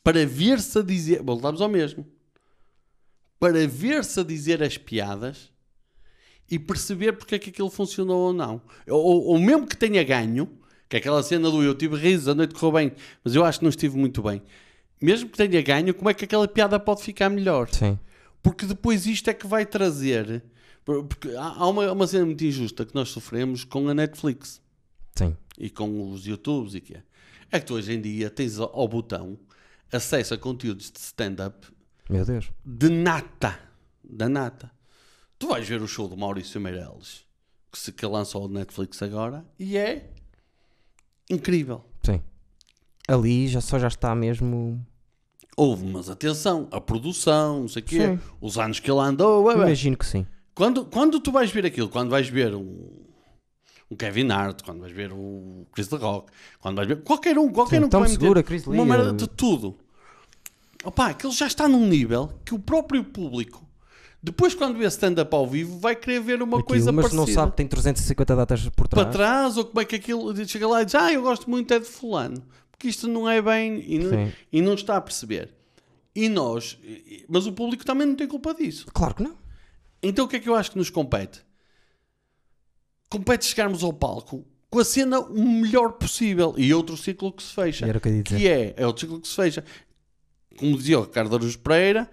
para 0.03 0.27
ver-se 0.27 0.77
a 0.79 0.83
dizer. 0.83 1.23
Voltamos 1.23 1.61
ao 1.61 1.69
mesmo. 1.69 2.05
Para 3.39 3.67
ver-se 3.69 4.19
a 4.19 4.23
dizer 4.25 4.61
as 4.63 4.77
piadas 4.77 5.50
e 6.51 6.59
perceber 6.59 7.13
porque 7.13 7.35
é 7.35 7.39
que 7.39 7.51
aquilo 7.51 7.71
funcionou 7.71 8.19
ou 8.29 8.33
não. 8.33 8.61
Ou, 8.89 9.25
ou 9.27 9.39
mesmo 9.39 9.67
que 9.67 9.77
tenha 9.77 10.03
ganho, 10.03 10.49
que 10.89 10.97
é 10.97 10.99
aquela 10.99 11.23
cena 11.23 11.51
do 11.51 11.63
eu 11.63 11.75
tive 11.75 11.97
risos, 11.97 12.27
a 12.29 12.35
noite 12.35 12.55
correu 12.55 12.73
bem, 12.73 12.93
mas 13.25 13.35
eu 13.35 13.45
acho 13.45 13.59
que 13.61 13.65
não 13.65 13.71
estive 13.71 13.97
muito 13.97 14.23
bem. 14.23 14.43
Mesmo 15.01 15.29
que 15.31 15.37
tenha 15.39 15.63
ganho, 15.63 15.95
como 15.95 16.11
é 16.11 16.15
que 16.15 16.25
aquela 16.25 16.47
piada 16.49 16.79
pode 16.79 17.03
ficar 17.03 17.31
melhor? 17.31 17.69
Sim. 17.71 17.99
Porque 18.43 18.67
depois 18.67 19.07
isto 19.07 19.29
é 19.31 19.35
que 19.35 19.47
vai 19.47 19.65
trazer. 19.65 20.43
por- 20.85 21.05
Porque 21.05 21.29
há 21.37 21.67
uma, 21.67 21.91
uma 21.93 22.07
cena 22.07 22.27
muito 22.27 22.45
injusta 22.45 22.85
que 22.85 22.95
nós 22.95 23.09
sofremos 23.11 23.65
com 23.65 23.89
a 23.89 23.95
Netflix 23.95 24.61
Sim. 25.15 25.37
e 25.59 25.71
com 25.71 26.11
os 26.13 26.27
YouTubes 26.27 26.75
e 26.75 26.81
que 26.81 26.95
é. 26.95 27.03
É 27.53 27.59
que 27.61 27.67
tu 27.67 27.75
hoje 27.75 27.93
em 27.93 28.01
dia 28.01 28.29
tens 28.31 28.59
ao, 28.59 28.71
ao 28.79 28.87
botão 28.89 29.39
acesso 29.93 30.35
a 30.35 30.39
conteúdos 30.39 30.91
de 30.91 30.99
stand-up 31.01 31.67
Meu 32.09 32.25
Deus. 32.25 32.51
de 32.65 32.89
nata. 32.89 33.59
Da 34.05 34.29
nata. 34.29 34.71
Tu 35.41 35.49
vais 35.49 35.67
ver 35.67 35.81
o 35.83 35.89
show 35.89 36.07
do 36.07 36.17
Maurício 36.17 36.61
Meirelles 36.61 37.25
que, 37.73 37.79
se, 37.79 37.91
que 37.91 38.05
lançou 38.07 38.45
o 38.45 38.49
Netflix 38.49 39.03
agora 39.03 39.45
e 39.59 39.77
é 39.77 40.11
incrível. 41.31 41.83
Sim. 42.05 42.21
Ali 43.09 43.49
já 43.49 43.61
só 43.61 43.79
já 43.79 43.89
está 43.89 44.15
mesmo. 44.15 44.85
Houve, 45.57 45.87
mas 45.87 46.09
atenção, 46.11 46.69
a 46.71 46.81
produção, 46.81 47.61
não 47.63 47.69
sei 47.69 47.83
o 47.83 47.85
quê, 47.85 48.07
Sim. 48.07 48.21
os 48.41 48.59
anos 48.59 48.81
que 48.81 48.91
ele 48.91 49.01
andou. 49.01 49.45
ué. 49.45 49.55
Imagino 49.55 49.97
que 49.97 50.07
sim. 50.07 50.27
Quando, 50.55 50.85
quando 50.85 51.19
tu 51.21 51.33
vais 51.33 51.51
ver 51.51 51.65
aquilo, 51.65 51.89
quando 51.89 52.11
vais 52.11 52.29
ver 52.29 52.55
um, 52.55 52.89
um 53.91 53.97
Kevin 53.97 54.29
Hart, 54.31 54.63
quando 54.63 54.81
vais 54.81 54.93
ver 54.93 55.11
o 55.13 55.67
Chris 55.73 55.89
The 55.89 55.97
Rock, 55.97 56.31
quando 56.61 56.77
vais 56.77 56.87
ver 56.89 57.03
qualquer 57.03 57.39
um, 57.39 57.51
qualquer 57.51 57.79
Sim, 57.81 57.85
um 57.87 57.89
que 57.89 57.97
vai 57.97 58.09
meter 58.09 58.21
Segura, 58.21 58.43
Chris 58.43 58.67
uma 58.67 58.77
Lee, 58.83 58.85
merda 58.85 59.09
eu- 59.09 59.13
de 59.17 59.27
tudo. 59.27 59.77
Opa, 60.85 61.07
aquilo 61.09 61.33
já 61.33 61.47
está 61.47 61.67
num 61.67 61.87
nível 61.87 62.31
que 62.45 62.55
o 62.55 62.59
próprio 62.59 63.03
público, 63.05 63.67
depois 64.23 64.55
quando 64.55 64.77
vê 64.77 64.85
stand-up 64.87 65.35
ao 65.35 65.47
vivo, 65.47 65.79
vai 65.79 65.97
querer 65.97 66.21
ver 66.21 66.43
uma 66.43 66.59
Aquilo, 66.59 66.65
coisa 66.65 66.93
mas 66.93 67.07
parecida. 67.07 67.21
não 67.27 67.35
sabe 67.35 67.51
que 67.53 67.57
tem 67.57 67.67
350 67.67 68.37
datas 68.37 68.69
por 68.69 68.87
trás. 68.87 69.05
para 69.05 69.13
trás, 69.13 69.57
ou 69.57 69.65
como 69.65 69.81
é 69.81 69.85
que 69.85 69.97
aquilo 69.97 70.47
chega 70.47 70.69
lá 70.69 70.83
e 70.83 70.85
diz, 70.85 70.95
ah, 70.95 71.13
eu 71.13 71.23
gosto 71.23 71.49
muito 71.49 71.73
é 71.73 71.79
de 71.79 71.87
fulano, 71.87 72.43
porque 72.71 72.89
isto 72.89 73.09
não 73.09 73.29
é 73.29 73.41
bem 73.41 73.83
e 73.87 73.99
não, 73.99 74.11
Sim. 74.11 74.33
e 74.53 74.61
não 74.61 74.75
está 74.75 74.97
a 74.97 75.01
perceber. 75.01 75.55
E 76.15 76.29
nós, 76.29 76.79
mas 77.29 77.47
o 77.47 77.53
público 77.53 77.85
também 77.85 78.07
não 78.07 78.15
tem 78.15 78.27
culpa 78.27 78.53
disso. 78.53 78.87
Claro 78.93 79.15
que 79.15 79.23
não. 79.23 79.39
Então 80.03 80.25
o 80.25 80.29
que 80.29 80.37
é 80.37 80.41
que 80.41 80.49
eu 80.49 80.55
acho 80.55 80.73
que 80.73 80.79
nos 80.79 80.91
compete? 80.91 81.41
Compete 83.09 83.45
chegarmos 83.47 83.83
ao 83.83 83.93
palco 83.93 84.45
com 84.71 84.79
a 84.79 84.85
cena 84.85 85.19
o 85.19 85.43
melhor 85.49 85.93
possível 85.93 86.55
e 86.57 86.73
outro 86.73 86.97
ciclo 86.97 87.33
que 87.33 87.43
se 87.43 87.53
fecha. 87.55 87.87
Era 87.87 87.99
o 87.99 88.01
que 88.01 88.09
eu 88.09 88.17
ia 88.17 88.23
dizer. 88.23 88.39
Que 88.39 88.49
é, 88.49 88.75
é 88.77 88.87
outro 88.87 89.01
ciclo 89.01 89.21
que 89.21 89.29
se 89.29 89.35
fecha. 89.35 89.65
Como 90.57 90.77
dizia 90.77 90.99
o 90.99 91.03
Ricardo 91.03 91.35
Araújo 91.35 91.59
Pereira, 91.59 92.09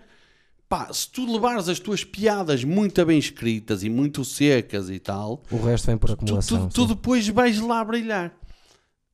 pá, 0.67 0.91
se 0.93 1.09
tu 1.09 1.31
levares 1.31 1.69
as 1.69 1.79
tuas 1.79 2.03
piadas 2.03 2.63
muito 2.63 3.03
bem 3.05 3.17
escritas 3.17 3.83
e 3.83 3.89
muito 3.89 4.23
secas 4.25 4.89
e 4.89 4.99
tal, 4.99 5.43
O 5.51 5.57
resto 5.57 5.87
vem 5.87 5.97
por 5.97 6.09
tu, 6.09 6.13
acumulação. 6.13 6.67
tu, 6.67 6.73
tu 6.73 6.81
sim. 6.81 6.87
depois 6.87 7.27
vais 7.27 7.59
lá 7.59 7.83
brilhar. 7.83 8.35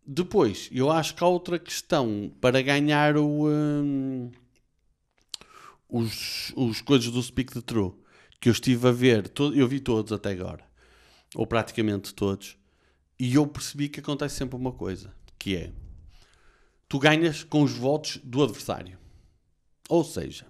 Depois, 0.06 0.70
eu 0.72 0.92
acho 0.92 1.16
que 1.16 1.24
há 1.24 1.28
outra 1.28 1.58
questão 1.58 2.32
para 2.42 2.62
ganhar 2.62 3.16
o, 3.16 3.48
hum, 3.48 4.32
os, 5.88 6.52
os 6.56 6.82
coisas 6.82 7.10
do 7.10 7.22
Speak 7.22 7.54
the 7.54 7.62
True 7.62 7.94
que 8.42 8.50
eu 8.50 8.54
estive 8.54 8.90
a 8.90 8.92
ver, 8.92 9.32
eu 9.56 9.66
vi 9.70 9.80
todos 9.80 10.12
até 10.12 10.32
agora, 10.32 10.66
ou 11.34 11.48
praticamente 11.48 12.14
todos, 12.14 12.58
e 13.18 13.36
eu 13.36 13.48
percebi 13.48 13.88
que 13.88 14.02
acontece 14.02 14.36
sempre 14.36 14.58
uma 14.58 14.74
coisa, 14.74 15.14
que 15.40 15.56
é 15.56 15.72
tu 16.90 17.00
ganhas 17.00 17.42
com 17.42 17.64
os 17.64 17.72
votos 17.72 18.20
do 18.22 18.44
adversário. 18.44 18.98
Ou 19.88 20.04
seja, 20.04 20.46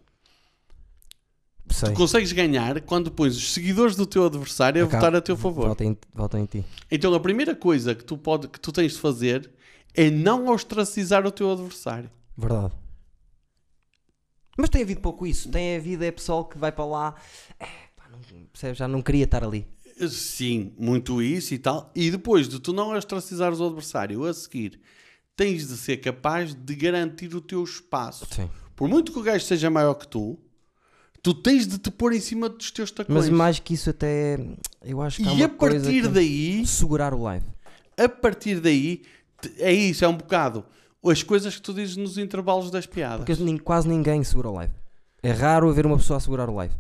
Sei. 1.70 1.90
tu 1.90 1.96
consegues 1.96 2.32
ganhar 2.32 2.80
quando 2.82 3.10
pões 3.12 3.36
os 3.36 3.54
seguidores 3.54 3.96
do 3.96 4.06
teu 4.06 4.26
adversário 4.26 4.84
a 4.84 4.86
Acaba- 4.88 5.00
votar 5.02 5.16
a 5.18 5.22
teu 5.22 5.36
favor. 5.38 5.66
Volta 5.68 5.84
em, 5.84 5.98
volta 6.14 6.40
em 6.40 6.46
ti. 6.46 6.64
Então 6.92 7.14
a 7.14 7.20
primeira 7.20 7.56
coisa 7.56 7.96
que 7.96 8.04
tu, 8.04 8.18
pode, 8.18 8.48
que 8.48 8.60
tu 8.60 8.72
tens 8.72 8.94
de 8.94 9.00
fazer 9.00 9.50
é 9.94 10.10
não 10.12 10.48
ostracizar 10.50 11.26
o 11.26 11.32
teu 11.32 11.52
adversário. 11.52 12.10
Verdade. 12.38 12.74
Mas 14.58 14.70
tem 14.70 14.84
havido 14.84 15.02
pouco 15.02 15.26
isso. 15.26 15.50
Tem 15.50 15.76
havido 15.78 16.04
é 16.04 16.12
pessoal 16.12 16.46
que 16.46 16.58
vai 16.58 16.72
para 16.72 16.86
lá. 16.86 17.16
É, 17.60 17.66
pá, 17.96 18.06
não, 18.12 18.74
já 18.74 18.88
não 18.88 19.02
queria 19.02 19.24
estar 19.24 19.44
ali. 19.44 19.68
Sim, 20.10 20.74
muito 20.78 21.22
isso 21.22 21.54
e 21.54 21.60
tal. 21.60 21.92
E 21.96 22.12
depois 22.12 22.48
de 22.50 22.60
tu 22.60 22.74
não 22.74 22.96
ostracizares 22.96 23.60
o 23.60 23.66
adversário 23.68 24.24
a 24.26 24.34
seguir, 24.34 24.80
tens 25.36 25.68
de 25.68 25.78
ser 25.78 25.98
capaz 25.98 26.54
de 26.54 26.76
garantir 26.76 27.34
o 27.36 27.42
teu 27.42 27.64
espaço. 27.64 28.28
Sim. 28.32 28.50
Por 28.76 28.88
muito 28.88 29.12
que 29.12 29.20
o 29.20 29.24
gajo 29.24 29.46
seja 29.46 29.70
maior 29.70 29.94
que 29.96 30.08
tu, 30.08 30.38
tu 31.24 31.34
tens 31.34 31.66
de 31.66 31.78
te 31.80 31.90
pôr 31.90 32.14
em 32.14 32.20
cima 32.20 32.48
dos 32.50 32.70
teus 32.70 32.92
tacões. 32.92 33.16
Mas 33.18 33.30
mais 33.30 33.58
que 33.60 33.74
isso, 33.74 33.90
até. 33.90 34.38
Eu 34.84 35.02
acho 35.02 35.24
que 35.24 35.28
há 35.30 35.34
e 35.34 35.42
a 35.44 35.50
partir 35.50 36.04
que- 36.04 36.08
daí, 36.10 36.68
Segurar 36.68 37.14
o 37.14 37.24
live. 37.24 37.46
a 37.98 38.08
partir 38.10 38.60
daí, 38.60 39.02
é 39.58 39.72
isso, 39.74 40.06
é 40.06 40.08
um 40.08 40.18
bocado 40.18 40.64
as 41.06 41.24
coisas 41.24 41.56
que 41.56 41.62
tu 41.62 41.74
dizes 41.74 41.98
nos 41.98 42.18
intervalos 42.18 42.70
das 42.70 42.86
piadas. 42.86 43.26
Porque 43.26 43.60
quase 43.60 43.88
ninguém 43.90 44.24
segura 44.24 44.50
o 44.50 44.54
live. 44.54 44.74
É 45.22 45.32
raro 45.32 45.70
haver 45.70 45.86
uma 45.86 45.98
pessoa 45.98 46.18
a 46.18 46.20
segurar 46.20 46.50
o 46.50 46.56
live. 46.56 46.74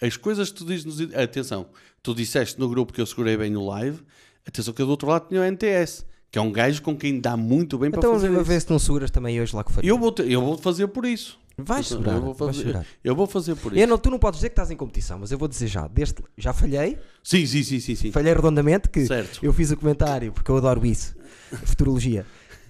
As 0.00 0.16
coisas 0.16 0.50
que 0.50 0.56
tu 0.58 0.64
dizes 0.66 0.84
nos... 0.84 1.00
Atenção, 1.14 1.66
tu 2.02 2.14
disseste 2.14 2.60
no 2.60 2.68
grupo 2.68 2.92
que 2.92 3.00
eu 3.00 3.06
segurei 3.06 3.36
bem 3.36 3.50
no 3.50 3.66
live. 3.66 4.00
Atenção 4.46 4.72
que 4.74 4.82
eu 4.82 4.86
do 4.86 4.90
outro 4.90 5.08
lado 5.08 5.28
tinha 5.28 5.40
o 5.40 5.44
NTS, 5.44 6.04
que 6.30 6.38
é 6.38 6.42
um 6.42 6.52
gajo 6.52 6.80
com 6.82 6.96
quem 6.96 7.18
dá 7.20 7.36
muito 7.36 7.78
bem 7.78 7.88
Então 7.88 8.00
para 8.00 8.08
vamos 8.10 8.22
fazer 8.22 8.42
ver 8.44 8.56
isso. 8.56 8.66
se 8.66 8.70
não 8.72 8.78
seguras 8.78 9.10
também 9.10 9.40
hoje 9.40 9.54
lá 9.56 9.64
que 9.64 9.72
faria. 9.72 9.88
Eu 9.90 9.98
vou, 9.98 10.12
te- 10.12 10.30
eu 10.30 10.40
vou 10.40 10.58
fazer 10.58 10.86
por 10.88 11.04
isso. 11.06 11.38
Vais 11.58 11.90
Eu 11.90 11.96
segurar. 11.98 12.20
vou 12.20 12.34
vais 12.34 12.56
fazer, 12.56 12.86
eu 13.02 13.16
vou 13.16 13.26
fazer 13.26 13.54
por 13.56 13.72
isso. 13.72 13.80
Eu 13.80 13.88
não, 13.88 13.96
tu 13.96 14.10
não 14.10 14.18
podes 14.18 14.38
dizer 14.38 14.50
que 14.50 14.52
estás 14.52 14.70
em 14.70 14.76
competição, 14.76 15.18
mas 15.18 15.32
eu 15.32 15.38
vou 15.38 15.48
dizer 15.48 15.66
já. 15.68 15.86
Deste, 15.88 16.22
já 16.36 16.52
falhei, 16.52 16.98
Sim, 17.24 17.46
sim, 17.46 17.62
sim, 17.62 17.80
sim, 17.80 17.94
sim. 17.94 18.12
falhei 18.12 18.34
redondamente 18.34 18.90
que 18.90 19.06
Certo. 19.06 19.40
eu 19.42 19.52
fiz 19.54 19.70
o 19.70 19.76
comentário 19.76 20.32
porque 20.32 20.50
eu 20.50 20.56
adoro 20.58 20.84
isso. 20.84 21.16
Futurologia. 21.64 22.26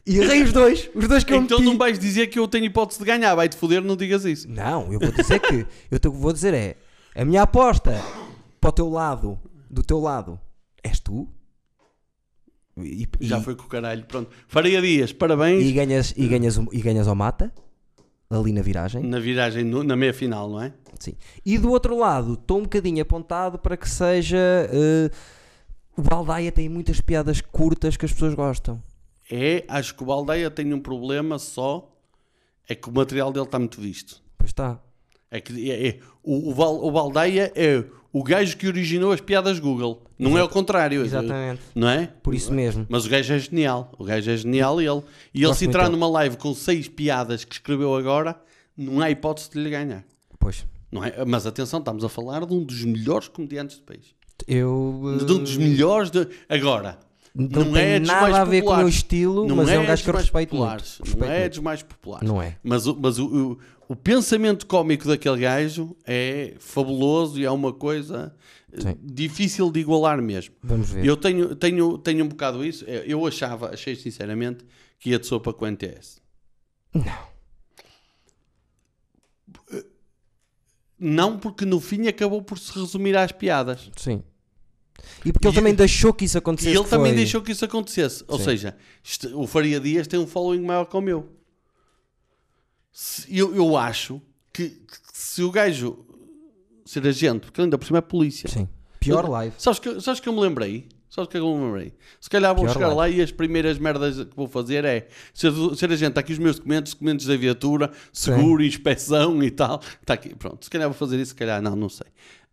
E 0.07 0.19
errei 0.19 0.41
os 0.45 0.53
dois. 0.53 0.89
Os 0.95 1.09
dois 1.09 1.25
que 1.25 1.33
eu 1.33 1.39
Então 1.43 1.59
meti. 1.59 1.69
não 1.69 1.77
vais 1.77 1.99
dizer 1.99 2.29
que 2.29 2.39
eu 2.39 2.47
tenho 2.47 2.65
hipótese 2.67 3.01
de 3.01 3.05
ganhar. 3.05 3.35
Vai-te 3.35 3.57
foder, 3.57 3.83
não 3.83 3.97
digas 3.97 4.25
isso. 4.25 4.49
Não, 4.49 4.93
eu 4.93 5.01
vou 5.01 5.11
dizer 5.11 5.41
que. 5.41 5.67
Eu 5.91 5.99
te 5.99 6.07
vou 6.09 6.33
dizer 6.33 6.55
é. 6.55 6.77
A 7.17 7.25
minha 7.25 7.43
aposta 7.43 8.01
para 8.61 8.71
o 8.71 8.73
teu 8.73 8.89
lado, 8.89 9.37
do 9.69 9.83
teu 9.83 9.99
lado, 9.99 10.39
és 10.85 11.01
tu. 11.01 11.29
E, 12.77 13.09
Já 13.21 13.39
e- 13.39 13.43
foi 13.43 13.57
com 13.57 13.65
o 13.65 13.69
caralho. 13.69 14.05
Pronto. 14.05 14.31
Faria 14.47 14.81
dias. 14.81 15.13
Parabéns. 15.13 15.65
e 15.65 15.73
ganhas, 15.73 16.15
e, 16.17 16.29
ganhas, 16.29 16.57
e 16.71 16.81
ganhas 16.81 17.09
ao 17.09 17.15
mata, 17.17 17.53
ali 18.31 18.53
na 18.53 18.63
viragem. 18.63 19.03
Na 19.03 19.19
viragem, 19.21 19.65
no- 19.65 19.83
na 19.85 19.95
meia 19.97 20.13
final, 20.15 20.51
não 20.51 20.61
é? 20.63 20.73
Sim. 20.99 21.15
E 21.45 21.59
do 21.59 21.71
outro 21.71 21.97
lado, 21.97 22.35
estou 22.35 22.59
um 22.59 22.63
bocadinho 22.63 23.03
apontado 23.03 23.59
para 23.59 23.77
que 23.77 23.89
seja. 23.89 24.37
eh, 24.73 25.11
o 25.97 26.03
Baldaia 26.03 26.51
tem 26.53 26.69
muitas 26.69 27.01
piadas 27.01 27.41
curtas 27.41 27.97
que 27.97 28.05
as 28.05 28.13
pessoas 28.13 28.35
gostam. 28.35 28.83
É, 29.31 29.65
acho 29.69 29.95
que 29.95 30.03
o 30.03 30.07
Baldeia 30.07 30.51
tem 30.51 30.73
um 30.75 30.81
problema 30.81 31.39
só. 31.39 31.91
É 32.69 32.75
que 32.75 32.89
o 32.89 32.93
material 32.93 33.33
dele 33.33 33.47
está 33.47 33.59
muito 33.59 33.81
visto. 33.81 34.23
Pois 34.37 34.51
está. 34.51 34.81
É 35.31 35.41
que 35.41 35.71
é, 35.71 35.89
é- 35.89 36.01
o, 36.23 36.51
o, 36.53 36.87
o 36.89 36.91
Baldeia 36.91 37.53
é 37.55 37.85
o 38.17 38.23
gajo 38.23 38.57
que 38.57 38.67
originou 38.67 39.13
as 39.13 39.21
piadas 39.21 39.59
Google. 39.59 40.03
Não 40.19 40.39
é 40.39 40.43
o 40.43 40.49
contrário. 40.49 41.05
Exatamente. 41.05 41.61
Não 41.75 41.87
é? 41.87 42.07
Por 42.23 42.35
isso 42.35 42.51
mesmo. 42.51 42.87
Mas 42.89 43.05
o 43.05 43.11
gajo 43.11 43.35
é 43.35 43.39
genial. 43.39 43.93
O 43.99 44.05
gajo 44.05 44.31
é 44.31 44.37
genial 44.39 44.81
e 44.81 44.87
ele, 44.87 45.03
e 45.35 45.45
ele 45.45 45.53
se 45.53 45.67
entrar 45.67 45.91
numa 45.91 46.09
live 46.09 46.39
com 46.39 46.55
seis 46.55 46.89
piadas 46.89 47.45
que 47.45 47.57
escreveu 47.57 47.95
agora, 47.95 48.35
não 48.75 49.03
há 49.03 49.11
hipótese 49.11 49.51
de 49.51 49.63
lhe 49.63 49.69
ganhar. 49.69 50.03
Pois. 50.39 50.65
Não 50.91 51.05
é? 51.05 51.27
Mas 51.27 51.47
atenção, 51.47 51.79
estamos 51.79 52.03
a 52.05 52.09
falar 52.09 52.47
de 52.47 52.55
um 52.55 52.65
dos 52.65 52.85
melhores 52.85 53.29
comediantes 53.29 53.77
do 53.77 53.83
país. 53.83 54.15
Eu. 54.49 55.19
De 55.23 55.33
um 55.35 55.39
dos 55.39 55.59
melhores. 55.59 56.11
De... 56.11 56.27
Agora, 56.49 56.99
Não, 57.39 57.65
Não 57.67 57.73
tem 57.75 57.83
é 57.85 57.99
nada 58.01 58.41
a 58.41 58.45
ver 58.45 58.63
com 58.63 58.69
o 58.69 58.71
meu 58.71 58.77
populares. 58.77 58.95
estilo, 58.95 59.47
Não 59.47 59.57
mas 59.57 59.69
é, 59.69 59.77
um 59.77 59.81
dos 59.83 59.89
gajo 59.89 60.05
que 60.05 60.11
eu 60.11 60.15
respeito 60.15 60.49
populares. 60.51 60.99
muito. 61.01 61.05
Respeito 61.05 61.29
Não 61.29 61.37
é 61.37 61.49
dos 61.51 61.59
mais 61.59 61.83
populares. 61.83 62.29
Não 62.29 62.41
é. 62.43 62.57
Mas, 62.63 62.87
o, 62.87 62.97
mas 62.99 63.19
o, 63.19 63.27
o, 63.53 63.59
o 63.91 63.95
pensamento 63.97 64.67
cómico 64.67 65.07
daquele 65.07 65.41
gajo 65.41 65.95
é 66.07 66.55
fabuloso 66.59 67.39
e 67.39 67.45
é 67.45 67.51
uma 67.51 67.75
coisa 67.75 68.35
eh, 68.73 68.81
Sim. 68.81 68.97
difícil 69.03 69.71
de 69.71 69.81
igualar 69.81 70.23
mesmo. 70.23 70.55
Vamos 70.63 70.89
ver. 70.89 71.05
Eu 71.05 71.15
tenho, 71.15 71.55
tenho, 71.55 71.99
tenho 71.99 72.25
um 72.25 72.29
bocado 72.29 72.65
isso. 72.65 72.85
Eh, 72.89 73.05
Eu 73.07 73.27
achava, 73.27 73.69
achei 73.75 73.95
sinceramente, 73.95 74.65
que 74.99 75.11
ia 75.11 75.19
de 75.19 75.27
sopa 75.27 75.53
com 75.53 75.67
o 75.67 75.69
NTS. 75.69 76.23
Não. 76.95 77.37
Não 80.99 81.39
porque 81.39 81.67
no 81.67 81.79
fim 81.81 82.07
acabou 82.09 82.41
por 82.43 82.59
se 82.59 82.73
resumir 82.79 83.17
às 83.17 83.31
piadas. 83.31 83.91
Sim. 83.97 84.23
E 85.25 85.33
porque 85.33 85.47
ele 85.49 85.55
E- 85.55 85.59
também 85.59 85.75
deixou 85.75 86.13
que 86.15 86.25
isso 86.25 86.37
E 86.37 86.39
acontecesse. 86.39 86.77
ele 86.77 86.85
que 86.85 86.91
também 86.91 87.13
foi- 87.13 87.17
deixou 87.17 87.43
que 87.43 87.53
isso 87.53 87.65
acontecesse. 87.65 88.25
Ou 88.29 88.39
Sim. 88.39 88.45
seja, 88.45 88.77
isto- 89.03 89.39
o 89.41 89.47
Faria 89.47 89.81
Dias 89.81 90.07
tem 90.07 90.19
um 90.19 90.27
following 90.27 90.63
maior 90.63 90.85
que 90.85 90.97
o 90.97 91.01
meu. 91.01 91.29
Se- 92.93 93.27
Eu, 93.37 93.55
eu 93.55 93.77
acho 93.77 94.21
que, 94.53 94.71
que 94.71 94.97
se 95.13 95.43
o 95.43 95.51
gajo 95.51 96.05
ser 96.85 97.07
agente, 97.07 97.41
porque 97.47 97.61
ele 97.61 97.67
ainda 97.67 97.79
por 97.79 97.85
cima 97.87 97.99
é 97.99 98.03
polícia. 98.03 98.49
Sim. 98.49 98.69
Pior 99.01 99.25
Eu- 99.25 99.31
live. 99.31 99.55
Sabes 99.59 99.79
que, 99.79 100.01
sabes 100.01 100.21
que 100.21 100.29
eu 100.29 100.33
me 100.33 100.41
lembrei? 100.41 100.89
Sabes 101.09 101.31
que 101.31 101.37
eu 101.39 101.57
me 101.57 101.65
lembrei? 101.65 101.95
Se 102.21 102.29
calhar 102.29 102.55
vou 102.55 102.65
Pior 102.65 102.73
chegar 102.75 102.89
live. 102.93 103.17
lá 103.17 103.19
e 103.19 103.23
as 103.23 103.31
primeiras 103.33 103.79
merdas 103.79 104.17
que 104.25 104.37
vou 104.37 104.47
fazer 104.49 104.85
é 104.85 105.09
ser, 105.33 105.51
ser 105.77 105.91
agente, 105.91 106.09
está 106.11 106.21
aqui 106.21 106.33
os 106.33 106.39
meus 106.39 106.57
documentos, 106.57 106.93
documentos 106.93 107.27
da 107.27 107.37
viatura, 107.37 107.91
seguro, 108.13 108.63
inspeção 108.63 109.43
e 109.43 109.51
tal. 109.51 109.81
Está 110.01 110.15
aqui, 110.15 110.35
pronto. 110.35 110.65
Se 110.65 110.71
calhar 110.71 110.89
vou 110.89 110.97
fazer 110.97 111.17
isso, 111.19 111.31
se 111.31 111.35
calhar 111.35 111.63
não, 111.63 111.75
não 111.77 111.89
sei. 111.89 112.07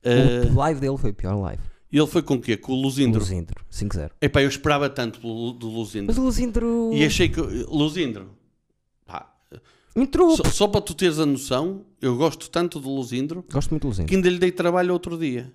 Eh, 0.03 0.47
O 0.51 0.55
live 0.55 0.79
dele 0.79 0.97
foi 0.97 1.11
pior 1.13 1.35
live. 1.35 1.61
E 1.93 1.97
ele 1.99 2.07
foi 2.07 2.23
com 2.23 2.33
o 2.33 2.41
quê? 2.41 2.57
Com 2.57 2.71
o 2.73 2.81
Luzindro. 2.81 3.19
Luzindro. 3.19 3.63
5-0. 3.71 4.09
Epá, 4.19 4.41
eu 4.41 4.49
esperava 4.49 4.89
tanto 4.89 5.19
do, 5.19 5.51
do 5.53 5.69
Luzindro. 5.69 6.07
Mas 6.07 6.17
o 6.17 6.23
Luzindro. 6.23 6.89
E 6.91 7.05
achei 7.05 7.29
que. 7.29 7.39
Luzindro. 7.39 8.31
Pá, 9.05 9.31
Entrou. 9.95 10.35
só, 10.35 10.43
só 10.45 10.67
para 10.67 10.81
tu 10.81 10.95
teres 10.95 11.19
a 11.19 11.25
noção, 11.25 11.85
eu 12.01 12.17
gosto 12.17 12.49
tanto 12.49 12.79
do 12.79 12.89
Luzindro 12.89 13.45
Gosto 13.51 13.69
muito 13.69 13.83
do 13.83 13.85
que 13.85 13.87
Luzindro. 14.01 14.15
ainda 14.15 14.29
lhe 14.29 14.39
dei 14.39 14.51
trabalho 14.51 14.91
outro 14.91 15.15
dia. 15.17 15.53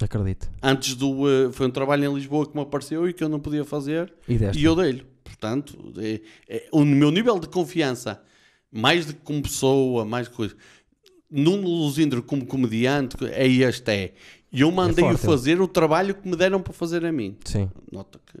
Acredito. 0.00 0.50
Antes 0.62 0.94
do. 0.94 1.26
eh, 1.28 1.50
foi 1.52 1.68
um 1.68 1.70
trabalho 1.70 2.04
em 2.04 2.14
Lisboa 2.14 2.46
que 2.46 2.54
me 2.54 2.62
apareceu 2.62 3.08
e 3.08 3.12
que 3.14 3.24
eu 3.24 3.28
não 3.30 3.40
podia 3.40 3.64
fazer 3.64 4.12
E 4.28 4.36
deste. 4.36 4.60
e 4.60 4.64
eu 4.64 4.74
dei-lhe. 4.76 5.06
Portanto, 5.24 5.92
é, 5.96 6.20
é, 6.48 6.68
o 6.72 6.84
meu 6.84 7.10
nível 7.10 7.38
de 7.38 7.48
confiança, 7.48 8.20
mais 8.70 9.06
de 9.06 9.14
como 9.14 9.40
pessoa, 9.42 10.04
mais 10.04 10.28
coisa. 10.28 10.54
Nuno 11.30 11.66
Luzindro 11.66 12.22
como 12.22 12.44
comediante, 12.44 13.16
é 13.26 13.46
este 13.46 13.90
é. 13.90 14.12
E 14.52 14.60
eu 14.60 14.70
mandei-o 14.70 15.16
fazer 15.16 15.60
o 15.60 15.66
trabalho 15.66 16.14
que 16.14 16.28
me 16.28 16.36
deram 16.36 16.60
para 16.60 16.72
fazer 16.72 17.04
a 17.04 17.12
mim. 17.12 17.36
Sim. 17.44 17.70
Nota 17.90 18.20
que. 18.26 18.38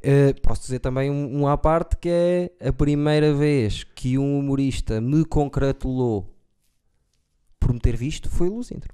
Eh, 0.00 0.32
posso 0.34 0.62
dizer 0.62 0.78
também 0.78 1.10
um, 1.10 1.40
um 1.40 1.48
à 1.48 1.58
parte 1.58 1.96
que 1.96 2.08
é 2.08 2.52
a 2.60 2.72
primeira 2.72 3.34
vez 3.34 3.82
que 3.82 4.16
um 4.16 4.38
humorista 4.38 5.00
me 5.00 5.24
congratulou 5.24 6.32
por 7.58 7.72
me 7.72 7.80
ter 7.80 7.96
visto 7.96 8.30
foi 8.30 8.48
o 8.48 8.54
Luzindro. 8.54 8.88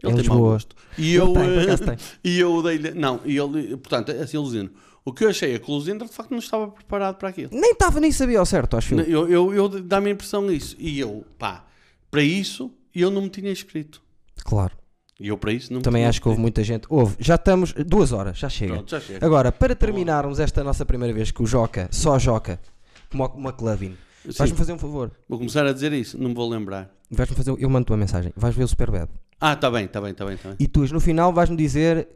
Ele 0.00 0.12
Em 0.12 0.16
tem 0.16 0.28
mau 0.28 0.38
gosto. 0.38 0.76
E 0.96 1.14
eu, 1.14 1.32
por 1.32 1.42
eh, 1.42 1.96
e 2.22 2.38
eu 2.38 2.62
dei-lhe. 2.62 2.92
Não, 2.92 3.20
e 3.24 3.36
ele, 3.36 3.76
portanto, 3.76 4.10
é 4.12 4.22
assim, 4.22 4.36
Luzindro. 4.36 4.72
O 5.04 5.12
que 5.12 5.24
eu 5.24 5.30
achei 5.30 5.54
é 5.54 5.58
que 5.58 5.68
o 5.68 5.74
Luzindro 5.74 6.06
de 6.06 6.14
facto 6.14 6.30
não 6.30 6.38
estava 6.38 6.68
preparado 6.68 7.16
para 7.16 7.30
aquilo. 7.30 7.50
Nem 7.52 7.72
estava, 7.72 7.98
nem 7.98 8.12
sabia 8.12 8.38
ao 8.38 8.46
certo, 8.46 8.76
acho 8.76 8.94
eu. 8.94 9.00
Eu, 9.00 9.28
eu, 9.28 9.54
eu 9.54 9.68
dá-me 9.82 10.10
a 10.10 10.12
impressão 10.12 10.48
isso. 10.52 10.76
E 10.78 11.00
eu, 11.00 11.24
pá, 11.36 11.66
para 12.10 12.22
isso, 12.22 12.70
eu 12.94 13.10
não 13.10 13.22
me 13.22 13.28
tinha 13.28 13.50
inscrito. 13.50 14.00
Claro. 14.44 14.76
E 15.20 15.28
eu 15.28 15.36
para 15.36 15.52
isso 15.52 15.72
não 15.72 15.80
Também 15.80 16.06
acho 16.06 16.22
que 16.22 16.28
houve 16.28 16.40
muita 16.40 16.62
gente. 16.62 16.86
Houve. 16.88 17.16
Já 17.18 17.34
estamos. 17.34 17.72
Duas 17.72 18.12
horas, 18.12 18.38
já 18.38 18.48
chega. 18.48 18.74
Pronto, 18.74 18.90
já 18.90 19.00
chega. 19.00 19.24
Agora, 19.26 19.50
para 19.50 19.74
terminarmos 19.74 20.38
esta 20.38 20.62
nossa 20.62 20.86
primeira 20.86 21.12
vez 21.12 21.30
com 21.32 21.42
o 21.42 21.46
Joca, 21.46 21.88
só 21.90 22.18
Joca, 22.18 22.60
como 23.10 23.24
McLovin, 23.36 23.96
Sim, 24.24 24.32
vais-me 24.38 24.56
fazer 24.56 24.72
um 24.72 24.78
favor. 24.78 25.10
vou 25.28 25.38
começar 25.38 25.66
a 25.66 25.72
dizer 25.72 25.92
isso, 25.92 26.16
não 26.16 26.28
me 26.28 26.34
vou 26.34 26.48
lembrar. 26.48 26.88
Vais-me 27.10 27.34
fazer. 27.34 27.54
Eu 27.58 27.68
mando-te 27.68 27.90
uma 27.90 27.98
mensagem. 27.98 28.32
Vais 28.36 28.54
ver 28.54 28.62
o 28.62 28.68
Superbad. 28.68 29.08
Ah, 29.40 29.54
está 29.54 29.70
bem, 29.70 29.86
está 29.86 30.00
bem, 30.00 30.12
está 30.12 30.24
bem, 30.24 30.36
tá 30.36 30.48
bem. 30.50 30.56
E 30.60 30.68
tu, 30.68 30.80
no 30.92 31.00
final, 31.00 31.32
vais-me 31.32 31.56
dizer. 31.56 32.08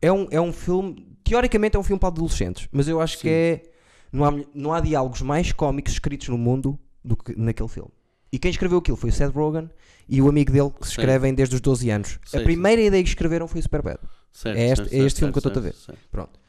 É 0.00 0.10
um, 0.10 0.26
é 0.30 0.40
um 0.40 0.52
filme. 0.52 1.06
Teoricamente 1.22 1.76
é 1.76 1.78
um 1.78 1.82
filme 1.82 2.00
para 2.00 2.08
adolescentes, 2.08 2.68
mas 2.72 2.88
eu 2.88 3.00
acho 3.00 3.18
que 3.18 3.28
é. 3.28 3.62
Não 4.10 4.24
há, 4.24 4.32
não 4.54 4.72
há 4.72 4.80
diálogos 4.80 5.20
mais 5.22 5.52
cómicos 5.52 5.92
escritos 5.92 6.28
no 6.28 6.38
mundo 6.38 6.78
do 7.04 7.16
que 7.16 7.38
naquele 7.38 7.68
filme. 7.68 7.90
E 8.32 8.38
quem 8.38 8.50
escreveu 8.50 8.78
aquilo 8.78 8.96
foi 8.96 9.10
o 9.10 9.12
Seth 9.12 9.32
Rogen 9.34 9.68
e 10.08 10.20
o 10.22 10.28
amigo 10.28 10.52
dele 10.52 10.70
que 10.70 10.86
se 10.86 10.92
escrevem 10.92 11.34
desde 11.34 11.54
os 11.56 11.60
12 11.60 11.90
anos. 11.90 12.18
Sei, 12.24 12.40
a 12.40 12.42
primeira 12.42 12.80
ideia 12.80 13.02
que 13.02 13.08
escreveram 13.08 13.46
foi 13.48 13.60
o 13.60 13.62
Superbad. 13.62 13.98
Certo, 14.32 14.56
é 14.56 14.64
este- 14.66 14.76
certo, 14.76 14.92
é 14.92 14.96
este 14.96 15.00
certo, 15.02 15.16
filme 15.18 15.32
que 15.32 15.38
eu 15.38 15.48
estou 15.48 15.60
a 15.60 15.64
ver. 15.64 15.74
Pronto. 16.10 16.40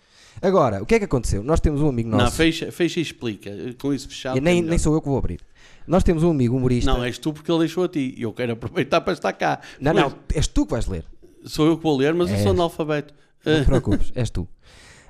Agora, 0.42 0.82
o 0.82 0.86
que 0.86 0.96
é 0.96 1.00
que 1.00 1.06
aconteceu? 1.06 1.44
Nós 1.44 1.60
temos 1.60 1.82
um 1.82 1.90
amigo 1.90 2.10
nosso. 2.10 2.24
Não, 2.26 2.32
fecha, 2.32 2.72
fecha 2.72 3.00
e 3.00 3.04
explica. 3.04 3.52
Com 3.80 3.94
isso 3.94 4.08
fechado. 4.08 4.36
e 4.36 4.40
é 4.40 4.42
nem, 4.42 4.62
nem 4.62 4.78
sou 4.78 4.94
eu 4.94 5.02
que 5.02 5.08
vou 5.08 5.18
abrir. 5.18 5.40
Nós 5.88 6.04
temos 6.04 6.24
um 6.24 6.32
amigo 6.32 6.56
humorista. 6.56 6.92
Não, 6.92 7.04
és 7.04 7.18
tu 7.18 7.34
porque 7.34 7.52
ele 7.52 7.60
deixou 7.60 7.84
a 7.84 7.88
ti. 7.90 8.14
E 8.18 8.22
eu 8.22 8.32
quero 8.32 8.54
aproveitar 8.54 9.02
para 9.02 9.14
estar 9.14 9.34
cá. 9.34 9.60
não, 9.80 9.94
Mas 9.94 10.04
não, 10.04 10.20
és 10.34 10.48
tu 10.48 10.66
que 10.66 10.72
vais 10.72 10.86
ler. 10.88 11.06
Sou 11.46 11.66
eu 11.68 11.78
que 11.78 11.84
vou 11.84 11.98
ler, 11.98 12.14
mas 12.14 12.30
eu 12.30 12.36
És. 12.36 12.44
sou 12.44 12.52
analfabeto. 12.52 13.14
Não 13.46 13.60
te 13.62 13.66
preocupes, 13.66 14.12
és 14.16 14.30
tu. 14.30 14.48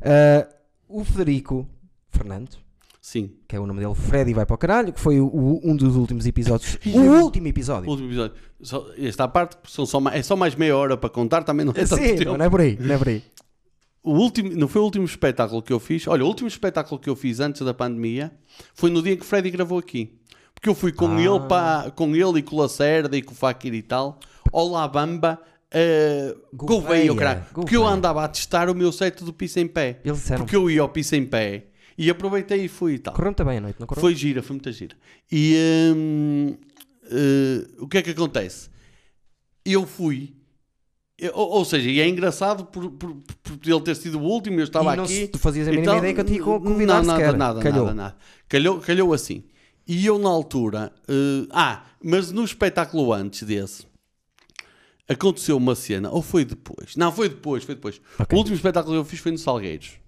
Ah, 0.03 0.47
o 0.89 1.03
Federico 1.03 1.69
Fernandes, 2.09 2.57
Sim. 3.01 3.31
que 3.47 3.55
é 3.55 3.59
o 3.59 3.65
nome 3.65 3.79
dele, 3.79 3.95
Freddy 3.95 4.31
vai 4.33 4.45
para 4.45 4.53
o 4.53 4.57
caralho, 4.57 4.93
que 4.93 4.99
foi 4.99 5.19
o- 5.19 5.25
o- 5.25 5.59
um 5.63 5.75
dos 5.75 5.95
últimos 5.95 6.25
episódios. 6.27 6.77
Ih, 6.85 6.97
o 6.99 7.23
último 7.23 7.47
episódio. 7.47 7.89
Último 7.89 8.07
episódio. 8.09 8.35
Só, 8.61 8.85
esta 8.97 9.27
parte 9.27 9.57
são 9.67 9.85
só 9.87 9.99
é 10.09 10.21
só 10.21 10.35
mais 10.35 10.53
meia 10.53 10.77
hora 10.77 10.95
para 10.95 11.09
contar, 11.09 11.43
também 11.43 11.65
não 11.65 11.71
é 11.75 11.83
tanto 11.83 11.95
Sim, 11.95 12.15
tempo. 12.15 12.37
não 12.37 12.45
é 12.45 12.49
por 12.49 12.61
aí, 12.61 12.77
não 12.79 12.93
é 12.93 12.97
por 12.99 13.07
aí. 13.09 13.23
O 14.03 14.13
último, 14.13 14.51
não 14.55 14.67
foi 14.67 14.81
o 14.81 14.85
último 14.85 15.05
espetáculo 15.05 15.61
que 15.63 15.73
eu 15.73 15.79
fiz. 15.79 16.07
Olha, 16.07 16.23
o 16.23 16.27
último 16.27 16.47
espetáculo 16.47 16.99
que 16.99 17.09
eu 17.09 17.15
fiz 17.15 17.39
antes 17.39 17.61
da 17.63 17.73
pandemia 17.73 18.31
foi 18.75 18.89
no 18.91 19.01
dia 19.01 19.15
que 19.15 19.23
o 19.23 19.25
Freddy 19.25 19.49
gravou 19.49 19.79
aqui. 19.79 20.19
Porque 20.53 20.69
eu 20.69 20.75
fui 20.75 20.91
com 20.91 21.07
Ah. 21.07 21.19
ele 21.21 21.39
para, 21.47 21.91
com 21.91 22.15
ele 22.15 22.39
e 22.39 22.41
com 22.43 22.55
o 22.55 22.59
Lacerda 22.59 23.17
e 23.17 23.21
com 23.23 23.31
o 23.31 23.35
Fakir 23.35 23.73
e 23.73 23.81
tal. 23.81 24.19
Olá 24.51 24.87
Bamba, 24.87 25.39
uh, 25.73 26.39
Gouveia, 26.55 27.07
Gouveia, 27.07 27.15
caralho. 27.15 27.45
Porque 27.53 27.75
eu 27.75 27.81
Gouveia. 27.81 27.97
andava 27.97 28.23
a 28.23 28.27
testar 28.27 28.69
o 28.69 28.75
meu 28.75 28.91
set 28.91 29.23
do 29.23 29.33
Pisa 29.33 29.59
em 29.59 29.67
Pé. 29.67 29.99
Porque 30.37 30.55
eu 30.55 30.69
ia 30.69 30.81
ao 30.81 30.89
Pisa 30.89 31.15
em 31.15 31.25
Pé 31.25 31.67
e 32.03 32.09
aproveitei 32.09 32.65
e 32.65 32.67
fui 32.67 32.93
e 32.95 32.99
tal. 32.99 33.13
correu-me 33.13 33.35
bem 33.45 33.57
a 33.57 33.61
noite, 33.61 33.79
não 33.79 33.85
correu? 33.87 34.01
Foi 34.01 34.15
gira, 34.15 34.41
foi 34.41 34.55
muita 34.55 34.71
gira. 34.71 34.95
E 35.31 35.55
hum, 35.95 36.55
eh, 37.05 37.67
o 37.79 37.87
que 37.87 37.97
é 37.97 38.01
que 38.01 38.09
acontece? 38.11 38.69
Eu 39.63 39.85
fui, 39.85 40.33
eu- 41.17 41.31
ou, 41.35 41.49
ou 41.51 41.65
seja, 41.65 41.89
e 41.89 41.99
é 41.99 42.07
engraçado 42.07 42.65
por, 42.65 42.89
por, 42.91 43.13
por 43.15 43.59
ele 43.63 43.81
ter 43.81 43.95
sido 43.95 44.19
o 44.19 44.23
último, 44.23 44.59
eu 44.59 44.63
estava 44.63 44.93
E 44.93 44.97
não 44.97 45.03
aqui. 45.03 45.13
se- 45.13 45.27
tu 45.27 45.37
fazias 45.37 45.67
a 45.67 45.71
mínima 45.71 45.83
Então, 45.83 45.97
ideia 45.99 46.13
que 46.13 46.19
eu 46.21 46.25
te 46.25 46.33
ia 46.33 46.43
co- 46.43 46.59
convidar 46.59 47.03
Não, 47.03 47.13
nada, 47.19 47.37
nada, 47.37 47.59
Calhou. 47.61 47.85
nada, 47.85 47.93
nada. 47.93 48.15
Calhou, 48.49 48.79
calhou 48.79 49.13
assim. 49.13 49.43
E 49.87 50.05
eu 50.05 50.17
na 50.17 50.29
altura, 50.29 50.91
eh, 51.07 51.47
ah, 51.51 51.85
mas 52.03 52.31
no 52.31 52.43
espetáculo 52.43 53.13
antes 53.13 53.43
desse, 53.43 53.85
aconteceu 55.07 55.57
uma 55.57 55.75
cena, 55.75 56.09
ou 56.09 56.21
foi 56.21 56.45
depois? 56.45 56.95
Não, 56.95 57.11
foi 57.11 57.29
depois, 57.29 57.63
foi 57.63 57.75
depois. 57.75 58.01
Ok. 58.17 58.35
O 58.35 58.39
último 58.39 58.55
espetáculo 58.55 58.95
que 58.95 58.99
eu 58.99 59.05
fiz 59.05 59.19
foi 59.19 59.31
no 59.31 59.37
Salgueiros. 59.37 59.99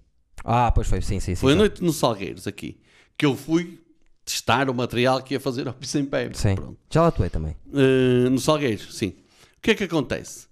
Ah, 0.44 0.70
pois 0.70 0.86
foi, 0.86 1.00
sim, 1.00 1.18
sim, 1.18 1.34
sim. 1.34 1.40
Foi 1.40 1.52
a 1.52 1.54
sim. 1.54 1.58
noite 1.58 1.82
no 1.82 1.92
Salgueiros 1.92 2.46
aqui, 2.46 2.78
que 3.16 3.24
eu 3.24 3.34
fui 3.34 3.80
testar 4.24 4.68
o 4.68 4.74
material 4.74 5.22
que 5.22 5.34
ia 5.34 5.40
fazer 5.40 5.66
ao 5.66 5.72
piso 5.72 5.98
em 5.98 6.04
pé. 6.04 6.30
Sim. 6.34 6.54
Pronto. 6.54 6.78
Já 6.90 7.02
lá 7.02 7.08
atuei 7.08 7.30
também. 7.30 7.56
Uh, 7.66 8.28
no 8.28 8.38
Salgueiros, 8.38 8.94
sim. 8.94 9.08
O 9.56 9.60
que 9.62 9.70
é 9.70 9.74
que 9.74 9.84
acontece? 9.84 10.46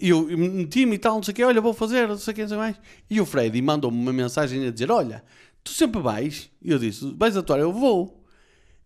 Eu 0.00 0.30
eu 0.30 0.36
meti-me 0.36 0.96
e 0.96 0.98
tal, 0.98 1.16
não 1.16 1.22
sei 1.22 1.32
o 1.32 1.34
que, 1.34 1.42
olha, 1.42 1.60
vou 1.60 1.72
fazer, 1.72 2.06
não 2.06 2.18
sei 2.18 2.32
o 2.32 2.34
que, 2.34 2.42
não 2.42 2.48
sei 2.48 2.58
mais. 2.58 2.76
E 3.08 3.20
o 3.20 3.26
Freddy 3.26 3.62
mandou-me 3.62 3.98
uma 3.98 4.12
mensagem 4.12 4.66
a 4.66 4.70
dizer: 4.70 4.90
Olha, 4.90 5.24
tu 5.64 5.72
sempre 5.72 6.00
vais? 6.00 6.50
E 6.62 6.70
eu 6.70 6.78
disse: 6.78 7.10
Vais 7.16 7.36
atuar? 7.36 7.58
Eu 7.58 7.72
vou. 7.72 8.22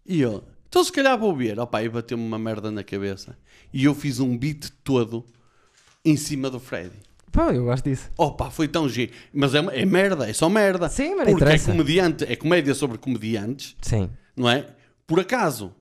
E 0.07 0.21
eu, 0.21 0.45
então 0.69 0.83
se 0.83 0.93
calhar 0.93 1.19
vou 1.19 1.35
ver. 1.35 1.59
Opa, 1.59 1.83
e 1.83 1.89
bateu-me 1.89 2.25
uma 2.25 2.39
merda 2.39 2.71
na 2.71 2.85
cabeça. 2.85 3.37
E 3.73 3.85
eu 3.85 3.95
fiz 3.95 4.21
um 4.21 4.39
beat 4.39 4.71
todo 4.85 5.27
em 6.05 6.17
cima 6.17 6.49
do 6.49 6.61
Freddy. 6.61 6.97
Eu 7.55 7.65
gosto 7.65 7.85
disso. 7.85 8.11
Opa, 8.17 8.51
foi 8.51 8.69
tão 8.69 8.89
giro. 8.89 9.13
Mas 9.33 9.55
é, 9.55 9.59
é 9.59 9.85
merda, 9.85 10.29
é 10.29 10.33
só 10.33 10.49
merda. 10.49 10.89
Sim, 10.89 11.15
mas 11.15 11.31
Porque 11.31 11.45
é 11.45 11.59
comediante, 11.59 12.25
é 12.25 12.37
comédia 12.37 12.75
sobre 12.75 12.99
comediantes, 12.99 13.77
Sim. 13.81 14.11
não 14.37 14.49
é? 14.49 14.67
Por 15.07 15.21
acaso, 15.21 15.73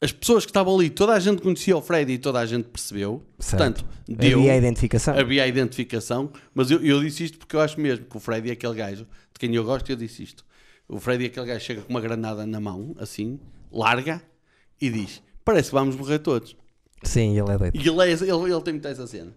as 0.00 0.12
pessoas 0.12 0.44
que 0.44 0.50
estavam 0.50 0.74
ali, 0.74 0.88
toda 0.88 1.12
a 1.12 1.20
gente 1.20 1.42
conhecia 1.42 1.76
o 1.76 1.82
Freddy 1.82 2.14
e 2.14 2.18
toda 2.18 2.38
a 2.38 2.46
gente 2.46 2.64
percebeu. 2.64 3.22
Certo. 3.38 3.58
Portanto, 3.58 3.86
deu, 4.08 4.38
Havia 4.38 4.52
a 4.52 4.56
identificação. 4.56 5.18
havia 5.18 5.44
a 5.44 5.46
identificação. 5.46 6.30
Mas 6.54 6.70
eu, 6.70 6.82
eu 6.84 7.02
disse 7.02 7.24
isto 7.24 7.38
porque 7.38 7.54
eu 7.54 7.60
acho 7.60 7.78
mesmo 7.80 8.06
que 8.06 8.16
o 8.16 8.20
Freddy 8.20 8.48
é 8.50 8.52
aquele 8.52 8.74
gajo 8.74 9.04
de 9.04 9.38
quem 9.38 9.54
eu 9.54 9.64
gosto. 9.64 9.90
Eu 9.90 9.96
disse 9.96 10.22
isto. 10.22 10.44
O 10.88 10.98
Freddy 10.98 11.24
é 11.24 11.26
aquele 11.28 11.46
gajo 11.46 11.60
que 11.60 11.66
chega 11.66 11.82
com 11.82 11.90
uma 11.90 12.00
granada 12.00 12.46
na 12.46 12.58
mão, 12.58 12.94
assim, 12.98 13.38
larga, 13.70 14.22
e 14.80 14.88
diz: 14.90 15.22
Parece 15.44 15.68
que 15.68 15.74
vamos 15.74 15.94
morrer 15.96 16.18
todos. 16.18 16.56
Sim, 17.02 17.38
ele 17.38 17.50
é 17.50 17.58
doido. 17.58 17.76
E 17.76 17.88
ele, 17.88 18.02
é, 18.02 18.12
ele, 18.12 18.52
ele 18.52 18.60
tem 18.62 18.74
muita 18.74 18.88
essa 18.88 19.06
cena. 19.06 19.32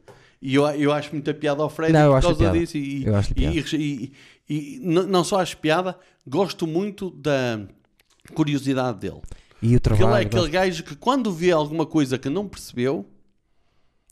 E 0.45 0.55
eu, 0.55 0.65
eu 0.71 0.91
acho 0.91 1.13
muita 1.13 1.33
piada 1.33 1.63
ao 1.63 1.69
Freddy 1.69 1.93
Não, 1.93 2.01
eu 2.01 2.09
por 2.11 2.17
acho 2.17 2.27
causa 2.27 2.51
disso. 2.51 2.77
E, 2.77 3.05
Eu 3.05 3.15
acho 3.15 3.31
e, 3.31 3.33
piada. 3.33 3.55
e- 3.77 4.11
e- 4.49 4.79
não 4.83 5.23
só 5.23 5.39
acho 5.39 5.57
piada, 5.57 5.97
gosto 6.27 6.67
muito 6.67 7.09
da 7.11 7.61
curiosidade 8.33 8.99
dele. 8.99 9.21
E 9.61 9.75
o 9.77 9.79
Porque 9.79 9.93
ele 9.93 10.03
é 10.03 10.19
trabalho, 10.19 10.27
aquele 10.27 10.49
gajo 10.49 10.83
que 10.83 10.95
quando 10.97 11.31
vê 11.31 11.51
alguma 11.51 11.85
coisa 11.85 12.17
que 12.17 12.27
não 12.27 12.45
percebeu, 12.49 13.05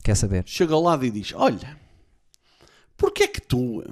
quer 0.02 0.14
saber? 0.14 0.42
chega 0.46 0.72
ao 0.72 0.82
lado 0.82 1.04
e 1.04 1.10
diz: 1.10 1.34
Olha, 1.36 1.76
porquê 2.96 3.24
é 3.24 3.28
que 3.28 3.40
tu 3.40 3.84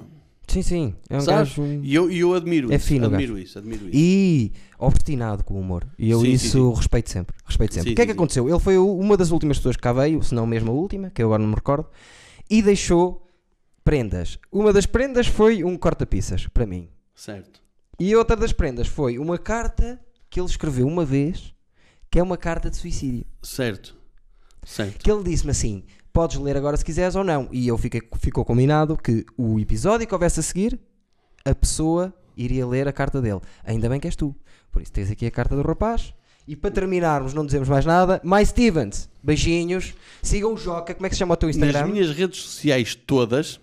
Sim, 0.47 0.63
sim. 0.63 0.95
É 1.09 1.17
um 1.17 1.21
Sabes? 1.21 1.49
gajo. 1.55 1.79
E 1.83 1.95
eu, 1.95 2.11
eu 2.11 2.33
admiro 2.33 2.73
É 2.73 2.75
isso. 2.75 2.87
fino 2.87 3.05
admiro 3.05 3.37
isso, 3.39 3.57
admiro 3.57 3.85
isso. 3.87 3.91
E 3.93 4.51
obstinado 4.77 5.43
com 5.45 5.53
o 5.53 5.59
humor. 5.61 5.87
E 5.97 6.09
eu 6.09 6.19
Sim, 6.19 6.25
sim, 6.25 6.47
isso 6.47 6.73
respeito 6.73 7.09
sempre. 7.09 7.35
Respeito 7.45 7.73
sempre. 7.75 7.89
Sim, 7.89 7.93
o 7.93 7.95
que 7.95 8.01
é 8.01 8.03
sim, 8.03 8.07
que 8.07 8.11
sim. 8.13 8.17
aconteceu? 8.17 8.49
Ele 8.49 8.59
foi 8.59 8.77
uma 8.77 9.15
das 9.15 9.31
últimas 9.31 9.57
pessoas 9.57 9.77
que 9.77 9.81
cá 9.81 9.93
veio, 9.93 10.21
se 10.21 10.33
não 10.35 10.45
mesmo 10.45 10.71
a 10.71 10.73
última, 10.73 11.09
que 11.09 11.21
eu 11.23 11.27
agora 11.27 11.41
não 11.41 11.47
me 11.49 11.55
recordo, 11.55 11.87
e 12.51 12.61
deixou 12.61 13.25
prendas. 13.81 14.37
Uma 14.51 14.73
das 14.73 14.85
prendas 14.85 15.25
foi 15.25 15.63
um 15.63 15.77
corta-pizzas, 15.77 16.47
para 16.47 16.65
mim. 16.65 16.89
Certo. 17.15 17.61
E 17.97 18.13
outra 18.13 18.35
das 18.35 18.51
prendas 18.51 18.87
foi 18.87 19.17
uma 19.17 19.37
carta 19.37 19.97
que 20.29 20.37
ele 20.37 20.49
escreveu 20.49 20.85
uma 20.85 21.05
vez, 21.05 21.55
que 22.09 22.19
é 22.19 22.23
uma 22.23 22.37
carta 22.37 22.69
de 22.69 22.75
suicídio. 22.75 23.25
Certo. 23.41 23.95
Certo. 24.65 25.01
Que 25.01 25.09
ele 25.09 25.23
disse-me 25.23 25.51
assim: 25.51 25.83
podes 26.11 26.37
ler 26.37 26.57
agora 26.57 26.75
se 26.75 26.83
quiseres 26.83 27.15
ou 27.15 27.23
não. 27.23 27.47
E 27.53 27.69
eu 27.69 27.77
fiquei, 27.77 28.01
ficou 28.19 28.43
combinado 28.43 28.97
que 28.97 29.25
o 29.37 29.57
episódio 29.57 30.05
que 30.05 30.13
houvesse 30.13 30.41
a 30.41 30.43
seguir, 30.43 30.77
a 31.45 31.55
pessoa 31.55 32.13
iria 32.35 32.67
ler 32.67 32.85
a 32.87 32.93
carta 32.93 33.21
dele. 33.21 33.39
Ainda 33.63 33.87
bem 33.87 33.99
que 33.99 34.07
és 34.07 34.15
tu. 34.15 34.35
Por 34.71 34.81
isso 34.81 34.91
tens 34.91 35.09
aqui 35.09 35.25
a 35.25 35.31
carta 35.31 35.55
do 35.55 35.61
rapaz. 35.61 36.13
E 36.47 36.55
para 36.55 36.71
terminarmos, 36.71 37.33
não 37.33 37.45
dizemos 37.45 37.69
mais 37.69 37.85
nada. 37.85 38.19
Mais 38.23 38.49
Stevens, 38.49 39.09
beijinhos. 39.23 39.93
Sigam 40.21 40.53
o 40.53 40.57
Joca. 40.57 40.93
Como 40.93 41.05
é 41.05 41.09
que 41.09 41.15
se 41.15 41.19
chama 41.19 41.33
o 41.33 41.37
teu 41.37 41.49
Instagram? 41.49 41.81
Nas 41.81 41.89
minhas 41.89 42.09
redes 42.11 42.41
sociais 42.41 42.95
todas, 42.95 43.59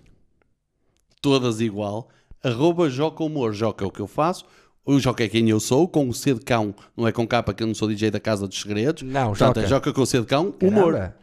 todas 1.20 1.60
igual, 1.60 2.08
arroba 2.42 2.88
Joca 2.88 3.22
Humor. 3.24 3.52
Joca 3.52 3.84
é 3.84 3.88
o 3.88 3.90
que 3.90 4.00
eu 4.00 4.06
faço. 4.06 4.44
O 4.84 4.98
Joca 4.98 5.22
é 5.24 5.28
quem 5.28 5.48
eu 5.50 5.60
sou, 5.60 5.86
com 5.86 6.08
o 6.08 6.14
C 6.14 6.32
de 6.32 6.40
cão, 6.40 6.74
não 6.96 7.06
é 7.06 7.12
com 7.12 7.26
capa 7.26 7.52
que 7.52 7.62
eu 7.62 7.66
não 7.66 7.74
sou 7.74 7.88
DJ 7.88 8.10
da 8.10 8.18
Casa 8.20 8.48
dos 8.48 8.58
Segredos. 8.58 9.02
Não, 9.02 9.28
Portanto, 9.28 9.56
Joca. 9.56 9.60
é 9.60 9.68
Joca 9.68 9.92
com 9.92 10.06
C 10.06 10.20
de 10.20 10.26
cão, 10.26 10.54
humor. 10.62 10.92
Caramba. 10.94 11.16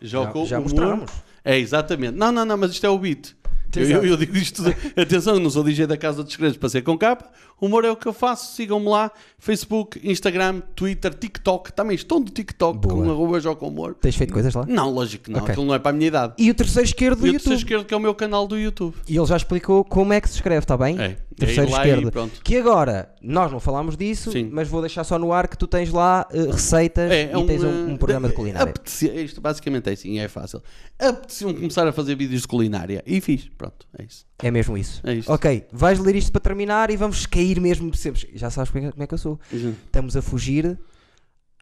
Joca 0.00 0.38
Já- 0.40 0.44
já 0.46 0.58
humor. 0.58 0.70
mostramos. 0.70 1.10
É, 1.44 1.58
exatamente. 1.58 2.16
Não, 2.16 2.30
não, 2.30 2.44
não, 2.44 2.56
mas 2.56 2.70
isto 2.70 2.86
é 2.86 2.88
o 2.90 2.98
beat. 2.98 3.34
Eu, 3.74 4.04
eu- 4.04 4.16
digo 4.16 4.36
isto, 4.36 4.62
atenção, 4.96 5.34
eu 5.34 5.40
não 5.40 5.50
sou 5.50 5.64
DJ 5.64 5.86
da 5.86 5.96
Casa 5.96 6.22
dos 6.22 6.32
Segredos 6.32 6.56
para 6.56 6.68
ser 6.68 6.82
com 6.82 6.96
capa. 6.96 7.28
Humor 7.60 7.84
é 7.84 7.90
o 7.90 7.96
que 7.96 8.06
eu 8.06 8.12
faço, 8.12 8.54
sigam-me 8.54 8.88
lá. 8.88 9.10
Facebook, 9.38 10.00
Instagram, 10.02 10.60
Twitter, 10.74 11.12
TikTok. 11.14 11.72
Também 11.72 11.94
estou 11.94 12.18
no 12.20 12.26
TikTok 12.26 12.78
Boa. 12.78 13.04
com 13.04 13.10
arroba 13.10 13.40
Joca 13.40 13.64
Humor. 13.66 13.94
Tens 14.00 14.16
feito 14.16 14.32
coisas 14.32 14.54
lá? 14.54 14.64
Não, 14.66 14.90
lógico 14.90 15.24
que 15.24 15.30
não. 15.30 15.40
Ok. 15.40 15.50
Aquilo 15.52 15.66
não 15.66 15.74
é 15.74 15.78
para 15.78 15.90
a 15.90 15.94
minha 15.94 16.08
idade. 16.08 16.34
E 16.38 16.50
o 16.50 16.54
terceiro 16.54 16.86
esquerdo 16.86 17.20
do 17.20 17.26
E 17.26 17.30
o 17.30 17.32
YouTube. 17.32 17.38
terceiro 17.44 17.58
esquerdo 17.60 17.84
que 17.86 17.94
é 17.94 17.96
o 17.96 18.00
meu 18.00 18.14
canal 18.14 18.46
do 18.46 18.56
YouTube. 18.58 18.94
E 19.08 19.16
ele 19.16 19.26
já 19.26 19.36
explicou 19.36 19.84
como 19.84 20.12
é 20.12 20.20
que 20.20 20.28
se 20.28 20.36
escreve, 20.36 20.60
está 20.64 20.76
bem? 20.76 21.00
É, 21.00 21.16
Terceiro 21.36 21.70
é 21.70 21.72
lá 21.72 21.86
e 21.86 21.90
esquerdo. 21.90 22.10
pronto. 22.12 22.40
Que 22.42 22.56
agora, 22.56 23.14
nós 23.22 23.50
não 23.52 23.60
falámos 23.60 23.96
disso, 23.96 24.32
Sim. 24.32 24.48
mas 24.52 24.66
vou 24.68 24.80
deixar 24.80 25.04
só 25.04 25.16
no 25.18 25.32
ar 25.32 25.46
que 25.46 25.56
tu 25.56 25.68
tens 25.68 25.90
lá 25.92 26.26
eh, 26.32 26.42
receitas 26.50 27.08
É, 27.12 27.30
é 27.32 27.38
e 27.38 27.46
tens 27.46 27.62
um, 27.62 27.68
eh, 27.68 27.92
um 27.92 27.96
programa 27.96 28.26
de 28.26 28.34
eh, 28.34 28.36
culinária. 28.36 28.70
apetecia- 28.70 29.14
isto 29.22 29.40
basicamente 29.40 29.88
é 29.88 29.92
assim, 29.92 30.18
é 30.18 30.26
fácil. 30.26 30.60
Apeteciam 30.98 31.54
começar 31.54 31.86
a 31.86 31.92
fazer 31.92 32.16
vídeos 32.16 32.42
de 32.42 32.48
culinária. 32.48 33.04
E 33.06 33.20
fiz, 33.20 33.48
pronto, 33.56 33.86
é 33.96 34.02
isso. 34.04 34.26
É 34.42 34.50
mesmo 34.50 34.76
isso. 34.76 35.00
É 35.04 35.14
isto. 35.14 35.32
Ok, 35.32 35.64
vais 35.72 36.00
ler 36.00 36.16
isto 36.16 36.32
para 36.32 36.40
terminar 36.40 36.90
e 36.90 36.96
vamos 36.96 37.24
cair 37.24 37.47
mesmo 37.60 37.94
sempre. 37.94 38.28
Já 38.34 38.50
sabes 38.50 38.70
como 38.70 38.86
é, 38.86 38.90
como 38.90 39.02
é 39.02 39.06
que 39.06 39.14
eu 39.14 39.18
sou. 39.18 39.38
Estamos 39.52 40.16
a 40.16 40.22
fugir 40.22 40.78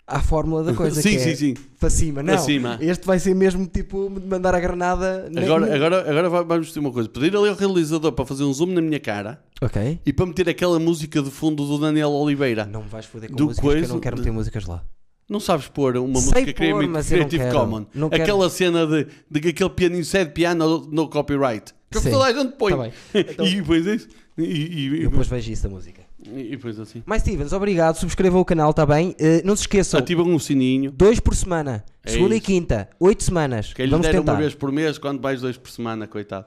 à 0.06 0.20
fórmula 0.20 0.62
da 0.62 0.72
coisa. 0.72 1.02
sim, 1.02 1.10
que 1.10 1.18
sim, 1.18 1.30
é 1.30 1.34
sim. 1.34 1.54
Para 1.80 1.90
cima, 1.90 2.22
não. 2.22 2.34
Para 2.34 2.42
cima. 2.42 2.78
Este 2.80 3.04
vai 3.06 3.18
ser 3.18 3.34
mesmo 3.34 3.66
tipo 3.66 4.08
de 4.08 4.26
mandar 4.26 4.54
a 4.54 4.60
granada. 4.60 5.28
Agora, 5.36 5.74
agora, 5.74 6.10
agora 6.10 6.44
vamos 6.44 6.68
dizer 6.68 6.78
uma 6.80 6.92
coisa: 6.92 7.08
pedir 7.08 7.36
ali 7.36 7.48
ao 7.48 7.54
realizador 7.56 8.12
para 8.12 8.24
fazer 8.24 8.44
um 8.44 8.52
zoom 8.52 8.66
na 8.72 8.80
minha 8.80 9.00
cara 9.00 9.42
Ok. 9.60 10.00
e 10.06 10.12
para 10.12 10.26
meter 10.26 10.48
aquela 10.48 10.78
música 10.78 11.20
de 11.22 11.30
fundo 11.30 11.66
do 11.66 11.78
Daniel 11.78 12.10
Oliveira. 12.10 12.66
Não 12.66 12.82
me 12.82 12.88
vais 12.88 13.04
foder 13.06 13.30
com 13.30 13.36
Do 13.36 13.46
músicas 13.46 13.74
que 13.74 13.84
eu 13.84 13.88
não 13.88 14.00
quero 14.00 14.16
de- 14.16 14.22
meter 14.22 14.32
músicas 14.32 14.64
lá. 14.66 14.84
Não 15.28 15.40
sabes 15.40 15.66
pôr 15.66 15.96
uma 15.96 16.20
Sei 16.20 16.30
música 16.42 16.52
pôr, 16.70 16.88
Creative, 17.04 17.42
quero. 17.42 17.58
Commons? 17.58 17.86
Aquela 18.12 18.48
cena 18.48 18.86
de, 18.86 19.08
de 19.28 19.40
que 19.40 19.48
aquele 19.48 19.70
piano 19.70 19.96
inside 19.96 20.30
piano 20.30 20.86
no 20.88 21.08
copyright. 21.10 21.74
Que 21.90 22.00
toda 22.00 22.26
a 22.26 22.32
gente 22.32 22.52
põe. 22.56 22.72
Tá 22.76 22.90
E 23.44 23.56
depois 23.56 23.84
isso. 23.86 24.06
E, 24.38 24.42
e, 24.42 24.78
e, 24.98 25.02
Eu 25.04 25.10
depois 25.10 25.26
vejo 25.28 25.50
isso 25.50 25.62
da 25.62 25.68
música. 25.70 26.02
e 26.22 26.50
depois 26.50 26.78
assim. 26.78 27.02
Mais 27.06 27.22
Stevens, 27.22 27.52
obrigado. 27.54 27.96
Subscrevam 27.96 28.40
o 28.40 28.44
canal, 28.44 28.70
está 28.70 28.84
bem? 28.84 29.14
Eh, 29.18 29.40
não 29.44 29.56
se 29.56 29.62
esqueçam, 29.62 29.98
Ativam 29.98 30.26
um 30.26 30.38
sininho. 30.38 30.90
dois 30.92 31.18
por 31.20 31.34
semana. 31.34 31.82
É 32.04 32.10
segunda 32.10 32.34
e 32.34 32.38
isso. 32.38 32.46
quinta. 32.46 32.90
Oito 33.00 33.22
semanas. 33.22 33.72
Que 33.72 33.82
lhe 33.84 33.90
Vamos 33.90 34.06
tentar. 34.06 34.32
uma 34.32 34.38
vez 34.38 34.54
por 34.54 34.70
mês 34.70 34.98
quando 34.98 35.20
vais 35.22 35.40
dois 35.40 35.56
por 35.56 35.70
semana, 35.70 36.06
coitado. 36.06 36.46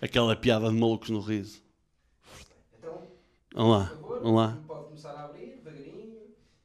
Aquela 0.00 0.34
piada 0.34 0.68
de 0.70 0.74
malucos 0.74 1.10
no 1.10 1.20
riso. 1.20 1.60
Vamos 3.54 3.72
lá, 3.78 3.92
vamos 4.22 4.34
lá. 4.36 4.58
Pode 4.66 4.84
começar 4.86 5.10
a 5.12 5.24
abrir 5.26 5.56
devagarinho 5.62 6.16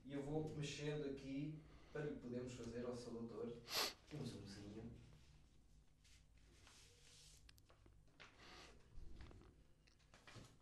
e 0.10 0.14
eu 0.14 0.22
vou 0.24 0.54
mexendo 0.58 1.06
aqui 1.06 1.54
para 1.94 2.02
lhe 2.04 2.12
podermos 2.12 2.54
fazer 2.54 2.86
ao 2.86 2.96
salutor 2.98 3.54
um 4.14 4.18
zoomzinho. 4.26 4.84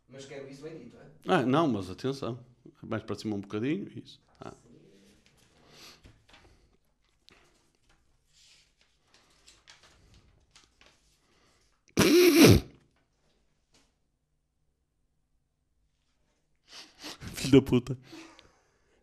Mas 0.08 0.24
quero 0.26 0.48
isso 0.48 0.62
bem 0.62 0.78
dito, 0.78 0.96
é? 0.96 1.09
Ah, 1.26 1.42
não, 1.42 1.68
mas 1.68 1.90
atenção. 1.90 2.38
Mais 2.82 3.02
para 3.02 3.14
cima 3.16 3.36
um 3.36 3.40
bocadinho. 3.40 3.88
Isso. 3.96 4.20
Ah. 4.40 4.54
Filho 17.34 17.60
da 17.60 17.62
puta. 17.62 17.98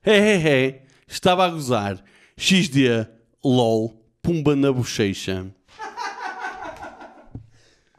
É, 0.03 0.17
é, 0.17 0.67
é. 0.67 0.85
Estava 1.07 1.45
a 1.45 1.49
gozar. 1.49 2.03
XD, 2.35 3.07
LOL, 3.43 4.01
pumba 4.21 4.55
na 4.55 4.71
bochecha. 4.71 5.53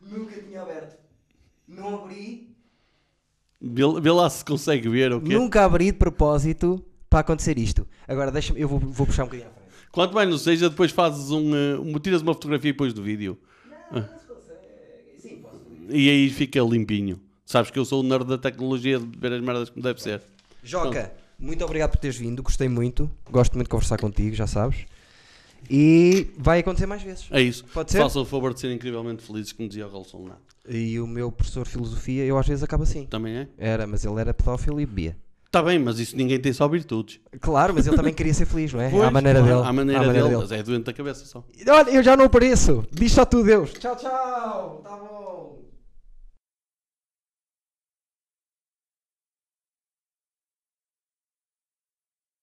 Nunca 0.00 0.40
tinha 0.42 0.62
aberto. 0.62 0.98
Não 1.66 2.04
abri. 2.04 2.37
Vê, 3.60 3.82
vê 4.00 4.10
lá 4.10 4.30
se 4.30 4.44
consegue 4.44 4.88
ver 4.88 5.12
o 5.12 5.20
quê? 5.20 5.34
Nunca 5.34 5.64
abri 5.64 5.86
de 5.86 5.98
propósito 5.98 6.82
para 7.10 7.20
acontecer 7.20 7.58
isto. 7.58 7.86
Agora 8.06 8.30
deixa-me, 8.30 8.60
eu 8.60 8.68
vou, 8.68 8.78
vou 8.78 9.06
puxar 9.06 9.24
um 9.24 9.26
bocadinho 9.26 9.48
à 9.48 9.52
frente. 9.52 9.68
Quanto 9.90 10.14
mais 10.14 10.28
não 10.28 10.38
seja, 10.38 10.70
depois 10.70 10.92
fazes 10.92 11.30
um, 11.30 11.54
eh, 11.54 11.78
um 11.78 11.98
tiras 11.98 12.22
uma 12.22 12.34
fotografia 12.34 12.72
depois 12.72 12.92
do 12.92 13.02
vídeo. 13.02 13.38
Sim, 15.20 15.38
posso. 15.38 15.56
E 15.88 16.08
aí 16.08 16.30
fica 16.30 16.60
limpinho. 16.60 17.20
Sabes 17.44 17.70
que 17.70 17.78
eu 17.78 17.84
sou 17.84 18.00
o 18.00 18.02
nerd 18.02 18.26
da 18.26 18.38
tecnologia 18.38 18.98
de 18.98 19.18
ver 19.18 19.32
as 19.32 19.40
merdas 19.40 19.70
como 19.70 19.82
deve 19.82 20.00
ser. 20.02 20.22
Joca, 20.62 21.12
muito 21.38 21.64
obrigado 21.64 21.90
por 21.92 21.98
teres 21.98 22.16
vindo, 22.16 22.42
gostei 22.42 22.68
muito. 22.68 23.10
Gosto 23.30 23.54
muito 23.54 23.66
de 23.66 23.70
conversar 23.70 23.98
contigo, 23.98 24.36
já 24.36 24.46
sabes. 24.46 24.84
E 25.70 26.28
vai 26.36 26.60
acontecer 26.60 26.86
mais 26.86 27.02
vezes. 27.02 27.26
É 27.30 27.40
isso. 27.40 27.64
Pode 27.72 27.90
ser? 27.90 27.98
Façam 27.98 28.22
o 28.22 28.24
favor 28.24 28.54
de 28.54 28.60
serem 28.60 28.76
incrivelmente 28.76 29.22
felizes, 29.22 29.52
como 29.52 29.68
dizia 29.68 29.86
o 29.86 29.90
Rolson 29.90 30.26
lá. 30.28 30.38
E 30.68 30.98
o 31.00 31.06
meu 31.06 31.32
professor 31.32 31.64
de 31.64 31.70
filosofia, 31.70 32.24
eu 32.24 32.38
às 32.38 32.46
vezes 32.46 32.62
acabo 32.62 32.82
assim. 32.82 33.06
Também 33.06 33.36
é? 33.36 33.48
Era, 33.56 33.86
mas 33.86 34.04
ele 34.04 34.20
era 34.20 34.34
pedófilo 34.34 34.80
e 34.80 34.86
bebia. 34.86 35.16
Está 35.46 35.62
bem, 35.62 35.78
mas 35.78 35.98
isso 35.98 36.14
ninguém 36.14 36.38
tem 36.38 36.52
só 36.52 36.68
virtudes. 36.68 37.20
Claro, 37.40 37.72
mas 37.72 37.86
ele 37.86 37.96
também 37.96 38.12
queria 38.12 38.34
ser 38.34 38.44
feliz, 38.44 38.70
não 38.70 38.82
é? 38.82 38.90
Pois, 38.90 39.02
à 39.02 39.10
maneira 39.10 39.40
claro, 39.40 39.56
dele. 39.56 39.68
À 39.68 39.72
maneira, 39.72 40.12
dele, 40.12 40.36
mas 40.36 40.52
é 40.52 40.62
doente 40.62 40.84
da 40.84 40.92
cabeça 40.92 41.24
só. 41.24 41.42
Olha, 41.66 41.90
eu 41.90 42.02
já 42.02 42.14
não 42.14 42.26
apareço. 42.26 42.84
Diz 42.92 43.12
só 43.12 43.24
tu, 43.24 43.42
Deus. 43.42 43.72
Tchau, 43.72 43.96
tchau. 43.96 44.82
Tá 44.84 44.96
bom. 44.96 45.56